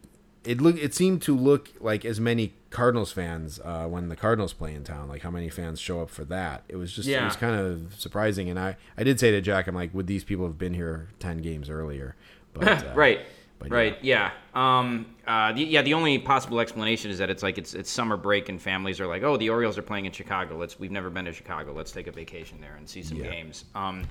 It 0.45 0.61
look 0.61 0.77
it 0.77 0.93
seemed 0.93 1.21
to 1.23 1.35
look 1.35 1.69
like 1.81 2.05
as 2.05 2.19
many 2.19 2.53
Cardinals 2.69 3.11
fans 3.11 3.59
uh, 3.63 3.85
when 3.87 4.09
the 4.09 4.15
Cardinals 4.15 4.53
play 4.53 4.73
in 4.73 4.83
town. 4.83 5.09
Like 5.09 5.21
how 5.21 5.31
many 5.31 5.49
fans 5.49 5.79
show 5.79 6.01
up 6.01 6.09
for 6.09 6.23
that? 6.25 6.63
It 6.69 6.77
was 6.77 6.93
just 6.93 7.07
it 7.23 7.25
was 7.25 7.35
kind 7.35 7.55
of 7.59 7.95
surprising. 7.97 8.49
And 8.49 8.57
I 8.59 8.77
I 8.97 9.03
did 9.03 9.19
say 9.19 9.31
to 9.31 9.41
Jack, 9.41 9.67
I'm 9.67 9.75
like, 9.75 9.93
would 9.93 10.07
these 10.07 10.23
people 10.23 10.45
have 10.45 10.57
been 10.57 10.73
here 10.73 11.09
ten 11.19 11.39
games 11.39 11.69
earlier? 11.69 12.15
But 12.53 12.67
uh, 12.85 12.93
right. 12.95 13.19
But 13.59 13.69
right. 13.71 13.97
Yeah. 14.01 14.31
Um. 14.53 15.05
Uh. 15.27 15.51
The, 15.53 15.63
yeah. 15.63 15.81
The 15.81 15.93
only 15.93 16.17
possible 16.17 16.59
explanation 16.59 17.11
is 17.11 17.17
that 17.17 17.29
it's 17.29 17.43
like 17.43 17.57
it's 17.57 17.73
it's 17.73 17.91
summer 17.91 18.15
break 18.17 18.49
and 18.49 18.61
families 18.61 18.99
are 19.01 19.07
like, 19.07 19.21
oh, 19.23 19.35
the 19.37 19.49
Orioles 19.49 19.77
are 19.77 19.81
playing 19.81 20.05
in 20.05 20.11
Chicago. 20.11 20.57
Let's 20.57 20.79
we've 20.79 20.91
never 20.91 21.09
been 21.09 21.25
to 21.25 21.33
Chicago. 21.33 21.73
Let's 21.73 21.91
take 21.91 22.07
a 22.07 22.11
vacation 22.11 22.59
there 22.61 22.75
and 22.77 22.87
see 22.89 23.03
some 23.03 23.17
Yeah. 23.17 23.29
games. 23.31 23.65
Um. 23.75 24.03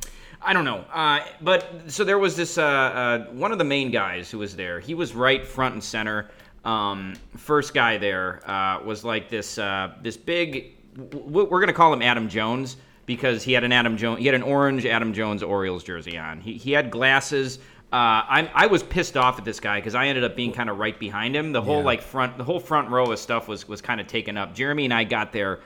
I 0.42 0.52
don't 0.52 0.64
know. 0.64 0.84
Uh. 0.92 1.20
But 1.40 1.66
so 1.88 2.04
there 2.04 2.18
was 2.18 2.36
this 2.36 2.58
uh, 2.58 2.62
uh 2.62 3.18
one 3.32 3.50
of 3.52 3.58
the 3.58 3.64
main 3.64 3.90
guys 3.90 4.30
who 4.30 4.38
was 4.38 4.54
there. 4.54 4.80
He 4.80 4.94
was 4.94 5.14
right 5.14 5.46
front 5.46 5.74
and 5.74 5.82
center. 5.82 6.30
Um. 6.64 7.14
First 7.36 7.72
guy 7.74 7.96
there 7.98 8.42
uh 8.48 8.82
was 8.84 9.02
like 9.04 9.28
this 9.30 9.58
uh 9.58 9.94
this 10.02 10.16
big. 10.16 10.74
w- 10.94 11.48
We're 11.50 11.60
gonna 11.60 11.72
call 11.72 11.92
him 11.92 12.02
Adam 12.02 12.28
Jones 12.28 12.76
because 13.06 13.42
he 13.42 13.54
had 13.54 13.64
an 13.64 13.72
Adam 13.72 13.96
Jones, 13.96 14.18
he 14.20 14.26
had 14.26 14.34
an 14.34 14.42
orange 14.42 14.84
Adam 14.84 15.14
Jones 15.14 15.42
Orioles 15.42 15.82
jersey 15.82 16.18
on. 16.18 16.42
He, 16.42 16.52
he 16.58 16.72
had 16.72 16.90
glasses. 16.90 17.58
Uh, 17.90 17.96
I, 17.96 18.50
I 18.54 18.66
was 18.66 18.82
pissed 18.82 19.16
off 19.16 19.38
at 19.38 19.44
this 19.46 19.60
guy 19.60 19.78
because 19.80 19.94
I 19.94 20.08
ended 20.08 20.22
up 20.22 20.36
being 20.36 20.52
kind 20.52 20.68
of 20.68 20.78
right 20.78 20.98
behind 20.98 21.34
him. 21.34 21.52
The 21.52 21.62
whole 21.62 21.78
Yeah. 21.78 21.84
like 21.84 22.02
front, 22.02 22.36
the 22.36 22.44
whole 22.44 22.60
front 22.60 22.90
row 22.90 23.10
of 23.10 23.18
stuff 23.18 23.48
was 23.48 23.66
was 23.66 23.80
kind 23.80 23.98
of 24.00 24.06
taken 24.06 24.36
up. 24.36 24.54
Jeremy 24.54 24.84
and 24.84 24.92
I 24.92 25.04
got 25.04 25.32
there 25.32 25.60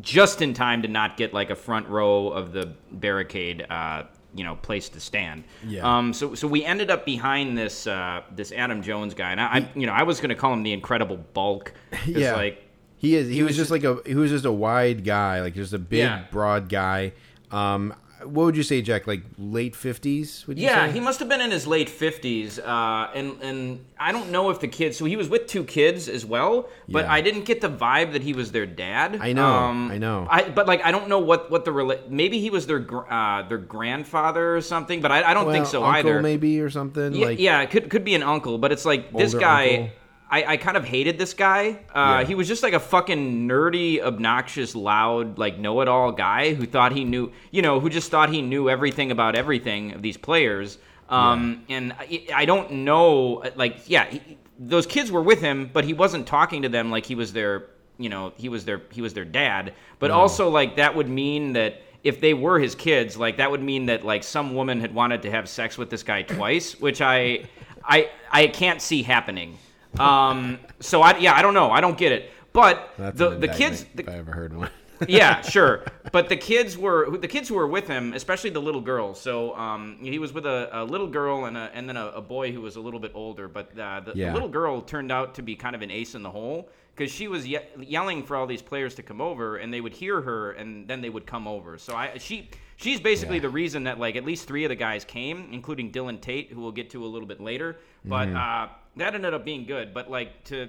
just 0.00 0.42
in 0.42 0.52
time 0.54 0.82
to 0.82 0.88
not 0.88 1.16
get 1.16 1.32
like 1.32 1.50
a 1.50 1.54
front 1.54 1.86
row 1.88 2.28
of 2.28 2.52
the 2.52 2.72
barricade, 2.90 3.66
uh, 3.70 4.04
you 4.34 4.42
know, 4.44 4.56
place 4.56 4.88
to 4.88 5.00
stand. 5.00 5.44
Yeah. 5.64 5.82
Um. 5.98 6.12
So 6.12 6.34
so 6.34 6.48
we 6.48 6.64
ended 6.64 6.90
up 6.90 7.04
behind 7.06 7.56
this 7.56 7.86
uh, 7.86 8.22
this 8.34 8.50
Adam 8.50 8.82
Jones 8.82 9.14
guy, 9.14 9.30
and 9.30 9.40
I, 9.40 9.44
I 9.58 9.68
you 9.76 9.86
know 9.86 9.92
I 9.92 10.02
was 10.02 10.20
gonna 10.20 10.34
call 10.34 10.52
him 10.52 10.64
the 10.64 10.72
Incredible 10.72 11.18
Bulk. 11.34 11.72
Yeah. 12.06 12.34
Like 12.34 12.64
He 12.96 13.14
is. 13.14 13.28
He, 13.28 13.42
was, 13.42 13.50
was 13.50 13.56
just 13.58 13.70
like 13.70 13.84
a. 13.84 13.98
He 14.04 14.14
was 14.16 14.30
just 14.32 14.44
a 14.44 14.52
wide 14.52 15.04
guy, 15.04 15.40
like 15.40 15.54
just 15.54 15.72
a 15.72 15.78
big, 15.78 16.00
Yeah. 16.00 16.24
broad 16.32 16.68
guy. 16.68 17.12
Um, 17.52 17.94
what 18.24 18.44
would 18.44 18.56
you 18.56 18.62
say, 18.62 18.82
Jack? 18.82 19.06
Like 19.06 19.22
late 19.38 19.74
fifties? 19.74 20.44
Yeah, 20.48 20.86
say? 20.86 20.92
he 20.92 21.00
must 21.00 21.18
have 21.20 21.28
been 21.28 21.40
in 21.40 21.50
his 21.50 21.66
late 21.66 21.88
fifties, 21.88 22.58
uh, 22.58 23.10
and 23.14 23.40
and 23.42 23.84
I 23.98 24.12
don't 24.12 24.30
know 24.30 24.50
if 24.50 24.60
the 24.60 24.68
kids. 24.68 24.96
So 24.96 25.04
he 25.04 25.16
was 25.16 25.28
with 25.28 25.46
two 25.46 25.64
kids 25.64 26.08
as 26.08 26.24
well, 26.26 26.68
but 26.88 27.04
Yeah. 27.04 27.12
I 27.12 27.20
didn't 27.20 27.44
get 27.44 27.60
the 27.60 27.70
vibe 27.70 28.12
that 28.12 28.22
he 28.22 28.32
was 28.32 28.52
their 28.52 28.66
dad. 28.66 29.18
I 29.20 29.32
know, 29.32 29.44
I 29.46 29.98
know. 29.98 30.26
I 30.30 30.48
but 30.48 30.66
like 30.66 30.84
I 30.84 30.90
don't 30.90 31.08
know 31.08 31.18
what 31.18 31.50
what 31.50 31.64
the 31.64 31.70
rela- 31.70 32.08
maybe 32.10 32.40
he 32.40 32.50
was 32.50 32.66
their 32.66 32.78
gr- 32.78 33.10
uh, 33.10 33.42
their 33.48 33.58
grandfather 33.58 34.56
or 34.56 34.60
something, 34.60 35.00
but 35.00 35.10
I, 35.10 35.30
I 35.30 35.34
don't 35.34 35.50
think 35.50 35.66
so 35.66 35.82
either. 35.84 36.20
maybe 36.22 36.60
or 36.60 36.70
something. 36.70 37.14
Yeah, 37.14 37.26
like 37.26 37.38
yeah, 37.38 37.60
it 37.62 37.70
could 37.70 37.90
could 37.90 38.04
be 38.04 38.14
an 38.14 38.22
uncle, 38.22 38.58
but 38.58 38.72
it's 38.72 38.84
like 38.84 39.12
this 39.12 39.34
guy. 39.34 39.68
uncle. 39.68 39.90
I, 40.30 40.44
I 40.52 40.56
kind 40.58 40.76
of 40.76 40.84
hated 40.84 41.18
this 41.18 41.34
guy. 41.34 41.80
Uh, 41.94 42.20
Yeah. 42.20 42.24
He 42.24 42.34
was 42.36 42.46
just 42.46 42.62
like 42.62 42.72
a 42.72 42.80
fucking 42.80 43.48
nerdy, 43.48 44.00
obnoxious, 44.00 44.74
loud, 44.76 45.38
like 45.38 45.58
know-it-all 45.58 46.12
guy 46.12 46.54
who 46.54 46.66
thought 46.66 46.92
he 46.92 47.04
knew, 47.04 47.32
you 47.50 47.62
know, 47.62 47.80
who 47.80 47.90
just 47.90 48.10
thought 48.10 48.30
he 48.30 48.40
knew 48.40 48.70
everything 48.70 49.10
about 49.10 49.34
everything 49.34 49.92
of 49.92 50.02
these 50.02 50.16
players. 50.16 50.78
Um, 51.08 51.64
And 51.68 51.92
I, 51.98 52.26
I 52.32 52.44
don't 52.44 52.70
know, 52.84 53.42
like, 53.56 53.88
yeah, 53.88 54.06
he, 54.08 54.38
those 54.60 54.86
kids 54.86 55.10
were 55.10 55.22
with 55.22 55.40
him, 55.40 55.68
but 55.72 55.84
he 55.84 55.94
wasn't 55.94 56.26
talking 56.26 56.62
to 56.62 56.68
them 56.68 56.90
like 56.92 57.04
he 57.06 57.16
was 57.16 57.32
their, 57.32 57.66
you 57.98 58.08
know, 58.08 58.32
he 58.36 58.48
was 58.48 58.64
their 58.64 58.82
he 58.92 59.02
was 59.02 59.12
their 59.14 59.24
dad. 59.24 59.74
But 59.98 60.10
also, 60.12 60.48
like, 60.48 60.76
that 60.76 60.94
would 60.94 61.08
mean 61.08 61.54
that 61.54 61.82
if 62.04 62.20
they 62.20 62.34
were 62.34 62.58
his 62.60 62.74
kids, 62.74 63.16
like 63.16 63.38
that 63.38 63.50
would 63.50 63.62
mean 63.62 63.86
that 63.86 64.04
like 64.04 64.22
some 64.22 64.54
woman 64.54 64.80
had 64.80 64.94
wanted 64.94 65.22
to 65.22 65.30
have 65.30 65.48
sex 65.48 65.76
with 65.76 65.90
this 65.90 66.02
guy 66.02 66.22
twice, 66.22 66.78
which 66.80 67.00
I 67.00 67.44
I 67.84 68.08
I 68.30 68.46
can't 68.46 68.80
see 68.80 69.02
happening. 69.02 69.58
Um 69.98 70.58
so 70.80 71.02
I 71.02 71.16
yeah, 71.18 71.34
I 71.34 71.42
don't 71.42 71.54
know. 71.54 71.70
I 71.70 71.80
don't 71.80 71.98
get 71.98 72.12
it. 72.12 72.30
But 72.52 72.90
That's 72.98 73.18
the 73.18 73.30
the 73.30 73.48
kids 73.48 73.84
the, 73.94 74.02
if 74.02 74.08
I 74.08 74.14
ever 74.18 74.32
heard 74.32 74.56
one. 74.56 74.70
yeah, 75.08 75.40
sure. 75.56 75.84
But 76.12 76.28
the 76.28 76.36
kids 76.36 76.76
were 76.76 77.16
the 77.16 77.28
kids 77.28 77.48
who 77.48 77.54
were 77.54 77.66
with 77.66 77.86
him, 77.86 78.12
especially 78.12 78.50
the 78.50 78.60
little 78.60 78.80
girl. 78.80 79.14
So 79.14 79.54
um, 79.56 79.98
he 80.00 80.18
was 80.18 80.32
with 80.32 80.46
a, 80.46 80.68
a 80.72 80.84
little 80.84 81.06
girl 81.06 81.46
and 81.46 81.56
a, 81.56 81.70
and 81.72 81.88
then 81.88 81.96
a, 81.96 82.08
a 82.08 82.20
boy 82.20 82.52
who 82.52 82.60
was 82.60 82.76
a 82.76 82.80
little 82.80 83.00
bit 83.00 83.12
older. 83.14 83.48
But 83.48 83.78
uh, 83.78 84.00
the, 84.00 84.12
Yeah. 84.14 84.26
the 84.28 84.32
little 84.34 84.48
girl 84.48 84.80
turned 84.82 85.10
out 85.12 85.34
to 85.36 85.42
be 85.42 85.54
kind 85.56 85.74
of 85.74 85.82
an 85.82 85.90
ace 85.90 86.14
in 86.14 86.22
the 86.22 86.30
hole 86.30 86.68
because 86.94 87.10
she 87.12 87.28
was 87.28 87.46
ye- 87.46 87.58
yelling 87.78 88.22
for 88.24 88.36
all 88.36 88.46
these 88.46 88.60
players 88.62 88.94
to 88.96 89.02
come 89.02 89.20
over, 89.22 89.56
and 89.56 89.72
they 89.72 89.80
would 89.80 89.94
hear 89.94 90.20
her, 90.20 90.52
and 90.52 90.86
then 90.86 91.00
they 91.00 91.08
would 91.08 91.24
come 91.26 91.46
over. 91.48 91.78
So 91.78 91.94
I 91.94 92.18
she 92.18 92.50
she's 92.76 93.00
basically 93.00 93.36
Yeah. 93.36 93.42
the 93.42 93.48
reason 93.50 93.84
that 93.84 93.98
like 93.98 94.16
at 94.16 94.24
least 94.24 94.46
three 94.48 94.64
of 94.64 94.68
the 94.68 94.76
guys 94.76 95.04
came, 95.04 95.48
including 95.52 95.92
Dylan 95.92 96.20
Tate, 96.20 96.50
who 96.50 96.60
we'll 96.60 96.72
get 96.72 96.90
to 96.90 97.04
a 97.04 97.06
little 97.06 97.28
bit 97.28 97.40
later. 97.40 97.78
But 98.04 98.28
Mm-hmm. 98.28 98.36
uh, 98.36 98.68
that 98.96 99.14
ended 99.14 99.34
up 99.34 99.44
being 99.44 99.64
good. 99.66 99.92
But 99.94 100.10
like 100.10 100.44
to 100.44 100.68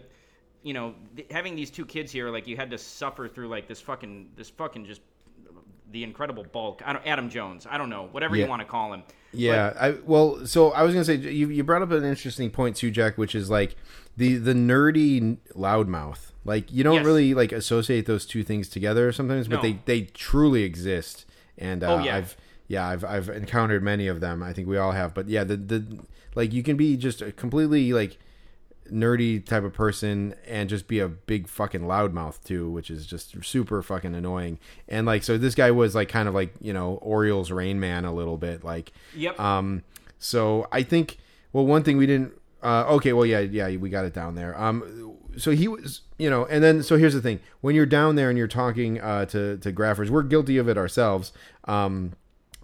you 0.63 0.73
know, 0.73 0.93
th- 1.15 1.27
having 1.31 1.55
these 1.55 1.71
two 1.71 1.85
kids 1.85 2.11
here, 2.11 2.29
like 2.29 2.45
you 2.47 2.55
had 2.55 2.69
to 2.69 2.77
suffer 2.77 3.27
through 3.27 3.47
like 3.47 3.67
this 3.67 3.81
fucking, 3.81 4.29
this 4.35 4.47
fucking 4.51 4.85
just 4.85 5.01
the 5.91 6.03
incredible 6.03 6.43
bulk. 6.43 6.81
I 6.85 6.93
don't, 6.93 7.05
Adam 7.05 7.29
Jones. 7.29 7.65
I 7.69 7.77
don't 7.79 7.89
know, 7.89 8.07
whatever 8.11 8.35
Yeah. 8.35 8.43
you 8.43 8.49
want 8.49 8.61
to 8.61 8.67
call 8.67 8.93
him. 8.93 9.03
Yeah, 9.33 9.73
I 9.79 9.91
well, 10.05 10.45
so 10.45 10.71
I 10.71 10.83
was 10.83 10.93
gonna 10.93 11.05
say 11.05 11.15
you 11.15 11.49
you 11.49 11.63
brought 11.63 11.81
up 11.81 11.91
an 11.91 12.03
interesting 12.03 12.49
point 12.51 12.75
too, 12.75 12.91
Jack, 12.91 13.17
which 13.17 13.33
is 13.33 13.49
like 13.49 13.75
the 14.17 14.35
the 14.35 14.53
nerdy 14.53 15.37
loudmouth. 15.55 16.31
Like 16.45 16.71
you 16.71 16.83
don't 16.83 16.95
Yes. 16.95 17.05
really 17.05 17.33
like 17.33 17.51
associate 17.51 18.05
those 18.05 18.25
two 18.25 18.43
things 18.43 18.67
together 18.69 19.11
sometimes, 19.11 19.47
but 19.47 19.57
No. 19.57 19.61
they 19.63 19.79
they 19.85 20.01
truly 20.01 20.63
exist. 20.63 21.25
And 21.57 21.83
uh, 21.83 21.95
Oh, 21.95 22.03
yeah. 22.03 22.17
I've 22.17 22.37
yeah 22.67 22.87
I've 22.87 23.03
I've 23.03 23.29
encountered 23.29 23.81
many 23.83 24.07
of 24.07 24.19
them. 24.21 24.43
I 24.43 24.53
think 24.53 24.67
we 24.67 24.77
all 24.77 24.91
have. 24.91 25.13
But 25.13 25.27
yeah, 25.27 25.43
the 25.43 25.55
the 25.57 25.99
like 26.35 26.53
you 26.53 26.63
can 26.63 26.77
be 26.77 26.97
just 26.97 27.21
a 27.21 27.31
completely 27.31 27.93
like 27.93 28.17
nerdy 28.91 29.43
type 29.45 29.63
of 29.63 29.73
person 29.73 30.35
and 30.45 30.69
just 30.69 30.87
be 30.87 30.99
a 30.99 31.07
big 31.07 31.47
fucking 31.47 31.81
loudmouth 31.81 32.43
too, 32.43 32.69
which 32.69 32.89
is 32.89 33.05
just 33.05 33.43
super 33.43 33.81
fucking 33.81 34.13
annoying. 34.13 34.59
And 34.87 35.05
like, 35.05 35.23
so 35.23 35.37
this 35.37 35.55
guy 35.55 35.71
was 35.71 35.95
like 35.95 36.09
kind 36.09 36.27
of 36.27 36.33
like 36.33 36.53
you 36.59 36.73
know 36.73 36.95
Orioles 36.95 37.51
Rain 37.51 37.79
Man 37.79 38.05
a 38.05 38.13
little 38.13 38.37
bit, 38.37 38.63
like. 38.63 38.91
Yep. 39.15 39.39
Um. 39.39 39.83
So 40.19 40.67
I 40.71 40.83
think 40.83 41.17
well, 41.53 41.65
one 41.65 41.83
thing 41.83 41.97
we 41.97 42.05
didn't. 42.05 42.33
Uh, 42.63 42.85
okay, 42.89 43.11
well, 43.11 43.25
yeah, 43.25 43.39
yeah, 43.39 43.75
we 43.77 43.89
got 43.89 44.05
it 44.05 44.13
down 44.13 44.35
there. 44.35 44.59
Um, 44.59 45.17
so 45.35 45.51
he 45.51 45.67
was, 45.67 46.01
you 46.19 46.29
know, 46.29 46.45
and 46.45 46.63
then 46.63 46.83
so 46.83 46.97
here's 46.97 47.13
the 47.13 47.21
thing: 47.21 47.39
when 47.61 47.75
you're 47.75 47.85
down 47.85 48.15
there 48.15 48.29
and 48.29 48.37
you're 48.37 48.47
talking 48.47 49.01
uh, 49.01 49.25
to 49.27 49.57
to 49.57 49.71
graphers, 49.71 50.09
we're 50.09 50.23
guilty 50.23 50.57
of 50.57 50.69
it 50.69 50.77
ourselves. 50.77 51.33
Um, 51.65 52.13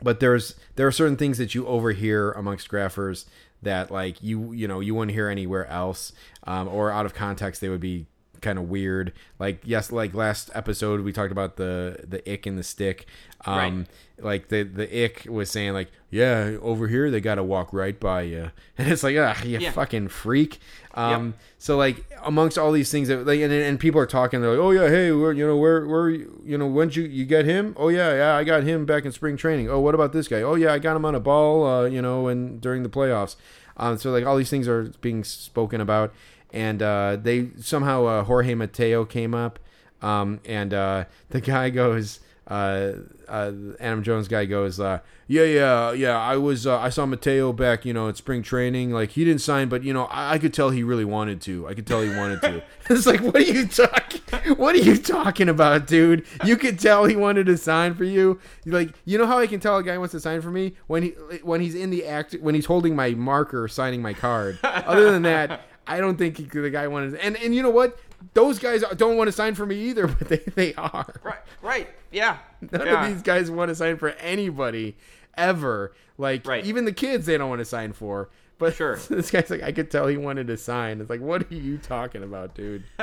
but 0.01 0.19
there's 0.19 0.55
there 0.75 0.85
are 0.85 0.91
certain 0.91 1.17
things 1.17 1.37
that 1.39 1.55
you 1.55 1.65
overhear 1.65 2.31
amongst 2.33 2.69
graphers 2.69 3.25
that 3.61 3.89
like 3.91 4.21
you 4.23 4.51
you 4.53 4.67
know 4.67 4.79
you 4.79 4.93
wouldn't 4.95 5.13
hear 5.15 5.29
anywhere 5.29 5.65
else 5.67 6.13
um, 6.45 6.67
or 6.67 6.91
out 6.91 7.05
of 7.05 7.13
context 7.13 7.59
they 7.61 7.69
would 7.69 7.81
be 7.81 8.05
kind 8.39 8.59
of 8.59 8.69
weird. 8.69 9.13
Like 9.39 9.61
yes 9.63 9.91
like 9.91 10.13
last 10.13 10.51
episode 10.53 11.01
we 11.01 11.11
talked 11.11 11.31
about 11.31 11.55
the 11.57 12.05
the 12.07 12.21
ick 12.31 12.45
and 12.45 12.57
the 12.57 12.63
stick. 12.63 13.07
Um 13.45 13.85
like 14.19 14.49
the 14.49 14.63
the 14.63 15.05
ick 15.05 15.25
was 15.29 15.49
saying 15.49 15.73
like 15.73 15.91
yeah 16.11 16.57
over 16.61 16.87
here 16.87 17.09
they 17.11 17.19
gotta 17.21 17.43
walk 17.43 17.71
right 17.73 17.99
by 17.99 18.21
you 18.23 18.51
and 18.77 18.91
it's 18.91 19.03
like 19.03 19.15
ah 19.17 19.41
you 19.43 19.57
Yeah. 19.59 19.71
fucking 19.71 20.07
freak 20.09 20.59
um 20.97 21.35
so 21.59 21.77
like 21.77 22.03
amongst 22.23 22.57
all 22.57 22.71
these 22.71 22.91
things 22.91 23.07
that 23.07 23.25
like 23.25 23.39
and, 23.39 23.53
and 23.53 23.79
people 23.79 24.01
are 24.01 24.07
talking 24.07 24.41
they're 24.41 24.51
like 24.51 24.59
oh 24.59 24.71
yeah 24.71 24.89
hey 24.89 25.11
where 25.11 25.31
you 25.31 25.45
know 25.45 25.55
where 25.55 25.85
where 25.85 26.09
you 26.09 26.57
know 26.57 26.65
when 26.65 26.89
you 26.89 27.03
you 27.03 27.23
get 27.23 27.45
him? 27.45 27.75
Oh 27.77 27.89
yeah 27.89 28.15
yeah 28.15 28.35
i 28.35 28.43
got 28.43 28.63
him 28.63 28.85
back 28.85 29.05
in 29.05 29.11
spring 29.11 29.37
training. 29.37 29.69
Oh 29.69 29.79
what 29.79 29.93
about 29.93 30.11
this 30.11 30.27
guy? 30.27 30.41
Oh 30.41 30.55
yeah 30.55 30.73
i 30.73 30.79
got 30.79 30.95
him 30.95 31.05
on 31.05 31.13
a 31.13 31.19
ball 31.19 31.65
uh 31.65 31.85
you 31.85 32.01
know 32.01 32.27
and 32.27 32.59
during 32.59 32.83
the 32.83 32.89
playoffs. 32.89 33.35
Um 33.77 33.97
so 33.97 34.11
like 34.11 34.25
all 34.25 34.37
these 34.37 34.49
things 34.49 34.67
are 34.67 34.91
being 35.01 35.23
spoken 35.23 35.81
about 35.81 36.13
and 36.51 36.81
uh 36.81 37.17
they 37.21 37.49
somehow 37.59 38.05
uh, 38.05 38.23
jorge 38.23 38.55
mateo 38.55 39.05
came 39.05 39.35
up 39.35 39.59
um 40.01 40.39
and 40.45 40.73
uh 40.73 41.05
the 41.29 41.41
guy 41.41 41.69
goes 41.69 42.19
uh, 42.47 42.93
uh, 43.27 43.51
Adam 43.79 44.03
Jones 44.03 44.29
guy 44.29 44.45
goes, 44.45 44.79
uh, 44.79 44.99
yeah, 45.27 45.43
yeah, 45.43 45.91
yeah. 45.91 46.17
I 46.17 46.37
was, 46.37 46.65
uh, 46.65 46.79
I 46.79 46.87
saw 46.89 47.05
Mateo 47.05 47.51
back, 47.51 47.83
you 47.83 47.93
know, 47.93 48.07
at 48.07 48.15
spring 48.15 48.41
training. 48.41 48.91
Like 48.91 49.11
he 49.11 49.25
didn't 49.25 49.41
sign, 49.41 49.67
but 49.67 49.83
you 49.83 49.93
know, 49.93 50.05
I, 50.05 50.33
I 50.33 50.37
could 50.37 50.53
tell 50.53 50.69
he 50.69 50.81
really 50.81 51.03
wanted 51.03 51.41
to. 51.41 51.67
I 51.67 51.73
could 51.73 51.85
tell 51.85 52.01
he 52.01 52.09
wanted 52.15 52.41
to. 52.41 52.63
it's 52.89 53.05
like, 53.05 53.19
what 53.21 53.35
are 53.35 53.41
you 53.41 53.67
talking? 53.67 54.21
What 54.55 54.75
are 54.75 54.79
you 54.79 54.97
talking 54.97 55.49
about, 55.49 55.87
dude? 55.87 56.25
You 56.45 56.55
could 56.55 56.79
tell 56.79 57.03
he 57.03 57.17
wanted 57.17 57.47
to 57.47 57.57
sign 57.57 57.95
for 57.95 58.05
you. 58.05 58.39
Like, 58.65 58.93
you 59.03 59.17
know 59.17 59.25
how 59.25 59.39
I 59.39 59.47
can 59.47 59.59
tell 59.59 59.77
a 59.77 59.83
guy 59.83 59.97
wants 59.97 60.13
to 60.13 60.21
sign 60.21 60.41
for 60.41 60.51
me 60.51 60.75
when 60.87 61.03
he 61.03 61.09
when 61.43 61.59
he's 61.59 61.75
in 61.75 61.89
the 61.89 62.05
act 62.05 62.33
when 62.39 62.55
he's 62.55 62.65
holding 62.65 62.95
my 62.95 63.11
marker, 63.11 63.67
signing 63.67 64.01
my 64.01 64.13
card. 64.13 64.57
Other 64.63 65.11
than 65.11 65.23
that. 65.23 65.61
I 65.87 65.99
don't 65.99 66.17
think 66.17 66.37
he, 66.37 66.43
the 66.43 66.69
guy 66.69 66.87
wanted, 66.87 67.15
and 67.15 67.37
and 67.37 67.55
you 67.55 67.63
know 67.63 67.69
what? 67.69 67.97
Those 68.33 68.59
guys 68.59 68.83
don't 68.95 69.17
want 69.17 69.27
to 69.27 69.31
sign 69.31 69.55
for 69.55 69.65
me 69.65 69.75
either, 69.89 70.07
but 70.19 70.27
they, 70.29 70.37
they 70.37 70.73
are. 70.75 71.13
Right, 71.23 71.39
right, 71.61 71.87
yeah. 72.11 72.37
None 72.71 72.85
yeah. 72.85 73.05
of 73.05 73.13
these 73.13 73.21
guys 73.21 73.49
want 73.51 73.69
to 73.69 73.75
sign 73.75 73.97
for 73.97 74.09
anybody 74.09 74.95
ever. 75.37 75.93
Like 76.17 76.47
Right. 76.47 76.65
even 76.65 76.85
the 76.85 76.91
kids, 76.93 77.25
they 77.25 77.37
don't 77.37 77.49
want 77.49 77.59
to 77.59 77.65
sign 77.65 77.93
for. 77.93 78.29
But 78.59 78.75
Sure. 78.75 78.95
this 79.09 79.29
guy's 79.29 79.49
like, 79.49 79.61
I 79.61 79.71
could 79.71 79.91
tell 79.91 80.07
he 80.07 80.17
wanted 80.17 80.47
to 80.47 80.57
sign. 80.57 80.99
It's 80.99 81.09
like, 81.09 81.21
what 81.21 81.43
are 81.51 81.55
you 81.55 81.77
talking 81.77 82.23
about, 82.23 82.55
dude? 82.55 82.83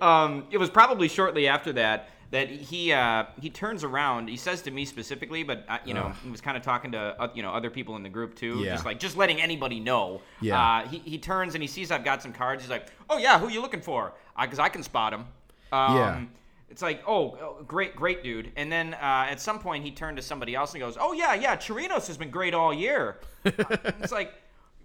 um, 0.00 0.46
it 0.50 0.58
was 0.58 0.70
probably 0.70 1.08
shortly 1.08 1.46
after 1.46 1.72
that 1.74 2.08
that 2.30 2.48
he 2.48 2.92
uh, 2.92 3.24
he 3.40 3.50
turns 3.50 3.84
around. 3.84 4.28
He 4.28 4.36
says 4.36 4.62
to 4.62 4.70
me 4.70 4.84
specifically, 4.84 5.42
but 5.42 5.64
uh, 5.68 5.78
you 5.84 5.94
know, 5.94 6.12
he 6.24 6.30
was 6.30 6.40
kind 6.40 6.56
of 6.56 6.62
talking 6.62 6.92
to 6.92 6.98
uh, 6.98 7.28
you 7.34 7.42
know 7.42 7.50
other 7.52 7.70
people 7.70 7.96
in 7.96 8.02
the 8.02 8.08
group 8.08 8.34
too, 8.34 8.58
Yeah. 8.58 8.72
just 8.72 8.84
like 8.84 8.98
just 8.98 9.16
letting 9.16 9.40
anybody 9.40 9.80
know. 9.80 10.20
Yeah. 10.40 10.60
Uh, 10.60 10.88
he 10.88 10.98
he 10.98 11.18
turns 11.18 11.54
and 11.54 11.62
he 11.62 11.68
sees 11.68 11.90
I've 11.90 12.04
got 12.04 12.22
some 12.22 12.32
cards. 12.32 12.62
He's 12.62 12.70
like, 12.70 12.88
"Oh 13.08 13.18
yeah, 13.18 13.38
who 13.38 13.48
you 13.48 13.60
looking 13.60 13.80
for?" 13.80 14.12
Because 14.40 14.58
I 14.58 14.68
can 14.68 14.82
spot 14.82 15.12
him. 15.12 15.24
Um, 15.72 15.96
Yeah. 15.96 16.20
It's 16.68 16.82
like, 16.82 17.00
oh, 17.06 17.38
oh, 17.40 17.62
great, 17.62 17.94
great 17.94 18.24
dude. 18.24 18.50
And 18.56 18.70
then 18.72 18.92
uh, 18.94 19.26
at 19.30 19.40
some 19.40 19.60
point, 19.60 19.84
he 19.84 19.92
turned 19.92 20.16
to 20.16 20.22
somebody 20.22 20.54
else 20.56 20.72
and 20.74 20.80
goes, 20.80 20.96
"Oh 21.00 21.12
yeah, 21.12 21.32
yeah, 21.34 21.54
Chirinos 21.56 22.08
has 22.08 22.16
been 22.18 22.30
great 22.30 22.54
all 22.54 22.74
year." 22.74 23.18
Uh, 23.44 23.50
it's 24.00 24.10
like 24.10 24.34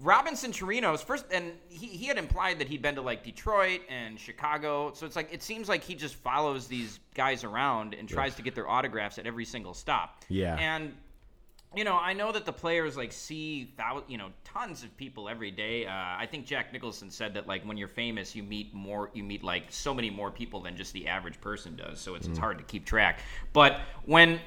Robinson 0.01 0.51
Chirinos 0.51 1.03
first, 1.03 1.25
and 1.31 1.53
he, 1.69 1.87
he 1.87 2.07
had 2.07 2.17
implied 2.17 2.59
that 2.59 2.67
he'd 2.67 2.81
been 2.81 2.95
to 2.95 3.01
like 3.01 3.23
Detroit 3.23 3.81
and 3.89 4.19
Chicago. 4.19 4.91
So 4.93 5.05
it's 5.05 5.15
like 5.15 5.31
it 5.31 5.43
seems 5.43 5.69
like 5.69 5.83
he 5.83 5.95
just 5.95 6.15
follows 6.15 6.67
these 6.67 6.99
guys 7.13 7.43
around 7.43 7.93
and 7.93 8.09
tries 8.09 8.35
to 8.35 8.41
get 8.41 8.55
their 8.55 8.69
autographs 8.69 9.17
at 9.19 9.27
every 9.27 9.45
single 9.45 9.73
stop. 9.73 10.23
Yeah. 10.29 10.55
And 10.55 10.93
you 11.75 11.85
know, 11.85 11.95
I 11.95 12.11
know 12.11 12.33
that 12.33 12.45
the 12.45 12.51
players 12.51 12.97
like 12.97 13.13
see 13.13 13.73
thou- 13.77 14.03
you 14.07 14.17
know 14.17 14.29
tons 14.43 14.83
of 14.83 14.95
people 14.97 15.29
every 15.29 15.51
day. 15.51 15.85
Uh, 15.85 15.91
I 15.93 16.27
think 16.29 16.45
Jack 16.45 16.73
Nicholson 16.73 17.09
said 17.09 17.33
that 17.35 17.47
like 17.47 17.63
when 17.63 17.77
you're 17.77 17.87
famous, 17.87 18.35
you 18.35 18.43
meet 18.43 18.73
more, 18.73 19.09
you 19.13 19.23
meet 19.23 19.41
like 19.43 19.63
so 19.69 19.93
many 19.93 20.09
more 20.09 20.31
people 20.31 20.61
than 20.61 20.75
just 20.75 20.91
the 20.91 21.07
average 21.07 21.39
person 21.39 21.77
does. 21.77 21.99
So 22.01 22.15
it's, 22.15 22.27
it's 22.27 22.37
hard 22.37 22.57
to 22.57 22.63
keep 22.65 22.85
track. 22.85 23.21
But 23.53 23.79
when, 24.05 24.41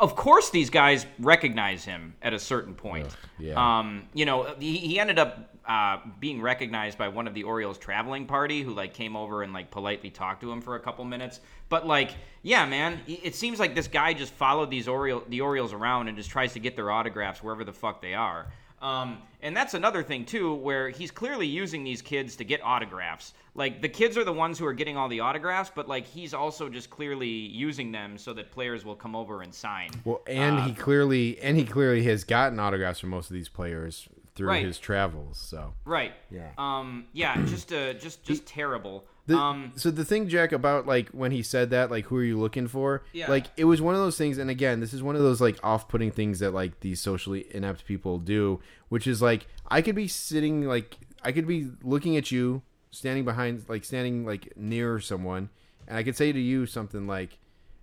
of 0.00 0.16
course, 0.16 0.50
these 0.50 0.68
guys 0.68 1.06
recognize 1.20 1.84
him 1.84 2.14
at 2.22 2.32
a 2.32 2.38
certain 2.40 2.74
point. 2.74 3.06
yeah. 3.38 3.54
Um, 3.78 4.08
you 4.12 4.24
know, 4.24 4.54
he, 4.58 4.78
he 4.78 4.98
ended 4.98 5.18
up 5.20 5.53
uh, 5.66 5.98
being 6.20 6.42
recognized 6.42 6.98
by 6.98 7.08
one 7.08 7.26
of 7.26 7.34
the 7.34 7.42
Orioles 7.42 7.78
traveling 7.78 8.26
party 8.26 8.62
who 8.62 8.74
like 8.74 8.92
came 8.92 9.16
over 9.16 9.42
and 9.42 9.52
like 9.52 9.70
politely 9.70 10.10
talked 10.10 10.42
to 10.42 10.52
him 10.52 10.60
for 10.60 10.76
a 10.76 10.80
couple 10.80 11.04
minutes. 11.04 11.40
But 11.68 11.86
like, 11.86 12.12
yeah, 12.42 12.66
man, 12.66 13.00
it 13.06 13.34
seems 13.34 13.58
like 13.58 13.74
this 13.74 13.88
guy 13.88 14.12
just 14.12 14.32
followed 14.32 14.70
these 14.70 14.88
Oriole 14.88 15.24
the 15.28 15.40
Orioles 15.40 15.72
around 15.72 16.08
and 16.08 16.16
just 16.16 16.30
tries 16.30 16.52
to 16.52 16.60
get 16.60 16.76
their 16.76 16.90
autographs 16.90 17.42
wherever 17.42 17.64
the 17.64 17.72
fuck 17.72 18.02
they 18.02 18.14
are. 18.14 18.46
Um, 18.82 19.22
and 19.40 19.56
that's 19.56 19.72
another 19.72 20.02
thing 20.02 20.26
too, 20.26 20.54
where 20.56 20.90
he's 20.90 21.10
clearly 21.10 21.46
using 21.46 21.84
these 21.84 22.02
kids 22.02 22.36
to 22.36 22.44
get 22.44 22.62
autographs. 22.62 23.32
Like 23.54 23.80
the 23.80 23.88
kids 23.88 24.18
are 24.18 24.24
the 24.24 24.32
ones 24.32 24.58
who 24.58 24.66
are 24.66 24.74
getting 24.74 24.98
all 24.98 25.08
the 25.08 25.20
autographs, 25.20 25.70
but 25.74 25.88
like 25.88 26.06
he's 26.06 26.34
also 26.34 26.68
just 26.68 26.90
clearly 26.90 27.28
using 27.28 27.90
them 27.90 28.18
so 28.18 28.34
that 28.34 28.50
players 28.50 28.84
will 28.84 28.96
come 28.96 29.16
over 29.16 29.40
and 29.40 29.54
sign. 29.54 29.88
Well, 30.04 30.20
and 30.26 30.60
he 30.60 30.74
clearly 30.74 31.40
and 31.40 31.56
he 31.56 31.64
clearly 31.64 32.02
has 32.04 32.24
gotten 32.24 32.60
autographs 32.60 33.00
from 33.00 33.08
most 33.08 33.30
of 33.30 33.34
these 33.34 33.48
players 33.48 34.06
through 34.34 34.48
Right. 34.48 34.64
his 34.64 34.78
travels. 34.78 35.38
So 35.38 35.74
Right. 35.84 36.12
Yeah. 36.30 36.50
Um. 36.58 37.06
Yeah. 37.12 37.40
Just 37.46 37.72
uh. 37.72 37.92
Just 37.94 38.24
just 38.24 38.46
terrible. 38.46 39.04
The, 39.26 39.36
um. 39.38 39.72
so 39.76 39.90
the 39.90 40.04
thing, 40.04 40.28
Jack, 40.28 40.52
about 40.52 40.86
like 40.86 41.08
when 41.10 41.30
he 41.32 41.42
said 41.42 41.70
that, 41.70 41.90
like, 41.90 42.04
who 42.06 42.16
are 42.16 42.22
you 42.24 42.38
looking 42.38 42.68
for? 42.68 43.04
Yeah. 43.12 43.30
Like, 43.30 43.46
it 43.56 43.64
was 43.64 43.80
one 43.80 43.94
of 43.94 44.00
those 44.02 44.18
things, 44.18 44.36
and 44.36 44.50
again, 44.50 44.80
this 44.80 44.92
is 44.92 45.02
one 45.02 45.16
of 45.16 45.22
those 45.22 45.40
like 45.40 45.58
off-putting 45.64 46.10
things 46.10 46.40
that 46.40 46.52
like 46.52 46.80
these 46.80 47.00
socially 47.00 47.46
inept 47.54 47.86
people 47.86 48.18
do, 48.18 48.60
which 48.90 49.06
is 49.06 49.22
like 49.22 49.46
I 49.68 49.80
could 49.80 49.94
be 49.94 50.08
sitting 50.08 50.64
like 50.66 50.98
I 51.22 51.32
could 51.32 51.46
be 51.46 51.70
looking 51.82 52.18
at 52.18 52.30
you, 52.30 52.60
standing 52.90 53.24
behind, 53.24 53.64
like 53.66 53.84
standing 53.84 54.26
like 54.26 54.52
near 54.56 55.00
someone, 55.00 55.48
and 55.88 55.96
I 55.96 56.02
could 56.02 56.16
say 56.16 56.30
to 56.32 56.38
you 56.40 56.66
something 56.66 57.06
like, 57.06 57.38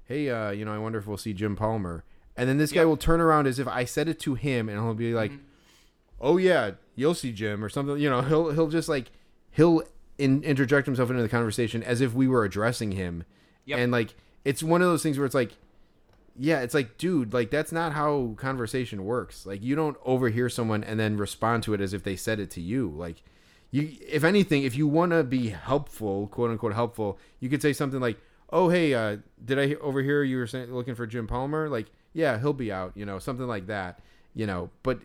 "Hey, 0.06 0.30
uh, 0.30 0.52
you 0.52 0.64
know, 0.64 0.73
I 0.73 0.78
wonder 0.78 0.99
if 0.99 1.07
we'll 1.07 1.18
see 1.18 1.34
Jim 1.34 1.56
Palmer," 1.56 2.03
and 2.38 2.48
then 2.48 2.60
this 2.60 2.72
guy 2.72 2.86
will 2.86 2.98
turn 2.98 3.19
around 3.19 3.48
as 3.48 3.57
if 3.57 3.68
I 3.68 3.84
said 3.86 4.07
it 4.07 4.19
to 4.19 4.36
him, 4.36 4.69
and 4.69 4.78
he'll 4.78 4.94
be 4.94 5.15
like, 5.15 5.32
oh 6.22 6.38
yeah, 6.38 6.72
you'll 6.95 7.15
see 7.15 7.31
Jim 7.34 7.64
or 7.64 7.69
something. 7.69 7.98
You 7.98 8.10
know, 8.10 8.22
he'll 8.22 8.52
he'll 8.52 8.69
just 8.69 8.88
like 8.88 9.11
he'll 9.52 9.81
in, 10.18 10.43
interject 10.43 10.85
himself 10.85 11.10
into 11.10 11.22
the 11.22 11.30
conversation 11.30 11.84
as 11.84 11.99
if 11.99 12.14
we 12.14 12.27
were 12.27 12.45
addressing 12.45 12.91
him, 12.93 13.26
Yep. 13.65 13.80
and 13.80 13.91
like 13.91 14.15
it's 14.45 14.64
one 14.64 14.81
of 14.81 14.88
those 14.88 15.03
things 15.03 15.18
where 15.18 15.26
it's 15.26 15.35
like, 15.35 15.52
yeah, 16.38 16.61
it's 16.61 16.73
like, 16.73 16.98
dude, 16.98 17.34
like 17.34 17.52
that's 17.52 17.72
not 17.72 17.91
how 17.93 18.34
conversation 18.38 19.03
works. 19.03 19.45
Like 19.45 19.61
you 19.61 19.76
don't 19.76 19.98
overhear 20.06 20.48
someone 20.49 20.84
and 20.84 20.99
then 20.99 21.18
respond 21.18 21.64
to 21.64 21.73
it 21.73 21.81
as 21.81 21.93
if 21.93 22.03
they 22.03 22.15
said 22.15 22.39
it 22.39 22.49
to 22.52 22.61
you. 22.61 22.89
Like 22.89 23.22
you, 23.72 23.89
if 24.07 24.23
anything, 24.23 24.64
if 24.64 24.76
you 24.76 24.88
want 24.88 25.11
to 25.11 25.23
be 25.23 25.49
helpful, 25.49 26.27
quote 26.27 26.52
unquote 26.52 26.73
helpful, 26.73 27.19
you 27.39 27.49
could 27.49 27.61
say 27.61 27.73
something 27.73 27.99
like, 27.99 28.18
oh 28.49 28.69
hey, 28.69 28.93
uh, 28.93 29.18
did 29.43 29.60
I 29.60 29.76
overhear 29.76 30.23
you 30.23 30.38
were 30.38 30.48
saying, 30.48 30.73
looking 30.73 30.95
for 30.95 31.06
Jim 31.07 31.27
Palmer? 31.27 31.69
Like 31.69 31.88
yeah, 32.14 32.39
he'll 32.39 32.53
be 32.53 32.72
out. 32.72 32.91
You 32.95 33.06
know, 33.06 33.19
something 33.19 33.48
like 33.48 33.68
that. 33.68 33.99
You 34.34 34.45
know, 34.48 34.69
but 34.84 34.99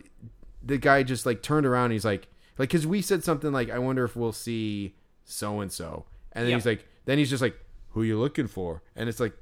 the 0.63 0.77
guy 0.77 1.03
just 1.03 1.25
like 1.25 1.41
turned 1.41 1.65
around. 1.65 1.85
And 1.85 1.93
he's 1.93 2.05
like, 2.05 2.27
like, 2.57 2.69
because 2.69 2.87
we 2.87 3.01
said 3.01 3.23
something 3.23 3.51
like, 3.51 3.69
I 3.69 3.79
wonder 3.79 4.03
if 4.03 4.15
we'll 4.15 4.31
see 4.33 4.95
so 5.25 5.59
and 5.59 5.71
so, 5.71 6.05
and 6.33 6.43
then 6.45 6.51
Yeah. 6.51 6.57
he's 6.57 6.65
like, 6.65 6.85
then 7.05 7.17
he's 7.17 7.29
just 7.29 7.41
like, 7.41 7.57
who 7.91 8.03
you 8.03 8.17
looking 8.19 8.47
for? 8.47 8.81
And 8.95 9.07
it's 9.09 9.19
like, 9.19 9.33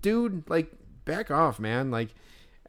dude, 0.00 0.44
like, 0.48 0.70
back 1.04 1.30
off, 1.30 1.58
man. 1.58 1.90
Like, 1.90 2.08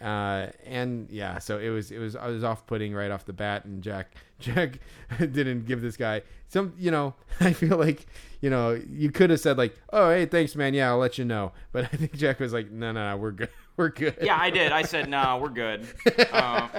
uh, 0.02 0.48
and 0.66 1.10
yeah, 1.12 1.40
so 1.40 1.60
it 1.60 1.70
was, 1.70 1.92
it 1.92 1.98
was, 2.00 2.16
I 2.16 2.28
was 2.28 2.44
off 2.44 2.66
putting 2.66 2.94
right 2.94 3.12
off 3.12 3.26
the 3.26 3.34
bat, 3.34 3.66
and 3.66 3.82
Jack, 3.84 4.14
Jack 4.40 4.80
didn't 5.20 5.66
give 5.66 5.82
this 5.82 5.98
guy 5.98 6.22
some, 6.48 6.74
you 6.78 6.90
know, 6.92 7.14
I 7.42 7.52
feel 7.54 7.78
like, 7.78 8.06
you 8.42 8.50
know, 8.50 8.82
you 8.90 9.12
could 9.12 9.30
have 9.30 9.42
said 9.42 9.58
like, 9.58 9.76
oh, 9.92 10.10
hey, 10.10 10.26
thanks, 10.26 10.56
man. 10.56 10.74
Yeah, 10.74 10.90
I'll 10.92 10.98
let 11.00 11.18
you 11.18 11.26
know. 11.26 11.52
But 11.74 11.86
I 11.86 11.98
think 11.98 12.14
Jack 12.14 12.40
was 12.40 12.54
like, 12.54 12.72
no, 12.72 12.94
no, 12.94 13.10
no, 13.12 13.18
we're 13.18 13.32
good, 13.32 13.50
we're 13.78 13.90
good. 13.90 14.18
Yeah, 14.22 14.38
I 14.40 14.50
did. 14.50 14.72
I 14.72 14.84
said, 14.84 15.10
no, 15.10 15.38
we're 15.42 15.50
good. 15.50 15.86
Um, 16.32 16.70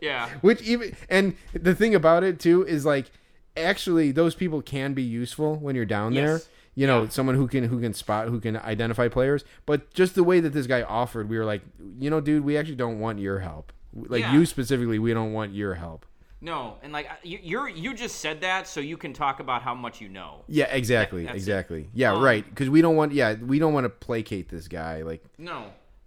yeah. 0.00 0.28
Which 0.40 0.62
even 0.62 0.94
and 1.08 1.34
the 1.52 1.74
thing 1.74 1.94
about 1.94 2.24
it 2.24 2.38
too 2.40 2.64
is 2.66 2.84
like 2.84 3.10
actually 3.56 4.12
those 4.12 4.34
people 4.34 4.62
can 4.62 4.94
be 4.94 5.02
useful 5.02 5.56
when 5.56 5.74
you're 5.76 5.84
down 5.84 6.14
there. 6.14 6.40
You 6.76 6.86
know, 6.86 7.02
Yeah. 7.02 7.08
someone 7.08 7.34
who 7.34 7.48
can 7.48 7.64
who 7.64 7.80
can 7.80 7.92
spot 7.92 8.28
who 8.28 8.40
can 8.40 8.56
identify 8.56 9.08
players. 9.08 9.44
But 9.66 9.92
just 9.92 10.14
the 10.14 10.22
way 10.24 10.40
that 10.40 10.50
this 10.52 10.66
guy 10.66 10.82
offered, 10.82 11.28
we 11.28 11.36
were 11.36 11.44
like, 11.44 11.62
you 11.98 12.10
know, 12.10 12.20
dude, 12.20 12.44
we 12.44 12.56
actually 12.56 12.76
don't 12.76 13.00
want 13.00 13.18
your 13.18 13.40
help. 13.40 13.72
Like 13.92 14.20
Yeah. 14.22 14.32
you 14.34 14.46
specifically, 14.46 14.98
we 14.98 15.12
don't 15.12 15.32
want 15.32 15.52
your 15.52 15.74
help. 15.74 16.06
No, 16.40 16.76
and 16.82 16.90
like 16.92 17.06
you, 17.22 17.38
you're 17.42 17.68
you 17.68 17.92
just 17.92 18.16
said 18.20 18.40
that 18.40 18.66
so 18.66 18.80
you 18.80 18.96
can 18.96 19.12
talk 19.12 19.40
about 19.40 19.60
how 19.62 19.74
much 19.74 20.00
you 20.00 20.08
know. 20.08 20.42
Yeah, 20.48 20.66
exactly, 20.66 21.22
That- 21.24 21.32
that's 21.34 21.36
it. 21.46 21.50
exactly. 21.50 21.90
Yeah, 21.92 22.12
Um, 22.14 22.22
right. 22.22 22.48
Because 22.48 22.70
we 22.70 22.80
don't 22.80 22.96
want. 22.96 23.12
Yeah, 23.12 23.34
we 23.34 23.58
don't 23.58 23.74
want 23.74 23.84
to 23.84 23.90
placate 23.90 24.48
this 24.48 24.66
guy. 24.68 25.02
Like, 25.02 25.22
No. 25.36 25.64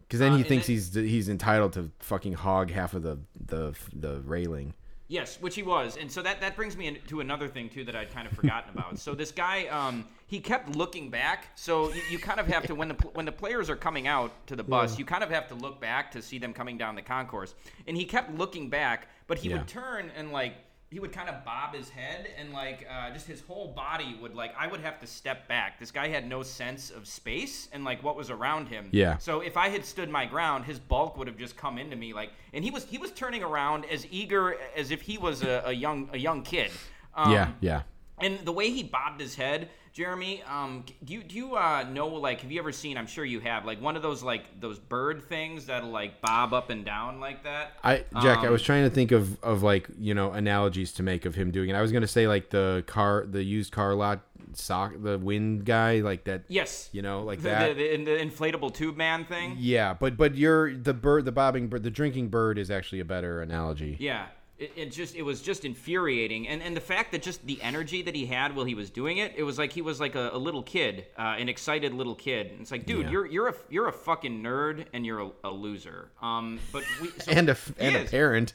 Because 0.07 0.19
then 0.19 0.33
Uh, 0.33 0.37
he 0.37 0.43
thinks 0.43 0.67
it- 0.69 0.73
he's 0.73 0.93
he's 0.93 1.29
entitled 1.29 1.73
to 1.73 1.91
fucking 1.99 2.33
hog 2.33 2.71
half 2.71 2.93
of 2.93 3.03
the 3.03 3.19
the 3.45 3.73
the 3.93 4.21
railing. 4.21 4.73
Yes, 5.09 5.37
which 5.41 5.53
he 5.55 5.63
was, 5.63 5.97
and 5.97 6.11
so 6.11 6.21
that 6.23 6.39
that 6.41 6.55
brings 6.55 6.75
me 6.77 6.97
to 7.07 7.19
another 7.19 7.47
thing 7.47 7.69
too 7.69 7.83
that 7.83 7.95
I'd 7.95 8.11
kind 8.11 8.25
of 8.25 8.33
forgotten 8.33 8.71
about. 8.73 8.97
So 8.97 9.13
this 9.13 9.31
guy, 9.31 9.67
um, 9.67 10.05
he 10.27 10.39
kept 10.39 10.75
looking 10.75 11.09
back. 11.09 11.49
So 11.55 11.93
you, 11.93 12.01
you 12.11 12.19
kind 12.19 12.39
of 12.39 12.47
have 12.47 12.65
to 12.67 12.73
when 12.73 12.87
the 12.87 12.95
when 13.13 13.25
the 13.25 13.31
players 13.31 13.69
are 13.69 13.75
coming 13.75 14.07
out 14.07 14.31
to 14.47 14.55
the 14.55 14.63
bus, 14.63 14.97
you 14.97 15.05
kind 15.05 15.23
of 15.23 15.29
have 15.29 15.47
to 15.49 15.55
look 15.55 15.79
back 15.81 16.09
to 16.13 16.21
see 16.21 16.39
them 16.39 16.53
coming 16.53 16.77
down 16.77 16.95
the 16.95 17.01
concourse. 17.01 17.53
And 17.85 17.95
he 17.97 18.05
kept 18.05 18.33
looking 18.33 18.69
back, 18.69 19.07
but 19.27 19.37
he 19.37 19.49
Yeah. 19.49 19.57
would 19.57 19.67
turn 19.67 20.09
and 20.17 20.31
like 20.31 20.55
he 20.93 20.99
would 20.99 21.11
kind 21.11 21.27
of 21.27 21.43
bob 21.43 21.73
his 21.73 21.89
head 21.89 22.27
and 22.37 22.53
like 22.53 22.87
uh, 22.87 23.11
just 23.11 23.25
his 23.25 23.41
whole 23.41 23.69
body 23.69 24.15
would 24.21 24.35
like 24.35 24.53
I 24.55 24.67
would 24.67 24.79
have 24.81 24.99
to 24.99 25.07
step 25.07 25.47
back. 25.47 25.79
This 25.79 25.89
guy 25.89 26.07
had 26.07 26.29
no 26.29 26.43
sense 26.43 26.91
of 26.91 27.07
space 27.07 27.67
and 27.73 27.83
like 27.83 28.03
what 28.03 28.15
was 28.15 28.29
around 28.29 28.67
him. 28.67 28.89
Yeah. 28.91 29.17
So 29.17 29.41
if 29.41 29.57
I 29.57 29.69
had 29.69 29.83
stood 29.83 30.09
my 30.09 30.27
ground, 30.27 30.65
his 30.65 30.77
bulk 30.77 31.17
would 31.17 31.25
have 31.25 31.37
just 31.37 31.57
come 31.57 31.79
into 31.79 31.95
me 31.95 32.13
like, 32.13 32.29
and 32.53 32.63
he 32.63 32.69
was 32.69 32.85
he 32.85 32.99
was 32.99 33.11
turning 33.11 33.41
around 33.43 33.85
as 33.85 34.05
eager 34.11 34.55
as 34.77 34.91
if 34.91 35.01
he 35.01 35.17
was 35.17 35.41
a, 35.41 35.63
a 35.65 35.73
young 35.73 36.11
a 36.13 36.17
young 36.17 36.43
kid. 36.43 36.69
Um, 37.15 37.31
yeah, 37.31 37.51
yeah. 37.59 37.81
And 38.23 38.39
the 38.45 38.51
way 38.51 38.71
he 38.71 38.83
bobbed 38.83 39.19
his 39.19 39.35
head, 39.35 39.69
Jeremy, 39.91 40.41
um, 40.49 40.85
do 41.03 41.13
you 41.13 41.23
do 41.23 41.35
you 41.35 41.55
uh, 41.55 41.83
know 41.83 42.07
like 42.07 42.41
have 42.41 42.51
you 42.51 42.59
ever 42.59 42.71
seen? 42.71 42.97
I'm 42.97 43.05
sure 43.05 43.23
you 43.25 43.39
have 43.41 43.65
like 43.65 43.79
one 43.81 43.95
of 43.95 44.01
those 44.01 44.23
like 44.23 44.59
those 44.59 44.79
bird 44.79 45.23
things 45.23 45.67
that'll 45.67 45.91
like 45.91 46.19
bob 46.21 46.53
up 46.53 46.69
and 46.71 46.83
down 46.83 47.19
like 47.19 47.43
that. 47.43 47.73
I 47.83 48.05
Jack, 48.21 48.39
I 48.39 48.47
Um, 48.47 48.53
was 48.53 48.63
trying 48.63 48.85
to 48.85 48.89
think 48.89 49.11
of 49.11 49.41
of 49.43 49.61
like 49.61 49.87
you 49.99 50.13
know 50.15 50.31
analogies 50.31 50.93
to 50.93 51.03
make 51.03 51.25
of 51.25 51.35
him 51.35 51.51
doing 51.51 51.69
it. 51.69 51.75
I 51.75 51.81
was 51.81 51.91
gonna 51.91 52.07
say 52.07 52.27
like 52.27 52.49
the 52.49 52.83
car, 52.87 53.25
the 53.29 53.43
used 53.43 53.71
car 53.71 53.93
lot 53.93 54.21
sock, 54.53 54.93
the 55.01 55.17
wind 55.19 55.65
guy, 55.65 55.99
like 55.99 56.23
that. 56.25 56.43
Yes. 56.47 56.89
You 56.91 57.01
know, 57.01 57.23
like 57.23 57.39
the, 57.39 57.49
that. 57.49 57.75
The, 57.75 57.97
the, 57.97 58.03
the 58.05 58.11
inflatable 58.11 58.73
tube 58.73 58.97
man 58.97 59.25
thing. 59.25 59.57
yeah, 59.59 59.93
but 59.93 60.17
but 60.17 60.35
you're 60.35 60.75
the 60.75 60.93
bird, 60.93 61.25
the 61.25 61.31
bobbing 61.31 61.67
bird, 61.67 61.83
the 61.83 61.91
drinking 61.91 62.29
bird 62.29 62.57
is 62.57 62.71
actually 62.71 62.99
a 62.99 63.05
better 63.05 63.41
analogy. 63.41 63.97
Yeah. 63.99 64.27
It, 64.63 64.71
it 64.75 64.91
just 64.91 65.15
it 65.15 65.23
was 65.23 65.41
just 65.41 65.65
infuriating, 65.65 66.47
and 66.47 66.61
and 66.61 66.75
the 66.75 66.81
fact 66.81 67.11
that 67.11 67.21
just 67.21 67.45
the 67.45 67.61
energy 67.61 68.01
that 68.01 68.15
he 68.15 68.25
had 68.25 68.55
while 68.55 68.65
he 68.65 68.75
was 68.75 68.89
doing 68.89 69.17
it, 69.17 69.33
it 69.35 69.43
was 69.43 69.57
like 69.57 69.73
he 69.73 69.81
was 69.81 69.99
like 69.99 70.15
a, 70.15 70.29
a 70.33 70.37
little 70.37 70.63
kid, 70.63 71.05
uh, 71.17 71.35
an 71.37 71.49
excited 71.49 71.93
little 71.93 72.15
kid. 72.15 72.47
And 72.51 72.61
it's 72.61 72.71
like, 72.71 72.85
dude, 72.85 73.05
Yeah. 73.05 73.11
you're 73.11 73.25
you're 73.25 73.47
a 73.49 73.55
you're 73.69 73.87
a 73.87 73.91
fucking 73.93 74.41
nerd 74.41 74.85
and 74.93 75.05
you're 75.05 75.19
a, 75.19 75.29
a 75.43 75.51
loser. 75.51 76.09
Um, 76.21 76.59
but 76.71 76.83
we 77.01 77.09
so 77.09 77.31
And 77.39 77.49
a 77.49 77.57
and 77.77 77.95
a 77.95 78.05
parent 78.05 78.53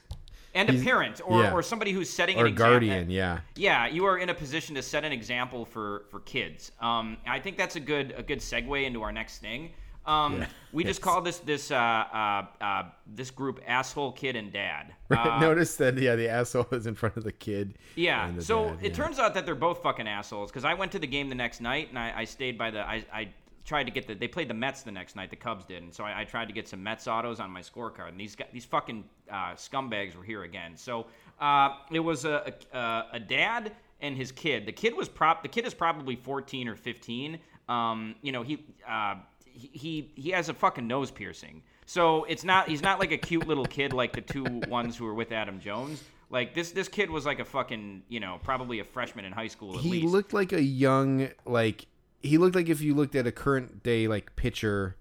and 0.55 0.71
a 0.71 0.83
parent 0.83 1.21
or, 1.25 1.43
yeah. 1.43 1.53
or 1.53 1.63
somebody 1.63 1.93
who's 1.93 2.09
setting 2.09 2.39
or 2.39 2.47
an 2.47 2.53
example. 2.53 2.73
guardian, 2.73 3.11
yeah. 3.11 3.41
Yeah, 3.55 3.87
you 3.87 4.07
are 4.07 4.17
in 4.19 4.31
a 4.31 4.35
position 4.35 4.75
to 4.77 4.83
set 4.83 5.05
an 5.05 5.13
example 5.13 5.65
for 5.67 6.05
for 6.11 6.21
kids. 6.21 6.73
Um, 6.81 7.19
I 7.27 7.39
think 7.39 7.57
that's 7.59 7.77
a 7.77 7.81
good 7.81 8.15
a 8.17 8.23
good 8.23 8.39
segue 8.41 8.85
into 8.87 9.03
our 9.03 9.13
next 9.13 9.39
thing. 9.39 9.71
Um, 10.09 10.41
Yeah. 10.41 10.47
We 10.73 10.85
just 10.85 11.01
call 11.01 11.23
this 11.23 11.39
this 11.39 11.71
uh, 11.71 11.77
uh, 11.77 12.47
uh, 12.61 12.83
this 13.07 13.31
group 13.31 13.61
asshole 13.67 14.13
kid 14.13 14.37
and 14.37 14.53
dad. 14.53 14.95
Uh, 15.11 15.41
Notice 15.41 15.77
that 15.77 15.97
yeah, 15.97 16.15
the 16.17 16.29
asshole 16.29 16.67
is 16.73 16.87
in 16.87 16.95
front 16.95 17.17
of 17.17 17.25
the 17.25 17.33
kid. 17.33 17.79
yeah. 17.97 18.31
the 18.31 18.43
So 18.43 18.67
dad, 18.67 18.79
it 18.83 18.89
yeah. 18.89 18.95
turns 18.95 19.19
out 19.19 19.33
that 19.35 19.47
they're 19.47 19.55
both 19.55 19.83
fucking 19.83 20.07
assholes 20.07 20.51
because 20.51 20.67
I 20.67 20.75
went 20.75 20.93
to 20.93 20.99
the 20.99 21.07
game 21.07 21.29
the 21.31 21.35
next 21.35 21.61
night 21.63 21.89
and 21.89 21.99
I, 21.99 22.13
I 22.15 22.25
stayed 22.25 22.59
by 22.59 22.71
the 22.71 22.81
I, 22.81 23.05
I 23.13 23.29
tried 23.65 23.85
to 23.85 23.91
get 23.91 24.07
the 24.07 24.15
they 24.15 24.29
played 24.29 24.49
the 24.49 24.55
Mets 24.55 24.83
the 24.83 24.93
next 24.93 25.17
night 25.17 25.31
the 25.31 25.37
Cubs 25.37 25.65
did 25.65 25.83
and 25.83 25.93
so 25.95 26.05
I, 26.05 26.21
I 26.21 26.25
tried 26.25 26.47
to 26.49 26.53
get 26.53 26.69
some 26.69 26.83
Mets 26.83 27.09
autos 27.09 27.41
on 27.41 27.51
my 27.51 27.63
scorecard 27.63 28.09
and 28.09 28.21
these 28.21 28.37
these 28.53 28.67
fucking 28.67 29.05
uh, 29.31 29.55
scumbags 29.55 30.15
were 30.15 30.25
here 30.25 30.43
again. 30.45 30.77
So 30.77 31.07
uh, 31.41 31.71
it 31.91 32.01
was 32.01 32.27
a, 32.27 32.53
a 32.75 33.05
a 33.15 33.21
dad 33.21 33.73
and 34.03 34.15
his 34.15 34.31
kid. 34.31 34.67
The 34.67 34.73
kid 34.73 34.95
was 34.95 35.09
prop 35.09 35.43
the 35.43 35.49
kid 35.49 35.65
is 35.67 35.73
probably 35.73 36.17
14 36.17 36.69
or 36.69 36.77
15. 36.77 37.39
Um, 37.71 38.15
you 38.21 38.33
know 38.33 38.43
he. 38.43 38.65
Uh, 38.87 39.17
he, 39.59 40.11
he 40.15 40.31
has 40.31 40.49
a 40.49 40.55
fucking 40.55 40.87
nose 40.87 41.11
piercing. 41.11 41.63
So 41.87 42.25
it's 42.25 42.45
not 42.45 42.69
he's 42.69 42.83
not 42.83 42.99
like 42.99 43.13
a 43.13 43.19
cute 43.19 43.47
little 43.49 43.65
kid 43.65 43.93
like 43.93 44.13
the 44.13 44.21
two 44.21 44.45
ones 44.69 44.97
who 44.97 45.05
were 45.07 45.15
with 45.15 45.33
Adam 45.33 45.59
Jones. 45.61 46.03
Like 46.31 46.55
this 46.55 46.73
this 46.73 46.89
kid 46.89 47.11
was 47.11 47.25
like 47.25 47.41
a 47.41 47.45
fucking 47.45 48.03
you 48.09 48.21
know 48.21 48.39
probably 48.43 48.81
a 48.81 48.85
freshman 48.85 49.25
in 49.25 49.33
high 49.33 49.49
school 49.49 49.77
at 49.77 49.81
he 49.81 49.91
least. 49.91 50.07
looked 50.07 50.33
like 50.35 50.53
a 50.53 50.63
young 50.63 51.31
like 51.47 51.87
he 52.23 52.37
looked 52.37 52.55
like 52.55 52.69
if 52.69 52.81
you 52.81 52.95
looked 52.95 53.15
at 53.15 53.27
a 53.27 53.33
current 53.33 53.83
day 53.83 54.07
like 54.09 54.37
pitcher 54.37 54.97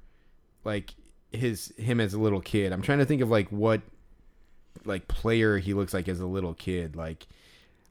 like 0.63 0.95
his 1.31 1.73
him 1.77 1.99
as 1.99 2.13
a 2.13 2.19
little 2.19 2.39
kid 2.39 2.71
i'm 2.71 2.81
trying 2.81 2.99
to 2.99 3.05
think 3.05 3.21
of 3.21 3.29
like 3.29 3.49
what 3.49 3.81
like 4.85 5.07
player 5.09 5.57
he 5.57 5.73
looks 5.73 5.93
like 5.93 6.07
as 6.07 6.19
a 6.21 6.25
little 6.25 6.53
kid 6.53 6.95
like 6.95 7.27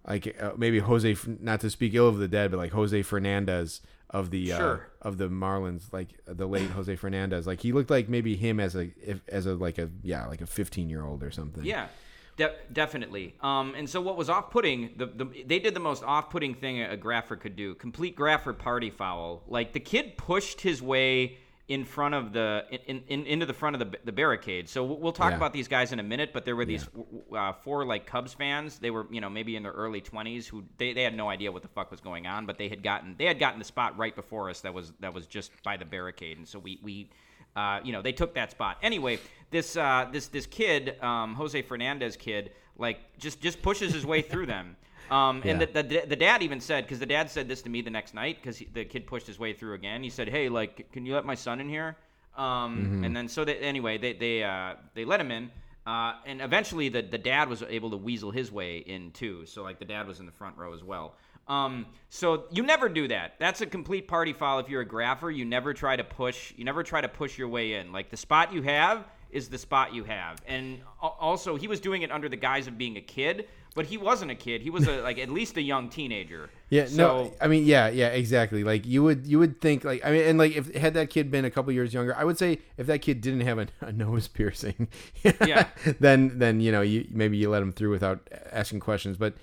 like 0.06 0.34
uh, 0.40 0.52
maybe 0.56 0.78
jose 0.78 1.14
not 1.40 1.60
to 1.60 1.68
speak 1.68 1.92
ill 1.94 2.08
of 2.08 2.16
the 2.18 2.28
dead 2.28 2.50
but 2.50 2.56
like 2.56 2.72
jose 2.72 3.02
fernandez 3.02 3.82
of 4.16 4.30
the 4.30 4.52
uh, 4.52 4.76
of 5.02 5.18
the 5.18 5.28
marlins 5.28 5.92
like 5.92 6.08
the 6.26 6.46
late 6.46 6.70
jose 6.70 6.96
fernandez 6.96 7.46
like 7.46 7.60
he 7.60 7.72
looked 7.72 7.90
like 7.90 8.08
maybe 8.08 8.34
him 8.34 8.58
as 8.58 8.74
a 8.74 8.90
if, 9.04 9.20
as 9.28 9.44
a 9.46 9.54
like 9.54 9.78
a 9.78 9.88
yeah 10.02 10.26
like 10.26 10.40
a 10.40 10.46
15 10.46 10.88
year 10.88 11.04
old 11.04 11.22
or 11.22 11.30
something 11.30 11.64
Yeah, 11.64 11.88
de- 12.36 12.54
definitely. 12.72 13.34
Um, 13.40 13.74
and 13.76 13.88
so 13.88 14.00
what 14.00 14.16
was 14.16 14.28
off-putting? 14.28 14.90
The, 14.96 15.06
the 15.06 15.44
they 15.46 15.58
did 15.58 15.74
the 15.74 15.80
most 15.80 16.02
off-putting 16.02 16.54
thing 16.54 16.82
a 16.82 16.96
Graffer 16.96 17.36
could 17.36 17.56
do: 17.56 17.74
complete 17.74 18.14
Graffer 18.14 18.52
party 18.52 18.90
foul. 18.90 19.42
Like 19.48 19.72
the 19.72 19.80
kid 19.80 20.16
pushed 20.16 20.60
his 20.60 20.82
way 20.82 21.38
in 21.68 21.84
front 21.84 22.14
of 22.14 22.32
the 22.32 22.62
in, 22.86 23.02
in 23.08 23.26
into 23.26 23.44
the 23.44 23.52
front 23.52 23.74
of 23.74 23.80
the 23.80 23.98
the 24.04 24.12
barricade. 24.12 24.68
So 24.68 24.84
we'll 24.84 25.12
talk 25.12 25.30
Yeah. 25.32 25.36
about 25.36 25.52
these 25.52 25.66
guys 25.66 25.92
in 25.92 25.98
a 25.98 26.02
minute. 26.02 26.32
But 26.32 26.44
there 26.44 26.54
were 26.54 26.64
these 26.64 26.88
uh, 27.36 27.52
four 27.52 27.84
like 27.84 28.06
Cubs 28.06 28.32
fans. 28.34 28.78
They 28.78 28.90
were 28.90 29.06
you 29.10 29.20
know 29.20 29.28
maybe 29.28 29.56
in 29.56 29.62
their 29.64 29.72
early 29.72 30.00
twenties 30.00 30.46
who 30.46 30.64
they, 30.78 30.92
they 30.92 31.02
had 31.02 31.16
no 31.16 31.28
idea 31.28 31.50
what 31.50 31.62
the 31.62 31.68
fuck 31.68 31.90
was 31.90 32.00
going 32.00 32.26
on, 32.26 32.46
but 32.46 32.56
they 32.56 32.68
had 32.68 32.82
gotten 32.82 33.16
they 33.18 33.24
had 33.26 33.38
gotten 33.40 33.58
the 33.58 33.64
spot 33.64 33.98
right 33.98 34.14
before 34.14 34.48
us 34.48 34.60
that 34.60 34.72
was 34.72 34.92
that 35.00 35.12
was 35.12 35.26
just 35.26 35.50
by 35.64 35.76
the 35.76 35.84
barricade, 35.84 36.38
and 36.38 36.46
so 36.46 36.58
we 36.58 36.78
we 36.82 37.10
uh, 37.56 37.80
you 37.82 37.90
know, 37.90 38.02
they 38.02 38.12
took 38.12 38.34
that 38.34 38.50
spot. 38.50 38.76
Anyway, 38.82 39.18
this 39.50 39.76
uh, 39.76 40.06
this 40.12 40.28
this 40.28 40.44
kid, 40.46 41.02
um, 41.02 41.34
Jose 41.34 41.60
Fernandez 41.62 42.14
kid, 42.14 42.52
like 42.76 42.98
just 43.18 43.40
just 43.40 43.62
pushes 43.62 43.92
his 43.94 44.04
way 44.04 44.20
through 44.22 44.44
them. 44.46 44.76
Um, 45.10 45.42
and 45.44 45.60
Yeah. 45.60 45.66
the, 45.66 45.82
the 45.82 46.04
the 46.08 46.16
dad 46.16 46.42
even 46.42 46.60
said 46.60 46.84
because 46.84 46.98
the 46.98 47.06
dad 47.06 47.30
said 47.30 47.48
this 47.48 47.62
to 47.62 47.68
me 47.70 47.80
the 47.82 47.90
next 47.90 48.12
night 48.14 48.38
because 48.42 48.62
the 48.72 48.84
kid 48.84 49.06
pushed 49.06 49.26
his 49.26 49.38
way 49.38 49.52
through 49.52 49.74
again. 49.74 50.02
He 50.02 50.10
said, 50.10 50.28
"Hey, 50.28 50.48
like, 50.48 50.90
can 50.92 51.06
you 51.06 51.14
let 51.14 51.24
my 51.24 51.34
son 51.36 51.60
in 51.60 51.68
here?" 51.68 51.96
Um, 52.36 52.44
Mm-hmm. 52.76 53.04
And 53.04 53.16
then 53.16 53.28
so 53.28 53.44
they, 53.44 53.56
anyway, 53.58 53.98
they 53.98 54.12
they 54.14 54.42
uh, 54.42 54.74
they 54.94 55.04
let 55.04 55.20
him 55.20 55.30
in. 55.30 55.50
Uh, 55.86 56.14
and 56.26 56.40
eventually, 56.42 56.88
the, 56.88 57.00
the 57.02 57.18
dad 57.18 57.48
was 57.48 57.62
able 57.62 57.90
to 57.90 57.96
weasel 57.96 58.32
his 58.32 58.50
way 58.50 58.78
in 58.78 59.12
too. 59.12 59.46
So 59.46 59.62
like 59.62 59.78
the 59.78 59.84
dad 59.84 60.08
was 60.08 60.18
in 60.18 60.26
the 60.26 60.32
front 60.32 60.56
row 60.56 60.74
as 60.74 60.82
well. 60.82 61.14
Um, 61.46 61.86
so 62.08 62.46
you 62.50 62.64
never 62.64 62.88
do 62.88 63.06
that. 63.06 63.34
That's 63.38 63.60
a 63.60 63.66
complete 63.66 64.08
party 64.08 64.32
foul 64.32 64.58
if 64.58 64.68
you're 64.68 64.80
a 64.80 64.86
grapher. 64.86 65.32
You 65.32 65.44
never 65.44 65.72
try 65.72 65.94
to 65.94 66.02
push. 66.02 66.52
You 66.56 66.64
never 66.64 66.82
try 66.82 67.00
to 67.00 67.08
push 67.08 67.38
your 67.38 67.46
way 67.46 67.74
in. 67.74 67.92
Like 67.92 68.10
the 68.10 68.16
spot 68.16 68.52
you 68.52 68.62
have 68.62 69.04
is 69.30 69.48
the 69.48 69.58
spot 69.58 69.94
you 69.94 70.04
have. 70.04 70.42
And 70.46 70.80
also, 71.00 71.56
he 71.56 71.68
was 71.68 71.80
doing 71.80 72.02
it 72.02 72.10
under 72.10 72.28
the 72.28 72.36
guise 72.36 72.66
of 72.66 72.78
being 72.78 72.96
a 72.96 73.00
kid, 73.00 73.48
but 73.74 73.86
he 73.86 73.96
wasn't 73.96 74.30
a 74.30 74.34
kid. 74.34 74.62
He 74.62 74.70
was 74.70 74.86
a, 74.86 75.02
like 75.02 75.18
at 75.18 75.28
least 75.28 75.56
a 75.56 75.62
young 75.62 75.88
teenager. 75.88 76.48
Yeah, 76.70 76.86
So, 76.86 76.96
no, 76.96 77.32
I 77.40 77.46
mean, 77.48 77.64
yeah, 77.64 77.88
yeah, 77.88 78.08
exactly. 78.08 78.64
Like 78.64 78.86
you 78.86 79.02
would, 79.02 79.26
you 79.26 79.38
would 79.38 79.60
think, 79.60 79.84
like, 79.84 80.04
I 80.04 80.10
mean, 80.10 80.22
and 80.22 80.38
like 80.38 80.56
if 80.56 80.74
had 80.74 80.94
that 80.94 81.10
kid 81.10 81.30
been 81.30 81.44
a 81.44 81.50
couple 81.50 81.72
years 81.72 81.92
younger, 81.92 82.16
I 82.16 82.24
would 82.24 82.38
say 82.38 82.60
if 82.76 82.86
that 82.86 83.02
kid 83.02 83.20
didn't 83.20 83.42
have 83.42 83.58
a, 83.58 83.66
a 83.80 83.92
nose 83.92 84.28
piercing, 84.38 84.88
Yeah. 85.22 85.68
then 86.00 86.38
then 86.38 86.60
you 86.60 86.72
know 86.72 86.80
you 86.82 87.06
maybe 87.10 87.36
you 87.36 87.50
let 87.50 87.62
him 87.62 87.72
through 87.72 87.90
without 87.90 88.28
asking 88.50 88.80
questions. 88.80 89.16
But 89.16 89.34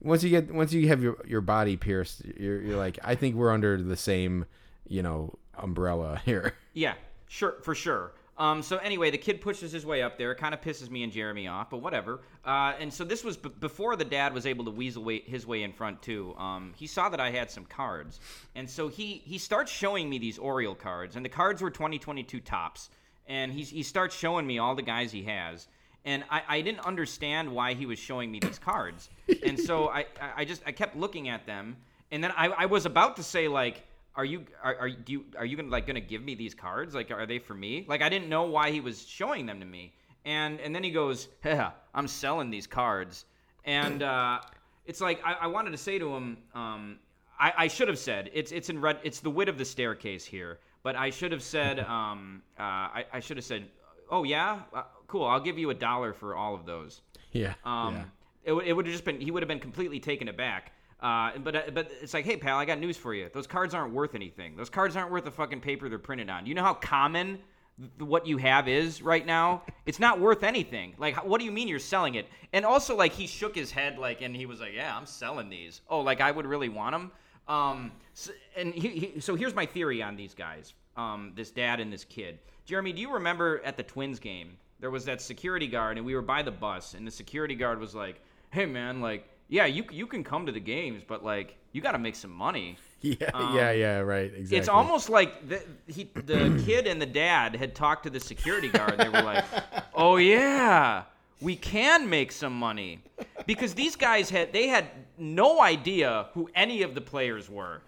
once 0.00 0.22
you 0.22 0.30
get 0.30 0.52
once 0.54 0.72
you 0.72 0.88
have 0.88 1.02
your 1.02 1.16
your 1.26 1.40
body 1.40 1.76
pierced, 1.76 2.24
you're 2.24 2.62
you're 2.62 2.78
like, 2.78 2.98
I 3.02 3.14
think 3.14 3.34
we're 3.34 3.52
under 3.52 3.82
the 3.82 3.96
same, 3.96 4.46
you 4.86 5.02
know, 5.02 5.34
umbrella 5.58 6.22
here. 6.24 6.54
Yeah, 6.72 6.94
sure, 7.28 7.56
for 7.62 7.74
sure. 7.74 8.12
Um, 8.40 8.62
so 8.62 8.78
anyway, 8.78 9.10
the 9.10 9.18
kid 9.18 9.42
pushes 9.42 9.70
his 9.70 9.84
way 9.84 10.00
up 10.02 10.16
there. 10.16 10.32
It 10.32 10.36
kind 10.38 10.54
of 10.54 10.62
pisses 10.62 10.88
me 10.90 11.02
and 11.02 11.12
Jeremy 11.12 11.46
off, 11.46 11.68
but 11.68 11.82
whatever. 11.82 12.20
Uh, 12.42 12.72
and 12.80 12.92
so 12.92 13.04
this 13.04 13.22
was 13.22 13.36
b- 13.36 13.50
before 13.60 13.96
the 13.96 14.04
dad 14.04 14.32
was 14.32 14.46
able 14.46 14.64
to 14.64 14.70
weasel 14.70 15.04
way- 15.04 15.20
his 15.20 15.46
way 15.46 15.62
in 15.62 15.74
front 15.74 16.00
too. 16.00 16.34
Um, 16.38 16.72
he 16.74 16.86
saw 16.86 17.10
that 17.10 17.20
I 17.20 17.30
had 17.30 17.50
some 17.50 17.66
cards, 17.66 18.18
and 18.54 18.68
so 18.68 18.88
he 18.88 19.20
he 19.26 19.36
starts 19.36 19.70
showing 19.70 20.08
me 20.08 20.18
these 20.18 20.38
Oriole 20.38 20.74
cards, 20.74 21.16
and 21.16 21.24
the 21.24 21.28
cards 21.28 21.60
were 21.60 21.70
2022 21.70 22.40
Topps. 22.40 22.88
And 23.28 23.52
he 23.52 23.62
he 23.62 23.82
starts 23.82 24.16
showing 24.16 24.46
me 24.46 24.58
all 24.58 24.74
the 24.74 24.82
guys 24.82 25.12
he 25.12 25.22
has, 25.24 25.68
and 26.06 26.24
I, 26.30 26.42
I 26.48 26.60
didn't 26.62 26.86
understand 26.86 27.52
why 27.52 27.74
he 27.74 27.84
was 27.84 27.98
showing 27.98 28.32
me 28.32 28.40
these 28.40 28.58
cards, 28.58 29.10
and 29.46 29.60
so 29.60 29.88
I 29.88 30.06
I 30.34 30.46
just 30.46 30.62
I 30.66 30.72
kept 30.72 30.96
looking 30.96 31.28
at 31.28 31.44
them, 31.46 31.76
and 32.10 32.24
then 32.24 32.32
I, 32.36 32.48
I 32.48 32.66
was 32.66 32.86
about 32.86 33.16
to 33.16 33.22
say 33.22 33.46
like 33.48 33.86
are 34.20 34.24
you 34.26 34.44
are, 34.62 34.76
are 34.76 34.90
do 34.90 35.12
you 35.12 35.24
are 35.38 35.46
you 35.46 35.56
gonna 35.56 35.70
like 35.70 35.86
gonna 35.86 35.98
give 35.98 36.22
me 36.22 36.34
these 36.34 36.54
cards? 36.54 36.94
Like 36.94 37.10
are 37.10 37.24
they 37.24 37.38
for 37.38 37.54
me? 37.54 37.86
Like 37.88 38.02
i 38.02 38.08
didn't 38.10 38.28
know 38.28 38.42
why 38.42 38.70
he 38.70 38.80
was 38.80 39.06
showing 39.06 39.46
them 39.46 39.58
to 39.60 39.66
me. 39.66 39.94
And 40.26 40.60
and 40.60 40.74
then 40.74 40.84
he 40.84 40.90
goes 40.90 41.28
yeah 41.42 41.70
i'm 41.94 42.06
selling 42.06 42.50
these 42.50 42.66
cards. 42.66 43.24
And 43.64 44.02
uh 44.02 44.40
it's 44.84 45.00
like 45.00 45.22
i, 45.24 45.32
I 45.32 45.46
wanted 45.46 45.70
to 45.70 45.78
say 45.78 45.98
to 45.98 46.14
him 46.14 46.36
um 46.54 46.98
I, 47.38 47.52
I 47.56 47.68
should 47.68 47.88
have 47.88 47.98
said 47.98 48.30
it's 48.34 48.52
it's 48.52 48.68
in 48.68 48.78
red 48.78 48.98
it's 49.02 49.20
the 49.20 49.30
width 49.30 49.48
of 49.48 49.56
the 49.56 49.64
staircase 49.64 50.26
here 50.26 50.58
but 50.82 50.94
i 50.96 51.08
should 51.08 51.32
have 51.32 51.42
said 51.42 51.80
um 51.96 52.42
uh 52.58 52.98
i, 52.98 53.04
I 53.14 53.20
should 53.20 53.38
have 53.38 53.46
said 53.46 53.68
oh 54.10 54.24
yeah? 54.24 54.60
Uh, 54.74 54.82
cool 55.06 55.24
i'll 55.24 55.40
give 55.40 55.58
you 55.58 55.70
a 55.70 55.74
dollar 55.74 56.12
for 56.12 56.36
all 56.36 56.54
of 56.54 56.66
those. 56.66 57.00
Yeah, 57.32 57.54
um, 57.64 57.94
yeah. 57.94 58.04
it, 58.44 58.52
it 58.52 58.72
would 58.74 58.84
have 58.84 58.92
just 58.92 59.06
been 59.06 59.18
he 59.18 59.30
would 59.30 59.42
have 59.42 59.48
been 59.48 59.60
completely 59.60 59.98
taken 59.98 60.28
aback. 60.28 60.72
Uh, 61.00 61.38
but 61.38 61.56
uh, 61.56 61.62
but 61.72 61.90
it's 62.02 62.12
like, 62.12 62.24
hey 62.24 62.36
pal, 62.36 62.58
I 62.58 62.64
got 62.64 62.78
news 62.78 62.96
for 62.96 63.14
you. 63.14 63.30
Those 63.32 63.46
cards 63.46 63.74
aren't 63.74 63.94
worth 63.94 64.14
anything. 64.14 64.56
Those 64.56 64.68
cards 64.68 64.96
aren't 64.96 65.10
worth 65.10 65.24
the 65.24 65.30
fucking 65.30 65.60
paper 65.60 65.88
they're 65.88 65.98
printed 65.98 66.28
on. 66.28 66.44
You 66.44 66.54
know 66.54 66.62
how 66.62 66.74
common 66.74 67.38
th- 67.78 68.08
what 68.08 68.26
you 68.26 68.36
have 68.36 68.68
is 68.68 69.00
right 69.00 69.24
now? 69.24 69.62
It's 69.86 69.98
not 69.98 70.20
worth 70.20 70.42
anything. 70.42 70.94
Like, 70.98 71.24
what 71.24 71.38
do 71.38 71.46
you 71.46 71.52
mean 71.52 71.68
you're 71.68 71.78
selling 71.78 72.16
it? 72.16 72.26
And 72.52 72.66
also, 72.66 72.94
like, 72.96 73.12
he 73.12 73.26
shook 73.26 73.54
his 73.54 73.70
head, 73.70 73.98
like, 73.98 74.20
and 74.20 74.36
he 74.36 74.44
was 74.44 74.60
like, 74.60 74.74
yeah, 74.74 74.94
I'm 74.94 75.06
selling 75.06 75.48
these. 75.48 75.80
Oh, 75.88 76.00
like 76.00 76.20
I 76.20 76.30
would 76.30 76.46
really 76.46 76.68
want 76.68 76.92
them. 76.92 77.12
Um, 77.48 77.92
so, 78.12 78.32
and 78.56 78.74
he, 78.74 78.88
he, 78.88 79.20
so 79.20 79.34
here's 79.34 79.54
my 79.54 79.66
theory 79.66 80.02
on 80.02 80.16
these 80.16 80.34
guys. 80.34 80.74
Um, 80.96 81.32
this 81.34 81.50
dad 81.50 81.80
and 81.80 81.90
this 81.90 82.04
kid. 82.04 82.38
Jeremy, 82.66 82.92
do 82.92 83.00
you 83.00 83.12
remember 83.12 83.62
at 83.64 83.76
the 83.76 83.82
Twins 83.82 84.18
game? 84.18 84.58
There 84.80 84.90
was 84.90 85.04
that 85.06 85.20
security 85.20 85.66
guard, 85.66 85.96
and 85.96 86.06
we 86.06 86.14
were 86.14 86.22
by 86.22 86.42
the 86.42 86.50
bus, 86.50 86.94
and 86.94 87.06
the 87.06 87.10
security 87.10 87.54
guard 87.54 87.80
was 87.80 87.94
like, 87.94 88.20
"Hey, 88.50 88.66
man, 88.66 89.00
like, 89.00 89.28
yeah, 89.50 89.66
you 89.66 89.84
you 89.92 90.06
can 90.06 90.24
come 90.24 90.46
to 90.46 90.52
the 90.52 90.60
games, 90.60 91.02
but 91.06 91.22
like, 91.22 91.56
you 91.72 91.82
got 91.82 91.92
to 91.92 91.98
make 91.98 92.16
some 92.16 92.30
money." 92.32 92.76
Yeah, 93.02 93.30
Um, 93.32 93.56
yeah, 93.56 93.70
yeah, 93.72 93.98
right. 94.00 94.24
Exactly. 94.30 94.58
It's 94.58 94.68
almost 94.68 95.08
like 95.08 95.48
the 95.48 95.62
he, 95.86 96.04
the 96.26 96.62
kid 96.66 96.86
and 96.86 97.00
the 97.00 97.06
dad 97.06 97.56
had 97.56 97.74
talked 97.74 98.02
to 98.02 98.10
the 98.10 98.20
security 98.20 98.68
guard. 98.68 98.98
They 98.98 99.08
were 99.08 99.22
like, 99.22 99.42
"Oh 99.94 100.16
yeah, 100.16 101.04
we 101.40 101.56
can 101.56 102.10
make 102.10 102.30
some 102.30 102.52
money," 102.52 103.00
because 103.46 103.72
these 103.72 103.96
guys 103.96 104.28
had 104.28 104.52
they 104.52 104.66
had 104.68 104.84
no 105.16 105.62
idea 105.62 106.26
who 106.34 106.50
any 106.54 106.82
of 106.82 106.94
the 106.94 107.00
players 107.00 107.48
were. 107.48 107.80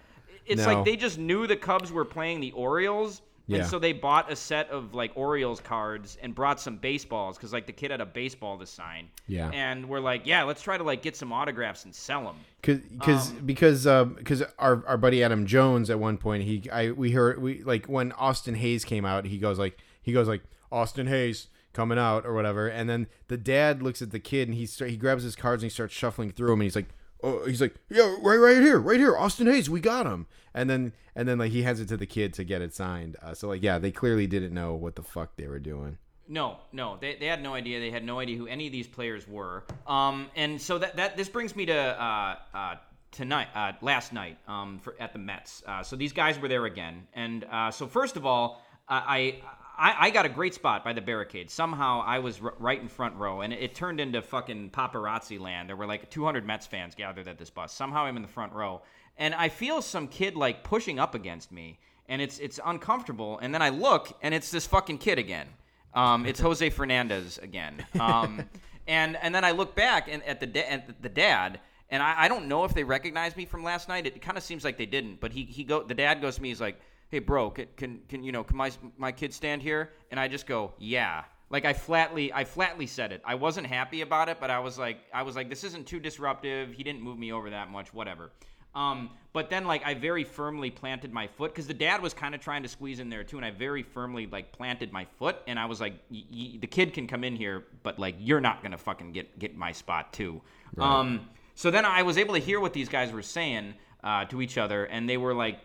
It's 0.47 0.65
No. 0.65 0.73
like 0.77 0.85
they 0.87 0.97
just 0.97 1.19
knew 1.19 1.47
the 1.47 1.57
Cubs 1.57 1.93
were 1.93 2.07
playing 2.07 2.41
the 2.41 2.53
Orioles, 2.53 3.21
Yeah. 3.47 3.59
And 3.59 3.67
so 3.67 3.79
they 3.79 3.93
bought 3.93 4.31
a 4.31 4.37
set 4.37 4.71
of 4.71 4.95
like 4.95 5.13
Orioles 5.17 5.61
cards 5.61 6.17
and 6.23 6.35
brought 6.35 6.61
some 6.61 6.77
baseballs 6.77 7.37
because 7.37 7.53
like 7.53 7.67
the 7.67 7.73
kid 7.73 7.91
had 7.91 8.01
a 8.01 8.07
baseball 8.07 8.59
to 8.59 8.67
sign. 8.67 9.09
Yeah. 9.27 9.51
And 9.51 9.89
we're 9.89 10.01
like, 10.01 10.27
yeah, 10.27 10.45
let's 10.45 10.63
try 10.63 10.79
to 10.79 10.85
like 10.85 11.03
get 11.03 11.17
some 11.17 11.33
autographs 11.33 11.85
and 11.85 11.95
sell 11.95 12.23
them. 12.25 12.37
Cause, 12.63 12.79
cause, 13.01 13.31
Um, 13.31 13.45
because, 13.45 13.85
because 14.17 14.43
our, 14.59 14.87
our 14.87 14.97
buddy 14.97 15.23
Adam 15.25 15.47
Jones 15.47 15.91
at 15.91 15.99
one 15.99 16.17
point 16.17 16.45
he 16.45 16.63
I 16.71 16.93
we 16.93 17.11
heard 17.11 17.43
we 17.43 17.63
like 17.65 17.87
when 17.87 18.13
Austin 18.13 18.55
Hays 18.55 18.85
came 18.85 19.05
out 19.05 19.25
he 19.25 19.39
goes 19.39 19.59
like 19.59 19.79
he 20.01 20.13
goes 20.13 20.29
like 20.29 20.43
Austin 20.71 21.09
Hays 21.09 21.49
coming 21.73 21.99
out 21.99 22.25
or 22.25 22.35
whatever 22.35 22.69
and 22.69 22.89
then 22.89 23.09
the 23.29 23.37
dad 23.37 23.83
looks 23.83 24.01
at 24.01 24.11
the 24.11 24.21
kid 24.21 24.47
and 24.47 24.57
he 24.57 24.67
start, 24.67 24.91
he 24.91 24.97
grabs 24.97 25.25
his 25.25 25.35
cards 25.35 25.63
and 25.63 25.71
he 25.71 25.75
starts 25.75 25.95
shuffling 25.95 26.31
through 26.31 26.49
them 26.51 26.61
and 26.61 26.65
he's 26.65 26.77
like 26.77 26.91
oh 27.23 27.45
he's 27.47 27.61
like 27.61 27.75
yeah 27.91 28.15
right 28.21 28.37
right 28.37 28.57
here 28.57 28.79
right 28.79 28.99
here 28.99 29.17
Austin 29.17 29.47
Hays 29.47 29.69
we 29.71 29.81
got 29.81 30.07
him 30.07 30.27
and 30.55 30.69
then 30.69 30.93
and 31.15 31.29
then 31.29 31.39
like 31.39 31.53
he 31.53 31.63
hands 31.63 31.81
it 31.81 31.89
to 31.89 31.97
the 31.97 32.07
kid 32.07 32.33
to 32.35 32.45
get 32.45 32.63
it 32.63 32.75
signed 32.75 33.17
uh, 33.23 33.35
so 33.35 33.49
like 33.49 33.63
yeah 33.63 33.79
they 33.79 33.91
clearly 33.93 34.27
didn't 34.27 34.53
know 34.55 34.75
what 34.75 34.97
the 34.97 35.03
fuck 35.03 35.37
they 35.37 35.47
were 35.47 35.59
doing 35.61 35.99
No, 36.29 36.59
no, 36.73 36.97
they, 37.01 37.17
they 37.17 37.27
had 37.27 37.43
no 37.43 37.53
idea. 37.53 37.81
They 37.81 37.91
had 37.91 38.05
no 38.05 38.21
idea 38.21 38.39
who 38.39 38.47
any 38.47 38.67
of 38.67 38.73
these 38.73 38.87
players 38.87 39.27
were. 39.29 39.65
Um, 39.87 40.31
and 40.37 40.63
so 40.63 40.79
that, 40.79 40.97
that 40.97 41.17
this 41.17 41.29
brings 41.29 41.55
me 41.57 41.67
to 41.67 41.75
uh, 41.77 42.37
uh, 42.55 42.75
tonight, 43.11 43.49
uh, 43.55 43.73
last 43.83 44.13
night, 44.13 44.39
um, 44.47 44.79
for, 44.79 44.95
at 45.01 45.13
the 45.13 45.19
Mets. 45.19 45.63
Uh, 45.67 45.83
so 45.83 45.97
these 45.97 46.13
guys 46.13 46.39
were 46.39 46.49
there 46.49 46.65
again, 46.65 47.07
and 47.13 47.45
uh, 47.51 47.71
so 47.73 47.87
first 47.87 48.17
of 48.17 48.25
all, 48.25 48.63
I, 48.89 49.43
I 49.77 50.07
I 50.07 50.11
got 50.11 50.27
a 50.27 50.29
great 50.29 50.55
spot 50.55 50.85
by 50.85 50.93
the 50.93 51.01
barricade. 51.01 51.51
Somehow 51.51 52.03
I 52.05 52.19
was 52.19 52.41
r- 52.41 52.55
right 52.59 52.81
in 52.81 52.89
front 52.89 53.17
row, 53.17 53.41
and 53.41 53.53
it, 53.53 53.61
it 53.61 53.75
turned 53.75 54.01
into 54.01 54.23
fucking 54.23 54.71
paparazzi 54.71 55.41
land. 55.41 55.69
There 55.69 55.77
were 55.77 55.87
like 55.87 56.11
200 56.11 56.47
Mets 56.47 56.67
fans 56.67 56.95
gathered 56.95 57.29
at 57.29 57.39
this 57.39 57.51
bus. 57.51 57.73
Somehow 57.73 58.05
I'm 58.05 58.17
in 58.17 58.23
the 58.23 58.29
front 58.29 58.53
row, 58.53 58.83
and 59.17 59.35
I 59.35 59.49
feel 59.49 59.83
some 59.83 60.09
kid 60.09 60.37
like 60.37 60.65
pushing 60.65 60.99
up 60.99 61.15
against 61.15 61.53
me, 61.53 61.79
and 62.09 62.21
it's 62.23 62.39
it's 62.39 62.61
uncomfortable. 62.65 63.39
And 63.41 63.55
then 63.55 63.63
I 63.63 63.71
look, 63.71 64.17
and 64.23 64.35
it's 64.35 64.51
this 64.51 64.67
fucking 64.67 64.99
kid 64.99 65.19
again. 65.19 65.49
Um, 65.95 66.27
it's 66.27 66.41
Jose 66.49 66.69
Fernandez 66.71 67.39
again. 67.39 67.85
Um, 67.99 68.43
and 68.87 69.17
and 69.17 69.35
then 69.35 69.45
I 69.45 69.53
look 69.53 69.75
back 69.75 70.09
and 70.11 70.23
at 70.25 70.41
the 70.41 70.47
da- 70.47 70.69
at 70.69 71.03
the 71.03 71.09
dad, 71.09 71.61
and 71.91 72.03
I, 72.03 72.25
I 72.25 72.29
don't 72.29 72.47
know 72.49 72.65
if 72.65 72.75
they 72.75 72.85
recognized 72.85 73.37
me 73.37 73.45
from 73.47 73.63
last 73.63 73.89
night. 73.89 74.07
It 74.07 74.21
kind 74.23 74.37
of 74.37 74.43
seems 74.43 74.65
like 74.65 74.77
they 74.77 74.87
didn't. 74.87 75.21
But 75.21 75.33
he 75.33 75.45
he 75.45 75.65
go 75.65 75.83
the 75.83 75.95
dad 75.95 76.21
goes 76.21 76.37
to 76.37 76.43
me. 76.43 76.49
He's 76.49 76.61
like, 76.61 76.81
"Hey, 77.13 77.21
bro, 77.21 77.51
can 77.51 77.69
can, 77.77 78.01
can 78.09 78.25
you 78.25 78.33
know 78.33 78.43
can 78.43 78.57
my 78.57 78.73
my 78.99 79.13
kid 79.13 79.33
stand 79.33 79.63
here?" 79.63 79.93
And 80.11 80.19
I 80.19 80.27
just 80.27 80.49
go, 80.49 80.73
"Yeah." 80.79 81.23
Like 81.51 81.67
I 81.67 81.75
flatly 81.75 82.33
I 82.33 82.45
flatly 82.45 82.87
said 82.87 83.13
it. 83.13 83.21
I 83.25 83.35
wasn't 83.37 83.67
happy 83.67 84.01
about 84.01 84.31
it, 84.31 84.39
but 84.41 84.51
I 84.51 84.59
was 84.59 84.79
like 84.79 84.99
I 85.13 85.23
was 85.23 85.37
like 85.37 85.49
this 85.49 85.63
isn't 85.63 85.87
too 85.87 86.01
disruptive. 86.01 86.73
He 86.73 86.83
didn't 86.83 87.03
move 87.03 87.19
me 87.19 87.31
over 87.31 87.51
that 87.51 87.71
much. 87.71 87.93
Whatever. 87.95 88.33
Um, 88.75 89.11
but 89.35 89.51
then, 89.51 89.67
like, 89.67 89.85
I 89.85 89.93
very 89.93 90.25
firmly 90.25 90.71
planted 90.71 91.13
my 91.13 91.27
foot 91.27 91.53
because 91.53 91.67
the 91.67 91.75
dad 91.75 92.01
was 92.01 92.15
kind 92.15 92.35
of 92.35 92.41
trying 92.41 92.63
to 92.63 92.71
squeeze 92.71 93.01
in 93.01 93.11
there 93.11 93.23
too, 93.23 93.37
and 93.37 93.45
I 93.45 93.51
very 93.51 93.83
firmly 93.83 94.27
like 94.27 94.51
planted 94.53 94.93
my 94.95 95.05
foot, 95.19 95.37
and 95.47 95.59
I 95.59 95.67
was 95.67 95.79
like, 95.79 95.93
y- 96.11 96.25
y- 96.33 96.59
"The 96.59 96.67
kid 96.67 96.95
can 96.95 97.07
come 97.07 97.23
in 97.23 97.37
here, 97.37 97.65
but 97.83 97.99
like, 97.99 98.15
you're 98.19 98.41
not 98.41 98.63
gonna 98.63 98.79
fucking 98.79 99.13
get 99.13 99.39
get 99.39 99.55
my 99.55 99.73
spot 99.73 100.15
too." 100.15 100.41
Um, 100.79 101.29
so 101.55 101.71
then 101.71 101.85
I 101.85 102.03
was 102.03 102.17
able 102.17 102.33
to 102.33 102.41
hear 102.41 102.61
what 102.61 102.73
these 102.73 102.89
guys 102.89 103.13
were 103.13 103.23
saying 103.23 103.75
uh, 104.03 104.25
to 104.27 104.41
each 104.41 104.57
other, 104.57 104.87
and 104.87 105.07
they 105.07 105.19
were 105.19 105.35
like, 105.35 105.59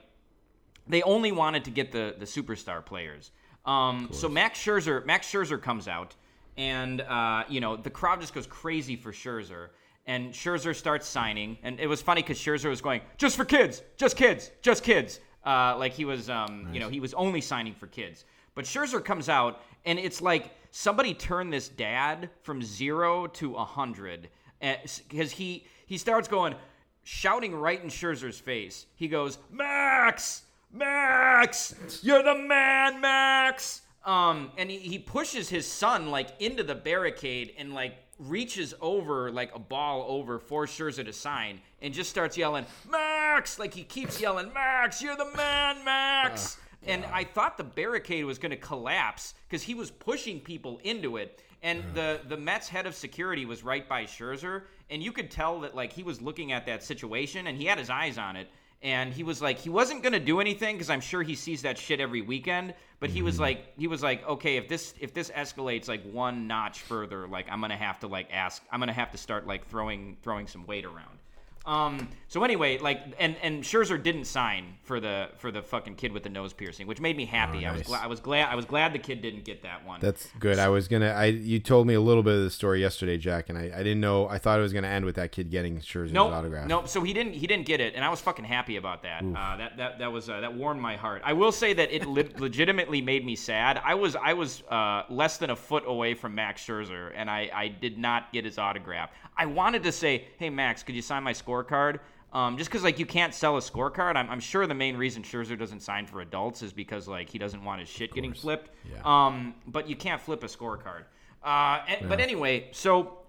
they 0.89 1.01
only 1.03 1.31
wanted 1.31 1.63
to 1.65 1.71
get 1.71 1.91
the 1.91 2.15
the 2.17 2.25
superstar 2.25 2.85
players. 2.85 3.31
Um, 3.65 4.09
so 4.11 4.29
Max 4.29 4.59
Scherzer, 4.59 5.05
Max 5.05 5.27
Scherzer 5.27 5.61
comes 5.61 5.87
out, 5.87 6.15
and 6.55 7.01
uh, 7.01 7.43
you 7.49 7.59
know 7.59 7.75
the 7.75 7.89
crowd 7.89 8.21
just 8.21 8.33
goes 8.33 8.47
crazy 8.47 8.95
for 8.95 9.11
Scherzer. 9.11 9.69
And 10.05 10.31
Scherzer 10.31 10.73
starts 10.73 11.05
signing, 11.05 11.57
and 11.63 11.81
it 11.81 11.87
was 11.87 12.01
funny 12.01 12.21
because 12.21 12.37
Scherzer 12.37 12.69
was 12.69 12.79
going 12.79 13.01
just 13.17 13.35
for 13.35 13.43
kids, 13.43 13.81
just 13.97 14.15
kids, 14.15 14.51
just 14.61 14.81
kids. 14.81 15.19
Uh, 15.45 15.75
like 15.77 15.91
he 15.91 16.05
was, 16.05 16.29
um, 16.29 16.69
you 16.71 16.79
know, 16.79 16.87
he 16.87 17.01
was 17.01 17.13
only 17.13 17.41
signing 17.41 17.73
for 17.73 17.87
kids. 17.87 18.23
But 18.55 18.65
Scherzer 18.65 19.03
comes 19.03 19.27
out, 19.27 19.61
and 19.85 19.99
it's 19.99 20.21
like 20.21 20.51
somebody 20.71 21.13
turned 21.13 21.51
this 21.51 21.67
dad 21.67 22.29
from 22.41 22.61
zero 22.61 23.27
to 23.27 23.55
a 23.55 23.65
hundred, 23.65 24.29
because 24.59 25.31
he 25.31 25.65
he 25.85 25.97
starts 25.97 26.27
going 26.29 26.55
shouting 27.03 27.55
right 27.55 27.81
in 27.81 27.89
Scherzer's 27.89 28.39
face. 28.39 28.85
He 28.95 29.07
goes, 29.07 29.37
Max, 29.49 30.43
Max, 30.71 31.75
you're 32.01 32.23
the 32.23 32.35
man, 32.35 33.01
Max. 33.01 33.81
Um, 34.05 34.51
and 34.57 34.69
he, 34.69 34.77
he 34.77 34.99
pushes 34.99 35.49
his 35.49 35.67
son 35.67 36.11
like 36.11 36.29
into 36.39 36.63
the 36.63 36.75
barricade 36.75 37.53
and 37.57 37.73
like 37.73 37.97
reaches 38.19 38.73
over 38.81 39.31
like 39.31 39.53
a 39.53 39.59
ball 39.59 40.05
over 40.07 40.39
for 40.39 40.65
Scherzer 40.65 41.05
to 41.05 41.13
sign 41.13 41.59
and 41.81 41.93
just 41.93 42.09
starts 42.09 42.37
yelling, 42.37 42.65
Max! 42.89 43.59
Like 43.59 43.73
he 43.73 43.83
keeps 43.83 44.19
yelling, 44.19 44.51
Max, 44.53 45.01
you're 45.01 45.17
the 45.17 45.31
man, 45.35 45.83
Max! 45.83 46.57
and 46.85 47.05
I 47.05 47.23
thought 47.23 47.57
the 47.57 47.63
barricade 47.63 48.25
was 48.25 48.37
going 48.37 48.51
to 48.51 48.57
collapse 48.57 49.33
because 49.47 49.61
he 49.61 49.75
was 49.75 49.91
pushing 49.91 50.39
people 50.39 50.79
into 50.83 51.17
it. 51.17 51.41
And 51.63 51.83
the, 51.93 52.21
the 52.27 52.37
Mets 52.37 52.69
head 52.69 52.85
of 52.85 52.95
security 52.95 53.45
was 53.45 53.63
right 53.63 53.87
by 53.89 54.03
Scherzer, 54.03 54.63
and 54.89 55.01
you 55.01 55.11
could 55.11 55.31
tell 55.31 55.59
that 55.61 55.75
like 55.75 55.91
he 55.91 56.03
was 56.03 56.21
looking 56.21 56.51
at 56.51 56.65
that 56.67 56.83
situation 56.83 57.47
and 57.47 57.57
he 57.57 57.65
had 57.65 57.77
his 57.77 57.89
eyes 57.89 58.17
on 58.17 58.35
it. 58.35 58.47
And 58.83 59.11
he 59.11 59.23
was 59.23 59.41
like, 59.41 59.57
he 59.57 59.69
wasn't 59.69 60.03
gonna 60.03 60.19
do 60.19 60.39
anything 60.39 60.75
because 60.75 60.89
I'm 60.89 61.01
sure 61.01 61.23
he 61.23 61.35
sees 61.35 61.63
that 61.63 61.77
shit 61.77 61.99
every 61.99 62.21
weekend. 62.21 62.73
But 62.99 63.09
he 63.09 63.21
was 63.21 63.35
mm-hmm. 63.35 63.43
like, 63.43 63.73
he 63.77 63.87
was 63.87 64.03
like, 64.03 64.27
okay, 64.27 64.57
if 64.57 64.67
this 64.67 64.93
if 64.99 65.13
this 65.13 65.29
escalates 65.31 65.87
like 65.87 66.03
one 66.11 66.47
notch 66.47 66.81
further, 66.81 67.27
like 67.27 67.47
I'm 67.49 67.61
gonna 67.61 67.75
have 67.75 67.99
to 67.99 68.07
like 68.07 68.29
ask, 68.31 68.63
I'm 68.71 68.79
gonna 68.79 68.93
have 68.93 69.11
to 69.11 69.17
start 69.17 69.47
like 69.47 69.67
throwing 69.67 70.17
throwing 70.21 70.47
some 70.47 70.65
weight 70.65 70.85
around. 70.85 71.16
Um. 71.67 72.09
So 72.29 72.43
anyway, 72.43 72.77
like, 72.77 73.01
and 73.19 73.35
and 73.41 73.63
Scherzer 73.63 74.01
didn't 74.01 74.25
sign 74.25 74.75
for 74.83 74.99
the 74.99 75.29
for 75.37 75.49
the 75.51 75.61
fucking 75.61 75.95
kid 75.95 76.11
with 76.11 76.23
the 76.23 76.29
nose 76.29 76.51
piercing, 76.53 76.87
which 76.87 76.99
made 76.99 77.15
me 77.15 77.25
happy. 77.25 77.65
I 77.65 77.71
was 77.73 77.83
glad. 77.83 78.03
I 78.03 78.07
was 78.07 78.19
glad. 78.19 78.49
I 78.49 78.55
was 78.55 78.65
glad 78.65 78.93
the 78.93 78.99
kid 78.99 79.21
didn't 79.21 79.43
get 79.45 79.63
that 79.63 79.85
one. 79.85 79.99
That's 80.01 80.27
good. 80.39 80.59
I 80.59 80.69
was 80.69 80.87
gonna. 80.87 81.09
I 81.09 81.25
you 81.25 81.59
told 81.59 81.87
me 81.87 81.93
a 81.93 82.01
little 82.01 82.23
bit 82.23 82.35
of 82.35 82.43
the 82.43 82.49
story 82.49 82.81
yesterday, 82.81 83.17
Jack, 83.17 83.49
and 83.49 83.57
I, 83.57 83.71
I 83.73 83.77
didn't 83.77 84.01
know. 84.01 84.27
I 84.27 84.37
thought 84.39 84.59
it 84.59 84.61
was 84.61 84.73
gonna 84.73 84.87
end 84.87 85.05
with 85.05 85.15
that 85.15 85.31
kid 85.31 85.49
getting 85.51 85.79
Scherzer's 85.79 86.11
Nope, 86.11 86.31
autograph. 86.31 86.67
nope. 86.67 86.87
So 86.87 87.01
he 87.01 87.13
didn't. 87.13 87.33
He 87.33 87.47
didn't 87.47 87.65
get 87.65 87.79
it, 87.81 87.95
and 87.95 88.03
I 88.03 88.09
was 88.09 88.19
fucking 88.21 88.45
happy 88.45 88.77
about 88.77 89.03
that. 89.03 89.23
Uh, 89.23 89.57
that 89.57 89.77
that 89.77 89.99
that 89.99 90.11
was 90.11 90.29
uh, 90.29 90.39
that 90.41 90.53
warmed 90.53 90.81
my 90.81 90.95
heart. 90.95 91.21
I 91.25 91.33
will 91.33 91.51
say 91.51 91.73
that 91.73 91.91
it 91.91 92.05
le- 92.05 92.23
legitimately 92.37 93.01
made 93.01 93.25
me 93.25 93.35
sad. 93.35 93.81
I 93.83 93.93
was 93.95 94.15
I 94.15 94.33
was 94.33 94.63
uh, 94.69 95.03
less 95.09 95.37
than 95.37 95.49
a 95.49 95.55
foot 95.55 95.83
away 95.85 96.13
from 96.13 96.35
Max 96.35 96.65
Scherzer, 96.65 97.11
and 97.15 97.29
I 97.29 97.49
I 97.53 97.67
did 97.67 97.97
not 97.97 98.31
get 98.31 98.45
his 98.45 98.57
autograph. 98.57 99.11
I 99.37 99.45
wanted 99.45 99.83
to 99.83 99.91
say, 99.91 100.25
hey 100.39 100.49
Max, 100.49 100.81
could 100.81 100.95
you 100.95 101.01
sign 101.03 101.21
my 101.23 101.33
scorecard? 101.63 101.99
Um, 102.33 102.57
just 102.57 102.69
because 102.69 102.83
like 102.83 102.99
you 102.99 103.05
can't 103.05 103.33
sell 103.33 103.57
a 103.57 103.61
scorecard, 103.61 104.15
I'm, 104.15 104.29
I'm 104.29 104.39
sure 104.39 104.67
the 104.67 104.73
main 104.73 104.97
reason 104.97 105.23
Scherzer 105.23 105.57
doesn't 105.57 105.79
sign 105.79 106.05
for 106.05 106.21
adults 106.21 106.61
is 106.61 106.73
because 106.73 107.07
like 107.07 107.29
he 107.29 107.37
doesn't 107.37 107.63
want 107.63 107.79
his 107.79 107.89
shit 107.89 108.13
getting 108.13 108.33
flipped. 108.33 108.71
Yeah. 108.91 109.01
Um, 109.05 109.55
but 109.65 109.87
you 109.87 109.95
can't 109.95 110.21
flip 110.21 110.43
a 110.43 110.47
scorecard. 110.47 111.03
Uh, 111.43 111.79
and, 111.87 112.09
But 112.09 112.19
anyway, 112.19 112.69
so 112.71 113.19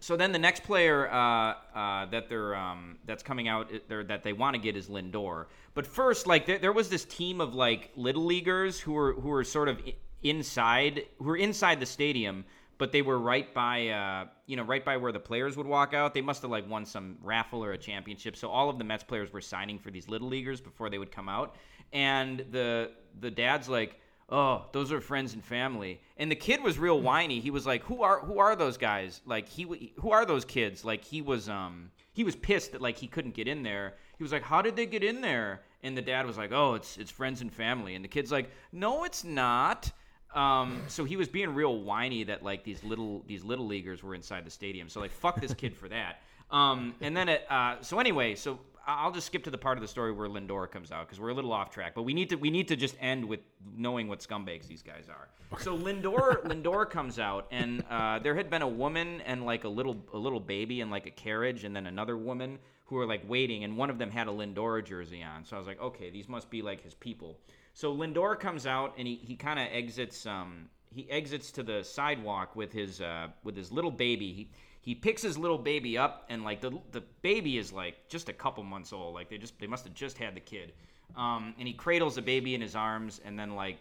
so 0.00 0.16
then 0.16 0.32
the 0.32 0.38
next 0.38 0.64
player 0.64 1.08
uh, 1.12 1.54
uh, 1.74 2.06
that 2.06 2.28
they're 2.28 2.56
um, 2.56 2.98
that's 3.04 3.22
coming 3.22 3.46
out 3.48 3.70
there 3.88 4.02
that 4.02 4.24
they 4.24 4.32
want 4.32 4.54
to 4.54 4.60
get 4.60 4.76
is 4.76 4.88
Lindor. 4.88 5.46
But 5.74 5.86
first, 5.86 6.26
like 6.26 6.46
there, 6.46 6.58
there 6.58 6.72
was 6.72 6.88
this 6.88 7.04
team 7.04 7.40
of 7.40 7.54
like 7.54 7.90
little 7.94 8.24
leaguers 8.24 8.80
who 8.80 8.92
were 8.92 9.12
who 9.12 9.28
were 9.28 9.44
sort 9.44 9.68
of 9.68 9.80
inside 10.22 11.04
who 11.18 11.24
were 11.24 11.36
inside 11.36 11.78
the 11.78 11.86
stadium, 11.86 12.44
but 12.82 12.90
they 12.90 13.00
were 13.00 13.20
right 13.20 13.54
by 13.54 13.86
uh, 13.90 14.24
you 14.46 14.56
know 14.56 14.64
right 14.64 14.84
by 14.84 14.96
where 14.96 15.12
the 15.12 15.20
players 15.20 15.56
would 15.56 15.68
walk 15.68 15.94
out. 15.94 16.14
They 16.14 16.20
must 16.20 16.42
have 16.42 16.50
like 16.50 16.68
won 16.68 16.84
some 16.84 17.16
raffle 17.22 17.64
or 17.64 17.74
a 17.74 17.78
championship. 17.78 18.34
So 18.34 18.48
all 18.48 18.68
of 18.68 18.76
the 18.76 18.82
Mets 18.82 19.04
players 19.04 19.32
were 19.32 19.40
signing 19.40 19.78
for 19.78 19.92
these 19.92 20.08
little 20.08 20.26
leaguers 20.26 20.60
before 20.60 20.90
they 20.90 20.98
would 20.98 21.12
come 21.12 21.28
out. 21.28 21.54
And 21.92 22.44
the 22.50 22.90
the 23.20 23.30
dad's 23.30 23.68
like 23.68 24.00
oh 24.30 24.64
those 24.72 24.90
are 24.90 25.00
friends 25.00 25.32
and 25.32 25.44
family. 25.44 26.00
And 26.16 26.28
the 26.28 26.34
kid 26.34 26.60
was 26.60 26.76
real 26.76 27.00
whiny. 27.00 27.38
He 27.38 27.52
was 27.52 27.66
like 27.66 27.84
who 27.84 28.02
are 28.02 28.18
who 28.18 28.40
are 28.40 28.56
those 28.56 28.76
guys? 28.76 29.20
Like 29.26 29.48
he 29.48 29.92
who 30.00 30.10
are 30.10 30.26
those 30.26 30.44
kids? 30.44 30.84
Like 30.84 31.04
he 31.04 31.22
was 31.22 31.48
um 31.48 31.92
he 32.12 32.24
was 32.24 32.34
pissed 32.34 32.72
that 32.72 32.82
like 32.82 32.96
he 32.96 33.06
couldn't 33.06 33.34
get 33.34 33.46
in 33.46 33.62
there. 33.62 33.94
He 34.18 34.24
was 34.24 34.32
like 34.32 34.42
how 34.42 34.60
did 34.60 34.74
they 34.74 34.86
get 34.86 35.04
in 35.04 35.20
there? 35.20 35.62
And 35.84 35.96
the 35.96 36.02
dad 36.02 36.26
was 36.26 36.36
like 36.36 36.50
oh 36.50 36.74
it's 36.74 36.96
it's 36.96 37.12
friends 37.12 37.42
and 37.42 37.52
family. 37.52 37.94
And 37.94 38.04
the 38.04 38.08
kid's 38.08 38.32
like 38.32 38.50
no 38.72 39.04
it's 39.04 39.22
not 39.22 39.92
um, 40.34 40.82
so 40.88 41.04
he 41.04 41.16
was 41.16 41.28
being 41.28 41.54
real 41.54 41.80
whiny 41.80 42.24
that 42.24 42.42
like 42.42 42.64
these 42.64 42.82
little 42.84 43.22
these 43.26 43.44
little 43.44 43.66
leaguers 43.66 44.02
were 44.02 44.14
inside 44.14 44.44
the 44.44 44.50
stadium. 44.50 44.88
So 44.88 45.00
like 45.00 45.12
fuck 45.12 45.40
this 45.40 45.54
kid 45.54 45.76
for 45.76 45.88
that. 45.88 46.22
Um, 46.50 46.94
and 47.00 47.16
then 47.16 47.28
it, 47.30 47.46
uh, 47.50 47.76
so 47.80 47.98
anyway, 47.98 48.34
so 48.34 48.58
I'll 48.86 49.12
just 49.12 49.26
skip 49.26 49.44
to 49.44 49.50
the 49.50 49.58
part 49.58 49.78
of 49.78 49.82
the 49.82 49.88
story 49.88 50.12
where 50.12 50.28
Lindor 50.28 50.70
comes 50.70 50.90
out 50.90 51.06
because 51.06 51.20
we're 51.20 51.30
a 51.30 51.34
little 51.34 51.52
off 51.52 51.70
track. 51.70 51.94
But 51.94 52.02
we 52.02 52.14
need 52.14 52.28
to 52.30 52.36
we 52.36 52.50
need 52.50 52.68
to 52.68 52.76
just 52.76 52.96
end 53.00 53.24
with 53.24 53.40
knowing 53.76 54.08
what 54.08 54.20
scumbags 54.20 54.66
these 54.66 54.82
guys 54.82 55.06
are. 55.08 55.28
So 55.60 55.76
Lindor 55.76 56.42
Lindor 56.44 56.88
comes 56.88 57.18
out 57.18 57.46
and 57.50 57.84
uh, 57.90 58.18
there 58.18 58.34
had 58.34 58.50
been 58.50 58.62
a 58.62 58.68
woman 58.68 59.20
and 59.22 59.44
like 59.44 59.64
a 59.64 59.68
little 59.68 59.96
a 60.12 60.18
little 60.18 60.40
baby 60.40 60.80
in 60.80 60.90
like 60.90 61.06
a 61.06 61.10
carriage 61.10 61.64
and 61.64 61.74
then 61.74 61.86
another 61.86 62.16
woman 62.16 62.58
who 62.86 62.96
were 62.96 63.06
like 63.06 63.22
waiting 63.28 63.64
and 63.64 63.76
one 63.76 63.88
of 63.88 63.98
them 63.98 64.10
had 64.10 64.28
a 64.28 64.30
Lindor 64.30 64.84
jersey 64.84 65.22
on. 65.22 65.44
So 65.44 65.56
I 65.56 65.58
was 65.58 65.68
like, 65.68 65.80
okay, 65.80 66.10
these 66.10 66.28
must 66.28 66.50
be 66.50 66.62
like 66.62 66.82
his 66.82 66.94
people. 66.94 67.38
So 67.74 67.94
Lindor 67.94 68.38
comes 68.38 68.66
out 68.66 68.94
and 68.98 69.06
he, 69.06 69.16
he 69.16 69.36
kind 69.36 69.58
of 69.58 69.68
exits 69.72 70.26
um 70.26 70.68
he 70.94 71.10
exits 71.10 71.50
to 71.52 71.62
the 71.62 71.82
sidewalk 71.82 72.54
with 72.54 72.72
his 72.72 73.00
uh 73.00 73.28
with 73.44 73.56
his 73.56 73.72
little 73.72 73.90
baby. 73.90 74.32
He 74.32 74.50
he 74.80 74.94
picks 74.94 75.22
his 75.22 75.38
little 75.38 75.58
baby 75.58 75.96
up 75.96 76.26
and 76.28 76.44
like 76.44 76.60
the 76.60 76.78
the 76.90 77.02
baby 77.22 77.58
is 77.58 77.72
like 77.72 78.08
just 78.08 78.28
a 78.28 78.32
couple 78.32 78.62
months 78.62 78.92
old. 78.92 79.14
Like 79.14 79.28
they 79.30 79.38
just 79.38 79.58
they 79.58 79.66
must 79.66 79.84
have 79.84 79.94
just 79.94 80.18
had 80.18 80.34
the 80.34 80.40
kid. 80.40 80.72
Um, 81.16 81.54
and 81.58 81.68
he 81.68 81.74
cradles 81.74 82.14
the 82.14 82.22
baby 82.22 82.54
in 82.54 82.60
his 82.60 82.74
arms, 82.74 83.20
and 83.24 83.38
then 83.38 83.54
like 83.54 83.78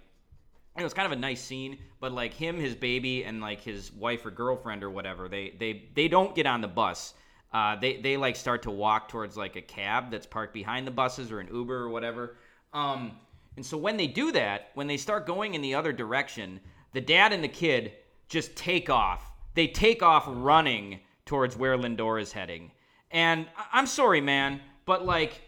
it 0.77 0.83
was 0.83 0.93
kind 0.93 1.05
of 1.05 1.11
a 1.11 1.19
nice 1.19 1.41
scene, 1.41 1.77
but 1.99 2.11
like 2.11 2.33
him, 2.33 2.57
his 2.59 2.75
baby, 2.75 3.23
and 3.23 3.41
like 3.41 3.61
his 3.61 3.91
wife 3.93 4.25
or 4.25 4.31
girlfriend 4.31 4.83
or 4.83 4.89
whatever, 4.89 5.27
they 5.27 5.53
they 5.57 5.89
they 5.93 6.07
don't 6.07 6.35
get 6.35 6.45
on 6.45 6.61
the 6.61 6.67
bus. 6.67 7.13
Uh, 7.53 7.75
they 7.75 7.97
they 7.97 8.17
like 8.17 8.35
start 8.35 8.63
to 8.63 8.71
walk 8.71 9.09
towards 9.09 9.35
like 9.35 9.55
a 9.55 9.61
cab 9.61 10.11
that's 10.11 10.25
parked 10.25 10.53
behind 10.53 10.87
the 10.87 10.91
buses 10.91 11.31
or 11.31 11.39
an 11.39 11.49
Uber 11.53 11.75
or 11.75 11.89
whatever. 11.89 12.37
Um, 12.73 13.11
and 13.55 13.65
so 13.65 13.77
when 13.77 13.97
they 13.97 14.07
do 14.07 14.31
that, 14.31 14.69
when 14.75 14.87
they 14.87 14.97
start 14.97 15.25
going 15.25 15.53
in 15.53 15.61
the 15.61 15.75
other 15.75 15.91
direction, 15.91 16.59
the 16.93 17.01
dad 17.01 17.33
and 17.33 17.43
the 17.43 17.49
kid 17.49 17.93
just 18.27 18.55
take 18.55 18.89
off. 18.89 19.31
They 19.55 19.67
take 19.67 20.01
off 20.01 20.23
running 20.27 21.01
towards 21.25 21.57
where 21.57 21.77
Lindor 21.77 22.21
is 22.21 22.31
heading. 22.31 22.71
And 23.11 23.45
I'm 23.73 23.87
sorry, 23.87 24.21
man, 24.21 24.61
but 24.85 25.05
like 25.05 25.41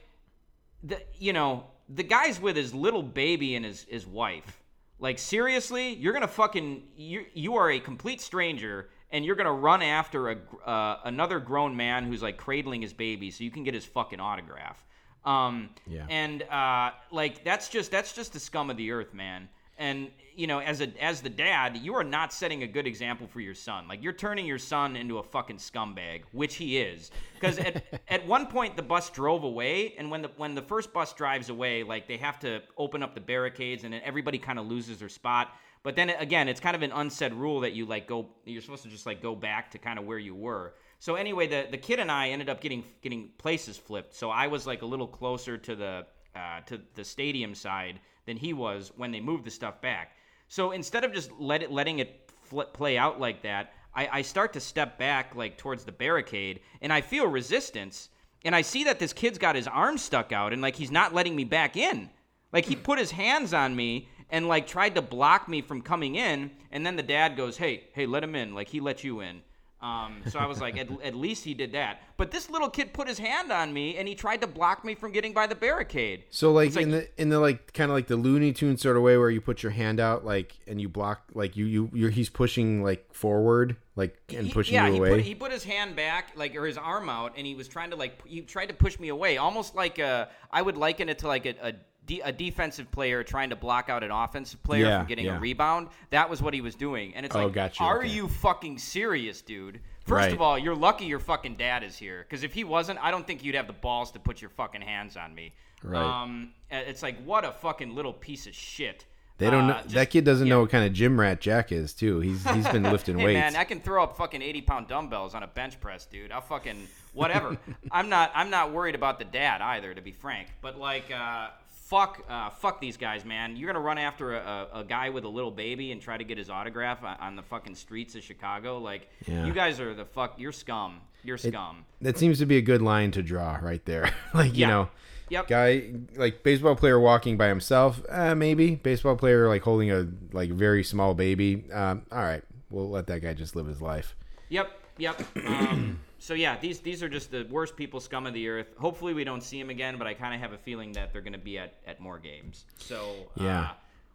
the 0.84 1.02
you 1.18 1.32
know 1.34 1.66
the 1.90 2.04
guy's 2.04 2.42
with 2.42 2.58
his 2.58 2.74
little 2.74 3.04
baby 3.04 3.56
and 3.56 3.66
his 3.66 3.84
his 3.84 4.06
wife. 4.06 4.62
Like 5.00 5.18
seriously, 5.18 5.94
you're 5.94 6.14
gonna 6.14 6.28
fucking 6.28 6.84
you 6.98 7.26
you 7.34 7.56
are 7.56 7.72
a 7.72 7.80
complete 7.80 8.20
stranger 8.20 8.90
and 9.12 9.24
you're 9.24 9.36
gonna 9.36 9.54
run 9.54 9.82
after 9.82 10.30
a 10.30 10.38
uh, 10.66 11.00
another 11.06 11.40
grown 11.40 11.76
man 11.76 12.04
who's 12.04 12.22
like 12.22 12.38
cradling 12.38 12.82
his 12.82 12.94
baby 12.94 13.32
so 13.32 13.46
you 13.46 13.52
can 13.52 13.64
get 13.64 13.74
his 13.74 13.86
fucking 13.86 14.20
autograph. 14.20 14.84
Um, 15.26 15.70
Yeah. 15.88 16.06
And 16.10 16.44
uh, 16.44 16.92
like 17.12 17.44
that's 17.44 17.70
just 17.70 17.92
that's 17.92 18.14
just 18.14 18.34
the 18.34 18.40
scum 18.40 18.70
of 18.70 18.78
the 18.78 18.92
earth, 18.92 19.14
man. 19.14 19.50
And 19.78 20.12
you 20.36 20.48
know, 20.48 20.60
as 20.60 20.82
a 20.82 21.04
as 21.04 21.22
the 21.22 21.30
dad, 21.30 21.78
you 21.78 21.96
are 21.96 22.04
not 22.04 22.34
setting 22.34 22.64
a 22.64 22.68
good 22.68 22.88
example 22.88 23.28
for 23.28 23.40
your 23.40 23.56
son. 23.56 23.88
Like 23.88 24.04
you're 24.04 24.14
turning 24.14 24.46
your 24.46 24.60
son 24.60 24.96
into 24.96 25.18
a 25.18 25.24
fucking 25.24 25.58
scumbag, 25.58 26.24
which 26.32 26.56
he 26.56 26.78
is. 26.78 27.12
Because 27.34 27.58
at 27.58 27.84
at 28.08 28.26
one 28.28 28.48
point 28.48 28.76
the 28.76 28.84
bus 28.84 29.10
drove 29.10 29.44
away, 29.44 29.96
and 29.98 30.12
when 30.12 30.22
the 30.24 30.32
when 30.38 30.56
the 30.56 30.62
first 30.62 30.94
bus 30.94 31.14
drives 31.14 31.50
away, 31.50 31.84
like 31.84 32.08
they 32.08 32.18
have 32.18 32.40
to 32.40 32.62
open 32.78 33.02
up 33.02 33.16
the 33.16 33.22
barricades, 33.22 33.84
and 33.84 33.94
then 33.94 34.02
everybody 34.04 34.38
kind 34.38 34.60
of 34.60 34.68
loses 34.68 35.00
their 35.00 35.10
spot. 35.10 35.56
But 35.84 35.96
then 35.96 36.12
again, 36.12 36.48
it's 36.48 36.62
kind 36.62 36.76
of 36.76 36.82
an 36.82 36.92
unsaid 36.94 37.34
rule 37.34 37.60
that 37.62 37.74
you 37.74 37.86
like 37.86 38.08
go. 38.08 38.30
You're 38.46 38.62
supposed 38.62 38.84
to 38.84 38.90
just 38.90 39.06
like 39.06 39.22
go 39.22 39.36
back 39.36 39.72
to 39.72 39.78
kind 39.78 40.00
of 40.00 40.06
where 40.06 40.20
you 40.20 40.36
were. 40.36 40.74
So 41.04 41.16
anyway, 41.16 41.48
the 41.48 41.68
the 41.70 41.78
kid 41.78 42.00
and 42.00 42.10
I 42.10 42.30
ended 42.30 42.48
up 42.48 42.62
getting 42.62 42.86
getting 43.02 43.32
places 43.38 43.76
flipped. 43.76 44.16
So 44.16 44.30
I 44.30 44.48
was 44.48 44.66
like 44.66 44.84
a 44.84 44.86
little 44.86 45.06
closer 45.06 45.58
to 45.58 45.76
the 45.76 46.06
uh, 46.34 46.62
to 46.68 46.80
the 46.96 47.04
stadium 47.04 47.56
side 47.56 48.00
than 48.26 48.38
he 48.38 48.54
was 48.54 48.94
when 48.96 49.12
they 49.12 49.20
moved 49.20 49.44
the 49.44 49.52
stuff 49.52 49.82
back. 49.82 50.16
So 50.48 50.72
instead 50.72 51.04
of 51.04 51.12
just 51.12 51.30
let 51.38 51.62
it 51.62 51.74
letting 51.74 52.00
it 52.00 52.32
fl- 52.44 52.62
play 52.62 52.98
out 52.98 53.20
like 53.20 53.44
that, 53.44 53.74
I, 53.94 54.20
I 54.20 54.22
start 54.22 54.54
to 54.54 54.62
step 54.62 54.98
back 54.98 55.36
like 55.36 55.58
towards 55.58 55.84
the 55.84 55.92
barricade, 55.92 56.62
and 56.82 56.94
I 56.94 57.02
feel 57.02 57.28
resistance, 57.28 58.08
and 58.46 58.56
I 58.56 58.62
see 58.62 58.86
that 58.86 59.00
this 59.00 59.12
kid's 59.12 59.38
got 59.38 59.58
his 59.58 59.68
arm 59.68 59.98
stuck 59.98 60.32
out, 60.32 60.54
and 60.54 60.62
like 60.62 60.78
he's 60.78 60.90
not 60.90 61.14
letting 61.14 61.36
me 61.36 61.44
back 61.44 61.76
in. 61.76 62.12
Like 62.54 62.64
he 62.64 62.78
put 62.78 62.98
his 62.98 63.12
hands 63.12 63.54
on 63.54 63.76
me 63.76 64.08
and 64.30 64.48
like 64.48 64.68
tried 64.68 64.96
to 64.96 65.02
block 65.02 65.50
me 65.50 65.62
from 65.62 65.82
coming 65.82 66.16
in, 66.16 66.52
and 66.72 66.86
then 66.86 66.96
the 66.96 67.04
dad 67.04 67.36
goes, 67.36 67.58
"Hey, 67.58 67.90
hey, 67.92 68.06
let 68.06 68.24
him 68.24 68.36
in." 68.36 68.56
Like 68.56 68.70
he 68.70 68.80
let 68.80 69.04
you 69.04 69.20
in. 69.20 69.42
Um, 69.84 70.22
so 70.30 70.40
I 70.40 70.46
was 70.46 70.62
like, 70.62 70.78
at, 70.78 70.88
at 71.04 71.14
least 71.14 71.44
he 71.44 71.54
did 71.54 71.74
that. 71.74 72.02
But 72.16 72.32
this 72.32 72.50
little 72.50 72.70
kid 72.70 72.94
put 72.94 73.06
his 73.08 73.20
hand 73.20 73.52
on 73.52 73.74
me 73.74 73.98
and 73.98 74.08
he 74.08 74.16
tried 74.16 74.40
to 74.42 74.48
block 74.48 74.86
me 74.86 74.96
from 74.96 75.12
getting 75.12 75.34
by 75.34 75.46
the 75.46 75.56
barricade. 75.56 76.24
So 76.30 76.54
like, 76.54 76.74
like- 76.74 76.84
in 76.84 76.92
the 76.92 77.22
in 77.22 77.28
the 77.30 77.40
like 77.40 77.74
kind 77.74 77.92
of 77.92 77.96
like 77.96 78.08
the 78.08 78.16
Looney 78.16 78.54
Tune 78.54 78.78
sort 78.78 78.96
of 78.96 79.04
way 79.04 79.18
where 79.18 79.30
you 79.30 79.42
put 79.42 79.62
your 79.62 79.74
hand 79.74 80.00
out 80.00 80.24
like 80.24 80.58
and 80.68 80.80
you 80.80 80.88
block 80.88 81.24
like 81.34 81.58
you 81.58 81.66
you 81.66 81.90
you're, 81.94 82.10
he's 82.12 82.30
pushing 82.30 82.82
like 82.82 83.14
forward 83.14 83.76
like 83.98 84.18
and 84.34 84.48
He- 84.48 84.54
pushing 84.54 84.76
yeah, 84.76 84.88
you 84.88 84.94
he 84.94 85.00
away. 85.00 85.10
put, 85.10 85.20
he 85.22 85.36
put 85.36 85.52
his 85.52 85.66
hand 85.66 85.96
back, 85.98 86.32
like 86.36 86.56
or 86.56 86.66
his 86.66 86.78
arm 86.78 87.10
out, 87.10 87.34
and 87.36 87.46
he 87.46 87.54
was 87.54 87.68
trying 87.68 87.90
to 87.90 87.98
like 87.98 88.26
he 88.26 88.40
tried 88.42 88.68
to 88.68 88.74
push 88.74 88.98
me 89.00 89.10
away, 89.10 89.38
almost 89.38 89.76
like 89.76 90.00
a. 90.00 90.30
I 90.50 90.62
would 90.62 90.78
liken 90.78 91.10
it 91.10 91.20
to 91.20 91.28
like 91.28 91.46
a. 91.46 91.56
a 91.62 91.74
de- 92.06 92.22
a 92.22 92.32
defensive 92.32 92.90
player 92.92 93.24
trying 93.24 93.50
to 93.50 93.56
block 93.56 93.90
out 93.90 94.04
an 94.04 94.12
offensive 94.12 94.62
player 94.64 94.86
Yeah, 94.86 95.00
from 95.00 95.08
getting 95.08 95.26
yeah. 95.26 95.38
a 95.38 95.40
rebound. 95.40 95.88
That 96.10 96.30
was 96.30 96.42
what 96.42 96.54
he 96.54 96.62
was 96.62 96.76
doing, 96.76 97.14
and 97.16 97.26
it's 97.26 97.36
Oh, 97.36 97.46
like, 97.46 97.54
gotcha, 97.54 97.84
are 97.84 98.00
okay. 98.00 98.08
you 98.10 98.28
fucking 98.28 98.78
serious, 98.80 99.42
dude? 99.42 99.80
First 100.06 100.12
Right. 100.26 100.34
of 100.34 100.42
all, 100.42 100.60
you're 100.60 100.76
lucky 100.76 101.06
your 101.06 101.20
fucking 101.20 101.56
dad 101.56 101.82
is 101.84 101.98
here, 101.98 102.26
because 102.28 102.44
if 102.44 102.54
he 102.54 102.64
wasn't, 102.66 103.00
I 103.02 103.10
don't 103.12 103.26
think 103.26 103.44
you'd 103.44 103.56
have 103.56 103.68
the 103.68 103.74
balls 103.74 104.12
to 104.12 104.20
put 104.20 104.42
your 104.42 104.50
fucking 104.50 104.82
hands 104.82 105.16
on 105.16 105.34
me. 105.34 105.54
Right. 105.82 106.02
Um, 106.04 106.52
it's 106.72 107.02
like 107.04 107.22
what 107.24 107.46
a 107.46 107.52
fucking 107.52 107.94
little 107.96 108.14
piece 108.14 108.48
of 108.48 108.54
shit. 108.56 109.06
they 109.40 109.50
don't 109.50 109.68
know 109.68 109.74
Uh, 109.74 109.82
just- 109.84 109.96
that 109.96 110.10
kid 110.12 110.24
doesn't 110.24 110.46
yeah. 110.48 110.54
know 110.54 110.62
what 110.62 110.70
kind 110.70 110.86
of 110.86 110.94
gym 110.94 111.20
rat 111.20 111.42
Jack 111.42 111.72
is 111.72 111.94
too. 111.94 112.20
He's 112.20 112.48
he's 112.52 112.68
been 112.70 112.84
lifting 112.94 113.18
Hey 113.18 113.26
weights. 113.26 113.40
man, 113.40 113.56
I 113.56 113.64
can 113.64 113.82
throw 113.82 114.04
up 114.04 114.16
fucking 114.16 114.42
eighty 114.42 114.62
pound 114.62 114.88
dumbbells 114.88 115.34
on 115.36 115.42
a 115.44 115.48
bench 115.48 115.80
press, 115.82 116.06
dude. 116.06 116.32
I'll 116.32 116.40
fucking 116.40 116.88
whatever. 117.14 117.58
I'm 117.92 118.08
not 118.10 118.32
I'm 118.36 118.50
not 118.52 118.72
worried 118.72 118.94
about 118.96 119.18
the 119.20 119.26
dad 119.26 119.60
either, 119.62 119.94
to 119.94 120.02
be 120.02 120.12
frank. 120.12 120.50
But 120.62 120.78
like, 120.80 121.12
uh, 121.12 121.48
fuck 121.94 122.24
uh, 122.28 122.50
fuck 122.50 122.82
these 122.82 122.98
guys, 122.98 123.24
man. 123.24 123.56
You're 123.56 123.68
gonna 123.68 123.80
run 123.86 123.98
after 124.00 124.36
a, 124.36 124.68
a, 124.74 124.80
a 124.80 124.84
guy 124.84 125.10
with 125.10 125.26
a 125.26 125.30
little 125.30 125.52
baby 125.52 125.92
and 125.92 126.02
try 126.02 126.18
to 126.18 126.24
get 126.24 126.38
his 126.40 126.50
autograph 126.50 127.04
on, 127.04 127.16
on 127.20 127.36
the 127.36 127.44
fucking 127.44 127.76
streets 127.76 128.16
of 128.16 128.24
Chicago. 128.24 128.80
Like, 128.80 129.10
Yeah. 129.28 129.46
you 129.46 129.54
guys 129.54 129.80
are 129.80 129.94
the 129.94 130.06
fuck. 130.06 130.40
You're 130.40 130.52
scum. 130.52 131.02
You're 131.24 131.38
scum. 131.38 131.86
that 132.02 132.18
seems 132.18 132.40
to 132.40 132.46
be 132.46 132.58
a 132.58 132.62
good 132.62 132.82
line 132.82 133.12
to 133.12 133.22
draw 133.22 133.58
right 133.62 133.84
there. 133.86 134.12
like 134.34 134.54
you 134.54 134.62
Yeah. 134.62 134.68
know, 134.70 134.90
Yep. 135.30 135.48
guy 135.48 135.92
like 136.16 136.44
baseball 136.44 136.76
player 136.76 137.00
walking 137.00 137.38
by 137.38 137.48
himself. 137.48 138.02
Uh, 138.10 138.34
maybe 138.36 138.76
baseball 138.76 139.16
player 139.16 139.48
like 139.48 139.62
holding 139.62 139.92
a 139.92 140.08
like 140.32 140.50
very 140.50 140.84
small 140.84 141.14
baby. 141.14 141.64
Um, 141.72 142.06
all 142.12 142.24
right, 142.24 142.44
we'll 142.70 142.90
let 142.90 143.08
that 143.08 143.22
guy 143.22 143.34
just 143.34 143.56
live 143.56 143.68
his 143.68 143.82
life. 143.82 144.16
Yep, 144.50 144.72
yep. 144.98 145.22
Um, 145.46 146.00
so 146.24 146.36
yeah, 146.36 146.58
these 146.58 146.80
these 146.80 147.04
are 147.04 147.10
just 147.10 147.32
the 147.32 147.46
worst 147.50 147.76
people, 147.76 148.00
scum 148.00 148.26
of 148.26 148.34
the 148.34 148.48
earth. 148.48 148.68
Hopefully, 148.78 149.14
we 149.14 149.26
don't 149.26 149.44
see 149.44 149.60
them 149.60 149.70
again, 149.70 149.98
but 149.98 150.08
I 150.08 150.14
kind 150.14 150.34
of 150.34 150.40
have 150.40 150.54
a 150.54 150.58
feeling 150.58 150.94
that 150.94 151.12
they're 151.12 151.22
going 151.22 151.34
to 151.34 151.38
be 151.38 151.58
at, 151.60 151.74
at 151.86 152.00
more 152.00 152.18
games. 152.18 152.64
So 152.78 153.14
Yeah. 153.36 153.62
Uh, 153.62 153.70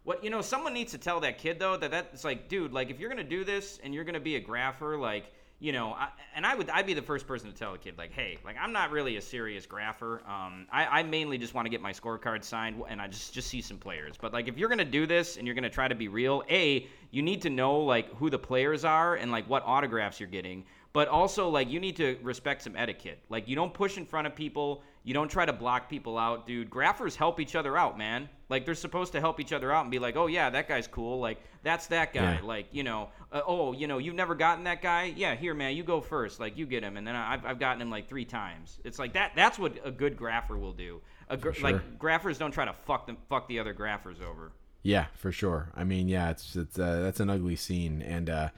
what 0.04 0.24
you 0.24 0.30
know, 0.30 0.40
someone 0.40 0.72
needs 0.72 0.92
to 0.92 0.98
tell 0.98 1.20
that 1.20 1.36
kid 1.36 1.58
though 1.58 1.76
that 1.76 1.90
that's 1.90 2.24
like, 2.24 2.48
dude, 2.48 2.72
like 2.72 2.88
if 2.88 2.98
you're 2.98 3.10
going 3.10 3.22
to 3.22 3.28
do 3.28 3.44
this 3.44 3.78
and 3.84 3.92
you're 3.94 4.04
going 4.04 4.14
to 4.14 4.20
be 4.20 4.36
a 4.36 4.40
grapher, 4.40 4.98
like. 4.98 5.32
You 5.60 5.72
know, 5.72 5.88
I, 5.88 6.10
and 6.36 6.46
I 6.46 6.54
would, 6.54 6.70
I'd 6.70 6.86
be 6.86 6.94
the 6.94 7.02
first 7.02 7.26
person 7.26 7.50
to 7.50 7.56
tell 7.56 7.74
a 7.74 7.78
kid, 7.78 7.98
like, 7.98 8.12
hey, 8.12 8.38
like 8.44 8.54
I'm 8.60 8.72
not 8.72 8.92
really 8.92 9.16
a 9.16 9.20
serious 9.20 9.66
grapher. 9.66 10.24
Um, 10.28 10.68
I, 10.70 11.00
I 11.00 11.02
mainly 11.02 11.36
just 11.36 11.52
want 11.52 11.66
to 11.66 11.68
get 11.68 11.82
my 11.82 11.90
scorecard 11.90 12.44
signed, 12.44 12.80
and 12.88 13.00
I 13.00 13.08
just 13.08 13.34
just 13.34 13.48
see 13.48 13.60
some 13.60 13.76
players. 13.76 14.14
But 14.16 14.32
like, 14.32 14.46
if 14.46 14.56
you're 14.56 14.68
gonna 14.68 14.84
do 14.84 15.04
this 15.04 15.36
and 15.36 15.48
you're 15.48 15.56
gonna 15.56 15.68
try 15.68 15.88
to 15.88 15.96
be 15.96 16.06
real, 16.06 16.44
a, 16.48 16.86
you 17.10 17.22
need 17.22 17.42
to 17.42 17.50
know 17.50 17.80
like 17.80 18.14
who 18.18 18.30
the 18.30 18.38
players 18.38 18.84
are 18.84 19.16
and 19.16 19.32
like 19.32 19.50
what 19.50 19.64
autographs 19.66 20.20
you're 20.20 20.28
getting 20.28 20.64
but 20.98 21.06
also 21.06 21.48
like 21.48 21.70
you 21.70 21.78
need 21.78 21.94
to 21.94 22.18
respect 22.24 22.60
some 22.60 22.74
etiquette. 22.74 23.20
Like 23.28 23.46
you 23.46 23.54
don't 23.54 23.72
push 23.72 23.96
in 23.98 24.04
front 24.04 24.26
of 24.26 24.34
people, 24.34 24.82
you 25.04 25.14
don't 25.14 25.28
try 25.28 25.46
to 25.46 25.52
block 25.52 25.88
people 25.88 26.18
out, 26.18 26.44
dude. 26.44 26.68
Graphers 26.68 27.14
help 27.14 27.38
each 27.38 27.54
other 27.54 27.76
out, 27.76 27.96
man. 27.96 28.28
Like 28.48 28.66
they're 28.66 28.74
supposed 28.74 29.12
to 29.12 29.20
help 29.20 29.38
each 29.38 29.52
other 29.52 29.70
out 29.70 29.82
and 29.82 29.92
be 29.92 30.00
like, 30.00 30.16
"Oh 30.16 30.26
yeah, 30.26 30.50
that 30.50 30.66
guy's 30.66 30.88
cool. 30.88 31.20
Like 31.20 31.40
that's 31.62 31.86
that 31.86 32.12
guy." 32.12 32.40
Yeah. 32.40 32.40
Like, 32.42 32.66
you 32.72 32.82
know, 32.82 33.10
uh, 33.30 33.42
"Oh, 33.46 33.72
you 33.74 33.86
know, 33.86 33.98
you've 33.98 34.16
never 34.16 34.34
gotten 34.34 34.64
that 34.64 34.82
guy? 34.82 35.14
Yeah, 35.14 35.36
here, 35.36 35.54
man, 35.54 35.76
you 35.76 35.84
go 35.84 36.00
first. 36.00 36.40
Like 36.40 36.58
you 36.58 36.66
get 36.66 36.82
him." 36.82 36.96
And 36.96 37.06
then 37.06 37.14
I've 37.14 37.46
I've 37.46 37.60
gotten 37.60 37.80
him 37.80 37.90
like 37.90 38.08
3 38.08 38.24
times. 38.24 38.80
It's 38.82 38.98
like 38.98 39.12
that 39.12 39.34
that's 39.36 39.56
what 39.56 39.78
a 39.84 39.92
good 39.92 40.16
grapher 40.16 40.58
will 40.58 40.72
do. 40.72 41.00
A 41.28 41.36
gr- 41.36 41.52
sure. 41.52 41.70
like 41.70 41.96
graphers 42.00 42.38
don't 42.38 42.50
try 42.50 42.64
to 42.64 42.72
fuck 42.72 43.06
them 43.06 43.18
fuck 43.28 43.46
the 43.46 43.60
other 43.60 43.72
graphers 43.72 44.20
over. 44.20 44.50
Yeah, 44.82 45.06
for 45.14 45.30
sure. 45.30 45.70
I 45.76 45.84
mean, 45.84 46.08
yeah, 46.08 46.30
it's 46.30 46.56
it's 46.56 46.76
uh, 46.76 47.02
that's 47.02 47.20
an 47.20 47.30
ugly 47.30 47.54
scene, 47.54 48.02
and 48.02 48.28
uh, 48.28 48.48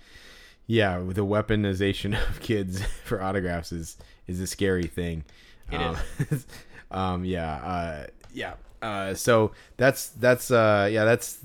yeah, 0.71 0.99
with 0.99 1.17
the 1.17 1.27
weaponization 1.27 2.17
of 2.29 2.41
kids 2.41 2.81
for 3.05 3.21
autographs 3.21 3.73
is 3.73 3.97
is 4.29 4.41
a 4.41 4.47
scary 4.47 4.87
thing. 4.87 5.25
It 5.73 5.77
um, 5.81 5.97
is. 6.31 6.47
um, 6.93 7.25
yeah, 7.25 7.55
uh, 7.55 8.07
yeah. 8.33 8.55
Uh, 8.81 9.15
so 9.15 9.51
that's 9.77 10.11
that's 10.11 10.53
uh, 10.53 10.89
yeah, 10.91 11.05
that's 11.05 11.41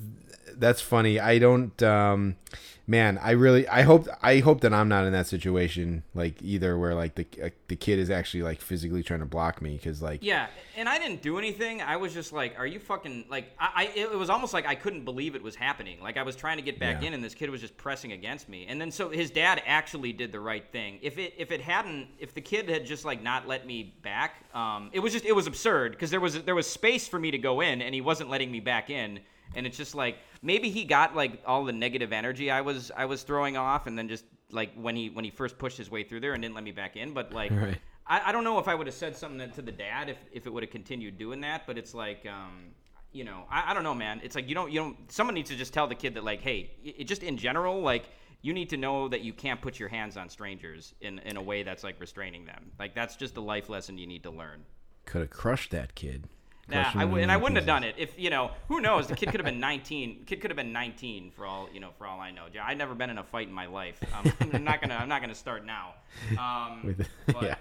that's 0.56 0.80
funny. 0.80 1.19
I 1.19 1.39
don't. 1.39 1.81
Um, 1.81 2.35
man, 2.88 3.18
I 3.22 3.32
really 3.32 3.68
I 3.68 3.82
hope 3.82 4.07
I 4.22 4.40
hope 4.40 4.62
that 4.62 4.74
I'm 4.74 4.88
not 4.88 5.06
in 5.06 5.14
that 5.14 5.28
situation 5.28 6.03
like 6.14 6.36
either 6.41 6.78
where 6.78 6.94
like 6.94 7.16
the 7.16 7.26
uh, 7.44 7.49
the 7.68 7.76
kid 7.76 7.99
is 7.99 8.10
actually 8.10 8.44
like 8.44 8.62
physically 8.62 9.02
trying 9.03 9.22
to 9.22 9.26
block 9.26 9.62
me 9.62 9.76
because 9.76 10.02
like 10.02 10.24
Yeah, 10.24 10.48
and 10.78 10.88
I 10.88 10.98
didn't 10.99 11.22
do 11.22 11.38
anything. 11.38 11.82
I 11.82 11.98
was 11.98 12.14
just 12.14 12.32
like, 12.34 12.57
"Are 12.60 12.68
you 12.68 12.80
fucking 12.80 13.26
like?" 13.30 13.52
I, 13.60 13.70
I 13.95 13.99
it 13.99 14.18
was 14.18 14.30
almost 14.30 14.53
like 14.53 14.66
I 14.66 14.76
couldn't 14.76 15.06
believe 15.06 15.36
it 15.36 15.41
was 15.44 15.56
happening. 15.56 15.99
Like 16.02 16.18
I 16.18 16.24
was 16.24 16.36
trying 16.36 16.57
to 16.57 16.64
get 16.64 16.80
back 16.80 17.02
Yeah. 17.02 17.07
in, 17.07 17.14
and 17.14 17.24
this 17.24 17.34
kid 17.34 17.49
was 17.49 17.62
just 17.62 17.76
pressing 17.78 18.12
against 18.12 18.48
me. 18.49 18.66
And 18.68 18.80
then 18.80 18.91
so 18.91 19.10
his 19.10 19.32
dad 19.32 19.62
actually 19.66 20.14
did 20.14 20.32
the 20.32 20.40
right 20.40 20.66
thing. 20.72 20.99
If 21.02 21.18
it 21.18 21.34
if 21.38 21.52
it 21.52 21.62
hadn't, 21.62 22.07
if 22.20 22.34
the 22.34 22.41
kid 22.41 22.70
had 22.70 22.86
just 22.86 23.06
like 23.06 23.24
not 23.24 23.48
let 23.48 23.66
me 23.66 23.95
back, 24.03 24.44
um, 24.53 24.90
it 24.94 24.99
was 24.99 25.12
just 25.14 25.26
it 25.26 25.36
was 25.36 25.48
absurd 25.48 25.91
because 25.94 26.12
there 26.12 26.20
was 26.22 26.44
there 26.44 26.56
was 26.56 26.68
space 26.70 27.07
for 27.07 27.20
me 27.20 27.32
to 27.32 27.38
go 27.38 27.62
in, 27.62 27.82
and 27.82 27.95
he 27.95 28.02
wasn't 28.02 28.30
letting 28.30 28.52
me 28.52 28.60
back 28.60 28.90
in. 28.90 29.20
And 29.56 29.66
it's 29.66 29.78
just 29.78 29.96
like 29.96 30.18
maybe 30.42 30.70
he 30.70 30.84
got 30.84 31.16
like 31.16 31.42
all 31.46 31.66
the 31.66 31.74
negative 31.74 32.12
energy 32.12 32.50
I 32.52 32.62
was 32.62 32.92
I 32.96 33.06
was 33.06 33.24
throwing 33.24 33.58
off, 33.58 33.88
and 33.88 33.98
then 33.98 34.08
just 34.08 34.26
like 34.52 34.74
when 34.76 34.96
he 34.96 35.10
when 35.10 35.26
he 35.26 35.32
first 35.32 35.58
pushed 35.58 35.78
his 35.78 35.90
way 35.92 36.04
through 36.04 36.22
there 36.22 36.34
and 36.34 36.42
didn't 36.42 36.56
let 36.56 36.64
me 36.64 36.72
back 36.72 36.96
in. 36.96 37.14
But 37.14 37.34
like 37.34 37.52
Right. 37.56 37.78
I, 38.08 38.30
I 38.30 38.32
don't 38.32 38.44
know 38.44 38.60
if 38.60 38.68
I 38.68 38.76
would 38.76 38.88
have 38.88 38.96
said 38.96 39.16
something 39.16 39.50
to 39.52 39.62
the 39.62 39.72
dad 39.72 40.10
if, 40.10 40.18
if 40.32 40.46
it 40.46 40.54
would 40.54 40.64
have 40.64 40.72
continued 40.72 41.18
doing 41.18 41.42
that, 41.42 41.66
but 41.66 41.78
it's 41.78 41.94
like, 41.94 42.26
um, 42.28 42.68
you 43.12 43.24
know, 43.24 43.46
I, 43.50 43.72
I 43.72 43.74
don't 43.74 43.84
know, 43.84 43.96
man. 43.96 44.22
It's 44.24 44.36
like 44.36 44.48
you 44.48 44.56
don't 44.56 44.72
you 44.72 44.80
don't. 44.80 45.12
Someone 45.12 45.34
needs 45.34 45.50
to 45.50 45.56
just 45.56 45.74
tell 45.74 45.88
the 45.88 45.96
kid 45.96 46.14
that 46.16 46.24
like, 46.24 46.42
hey, 46.42 46.72
it, 46.84 47.06
just 47.06 47.24
in 47.24 47.38
general, 47.38 47.82
like 47.82 48.10
you 48.42 48.54
need 48.54 48.70
to 48.70 48.78
know 48.78 49.08
that 49.08 49.22
you 49.22 49.34
can't 49.34 49.62
put 49.62 49.80
your 49.80 49.90
hands 49.90 50.18
on 50.18 50.30
strangers 50.30 50.94
in 51.02 51.20
in 51.20 51.38
a 51.38 51.42
way 51.42 51.64
that's 51.64 51.84
like 51.84 52.00
restraining 52.00 52.46
them. 52.46 52.72
Like 52.78 52.94
that's 52.94 53.16
just 53.16 53.38
a 53.38 53.42
life 53.42 53.70
lesson 53.70 53.98
you 53.98 54.08
need 54.08 54.24
to 54.24 54.32
learn. 54.32 54.66
could 55.06 55.22
have 55.22 55.30
crushed 55.30 55.72
that 55.72 55.96
kid. 55.96 56.28
Nah, 56.68 56.90
I 56.96 57.02
w- 57.02 57.22
and 57.22 57.32
I 57.32 57.38
wouldn't 57.38 57.58
have 57.58 57.66
done 57.68 57.84
it 57.84 57.94
if 57.98 58.18
you 58.18 58.30
know. 58.32 58.50
Who 58.70 58.82
knows? 58.82 59.06
The 59.08 59.16
kid 59.16 59.30
could 59.30 59.40
have 59.40 59.46
been 59.46 59.60
19. 59.60 60.24
Kid 60.26 60.42
could 60.42 60.50
have 60.50 60.56
been 60.58 60.74
19 60.74 61.30
for 61.32 61.46
all 61.46 61.70
you 61.72 61.80
know. 61.80 61.90
For 61.98 62.08
all 62.08 62.20
I 62.20 62.32
know, 62.32 62.46
I've 62.64 62.78
never 62.78 62.96
been 62.96 63.10
in 63.12 63.20
a 63.20 63.24
fight 63.24 63.48
in 63.48 63.54
my 63.54 63.68
life. 63.68 64.00
Um, 64.16 64.34
I'm 64.54 64.64
not 64.64 64.82
gonna. 64.82 64.96
I'm 64.96 65.08
not 65.10 65.22
gonna 65.22 65.36
start 65.36 65.64
now. 65.66 65.94
Um, 66.40 66.82
With- 66.86 67.08
but, 67.28 67.44
yeah. 67.44 67.56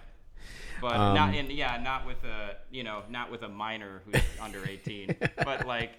But 0.80 0.96
Um, 0.96 1.14
not 1.14 1.34
in 1.34 1.50
yeah, 1.50 1.76
not 1.82 2.06
with 2.06 2.22
a 2.24 2.56
you 2.70 2.82
know, 2.82 3.02
not 3.10 3.30
with 3.30 3.42
a 3.42 3.48
minor 3.48 4.02
who's 4.06 4.22
under 4.40 4.66
18. 4.66 5.14
But 5.44 5.66
like, 5.66 5.92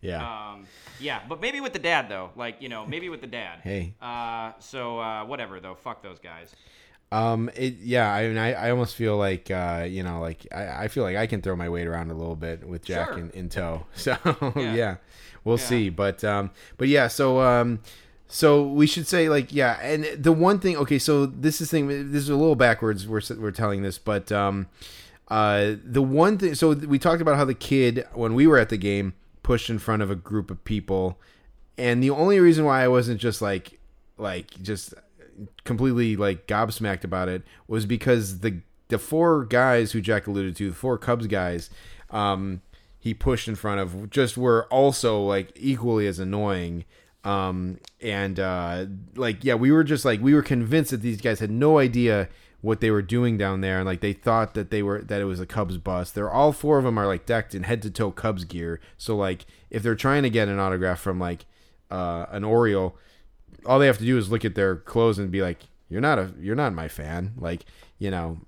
Yeah. 0.00 0.52
um, 0.52 0.66
yeah. 1.00 1.20
But 1.28 1.40
maybe 1.40 1.60
with 1.60 1.72
the 1.72 1.78
dad 1.80 2.08
though. 2.08 2.30
Like 2.36 2.62
you 2.62 2.68
know, 2.68 2.86
maybe 2.86 3.08
with 3.08 3.20
the 3.20 3.26
dad. 3.26 3.60
Hey. 3.62 3.94
Uh, 4.00 4.52
so 4.60 4.98
uh, 5.00 5.24
whatever 5.24 5.58
though. 5.60 5.74
Fuck 5.74 6.02
those 6.02 6.18
guys. 6.20 6.54
Um, 7.12 7.48
it, 7.54 7.74
yeah, 7.80 8.12
I 8.12 8.26
mean, 8.26 8.38
I, 8.38 8.54
I 8.54 8.70
almost 8.70 8.96
feel 8.96 9.16
like, 9.16 9.50
uh, 9.50 9.86
you 9.88 10.02
know, 10.02 10.20
like 10.20 10.46
I, 10.52 10.84
I 10.84 10.88
feel 10.88 11.04
like 11.04 11.16
I 11.16 11.26
can 11.28 11.42
throw 11.42 11.54
my 11.54 11.68
weight 11.68 11.86
around 11.86 12.10
a 12.10 12.14
little 12.14 12.34
bit 12.34 12.66
with 12.66 12.84
Jack 12.84 13.08
Sure. 13.10 13.18
in, 13.18 13.30
in 13.30 13.48
tow. 13.48 13.86
So 13.94 14.16
Yeah. 14.56 14.74
yeah, 14.74 14.96
we'll 15.44 15.58
Yeah. 15.58 15.64
see. 15.64 15.88
But, 15.90 16.24
um, 16.24 16.50
but 16.76 16.88
yeah, 16.88 17.06
so, 17.06 17.40
um, 17.40 17.80
so 18.26 18.66
we 18.66 18.86
should 18.88 19.06
say 19.06 19.28
like, 19.28 19.52
yeah. 19.54 19.78
And 19.80 20.04
the 20.20 20.32
one 20.32 20.58
thing, 20.58 20.76
okay, 20.78 20.98
so 20.98 21.26
this 21.26 21.60
is 21.60 21.70
thing, 21.70 21.86
this 21.88 22.22
is 22.22 22.30
a 22.30 22.36
little 22.36 22.56
backwards. 22.56 23.06
We're, 23.06 23.20
we're 23.38 23.52
telling 23.52 23.82
this, 23.82 23.96
but, 23.98 24.32
um, 24.32 24.66
uh, 25.28 25.74
the 25.84 26.02
one 26.02 26.36
thing, 26.36 26.54
so 26.56 26.72
we 26.72 26.98
talked 26.98 27.22
about 27.22 27.36
how 27.36 27.44
the 27.44 27.54
kid, 27.54 28.06
when 28.12 28.34
we 28.34 28.46
were 28.48 28.58
at 28.58 28.70
the 28.70 28.76
game, 28.76 29.14
pushed 29.44 29.70
in 29.70 29.78
front 29.78 30.02
of 30.02 30.10
a 30.10 30.14
group 30.16 30.50
of 30.50 30.64
people. 30.64 31.20
And 31.78 32.02
the 32.02 32.10
only 32.10 32.40
reason 32.40 32.64
why 32.64 32.82
I 32.82 32.88
wasn't 32.88 33.20
just 33.20 33.40
like, 33.40 33.78
like, 34.18 34.50
just 34.62 34.94
completely 35.64 36.16
like 36.16 36.46
gobsmacked 36.46 37.04
about 37.04 37.28
it 37.28 37.42
was 37.68 37.86
because 37.86 38.40
the 38.40 38.60
the 38.88 38.98
four 38.98 39.44
guys 39.44 39.92
who 39.92 40.00
Jack 40.00 40.26
alluded 40.26 40.56
to, 40.56 40.70
the 40.70 40.76
four 40.76 40.98
Cubs 40.98 41.26
guys, 41.26 41.70
um, 42.10 42.60
he 42.98 43.14
pushed 43.14 43.48
in 43.48 43.54
front 43.54 43.80
of 43.80 44.10
just 44.10 44.36
were 44.36 44.66
also 44.70 45.20
like 45.20 45.52
equally 45.56 46.06
as 46.06 46.18
annoying. 46.18 46.84
Um, 47.24 47.78
and 48.02 48.38
uh, 48.38 48.86
like 49.16 49.44
yeah, 49.44 49.54
we 49.54 49.72
were 49.72 49.84
just 49.84 50.04
like 50.04 50.20
we 50.20 50.34
were 50.34 50.42
convinced 50.42 50.90
that 50.90 51.02
these 51.02 51.20
guys 51.20 51.40
had 51.40 51.50
no 51.50 51.78
idea 51.78 52.28
what 52.60 52.80
they 52.80 52.90
were 52.90 53.02
doing 53.02 53.36
down 53.36 53.60
there, 53.60 53.78
and 53.78 53.86
like 53.86 54.00
they 54.00 54.12
thought 54.12 54.54
that 54.54 54.70
they 54.70 54.82
were 54.82 55.02
that 55.02 55.20
it 55.20 55.24
was 55.24 55.40
a 55.40 55.46
Cubs 55.46 55.78
bus. 55.78 56.10
They're 56.10 56.30
all 56.30 56.52
four 56.52 56.78
of 56.78 56.84
them 56.84 56.98
are 56.98 57.06
like 57.06 57.26
decked 57.26 57.54
in 57.54 57.64
head 57.64 57.82
to 57.82 57.90
toe 57.90 58.10
Cubs 58.10 58.44
gear. 58.44 58.80
So 58.96 59.16
like 59.16 59.46
if 59.70 59.82
they're 59.82 59.94
trying 59.94 60.22
to 60.22 60.30
get 60.30 60.48
an 60.48 60.58
autograph 60.58 61.00
from 61.00 61.18
like 61.18 61.46
uh, 61.90 62.26
an 62.30 62.44
Oriole, 62.44 62.96
all 63.66 63.78
they 63.78 63.86
have 63.86 63.98
to 63.98 64.04
do 64.04 64.18
is 64.18 64.30
look 64.30 64.44
at 64.44 64.54
their 64.54 64.76
clothes 64.76 65.18
and 65.18 65.30
be 65.30 65.42
like, 65.42 65.60
"You're 65.88 66.00
not 66.00 66.18
a, 66.18 66.32
you're 66.40 66.56
not 66.56 66.72
my 66.74 66.88
fan." 66.88 67.32
Like, 67.36 67.64
you 67.98 68.10
know, 68.10 68.38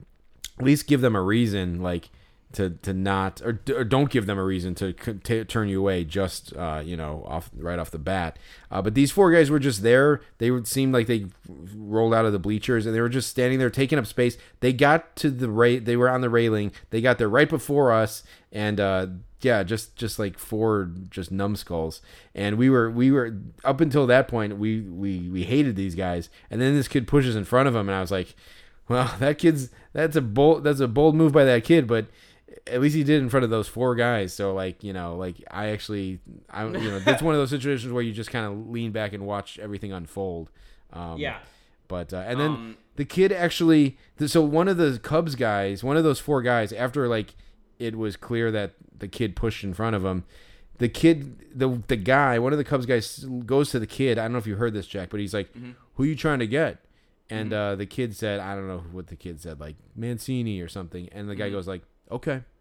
at 0.59 0.65
least 0.65 0.87
give 0.87 1.01
them 1.01 1.17
a 1.17 1.23
reason, 1.23 1.83
like 1.83 2.11
to 2.53 2.71
to 2.83 2.95
not, 2.95 3.43
or, 3.43 3.61
or 3.75 3.85
don't 3.85 4.11
give 4.11 4.27
them 4.27 4.39
a 4.39 4.45
reason 4.45 4.75
to 4.77 4.93
t- 4.93 5.45
turn 5.45 5.69
you 5.69 5.81
away 5.81 6.05
just, 6.05 6.57
uh, 6.57 6.81
you 6.85 6.97
know, 6.97 7.25
off 7.27 7.51
right 7.57 7.79
off 7.79 7.91
the 7.91 7.99
bat. 7.99 8.39
Uh, 8.71 8.81
but 8.81 8.95
these 8.95 9.11
four 9.11 9.33
guys 9.33 9.51
were 9.51 9.59
just 9.59 9.83
there. 9.83 10.21
They 10.39 10.51
would 10.51 10.67
seem 10.67 10.93
like 10.93 11.07
they 11.07 11.27
rolled 11.75 12.15
out 12.15 12.25
of 12.25 12.33
the 12.33 12.39
bleachers 12.39 12.87
and 12.87 12.95
they 12.95 13.01
were 13.01 13.09
just 13.09 13.29
standing 13.29 13.59
there 13.59 13.69
taking 13.69 13.99
up 13.99 14.07
space. 14.07 14.39
They 14.61 14.73
got 14.73 15.17
to 15.17 15.31
the 15.31 15.51
ra- 15.51 15.81
They 15.83 15.97
were 15.97 16.09
on 16.09 16.21
the 16.21 16.31
railing. 16.31 16.73
They 16.91 17.01
got 17.01 17.19
there 17.19 17.29
right 17.29 17.49
before 17.49 17.93
us, 17.93 18.23
and 18.53 18.81
uh, 18.81 19.09
yeah, 19.43 19.63
just 19.63 19.97
just 19.97 20.19
like 20.19 20.39
four 20.39 20.91
just 21.11 21.31
numbskulls. 21.31 22.01
And 22.35 22.57
we 22.57 22.71
were 22.71 22.91
we 22.91 23.11
were 23.11 23.37
up 23.65 23.81
until 23.81 24.07
that 24.07 24.29
point 24.29 24.59
we 24.59 24.81
we 24.81 25.29
we 25.29 25.45
hated 25.45 25.77
these 25.77 25.95
guys. 25.95 26.29
And 26.51 26.61
then 26.61 26.75
this 26.75 26.89
kid 26.89 27.07
pushes 27.07 27.37
in 27.37 27.45
front 27.45 27.69
of 27.69 27.75
him, 27.77 27.89
and 27.89 27.97
I 27.97 28.01
was 28.01 28.11
like, 28.11 28.35
well, 28.89 29.15
that 29.19 29.39
kid's 29.39 29.71
that's 29.93 30.17
a 30.17 30.23
bold 30.23 30.65
that's 30.65 30.81
a 30.81 30.89
bold 30.89 31.15
move 31.15 31.33
by 31.33 31.45
that 31.45 31.65
kid, 31.65 31.87
but 31.87 32.07
at 32.67 32.81
least 32.81 32.97
he 32.97 33.05
did 33.05 33.21
in 33.23 33.29
front 33.29 33.45
of 33.45 33.51
those 33.51 33.69
four 33.69 33.95
guys. 33.95 34.33
So 34.33 34.55
like 34.55 34.83
you 34.83 34.93
know 34.93 35.17
like 35.17 35.37
I 35.51 35.67
actually 35.69 36.21
I 36.51 36.65
you 36.67 36.91
know 36.91 36.99
that's 37.01 37.23
one 37.23 37.35
of 37.35 37.41
those 37.41 37.51
situations 37.51 37.93
where 37.93 38.03
you 38.03 38.13
just 38.13 38.31
kind 38.31 38.47
of 38.47 38.69
lean 38.71 38.93
back 38.93 39.13
and 39.13 39.27
watch 39.27 39.59
everything 39.59 39.93
unfold. 39.93 40.51
Um, 40.93 41.19
Yeah. 41.19 41.39
but 41.89 42.13
uh, 42.13 42.25
and 42.27 42.41
then 42.41 42.51
Um, 42.51 42.77
the 42.97 43.05
kid 43.05 43.31
actually, 43.33 43.99
so 44.27 44.41
one 44.41 44.69
of 44.69 44.79
the 44.79 44.99
Cubs 45.03 45.35
guys, 45.35 45.85
one 45.85 45.99
of 45.99 46.05
those 46.05 46.19
four 46.19 46.41
guys, 46.41 46.73
after 46.73 47.07
like 47.09 47.35
it 47.79 47.97
was 47.97 48.17
clear 48.17 48.51
that 48.51 48.73
the 48.99 49.09
kid 49.09 49.37
pushed 49.37 49.63
in 49.65 49.75
front 49.75 49.97
of 49.97 50.05
him, 50.05 50.25
the 50.79 50.89
kid, 50.89 51.59
the 51.59 51.83
the 51.89 51.97
guy, 51.97 52.39
one 52.39 52.53
of 52.53 52.59
the 52.59 52.65
Cubs 52.65 52.87
guys 52.87 53.25
goes 53.45 53.71
to 53.71 53.79
the 53.79 53.87
kid. 53.87 54.19
I 54.19 54.23
don't 54.23 54.33
know 54.33 54.39
if 54.39 54.47
you 54.47 54.57
heard 54.57 54.75
this, 54.75 54.87
Jack, 54.87 55.11
but 55.11 55.21
he's 55.21 55.35
like, 55.35 55.49
"Who 55.95 56.03
are 56.03 56.07
you 56.07 56.17
trying 56.17 56.39
to 56.41 56.47
get?" 56.47 56.85
And 57.29 57.53
uh, 57.53 57.75
the 57.77 57.87
kid 57.87 58.15
said, 58.15 58.41
"I 58.41 58.55
don't 58.55 58.69
know 58.69 58.85
what 58.93 59.09
the 59.09 59.17
kid 59.17 59.41
said, 59.41 59.59
like 59.61 59.77
Mancini 59.97 60.61
or 60.61 60.69
something." 60.69 61.09
And 61.13 61.29
the 61.29 61.35
guy 61.35 61.51
goes 61.51 61.67
like, 61.67 61.83
"Okay." 62.11 62.43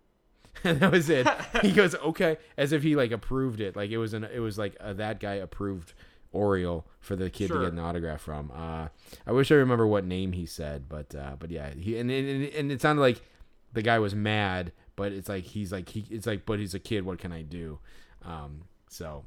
And 0.64 0.80
that 0.80 0.92
was 0.94 1.10
it. 1.10 1.28
he 1.62 1.74
goes, 1.74 1.96
"Okay," 1.96 2.38
as 2.58 2.72
if 2.72 2.82
he 2.82 2.96
like 2.96 3.12
approved 3.12 3.60
it, 3.60 3.76
like 3.76 3.92
it 3.92 3.98
was 3.98 4.14
an 4.14 4.24
it 4.24 4.40
was 4.40 4.58
like 4.58 4.78
a, 4.80 4.94
that 4.94 5.20
guy 5.20 5.34
approved 5.34 5.94
Oriole 6.32 6.86
for 7.02 7.16
the 7.18 7.30
kid 7.30 7.48
Sure. 7.48 7.58
to 7.60 7.64
get 7.66 7.74
an 7.74 7.80
autograph 7.80 8.22
from. 8.22 8.52
Uh, 8.56 8.88
I 9.28 9.32
wish 9.34 9.52
I 9.52 9.56
remember 9.56 9.86
what 9.86 10.06
name 10.06 10.32
he 10.32 10.46
said, 10.46 10.88
but 10.88 11.14
uh, 11.14 11.36
but 11.38 11.52
yeah, 11.52 11.72
he 11.74 11.98
and, 11.98 12.10
and 12.10 12.44
and 12.54 12.72
it 12.72 12.80
sounded 12.82 13.02
like 13.02 13.22
the 13.74 13.82
guy 13.82 14.00
was 14.00 14.16
mad, 14.16 14.72
but 14.96 15.12
it's 15.12 15.30
like 15.30 15.44
he's 15.44 15.72
like 15.72 15.90
he 15.90 16.06
it's 16.10 16.28
like 16.28 16.46
but 16.46 16.60
he's 16.60 16.74
a 16.74 16.80
kid. 16.80 17.06
What 17.06 17.20
can 17.20 17.32
I 17.32 17.42
do? 17.42 17.80
Um, 18.24 18.64
so 18.90 19.26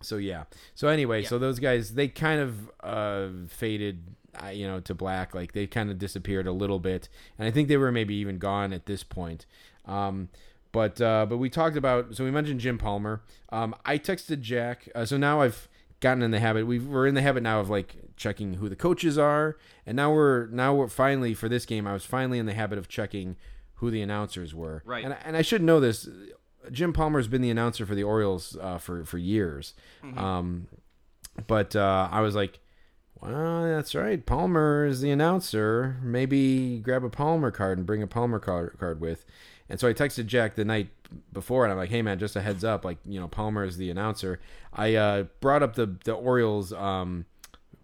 so 0.00 0.16
yeah. 0.16 0.44
So 0.74 0.88
anyway, 0.88 1.24
so 1.24 1.38
those 1.38 1.58
guys 1.58 1.94
they 1.94 2.08
kind 2.08 2.40
of 2.40 2.70
uh, 2.80 3.28
faded, 3.48 4.14
uh, 4.42 4.48
you 4.48 4.66
know, 4.66 4.80
to 4.80 4.94
black. 4.94 5.34
Like 5.34 5.52
they 5.52 5.66
kind 5.66 5.90
of 5.90 5.98
disappeared 5.98 6.46
a 6.46 6.52
little 6.52 6.78
bit, 6.78 7.08
and 7.38 7.48
I 7.48 7.50
think 7.50 7.68
they 7.68 7.76
were 7.76 7.92
maybe 7.92 8.14
even 8.16 8.38
gone 8.38 8.72
at 8.72 8.86
this 8.86 9.02
point. 9.02 9.46
Um, 9.86 10.28
but 10.72 11.00
uh, 11.00 11.26
but 11.26 11.38
we 11.38 11.48
talked 11.48 11.76
about 11.76 12.16
so 12.16 12.24
we 12.24 12.30
mentioned 12.30 12.60
Jim 12.60 12.78
Palmer. 12.78 13.22
Um, 13.50 13.74
I 13.84 13.98
texted 13.98 14.40
Jack. 14.40 14.88
Uh, 14.94 15.04
so 15.04 15.16
now 15.16 15.40
I've 15.40 15.68
gotten 16.00 16.22
in 16.22 16.30
the 16.30 16.40
habit. 16.40 16.66
We 16.66 16.78
we're 16.78 17.06
in 17.06 17.14
the 17.14 17.22
habit 17.22 17.42
now 17.42 17.60
of 17.60 17.70
like 17.70 17.96
checking 18.16 18.54
who 18.54 18.68
the 18.68 18.76
coaches 18.76 19.16
are, 19.16 19.56
and 19.86 19.96
now 19.96 20.12
we're 20.12 20.46
now 20.48 20.74
we're 20.74 20.88
finally 20.88 21.34
for 21.34 21.48
this 21.48 21.64
game. 21.64 21.86
I 21.86 21.92
was 21.92 22.04
finally 22.04 22.38
in 22.38 22.46
the 22.46 22.54
habit 22.54 22.78
of 22.78 22.88
checking 22.88 23.36
who 23.84 23.90
the 23.90 24.00
announcers 24.02 24.54
were. 24.54 24.82
Right. 24.86 25.04
And 25.04 25.12
I- 25.14 25.18
and 25.24 25.36
I 25.36 25.42
should 25.42 25.62
know 25.62 25.78
this. 25.80 26.08
Jim 26.72 26.92
Palmer's 26.94 27.28
been 27.28 27.42
the 27.42 27.50
announcer 27.50 27.84
for 27.84 27.94
the 27.94 28.02
Orioles 28.04 28.56
uh, 28.60 28.78
for 28.78 29.04
for 29.04 29.18
years. 29.18 29.74
Um, 30.16 30.66
but 31.46 31.76
uh, 31.76 32.08
I 32.10 32.20
was 32.22 32.34
like, 32.34 32.58
well, 33.20 33.64
that's 33.64 33.94
right. 33.94 34.24
Palmer 34.24 34.86
is 34.86 35.00
the 35.02 35.10
announcer. 35.10 35.96
Maybe 36.02 36.78
grab 36.78 37.04
a 37.04 37.10
Palmer 37.10 37.50
card 37.50 37.76
and 37.78 37.86
bring 37.86 38.02
a 38.02 38.06
Palmer 38.06 38.38
card, 38.38 38.76
card 38.78 39.00
with. 39.00 39.26
And 39.68 39.78
so 39.80 39.88
I 39.88 39.92
texted 39.92 40.26
Jack 40.26 40.54
the 40.54 40.64
night 40.64 40.88
before, 41.32 41.64
and 41.64 41.72
I'm 41.72 41.78
like, 41.78 41.90
hey 41.90 42.00
man, 42.02 42.18
just 42.18 42.36
a 42.36 42.40
heads 42.40 42.64
up, 42.64 42.84
like 42.84 42.98
you 43.04 43.20
know, 43.20 43.28
Palmer 43.28 43.64
is 43.64 43.76
the 43.76 43.90
announcer. 43.90 44.40
I 44.72 44.94
uh, 44.94 45.24
brought 45.40 45.62
up 45.62 45.74
the 45.74 45.96
the 46.04 46.12
Orioles 46.14 46.72
um, 46.72 47.26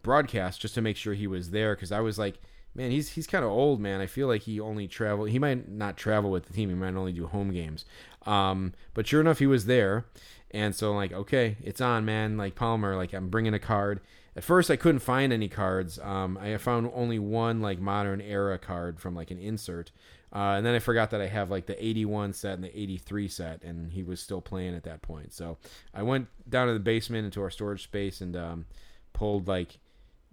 broadcast 0.03 0.61
just 0.61 0.75
to 0.75 0.81
make 0.81 0.97
sure 0.97 1.13
he 1.15 1.27
was 1.27 1.51
there 1.51 1.75
because 1.75 1.93
I 1.93 2.01
was 2.01 2.19
like, 2.19 2.39
man, 2.75 2.91
he's 2.91 3.11
he's 3.11 3.27
kind 3.27 3.45
of 3.45 3.51
old, 3.51 3.81
man. 3.81 4.01
I 4.01 4.07
feel 4.07 4.29
like 4.29 4.43
he 4.43 4.61
only 4.61 4.87
travel. 4.89 5.25
He 5.25 5.39
might 5.39 5.69
not 5.69 5.97
travel 5.97 6.31
with 6.31 6.47
the 6.47 6.53
team. 6.53 6.69
He 6.69 6.75
might 6.75 6.95
only 6.95 7.13
do 7.13 7.27
home 7.27 7.53
games. 7.53 7.85
Um, 8.27 8.75
but 8.95 9.07
sure 9.07 9.21
enough, 9.21 9.39
he 9.39 9.47
was 9.47 9.67
there, 9.67 10.07
and 10.51 10.75
so 10.75 10.93
like, 10.93 11.13
okay, 11.13 11.57
it's 11.63 11.81
on, 11.81 12.05
man. 12.05 12.37
Like 12.37 12.55
Palmer, 12.55 12.97
like 12.97 13.13
I'm 13.13 13.29
bringing 13.29 13.55
a 13.55 13.59
card. 13.59 14.01
At 14.37 14.45
first, 14.45 14.71
I 14.71 14.77
couldn't 14.77 15.01
find 15.01 15.33
any 15.33 15.49
cards. 15.49 15.99
Um, 15.99 16.39
I 16.39 16.57
found 16.59 16.91
only 16.95 17.19
one 17.19 17.61
like 17.61 17.81
modern 17.81 18.21
era 18.21 18.59
card 18.59 19.01
from 19.01 19.15
like 19.15 19.31
an 19.31 19.39
insert. 19.39 19.91
Uh, 20.33 20.55
and 20.57 20.65
then 20.65 20.77
I 20.77 20.79
forgot 20.79 21.11
that 21.11 21.21
I 21.21 21.27
have 21.27 21.51
like 21.51 21.67
the 21.67 21.85
81 21.85 22.35
set 22.35 22.55
and 22.55 22.63
the 22.63 22.79
83 22.79 23.27
set, 23.27 23.63
and 23.65 23.93
he 23.93 24.05
was 24.05 24.21
still 24.21 24.41
playing 24.41 24.77
at 24.77 24.85
that 24.85 25.03
point. 25.03 25.33
So 25.33 25.59
I 25.93 26.05
went 26.05 26.29
down 26.49 26.69
to 26.69 26.73
the 26.73 26.79
basement 26.79 27.25
into 27.25 27.43
our 27.43 27.51
storage 27.51 27.83
space 27.83 28.21
and 28.21 28.37
um, 28.37 28.67
pulled 29.13 29.49
like 29.49 29.79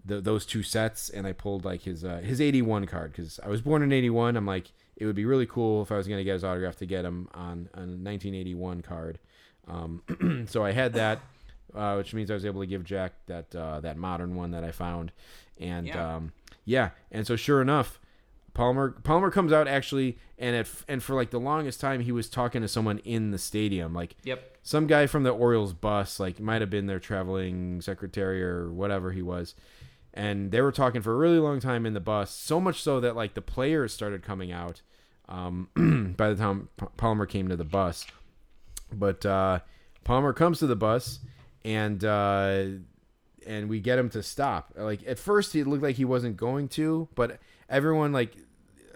the, 0.07 0.21
those 0.21 0.45
two 0.45 0.63
sets, 0.63 1.09
and 1.09 1.27
I 1.27 1.33
pulled 1.33 1.65
like 1.65 1.83
his 1.83 2.03
uh, 2.03 2.17
his 2.23 2.41
81 2.41 2.85
card 2.87 3.11
because 3.11 3.39
I 3.43 3.49
was 3.49 3.61
born 3.61 3.83
in 3.83 3.91
81. 3.91 4.35
I'm 4.35 4.45
like, 4.45 4.71
it 4.95 5.05
would 5.05 5.15
be 5.15 5.25
really 5.25 5.45
cool 5.45 5.81
if 5.83 5.91
I 5.91 5.97
was 5.97 6.07
gonna 6.07 6.23
get 6.23 6.33
his 6.33 6.43
autograph 6.43 6.77
to 6.77 6.85
get 6.85 7.05
him 7.05 7.27
on 7.33 7.69
a 7.73 7.81
1981 7.81 8.81
card. 8.81 9.19
Um, 9.67 10.45
so 10.49 10.63
I 10.63 10.71
had 10.71 10.93
that, 10.93 11.19
uh, 11.75 11.95
which 11.95 12.13
means 12.13 12.31
I 12.31 12.33
was 12.33 12.45
able 12.45 12.61
to 12.61 12.67
give 12.67 12.83
Jack 12.83 13.13
that 13.27 13.53
uh, 13.55 13.81
that 13.81 13.97
modern 13.97 14.35
one 14.35 14.51
that 14.51 14.63
I 14.63 14.71
found, 14.71 15.11
and 15.59 15.87
Yeah. 15.87 16.15
um, 16.15 16.31
yeah, 16.65 16.89
and 17.11 17.25
so 17.27 17.35
sure 17.35 17.61
enough, 17.61 17.99
Palmer 18.53 18.91
Palmer 19.03 19.29
comes 19.29 19.51
out 19.53 19.67
actually, 19.67 20.17
and 20.39 20.55
at 20.55 20.67
and 20.87 21.03
for 21.03 21.15
like 21.15 21.29
the 21.31 21.39
longest 21.39 21.79
time 21.81 21.99
he 22.01 22.11
was 22.11 22.29
talking 22.29 22.61
to 22.61 22.67
someone 22.67 22.99
in 22.99 23.31
the 23.31 23.37
stadium, 23.37 23.93
like 23.93 24.15
Yep. 24.23 24.57
some 24.63 24.87
guy 24.87 25.05
from 25.05 25.23
the 25.23 25.29
Orioles 25.31 25.73
bus, 25.73 26.19
like 26.19 26.39
might 26.39 26.61
have 26.61 26.69
been 26.69 26.87
their 26.87 26.99
traveling 26.99 27.81
secretary 27.81 28.43
or 28.43 28.71
whatever 28.71 29.11
he 29.11 29.21
was. 29.21 29.53
And 30.17 30.49
they 30.49 30.61
were 30.61 30.71
talking 30.71 31.03
for 31.03 31.13
a 31.13 31.15
really 31.15 31.37
long 31.37 31.59
time 31.59 31.85
in 31.85 31.93
the 31.93 31.99
bus, 31.99 32.31
so 32.31 32.59
much 32.59 32.81
so 32.81 32.99
that 32.99 33.15
like 33.15 33.35
the 33.35 33.41
players 33.41 33.93
started 33.93 34.23
coming 34.23 34.51
out 34.51 34.81
um, 35.29 35.69
by 36.17 36.29
the 36.29 36.35
time 36.35 36.69
Palmer 36.97 37.27
came 37.27 37.49
to 37.49 37.55
the 37.55 37.63
bus. 37.63 38.03
But 38.91 39.23
uh, 39.27 39.59
Palmer 40.03 40.33
comes 40.33 40.57
to 40.59 40.65
the 40.65 40.75
bus, 40.75 41.19
and 41.63 42.03
uh, 42.03 42.63
and 43.45 43.69
we 43.69 43.79
get 43.79 43.99
him 43.99 44.09
to 44.09 44.23
stop. 44.23 44.73
Like 44.75 45.05
at 45.07 45.19
first, 45.19 45.55
it 45.55 45.67
looked 45.67 45.83
like 45.83 45.97
he 45.97 46.05
wasn't 46.05 46.35
going 46.35 46.69
to, 46.69 47.07
but 47.13 47.37
everyone 47.69 48.11
like 48.11 48.35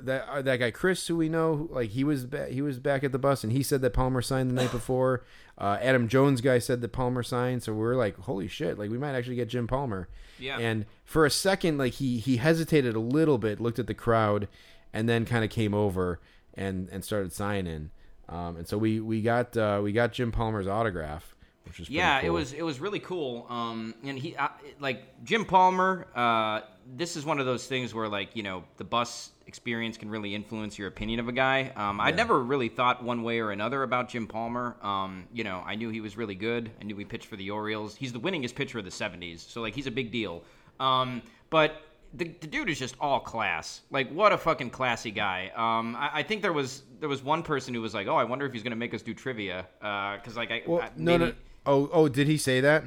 that 0.06 0.28
uh, 0.30 0.42
that 0.42 0.58
guy 0.58 0.72
Chris, 0.72 1.08
who 1.08 1.18
we 1.18 1.30
know, 1.30 1.68
like 1.72 1.92
he 1.92 2.04
was 2.04 2.26
ba- 2.26 2.50
he 2.50 2.62
was 2.62 2.80
back 2.80 3.04
at 3.04 3.12
the 3.12 3.20
bus, 3.20 3.44
and 3.44 3.52
he 3.54 3.64
said 3.64 3.82
that 3.82 3.92
Palmer 3.92 4.22
signed 4.22 4.50
the 4.50 4.56
night 4.56 4.72
before. 4.72 5.24
Uh, 5.58 5.78
Adam 5.82 6.08
Jones 6.08 6.42
guy 6.42 6.58
said 6.58 6.82
that 6.82 6.90
Palmer 6.90 7.22
signed, 7.22 7.62
so 7.62 7.74
we 7.74 7.86
are 7.86 7.96
like, 7.96 8.18
holy 8.22 8.48
shit, 8.48 8.80
like 8.80 8.90
we 8.90 8.98
might 8.98 9.14
actually 9.14 9.36
get 9.36 9.48
Jim 9.48 9.68
Palmer. 9.68 10.08
Yeah. 10.40 10.58
And 10.58 10.86
for 11.06 11.26
a 11.26 11.30
second, 11.30 11.78
like 11.78 11.94
he 11.94 12.18
he 12.18 12.38
hesitated 12.38 12.96
a 12.96 13.00
little 13.00 13.38
bit, 13.38 13.60
looked 13.60 13.80
at 13.80 13.88
the 13.88 13.94
crowd, 13.94 14.48
and 14.92 15.08
then 15.08 15.26
kind 15.26 15.44
of 15.44 15.50
came 15.50 15.74
over 15.74 16.20
and 16.54 16.90
and 16.92 17.06
started 17.06 17.32
signing. 17.32 17.92
Um, 18.28 18.58
and 18.58 18.68
so 18.68 18.78
we 18.78 19.00
we 19.00 19.22
got 19.22 19.56
uh, 19.56 19.82
we 19.84 19.92
got 19.92 20.14
Jim 20.14 20.32
Palmer's 20.32 20.68
autograph, 20.68 21.36
which 21.66 21.80
was 21.80 21.90
Yeah, 21.90 22.22
it 22.22 22.30
was 22.30 22.54
it 22.54 22.64
was 22.64 22.80
really 22.80 23.00
cool. 23.00 23.46
Um, 23.50 23.94
and 24.04 24.18
he 24.18 24.36
uh, 24.36 24.50
like 24.80 25.24
Jim 25.24 25.46
Palmer. 25.46 26.08
Uh, 26.16 26.62
this 26.96 27.16
is 27.16 27.26
one 27.26 27.40
of 27.40 27.46
those 27.46 27.68
things 27.68 27.94
where 27.94 28.08
like 28.08 28.36
you 28.36 28.44
know 28.44 28.64
the 28.78 28.84
bus 28.84 29.32
experience 29.52 29.98
can 29.98 30.10
really 30.10 30.34
influence 30.34 30.80
your 30.80 30.88
opinion 30.88 31.20
of 31.20 31.28
a 31.28 31.34
guy. 31.34 31.74
Um, 31.76 32.00
I'd 32.00 32.16
never 32.16 32.42
really 32.42 32.70
thought 32.70 33.04
one 33.04 33.22
way 33.22 33.40
or 33.42 33.52
another 33.52 33.84
about 33.84 34.08
Jim 34.08 34.26
Palmer. 34.26 34.78
Um, 34.82 35.28
you 35.34 35.44
know, 35.44 35.62
I 35.66 35.76
knew 35.76 35.90
he 35.90 36.00
was 36.00 36.16
really 36.16 36.36
good. 36.36 36.72
I 36.80 36.86
knew 36.86 36.96
he 36.96 37.04
pitched 37.04 37.26
for 37.26 37.36
the 37.36 37.52
Orioles. 37.52 37.94
He's 37.94 38.14
the 38.14 38.20
winningest 38.20 38.56
pitcher 38.56 38.80
of 38.80 38.86
the 38.86 38.92
'70s, 38.92 39.40
so 39.40 39.60
like 39.60 39.76
he's 39.76 39.88
a 39.88 39.92
big 39.92 40.10
deal. 40.10 40.44
Um, 40.80 41.22
but 41.50 41.82
the, 42.14 42.30
the 42.40 42.48
dude 42.48 42.70
is 42.70 42.80
just 42.80 42.96
all 43.02 43.20
class. 43.20 43.82
Like 43.92 44.10
what 44.10 44.32
a 44.32 44.38
fucking 44.38 44.70
classy 44.70 45.12
guy. 45.12 45.52
Um, 45.54 45.98
I, 45.98 46.20
I 46.20 46.24
think 46.24 46.42
there 46.42 46.54
was 46.54 46.84
there 47.02 47.10
was 47.10 47.22
one 47.22 47.44
person 47.44 47.74
who 47.74 47.82
was 47.82 47.94
like, 47.94 48.08
oh, 48.08 48.16
I 48.16 48.24
wonder 48.24 48.46
if 48.46 48.54
he's 48.54 48.64
gonna 48.64 48.78
make 48.78 48.94
us 48.94 49.02
do 49.02 49.14
trivia 49.14 49.68
because 49.82 50.38
like 50.38 50.52
I, 50.52 50.64
Well, 50.66 50.82
I 50.82 50.92
no, 50.96 51.18
maybe, 51.18 51.32
no. 51.32 51.38
Oh, 51.66 51.90
oh, 51.92 52.08
did 52.08 52.28
he 52.28 52.38
say 52.38 52.62
that? 52.62 52.86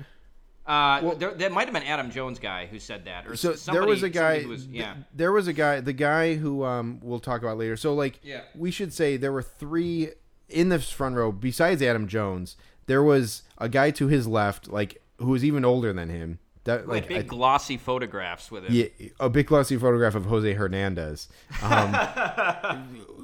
Uh, 0.66 1.14
there, 1.14 1.32
there 1.34 1.50
might 1.50 1.66
have 1.66 1.74
been 1.74 1.82
Adam 1.82 2.10
Jones 2.10 2.38
guy 2.38 2.66
who 2.66 2.78
said 2.78 3.04
that, 3.04 3.26
or 3.26 3.36
So 3.36 3.52
s- 3.52 3.66
there 3.66 3.84
was 3.84 3.98
a 4.02 4.06
somebody- 4.06 4.10
guy. 4.12 4.32
somebody 4.40 4.46
was, 4.46 4.64
th- 4.66 4.76
yeah, 4.76 4.94
there 5.14 5.32
was 5.32 5.46
a 5.46 5.52
guy. 5.52 5.80
The 5.80 5.92
guy 5.92 6.34
who 6.36 6.64
um 6.64 7.00
we'll 7.02 7.20
talk 7.20 7.42
about 7.42 7.58
later. 7.58 7.76
So 7.76 7.92
like, 7.94 8.20
Yeah. 8.22 8.40
we 8.54 8.70
should 8.70 8.92
say 8.92 9.16
there 9.16 9.32
were 9.32 9.42
three 9.42 10.10
in 10.48 10.68
this 10.70 10.90
front 10.90 11.16
row 11.16 11.32
besides 11.32 11.82
Adam 11.82 12.08
Jones. 12.08 12.56
There 12.86 13.02
was 13.02 13.42
a 13.58 13.68
guy 13.68 13.90
to 13.92 14.08
his 14.08 14.26
left, 14.26 14.68
like 14.68 15.00
who 15.18 15.28
was 15.28 15.44
even 15.44 15.64
older 15.64 15.92
than 15.92 16.08
him. 16.08 16.38
That 16.64 16.88
like 16.88 17.02
like 17.02 17.08
big 17.08 17.18
I- 17.18 17.22
glossy 17.22 17.76
photographs 17.76 18.50
with 18.50 18.64
him. 18.64 18.72
yeah, 18.74 18.86
a 19.20 19.28
big 19.28 19.46
glossy 19.48 19.76
photograph 19.76 20.14
of 20.14 20.24
Jose 20.24 20.50
Hernandez, 20.54 21.28
um, 21.62 21.94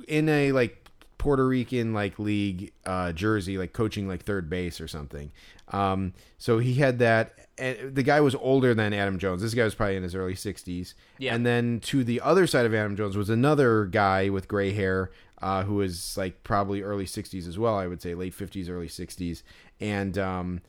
in 0.08 0.28
a 0.28 0.52
like 0.52 0.79
Puerto 1.20 1.46
Rican 1.46 1.92
like 1.92 2.18
league 2.18 2.72
uh, 2.86 3.12
jersey, 3.12 3.58
like 3.58 3.74
coaching 3.74 4.08
like 4.08 4.22
third 4.22 4.48
base 4.48 4.80
or 4.80 4.88
something. 4.88 5.30
Um, 5.68 6.14
so 6.38 6.60
he 6.60 6.76
had 6.76 6.98
that. 7.00 7.34
And 7.58 7.94
the 7.94 8.02
guy 8.02 8.22
was 8.22 8.34
older 8.34 8.72
than 8.72 8.94
Adam 8.94 9.18
Jones. 9.18 9.42
This 9.42 9.52
guy 9.52 9.64
was 9.64 9.74
probably 9.74 9.96
in 9.96 10.02
his 10.02 10.14
early 10.14 10.34
sixties. 10.34 10.94
Yeah. 11.18 11.34
And 11.34 11.44
then 11.44 11.80
to 11.80 12.04
the 12.04 12.22
other 12.22 12.46
side 12.46 12.64
of 12.64 12.72
Adam 12.72 12.96
Jones 12.96 13.18
was 13.18 13.28
another 13.28 13.84
guy 13.84 14.30
with 14.30 14.48
gray 14.48 14.72
hair, 14.72 15.10
uh, 15.42 15.64
who 15.64 15.74
was 15.74 16.16
like 16.16 16.42
probably 16.42 16.80
early 16.80 17.04
sixties 17.04 17.46
as 17.46 17.58
well. 17.58 17.74
I 17.74 17.86
would 17.86 18.00
say 18.00 18.14
late 18.14 18.32
fifties, 18.32 18.70
early 18.70 18.88
sixties, 18.88 19.42
and 19.78 20.16
um, 20.16 20.62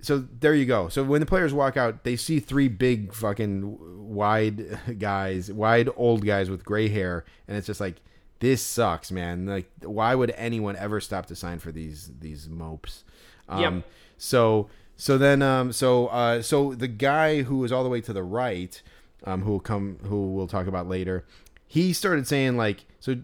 so 0.00 0.24
there 0.40 0.56
you 0.56 0.66
go. 0.66 0.88
So 0.88 1.04
when 1.04 1.20
the 1.20 1.26
players 1.26 1.54
walk 1.54 1.76
out, 1.76 2.02
they 2.02 2.16
see 2.16 2.40
three 2.40 2.66
big 2.66 3.14
fucking 3.14 3.78
wide 4.12 4.80
guys, 4.98 5.52
wide 5.52 5.88
old 5.94 6.26
guys 6.26 6.50
with 6.50 6.64
gray 6.64 6.88
hair, 6.88 7.24
and 7.46 7.56
it's 7.56 7.68
just 7.68 7.80
like 7.80 8.00
this 8.40 8.62
sucks, 8.62 9.10
man. 9.10 9.46
Like 9.46 9.70
why 9.82 10.14
would 10.14 10.32
anyone 10.36 10.76
ever 10.76 11.00
stop 11.00 11.26
to 11.26 11.36
sign 11.36 11.58
for 11.58 11.72
these 11.72 12.10
these 12.20 12.48
mopes? 12.48 13.04
Um, 13.48 13.60
Yep. 13.60 13.84
So 14.18 14.68
so 14.96 15.18
then 15.18 15.42
um 15.42 15.72
so 15.72 16.06
uh 16.08 16.42
so 16.42 16.74
the 16.74 16.88
guy 16.88 17.42
who 17.42 17.58
was 17.58 17.72
all 17.72 17.82
the 17.82 17.90
way 17.90 18.00
to 18.02 18.12
the 18.12 18.22
right, 18.22 18.80
um 19.24 19.42
who 19.42 19.52
will 19.52 19.60
come 19.60 19.98
who 20.04 20.32
we'll 20.32 20.46
talk 20.48 20.66
about 20.66 20.88
later, 20.88 21.24
he 21.66 21.92
started 21.92 22.26
saying 22.26 22.56
like 22.56 22.84
so 23.00 23.16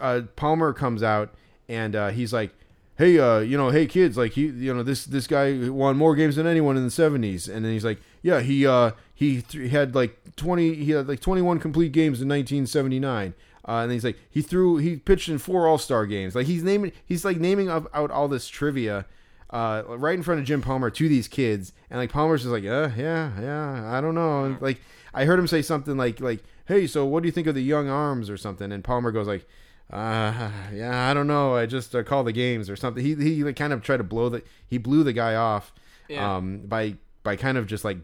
uh 0.00 0.22
Palmer 0.36 0.72
comes 0.72 1.02
out 1.02 1.34
and 1.68 1.94
uh 1.96 2.08
he's 2.08 2.32
like 2.32 2.50
hey 2.96 3.18
uh 3.18 3.38
you 3.38 3.56
know 3.56 3.70
hey 3.70 3.86
kids 3.86 4.16
like 4.16 4.32
he 4.32 4.46
you 4.46 4.74
know 4.74 4.82
this 4.82 5.04
this 5.04 5.26
guy 5.26 5.68
won 5.68 5.96
more 5.96 6.14
games 6.16 6.36
than 6.36 6.46
anyone 6.46 6.76
in 6.76 6.82
the 6.82 6.90
70s 6.90 7.48
and 7.48 7.64
then 7.64 7.72
he's 7.72 7.84
like 7.84 8.00
yeah 8.22 8.40
he 8.40 8.66
uh 8.66 8.90
he 9.14 9.40
th- 9.42 9.70
had 9.70 9.94
like 9.94 10.18
20 10.36 10.74
he 10.74 10.90
had 10.90 11.06
like 11.08 11.20
21 11.20 11.60
complete 11.60 11.92
games 11.92 12.20
in 12.20 12.28
1979 12.28 13.34
uh, 13.68 13.82
and 13.82 13.90
then 13.90 13.96
he's 13.96 14.04
like 14.04 14.18
he 14.30 14.40
threw 14.42 14.78
he 14.78 14.96
pitched 14.96 15.28
in 15.28 15.38
four 15.38 15.68
all-star 15.68 16.06
games 16.06 16.34
like 16.34 16.46
he's 16.46 16.62
naming 16.64 16.90
he's 17.04 17.24
like 17.24 17.36
naming 17.38 17.68
out 17.68 17.88
out 17.94 18.10
all 18.10 18.26
this 18.26 18.48
trivia 18.48 19.04
uh, 19.50 19.82
right 19.86 20.14
in 20.14 20.22
front 20.22 20.40
of 20.40 20.46
Jim 20.46 20.60
Palmer 20.60 20.90
to 20.90 21.08
these 21.08 21.26
kids, 21.26 21.72
and 21.88 21.98
like 21.98 22.12
Palmer's 22.12 22.42
just 22.42 22.52
like, 22.52 22.62
yeah, 22.62 22.92
yeah, 22.98 23.32
yeah, 23.40 23.96
I 23.96 24.02
don't 24.02 24.14
know. 24.14 24.44
And, 24.44 24.60
like 24.60 24.78
I 25.14 25.24
heard 25.24 25.38
him 25.38 25.46
say 25.46 25.62
something 25.62 25.96
like, 25.96 26.20
like, 26.20 26.44
hey, 26.66 26.86
so 26.86 27.06
what 27.06 27.22
do 27.22 27.28
you 27.28 27.32
think 27.32 27.46
of 27.46 27.54
the 27.54 27.62
young 27.62 27.88
arms 27.88 28.28
or 28.28 28.36
something? 28.36 28.70
And 28.70 28.84
Palmer 28.84 29.10
goes 29.10 29.26
like, 29.26 29.48
uh, 29.90 30.50
yeah, 30.74 31.08
I 31.10 31.14
don't 31.14 31.26
know. 31.26 31.54
I 31.56 31.64
just 31.64 31.94
uh, 31.94 32.02
call 32.02 32.24
the 32.24 32.32
games 32.32 32.68
or 32.68 32.76
something. 32.76 33.02
He 33.02 33.14
he 33.14 33.42
like, 33.42 33.56
kind 33.56 33.72
of 33.72 33.80
tried 33.82 33.96
to 33.96 34.04
blow 34.04 34.28
the 34.28 34.42
he 34.66 34.76
blew 34.76 35.02
the 35.02 35.14
guy 35.14 35.34
off, 35.34 35.72
Yeah. 36.08 36.36
um, 36.36 36.58
by 36.66 36.96
by 37.22 37.36
kind 37.36 37.56
of 37.56 37.66
just 37.66 37.86
like 37.86 37.96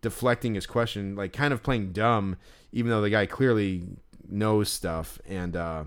deflecting 0.00 0.54
his 0.54 0.66
question, 0.66 1.16
like 1.16 1.34
kind 1.34 1.52
of 1.52 1.62
playing 1.62 1.92
dumb, 1.92 2.36
even 2.72 2.90
though 2.90 3.02
the 3.02 3.10
guy 3.10 3.26
clearly 3.26 3.82
knows 4.28 4.70
stuff. 4.70 5.18
And 5.26 5.56
uh, 5.56 5.84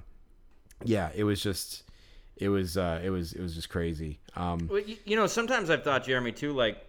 yeah, 0.84 1.12
it 1.16 1.24
was 1.24 1.42
just. 1.42 1.84
It 2.38 2.50
was 2.50 2.76
uh, 2.76 3.00
it 3.04 3.12
was 3.12 3.34
it 3.34 3.42
was 3.42 3.54
just 3.54 3.70
crazy. 3.70 4.20
Um, 4.36 4.68
Well, 4.68 4.80
you, 4.80 4.98
you 5.06 5.16
know, 5.16 5.28
sometimes 5.28 5.70
I've 5.70 5.84
thought 5.84 6.06
Jeremy 6.06 6.32
too, 6.32 6.54
like 6.54 6.84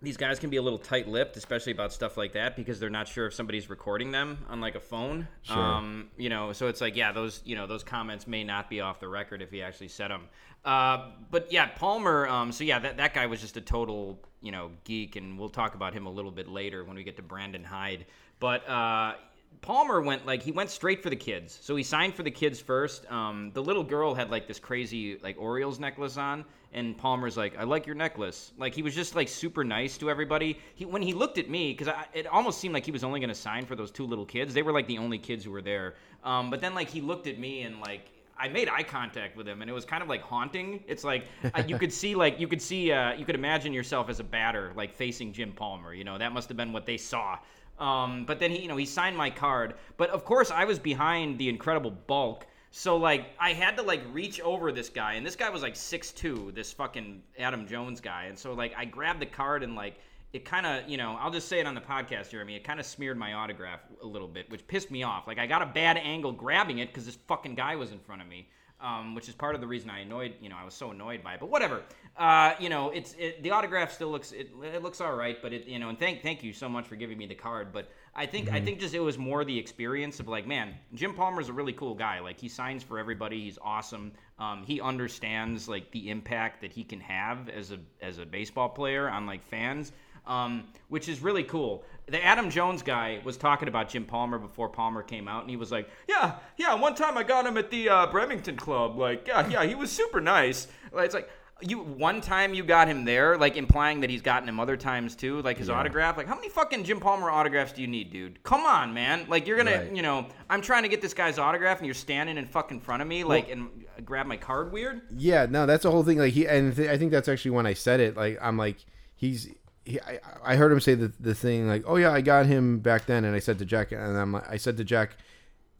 these 0.00 0.16
guys 0.16 0.38
can 0.38 0.48
be 0.48 0.58
a 0.58 0.62
little 0.62 0.78
tight-lipped, 0.78 1.36
especially 1.36 1.72
about 1.72 1.92
stuff 1.92 2.16
like 2.16 2.32
that, 2.34 2.54
because 2.54 2.78
they're 2.78 2.88
not 2.88 3.08
sure 3.08 3.26
if 3.26 3.34
somebody's 3.34 3.68
recording 3.68 4.12
them 4.12 4.38
on 4.48 4.60
like 4.60 4.76
a 4.76 4.80
phone. 4.80 5.26
Sure. 5.42 5.58
Um, 5.58 6.08
you 6.16 6.28
know, 6.28 6.52
so 6.52 6.68
it's 6.68 6.80
like, 6.80 6.94
yeah, 6.94 7.10
those 7.10 7.42
you 7.44 7.56
know 7.56 7.66
those 7.66 7.82
comments 7.82 8.28
may 8.28 8.44
not 8.44 8.70
be 8.70 8.80
off 8.80 9.00
the 9.00 9.08
record 9.08 9.42
if 9.42 9.50
he 9.50 9.60
actually 9.60 9.88
said 9.88 10.10
them. 10.12 10.28
Uh, 10.64 11.10
but 11.32 11.52
yeah, 11.52 11.66
Palmer. 11.66 12.28
Um, 12.28 12.52
so 12.52 12.62
yeah, 12.62 12.78
that 12.78 12.96
that 12.98 13.12
guy 13.12 13.26
was 13.26 13.40
just 13.40 13.56
a 13.56 13.60
total 13.60 14.20
you 14.40 14.52
know 14.52 14.70
geek, 14.84 15.16
and 15.16 15.36
we'll 15.36 15.48
talk 15.48 15.74
about 15.74 15.94
him 15.94 16.06
a 16.06 16.10
little 16.10 16.30
bit 16.30 16.46
later 16.46 16.84
when 16.84 16.94
we 16.94 17.02
get 17.02 17.16
to 17.16 17.22
Brandon 17.22 17.64
Hyde. 17.64 18.06
But 18.38 18.68
uh, 18.68 19.14
Palmer 19.62 20.00
went 20.00 20.26
like 20.26 20.42
he 20.42 20.52
went 20.52 20.70
straight 20.70 21.02
for 21.02 21.10
the 21.10 21.16
kids. 21.16 21.58
So 21.62 21.76
he 21.76 21.82
signed 21.82 22.14
for 22.14 22.22
the 22.22 22.30
kids 22.30 22.60
first. 22.60 23.10
Um, 23.10 23.50
the 23.52 23.62
little 23.62 23.84
girl 23.84 24.14
had 24.14 24.30
like 24.30 24.48
this 24.48 24.58
crazy 24.58 25.18
like 25.22 25.36
Orioles 25.38 25.78
necklace 25.78 26.16
on, 26.16 26.44
and 26.72 26.96
Palmer's 26.96 27.36
like, 27.36 27.58
"I 27.58 27.64
like 27.64 27.86
your 27.86 27.94
necklace." 27.94 28.52
Like 28.58 28.74
he 28.74 28.82
was 28.82 28.94
just 28.94 29.14
like 29.14 29.28
super 29.28 29.62
nice 29.62 29.98
to 29.98 30.10
everybody. 30.10 30.58
He 30.74 30.86
when 30.86 31.02
he 31.02 31.12
looked 31.12 31.36
at 31.36 31.50
me 31.50 31.72
because 31.72 31.94
it 32.14 32.26
almost 32.26 32.58
seemed 32.58 32.74
like 32.74 32.86
he 32.86 32.92
was 32.92 33.04
only 33.04 33.20
going 33.20 33.28
to 33.28 33.34
sign 33.34 33.66
for 33.66 33.76
those 33.76 33.90
two 33.90 34.06
little 34.06 34.24
kids. 34.24 34.54
They 34.54 34.62
were 34.62 34.72
like 34.72 34.86
the 34.86 34.98
only 34.98 35.18
kids 35.18 35.44
who 35.44 35.50
were 35.50 35.62
there. 35.62 35.94
Um, 36.24 36.48
but 36.48 36.60
then 36.60 36.74
like 36.74 36.88
he 36.88 37.00
looked 37.00 37.26
at 37.26 37.38
me 37.38 37.62
and 37.62 37.80
like. 37.80 38.10
I 38.42 38.48
made 38.48 38.70
eye 38.70 38.84
contact 38.84 39.36
with 39.36 39.46
him, 39.46 39.60
and 39.60 39.68
it 39.70 39.74
was 39.74 39.84
kind 39.84 40.02
of 40.02 40.08
like 40.08 40.22
haunting. 40.22 40.82
It's 40.88 41.04
like 41.04 41.26
you 41.66 41.76
could 41.76 41.92
see, 41.92 42.14
like 42.14 42.40
you 42.40 42.48
could 42.48 42.62
see, 42.62 42.90
uh, 42.90 43.12
you 43.12 43.26
could 43.26 43.34
imagine 43.34 43.74
yourself 43.74 44.08
as 44.08 44.18
a 44.18 44.24
batter, 44.24 44.72
like 44.74 44.94
facing 44.94 45.34
Jim 45.34 45.52
Palmer. 45.52 45.92
You 45.92 46.04
know, 46.04 46.16
that 46.16 46.32
must 46.32 46.48
have 46.48 46.56
been 46.56 46.72
what 46.72 46.86
they 46.86 46.96
saw. 46.96 47.38
Um, 47.80 48.24
but 48.26 48.38
then 48.38 48.50
he, 48.50 48.60
you 48.60 48.68
know, 48.68 48.76
he 48.76 48.84
signed 48.84 49.16
my 49.16 49.30
card. 49.30 49.74
But 49.96 50.10
of 50.10 50.24
course, 50.24 50.50
I 50.50 50.64
was 50.64 50.78
behind 50.78 51.38
the 51.38 51.48
incredible 51.48 51.90
bulk. 51.90 52.46
So 52.70 52.96
like, 52.98 53.26
I 53.40 53.52
had 53.52 53.76
to 53.78 53.82
like 53.82 54.02
reach 54.12 54.40
over 54.40 54.70
this 54.70 54.90
guy, 54.90 55.14
and 55.14 55.26
this 55.26 55.34
guy 55.34 55.50
was 55.50 55.62
like 55.62 55.74
6'2", 55.74 56.54
this 56.54 56.72
fucking 56.72 57.22
Adam 57.38 57.66
Jones 57.66 58.00
guy. 58.00 58.24
And 58.24 58.38
so 58.38 58.52
like, 58.52 58.74
I 58.76 58.84
grabbed 58.84 59.20
the 59.20 59.26
card 59.26 59.62
and 59.62 59.74
like, 59.74 59.96
it 60.32 60.44
kind 60.44 60.64
of, 60.64 60.88
you 60.88 60.96
know, 60.96 61.16
I'll 61.18 61.32
just 61.32 61.48
say 61.48 61.58
it 61.58 61.66
on 61.66 61.74
the 61.74 61.80
podcast, 61.80 62.30
Jeremy. 62.30 62.54
It 62.54 62.62
kind 62.62 62.78
of 62.78 62.86
smeared 62.86 63.18
my 63.18 63.32
autograph 63.32 63.80
a 64.00 64.06
little 64.06 64.28
bit, 64.28 64.48
which 64.48 64.64
pissed 64.68 64.90
me 64.90 65.02
off. 65.02 65.26
Like, 65.26 65.40
I 65.40 65.46
got 65.48 65.60
a 65.60 65.66
bad 65.66 65.96
angle 65.96 66.30
grabbing 66.30 66.78
it 66.78 66.88
because 66.88 67.06
this 67.06 67.18
fucking 67.26 67.56
guy 67.56 67.74
was 67.74 67.90
in 67.90 67.98
front 67.98 68.22
of 68.22 68.28
me. 68.28 68.48
Um, 68.82 69.14
which 69.14 69.28
is 69.28 69.34
part 69.34 69.54
of 69.54 69.60
the 69.60 69.66
reason 69.66 69.90
I 69.90 69.98
annoyed, 69.98 70.36
you 70.40 70.48
know, 70.48 70.56
I 70.58 70.64
was 70.64 70.72
so 70.72 70.90
annoyed 70.90 71.22
by 71.22 71.34
it. 71.34 71.40
But 71.40 71.50
whatever, 71.50 71.82
uh, 72.16 72.54
you 72.58 72.68
know, 72.68 72.90
it's 72.90 73.14
it, 73.18 73.42
the 73.42 73.50
autograph 73.50 73.92
still 73.92 74.10
looks 74.10 74.32
it, 74.32 74.50
it 74.62 74.82
looks 74.82 75.00
all 75.00 75.14
right. 75.14 75.40
But 75.40 75.52
it, 75.52 75.66
you 75.66 75.78
know, 75.78 75.88
and 75.88 75.98
thank 75.98 76.22
thank 76.22 76.42
you 76.42 76.52
so 76.52 76.68
much 76.68 76.86
for 76.86 76.96
giving 76.96 77.16
me 77.16 77.26
the 77.26 77.34
card. 77.34 77.72
But 77.72 77.90
I 78.14 78.26
think 78.26 78.50
I 78.50 78.60
think 78.60 78.78
just 78.78 78.94
it 78.94 79.00
was 79.00 79.16
more 79.16 79.44
the 79.44 79.58
experience 79.58 80.20
of 80.20 80.28
like, 80.28 80.46
man, 80.46 80.74
Jim 80.94 81.14
Palmer's 81.14 81.48
a 81.48 81.52
really 81.52 81.72
cool 81.72 81.94
guy. 81.94 82.20
Like 82.20 82.38
he 82.38 82.48
signs 82.48 82.82
for 82.82 82.98
everybody. 82.98 83.40
He's 83.44 83.58
awesome. 83.62 84.12
Um, 84.38 84.64
he 84.64 84.80
understands 84.80 85.68
like 85.68 85.90
the 85.92 86.10
impact 86.10 86.60
that 86.62 86.72
he 86.72 86.84
can 86.84 87.00
have 87.00 87.48
as 87.48 87.72
a 87.72 87.78
as 88.02 88.18
a 88.18 88.26
baseball 88.26 88.68
player 88.68 89.08
on 89.08 89.26
like 89.26 89.42
fans 89.42 89.92
um, 90.26 90.64
which 90.88 91.08
is 91.08 91.20
really 91.20 91.42
cool. 91.42 91.84
The 92.06 92.24
Adam 92.24 92.50
Jones 92.50 92.82
guy 92.82 93.20
was 93.24 93.36
talking 93.36 93.68
about 93.68 93.88
Jim 93.88 94.04
Palmer 94.04 94.38
before 94.38 94.68
Palmer 94.68 95.02
came 95.02 95.28
out, 95.28 95.42
and 95.42 95.50
he 95.50 95.56
was 95.56 95.72
like, 95.72 95.88
"Yeah, 96.08 96.36
yeah. 96.56 96.74
One 96.74 96.94
time 96.94 97.16
I 97.16 97.22
got 97.22 97.46
him 97.46 97.56
at 97.56 97.70
the 97.70 97.88
uh, 97.88 98.06
Bremerton 98.06 98.56
Club. 98.56 98.96
Like, 98.96 99.26
yeah, 99.26 99.48
yeah, 99.48 99.64
he 99.64 99.74
was 99.74 99.90
super 99.90 100.20
nice. 100.20 100.68
Like, 100.92 101.06
it's 101.06 101.14
like." 101.14 101.30
You 101.62 101.78
one 101.80 102.20
time 102.20 102.54
you 102.54 102.62
got 102.64 102.88
him 102.88 103.04
there, 103.04 103.36
like 103.36 103.56
implying 103.56 104.00
that 104.00 104.10
he's 104.10 104.22
gotten 104.22 104.48
him 104.48 104.58
other 104.58 104.76
times 104.76 105.14
too, 105.14 105.42
like 105.42 105.58
his 105.58 105.68
autograph. 105.70 106.16
Like, 106.16 106.26
how 106.26 106.34
many 106.34 106.48
fucking 106.48 106.84
Jim 106.84 107.00
Palmer 107.00 107.30
autographs 107.30 107.72
do 107.72 107.82
you 107.82 107.86
need, 107.88 108.10
dude? 108.10 108.42
Come 108.42 108.62
on, 108.62 108.94
man. 108.94 109.26
Like, 109.28 109.46
you're 109.46 109.56
gonna, 109.56 109.70
Right. 109.78 109.92
you 109.94 110.02
know, 110.02 110.26
I'm 110.48 110.62
trying 110.62 110.82
to 110.84 110.88
get 110.88 111.02
this 111.02 111.12
guy's 111.14 111.38
autograph, 111.38 111.78
and 111.78 111.86
you're 111.86 111.94
standing 111.94 112.38
in 112.38 112.46
fucking 112.46 112.80
front 112.80 113.02
of 113.02 113.08
me, 113.08 113.24
like, 113.24 113.50
and 113.50 113.68
grab 114.04 114.26
my 114.26 114.36
card 114.36 114.72
weird. 114.72 115.02
Yeah, 115.14 115.46
no, 115.50 115.66
that's 115.66 115.82
the 115.82 115.90
whole 115.90 116.02
thing. 116.02 116.18
Like 116.18 116.32
he, 116.32 116.46
and 116.46 116.74
th- 116.74 116.88
I 116.88 116.96
think 116.96 117.10
that's 117.12 117.28
actually 117.28 117.50
when 117.52 117.66
I 117.66 117.74
said 117.74 118.00
it. 118.00 118.16
Like 118.16 118.38
I'm 118.40 118.56
like, 118.56 118.76
he's. 119.14 119.48
He, 119.84 119.98
I, 120.00 120.20
I 120.44 120.56
heard 120.56 120.70
him 120.72 120.78
say 120.80 120.94
the 120.94 121.12
the 121.20 121.34
thing 121.34 121.66
like, 121.66 121.84
oh 121.86 121.96
yeah, 121.96 122.10
I 122.12 122.20
got 122.20 122.46
him 122.46 122.78
back 122.80 123.06
then, 123.06 123.24
and 123.24 123.34
I 123.34 123.38
said 123.38 123.58
to 123.60 123.64
Jack, 123.64 123.92
and 123.92 124.00
I'm, 124.16 124.32
like- 124.32 124.48
I 124.48 124.56
said 124.58 124.76
to 124.76 124.84
Jack, 124.84 125.16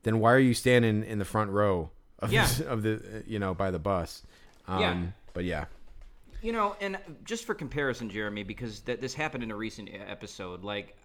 then 0.05 0.19
why 0.21 0.33
are 0.33 0.39
you 0.39 0.55
standing 0.55 1.05
in 1.05 1.19
the 1.19 1.25
front 1.25 1.51
row 1.51 1.91
of, 2.19 2.33
Yeah. 2.33 2.43
this, 2.47 2.61
of 2.67 2.83
the 2.83 2.95
uh, 2.95 3.21
you 3.27 3.39
know 3.39 3.55
by 3.55 3.71
the 3.71 3.79
bus? 3.79 4.23
Um, 4.67 4.81
Yeah. 4.81 5.03
But 5.33 5.45
yeah, 5.45 5.67
You 6.43 6.53
know, 6.53 6.77
and 6.81 6.99
just 7.25 7.45
for 7.45 7.55
comparison, 7.55 8.09
Jeremy, 8.11 8.43
because 8.43 8.81
th- 8.81 9.01
this 9.01 9.15
happened 9.15 9.45
in 9.45 9.51
a 9.51 9.57
recent 9.57 9.91
episode, 9.93 10.65
like 10.65 10.97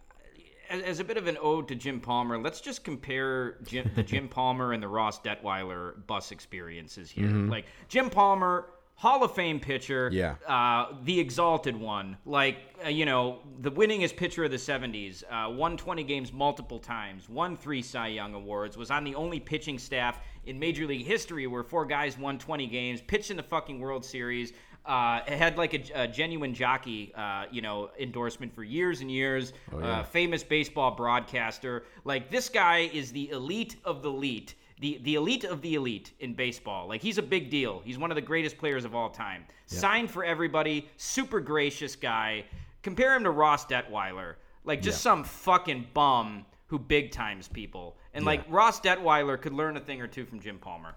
as, 0.69 0.81
as 0.81 0.99
a 0.99 1.03
bit 1.03 1.17
of 1.17 1.27
an 1.27 1.37
ode 1.41 1.67
to 1.67 1.75
Jim 1.75 1.99
Palmer, 1.99 2.37
let's 2.37 2.61
just 2.61 2.83
compare 2.83 3.57
Jim, 3.63 3.89
the 3.95 4.03
Jim 4.11 4.27
Palmer 4.27 4.73
and 4.73 4.81
the 4.81 4.87
Ross 4.87 5.19
Detweiler 5.19 6.05
bus 6.07 6.31
experiences 6.31 7.11
here. 7.11 7.27
Like 7.27 7.65
Jim 7.87 8.09
Palmer, 8.09 8.67
Hall 8.97 9.23
of 9.25 9.35
Fame 9.35 9.59
pitcher, 9.59 10.09
Yeah. 10.13 10.35
uh, 10.47 10.93
the 11.03 11.19
exalted 11.19 11.75
one, 11.75 12.17
like 12.25 12.57
uh, 12.83 12.87
you 12.89 13.05
know, 13.05 13.39
the 13.59 13.69
winningest 13.71 14.15
pitcher 14.15 14.45
of 14.45 14.51
the 14.51 14.57
'70s, 14.57 15.21
uh, 15.29 15.51
won 15.51 15.75
20 15.75 16.03
games 16.05 16.31
multiple 16.31 16.79
times, 16.79 17.27
won 17.27 17.57
three 17.57 17.81
Cy 17.81 18.07
Young 18.07 18.33
awards, 18.33 18.77
was 18.77 18.89
on 18.91 19.03
the 19.03 19.13
only 19.15 19.39
pitching 19.41 19.77
staff 19.77 20.19
in 20.45 20.59
Major 20.59 20.85
League 20.85 21.05
history 21.05 21.47
where 21.47 21.63
four 21.63 21.85
guys 21.85 22.17
won 22.17 22.37
20 22.37 22.67
games, 22.67 23.01
pitched 23.01 23.31
in 23.31 23.37
the 23.37 23.43
fucking 23.43 23.79
World 23.79 24.03
Series. 24.05 24.53
Uh, 24.85 25.21
had 25.27 25.57
like 25.57 25.73
a, 25.73 26.03
a 26.03 26.07
genuine 26.07 26.53
jockey, 26.53 27.11
uh, 27.15 27.45
you 27.51 27.59
know, 27.59 27.89
endorsement 27.99 28.53
for 28.53 28.63
years 28.63 29.01
and 29.01 29.09
years. 29.09 29.51
Oh, 29.73 29.79
yeah. 29.79 29.99
uh, 29.99 30.03
famous 30.03 30.43
baseball 30.43 30.91
broadcaster. 30.91 31.85
Like 32.03 32.29
this 32.29 32.49
guy 32.49 32.89
is 32.93 33.11
the 33.11 33.29
elite 33.31 33.77
of 33.83 34.03
the 34.03 34.09
elite, 34.09 34.53
the 34.81 34.99
the 35.01 35.15
elite 35.15 35.43
of 35.43 35.63
the 35.63 35.73
elite 35.73 36.13
in 36.19 36.35
baseball. 36.35 36.87
Like 36.87 37.01
he's 37.01 37.17
a 37.17 37.23
big 37.23 37.49
deal. 37.49 37.81
He's 37.83 37.97
one 37.97 38.11
of 38.11 38.15
the 38.15 38.21
greatest 38.21 38.59
players 38.59 38.85
of 38.85 38.93
all 38.93 39.09
time. 39.09 39.45
Signed 39.65 40.11
for 40.11 40.23
everybody. 40.23 40.87
Super 40.97 41.39
gracious 41.39 41.95
guy. 41.95 42.45
Compare 42.83 43.15
him 43.15 43.23
to 43.23 43.31
Ross 43.31 43.65
Detweiler. 43.65 44.35
Like 44.65 44.83
just 44.83 44.99
Yeah. 44.99 45.09
some 45.11 45.23
fucking 45.23 45.87
bum 45.95 46.45
who 46.67 46.77
big 46.77 47.11
times 47.11 47.47
people. 47.47 47.97
And 48.15 48.25
like 48.25 48.43
Ross 48.49 48.79
Detweiler 48.79 49.39
could 49.39 49.53
learn 49.53 49.77
a 49.77 49.79
thing 49.79 50.01
or 50.01 50.07
two 50.07 50.25
from 50.25 50.39
Jim 50.39 50.57
Palmer. 50.57 50.95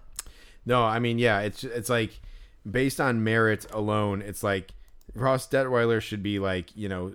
no, 0.65 0.83
I 0.83 0.99
mean 0.99 1.19
yeah, 1.19 1.41
it's 1.41 1.63
it's 1.63 1.89
like 1.89 2.19
based 2.69 2.99
on 2.99 3.23
merit 3.23 3.65
alone, 3.71 4.21
it's 4.21 4.41
like 4.43 4.71
Ross 5.13 5.47
Detweiler 5.47 6.01
should 6.01 6.23
be 6.23 6.39
like 6.39 6.75
you 6.75 6.89
know 6.89 7.13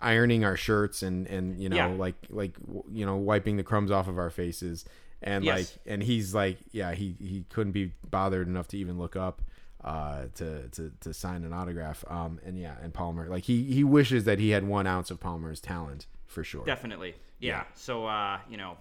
ironing 0.00 0.44
our 0.44 0.56
shirts 0.56 1.02
and 1.02 1.26
and 1.26 1.60
you 1.60 1.68
know 1.68 1.76
Yeah. 1.76 1.86
like 1.86 2.14
like 2.30 2.52
you 2.92 3.04
know 3.04 3.16
wiping 3.16 3.56
the 3.56 3.64
crumbs 3.64 3.90
off 3.90 4.06
of 4.08 4.16
our 4.18 4.30
faces 4.30 4.84
and 5.22 5.44
Yes. 5.44 5.56
like 5.58 5.92
and 5.92 6.02
he's 6.02 6.34
like 6.34 6.58
yeah 6.70 6.92
he 6.94 7.16
he 7.18 7.44
couldn't 7.48 7.72
be 7.72 7.92
bothered 8.08 8.46
enough 8.46 8.68
to 8.68 8.78
even 8.78 8.96
look 8.98 9.16
up 9.16 9.42
uh 9.82 10.26
to 10.36 10.68
to 10.68 10.92
to 11.00 11.12
sign 11.12 11.42
an 11.44 11.52
autograph 11.52 12.04
um 12.08 12.38
and 12.46 12.56
yeah 12.58 12.76
and 12.80 12.94
Palmer 12.94 13.28
like 13.28 13.42
he 13.44 13.64
he 13.64 13.82
wishes 13.82 14.22
that 14.24 14.38
he 14.38 14.50
had 14.50 14.62
one 14.68 14.86
ounce 14.86 15.10
of 15.10 15.18
Palmer's 15.18 15.60
talent 15.60 16.06
for 16.26 16.44
sure 16.44 16.64
Definitely. 16.64 17.14
Yeah. 17.40 17.64
So, 17.74 18.04
uh, 18.06 18.38
you 18.50 18.56
know, 18.56 18.76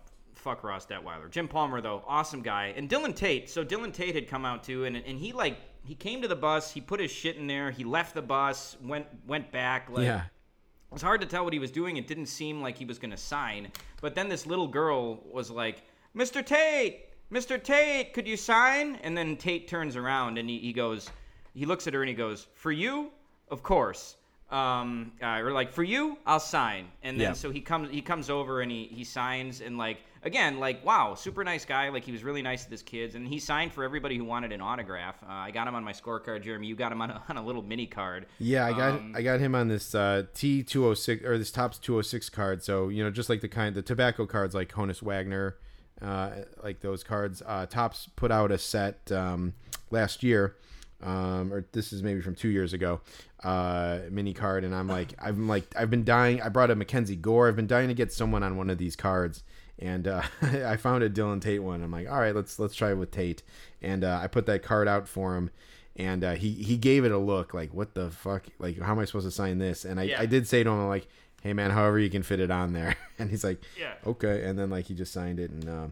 fuck 0.48 0.64
Ross 0.64 0.86
Detweiler. 0.86 1.30
Jim 1.30 1.48
Palmer, 1.50 1.82
though, 1.82 2.02
awesome 2.08 2.42
guy. 2.42 2.74
And 2.78 2.90
Dylan 2.90 3.14
Tate. 3.14 3.50
So, 3.50 3.66
Dylan 3.66 3.94
Tate 3.94 4.16
had 4.16 4.28
come 4.30 4.46
out 4.46 4.64
too, 4.64 4.86
and, 4.86 4.96
and 4.96 5.20
he, 5.20 5.34
like, 5.34 5.58
he 5.84 5.94
came 5.94 6.22
to 6.22 6.28
the 6.30 6.38
bus, 6.38 6.72
he 6.72 6.80
put 6.80 7.02
his 7.02 7.12
shit 7.12 7.36
in 7.36 7.48
there, 7.48 7.70
he 7.70 7.84
left 7.84 8.16
the 8.16 8.22
bus, 8.22 8.78
went 8.82 9.06
went 9.28 9.52
back. 9.52 9.90
Like, 9.90 10.06
yeah 10.06 10.22
It 10.22 10.94
was 10.94 11.02
hard 11.02 11.20
to 11.22 11.28
tell 11.28 11.44
what 11.44 11.52
he 11.54 11.60
was 11.60 11.72
doing. 11.72 11.98
It 11.98 12.08
didn't 12.08 12.28
seem 12.28 12.62
like 12.62 12.78
he 12.78 12.86
was 12.86 12.98
going 12.98 13.12
to 13.12 13.18
sign. 13.18 13.70
But 14.02 14.16
then 14.16 14.30
this 14.30 14.46
little 14.46 14.68
girl 14.68 15.22
was 15.32 15.52
like, 15.52 15.84
Mr. 16.16 16.46
Tate, 16.46 17.06
Mr. 17.32 17.62
Tate, 17.62 18.14
could 18.14 18.26
you 18.28 18.38
sign? 18.38 18.96
And 19.04 19.18
then 19.18 19.36
Tate 19.36 19.68
turns 19.68 19.96
around 19.98 20.38
and 20.38 20.50
he, 20.50 20.60
he 20.60 20.72
goes, 20.72 21.10
he 21.54 21.66
looks 21.66 21.88
at 21.88 21.94
her 21.94 22.02
and 22.02 22.10
he 22.10 22.16
goes, 22.16 22.48
For 22.54 22.72
you? 22.72 23.12
Of 23.50 23.64
course. 23.64 24.16
Um, 24.50 25.12
uh, 25.22 25.40
or 25.42 25.52
like 25.52 25.74
for 25.74 25.84
you, 25.84 26.18
I'll 26.26 26.40
sign. 26.40 26.88
And 27.04 27.20
then 27.20 27.30
Yeah. 27.30 27.34
so 27.34 27.50
he 27.52 27.60
comes 27.60 27.90
he 27.92 28.02
comes 28.02 28.30
over 28.30 28.62
and 28.62 28.72
he, 28.72 28.86
he 28.86 29.04
signs 29.04 29.60
and 29.62 29.78
like 29.78 29.98
again 30.28 30.60
like 30.60 30.86
wow 30.86 31.16
super 31.16 31.44
nice 31.44 31.66
guy 31.66 31.90
like 31.90 32.04
he 32.04 32.12
was 32.12 32.24
really 32.24 32.42
nice 32.42 32.66
to 32.66 32.70
his 32.70 32.84
kids 32.84 33.16
and 33.16 33.28
he 33.28 33.40
signed 33.40 33.74
for 33.74 33.84
everybody 33.84 34.18
who 34.18 34.26
wanted 34.26 34.52
an 34.52 34.62
autograph. 34.62 35.16
Uh, 35.24 35.32
I 35.32 35.52
got 35.52 35.68
him 35.68 35.76
on 35.76 35.84
my 35.84 35.94
scorecard, 35.94 36.44
Jeremy. 36.44 36.68
You 36.68 36.76
got 36.76 36.92
him 36.92 37.02
on 37.02 37.10
a, 37.10 37.24
on 37.30 37.38
a 37.38 37.44
little 37.44 37.64
mini 37.64 37.88
card. 37.88 38.28
Yeah, 38.40 38.66
I 38.66 38.72
got 38.74 38.92
Um, 38.92 39.14
I 39.16 39.22
got 39.22 39.40
him 39.40 39.56
on 39.56 39.68
this 39.68 39.96
uh, 39.96 40.24
T 40.34 40.64
two 40.64 40.84
hundred 40.84 40.96
six 40.96 41.26
or 41.26 41.38
this 41.38 41.52
Topps 41.52 41.80
two 41.80 41.94
hundred 41.94 42.04
six 42.04 42.30
card. 42.30 42.64
So 42.64 42.90
you 42.90 43.04
know, 43.04 43.10
just 43.10 43.30
like 43.30 43.42
the 43.42 43.48
kind 43.48 43.74
the 43.74 43.82
tobacco 43.82 44.26
cards 44.26 44.54
like 44.54 44.72
Honus 44.74 45.02
Wagner, 45.02 45.58
uh, 46.02 46.32
like 46.64 46.82
those 46.82 47.04
cards. 47.04 47.42
Uh, 47.46 47.66
Topps 47.66 48.10
put 48.16 48.32
out 48.32 48.52
a 48.52 48.58
set 48.58 49.12
um, 49.12 49.54
last 49.90 50.24
year, 50.24 50.56
um, 51.02 51.54
or 51.54 51.66
this 51.72 51.94
is 51.94 52.04
maybe 52.04 52.22
from 52.22 52.36
two 52.36 52.50
years 52.50 52.74
ago, 52.74 53.02
uh, 53.44 54.00
mini 54.12 54.34
card, 54.34 54.64
and 54.64 54.76
I'm 54.76 54.88
like 54.88 55.14
I'm 55.22 55.48
like 55.48 55.74
I've 55.76 55.90
been 55.90 56.04
dying. 56.04 56.42
I 56.42 56.50
brought 56.50 56.72
a 56.72 56.76
Mackenzie 56.76 57.16
Gore. 57.16 57.48
I've 57.48 57.56
been 57.56 57.68
dying 57.68 57.88
to 57.88 57.94
get 57.94 58.12
someone 58.12 58.44
on 58.44 58.58
one 58.58 58.70
of 58.70 58.78
these 58.78 58.96
cards. 58.96 59.44
And 59.80 60.08
uh, 60.08 60.24
I 60.42 60.76
found 60.78 61.04
a 61.04 61.10
Dylan 61.10 61.42
Tate 61.42 61.62
one. 61.62 61.84
I'm 61.84 61.92
like, 61.92 62.10
all 62.10 62.20
right, 62.20 62.36
let's 62.36 62.58
let's 62.60 62.76
try 62.76 62.92
it 62.92 62.96
with 62.98 63.12
Tate. 63.12 63.44
And 63.82 64.04
uh, 64.04 64.20
I 64.22 64.28
put 64.28 64.46
that 64.48 64.64
card 64.64 64.88
out 64.88 65.08
for 65.08 65.36
him, 65.36 65.50
and 65.96 66.24
uh, 66.24 66.34
he 66.34 66.52
he 66.52 66.78
gave 66.78 67.06
it 67.06 67.12
a 67.12 67.18
look 67.18 67.54
like 67.54 67.74
what 67.74 67.94
the 67.94 68.10
fuck 68.10 68.46
like 68.60 68.80
how 68.80 68.92
am 68.94 69.00
i 69.00 69.06
supposed 69.06 69.26
to 69.28 69.32
sign 69.32 69.58
this 69.58 69.84
and 69.86 70.00
i, 70.00 70.04
Yeah. 70.04 70.22
I 70.22 70.26
did 70.28 70.48
say 70.48 70.64
to 70.64 70.70
him 70.70 70.80
I'm 70.80 70.88
like 70.88 71.08
hey 71.42 71.54
man 71.54 71.72
however 71.72 71.98
you 72.00 72.10
can 72.12 72.22
fit 72.24 72.40
it 72.40 72.52
on 72.52 72.74
there 72.74 72.96
and 73.20 73.30
he's 73.32 73.44
like 73.44 73.62
Yeah. 73.80 73.94
okay 74.06 74.44
and 74.44 74.58
then 74.60 74.70
like 74.70 74.86
he 74.86 74.94
just 74.94 75.12
signed 75.12 75.40
it 75.40 75.50
and 75.50 75.68
uh, 75.68 75.88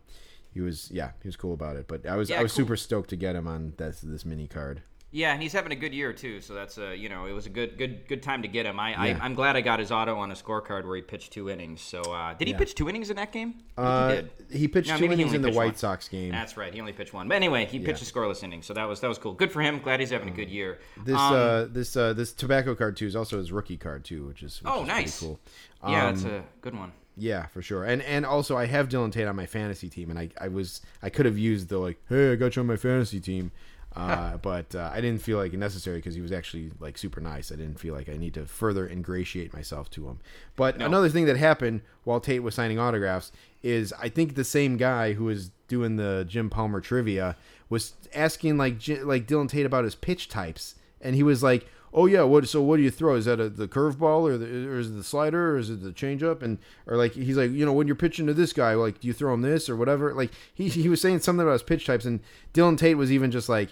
he 0.53 0.61
was 0.61 0.89
yeah 0.91 1.11
he 1.23 1.27
was 1.27 1.35
cool 1.35 1.53
about 1.55 1.75
it 1.75 1.87
but 1.87 2.05
i 2.05 2.15
was 2.15 2.29
Yeah, 2.29 2.39
i 2.39 2.43
was 2.43 2.51
cool. 2.51 2.65
super 2.65 2.77
stoked 2.77 3.09
to 3.11 3.15
get 3.15 3.35
him 3.35 3.47
on 3.47 3.73
this 3.77 4.01
this 4.01 4.25
mini 4.25 4.47
card 4.47 4.81
Yeah, 5.15 5.31
and 5.31 5.41
he's 5.41 5.53
having 5.53 5.71
a 5.71 5.77
good 5.77 5.93
year 5.93 6.11
too. 6.11 6.41
So 6.41 6.53
that's 6.53 6.77
a 6.77 6.93
you 6.93 7.07
know 7.07 7.25
it 7.25 7.31
was 7.31 7.45
a 7.45 7.49
good 7.49 7.77
good 7.77 8.05
good 8.09 8.21
time 8.21 8.41
to 8.41 8.49
get 8.49 8.65
him. 8.65 8.77
I, 8.79 8.89
Yeah. 8.91 9.17
I 9.21 9.25
I'm 9.25 9.33
glad 9.33 9.55
I 9.55 9.61
got 9.61 9.79
his 9.79 9.89
auto 9.89 10.17
on 10.17 10.29
a 10.29 10.33
scorecard 10.33 10.85
where 10.85 10.97
he 10.97 11.01
pitched 11.01 11.31
two 11.31 11.49
innings. 11.49 11.79
So 11.79 12.01
uh, 12.01 12.33
did 12.33 12.49
he 12.49 12.51
Yeah. 12.53 12.57
pitch 12.59 12.75
two 12.75 12.89
innings 12.89 13.09
in 13.09 13.15
that 13.15 13.31
game? 13.31 13.55
Uh, 13.77 14.09
he 14.09 14.15
did. 14.15 14.29
he 14.51 14.67
pitched 14.67 14.89
No, 14.89 14.97
two 14.97 15.05
innings 15.05 15.33
in 15.33 15.41
the 15.41 15.51
white 15.51 15.67
one. 15.67 15.75
sox 15.75 16.09
game 16.09 16.31
That's 16.31 16.57
right. 16.57 16.73
He 16.73 16.81
only 16.81 16.91
pitched 16.91 17.13
one. 17.13 17.29
But 17.29 17.35
anyway, 17.35 17.65
he 17.65 17.79
pitched 17.79 18.01
a 18.01 18.05
scoreless 18.05 18.43
inning, 18.43 18.61
so 18.61 18.73
that 18.73 18.83
was 18.89 18.99
that 18.99 19.07
was 19.07 19.17
cool. 19.17 19.33
Good 19.33 19.53
for 19.53 19.61
him. 19.61 19.79
Glad 19.79 20.01
he's 20.01 20.09
having 20.09 20.27
a 20.27 20.31
good 20.35 20.49
year. 20.49 20.79
this 21.05 21.15
Um, 21.15 21.33
uh 21.33 21.65
this 21.65 21.95
uh 21.95 22.11
this 22.11 22.33
tobacco 22.33 22.75
card 22.75 22.97
too 22.97 23.07
is 23.07 23.15
also 23.15 23.37
his 23.37 23.53
rookie 23.53 23.77
card 23.77 24.03
too 24.03 24.25
which 24.27 24.43
is 24.43 24.61
which 24.61 24.69
Oh, 24.73 24.81
is 24.81 24.87
nice. 24.89 25.19
cool 25.21 25.39
yeah, 25.87 26.07
Um, 26.07 26.13
that's 26.15 26.25
a 26.25 26.43
good 26.61 26.75
one. 26.77 26.91
Yeah, 27.17 27.45
for 27.45 27.61
sure. 27.61 27.85
And 27.85 28.01
and 28.01 28.25
also 28.25 28.57
I 28.57 28.65
have 28.65 28.89
Dylan 28.89 29.13
Tate 29.13 29.27
on 29.27 29.37
my 29.37 29.45
fantasy 29.45 29.87
team, 29.87 30.09
and 30.09 30.19
I, 30.19 30.27
I 30.41 30.49
was 30.49 30.81
I 31.01 31.09
could 31.09 31.25
have 31.25 31.37
used 31.37 31.69
the 31.69 31.77
like, 31.77 31.97
hey, 32.09 32.33
I 32.33 32.35
got 32.35 32.57
you 32.57 32.59
on 32.61 32.67
my 32.67 32.75
fantasy 32.75 33.21
team, 33.21 33.51
uh, 33.95 34.37
but 34.37 34.75
uh, 34.75 34.89
I 34.93 34.99
didn't 34.99 35.21
feel 35.21 35.37
like 35.37 35.53
it 35.53 35.57
necessary 35.57 35.97
because 35.97 36.15
he 36.15 36.21
was 36.21 36.31
actually 36.31 36.71
like 36.79 36.97
super 36.97 37.21
nice. 37.21 37.51
I 37.51 37.55
didn't 37.55 37.79
feel 37.79 37.93
like 37.93 38.09
I 38.09 38.17
need 38.17 38.33
to 38.33 38.45
further 38.45 38.87
ingratiate 38.87 39.53
myself 39.53 39.89
to 39.91 40.07
him. 40.07 40.19
But 40.55 40.81
another 40.81 41.09
thing 41.09 41.25
that 41.25 41.37
happened 41.37 41.81
while 42.03 42.19
Tate 42.19 42.43
was 42.43 42.55
signing 42.55 42.77
autographs 42.77 43.31
is 43.63 43.93
I 43.93 44.09
think 44.09 44.35
the 44.35 44.43
same 44.43 44.77
guy 44.77 45.13
who 45.13 45.25
was 45.25 45.51
doing 45.67 45.95
the 45.95 46.25
Jim 46.27 46.49
Palmer 46.49 46.81
trivia 46.81 47.37
was 47.69 47.93
asking 48.13 48.57
like 48.57 48.77
J- 48.77 49.01
like 49.01 49.27
Dylan 49.27 49.49
Tate 49.49 49.65
about 49.65 49.85
his 49.85 49.95
pitch 49.95 50.29
types, 50.29 50.75
and 51.01 51.15
he 51.15 51.23
was 51.23 51.41
like, 51.41 51.65
"Oh 51.93 52.05
yeah, 52.05 52.23
what? 52.23 52.47
So 52.47 52.61
what 52.61 52.77
do 52.77 52.83
you 52.83 52.91
throw? 52.91 53.15
Is 53.15 53.25
that 53.25 53.39
a, 53.39 53.49
the 53.49 53.67
curveball 53.67 54.29
or, 54.29 54.37
the, 54.37 54.67
or 54.67 54.77
is 54.77 54.89
it 54.89 54.95
the 54.95 55.03
slider 55.03 55.55
or 55.55 55.57
is 55.57 55.69
it 55.69 55.81
the 55.81 55.91
changeup?" 55.91 56.41
And 56.41 56.59
or 56.85 56.97
like 56.97 57.13
he's 57.13 57.37
like, 57.37 57.51
you 57.51 57.65
know, 57.65 57.73
when 57.73 57.87
you're 57.87 57.95
pitching 57.95 58.27
to 58.27 58.33
this 58.33 58.53
guy, 58.53 58.73
like, 58.75 58.99
do 58.99 59.07
you 59.07 59.13
throw 59.13 59.33
him 59.33 59.41
this 59.41 59.69
or 59.69 59.75
whatever? 59.75 60.13
Like 60.13 60.31
he 60.53 60.67
he 60.67 60.89
was 60.89 61.01
saying 61.01 61.19
something 61.19 61.41
about 61.41 61.53
his 61.53 61.63
pitch 61.63 61.85
types, 61.85 62.05
and 62.05 62.19
Dylan 62.53 62.77
Tate 62.77 62.97
was 62.97 63.11
even 63.11 63.31
just 63.31 63.49
like. 63.49 63.69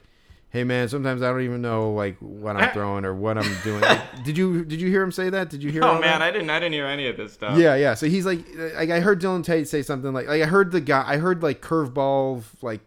Hey 0.54 0.64
man, 0.64 0.88
sometimes 0.88 1.24
I 1.24 1.32
don't 1.32 1.42
even 1.42 1.64
know 1.64 1.92
like 1.94 2.16
what 2.20 2.56
I'm 2.56 2.72
throwing 2.74 3.06
or 3.06 3.16
what 3.16 3.40
I'm 3.40 3.58
doing. 3.64 3.82
Like, 3.82 4.24
did 4.24 4.38
you 4.38 4.64
did 4.64 4.80
you 4.80 4.88
hear 4.88 5.02
him 5.02 5.12
say 5.12 5.32
that? 5.32 5.50
Did 5.50 5.64
you 5.64 5.72
hear? 5.72 5.84
Oh 5.84 5.94
man, 5.94 6.20
that? 6.20 6.22
I 6.22 6.30
didn't 6.30 6.52
I 6.52 6.60
didn't 6.60 6.74
hear 6.74 6.86
any 6.86 7.08
of 7.08 7.18
this 7.18 7.34
stuff. 7.34 7.58
Yeah, 7.58 7.74
yeah. 7.76 7.96
So 7.96 8.06
he's 8.06 8.24
like, 8.24 8.38
like 8.76 8.92
I 8.92 9.00
heard 9.00 9.20
Dylan 9.20 9.44
Tate 9.44 9.68
say 9.68 9.82
something 9.82 10.14
like, 10.14 10.28
like 10.28 10.44
I 10.44 10.46
heard 10.46 10.72
the 10.72 10.80
guy, 10.80 11.04
I 11.08 11.18
heard 11.18 11.42
like 11.42 11.60
curveball, 11.62 12.44
like 12.62 12.82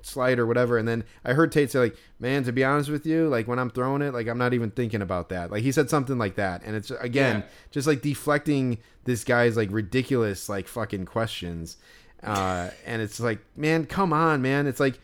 slide 0.00 0.38
or 0.38 0.46
whatever, 0.46 0.78
and 0.78 0.88
then 0.88 1.04
I 1.22 1.34
heard 1.34 1.52
Tate 1.52 1.70
say 1.70 1.80
like, 1.80 1.96
man, 2.18 2.44
to 2.44 2.52
be 2.52 2.64
honest 2.64 2.88
with 2.88 3.04
you, 3.04 3.28
like 3.28 3.46
when 3.46 3.58
I'm 3.58 3.68
throwing 3.68 4.00
it, 4.00 4.14
like 4.14 4.26
I'm 4.26 4.38
not 4.38 4.54
even 4.54 4.70
thinking 4.70 5.02
about 5.02 5.28
that. 5.28 5.50
Like 5.50 5.62
he 5.64 5.70
said 5.70 5.90
something 5.90 6.16
like 6.16 6.36
that, 6.36 6.62
and 6.64 6.74
it's 6.74 6.90
again 6.92 7.40
Yeah. 7.40 7.46
just 7.72 7.86
like 7.86 8.00
deflecting 8.00 8.78
this 9.04 9.22
guy's 9.22 9.54
like 9.54 9.68
ridiculous 9.70 10.48
like 10.48 10.66
fucking 10.66 11.04
questions, 11.04 11.76
uh, 12.22 12.70
and 12.86 13.02
it's 13.02 13.20
like, 13.20 13.40
man, 13.54 13.84
come 13.84 14.14
on, 14.14 14.40
man. 14.40 14.66
It's 14.66 14.80
like. 14.80 14.98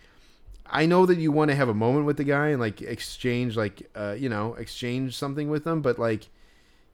I 0.71 0.87
know 0.87 1.07
that 1.07 1.19
you 1.19 1.33
want 1.33 1.51
to 1.51 1.55
have 1.55 1.69
a 1.69 1.75
moment 1.75 2.07
with 2.07 2.17
the 2.17 2.25
guy 2.25 2.49
and 2.49 2.61
like 2.61 2.83
exchange 2.83 3.57
like 3.57 3.89
uh 3.95 4.15
you 4.19 4.29
know 4.29 4.55
exchange 4.55 5.17
something 5.17 5.49
with 5.49 5.67
him, 5.67 5.83
but 5.83 5.99
like 5.99 6.29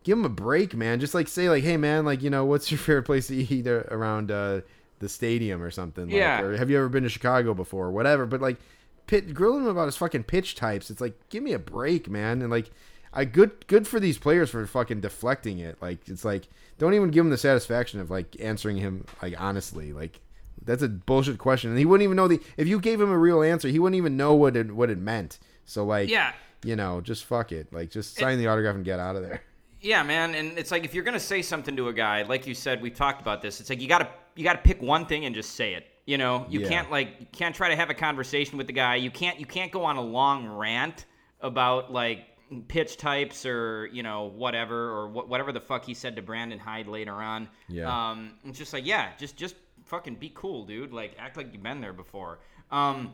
give 0.05 0.19
him 0.19 0.25
a 0.25 0.31
break, 0.31 0.75
man. 0.75 1.01
Just 1.01 1.15
like 1.15 1.27
say 1.27 1.49
like, 1.49 1.65
hey 1.65 1.77
man, 1.77 2.05
like 2.05 2.23
you 2.23 2.31
know, 2.31 2.45
what's 2.45 2.71
your 2.71 2.79
favorite 2.87 3.05
place 3.05 3.27
to 3.29 3.37
eat 3.37 3.67
around 3.67 4.31
uh, 4.31 4.61
the 5.01 5.09
stadium 5.09 5.63
or 5.63 5.71
something? 5.71 6.07
Like, 6.07 6.15
Yeah. 6.15 6.41
Or 6.43 6.57
have 6.57 6.71
you 6.71 6.77
ever 6.77 6.89
been 6.89 7.03
to 7.03 7.09
Chicago 7.09 7.55
before? 7.55 7.91
Whatever. 7.91 8.27
But 8.27 8.41
like, 8.41 8.59
pit 9.07 9.35
grill 9.35 9.57
him 9.57 9.67
about 9.67 9.87
his 9.87 9.97
fucking 9.97 10.25
pitch 10.25 10.55
types. 10.55 10.91
It's 10.91 11.01
like, 11.01 11.15
give 11.31 11.43
me 11.43 11.53
a 11.53 11.59
break, 11.59 12.09
man. 12.09 12.43
And 12.43 12.51
like, 12.51 12.71
I 13.13 13.25
good 13.25 13.67
good 13.69 13.87
for 13.87 14.01
these 14.01 14.19
players 14.19 14.51
for 14.51 14.67
fucking 14.67 15.01
deflecting 15.01 15.61
it. 15.61 15.79
Like 15.81 16.09
it's 16.09 16.25
like 16.25 16.49
don't 16.79 16.95
even 16.95 17.11
give 17.11 17.25
him 17.25 17.31
the 17.31 17.39
satisfaction 17.39 18.01
of 18.01 18.11
like 18.11 18.37
answering 18.41 18.77
him 18.77 19.07
like 19.23 19.35
honestly. 19.41 19.93
Like 19.93 20.21
that's 20.65 20.83
a 20.83 20.89
bullshit 20.89 21.39
question, 21.39 21.71
and 21.71 21.79
he 21.79 21.85
wouldn't 21.85 22.05
even 22.05 22.17
know 22.17 22.29
the. 22.29 22.41
If 22.57 22.67
you 22.69 22.81
gave 22.81 23.01
him 23.01 23.11
a 23.11 23.19
real 23.19 23.43
answer, 23.43 23.69
he 23.69 23.79
wouldn't 23.79 23.97
even 23.99 24.17
know 24.17 24.35
what 24.35 24.57
it 24.57 24.73
what 24.73 24.91
it 24.91 24.99
meant. 24.99 25.39
So 25.65 25.85
like, 25.85 26.09
Yeah. 26.11 26.33
you 26.65 26.77
know, 26.77 27.01
just 27.01 27.25
fuck 27.25 27.53
it. 27.53 27.73
Like 27.73 27.91
just 27.91 28.17
sign 28.17 28.39
the 28.39 28.47
autograph 28.49 28.75
and 28.75 28.85
get 28.85 28.99
out 29.01 29.17
of 29.17 29.23
there. 29.23 29.43
Yeah, 29.81 30.03
man, 30.03 30.35
and 30.35 30.57
it's 30.59 30.71
like 30.71 30.85
if 30.85 30.95
you're 30.95 31.05
gonna 31.05 31.21
say 31.21 31.43
something 31.43 31.77
to 31.77 31.89
a 31.89 31.93
guy, 31.93 32.23
like 32.23 32.47
you 32.47 32.55
said, 32.55 32.81
we've 32.81 32.95
talked 32.95 33.21
about 33.21 33.43
this. 33.43 33.61
It's 33.61 33.69
like 33.69 33.81
you 33.83 33.89
gotta 33.89 34.09
you 34.35 34.43
gotta 34.45 34.61
pick 34.61 34.81
one 34.81 35.05
thing 35.07 35.27
and 35.27 35.35
just 35.35 35.51
say 35.57 35.75
it. 35.75 35.87
You 36.07 36.17
know, 36.19 36.47
you 36.49 36.61
Yeah. 36.61 36.69
can't 36.69 36.91
like 36.91 37.09
you 37.21 37.27
can't 37.33 37.55
try 37.55 37.69
to 37.69 37.77
have 37.77 37.91
a 37.91 37.95
conversation 37.95 38.57
with 38.59 38.67
the 38.67 38.73
guy. 38.73 38.97
You 38.97 39.11
can't 39.11 39.39
you 39.39 39.45
can't 39.47 39.71
go 39.71 39.85
on 39.85 39.97
a 39.97 40.03
long 40.03 40.47
rant 40.49 41.05
about 41.41 41.93
like 41.93 42.21
pitch 42.69 42.97
types 42.97 43.45
or 43.45 43.87
you 43.93 44.03
know 44.03 44.25
whatever 44.35 44.91
or 44.91 45.09
wh- 45.09 45.29
whatever 45.29 45.53
the 45.53 45.61
fuck 45.61 45.85
he 45.85 45.93
said 45.93 46.17
to 46.17 46.23
Brandon 46.23 46.59
Hyde 46.59 46.87
later 46.87 47.13
on. 47.15 47.49
Yeah. 47.69 48.11
Um, 48.11 48.33
it's 48.45 48.59
just 48.59 48.73
like 48.73 48.87
yeah, 48.87 49.09
just 49.19 49.37
just 49.37 49.55
fucking 49.85 50.17
be 50.17 50.33
cool, 50.35 50.65
dude. 50.65 50.93
Like 50.93 51.15
act 51.19 51.37
like 51.37 51.53
you've 51.53 51.63
been 51.63 51.81
there 51.81 51.93
before. 51.93 52.41
Um, 52.71 53.13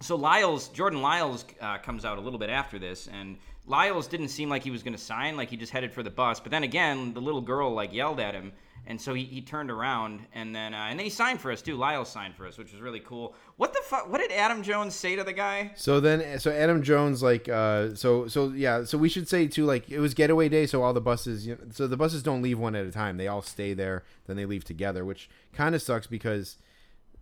so 0.00 0.16
Lyles, 0.16 0.68
Jordan 0.68 1.02
Lyles 1.02 1.44
uh, 1.60 1.78
comes 1.78 2.04
out 2.04 2.18
a 2.18 2.20
little 2.20 2.38
bit 2.38 2.50
after 2.50 2.78
this, 2.78 3.08
and 3.08 3.36
Lyles 3.66 4.06
didn't 4.08 4.28
seem 4.28 4.48
like 4.48 4.62
he 4.62 4.70
was 4.70 4.82
going 4.82 4.94
to 4.94 5.02
sign, 5.02 5.36
like 5.36 5.50
he 5.50 5.56
just 5.56 5.72
headed 5.72 5.92
for 5.92 6.02
the 6.02 6.10
bus. 6.10 6.40
But 6.40 6.50
then 6.50 6.64
again, 6.64 7.14
the 7.14 7.20
little 7.20 7.40
girl 7.40 7.72
like 7.72 7.92
yelled 7.92 8.18
at 8.18 8.34
him, 8.34 8.52
and 8.86 9.00
so 9.00 9.14
he, 9.14 9.24
he 9.24 9.40
turned 9.40 9.70
around, 9.70 10.22
and 10.34 10.54
then 10.54 10.74
uh, 10.74 10.88
and 10.90 10.98
then 10.98 11.04
he 11.04 11.10
signed 11.10 11.40
for 11.40 11.52
us 11.52 11.62
too. 11.62 11.76
Lyles 11.76 12.10
signed 12.10 12.34
for 12.34 12.46
us, 12.46 12.58
which 12.58 12.72
was 12.72 12.80
really 12.80 12.98
cool. 12.98 13.34
What 13.56 13.72
the 13.72 13.80
fuck? 13.84 14.10
What 14.10 14.20
did 14.20 14.32
Adam 14.32 14.64
Jones 14.64 14.94
say 14.96 15.14
to 15.14 15.22
the 15.22 15.32
guy? 15.32 15.70
So 15.76 16.00
then, 16.00 16.40
so 16.40 16.50
Adam 16.50 16.82
Jones, 16.82 17.22
like, 17.22 17.48
uh, 17.48 17.94
so 17.94 18.26
so 18.26 18.48
yeah, 18.48 18.82
so 18.82 18.98
we 18.98 19.08
should 19.08 19.28
say 19.28 19.46
too, 19.46 19.64
like, 19.64 19.88
it 19.88 20.00
was 20.00 20.14
getaway 20.14 20.48
day, 20.48 20.66
so 20.66 20.82
all 20.82 20.92
the 20.92 21.00
buses, 21.00 21.46
you 21.46 21.54
know, 21.54 21.60
so 21.70 21.86
the 21.86 21.96
buses 21.96 22.24
don't 22.24 22.42
leave 22.42 22.58
one 22.58 22.74
at 22.74 22.84
a 22.84 22.90
time; 22.90 23.18
they 23.18 23.28
all 23.28 23.42
stay 23.42 23.72
there, 23.72 24.02
then 24.26 24.36
they 24.36 24.46
leave 24.46 24.64
together, 24.64 25.04
which 25.04 25.30
kind 25.52 25.76
of 25.76 25.82
sucks 25.82 26.08
because 26.08 26.56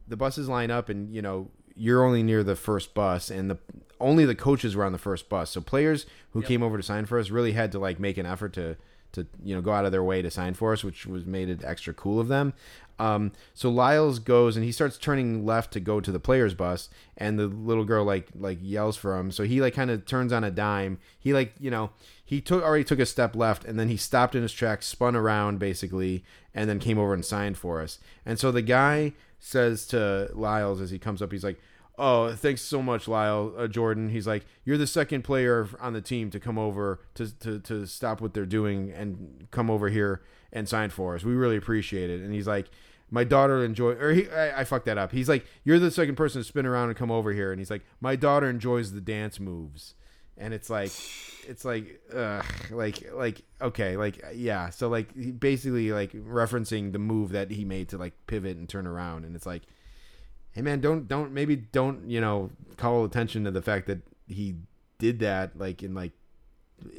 the 0.09 0.17
buses 0.17 0.49
line 0.49 0.71
up, 0.71 0.89
and 0.89 1.15
you 1.15 1.21
know, 1.21 1.51
you're 1.81 2.05
only 2.05 2.23
near 2.23 2.45
the 2.45 2.57
first 2.57 2.93
bus, 2.93 3.31
and 3.31 3.51
the 3.51 3.59
only 3.99 4.27
the 4.27 4.35
coaches 4.35 4.77
were 4.77 4.85
on 4.85 4.93
the 4.93 4.99
first 4.99 5.29
bus, 5.31 5.51
so 5.51 5.61
players 5.63 6.05
who 6.33 6.43
came 6.43 6.63
over 6.63 6.77
to 6.77 6.83
sign 6.83 7.07
for 7.07 7.19
us 7.19 7.31
really 7.31 7.53
had 7.53 7.73
to 7.73 7.79
like 7.79 7.99
make 7.99 8.19
an 8.19 8.27
effort 8.27 8.53
to 8.53 8.77
to 9.13 9.27
you 9.43 9.55
know 9.55 9.63
go 9.63 9.73
out 9.73 9.87
of 9.87 9.93
their 9.93 10.03
way 10.03 10.21
to 10.21 10.31
sign 10.31 10.53
for 10.53 10.75
us, 10.75 10.85
which 10.85 11.07
was 11.07 11.25
made 11.25 11.49
it 11.49 11.65
extra 11.65 11.95
cool 11.95 12.21
of 12.21 12.29
them. 12.29 12.53
Um, 12.99 13.33
so 13.55 13.71
Lyles 13.71 14.19
goes 14.19 14.57
and 14.57 14.65
he 14.65 14.73
starts 14.73 14.99
turning 14.99 15.47
left 15.47 15.73
to 15.73 15.81
go 15.81 16.01
to 16.01 16.13
the 16.13 16.21
players 16.21 16.53
bus, 16.53 16.91
and 17.17 17.39
the 17.39 17.47
little 17.47 17.85
girl 17.85 18.05
like 18.05 18.29
like 18.39 18.59
yells 18.61 18.99
for 18.99 19.17
him. 19.17 19.31
So 19.31 19.45
he 19.45 19.63
like 19.63 19.75
kind 19.75 19.91
of 19.91 20.05
turns 20.05 20.35
on 20.35 20.45
a 20.45 20.51
dime. 20.51 20.99
He 21.19 21.33
like 21.33 21.55
you 21.59 21.71
know 21.71 21.91
he 22.23 22.43
took 22.43 22.63
already 22.63 22.85
took 22.85 22.99
a 22.99 23.07
step 23.07 23.35
left, 23.35 23.65
and 23.65 23.81
then 23.81 23.89
he 23.89 23.97
stopped 23.97 24.35
in 24.35 24.43
his 24.43 24.53
tracks, 24.53 24.87
spun 24.87 25.17
around 25.17 25.59
basically, 25.59 26.25
and 26.55 26.69
then 26.69 26.79
came 26.79 26.99
over 26.99 27.15
and 27.15 27.25
signed 27.25 27.57
for 27.57 27.81
us. 27.81 27.99
And 28.27 28.39
so 28.39 28.53
the 28.53 28.63
guy 28.63 29.15
says 29.41 29.87
to 29.89 30.31
Lyles 30.33 30.81
as 30.81 30.91
he 30.91 30.99
comes 31.01 31.21
up, 31.21 31.33
he's 31.33 31.45
like. 31.45 31.59
Oh, 32.03 32.35
thanks 32.35 32.63
so 32.63 32.81
much, 32.81 33.07
Lyle 33.07 33.53
uh, 33.59 33.67
Jordan. 33.67 34.09
He's 34.09 34.27
like, 34.27 34.47
you're 34.65 34.79
the 34.79 34.87
second 34.87 35.21
player 35.21 35.69
on 35.81 35.93
the 35.93 36.01
team 36.01 36.31
to 36.31 36.41
come 36.41 36.57
over 36.57 37.01
to, 37.13 37.39
to 37.41 37.59
to 37.59 37.85
stop 37.85 38.23
what 38.23 38.33
they're 38.33 38.47
doing 38.47 38.91
and 38.91 39.49
come 39.51 39.69
over 39.69 39.91
here 39.91 40.23
and 40.51 40.67
sign 40.67 40.89
for 40.89 41.15
us. 41.15 41.25
We 41.25 41.35
really 41.35 41.57
appreciate 41.59 42.09
it. 42.09 42.23
And 42.23 42.33
he's 42.33 42.47
like, 42.47 42.71
my 43.11 43.25
daughter 43.25 43.63
enjoy 43.63 43.93
or 43.93 44.13
he 44.13 44.31
I, 44.31 44.61
I 44.61 44.65
fucked 44.65 44.87
that 44.87 44.97
up. 44.97 45.13
He's 45.13 45.29
like, 45.29 45.45
you're 45.63 45.79
the 45.79 45.91
second 45.91 46.15
person 46.15 46.41
to 46.41 46.45
spin 46.45 46.65
around 46.65 46.89
and 46.89 46.97
come 46.97 47.11
over 47.11 47.33
here. 47.33 47.53
And 47.53 47.61
he's 47.61 47.71
like, 47.71 47.83
my 48.01 48.17
daughter 48.17 48.49
enjoys 48.49 48.93
the 48.93 49.01
dance 49.03 49.39
moves. 49.39 49.95
And 50.37 50.55
it's 50.55 50.71
like, 50.71 50.93
it's 51.47 51.65
like, 51.65 52.01
ugh, 52.15 52.45
like, 52.71 53.13
like, 53.13 53.43
okay, 53.61 53.97
like, 53.97 54.25
yeah. 54.35 54.71
So 54.71 54.89
like, 54.89 55.09
basically 55.39 55.93
like 55.93 56.13
referencing 56.13 56.93
the 56.93 56.99
move 56.99 57.33
that 57.33 57.51
he 57.51 57.65
made 57.65 57.91
to 57.91 57.99
like 57.99 58.15
pivot 58.27 58.57
and 58.57 58.69
turn 58.69 58.87
around. 58.87 59.25
And 59.25 59.37
it's 59.37 59.47
like, 59.47 59.63
hey 60.53 60.63
man, 60.63 60.81
don't 60.81 61.09
don't 61.09 61.33
maybe 61.33 61.57
don't 61.57 62.09
you 62.09 62.21
know 62.21 62.51
call 62.77 63.05
attention 63.05 63.45
to 63.45 63.51
the 63.51 63.63
fact 63.63 63.87
that 63.87 64.01
he 64.27 64.57
did 64.99 65.21
that 65.21 65.59
like 65.59 65.83
in 65.83 65.95
like 65.95 66.13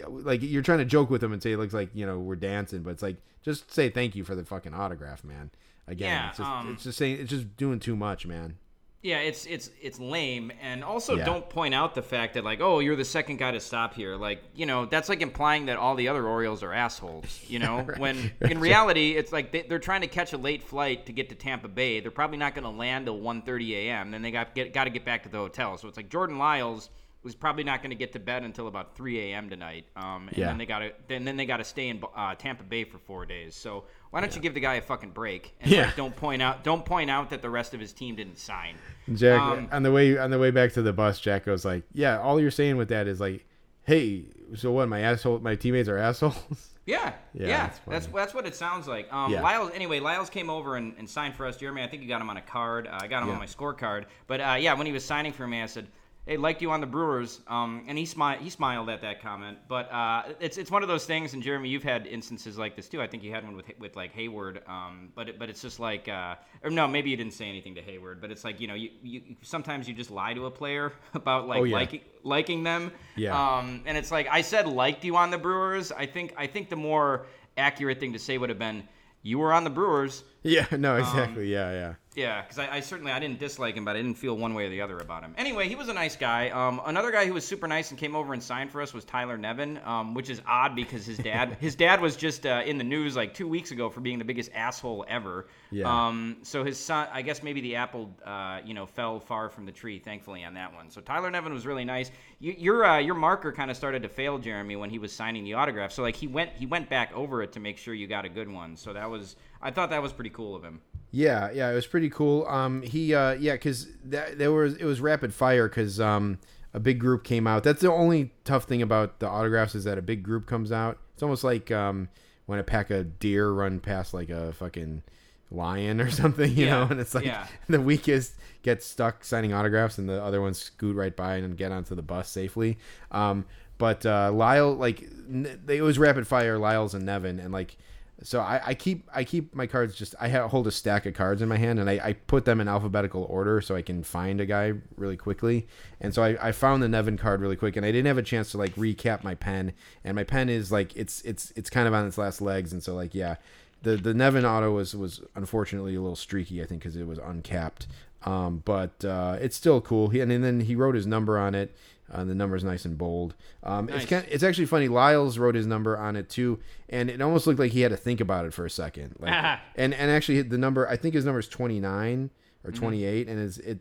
like 0.07 0.41
you're 0.41 0.61
trying 0.61 0.79
to 0.79 0.85
joke 0.85 1.09
with 1.09 1.23
him 1.23 1.33
and 1.33 1.41
say 1.41 1.53
it 1.53 1.57
looks 1.57 1.73
like 1.73 1.89
you 1.93 2.05
know 2.05 2.19
we're 2.19 2.35
dancing, 2.35 2.83
but 2.83 2.91
it's 2.91 3.03
like 3.03 3.17
just 3.41 3.71
say 3.71 3.89
thank 3.89 4.15
you 4.15 4.23
for 4.23 4.35
the 4.35 4.45
fucking 4.45 4.73
autograph, 4.73 5.23
man. 5.23 5.51
Again, 5.87 6.09
Yeah, 6.09 6.29
it's 6.29 6.37
just 6.37 6.49
um, 6.49 6.73
it's 6.73 6.83
just 6.83 6.97
saying 6.97 7.19
it's 7.19 7.29
just 7.29 7.57
doing 7.57 7.79
too 7.79 7.95
much, 7.95 8.25
man. 8.25 8.57
Yeah, 9.03 9.17
it's 9.17 9.47
it's 9.47 9.71
it's 9.81 9.99
lame, 9.99 10.51
and 10.61 10.83
also 10.83 11.17
Yeah. 11.17 11.25
don't 11.25 11.49
point 11.49 11.73
out 11.73 11.95
the 11.95 12.03
fact 12.03 12.35
that 12.35 12.43
like, 12.43 12.61
oh, 12.61 12.77
you're 12.79 12.95
the 12.95 13.03
second 13.03 13.37
guy 13.37 13.49
to 13.51 13.59
stop 13.59 13.95
here. 13.95 14.15
Like, 14.15 14.43
you 14.53 14.67
know, 14.67 14.85
that's 14.85 15.09
like 15.09 15.21
implying 15.21 15.65
that 15.65 15.77
all 15.77 15.95
the 15.95 16.07
other 16.07 16.27
Orioles 16.27 16.61
are 16.61 16.71
assholes. 16.71 17.43
You 17.47 17.57
know, 17.57 17.89
when 17.97 18.31
in 18.47 18.59
reality, 18.59 19.13
it's 19.13 19.31
like 19.31 19.51
they, 19.51 19.63
they're 19.63 19.79
trying 19.79 20.01
to 20.01 20.07
catch 20.07 20.33
a 20.33 20.37
late 20.37 20.61
flight 20.61 21.07
to 21.07 21.13
get 21.13 21.29
to 21.29 21.35
Tampa 21.35 21.67
Bay. 21.67 21.99
They're 21.99 22.11
probably 22.11 22.37
not 22.37 22.53
going 22.53 22.63
to 22.65 22.69
land 22.69 23.07
till 23.07 23.19
1:30 23.19 23.71
a.m. 23.71 24.11
Then 24.11 24.21
they 24.21 24.29
got 24.29 24.53
get 24.53 24.71
got 24.71 24.83
to 24.83 24.91
get 24.91 25.03
back 25.03 25.23
to 25.23 25.29
the 25.29 25.37
hotel. 25.39 25.77
So 25.79 25.87
it's 25.87 25.97
like 25.97 26.09
Jordan 26.09 26.37
Lyles 26.37 26.91
was 27.23 27.35
probably 27.35 27.63
not 27.63 27.81
going 27.81 27.91
to 27.91 27.95
get 27.95 28.11
to 28.13 28.19
bed 28.19 28.43
until 28.43 28.67
about 28.67 28.95
3 28.95 29.19
a.m. 29.31 29.47
tonight. 29.49 29.85
Um, 29.95 30.27
and 30.29 30.37
Yeah. 30.37 30.47
then 30.47 30.57
they 30.59 30.65
got 30.67 30.79
to 30.79 30.91
then 31.07 31.23
then 31.25 31.37
they 31.37 31.45
got 31.47 31.57
to 31.57 31.63
stay 31.63 31.89
in 31.89 32.03
uh, 32.15 32.35
Tampa 32.35 32.63
Bay 32.63 32.83
for 32.83 32.99
four 32.99 33.25
days. 33.25 33.55
So 33.55 33.85
why 34.11 34.21
don't 34.21 34.35
you 34.35 34.41
give 34.41 34.53
the 34.53 34.59
guy 34.59 34.75
a 34.75 34.81
fucking 34.81 35.11
break? 35.11 35.55
And 35.59 35.71
Yeah. 35.71 35.85
like, 35.87 35.95
don't 35.95 36.15
point 36.15 36.41
out 36.41 36.63
don't 36.63 36.85
point 36.85 37.09
out 37.09 37.29
that 37.31 37.41
the 37.41 37.49
rest 37.49 37.73
of 37.73 37.79
his 37.79 37.91
team 37.93 38.15
didn't 38.15 38.37
sign. 38.37 38.75
Jack 39.13 39.41
Um, 39.41 39.67
on 39.71 39.83
the 39.83 39.91
way 39.91 40.17
on 40.17 40.29
the 40.31 40.39
way 40.39 40.51
back 40.51 40.73
to 40.73 40.81
the 40.81 40.93
bus, 40.93 41.19
Jack 41.19 41.45
goes 41.45 41.65
like, 41.65 41.83
"Yeah, 41.93 42.19
all 42.19 42.39
you're 42.39 42.51
saying 42.51 42.77
with 42.77 42.89
that 42.89 43.07
is 43.07 43.19
like, 43.19 43.45
hey, 43.83 44.25
so 44.55 44.71
what? 44.71 44.87
My 44.89 44.99
asshole, 45.01 45.39
my 45.39 45.55
teammates 45.55 45.89
are 45.89 45.97
assholes." 45.97 46.67
Yeah, 46.83 47.13
Yeah, 47.33 47.47
yeah, 47.47 47.57
that's 47.67 47.79
that's 47.87 48.07
that's 48.07 48.33
what 48.33 48.47
it 48.47 48.55
sounds 48.55 48.87
like. 48.87 49.07
Um, 49.13 49.31
Yeah. 49.31 49.43
Lyles, 49.43 49.71
anyway, 49.75 49.99
Lyles 49.99 50.31
came 50.31 50.49
over 50.49 50.75
and, 50.77 50.95
and 50.97 51.07
signed 51.07 51.35
for 51.35 51.45
us. 51.45 51.55
Jeremy, 51.55 51.83
I 51.83 51.87
think 51.87 52.01
you 52.01 52.07
got 52.09 52.19
him 52.21 52.29
on 52.31 52.37
a 52.37 52.41
card. 52.41 52.87
Uh, 52.87 52.97
I 52.99 53.07
got 53.07 53.21
him 53.21 53.27
Yeah. 53.29 53.35
on 53.35 53.39
my 53.39 53.45
scorecard. 53.45 54.05
But 54.25 54.41
uh, 54.41 54.57
yeah, 54.59 54.73
when 54.73 54.87
he 54.87 54.91
was 54.91 55.05
signing 55.05 55.31
for 55.31 55.45
me, 55.45 55.61
I 55.61 55.67
said, 55.67 55.87
"Hey, 56.25 56.37
liked 56.37 56.61
you 56.61 56.71
on 56.71 56.81
the 56.81 56.87
Brewers," 56.87 57.39
um, 57.47 57.83
and 57.87 57.97
he 57.97 58.05
smiled. 58.05 58.41
He 58.41 58.49
smiled 58.49 58.89
at 58.89 59.01
that 59.01 59.21
comment. 59.21 59.57
But 59.67 59.91
uh, 59.91 60.23
it's 60.39 60.57
it's 60.57 60.69
one 60.71 60.83
of 60.83 60.87
those 60.89 61.05
things. 61.05 61.33
And 61.33 61.41
Jeremy, 61.41 61.69
you've 61.69 61.83
had 61.83 62.05
instances 62.07 62.57
like 62.57 62.75
this 62.75 62.87
too. 62.87 63.01
I 63.01 63.07
think 63.07 63.23
you 63.23 63.31
had 63.31 63.43
one 63.43 63.55
with 63.55 63.65
with 63.79 63.95
like 63.95 64.13
Heyward. 64.15 64.67
Um, 64.69 65.09
but 65.15 65.29
it, 65.29 65.39
but 65.39 65.49
it's 65.49 65.61
just 65.61 65.79
like, 65.79 66.07
uh, 66.07 66.35
or 66.63 66.69
no, 66.69 66.87
maybe 66.87 67.09
you 67.09 67.17
didn't 67.17 67.33
say 67.33 67.49
anything 67.49 67.75
to 67.75 67.81
Heyward. 67.81 68.21
But 68.21 68.31
it's 68.31 68.43
like 68.43 68.59
you 68.59 68.67
know, 68.67 68.75
you, 68.75 68.89
you 69.01 69.21
sometimes 69.41 69.87
you 69.87 69.93
just 69.93 70.11
lie 70.11 70.33
to 70.33 70.45
a 70.45 70.51
player 70.51 70.93
about 71.13 71.47
like 71.47 71.61
Oh, 71.61 71.63
yeah. 71.63 71.75
liking 71.75 72.01
liking 72.23 72.63
them. 72.63 72.91
Yeah. 73.15 73.57
Um, 73.57 73.81
and 73.85 73.97
it's 73.97 74.11
like 74.11 74.27
I 74.29 74.41
said, 74.41 74.67
liked 74.67 75.03
you 75.03 75.15
on 75.15 75.31
the 75.31 75.37
Brewers. 75.37 75.91
I 75.91 76.05
think 76.05 76.33
I 76.37 76.47
think 76.47 76.69
the 76.69 76.75
more 76.75 77.25
accurate 77.57 77.99
thing 77.99 78.13
to 78.13 78.19
say 78.19 78.37
would 78.37 78.49
have 78.49 78.59
been 78.59 78.87
you 79.23 79.37
were 79.37 79.53
on 79.53 79.63
the 79.63 79.69
Brewers. 79.69 80.23
yeah, 80.43 80.65
no, 80.77 80.93
Um, 80.95 80.99
exactly. 81.01 81.51
yeah, 81.51 81.71
yeah. 81.71 81.93
Yeah, 82.13 82.41
because 82.41 82.59
I, 82.59 82.75
I 82.75 82.79
certainly 82.81 83.13
I 83.13 83.19
didn't 83.19 83.39
dislike 83.39 83.75
him, 83.75 83.85
but 83.85 83.95
I 83.95 84.01
didn't 84.01 84.17
feel 84.17 84.35
one 84.35 84.53
way 84.53 84.65
or 84.65 84.69
the 84.69 84.81
other 84.81 84.97
about 84.97 85.23
him. 85.23 85.33
Anyway, 85.37 85.69
he 85.69 85.75
was 85.75 85.87
a 85.87 85.93
nice 85.93 86.17
guy. 86.17 86.49
Um, 86.49 86.81
another 86.85 87.09
guy 87.09 87.25
who 87.25 87.33
was 87.33 87.47
super 87.47 87.67
nice 87.67 87.89
and 87.89 87.97
came 87.97 88.17
over 88.17 88.33
and 88.33 88.43
signed 88.43 88.69
for 88.69 88.81
us 88.81 88.93
was 88.93 89.05
Tyler 89.05 89.37
Nevin, 89.37 89.79
um, 89.85 90.13
which 90.13 90.29
is 90.29 90.41
odd 90.45 90.75
because 90.75 91.05
his 91.05 91.17
dad 91.17 91.55
his 91.61 91.73
dad 91.73 92.01
was 92.01 92.17
just 92.17 92.45
uh, 92.45 92.63
in 92.65 92.77
the 92.77 92.83
news 92.83 93.15
like 93.15 93.33
two 93.33 93.47
weeks 93.47 93.71
ago 93.71 93.89
for 93.89 94.01
being 94.01 94.19
the 94.19 94.25
biggest 94.25 94.51
asshole 94.53 95.05
ever. 95.07 95.47
Yeah. 95.71 95.87
Um, 95.87 96.37
so 96.41 96.65
his 96.65 96.77
son, 96.77 97.07
I 97.13 97.21
guess 97.21 97.43
maybe 97.43 97.61
the 97.61 97.77
apple, 97.77 98.13
uh, 98.25 98.59
you 98.65 98.73
know, 98.73 98.85
fell 98.85 99.21
far 99.21 99.47
from 99.47 99.65
the 99.65 99.71
tree. 99.71 99.97
Thankfully 99.97 100.43
on 100.43 100.53
that 100.55 100.73
one. 100.73 100.89
So 100.89 100.99
Tyler 100.99 101.31
Nevin 101.31 101.53
was 101.53 101.65
really 101.65 101.85
nice. 101.85 102.11
You, 102.39 102.53
your 102.57 102.83
uh, 102.83 102.97
your 102.97 103.15
marker 103.15 103.53
kind 103.53 103.71
of 103.71 103.77
started 103.77 104.03
to 104.03 104.09
fail, 104.09 104.37
Jeremy, 104.37 104.75
when 104.75 104.89
he 104.89 104.99
was 104.99 105.13
signing 105.13 105.45
the 105.45 105.53
autograph. 105.53 105.93
So 105.93 106.01
like 106.01 106.17
he 106.17 106.27
went 106.27 106.51
he 106.57 106.65
went 106.65 106.89
back 106.89 107.13
over 107.13 107.41
it 107.41 107.53
to 107.53 107.61
make 107.61 107.77
sure 107.77 107.93
you 107.93 108.07
got 108.07 108.25
a 108.25 108.29
good 108.29 108.49
one. 108.49 108.75
So 108.75 108.91
that 108.91 109.09
was 109.09 109.37
I 109.61 109.71
thought 109.71 109.91
that 109.91 110.01
was 110.01 110.11
pretty 110.11 110.31
cool 110.31 110.57
of 110.57 110.63
him. 110.63 110.81
Yeah, 111.11 111.51
yeah, 111.51 111.69
it 111.69 111.75
was 111.75 111.87
pretty 111.87 112.09
cool. 112.09 112.45
Um, 112.47 112.81
he, 112.83 113.13
uh, 113.13 113.33
yeah, 113.33 113.53
because 113.53 113.87
that 114.05 114.37
there 114.37 114.51
was 114.51 114.75
it 114.75 114.85
was 114.85 115.01
rapid 115.01 115.33
fire 115.33 115.67
because 115.67 115.99
um, 115.99 116.39
a 116.73 116.79
big 116.79 116.99
group 116.99 117.23
came 117.23 117.47
out. 117.47 117.63
That's 117.63 117.81
the 117.81 117.91
only 117.91 118.31
tough 118.45 118.63
thing 118.63 118.81
about 118.81 119.19
the 119.19 119.27
autographs 119.27 119.75
is 119.75 119.83
that 119.83 119.97
a 119.97 120.01
big 120.01 120.23
group 120.23 120.45
comes 120.47 120.71
out. 120.71 120.99
It's 121.13 121.21
almost 121.23 121.43
like 121.43 121.69
um, 121.69 122.07
when 122.45 122.59
a 122.59 122.63
pack 122.63 122.91
of 122.91 123.19
deer 123.19 123.51
run 123.51 123.79
past 123.81 124.13
like 124.13 124.29
a 124.29 124.53
fucking 124.53 125.03
lion 125.49 125.99
or 125.99 126.09
something, 126.11 126.55
you 126.55 126.65
Yeah, 126.65 126.69
know, 126.69 126.87
and 126.89 126.99
it's 127.01 127.13
like 127.13 127.25
yeah. 127.25 127.47
the 127.67 127.81
weakest 127.81 128.35
gets 128.63 128.85
stuck 128.85 129.25
signing 129.25 129.51
autographs 129.51 129.97
and 129.97 130.07
the 130.07 130.23
other 130.23 130.39
ones 130.41 130.59
scoot 130.59 130.95
right 130.95 131.15
by 131.15 131.35
and 131.35 131.57
get 131.57 131.73
onto 131.73 131.93
the 131.93 132.01
bus 132.01 132.29
safely. 132.29 132.77
Um, 133.11 133.45
but 133.77 134.05
uh, 134.05 134.31
Lyle, 134.31 134.73
like, 134.75 135.01
n- 135.01 135.59
they, 135.65 135.77
it 135.77 135.81
was 135.81 135.97
rapid 135.99 136.27
fire, 136.27 136.57
Lyles 136.57 136.93
and 136.93 137.05
Nevin, 137.05 137.39
and 137.39 137.51
like, 137.51 137.77
so 138.23 138.39
I, 138.39 138.61
I 138.67 138.73
keep 138.73 139.09
I 139.13 139.23
keep 139.23 139.55
my 139.55 139.65
cards 139.65 139.95
just 139.95 140.13
I 140.19 140.29
hold 140.29 140.67
a 140.67 140.71
stack 140.71 141.05
of 141.05 141.13
cards 141.13 141.41
in 141.41 141.49
my 141.49 141.57
hand 141.57 141.79
and 141.79 141.89
I, 141.89 141.99
I 142.03 142.13
put 142.13 142.45
them 142.45 142.61
in 142.61 142.67
alphabetical 142.67 143.25
order 143.29 143.61
so 143.61 143.75
I 143.75 143.81
can 143.81 144.03
find 144.03 144.39
a 144.39 144.45
guy 144.45 144.73
really 144.95 145.17
quickly. 145.17 145.67
And 145.99 146.13
so 146.13 146.23
I, 146.23 146.49
I 146.49 146.51
found 146.51 146.83
the 146.83 146.87
Nevin 146.87 147.17
card 147.17 147.41
really 147.41 147.55
quick 147.55 147.75
and 147.75 147.85
I 147.85 147.91
didn't 147.91 148.07
have 148.07 148.17
a 148.17 148.23
chance 148.23 148.51
to 148.51 148.57
like 148.57 148.75
recap 148.75 149.23
my 149.23 149.35
pen. 149.35 149.73
And 150.03 150.15
my 150.15 150.23
pen 150.23 150.49
is 150.49 150.71
like 150.71 150.95
it's 150.95 151.21
it's 151.21 151.51
it's 151.55 151.69
kind 151.69 151.87
of 151.87 151.93
on 151.93 152.05
its 152.05 152.17
last 152.17 152.41
legs 152.41 152.73
and 152.73 152.83
so 152.83 152.95
like 152.95 153.15
yeah, 153.15 153.35
the 153.81 153.97
the 153.97 154.13
Nevin 154.13 154.45
auto 154.45 154.71
was 154.71 154.95
was 154.95 155.21
unfortunately 155.35 155.95
a 155.95 156.01
little 156.01 156.15
streaky 156.15 156.61
I 156.61 156.65
think 156.65 156.81
because 156.81 156.95
it 156.95 157.07
was 157.07 157.17
uncapped. 157.17 157.87
Um, 158.23 158.61
but 158.65 159.03
uh, 159.03 159.37
it's 159.41 159.55
still 159.55 159.81
cool. 159.81 160.09
He, 160.09 160.19
and 160.19 160.29
then 160.29 160.59
he 160.59 160.75
wrote 160.75 160.93
his 160.93 161.07
number 161.07 161.39
on 161.39 161.55
it. 161.55 161.75
Uh, 162.11 162.23
the 162.25 162.35
number's 162.35 162.63
nice 162.63 162.83
and 162.83 162.97
bold. 162.97 163.35
Um, 163.63 163.87
It's 163.87 163.99
Nice. 163.99 164.05
kind 164.07 164.25
it's 164.29 164.43
actually 164.43 164.65
funny. 164.65 164.87
Lyles 164.89 165.37
wrote 165.37 165.55
his 165.55 165.65
number 165.65 165.97
on 165.97 166.15
it 166.15 166.29
too, 166.29 166.59
and 166.89 167.09
it 167.09 167.21
almost 167.21 167.47
looked 167.47 167.59
like 167.59 167.71
he 167.71 167.81
had 167.81 167.91
to 167.91 167.97
think 167.97 168.19
about 168.19 168.45
it 168.45 168.53
for 168.53 168.65
a 168.65 168.69
second. 168.69 169.15
Like, 169.19 169.33
and 169.75 169.93
and 169.93 170.11
actually 170.11 170.41
the 170.41 170.57
number 170.57 170.87
I 170.89 170.97
think 170.97 171.13
his 171.15 171.23
number 171.25 171.39
is 171.39 171.47
twenty 171.47 171.79
nine 171.79 172.29
or 172.65 172.71
twenty 172.71 173.05
and 173.05 173.39
it's 173.39 173.57
it 173.59 173.79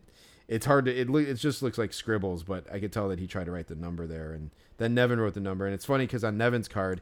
it's 0.48 0.66
hard 0.66 0.84
to 0.84 0.94
it 0.96 1.08
it 1.10 1.34
just 1.34 1.62
looks 1.62 1.76
like 1.78 1.92
scribbles, 1.92 2.42
but 2.44 2.72
I 2.72 2.78
could 2.80 2.92
tell 2.92 3.08
that 3.08 3.18
he 3.18 3.26
tried 3.26 3.44
to 3.46 3.50
write 3.52 3.66
the 3.66 3.74
number 3.74 4.06
there, 4.06 4.32
and 4.32 4.50
then 4.78 4.94
Nevin 4.94 5.18
wrote 5.20 5.34
the 5.34 5.40
number, 5.40 5.64
and 5.66 5.74
it's 5.74 5.84
funny 5.84 6.06
because 6.06 6.22
on 6.24 6.36
Nevin's 6.38 6.68
card. 6.68 7.00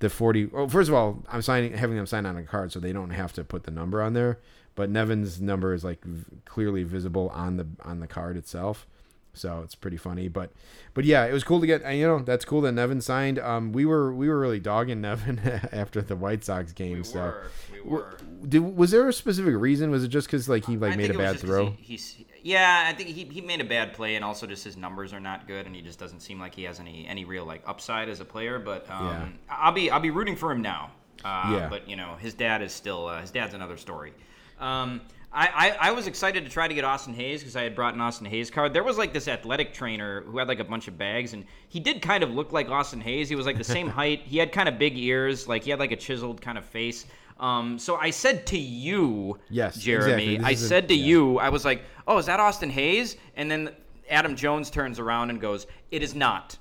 The 0.00 0.08
forty. 0.08 0.46
Well, 0.46 0.68
first 0.68 0.88
of 0.88 0.94
all, 0.94 1.24
I'm 1.28 1.42
signing, 1.42 1.72
having 1.72 1.96
them 1.96 2.06
sign 2.06 2.24
on 2.24 2.36
a 2.36 2.44
card, 2.44 2.70
so 2.70 2.78
they 2.78 2.92
don't 2.92 3.10
have 3.10 3.32
to 3.32 3.42
put 3.42 3.64
the 3.64 3.72
number 3.72 4.00
on 4.00 4.12
there. 4.12 4.38
but 4.76 4.88
Nevin's 4.90 5.40
number 5.40 5.74
is 5.74 5.82
like 5.82 6.04
v- 6.04 6.36
clearly 6.44 6.84
visible 6.84 7.30
on 7.30 7.56
the 7.56 7.66
on 7.82 7.98
the 7.98 8.06
card 8.06 8.36
itself. 8.36 8.86
So 9.34 9.60
it's 9.62 9.74
pretty 9.74 9.96
funny, 9.96 10.28
but 10.28 10.50
but 10.94 11.04
yeah, 11.04 11.24
it 11.24 11.32
was 11.32 11.44
cool 11.44 11.60
to 11.60 11.66
get. 11.66 11.82
You 11.94 12.06
know, 12.06 12.18
that's 12.20 12.44
cool 12.44 12.60
that 12.62 12.72
Nevin 12.72 13.00
signed. 13.00 13.38
Um, 13.38 13.72
we 13.72 13.84
were 13.86 14.12
we 14.12 14.28
were 14.28 14.38
really 14.38 14.60
dogging 14.60 15.00
Nevin 15.02 15.38
after 15.72 16.02
the 16.02 16.16
White 16.16 16.44
Sox 16.44 16.72
game. 16.72 16.98
We 16.98 17.04
so 17.04 17.20
were. 17.20 17.42
We 17.72 17.80
were. 17.90 18.18
did, 18.48 18.60
was 18.76 18.90
there 18.90 19.08
a 19.08 19.12
specific 19.12 19.54
reason? 19.56 19.90
Was 19.90 20.02
it 20.02 20.08
just 20.08 20.26
because 20.26 20.48
like 20.48 20.66
he 20.66 20.76
like 20.76 20.94
I 20.94 20.96
made 20.96 21.10
a 21.10 21.14
think 21.14 21.20
it 21.20 21.22
was 21.22 21.32
bad 21.32 21.40
throw? 21.40 21.70
He, 21.78 21.94
he's 21.94 22.16
yeah, 22.42 22.84
I 22.86 22.92
think 22.92 23.10
he, 23.10 23.24
he 23.24 23.40
made 23.40 23.60
a 23.60 23.64
bad 23.64 23.92
play, 23.92 24.14
and 24.16 24.24
also 24.24 24.46
just 24.46 24.64
his 24.64 24.76
numbers 24.76 25.12
are 25.12 25.20
not 25.20 25.46
good, 25.46 25.66
and 25.66 25.74
he 25.74 25.82
just 25.82 25.98
doesn't 25.98 26.20
seem 26.20 26.38
like 26.38 26.54
he 26.54 26.64
has 26.64 26.80
any 26.80 27.06
any 27.06 27.24
real 27.24 27.44
like 27.44 27.62
upside 27.66 28.08
as 28.08 28.20
a 28.20 28.24
player. 28.24 28.58
But 28.58 28.88
um, 28.90 29.06
Yeah. 29.06 29.28
I'll 29.50 29.72
be 29.72 29.90
I'll 29.90 30.00
be 30.00 30.10
rooting 30.10 30.36
for 30.36 30.50
him 30.50 30.62
now. 30.62 30.90
Uh, 31.24 31.50
Yeah. 31.52 31.68
But 31.68 31.88
you 31.88 31.96
know, 31.96 32.16
his 32.18 32.34
dad 32.34 32.62
is 32.62 32.72
still 32.72 33.06
uh, 33.06 33.20
his 33.20 33.30
dad's 33.30 33.54
another 33.54 33.76
story. 33.76 34.12
Um, 34.60 35.02
I, 35.30 35.46
I, 35.80 35.88
I 35.88 35.90
was 35.92 36.06
excited 36.06 36.44
to 36.44 36.50
try 36.50 36.66
to 36.68 36.74
get 36.74 36.84
Austin 36.84 37.12
Hays 37.12 37.40
because 37.40 37.54
I 37.54 37.62
had 37.62 37.74
brought 37.74 37.92
an 37.94 38.00
Austin 38.00 38.26
Hays 38.26 38.50
card. 38.50 38.72
There 38.72 38.82
was 38.82 38.96
like 38.96 39.12
this 39.12 39.28
athletic 39.28 39.74
trainer 39.74 40.22
who 40.22 40.38
had 40.38 40.48
like 40.48 40.58
a 40.60 40.64
bunch 40.64 40.88
of 40.88 40.96
bags, 40.96 41.34
and 41.34 41.44
he 41.68 41.80
did 41.80 42.00
kind 42.00 42.24
of 42.24 42.30
look 42.30 42.50
like 42.52 42.68
Austin 42.70 43.00
Hays. 43.00 43.28
He 43.28 43.34
was 43.34 43.44
like 43.44 43.58
the 43.58 43.64
same 43.64 43.88
height. 44.00 44.20
He 44.24 44.38
had 44.38 44.52
kind 44.52 44.68
of 44.68 44.78
big 44.78 44.96
ears, 44.96 45.46
like 45.46 45.64
he 45.64 45.70
had 45.70 45.78
like 45.78 45.92
a 45.92 45.96
chiseled 45.96 46.40
kind 46.40 46.56
of 46.56 46.64
face. 46.64 47.04
Um, 47.40 47.78
so 47.78 47.96
I 47.96 48.10
said 48.10 48.46
to 48.46 48.58
you, 48.58 49.38
Yes, 49.50 49.76
Jeremy, 49.76 50.34
exactly. 50.36 50.38
I 50.44 50.50
is 50.52 50.62
a- 50.62 50.68
said 50.68 50.88
to 50.88 50.94
yeah. 50.94 51.06
you, 51.06 51.38
I 51.38 51.50
was 51.50 51.64
like, 51.64 51.82
"Oh, 52.06 52.18
is 52.18 52.26
that 52.26 52.40
Austin 52.40 52.70
Hays?" 52.70 53.16
And 53.36 53.50
then 53.50 53.70
Adam 54.10 54.34
Jones 54.34 54.70
turns 54.70 54.98
around 54.98 55.30
and 55.30 55.40
goes, 55.40 55.66
"It 55.90 56.02
is 56.02 56.14
not." 56.14 56.56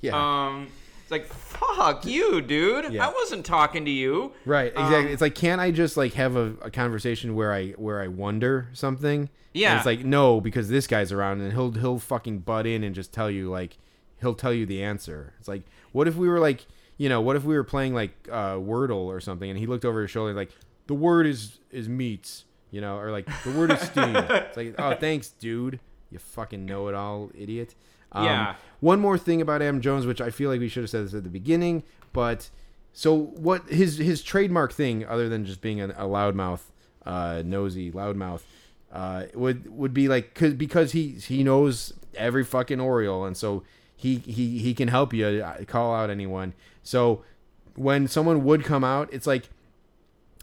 yeah, 0.00 0.12
Um, 0.46 0.68
it's 1.08 1.10
like, 1.12 1.26
"Fuck 1.26 2.04
you, 2.04 2.42
dude! 2.42 2.92
Yeah. 2.92 3.08
I 3.08 3.12
wasn't 3.12 3.46
talking 3.46 3.84
to 3.86 3.90
you." 3.90 4.32
right, 4.44 4.72
exactly. 4.72 4.96
um, 4.96 5.06
it's 5.08 5.22
like, 5.22 5.34
can't 5.34 5.60
I 5.60 5.70
just 5.70 5.96
like 5.96 6.12
have 6.14 6.36
a, 6.36 6.54
a 6.62 6.70
conversation 6.70 7.34
where 7.34 7.52
I 7.52 7.70
where 7.72 8.00
I 8.02 8.08
wonder 8.08 8.68
something? 8.74 9.20
And 9.20 9.28
Yeah. 9.54 9.76
it's 9.78 9.86
like 9.86 10.04
no, 10.04 10.40
because 10.40 10.68
this 10.68 10.86
guy's 10.86 11.10
around 11.12 11.40
and 11.40 11.52
he'll 11.52 11.72
he'll 11.72 11.98
fucking 11.98 12.40
butt 12.40 12.66
in 12.66 12.84
and 12.84 12.94
just 12.94 13.12
tell 13.12 13.30
you 13.30 13.50
like 13.50 13.78
he'll 14.20 14.34
tell 14.34 14.52
you 14.52 14.66
the 14.66 14.82
answer. 14.82 15.32
It's 15.38 15.48
like, 15.48 15.62
what 15.92 16.06
if 16.08 16.16
we 16.16 16.28
were 16.28 16.40
like, 16.40 16.66
you 16.98 17.08
know, 17.08 17.20
what 17.20 17.36
if 17.36 17.44
we 17.44 17.54
were 17.56 17.64
playing 17.64 17.94
like 17.94 18.12
uh, 18.30 18.54
Wordle 18.56 19.06
or 19.06 19.20
something, 19.20 19.48
and 19.48 19.58
he 19.58 19.66
looked 19.66 19.84
over 19.86 20.02
his 20.02 20.10
shoulder 20.10 20.34
like 20.34 20.50
the 20.88 20.94
word 20.94 21.26
is 21.26 21.58
is 21.70 21.88
meats, 21.88 22.44
you 22.70 22.80
know, 22.82 22.98
or 22.98 23.10
like 23.10 23.26
the 23.44 23.52
word 23.52 23.70
is 23.72 23.80
steam. 23.80 24.14
it's 24.16 24.56
like, 24.56 24.74
oh, 24.78 24.94
thanks, 24.94 25.30
dude. 25.30 25.80
You 26.10 26.18
fucking 26.18 26.64
know 26.66 26.88
it 26.88 26.94
all, 26.94 27.30
idiot. 27.34 27.74
Um, 28.12 28.24
Yeah. 28.24 28.54
One 28.80 29.00
more 29.00 29.18
thing 29.18 29.40
about 29.40 29.62
Adam 29.62 29.80
Jones, 29.80 30.06
which 30.06 30.20
I 30.20 30.30
feel 30.30 30.50
like 30.50 30.60
we 30.60 30.68
should 30.68 30.84
have 30.84 30.90
said 30.90 31.04
this 31.04 31.14
at 31.14 31.24
the 31.24 31.30
beginning, 31.30 31.82
but 32.12 32.50
so 32.92 33.14
what 33.16 33.68
his 33.68 33.98
his 33.98 34.22
trademark 34.22 34.72
thing, 34.72 35.04
other 35.06 35.28
than 35.28 35.44
just 35.44 35.60
being 35.60 35.80
a, 35.80 35.88
a 35.88 36.06
loudmouth, 36.06 36.62
uh, 37.04 37.42
nosy 37.44 37.90
loudmouth, 37.90 38.42
uh, 38.92 39.24
would 39.34 39.68
would 39.76 39.94
be 39.94 40.08
like 40.08 40.34
cause, 40.34 40.54
because 40.54 40.92
he 40.92 41.10
he 41.10 41.42
knows 41.42 41.92
every 42.14 42.44
fucking 42.44 42.80
Oriole, 42.80 43.24
and 43.24 43.36
so 43.36 43.62
he 43.96 44.16
he 44.18 44.58
he 44.58 44.74
can 44.74 44.88
help 44.88 45.12
you 45.12 45.26
uh, 45.26 45.64
call 45.64 45.94
out 45.94 46.10
anyone. 46.10 46.54
So 46.82 47.22
when 47.74 48.08
someone 48.08 48.44
would 48.44 48.64
come 48.64 48.84
out, 48.84 49.08
it's 49.12 49.26
like 49.26 49.48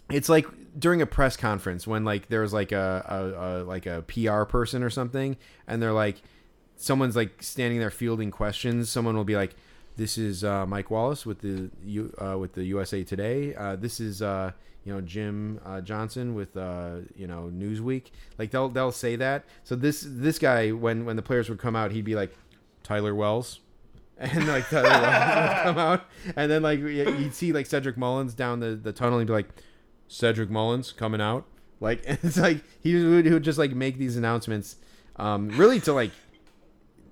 it's 0.10 0.30
like 0.30 0.46
during 0.78 1.02
a 1.02 1.06
press 1.06 1.38
conference 1.38 1.88
when 1.88 2.04
like 2.04 2.28
there's 2.28 2.54
like 2.54 2.72
a, 2.72 3.06
a, 3.08 3.42
a 3.42 3.50
like 3.64 3.86
a 3.86 4.04
PR 4.04 4.44
person 4.44 4.84
or 4.84 4.90
something, 4.90 5.38
and 5.68 5.82
they're 5.82 5.94
like 5.94 6.22
someone's 6.76 7.16
like 7.16 7.42
standing 7.42 7.80
there 7.80 7.92
fielding 7.92 8.32
questions. 8.32 8.90
Someone 8.90 9.16
will 9.16 9.24
be 9.24 9.36
like, 9.36 9.56
"This 9.96 10.18
is 10.18 10.44
uh, 10.44 10.66
Mike 10.66 10.92
Wallace 10.92 11.26
with 11.26 11.40
the 11.40 11.70
U, 11.86 12.14
uh, 12.20 12.38
with 12.38 12.54
the 12.54 12.64
USA 12.66 13.04
Today. 13.04 13.56
Uh, 13.56 13.76
this 13.76 14.00
is 14.00 14.22
uh, 14.22 14.52
you 14.84 14.94
know 14.94 15.02
Jim 15.02 15.60
uh, 15.66 15.82
Johnson 15.82 16.36
with 16.36 16.56
uh, 16.58 16.98
you 17.16 17.28
know 17.28 17.52
Newsweek." 17.54 18.12
Like 18.38 18.52
they'll 18.52 18.70
they'll 18.70 18.92
say 18.92 19.16
that. 19.16 19.46
So 19.64 19.76
this 19.76 20.06
this 20.08 20.40
guy 20.40 20.72
when 20.72 21.06
when 21.06 21.16
the 21.16 21.24
players 21.24 21.50
would 21.50 21.60
come 21.60 21.76
out, 21.76 21.92
he'd 21.92 22.06
be 22.06 22.16
like, 22.16 22.36
"Tyler 22.84 23.16
Wells." 23.16 23.60
And 24.18 24.48
like 24.48 24.70
Tyler 24.70 24.90
Wells 24.90 25.02
would 25.04 25.64
come 25.64 25.78
out, 25.78 26.06
and 26.38 26.50
then 26.50 26.62
like 26.64 26.80
you'd 26.80 27.34
see 27.34 27.52
like 27.52 27.66
Cedric 27.66 27.98
Mullins 27.98 28.34
down 28.34 28.62
the, 28.62 28.78
the 28.78 28.94
tunnel, 28.94 29.20
and 29.20 29.28
he'd 29.28 29.34
be 29.34 29.34
like, 29.34 29.50
Cedric 30.08 30.50
Mullins 30.50 30.92
coming 30.92 31.22
out. 31.22 31.46
Like 31.80 32.02
it's 32.06 32.38
like 32.38 32.64
he 32.82 32.96
would, 32.96 33.26
he 33.26 33.32
would 33.32 33.44
just 33.44 33.60
like 33.60 33.72
make 33.72 33.98
these 33.98 34.18
announcements, 34.18 34.78
um, 35.18 35.50
really 35.50 35.80
to 35.82 35.94
like 35.94 36.12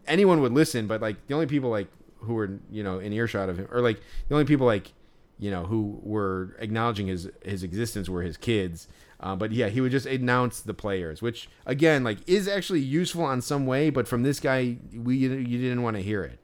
anyone 0.08 0.42
would 0.42 0.54
listen, 0.54 0.88
but 0.88 1.02
like 1.02 1.28
the 1.28 1.34
only 1.34 1.48
people 1.48 1.70
like 1.70 1.88
who 2.20 2.34
were 2.34 2.60
you 2.72 2.84
know 2.84 3.00
in 3.00 3.14
earshot 3.14 3.50
of 3.50 3.58
him, 3.58 3.68
or 3.72 3.82
like 3.82 4.00
the 4.28 4.36
only 4.36 4.46
people 4.46 4.66
like 4.66 4.94
you 5.40 5.52
know 5.52 5.64
who 5.64 6.00
were 6.04 6.56
acknowledging 6.60 7.08
his 7.08 7.30
his 7.44 7.64
existence 7.64 8.10
were 8.10 8.22
his 8.22 8.38
kids. 8.38 8.88
Uh, 9.20 9.36
but 9.36 9.52
yeah, 9.54 9.70
he 9.70 9.80
would 9.80 9.92
just 9.92 10.06
announce 10.06 10.60
the 10.60 10.74
players, 10.74 11.22
which 11.22 11.50
again 11.66 12.04
like 12.04 12.18
is 12.28 12.48
actually 12.48 12.82
useful 12.82 13.24
on 13.24 13.42
some 13.42 13.66
way, 13.66 13.90
but 13.90 14.08
from 14.08 14.24
this 14.24 14.40
guy, 14.40 14.78
we 14.94 15.18
you 15.18 15.58
didn't 15.60 15.82
want 15.82 15.96
to 15.96 16.04
hear 16.04 16.24
it. 16.24 16.40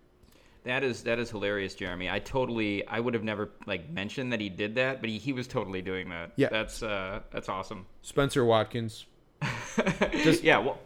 That 0.63 0.83
is 0.83 1.03
that 1.03 1.19
is 1.19 1.29
hilarious, 1.29 1.73
Jeremy. 1.73 2.09
I 2.09 2.19
totally 2.19 2.85
I 2.87 2.99
would 2.99 3.13
have 3.13 3.23
never 3.23 3.49
like 3.65 3.89
mentioned 3.89 4.31
that 4.33 4.39
he 4.39 4.49
did 4.49 4.75
that, 4.75 5.01
but 5.01 5.09
he, 5.09 5.17
he 5.17 5.33
was 5.33 5.47
totally 5.47 5.81
doing 5.81 6.09
that. 6.09 6.31
Yeah. 6.35 6.49
that's 6.49 6.83
uh 6.83 7.21
that's 7.31 7.49
awesome. 7.49 7.85
Spenser 8.03 8.45
Watkins, 8.45 9.05
Just 10.23 10.43
yeah. 10.43 10.57
Well, 10.57 10.79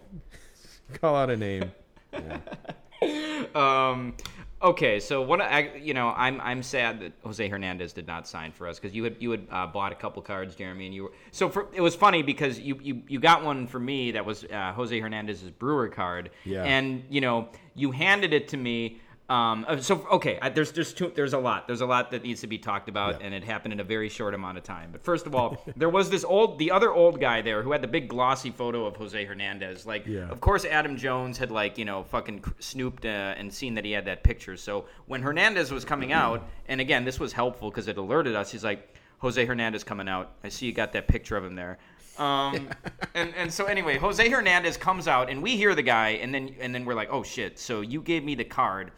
call 1.01 1.15
out 1.15 1.29
a 1.29 1.37
name. 1.37 1.71
um, 3.56 4.14
okay. 4.61 4.99
So 4.99 5.22
what 5.22 5.41
I 5.41 5.72
you 5.77 5.94
know 5.94 6.10
I'm 6.15 6.40
I'm 6.41 6.64
sad 6.64 6.99
that 7.02 7.14
Jose 7.23 7.48
Hernandez 7.48 7.94
did 7.94 8.07
not 8.07 8.27
sign 8.27 8.52
for 8.52 8.68
us 8.68 8.80
because 8.80 8.95
you 8.95 9.03
had 9.03 9.15
you 9.19 9.31
had 9.31 9.48
uh, 9.52 9.68
bought 9.68 9.91
a 9.91 9.95
couple 9.95 10.22
cards, 10.22 10.56
Jeremy, 10.56 10.85
and 10.85 10.95
you 10.95 11.03
were 11.03 11.11
so 11.31 11.49
for 11.49 11.68
it 11.73 11.81
was 11.81 11.95
funny 11.95 12.23
because 12.23 12.60
you 12.60 12.80
you, 12.81 13.02
you 13.07 13.19
got 13.19 13.44
one 13.44 13.68
for 13.68 13.80
me 13.80 14.11
that 14.11 14.26
was 14.26 14.45
uh, 14.45 14.73
Jose 14.73 14.98
Hernandez's 14.99 15.52
Brewer 15.52 15.90
card, 15.90 16.30
Yeah. 16.45 16.64
and 16.64 17.03
you 17.10 17.22
know 17.22 17.49
you 17.76 17.91
handed 17.91 18.34
it 18.34 18.48
to 18.49 18.57
me. 18.57 18.99
Um, 19.34 19.65
uh, 19.68 19.77
so 19.77 20.05
okay, 20.11 20.38
I, 20.41 20.49
there's 20.49 20.72
there's 20.73 20.93
two, 20.93 21.11
there's 21.15 21.34
a 21.34 21.38
lot 21.39 21.65
there's 21.68 21.81
a 21.81 21.85
lot 21.85 22.11
that 22.11 22.22
needs 22.23 22.41
to 22.41 22.47
be 22.47 22.57
talked 22.57 22.88
about, 22.89 23.11
Yeah. 23.19 23.26
and 23.26 23.34
it 23.34 23.43
happened 23.43 23.73
in 23.73 23.80
a 23.80 23.84
very 23.84 24.10
short 24.10 24.34
amount 24.34 24.57
of 24.60 24.64
time. 24.64 24.89
But 24.91 25.03
first 25.03 25.26
of 25.26 25.34
all, 25.34 25.64
there 25.76 25.89
was 25.89 26.10
this 26.10 26.23
old 26.23 26.60
the 26.60 26.69
other 26.72 26.91
old 26.91 27.19
guy 27.19 27.41
there 27.41 27.64
who 27.64 27.72
had 27.72 27.81
the 27.81 27.88
big 27.88 28.07
glossy 28.10 28.51
photo 28.51 28.85
of 28.85 28.95
Jose 28.95 29.26
Hernandez. 29.26 29.85
Like, 29.85 30.05
Yeah. 30.05 30.30
of 30.30 30.39
course, 30.39 30.65
Adam 30.65 30.97
Jones 30.97 31.38
had 31.38 31.51
like 31.51 31.77
you 31.77 31.85
know 31.85 32.03
fucking 32.03 32.43
snooped 32.60 33.05
uh, 33.05 33.34
and 33.39 33.51
seen 33.51 33.73
that 33.76 33.85
he 33.85 33.91
had 33.91 34.05
that 34.05 34.23
picture. 34.23 34.55
So 34.57 34.85
when 35.07 35.22
Hernandez 35.22 35.72
was 35.72 35.84
coming 35.84 36.11
out, 36.14 36.47
and 36.68 36.80
again 36.80 37.03
this 37.05 37.19
was 37.19 37.34
helpful 37.34 37.69
because 37.72 37.88
it 37.88 37.97
alerted 37.97 38.35
us. 38.35 38.51
He's 38.51 38.64
like, 38.64 38.93
Jose 39.19 39.43
Hernandez 39.45 39.84
coming 39.84 40.07
out. 40.10 40.34
I 40.43 40.49
see 40.49 40.65
you 40.68 40.73
got 40.73 40.91
that 40.93 41.07
picture 41.07 41.38
of 41.38 41.43
him 41.45 41.55
there. 41.55 41.80
Um, 42.19 42.69
and 43.15 43.34
and 43.35 43.51
so 43.51 43.65
anyway, 43.65 43.97
Jose 43.97 44.30
Hernandez 44.30 44.77
comes 44.77 45.07
out, 45.07 45.30
and 45.31 45.41
we 45.41 45.57
hear 45.57 45.73
the 45.73 45.81
guy, 45.81 46.10
and 46.22 46.31
then 46.34 46.53
and 46.60 46.76
then 46.76 46.85
we're 46.85 46.93
like, 46.93 47.10
oh 47.11 47.23
shit. 47.23 47.57
So 47.57 47.81
you 47.81 48.01
gave 48.01 48.23
me 48.23 48.35
the 48.35 48.43
card. 48.43 48.91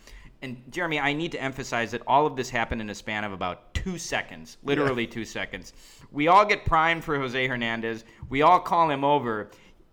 And 0.45 0.61
Jeremy, 0.69 0.99
I 0.99 1.11
need 1.13 1.31
to 1.31 1.41
emphasize 1.41 1.89
that 1.89 2.03
all 2.05 2.27
of 2.27 2.35
this 2.35 2.51
happened 2.51 2.79
in 2.79 2.91
a 2.91 2.93
span 2.93 3.23
of 3.23 3.33
about 3.33 3.73
two 3.73 3.97
seconds, 3.97 4.57
literally 4.61 5.07
two 5.07 5.25
seconds. 5.25 5.73
We 6.11 6.27
all 6.27 6.45
get 6.45 6.65
primed 6.65 7.03
for 7.03 7.17
Jose 7.17 7.47
Hernandez. 7.47 8.05
We 8.29 8.43
all 8.43 8.59
call 8.59 8.91
him 8.91 9.03
over. 9.03 9.49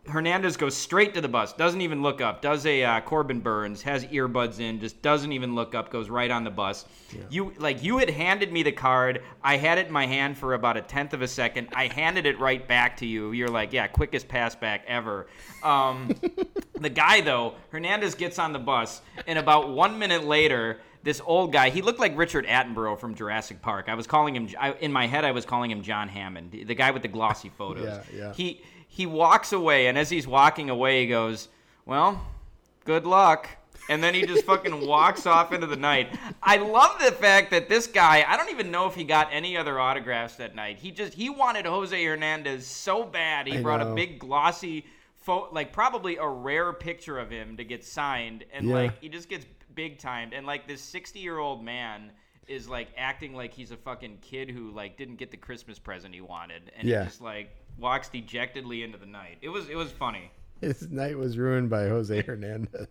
Hernandez 0.08 0.56
goes 0.56 0.76
straight 0.76 1.14
to 1.14 1.20
the 1.20 1.28
bus, 1.28 1.52
doesn't 1.52 1.80
even 1.80 2.02
look 2.02 2.20
up, 2.20 2.42
does 2.42 2.66
a 2.66 2.82
uh, 2.82 3.00
Corbin 3.02 3.38
Burnes, 3.38 3.82
has 3.82 4.04
earbuds 4.06 4.58
in, 4.58 4.80
just 4.80 5.00
doesn't 5.00 5.30
even 5.30 5.54
look 5.54 5.76
up, 5.76 5.90
goes 5.90 6.10
right 6.10 6.30
on 6.30 6.42
the 6.42 6.50
bus. 6.50 6.86
You 7.30 7.52
like 7.58 7.84
you 7.84 7.98
had 7.98 8.10
handed 8.10 8.52
me 8.52 8.64
the 8.64 8.72
card. 8.72 9.22
I 9.44 9.56
had 9.56 9.78
it 9.78 9.86
in 9.86 9.92
my 9.92 10.06
hand 10.06 10.36
for 10.36 10.54
about 10.54 10.76
a 10.76 10.80
tenth 10.80 11.12
of 11.14 11.22
a 11.22 11.28
second. 11.28 11.68
I 11.72 11.86
handed 11.86 12.26
it 12.26 12.40
right 12.40 12.66
back 12.66 12.96
to 12.98 13.06
you. 13.06 13.30
You're 13.30 13.48
like, 13.48 13.72
yeah, 13.72 13.86
quickest 13.86 14.26
pass 14.26 14.56
back 14.56 14.84
ever. 14.88 15.28
Um, 15.62 16.12
the 16.80 16.90
guy 16.90 17.20
though, 17.20 17.54
Hernandez 17.70 18.16
gets 18.16 18.40
on 18.40 18.52
the 18.52 18.58
bus, 18.58 19.02
and 19.28 19.38
about 19.38 19.68
one 19.68 20.00
minute 20.00 20.24
later, 20.24 20.80
this 21.04 21.20
old 21.24 21.52
guy, 21.52 21.70
he 21.70 21.82
looked 21.82 22.00
like 22.00 22.16
Richard 22.16 22.46
Attenborough 22.46 22.98
from 22.98 23.14
Jurassic 23.14 23.60
Park. 23.62 23.86
I 23.88 23.94
was 23.94 24.06
calling 24.06 24.34
him, 24.34 24.48
I, 24.58 24.72
in 24.72 24.92
my 24.92 25.06
head, 25.06 25.24
I 25.24 25.32
was 25.32 25.44
calling 25.44 25.70
him 25.70 25.82
John 25.82 26.08
Hammond, 26.08 26.52
the, 26.52 26.64
the 26.64 26.74
guy 26.74 26.90
with 26.90 27.02
the 27.02 27.08
glossy 27.08 27.50
photos. 27.56 27.84
Yeah, 27.84 28.02
yeah. 28.16 28.32
He 28.32 28.62
he 28.94 29.06
walks 29.06 29.52
away, 29.52 29.86
and 29.86 29.96
as 29.96 30.10
he's 30.10 30.26
walking 30.26 30.68
away, 30.68 31.00
he 31.02 31.06
goes, 31.08 31.48
"Well, 31.86 32.20
good 32.84 33.06
luck." 33.06 33.48
And 33.88 34.02
then 34.02 34.14
he 34.14 34.24
just 34.26 34.44
fucking 34.44 34.86
walks 34.86 35.26
off 35.26 35.52
into 35.52 35.66
the 35.66 35.76
night. 35.76 36.16
I 36.42 36.56
love 36.58 37.00
the 37.04 37.10
fact 37.10 37.50
that 37.50 37.68
this 37.68 37.86
guy, 37.88 38.24
I 38.26 38.36
don't 38.36 38.50
even 38.50 38.70
know 38.70 38.86
if 38.86 38.94
he 38.94 39.02
got 39.02 39.28
any 39.32 39.56
other 39.56 39.80
autographs 39.80 40.36
that 40.36 40.54
night. 40.54 40.78
He 40.78 40.90
just 40.92 41.14
he 41.14 41.30
wanted 41.30 41.64
Jose 41.66 42.04
Hernandez 42.04 42.66
so 42.66 43.02
bad. 43.02 43.46
He 43.48 43.58
I 43.58 43.62
brought 43.62 43.80
know. 43.80 43.90
a 43.92 43.94
big 43.94 44.18
glossy 44.20 44.84
pho- 45.16 45.48
like 45.52 45.72
probably 45.72 46.16
a 46.18 46.26
rare 46.28 46.72
picture 46.72 47.18
of 47.18 47.30
him 47.30 47.56
to 47.56 47.64
get 47.64 47.84
signed 47.84 48.44
and 48.52 48.68
Yeah. 48.68 48.74
like 48.74 49.00
he 49.00 49.08
just 49.08 49.28
gets 49.28 49.46
big 49.74 49.98
timed 49.98 50.32
and 50.34 50.46
like 50.46 50.68
this 50.68 50.82
60-year-old 50.94 51.64
man 51.64 52.10
is 52.46 52.68
like 52.68 52.88
acting 52.98 53.34
like 53.34 53.54
he's 53.54 53.70
a 53.70 53.76
fucking 53.76 54.18
kid 54.20 54.50
who 54.50 54.70
like 54.70 54.96
didn't 54.98 55.16
get 55.16 55.30
the 55.30 55.36
Christmas 55.36 55.78
present 55.78 56.12
he 56.14 56.20
wanted 56.20 56.70
and 56.76 56.86
Yeah. 56.86 57.04
just 57.04 57.20
like 57.22 57.50
walks 57.78 58.08
dejectedly 58.08 58.82
into 58.82 58.98
the 58.98 59.06
night. 59.06 59.38
It 59.42 59.48
was 59.48 59.68
it 59.68 59.76
was 59.76 59.90
funny. 59.90 60.30
his 60.60 60.88
night 60.90 61.18
was 61.18 61.36
ruined 61.38 61.68
by 61.70 61.88
Jose 61.88 62.22
Hernandez 62.26 62.86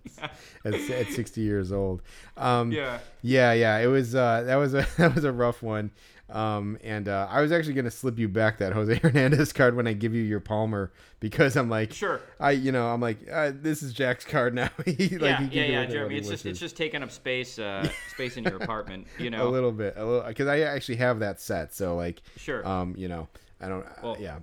at, 0.65 0.73
at 0.73 1.07
60 1.07 1.41
years 1.41 1.71
old. 1.71 2.01
Um, 2.37 2.71
Yeah. 2.71 2.99
yeah, 3.21 3.53
yeah. 3.53 3.77
It 3.77 3.87
was 3.87 4.13
uh, 4.15 4.43
that 4.45 4.55
was 4.57 4.73
a 4.73 4.85
that 4.97 5.15
was 5.15 5.23
a 5.23 5.31
rough 5.31 5.61
one. 5.63 5.91
Um, 6.29 6.77
and 6.81 7.09
uh, 7.09 7.27
I 7.29 7.41
was 7.41 7.51
actually 7.51 7.73
gonna 7.73 7.91
slip 7.91 8.17
you 8.17 8.29
back 8.29 8.59
that 8.59 8.71
Jose 8.71 8.95
Hernandez 9.03 9.51
card 9.51 9.75
when 9.75 9.85
I 9.85 9.91
give 9.91 10.15
you 10.15 10.21
your 10.21 10.39
Palmer 10.39 10.93
because 11.19 11.57
I'm 11.57 11.69
like, 11.69 11.91
Sure. 11.91 12.21
I 12.39 12.51
you 12.51 12.71
know 12.71 12.87
I'm 12.87 13.01
like 13.01 13.17
uh, 13.29 13.51
this 13.53 13.83
is 13.83 13.91
Jack's 13.93 14.23
card 14.23 14.53
now. 14.55 14.69
he, 14.85 15.17
like, 15.17 15.21
yeah, 15.21 15.41
he 15.41 15.47
can 15.49 15.57
yeah, 15.57 15.63
yeah, 15.81 15.85
Jeremy. 15.87 16.15
It's 16.17 16.29
just 16.29 16.45
it's 16.45 16.59
just 16.59 16.77
taking 16.77 17.03
up 17.03 17.11
space 17.11 17.59
uh, 17.59 17.85
space 18.13 18.37
in 18.37 18.45
your 18.45 18.55
apartment. 18.63 19.07
You 19.19 19.29
know, 19.29 19.45
a 19.45 19.49
little 19.51 19.73
bit, 19.73 19.95
a 19.97 20.05
little 20.05 20.25
because 20.25 20.47
I 20.47 20.61
actually 20.61 20.95
have 20.97 21.19
that 21.19 21.41
set. 21.41 21.73
So 21.75 21.97
like, 21.97 22.21
Sure. 22.37 22.65
um, 22.65 22.95
you 22.97 23.09
know, 23.09 23.27
I 23.59 23.67
don't. 23.67 23.85
Well, 24.01 24.15
yeah, 24.17 24.39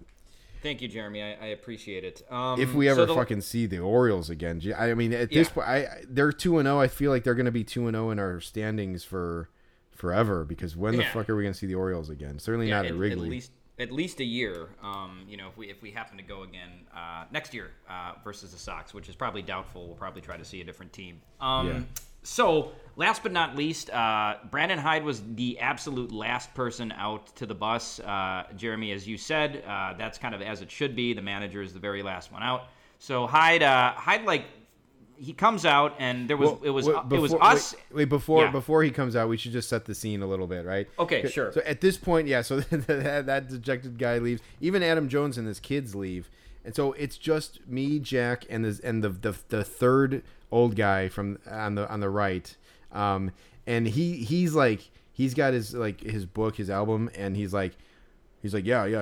Thank 0.63 0.83
you, 0.83 0.89
Jeremy. 0.89 1.23
I, 1.23 1.33
I 1.35 1.47
appreciate 1.49 2.05
it. 2.05 2.23
Um, 2.31 2.61
if 2.61 2.75
we 2.75 2.87
so 2.87 2.93
ever 2.93 3.07
the- 3.07 3.15
fucking 3.15 3.41
see 3.43 3.67
the 3.67 3.79
Orioles 3.79 4.29
again, 4.31 4.61
I 4.77 4.95
mean, 4.95 5.13
at 5.13 5.31
this 5.31 5.49
Yeah. 5.49 5.53
point, 5.55 5.69
I 5.69 5.89
they're 6.09 6.33
two 6.33 6.59
and 6.59 6.67
zero. 6.67 6.81
I 6.81 6.89
feel 6.89 7.11
like 7.11 7.25
they're 7.25 7.35
going 7.35 7.47
to 7.47 7.53
be 7.53 7.65
two 7.65 7.87
and 7.87 7.95
zero 7.95 8.11
in 8.11 8.19
our 8.19 8.41
standings 8.41 9.05
for 9.05 9.49
forever 9.91 10.45
because 10.45 10.77
when 10.77 10.97
the 10.97 11.05
fuck 11.05 11.29
are 11.29 11.35
we 11.37 11.43
going 11.43 11.53
to 11.53 11.59
see 11.59 11.67
the 11.67 11.75
Orioles 11.75 12.11
again? 12.11 12.39
Certainly 12.39 12.69
yeah, 12.69 12.77
not 12.77 12.85
at, 12.87 12.91
at 12.93 12.95
at 12.95 13.01
Wrigley. 13.01 13.29
least 13.31 13.53
at 13.81 13.93
least 13.93 14.19
a 14.21 14.25
year. 14.25 14.69
Um, 14.83 15.25
you 15.29 15.37
know, 15.37 15.49
if 15.49 15.57
we 15.57 15.69
if 15.71 15.81
we 15.83 15.91
happen 15.93 16.17
to 16.17 16.23
go 16.25 16.43
again 16.43 16.71
uh, 16.97 17.25
next 17.31 17.55
year 17.55 17.71
uh, 17.89 18.13
versus 18.25 18.53
the 18.53 18.59
Sox, 18.59 18.93
which 18.93 19.09
is 19.09 19.15
probably 19.15 19.43
doubtful. 19.43 19.87
We'll 19.87 19.97
probably 19.97 20.23
try 20.23 20.37
to 20.37 20.45
see 20.45 20.61
a 20.61 20.65
different 20.65 20.93
team. 20.93 21.21
Um, 21.41 21.67
Yeah. 21.69 21.81
So, 22.25 22.73
last 22.99 23.23
but 23.23 23.33
not 23.33 23.57
least, 23.57 23.89
uh, 23.91 24.35
Brandon 24.51 24.79
Hyde 24.79 25.05
was 25.05 25.23
the 25.35 25.59
absolute 25.61 26.13
last 26.13 26.53
person 26.53 26.93
out 26.93 27.35
to 27.37 27.47
the 27.47 27.55
bus. 27.55 28.01
Uh, 28.01 28.45
Jeremy, 28.57 28.93
as 28.93 29.07
you 29.07 29.17
said, 29.17 29.63
uh, 29.67 29.95
that's 29.97 30.19
kind 30.19 30.35
of 30.35 30.43
as 30.43 30.61
it 30.61 30.71
should 30.71 30.95
be. 30.95 31.15
The 31.15 31.23
manager 31.23 31.63
is 31.63 31.73
the 31.73 31.79
very 31.79 32.03
last 32.03 32.33
one 32.33 32.43
out. 32.43 32.65
So 32.99 33.27
Hyde, 33.29 33.63
uh, 33.63 33.93
Hyde, 33.93 34.25
like 34.25 34.45
he 35.17 35.33
comes 35.33 35.65
out, 35.65 35.95
and 36.01 36.29
there 36.29 36.37
was 36.37 36.51
Well, 36.51 36.61
it 36.65 36.71
was 36.71 36.87
wait, 36.87 36.97
it 37.13 37.21
was 37.21 37.35
us. 37.35 37.75
Wait, 37.91 37.95
wait, 37.95 38.09
before 38.09 38.45
Yeah. 38.45 38.51
before 38.51 38.83
he 38.83 38.91
comes 38.91 39.15
out, 39.17 39.29
we 39.29 39.37
should 39.37 39.53
just 39.53 39.69
set 39.69 39.85
the 39.85 39.95
scene 39.95 40.21
a 40.23 40.27
little 40.27 40.47
bit, 40.49 40.65
right? 40.65 40.89
Okay, 40.99 41.29
sure. 41.29 41.53
So 41.53 41.61
at 41.65 41.81
this 41.81 41.97
point, 41.97 42.27
yeah, 42.27 42.43
so 42.43 42.61
that, 42.61 43.27
that 43.27 43.49
dejected 43.49 43.99
guy 43.99 44.19
leaves. 44.19 44.43
Even 44.61 44.83
Adam 44.83 45.09
Jones 45.09 45.39
and 45.39 45.47
his 45.47 45.61
kids 45.61 45.95
leave, 45.95 46.29
and 46.65 46.75
so 46.75 46.93
it's 46.95 47.17
just 47.17 47.67
me, 47.69 48.01
Jack, 48.01 48.45
and 48.51 48.65
the 48.65 48.81
and 48.83 49.05
the 49.05 49.11
the, 49.11 49.35
the 49.49 49.65
third 49.65 50.25
old 50.51 50.75
guy 50.75 51.09
from 51.09 51.39
on 51.49 51.77
the 51.77 51.89
on 51.89 52.01
the 52.01 52.11
right, 52.11 52.57
um, 52.93 53.31
and 53.67 53.87
he 53.87 54.17
he's 54.17 54.55
like 54.55 54.91
he's 55.13 55.35
got 55.35 55.53
his 55.53 55.75
like 55.75 56.01
his 56.01 56.25
book, 56.27 56.57
his 56.57 56.71
album, 56.71 57.11
and 57.15 57.37
he's 57.37 57.53
like. 57.53 57.73
He's 58.41 58.55
like, 58.55 58.65
yeah, 58.65 58.85
yeah. 58.85 59.01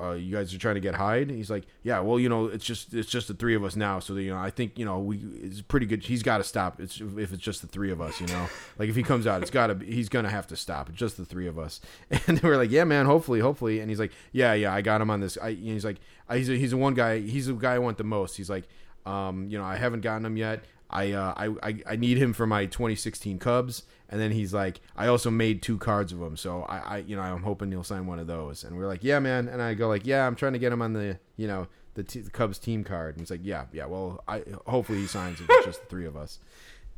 Uh, 0.00 0.12
you 0.12 0.34
guys 0.34 0.54
are 0.54 0.58
trying 0.58 0.76
to 0.76 0.80
get 0.80 0.94
Hyde. 0.94 1.28
He's 1.28 1.50
like, 1.50 1.64
yeah. 1.82 2.00
Well, 2.00 2.18
you 2.18 2.30
know, 2.30 2.46
it's 2.46 2.64
just 2.64 2.94
it's 2.94 3.10
just 3.10 3.28
the 3.28 3.34
three 3.34 3.54
of 3.54 3.62
us 3.62 3.76
now. 3.76 3.98
So 3.98 4.14
you 4.14 4.30
know, 4.30 4.38
I 4.38 4.48
think 4.48 4.78
you 4.78 4.86
know 4.86 4.98
we 4.98 5.18
it's 5.42 5.60
pretty 5.60 5.84
good. 5.84 6.02
He's 6.02 6.22
got 6.22 6.38
to 6.38 6.42
stop. 6.44 6.80
It's 6.80 6.98
if 6.98 7.30
it's 7.30 7.42
just 7.42 7.60
the 7.60 7.68
three 7.68 7.90
of 7.90 8.00
us. 8.00 8.18
You 8.18 8.28
know, 8.28 8.48
like 8.78 8.88
if 8.88 8.96
he 8.96 9.02
comes 9.02 9.26
out, 9.26 9.42
it's 9.42 9.50
got 9.50 9.66
to. 9.66 9.74
be 9.74 9.92
He's 9.92 10.08
gonna 10.08 10.30
have 10.30 10.46
to 10.46 10.56
stop. 10.56 10.88
It's 10.88 10.96
just 10.96 11.18
the 11.18 11.26
three 11.26 11.46
of 11.46 11.58
us. 11.58 11.82
And 12.28 12.42
we're 12.42 12.56
like, 12.56 12.70
yeah, 12.70 12.84
man. 12.84 13.04
Hopefully, 13.04 13.40
hopefully. 13.40 13.80
And 13.80 13.90
he's 13.90 14.00
like, 14.00 14.12
yeah, 14.32 14.54
yeah. 14.54 14.72
I 14.72 14.80
got 14.80 15.02
him 15.02 15.10
on 15.10 15.20
this. 15.20 15.36
I, 15.36 15.52
he's 15.52 15.84
like, 15.84 15.98
I, 16.26 16.38
he's 16.38 16.48
a, 16.48 16.54
he's 16.54 16.70
the 16.70 16.78
one 16.78 16.94
guy. 16.94 17.20
He's 17.20 17.46
the 17.46 17.52
guy 17.52 17.74
I 17.74 17.78
want 17.78 17.98
the 17.98 18.04
most. 18.04 18.38
He's 18.38 18.48
like, 18.48 18.66
um, 19.04 19.48
you 19.50 19.58
know, 19.58 19.64
I 19.64 19.76
haven't 19.76 20.00
gotten 20.00 20.24
him 20.24 20.38
yet. 20.38 20.64
I, 20.90 21.12
uh, 21.12 21.34
I, 21.36 21.68
I, 21.68 21.82
I 21.90 21.96
need 21.96 22.18
him 22.18 22.32
for 22.32 22.46
my 22.46 22.66
2016 22.66 23.38
Cubs. 23.38 23.84
And 24.08 24.20
then 24.20 24.30
he's 24.30 24.54
like, 24.54 24.80
I 24.96 25.06
also 25.06 25.30
made 25.30 25.62
two 25.62 25.76
cards 25.76 26.12
of 26.12 26.22
him, 26.22 26.36
so 26.36 26.62
I, 26.62 26.78
I, 26.78 26.96
you 26.98 27.14
know, 27.14 27.20
I'm 27.20 27.42
hoping 27.42 27.70
you'll 27.70 27.84
sign 27.84 28.06
one 28.06 28.18
of 28.18 28.26
those. 28.26 28.64
And 28.64 28.76
we're 28.78 28.86
like, 28.86 29.04
yeah, 29.04 29.18
man. 29.18 29.48
And 29.48 29.60
I 29.60 29.74
go 29.74 29.86
like, 29.86 30.06
yeah, 30.06 30.26
I'm 30.26 30.34
trying 30.34 30.54
to 30.54 30.58
get 30.58 30.72
him 30.72 30.80
on 30.80 30.94
the, 30.94 31.18
you 31.36 31.46
know, 31.46 31.66
the, 31.92 32.02
t- 32.04 32.20
the 32.20 32.30
Cubs 32.30 32.58
team 32.58 32.84
card. 32.84 33.16
And 33.16 33.20
he's 33.20 33.30
like, 33.30 33.42
yeah, 33.42 33.66
yeah. 33.70 33.84
Well, 33.84 34.24
I 34.26 34.44
hopefully 34.66 35.00
he 35.00 35.06
signs 35.06 35.40
if 35.40 35.46
it's 35.50 35.66
just 35.66 35.80
the 35.82 35.86
three 35.88 36.06
of 36.06 36.16
us. 36.16 36.38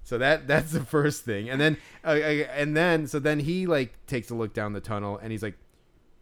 So 0.05 0.19
that 0.19 0.47
that's 0.47 0.73
the 0.73 0.81
first 0.85 1.25
thing. 1.25 1.51
And 1.51 1.61
then, 1.61 1.77
uh, 2.05 2.11
and 2.11 2.77
then, 2.77 3.07
so 3.07 3.19
then 3.19 3.41
he 3.41 3.67
like 3.67 3.95
takes 4.07 4.31
a 4.31 4.35
look 4.35 4.55
down 4.55 4.73
the 4.73 4.81
tunnel, 4.81 5.19
and 5.19 5.33
he's 5.33 5.43
like, 5.43 5.57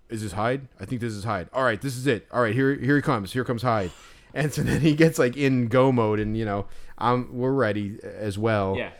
is 0.08 0.22
this 0.22 0.32
Hyde? 0.32 0.68
I 0.80 0.84
think 0.84 1.00
this 1.00 1.12
is 1.12 1.24
Hyde. 1.24 1.48
All 1.52 1.64
right, 1.64 1.80
this 1.80 1.96
is 1.96 2.06
it. 2.06 2.26
All 2.32 2.40
right, 2.42 2.54
here 2.54 2.74
here 2.74 2.96
he 2.96 3.02
comes. 3.02 3.32
Here 3.32 3.44
comes 3.44 3.62
Hyde. 3.62 3.90
And 4.34 4.52
so 4.52 4.62
then 4.62 4.80
he 4.80 4.94
gets 4.94 5.18
like 5.18 5.36
in 5.36 5.68
go 5.68 5.92
mode, 5.92 6.20
and 6.20 6.36
you 6.36 6.44
know, 6.44 6.66
um, 6.98 7.28
we're 7.32 7.52
ready 7.52 7.98
as 8.02 8.38
well. 8.38 8.76
Yeah. 8.76 8.90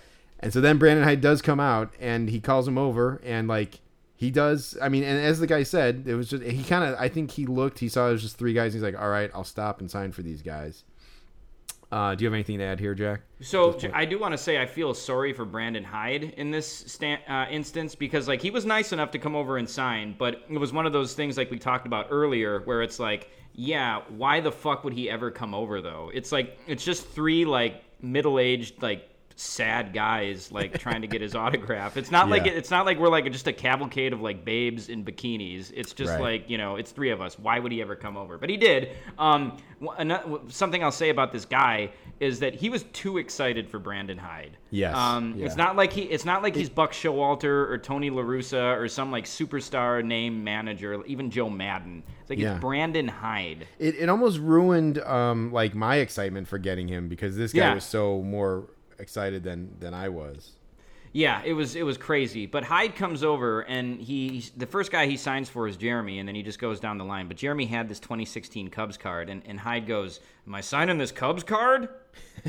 And 0.40 0.52
so 0.52 0.60
then 0.60 0.78
Brandon 0.78 1.04
Hyde 1.04 1.20
does 1.20 1.42
come 1.42 1.60
out, 1.60 1.92
and 1.98 2.30
he 2.30 2.40
calls 2.40 2.66
him 2.66 2.78
over, 2.78 3.20
and 3.24 3.48
like 3.48 3.80
he 4.16 4.30
does. 4.30 4.76
I 4.80 4.88
mean, 4.88 5.04
and 5.04 5.18
as 5.18 5.40
the 5.40 5.46
guy 5.46 5.62
said, 5.62 6.04
it 6.06 6.14
was 6.14 6.28
just 6.28 6.42
he 6.42 6.64
kind 6.64 6.84
of. 6.84 6.98
I 6.98 7.08
think 7.08 7.30
he 7.30 7.46
looked, 7.46 7.78
he 7.78 7.88
saw 7.88 8.08
it 8.08 8.12
was 8.12 8.22
just 8.22 8.36
three 8.36 8.52
guys. 8.52 8.74
And 8.74 8.82
he's 8.82 8.92
like, 8.92 9.00
all 9.00 9.10
right, 9.10 9.30
I'll 9.34 9.44
stop 9.44 9.80
and 9.80 9.90
sign 9.90 10.12
for 10.12 10.22
these 10.22 10.42
guys. 10.42 10.84
Uh, 11.90 12.14
do 12.14 12.22
you 12.22 12.26
have 12.26 12.34
anything 12.34 12.58
to 12.58 12.64
add 12.64 12.78
here, 12.78 12.94
Jack? 12.94 13.22
So 13.40 13.78
I 13.94 14.04
do 14.04 14.18
want 14.18 14.32
to 14.32 14.38
say 14.38 14.60
I 14.60 14.66
feel 14.66 14.92
sorry 14.92 15.32
for 15.32 15.46
Brandon 15.46 15.84
Hyde 15.84 16.34
in 16.36 16.50
this 16.50 16.66
stan- 16.66 17.20
uh, 17.26 17.46
instance 17.50 17.94
because 17.94 18.28
like 18.28 18.42
he 18.42 18.50
was 18.50 18.66
nice 18.66 18.92
enough 18.92 19.10
to 19.12 19.18
come 19.18 19.34
over 19.34 19.56
and 19.56 19.68
sign, 19.68 20.14
but 20.18 20.42
it 20.50 20.58
was 20.58 20.72
one 20.72 20.84
of 20.84 20.92
those 20.92 21.14
things 21.14 21.38
like 21.38 21.50
we 21.50 21.58
talked 21.58 21.86
about 21.86 22.08
earlier 22.10 22.60
where 22.66 22.82
it's 22.82 22.98
like, 22.98 23.30
yeah, 23.60 24.02
why 24.08 24.38
the 24.38 24.52
fuck 24.52 24.84
would 24.84 24.92
he 24.92 25.10
ever 25.10 25.32
come 25.32 25.52
over 25.52 25.80
though? 25.82 26.12
It's 26.14 26.30
like 26.30 26.56
it's 26.68 26.84
just 26.84 27.04
three 27.08 27.44
like 27.44 27.82
middle-aged 28.00 28.80
like 28.80 29.08
sad 29.34 29.92
guys 29.92 30.50
like 30.52 30.78
trying 30.78 31.00
to 31.02 31.08
get 31.08 31.20
his 31.20 31.34
autograph. 31.42 31.96
It's 31.96 32.12
not 32.12 32.28
like 32.28 32.46
it's 32.46 32.70
not 32.70 32.86
like 32.86 32.98
we're 33.00 33.08
like 33.08 33.24
just 33.32 33.48
a 33.48 33.52
cavalcade 33.52 34.12
of 34.12 34.20
like 34.20 34.44
babes 34.44 34.88
in 34.88 35.04
bikinis. 35.04 35.72
It's 35.74 35.92
just 35.92 36.12
Right. 36.12 36.20
like 36.20 36.50
you 36.50 36.56
know, 36.56 36.76
it's 36.76 36.92
three 36.92 37.10
of 37.10 37.20
us. 37.20 37.36
Why 37.36 37.58
would 37.58 37.72
he 37.72 37.82
ever 37.82 37.96
come 37.96 38.16
over? 38.16 38.38
But 38.38 38.48
he 38.48 38.56
did. 38.56 38.90
Um, 39.18 39.56
something 40.48 40.84
I'll 40.84 40.92
say 40.92 41.10
about 41.10 41.32
this 41.32 41.44
guy 41.44 41.90
is 42.20 42.40
that 42.40 42.54
he 42.54 42.68
was 42.68 42.82
too 42.92 43.18
excited 43.18 43.68
for 43.68 43.78
Brandon 43.78 44.18
Hyde. 44.18 44.56
Yes, 44.70 44.94
Um, 44.94 45.34
yeah. 45.36 45.46
It's 45.46 45.56
not 45.56 45.76
like 45.76 45.92
he. 45.92 46.02
It's 46.02 46.24
not 46.24 46.42
like 46.42 46.54
he's 46.56 46.68
Buck 46.68 46.92
Showalter 46.92 47.70
or 47.70 47.78
Tony 47.78 48.10
La 48.10 48.22
Russa 48.22 48.76
or 48.76 48.88
some 48.88 49.10
like 49.12 49.24
superstar 49.24 50.04
name 50.04 50.42
manager, 50.42 51.04
even 51.06 51.30
Joe 51.30 51.48
Maddon. 51.48 52.02
It's 52.20 52.30
like 52.30 52.38
Yeah. 52.38 52.52
it's 52.54 52.60
Brandon 52.60 53.08
Hyde. 53.08 53.66
It, 53.78 53.94
it 53.96 54.08
almost 54.08 54.38
ruined 54.38 54.98
um 54.98 55.52
like 55.52 55.74
my 55.74 55.96
excitement 55.96 56.48
for 56.48 56.58
getting 56.58 56.88
him 56.88 57.08
because 57.08 57.36
this 57.36 57.52
guy 57.52 57.60
Yeah. 57.68 57.74
was 57.74 57.84
so 57.84 58.22
more 58.22 58.68
excited 58.98 59.44
than 59.44 59.76
than 59.78 59.94
I 59.94 60.08
was. 60.08 60.52
Yeah, 61.12 61.42
it 61.44 61.52
was 61.54 61.74
it 61.74 61.82
was 61.84 61.96
crazy. 61.96 62.46
But 62.46 62.64
Hyde 62.64 62.94
comes 62.94 63.24
over 63.24 63.62
and 63.62 64.00
he 64.00 64.44
the 64.56 64.66
first 64.66 64.92
guy 64.92 65.06
he 65.06 65.16
signs 65.16 65.48
for 65.48 65.66
is 65.66 65.76
Jeremy, 65.76 66.18
and 66.18 66.28
then 66.28 66.34
he 66.34 66.42
just 66.42 66.58
goes 66.58 66.80
down 66.80 66.98
the 66.98 67.04
line. 67.04 67.28
But 67.28 67.36
Jeremy 67.38 67.66
had 67.66 67.88
this 67.88 67.98
2016 68.00 68.68
Cubs 68.68 68.96
card, 68.96 69.30
and, 69.30 69.42
and 69.46 69.58
Hyde 69.58 69.86
goes, 69.86 70.20
"Am 70.46 70.54
I 70.54 70.60
signing 70.60 70.98
this 70.98 71.12
Cubs 71.12 71.42
card?" 71.42 71.88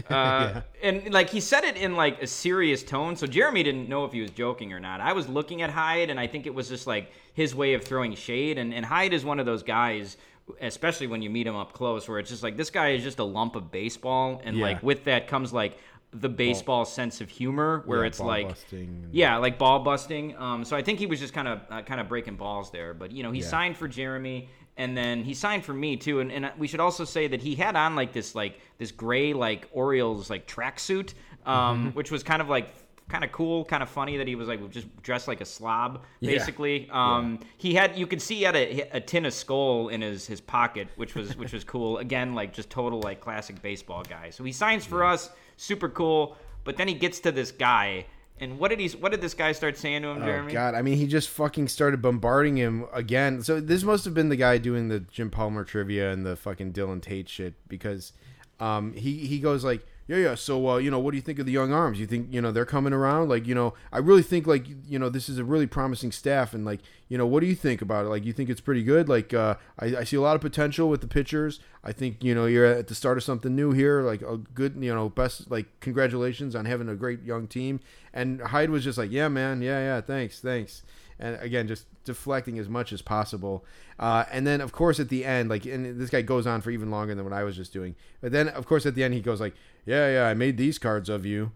Uh, 0.10 0.62
And 0.84 1.12
like 1.12 1.30
he 1.30 1.40
said 1.42 1.64
it 1.64 1.76
in 1.76 1.96
like 1.96 2.22
a 2.22 2.28
serious 2.28 2.84
tone, 2.84 3.16
so 3.16 3.26
Jeremy 3.28 3.64
didn't 3.64 3.90
know 3.90 4.06
if 4.06 4.14
he 4.14 4.22
was 4.22 4.30
joking 4.32 4.72
or 4.72 4.80
not. 4.80 5.02
I 5.02 5.14
was 5.14 5.28
looking 5.28 5.62
at 5.64 5.70
Hyde, 5.72 6.10
and 6.10 6.20
I 6.20 6.28
think 6.28 6.46
it 6.46 6.54
was 6.54 6.70
just 6.70 6.86
like 6.86 7.12
his 7.34 7.56
way 7.56 7.74
of 7.74 7.84
throwing 7.84 8.14
shade. 8.16 8.58
And, 8.60 8.74
and 8.74 8.86
Hyde 8.86 9.14
is 9.14 9.26
one 9.26 9.40
of 9.40 9.46
those 9.48 9.64
guys, 9.64 10.18
especially 10.62 11.08
when 11.08 11.22
you 11.24 11.30
meet 11.30 11.48
him 11.48 11.56
up 11.56 11.74
close, 11.74 12.08
where 12.08 12.20
it's 12.20 12.30
just 12.30 12.44
like 12.44 12.56
this 12.56 12.70
guy 12.70 12.90
is 12.90 13.04
just 13.04 13.20
a 13.20 13.24
lump 13.24 13.56
of 13.56 13.72
baseball, 13.72 14.42
and 14.44 14.58
Yeah. 14.58 14.64
like 14.68 14.84
with 14.84 15.06
that 15.06 15.28
comes 15.28 15.52
like 15.54 15.78
the 16.12 16.30
baseball 16.30 16.86
sense 16.86 17.22
of 17.22 17.30
humor, 17.30 17.84
where 17.86 18.02
Yeah, 18.02 18.08
it's 18.08 18.18
ball 18.18 18.28
like 18.28 18.48
busting 18.50 19.10
yeah, 19.12 19.38
like 19.38 19.58
ball 19.60 19.80
busting. 19.80 20.36
Um, 20.38 20.66
so 20.66 20.76
I 20.76 20.82
think 20.82 20.98
he 21.00 21.06
was 21.06 21.20
just 21.20 21.34
kind 21.34 21.48
of 21.48 21.62
uh, 21.70 21.82
kind 21.84 22.02
of 22.02 22.08
breaking 22.08 22.36
balls 22.36 22.72
there. 22.72 22.94
But 22.94 23.12
you 23.12 23.22
know, 23.24 23.32
he 23.32 23.42
Yeah. 23.42 23.46
signed 23.48 23.78
for 23.78 23.88
Jeremy, 23.88 24.50
and 24.78 24.98
then 24.98 25.24
he 25.24 25.34
signed 25.36 25.64
for 25.66 25.74
me 25.74 25.98
too. 25.98 26.20
And, 26.20 26.32
and 26.32 26.52
we 26.58 26.68
should 26.68 26.80
also 26.80 27.06
say 27.06 27.28
that 27.28 27.42
he 27.42 27.54
had 27.56 27.76
on 27.76 27.96
like 27.96 28.12
this 28.12 28.34
like 28.34 28.60
this 28.80 28.92
gray 28.92 29.34
like 29.34 29.70
Orioles 29.72 30.30
like 30.32 30.48
tracksuit, 30.48 31.14
um, 31.46 31.56
Mm-hmm. 31.56 31.88
which 31.90 32.10
was 32.12 32.24
kind 32.24 32.42
of 32.42 32.50
like 32.50 32.74
kind 33.08 33.24
of 33.24 33.32
cool, 33.32 33.66
kind 33.66 33.82
of 33.82 33.90
funny 33.90 34.18
that 34.18 34.28
he 34.28 34.36
was 34.36 34.48
like 34.48 34.68
just 34.70 34.88
dressed 35.02 35.28
like 35.28 35.42
a 35.42 35.46
slob 35.46 36.04
Yeah. 36.22 36.32
basically. 36.32 36.88
Um, 36.92 37.40
He 37.58 37.74
had 37.76 37.98
you 37.98 38.08
could 38.08 38.22
see 38.22 38.36
he 38.38 38.44
had 38.44 38.56
a, 38.56 38.98
a 38.98 39.00
tin 39.00 39.26
of 39.26 39.34
Skoal 39.34 39.90
in 39.90 40.02
his 40.02 40.26
his 40.26 40.42
pocket, 40.42 40.88
which 40.96 41.14
was 41.14 41.38
which 41.38 41.54
was 41.54 41.64
cool. 41.64 42.00
Again, 42.00 42.34
like 42.34 42.52
just 42.52 42.72
total 42.72 43.00
like 43.00 43.20
classic 43.22 43.62
baseball 43.62 44.02
guy. 44.04 44.32
So 44.32 44.44
he 44.44 44.52
signs 44.52 44.86
for 44.86 45.04
us, 45.04 45.30
super 45.60 45.90
cool. 45.90 46.38
But 46.64 46.78
then 46.78 46.88
he 46.88 46.94
gets 46.94 47.20
to 47.22 47.32
this 47.32 47.52
guy. 47.52 48.06
And 48.40 48.58
what 48.58 48.70
did 48.70 48.80
he? 48.80 48.88
What 48.98 49.12
did 49.12 49.22
this 49.22 49.34
guy 49.34 49.52
start 49.52 49.78
saying 49.78 50.04
to 50.04 50.10
him, 50.10 50.24
Jeremy? 50.24 50.52
Oh 50.52 50.54
God! 50.54 50.74
I 50.74 50.82
mean, 50.82 50.98
he 50.98 51.08
just 51.08 51.30
fucking 51.30 51.68
started 51.68 52.02
bombarding 52.02 52.56
him 52.56 52.86
again. 52.94 53.44
So 53.44 53.60
this 53.60 53.84
must 53.84 54.06
have 54.06 54.14
been 54.14 54.30
the 54.30 54.38
guy 54.38 54.58
doing 54.58 54.88
the 54.88 55.02
Jim 55.02 55.30
Palmer 55.30 55.66
trivia 55.66 56.12
and 56.12 56.26
the 56.26 56.38
fucking 56.38 56.72
Dylan 56.72 57.02
Tate 57.02 57.28
shit 57.28 57.56
because 57.68 58.14
um, 58.62 58.94
he 58.94 59.26
he 59.28 59.40
goes 59.40 59.66
like, 59.66 59.86
yeah, 60.10 60.18
yeah. 60.18 60.34
So, 60.34 60.68
uh, 60.68 60.78
you 60.78 60.90
know, 60.90 60.98
what 60.98 61.12
do 61.12 61.18
you 61.18 61.22
think 61.22 61.38
of 61.38 61.46
the 61.46 61.52
young 61.52 61.72
arms? 61.72 62.00
You 62.00 62.08
think, 62.08 62.34
you 62.34 62.42
know, 62.42 62.52
they're 62.52 62.66
coming 62.66 62.94
around? 62.94 63.30
Like, 63.30 63.46
you 63.46 63.54
know, 63.54 63.76
I 63.94 64.00
really 64.00 64.24
think, 64.24 64.48
like, 64.48 64.66
you 64.88 64.98
know, 64.98 65.08
this 65.08 65.30
is 65.30 65.38
a 65.38 65.44
really 65.44 65.68
promising 65.68 66.12
staff. 66.12 66.56
And, 66.56 66.66
like, 66.66 66.80
you 67.10 67.16
know, 67.16 67.28
what 67.28 67.42
do 67.42 67.46
you 67.46 67.54
think 67.54 67.84
about 67.84 68.08
it? 68.08 68.10
Like, 68.10 68.26
you 68.26 68.34
think 68.34 68.50
it's 68.50 68.60
pretty 68.60 68.82
good? 68.82 69.08
Like, 69.08 69.36
uh, 69.36 69.58
I, 69.78 69.98
I 69.98 70.04
see 70.06 70.16
a 70.16 70.22
lot 70.22 70.34
of 70.34 70.42
potential 70.42 70.90
with 70.90 71.02
the 71.02 71.08
pitchers. 71.08 71.60
I 71.84 71.92
think, 71.92 72.24
you 72.24 72.34
know, 72.34 72.48
you're 72.48 72.66
at 72.66 72.88
the 72.88 72.96
start 72.96 73.20
of 73.20 73.24
something 73.24 73.56
new 73.56 73.72
here. 73.72 74.02
Like, 74.02 74.24
a 74.24 74.38
good, 74.38 74.76
you 74.80 74.92
know, 74.92 75.10
best, 75.10 75.52
like, 75.52 75.68
congratulations 75.80 76.56
on 76.56 76.66
having 76.66 76.90
a 76.90 76.96
great 76.96 77.22
young 77.22 77.46
team. 77.46 77.80
And 78.12 78.42
Hyde 78.42 78.72
was 78.72 78.84
just 78.84 78.98
like, 78.98 79.12
yeah, 79.12 79.28
man. 79.28 79.62
Yeah, 79.62 79.80
yeah. 79.80 80.02
Thanks. 80.02 80.40
Thanks. 80.40 80.82
And 81.20 81.40
again, 81.42 81.68
just 81.68 81.86
deflecting 82.06 82.58
as 82.58 82.70
much 82.70 82.94
as 82.94 83.02
possible. 83.02 83.66
Uh, 84.00 84.24
and 84.32 84.48
then, 84.48 84.62
of 84.62 84.72
course, 84.72 85.02
at 85.02 85.10
the 85.10 85.26
end, 85.26 85.50
like, 85.50 85.66
and 85.66 86.00
this 86.00 86.10
guy 86.10 86.22
goes 86.22 86.48
on 86.48 86.62
for 86.62 86.72
even 86.72 86.90
longer 86.90 87.14
than 87.14 87.26
what 87.26 87.34
I 87.34 87.44
was 87.44 87.58
just 87.58 87.74
doing. 87.74 87.96
But 88.22 88.32
then, 88.32 88.48
of 88.48 88.66
course, 88.66 88.86
at 88.86 88.96
the 88.96 89.04
end, 89.04 89.14
he 89.14 89.20
goes 89.20 89.42
like, 89.42 89.54
"Yeah, 89.86 90.12
yeah, 90.12 90.28
I 90.28 90.34
made 90.34 90.58
these 90.58 90.78
cards 90.78 91.10
of 91.10 91.26
you," 91.26 91.52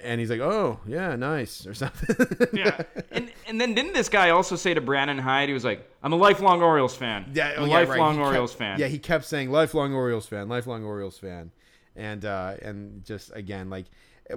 and 0.00 0.20
he's 0.20 0.30
like, 0.30 0.40
"Oh, 0.40 0.80
yeah, 0.86 1.16
nice," 1.16 1.66
or 1.66 1.74
something. 1.74 2.16
Yeah. 2.52 2.82
and 3.10 3.30
and 3.46 3.60
then 3.60 3.74
didn't 3.74 3.92
this 3.94 4.08
guy 4.08 4.30
also 4.30 4.56
say 4.56 4.74
to 4.74 4.80
Brandon 4.80 5.18
Hyde, 5.18 5.48
he 5.48 5.52
was 5.54 5.64
like, 5.64 5.88
I'm 6.02 6.12
a 6.12 6.16
lifelong 6.16 6.62
Orioles 6.62 6.94
fan. 6.96 7.30
Yeah, 7.34 7.54
oh, 7.56 7.64
a 7.64 7.68
yeah, 7.68 7.76
right. 7.76 7.88
lifelong 7.88 8.14
He 8.14 8.18
kept- 8.18 8.26
Orioles 8.28 8.54
fan. 8.54 8.78
Yeah, 8.80 8.86
he 8.86 8.98
kept 8.98 9.24
saying 9.24 9.50
lifelong 9.50 9.94
Orioles 9.94 10.26
fan, 10.26 10.48
lifelong 10.48 10.84
Orioles 10.84 11.18
fan, 11.18 11.50
and 11.96 12.24
uh, 12.24 12.54
and 12.62 13.04
just 13.04 13.30
again 13.34 13.70
like, 13.70 13.86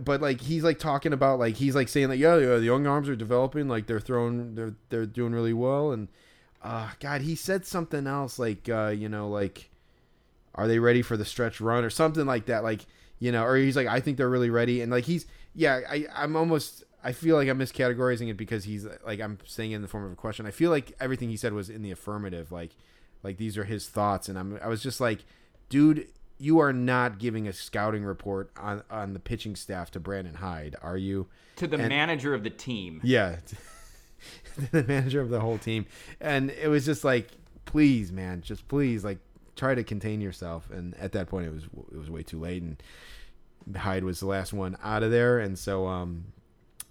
but 0.01 0.21
like 0.21 0.41
he's 0.41 0.63
like 0.63 0.79
talking 0.79 1.13
about 1.13 1.39
like 1.39 1.55
he's 1.55 1.75
like 1.75 1.87
saying 1.89 2.09
like 2.09 2.19
yeah, 2.19 2.37
yeah 2.37 2.55
the 2.57 2.65
young 2.65 2.87
arms 2.87 3.07
are 3.09 3.15
developing, 3.15 3.67
like 3.67 3.87
they're 3.87 3.99
throwing, 3.99 4.55
they're 4.55 4.75
they're 4.89 5.05
doing 5.05 5.33
really 5.33 5.53
well, 5.53 5.91
and 5.91 6.07
uh, 6.63 6.89
God, 6.99 7.21
he 7.21 7.35
said 7.35 7.65
something 7.65 8.07
else 8.07 8.39
like 8.39 8.67
uh, 8.69 8.87
you 8.87 9.07
know 9.09 9.29
like, 9.29 9.69
are 10.55 10.67
they 10.67 10.79
ready 10.79 11.01
for 11.01 11.15
the 11.17 11.25
stretch 11.25 11.61
run 11.61 11.83
or 11.83 11.89
something 11.89 12.25
like 12.25 12.45
that, 12.47 12.63
like 12.63 12.85
you 13.19 13.31
know, 13.31 13.43
or 13.43 13.55
he's 13.57 13.75
like 13.75 13.87
I 13.87 13.99
think 13.99 14.17
they're 14.17 14.29
really 14.29 14.49
ready, 14.49 14.81
and 14.81 14.91
like 14.91 15.05
he's 15.05 15.25
yeah, 15.55 15.81
I 15.89 16.05
I'm 16.15 16.35
almost. 16.35 16.83
I 17.03 17.13
feel 17.13 17.35
like 17.35 17.47
I'm 17.47 17.59
miscategorizing 17.59 18.29
it 18.29 18.35
because 18.37 18.63
he's 18.65 18.85
like 19.05 19.21
I'm 19.21 19.37
saying 19.45 19.71
it 19.71 19.75
in 19.75 19.81
the 19.81 19.87
form 19.87 20.03
of 20.05 20.11
a 20.11 20.15
question. 20.15 20.45
I 20.45 20.51
feel 20.51 20.71
like 20.71 20.93
everything 20.99 21.29
he 21.29 21.37
said 21.37 21.53
was 21.53 21.69
in 21.69 21.81
the 21.81 21.91
affirmative, 21.91 22.51
like 22.51 22.71
like 23.23 23.37
these 23.37 23.57
are 23.57 23.63
his 23.63 23.87
thoughts, 23.87 24.27
and 24.29 24.37
I'm 24.37 24.59
I 24.61 24.67
was 24.67 24.81
just 24.83 24.99
like, 24.99 25.23
dude, 25.69 26.07
you 26.37 26.59
are 26.59 26.73
not 26.73 27.17
giving 27.17 27.47
a 27.47 27.53
scouting 27.53 28.03
report 28.03 28.51
on 28.57 28.83
on 28.89 29.13
the 29.13 29.19
pitching 29.19 29.55
staff 29.55 29.91
to 29.91 29.99
Brandon 29.99 30.35
Hyde, 30.35 30.75
are 30.81 30.97
you? 30.97 31.27
to 31.57 31.67
the 31.67 31.77
and- 31.77 31.89
manager 31.89 32.33
of 32.33 32.43
the 32.43 32.49
team. 32.49 32.99
Yeah, 33.03 33.37
the 34.71 34.83
manager 34.83 35.21
of 35.21 35.29
the 35.29 35.39
whole 35.39 35.57
team, 35.57 35.85
and 36.19 36.51
it 36.51 36.67
was 36.67 36.85
just 36.85 37.03
like, 37.03 37.29
please, 37.65 38.11
man, 38.11 38.41
just 38.41 38.67
please, 38.67 39.03
like 39.03 39.19
try 39.57 39.75
to 39.75 39.83
contain 39.83 40.21
yourself. 40.21 40.69
And 40.71 40.95
at 40.95 41.11
that 41.11 41.27
point, 41.27 41.47
it 41.47 41.53
was 41.53 41.65
it 41.91 41.97
was 41.97 42.09
way 42.09 42.23
too 42.23 42.39
late, 42.39 42.63
and 42.63 42.81
Hyde 43.75 44.03
was 44.05 44.19
the 44.21 44.27
last 44.27 44.53
one 44.53 44.77
out 44.83 45.03
of 45.03 45.11
there, 45.11 45.39
and 45.39 45.59
so 45.59 45.87
um. 45.87 46.25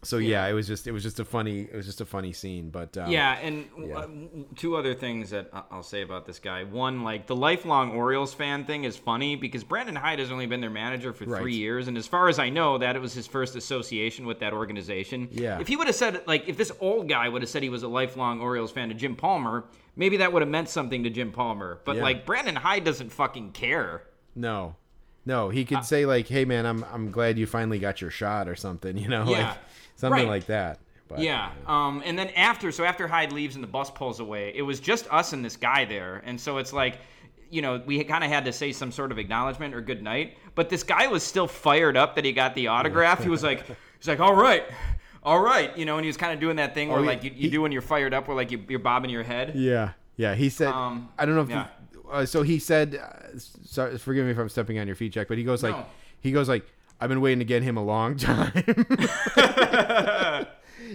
So 0.06 0.18
yeah, 0.18 0.46
it 0.46 0.52
was 0.52 0.66
just 0.66 0.86
it 0.86 0.92
was 0.92 1.02
just 1.02 1.18
a 1.20 1.24
funny 1.24 1.62
it 1.62 1.74
was 1.74 1.84
just 1.86 2.00
a 2.00 2.06
funny 2.06 2.32
scene, 2.32 2.70
but 2.70 2.96
um, 2.96 3.10
Yeah, 3.10 3.32
and 3.42 3.66
Yeah. 3.78 3.98
Uh, 3.98 4.06
two 4.54 4.76
other 4.76 4.94
things 4.94 5.30
that 5.30 5.50
I'll 5.70 5.82
say 5.82 6.02
about 6.02 6.26
this 6.26 6.38
guy. 6.38 6.64
One, 6.64 7.02
like 7.02 7.26
the 7.26 7.34
lifelong 7.36 7.90
Orioles 7.92 8.32
fan 8.32 8.64
thing 8.64 8.84
is 8.84 8.96
funny 8.96 9.36
because 9.36 9.64
Brandon 9.64 9.96
Hyde 9.96 10.18
has 10.20 10.30
only 10.30 10.46
been 10.46 10.60
their 10.60 10.70
manager 10.70 11.12
for 11.12 11.24
Right. 11.24 11.40
three 11.40 11.54
years, 11.56 11.88
and 11.88 11.98
as 11.98 12.06
far 12.06 12.28
as 12.28 12.38
I 12.38 12.48
know, 12.50 12.78
that 12.78 12.94
it 12.96 13.00
was 13.02 13.12
his 13.14 13.26
first 13.26 13.56
association 13.56 14.26
with 14.26 14.38
that 14.40 14.52
organization. 14.52 15.28
Yeah. 15.32 15.58
If 15.60 15.68
he 15.68 15.76
would 15.76 15.86
have 15.88 15.96
said, 15.96 16.22
like, 16.26 16.48
if 16.48 16.56
this 16.56 16.70
old 16.80 17.08
guy 17.08 17.28
would 17.28 17.42
have 17.42 17.48
said 17.48 17.62
he 17.62 17.68
was 17.68 17.82
a 17.82 17.88
lifelong 17.88 18.40
Orioles 18.40 18.70
fan 18.72 18.88
to 18.90 18.94
Jim 18.94 19.16
Palmer, 19.16 19.64
maybe 19.96 20.18
that 20.18 20.32
would 20.32 20.42
have 20.42 20.48
meant 20.48 20.68
something 20.68 21.02
to 21.04 21.10
Jim 21.10 21.32
Palmer. 21.32 21.80
But 21.84 21.96
Yeah. 21.96 22.02
like 22.02 22.24
Brandon 22.26 22.56
Hyde 22.56 22.84
doesn't 22.84 23.10
fucking 23.10 23.52
care. 23.52 24.02
No, 24.34 24.76
no, 25.24 25.48
he 25.48 25.62
Uh, 25.62 25.66
could 25.66 25.84
say 25.84 26.06
like, 26.06 26.28
"Hey, 26.28 26.44
man, 26.44 26.66
I'm 26.66 26.84
I'm 26.92 27.10
glad 27.10 27.38
you 27.38 27.46
finally 27.46 27.78
got 27.80 28.00
your 28.00 28.10
shot" 28.10 28.48
or 28.48 28.54
something, 28.54 28.96
you 28.96 29.08
know, 29.08 29.24
Yeah, 29.28 29.48
like 29.48 29.58
something 29.96 30.20
right. 30.22 30.28
like 30.28 30.46
that. 30.46 30.78
But, 31.08 31.18
Yeah. 31.20 31.50
Um, 31.66 32.02
and 32.04 32.18
then 32.18 32.28
after, 32.30 32.72
so 32.72 32.84
after 32.84 33.06
Hyde 33.06 33.32
leaves 33.32 33.54
and 33.54 33.62
the 33.62 33.68
bus 33.68 33.90
pulls 33.90 34.20
away, 34.20 34.52
it 34.54 34.62
was 34.62 34.80
just 34.80 35.06
us 35.12 35.32
and 35.32 35.44
this 35.44 35.56
guy 35.56 35.84
there. 35.84 36.22
And 36.24 36.40
so 36.40 36.58
it's 36.58 36.72
like, 36.72 36.98
you 37.50 37.62
know, 37.62 37.80
we 37.86 38.02
kind 38.04 38.24
of 38.24 38.30
had 38.30 38.44
to 38.46 38.52
say 38.52 38.72
some 38.72 38.90
sort 38.90 39.12
of 39.12 39.18
acknowledgement 39.18 39.74
or 39.74 39.80
good 39.80 40.02
night. 40.02 40.36
But 40.56 40.68
this 40.68 40.82
guy 40.82 41.06
was 41.06 41.22
still 41.22 41.46
fired 41.46 41.96
up 41.96 42.16
that 42.16 42.24
he 42.24 42.32
got 42.32 42.54
the 42.54 42.66
autograph. 42.68 43.22
He 43.22 43.28
was 43.28 43.42
like, 43.44 43.64
he's 43.98 44.08
like, 44.08 44.20
all 44.20 44.34
right. 44.34 44.64
All 45.22 45.40
right, 45.40 45.76
you 45.76 45.84
know, 45.86 45.96
and 45.96 46.04
he 46.04 46.08
was 46.08 46.16
kind 46.16 46.32
of 46.32 46.38
doing 46.38 46.56
that 46.56 46.72
thing 46.72 46.88
where, 46.88 46.98
Oh, 46.98 47.02
yeah, 47.02 47.08
like, 47.08 47.24
you, 47.24 47.30
you 47.30 47.36
he- 47.42 47.50
do 47.50 47.60
when 47.62 47.72
you're 47.72 47.82
fired 47.82 48.14
up, 48.14 48.28
where, 48.28 48.36
like, 48.36 48.52
you, 48.52 48.64
you're 48.68 48.78
bobbing 48.78 49.10
your 49.10 49.24
head. 49.24 49.56
yeah, 49.56 49.90
yeah. 50.16 50.36
He 50.36 50.48
said, 50.48 50.68
Um, 50.68 51.08
I 51.18 51.26
don't 51.26 51.34
know 51.34 51.40
if 51.42 51.50
yeah. 51.50 51.66
you, 51.92 52.08
uh, 52.08 52.24
so. 52.26 52.42
He 52.42 52.60
said, 52.60 52.94
uh, 52.94 53.36
sorry, 53.64 53.98
forgive 53.98 54.24
me 54.24 54.30
if 54.30 54.38
I'm 54.38 54.48
stepping 54.48 54.78
on 54.78 54.86
your 54.86 54.94
feet, 54.94 55.12
Jack, 55.12 55.26
but 55.26 55.36
he 55.36 55.42
goes 55.42 55.64
like, 55.64 55.74
No. 55.74 55.84
he 56.20 56.30
goes 56.30 56.48
like, 56.48 56.64
I've 57.00 57.08
been 57.08 57.20
waiting 57.20 57.40
to 57.40 57.44
get 57.44 57.62
him 57.62 57.76
a 57.76 57.84
long 57.84 58.16
time. 58.16 58.52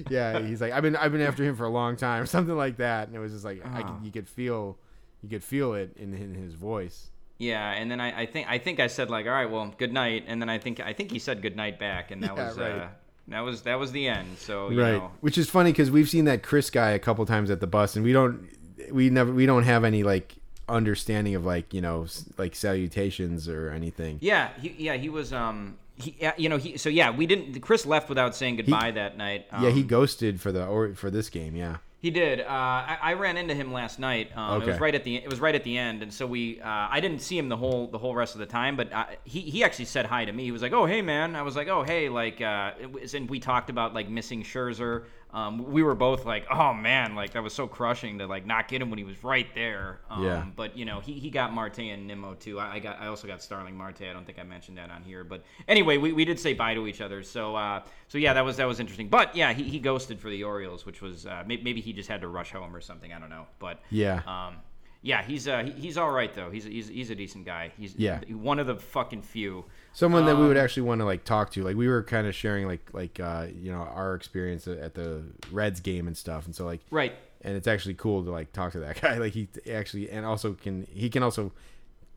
yeah, 0.10 0.40
he's 0.40 0.62
like, 0.62 0.72
I've 0.74 0.84
been 0.84 0.96
I've 0.96 1.12
been 1.12 1.22
after 1.22 1.44
him 1.44 1.56
for 1.56 1.66
a 1.66 1.70
long 1.70 1.96
time, 1.96 2.26
something 2.28 2.56
like 2.56 2.78
that, 2.78 3.08
and 3.08 3.16
it 3.16 3.20
was 3.20 3.32
just 3.32 3.46
like, 3.46 3.62
I 3.66 3.82
Ah. 3.82 3.84
could, 3.84 4.06
you 4.06 4.12
could 4.12 4.28
feel, 4.28 4.78
you 5.22 5.30
could 5.30 5.44
feel 5.44 5.74
it 5.74 5.96
in, 5.98 6.14
in 6.14 6.34
his 6.36 6.54
voice. 6.54 7.10
Yeah, 7.38 7.72
and 7.72 7.90
then 7.90 8.00
I, 8.00 8.22
I 8.22 8.26
think 8.28 8.48
I 8.50 8.58
think 8.60 8.80
I 8.80 8.88
said 8.88 9.10
like, 9.10 9.26
all 9.26 9.32
right, 9.32 9.50
well, 9.50 9.74
good 9.78 9.94
night, 9.94 10.26
and 10.28 10.42
then 10.42 10.50
I 10.50 10.60
think 10.60 10.80
I 10.80 10.94
think 10.94 11.12
he 11.12 11.20
said 11.20 11.42
good 11.42 11.56
night 11.56 11.80
back, 11.80 12.12
and 12.12 12.22
that 12.24 12.36
Yeah, 12.36 12.48
was 12.48 12.58
right. 12.58 12.72
uh, 12.72 12.88
that 13.30 13.40
was 13.42 13.62
that 13.64 13.76
was 13.80 13.92
the 13.92 14.08
end. 14.08 14.38
So 14.38 14.70
you 14.70 14.82
right 14.82 14.94
know, 14.94 15.12
which 15.22 15.38
is 15.38 15.50
funny 15.50 15.72
because 15.72 15.90
we've 15.92 16.10
seen 16.10 16.26
that 16.26 16.44
chris 16.44 16.70
guy 16.70 16.92
a 16.92 17.00
couple 17.00 17.26
times 17.26 17.50
at 17.50 17.60
the 17.62 17.68
bus 17.68 17.96
and 17.96 18.04
we 18.04 18.12
don't 18.14 18.48
we 18.92 19.10
never 19.10 19.32
we 19.32 19.46
don't 19.46 19.64
have 19.64 19.84
any 19.84 20.04
like 20.04 20.36
understanding 20.68 21.36
of 21.36 21.46
like 21.46 21.74
you 21.74 21.82
know 21.82 22.06
like 22.38 22.56
salutations 22.56 23.48
or 23.48 23.70
anything 23.72 24.18
Yeah, 24.22 24.50
he, 24.60 24.76
yeah, 24.78 24.96
he 24.96 25.10
was. 25.10 25.32
Um, 25.34 25.78
he, 25.96 26.16
yeah, 26.20 26.34
you 26.38 26.50
know, 26.50 26.58
he. 26.58 26.78
So 26.78 26.90
yeah, 26.90 27.12
we 27.12 27.26
didn't. 27.26 27.60
Chris 27.62 27.86
left 27.86 28.10
without 28.10 28.36
saying 28.36 28.58
goodbye 28.58 28.92
that 28.92 29.18
night. 29.18 29.48
Um, 29.52 29.64
yeah 29.64 29.70
he 29.70 29.84
ghosted 29.84 30.42
for 30.42 30.52
the 30.52 30.66
or 30.66 30.94
for 30.96 31.12
this 31.12 31.30
game 31.30 31.56
yeah 31.56 31.78
he 32.02 32.10
did. 32.10 32.42
Uh, 32.42 32.46
I, 32.48 32.98
I 33.00 33.14
ran 33.14 33.38
into 33.38 33.54
him 33.54 33.72
last 33.72 34.00
night. 34.00 34.36
Um, 34.36 34.60
It 34.64 34.68
was 34.68 34.80
right 34.80 34.96
at 34.96 35.04
the. 35.04 35.18
It 35.18 35.30
was 35.30 35.40
right 35.40 35.54
at 35.54 35.64
the 35.64 35.78
end, 35.78 36.02
and 36.02 36.12
so 36.12 36.26
we. 36.26 36.60
Uh, 36.60 36.88
I 36.90 37.00
didn't 37.00 37.20
see 37.20 37.38
him 37.38 37.48
the 37.48 37.56
whole 37.58 37.88
the 37.88 38.00
whole 38.00 38.16
rest 38.16 38.34
of 38.34 38.40
the 38.40 38.48
time, 38.48 38.76
but 38.76 38.92
uh, 38.92 39.06
he 39.24 39.42
he 39.42 39.64
actually 39.64 39.86
said 39.86 40.08
hi 40.08 40.26
to 40.26 40.32
me. 40.32 40.44
He 40.44 40.52
was 40.52 40.64
like, 40.64 40.74
"Oh 40.74 40.88
hey 40.88 41.04
man," 41.04 41.36
I 41.36 41.44
was 41.44 41.56
like, 41.56 41.68
"Oh 41.68 41.84
hey," 41.84 42.10
like, 42.10 42.42
uh, 42.42 42.72
it 42.82 42.92
was, 42.92 43.14
and 43.14 43.30
we 43.30 43.40
talked 43.40 43.70
about 43.70 43.94
like 43.94 44.10
missing 44.10 44.42
Scherzer. 44.42 45.04
Um, 45.34 45.72
we 45.72 45.82
were 45.82 45.96
both 45.96 46.26
like, 46.26 46.46
"Oh 46.52 46.74
man," 46.74 47.16
like 47.16 47.32
that 47.32 47.42
was 47.44 47.54
so 47.54 47.66
crushing 47.66 48.18
to 48.20 48.28
like 48.28 48.46
not 48.46 48.68
get 48.68 48.82
him 48.82 48.90
when 48.90 48.98
he 49.00 49.06
was 49.06 49.24
right 49.24 49.48
there. 49.56 50.02
Um, 50.10 50.24
Yeah. 50.26 50.46
But 50.56 50.78
you 50.78 50.84
know, 50.84 51.00
he, 51.00 51.14
he 51.14 51.30
got 51.30 51.54
Marte 51.54 51.80
and 51.80 52.06
Nimmo 52.06 52.34
too. 52.34 52.60
I, 52.60 52.74
I 52.74 52.80
got 52.80 53.00
I 53.00 53.08
also 53.08 53.28
got 53.28 53.42
Starling 53.42 53.78
Marte. 53.78 54.02
I 54.04 54.14
don't 54.14 54.26
think 54.26 54.40
I 54.40 54.44
mentioned 54.44 54.78
that 54.78 54.90
on 54.92 55.04
here, 55.04 55.24
but 55.24 55.44
anyway, 55.70 55.98
we, 55.98 56.12
we 56.12 56.26
did 56.26 56.38
say 56.40 56.54
bye 56.54 56.74
to 56.74 56.86
each 56.86 57.00
other. 57.00 57.24
So 57.24 57.56
uh, 57.56 57.84
so 58.10 58.18
yeah, 58.18 58.34
that 58.34 58.44
was 58.44 58.58
that 58.58 58.66
was 58.68 58.80
interesting. 58.82 59.08
But 59.08 59.34
yeah, 59.36 59.54
he, 59.54 59.64
he 59.64 59.80
ghosted 59.80 60.20
for 60.20 60.30
the 60.30 60.44
Orioles, 60.44 60.86
which 60.86 61.02
was 61.02 61.26
uh, 61.26 61.44
may, 61.48 61.58
maybe 61.58 61.80
he 61.80 61.94
just 61.94 62.10
had 62.10 62.20
to 62.22 62.28
rush 62.28 62.52
home 62.52 62.76
or 62.76 62.82
something. 62.82 63.14
I 63.14 63.20
don't 63.20 63.30
know. 63.30 63.46
But 63.60 63.80
Yeah. 63.90 64.22
um, 64.28 64.58
yeah, 65.04 65.24
he's 65.24 65.48
uh, 65.48 65.64
he, 65.64 65.72
he's 65.72 65.98
all 65.98 66.12
right 66.12 66.32
though. 66.34 66.52
He's 66.52 66.66
he's, 66.66 66.88
he's 66.90 67.10
a 67.10 67.16
decent 67.16 67.46
guy. 67.46 67.72
He's 67.78 67.96
Yeah. 67.96 68.20
one 68.34 68.60
of 68.60 68.68
the 68.68 68.76
fucking 68.76 69.22
few. 69.24 69.66
Someone 69.94 70.26
that 70.26 70.38
we 70.38 70.48
would 70.48 70.58
Um, 70.58 70.64
actually 70.64 70.84
want 70.84 71.00
to 71.02 71.06
like 71.06 71.24
talk 71.26 71.52
to 71.52 71.64
like 71.64 71.76
we 71.76 71.88
were 71.88 72.02
kind 72.04 72.26
of 72.28 72.34
sharing 72.36 72.68
like 72.68 72.88
like 72.94 73.20
uh 73.20 73.48
you 73.54 73.72
know 73.72 73.80
our 73.82 74.16
experience 74.16 74.68
at 74.68 74.94
the 74.94 75.24
reds 75.52 75.80
game 75.80 76.08
and 76.08 76.16
stuff 76.18 76.46
and 76.46 76.56
so 76.56 76.66
like 76.66 76.80
Right. 76.92 77.14
and 77.42 77.56
it's 77.56 77.68
actually 77.68 77.96
cool 77.96 78.24
to 78.24 78.32
like 78.32 78.54
talk 78.54 78.72
to 78.74 78.80
that 78.80 79.02
guy 79.02 79.18
like 79.18 79.34
he 79.34 79.48
actually 79.72 80.10
and 80.10 80.26
also 80.26 80.54
can 80.54 80.88
he 80.94 81.10
can 81.10 81.24
also 81.24 81.52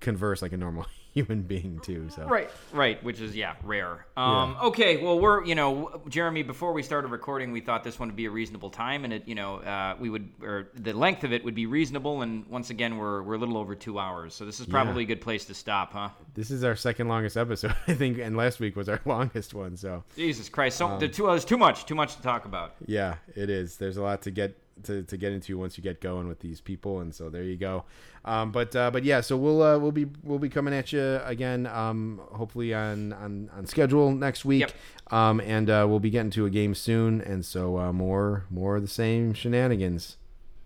converse 0.00 0.40
like 0.42 0.52
a 0.52 0.56
normal 0.56 0.86
human 1.14 1.42
being 1.42 1.78
too 1.80 2.10
so 2.10 2.26
Right, 2.26 2.50
right, 2.72 3.02
which 3.04 3.20
is 3.20 3.34
yeah, 3.36 3.54
rare. 3.62 4.04
Um, 4.16 4.56
Okay, 4.62 5.02
well, 5.02 5.18
we're 5.20 5.44
you 5.44 5.54
know, 5.54 6.02
Jeremy. 6.08 6.42
Before 6.42 6.72
we 6.72 6.82
started 6.82 7.08
recording, 7.08 7.52
we 7.52 7.60
thought 7.60 7.84
this 7.84 7.98
one 7.98 8.08
would 8.08 8.16
be 8.16 8.26
a 8.26 8.30
reasonable 8.30 8.70
time, 8.70 9.04
and 9.04 9.12
it 9.12 9.26
you 9.26 9.34
know, 9.34 9.56
uh, 9.58 9.94
we 9.98 10.10
would 10.10 10.28
or 10.42 10.68
the 10.74 10.92
length 10.92 11.24
of 11.24 11.32
it 11.32 11.44
would 11.44 11.54
be 11.54 11.66
reasonable. 11.66 12.22
And 12.22 12.44
once 12.46 12.70
again, 12.70 12.98
we're 12.98 13.22
we're 13.22 13.34
a 13.34 13.38
little 13.38 13.56
over 13.56 13.74
two 13.74 13.98
hours, 13.98 14.34
so 14.34 14.44
this 14.44 14.60
is 14.60 14.66
probably 14.66 15.04
a 15.04 15.06
good 15.06 15.20
place 15.20 15.44
to 15.46 15.54
stop, 15.54 15.92
huh? 15.92 16.08
this 16.34 16.50
is 16.50 16.64
our 16.64 16.74
second 16.74 17.06
longest 17.06 17.36
episode 17.36 17.74
i 17.86 17.94
think 17.94 18.18
and 18.18 18.36
last 18.36 18.58
week 18.58 18.74
was 18.74 18.88
our 18.88 19.00
longest 19.06 19.54
one 19.54 19.76
so 19.76 20.02
Jesus 20.16 20.48
Christ, 20.48 20.82
Um, 20.82 20.98
so 21.00 21.06
the 21.06 21.08
two 21.12 21.26
there's 21.26 21.44
too 21.44 21.56
much, 21.56 21.86
too 21.86 21.94
much 21.94 22.16
to 22.16 22.22
talk 22.22 22.44
about. 22.44 22.74
Yeah, 22.86 23.16
it 23.36 23.50
is. 23.50 23.76
There's 23.76 23.96
a 23.96 24.02
lot 24.02 24.22
to 24.22 24.30
get 24.30 24.56
to, 24.82 25.02
to 25.04 25.16
get 25.16 25.32
into 25.32 25.56
once 25.56 25.78
you 25.78 25.82
get 25.82 26.00
going 26.00 26.28
with 26.28 26.40
these 26.40 26.60
people, 26.60 27.00
and 27.00 27.14
so 27.14 27.30
there 27.30 27.42
you 27.44 27.56
go. 27.56 27.84
Um, 28.24 28.52
but 28.52 28.74
uh, 28.74 28.90
but 28.90 29.04
yeah, 29.04 29.20
so 29.20 29.36
we'll 29.36 29.62
uh, 29.62 29.78
we'll 29.78 29.92
be 29.92 30.06
we'll 30.22 30.38
be 30.38 30.48
coming 30.48 30.74
at 30.74 30.92
you 30.92 31.20
again. 31.24 31.66
Um, 31.66 32.20
hopefully 32.32 32.74
on, 32.74 33.12
on 33.12 33.50
on 33.56 33.66
schedule 33.66 34.12
next 34.12 34.44
week. 34.44 34.60
Yep. 34.60 34.72
Um, 35.10 35.40
and 35.40 35.70
uh, 35.70 35.86
we'll 35.88 36.00
be 36.00 36.10
getting 36.10 36.30
to 36.30 36.46
a 36.46 36.50
game 36.50 36.74
soon, 36.74 37.20
and 37.20 37.44
so 37.44 37.78
uh, 37.78 37.92
more 37.92 38.44
more 38.50 38.76
of 38.76 38.82
the 38.82 38.88
same 38.88 39.34
shenanigans. 39.34 40.16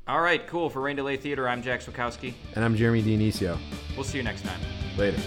All 0.06 0.22
right, 0.22 0.46
cool. 0.46 0.70
For 0.70 0.80
Rain 0.80 0.96
Delay 0.96 1.18
Theater, 1.18 1.46
I'm 1.46 1.62
Jack 1.62 1.80
Swakowski. 1.80 2.32
And 2.54 2.64
I'm 2.64 2.74
Jeremy 2.74 3.02
Dionisio. 3.02 3.58
We'll 3.94 4.04
see 4.04 4.16
you 4.16 4.24
next 4.24 4.42
time. 4.42 4.58
Later. 4.96 5.20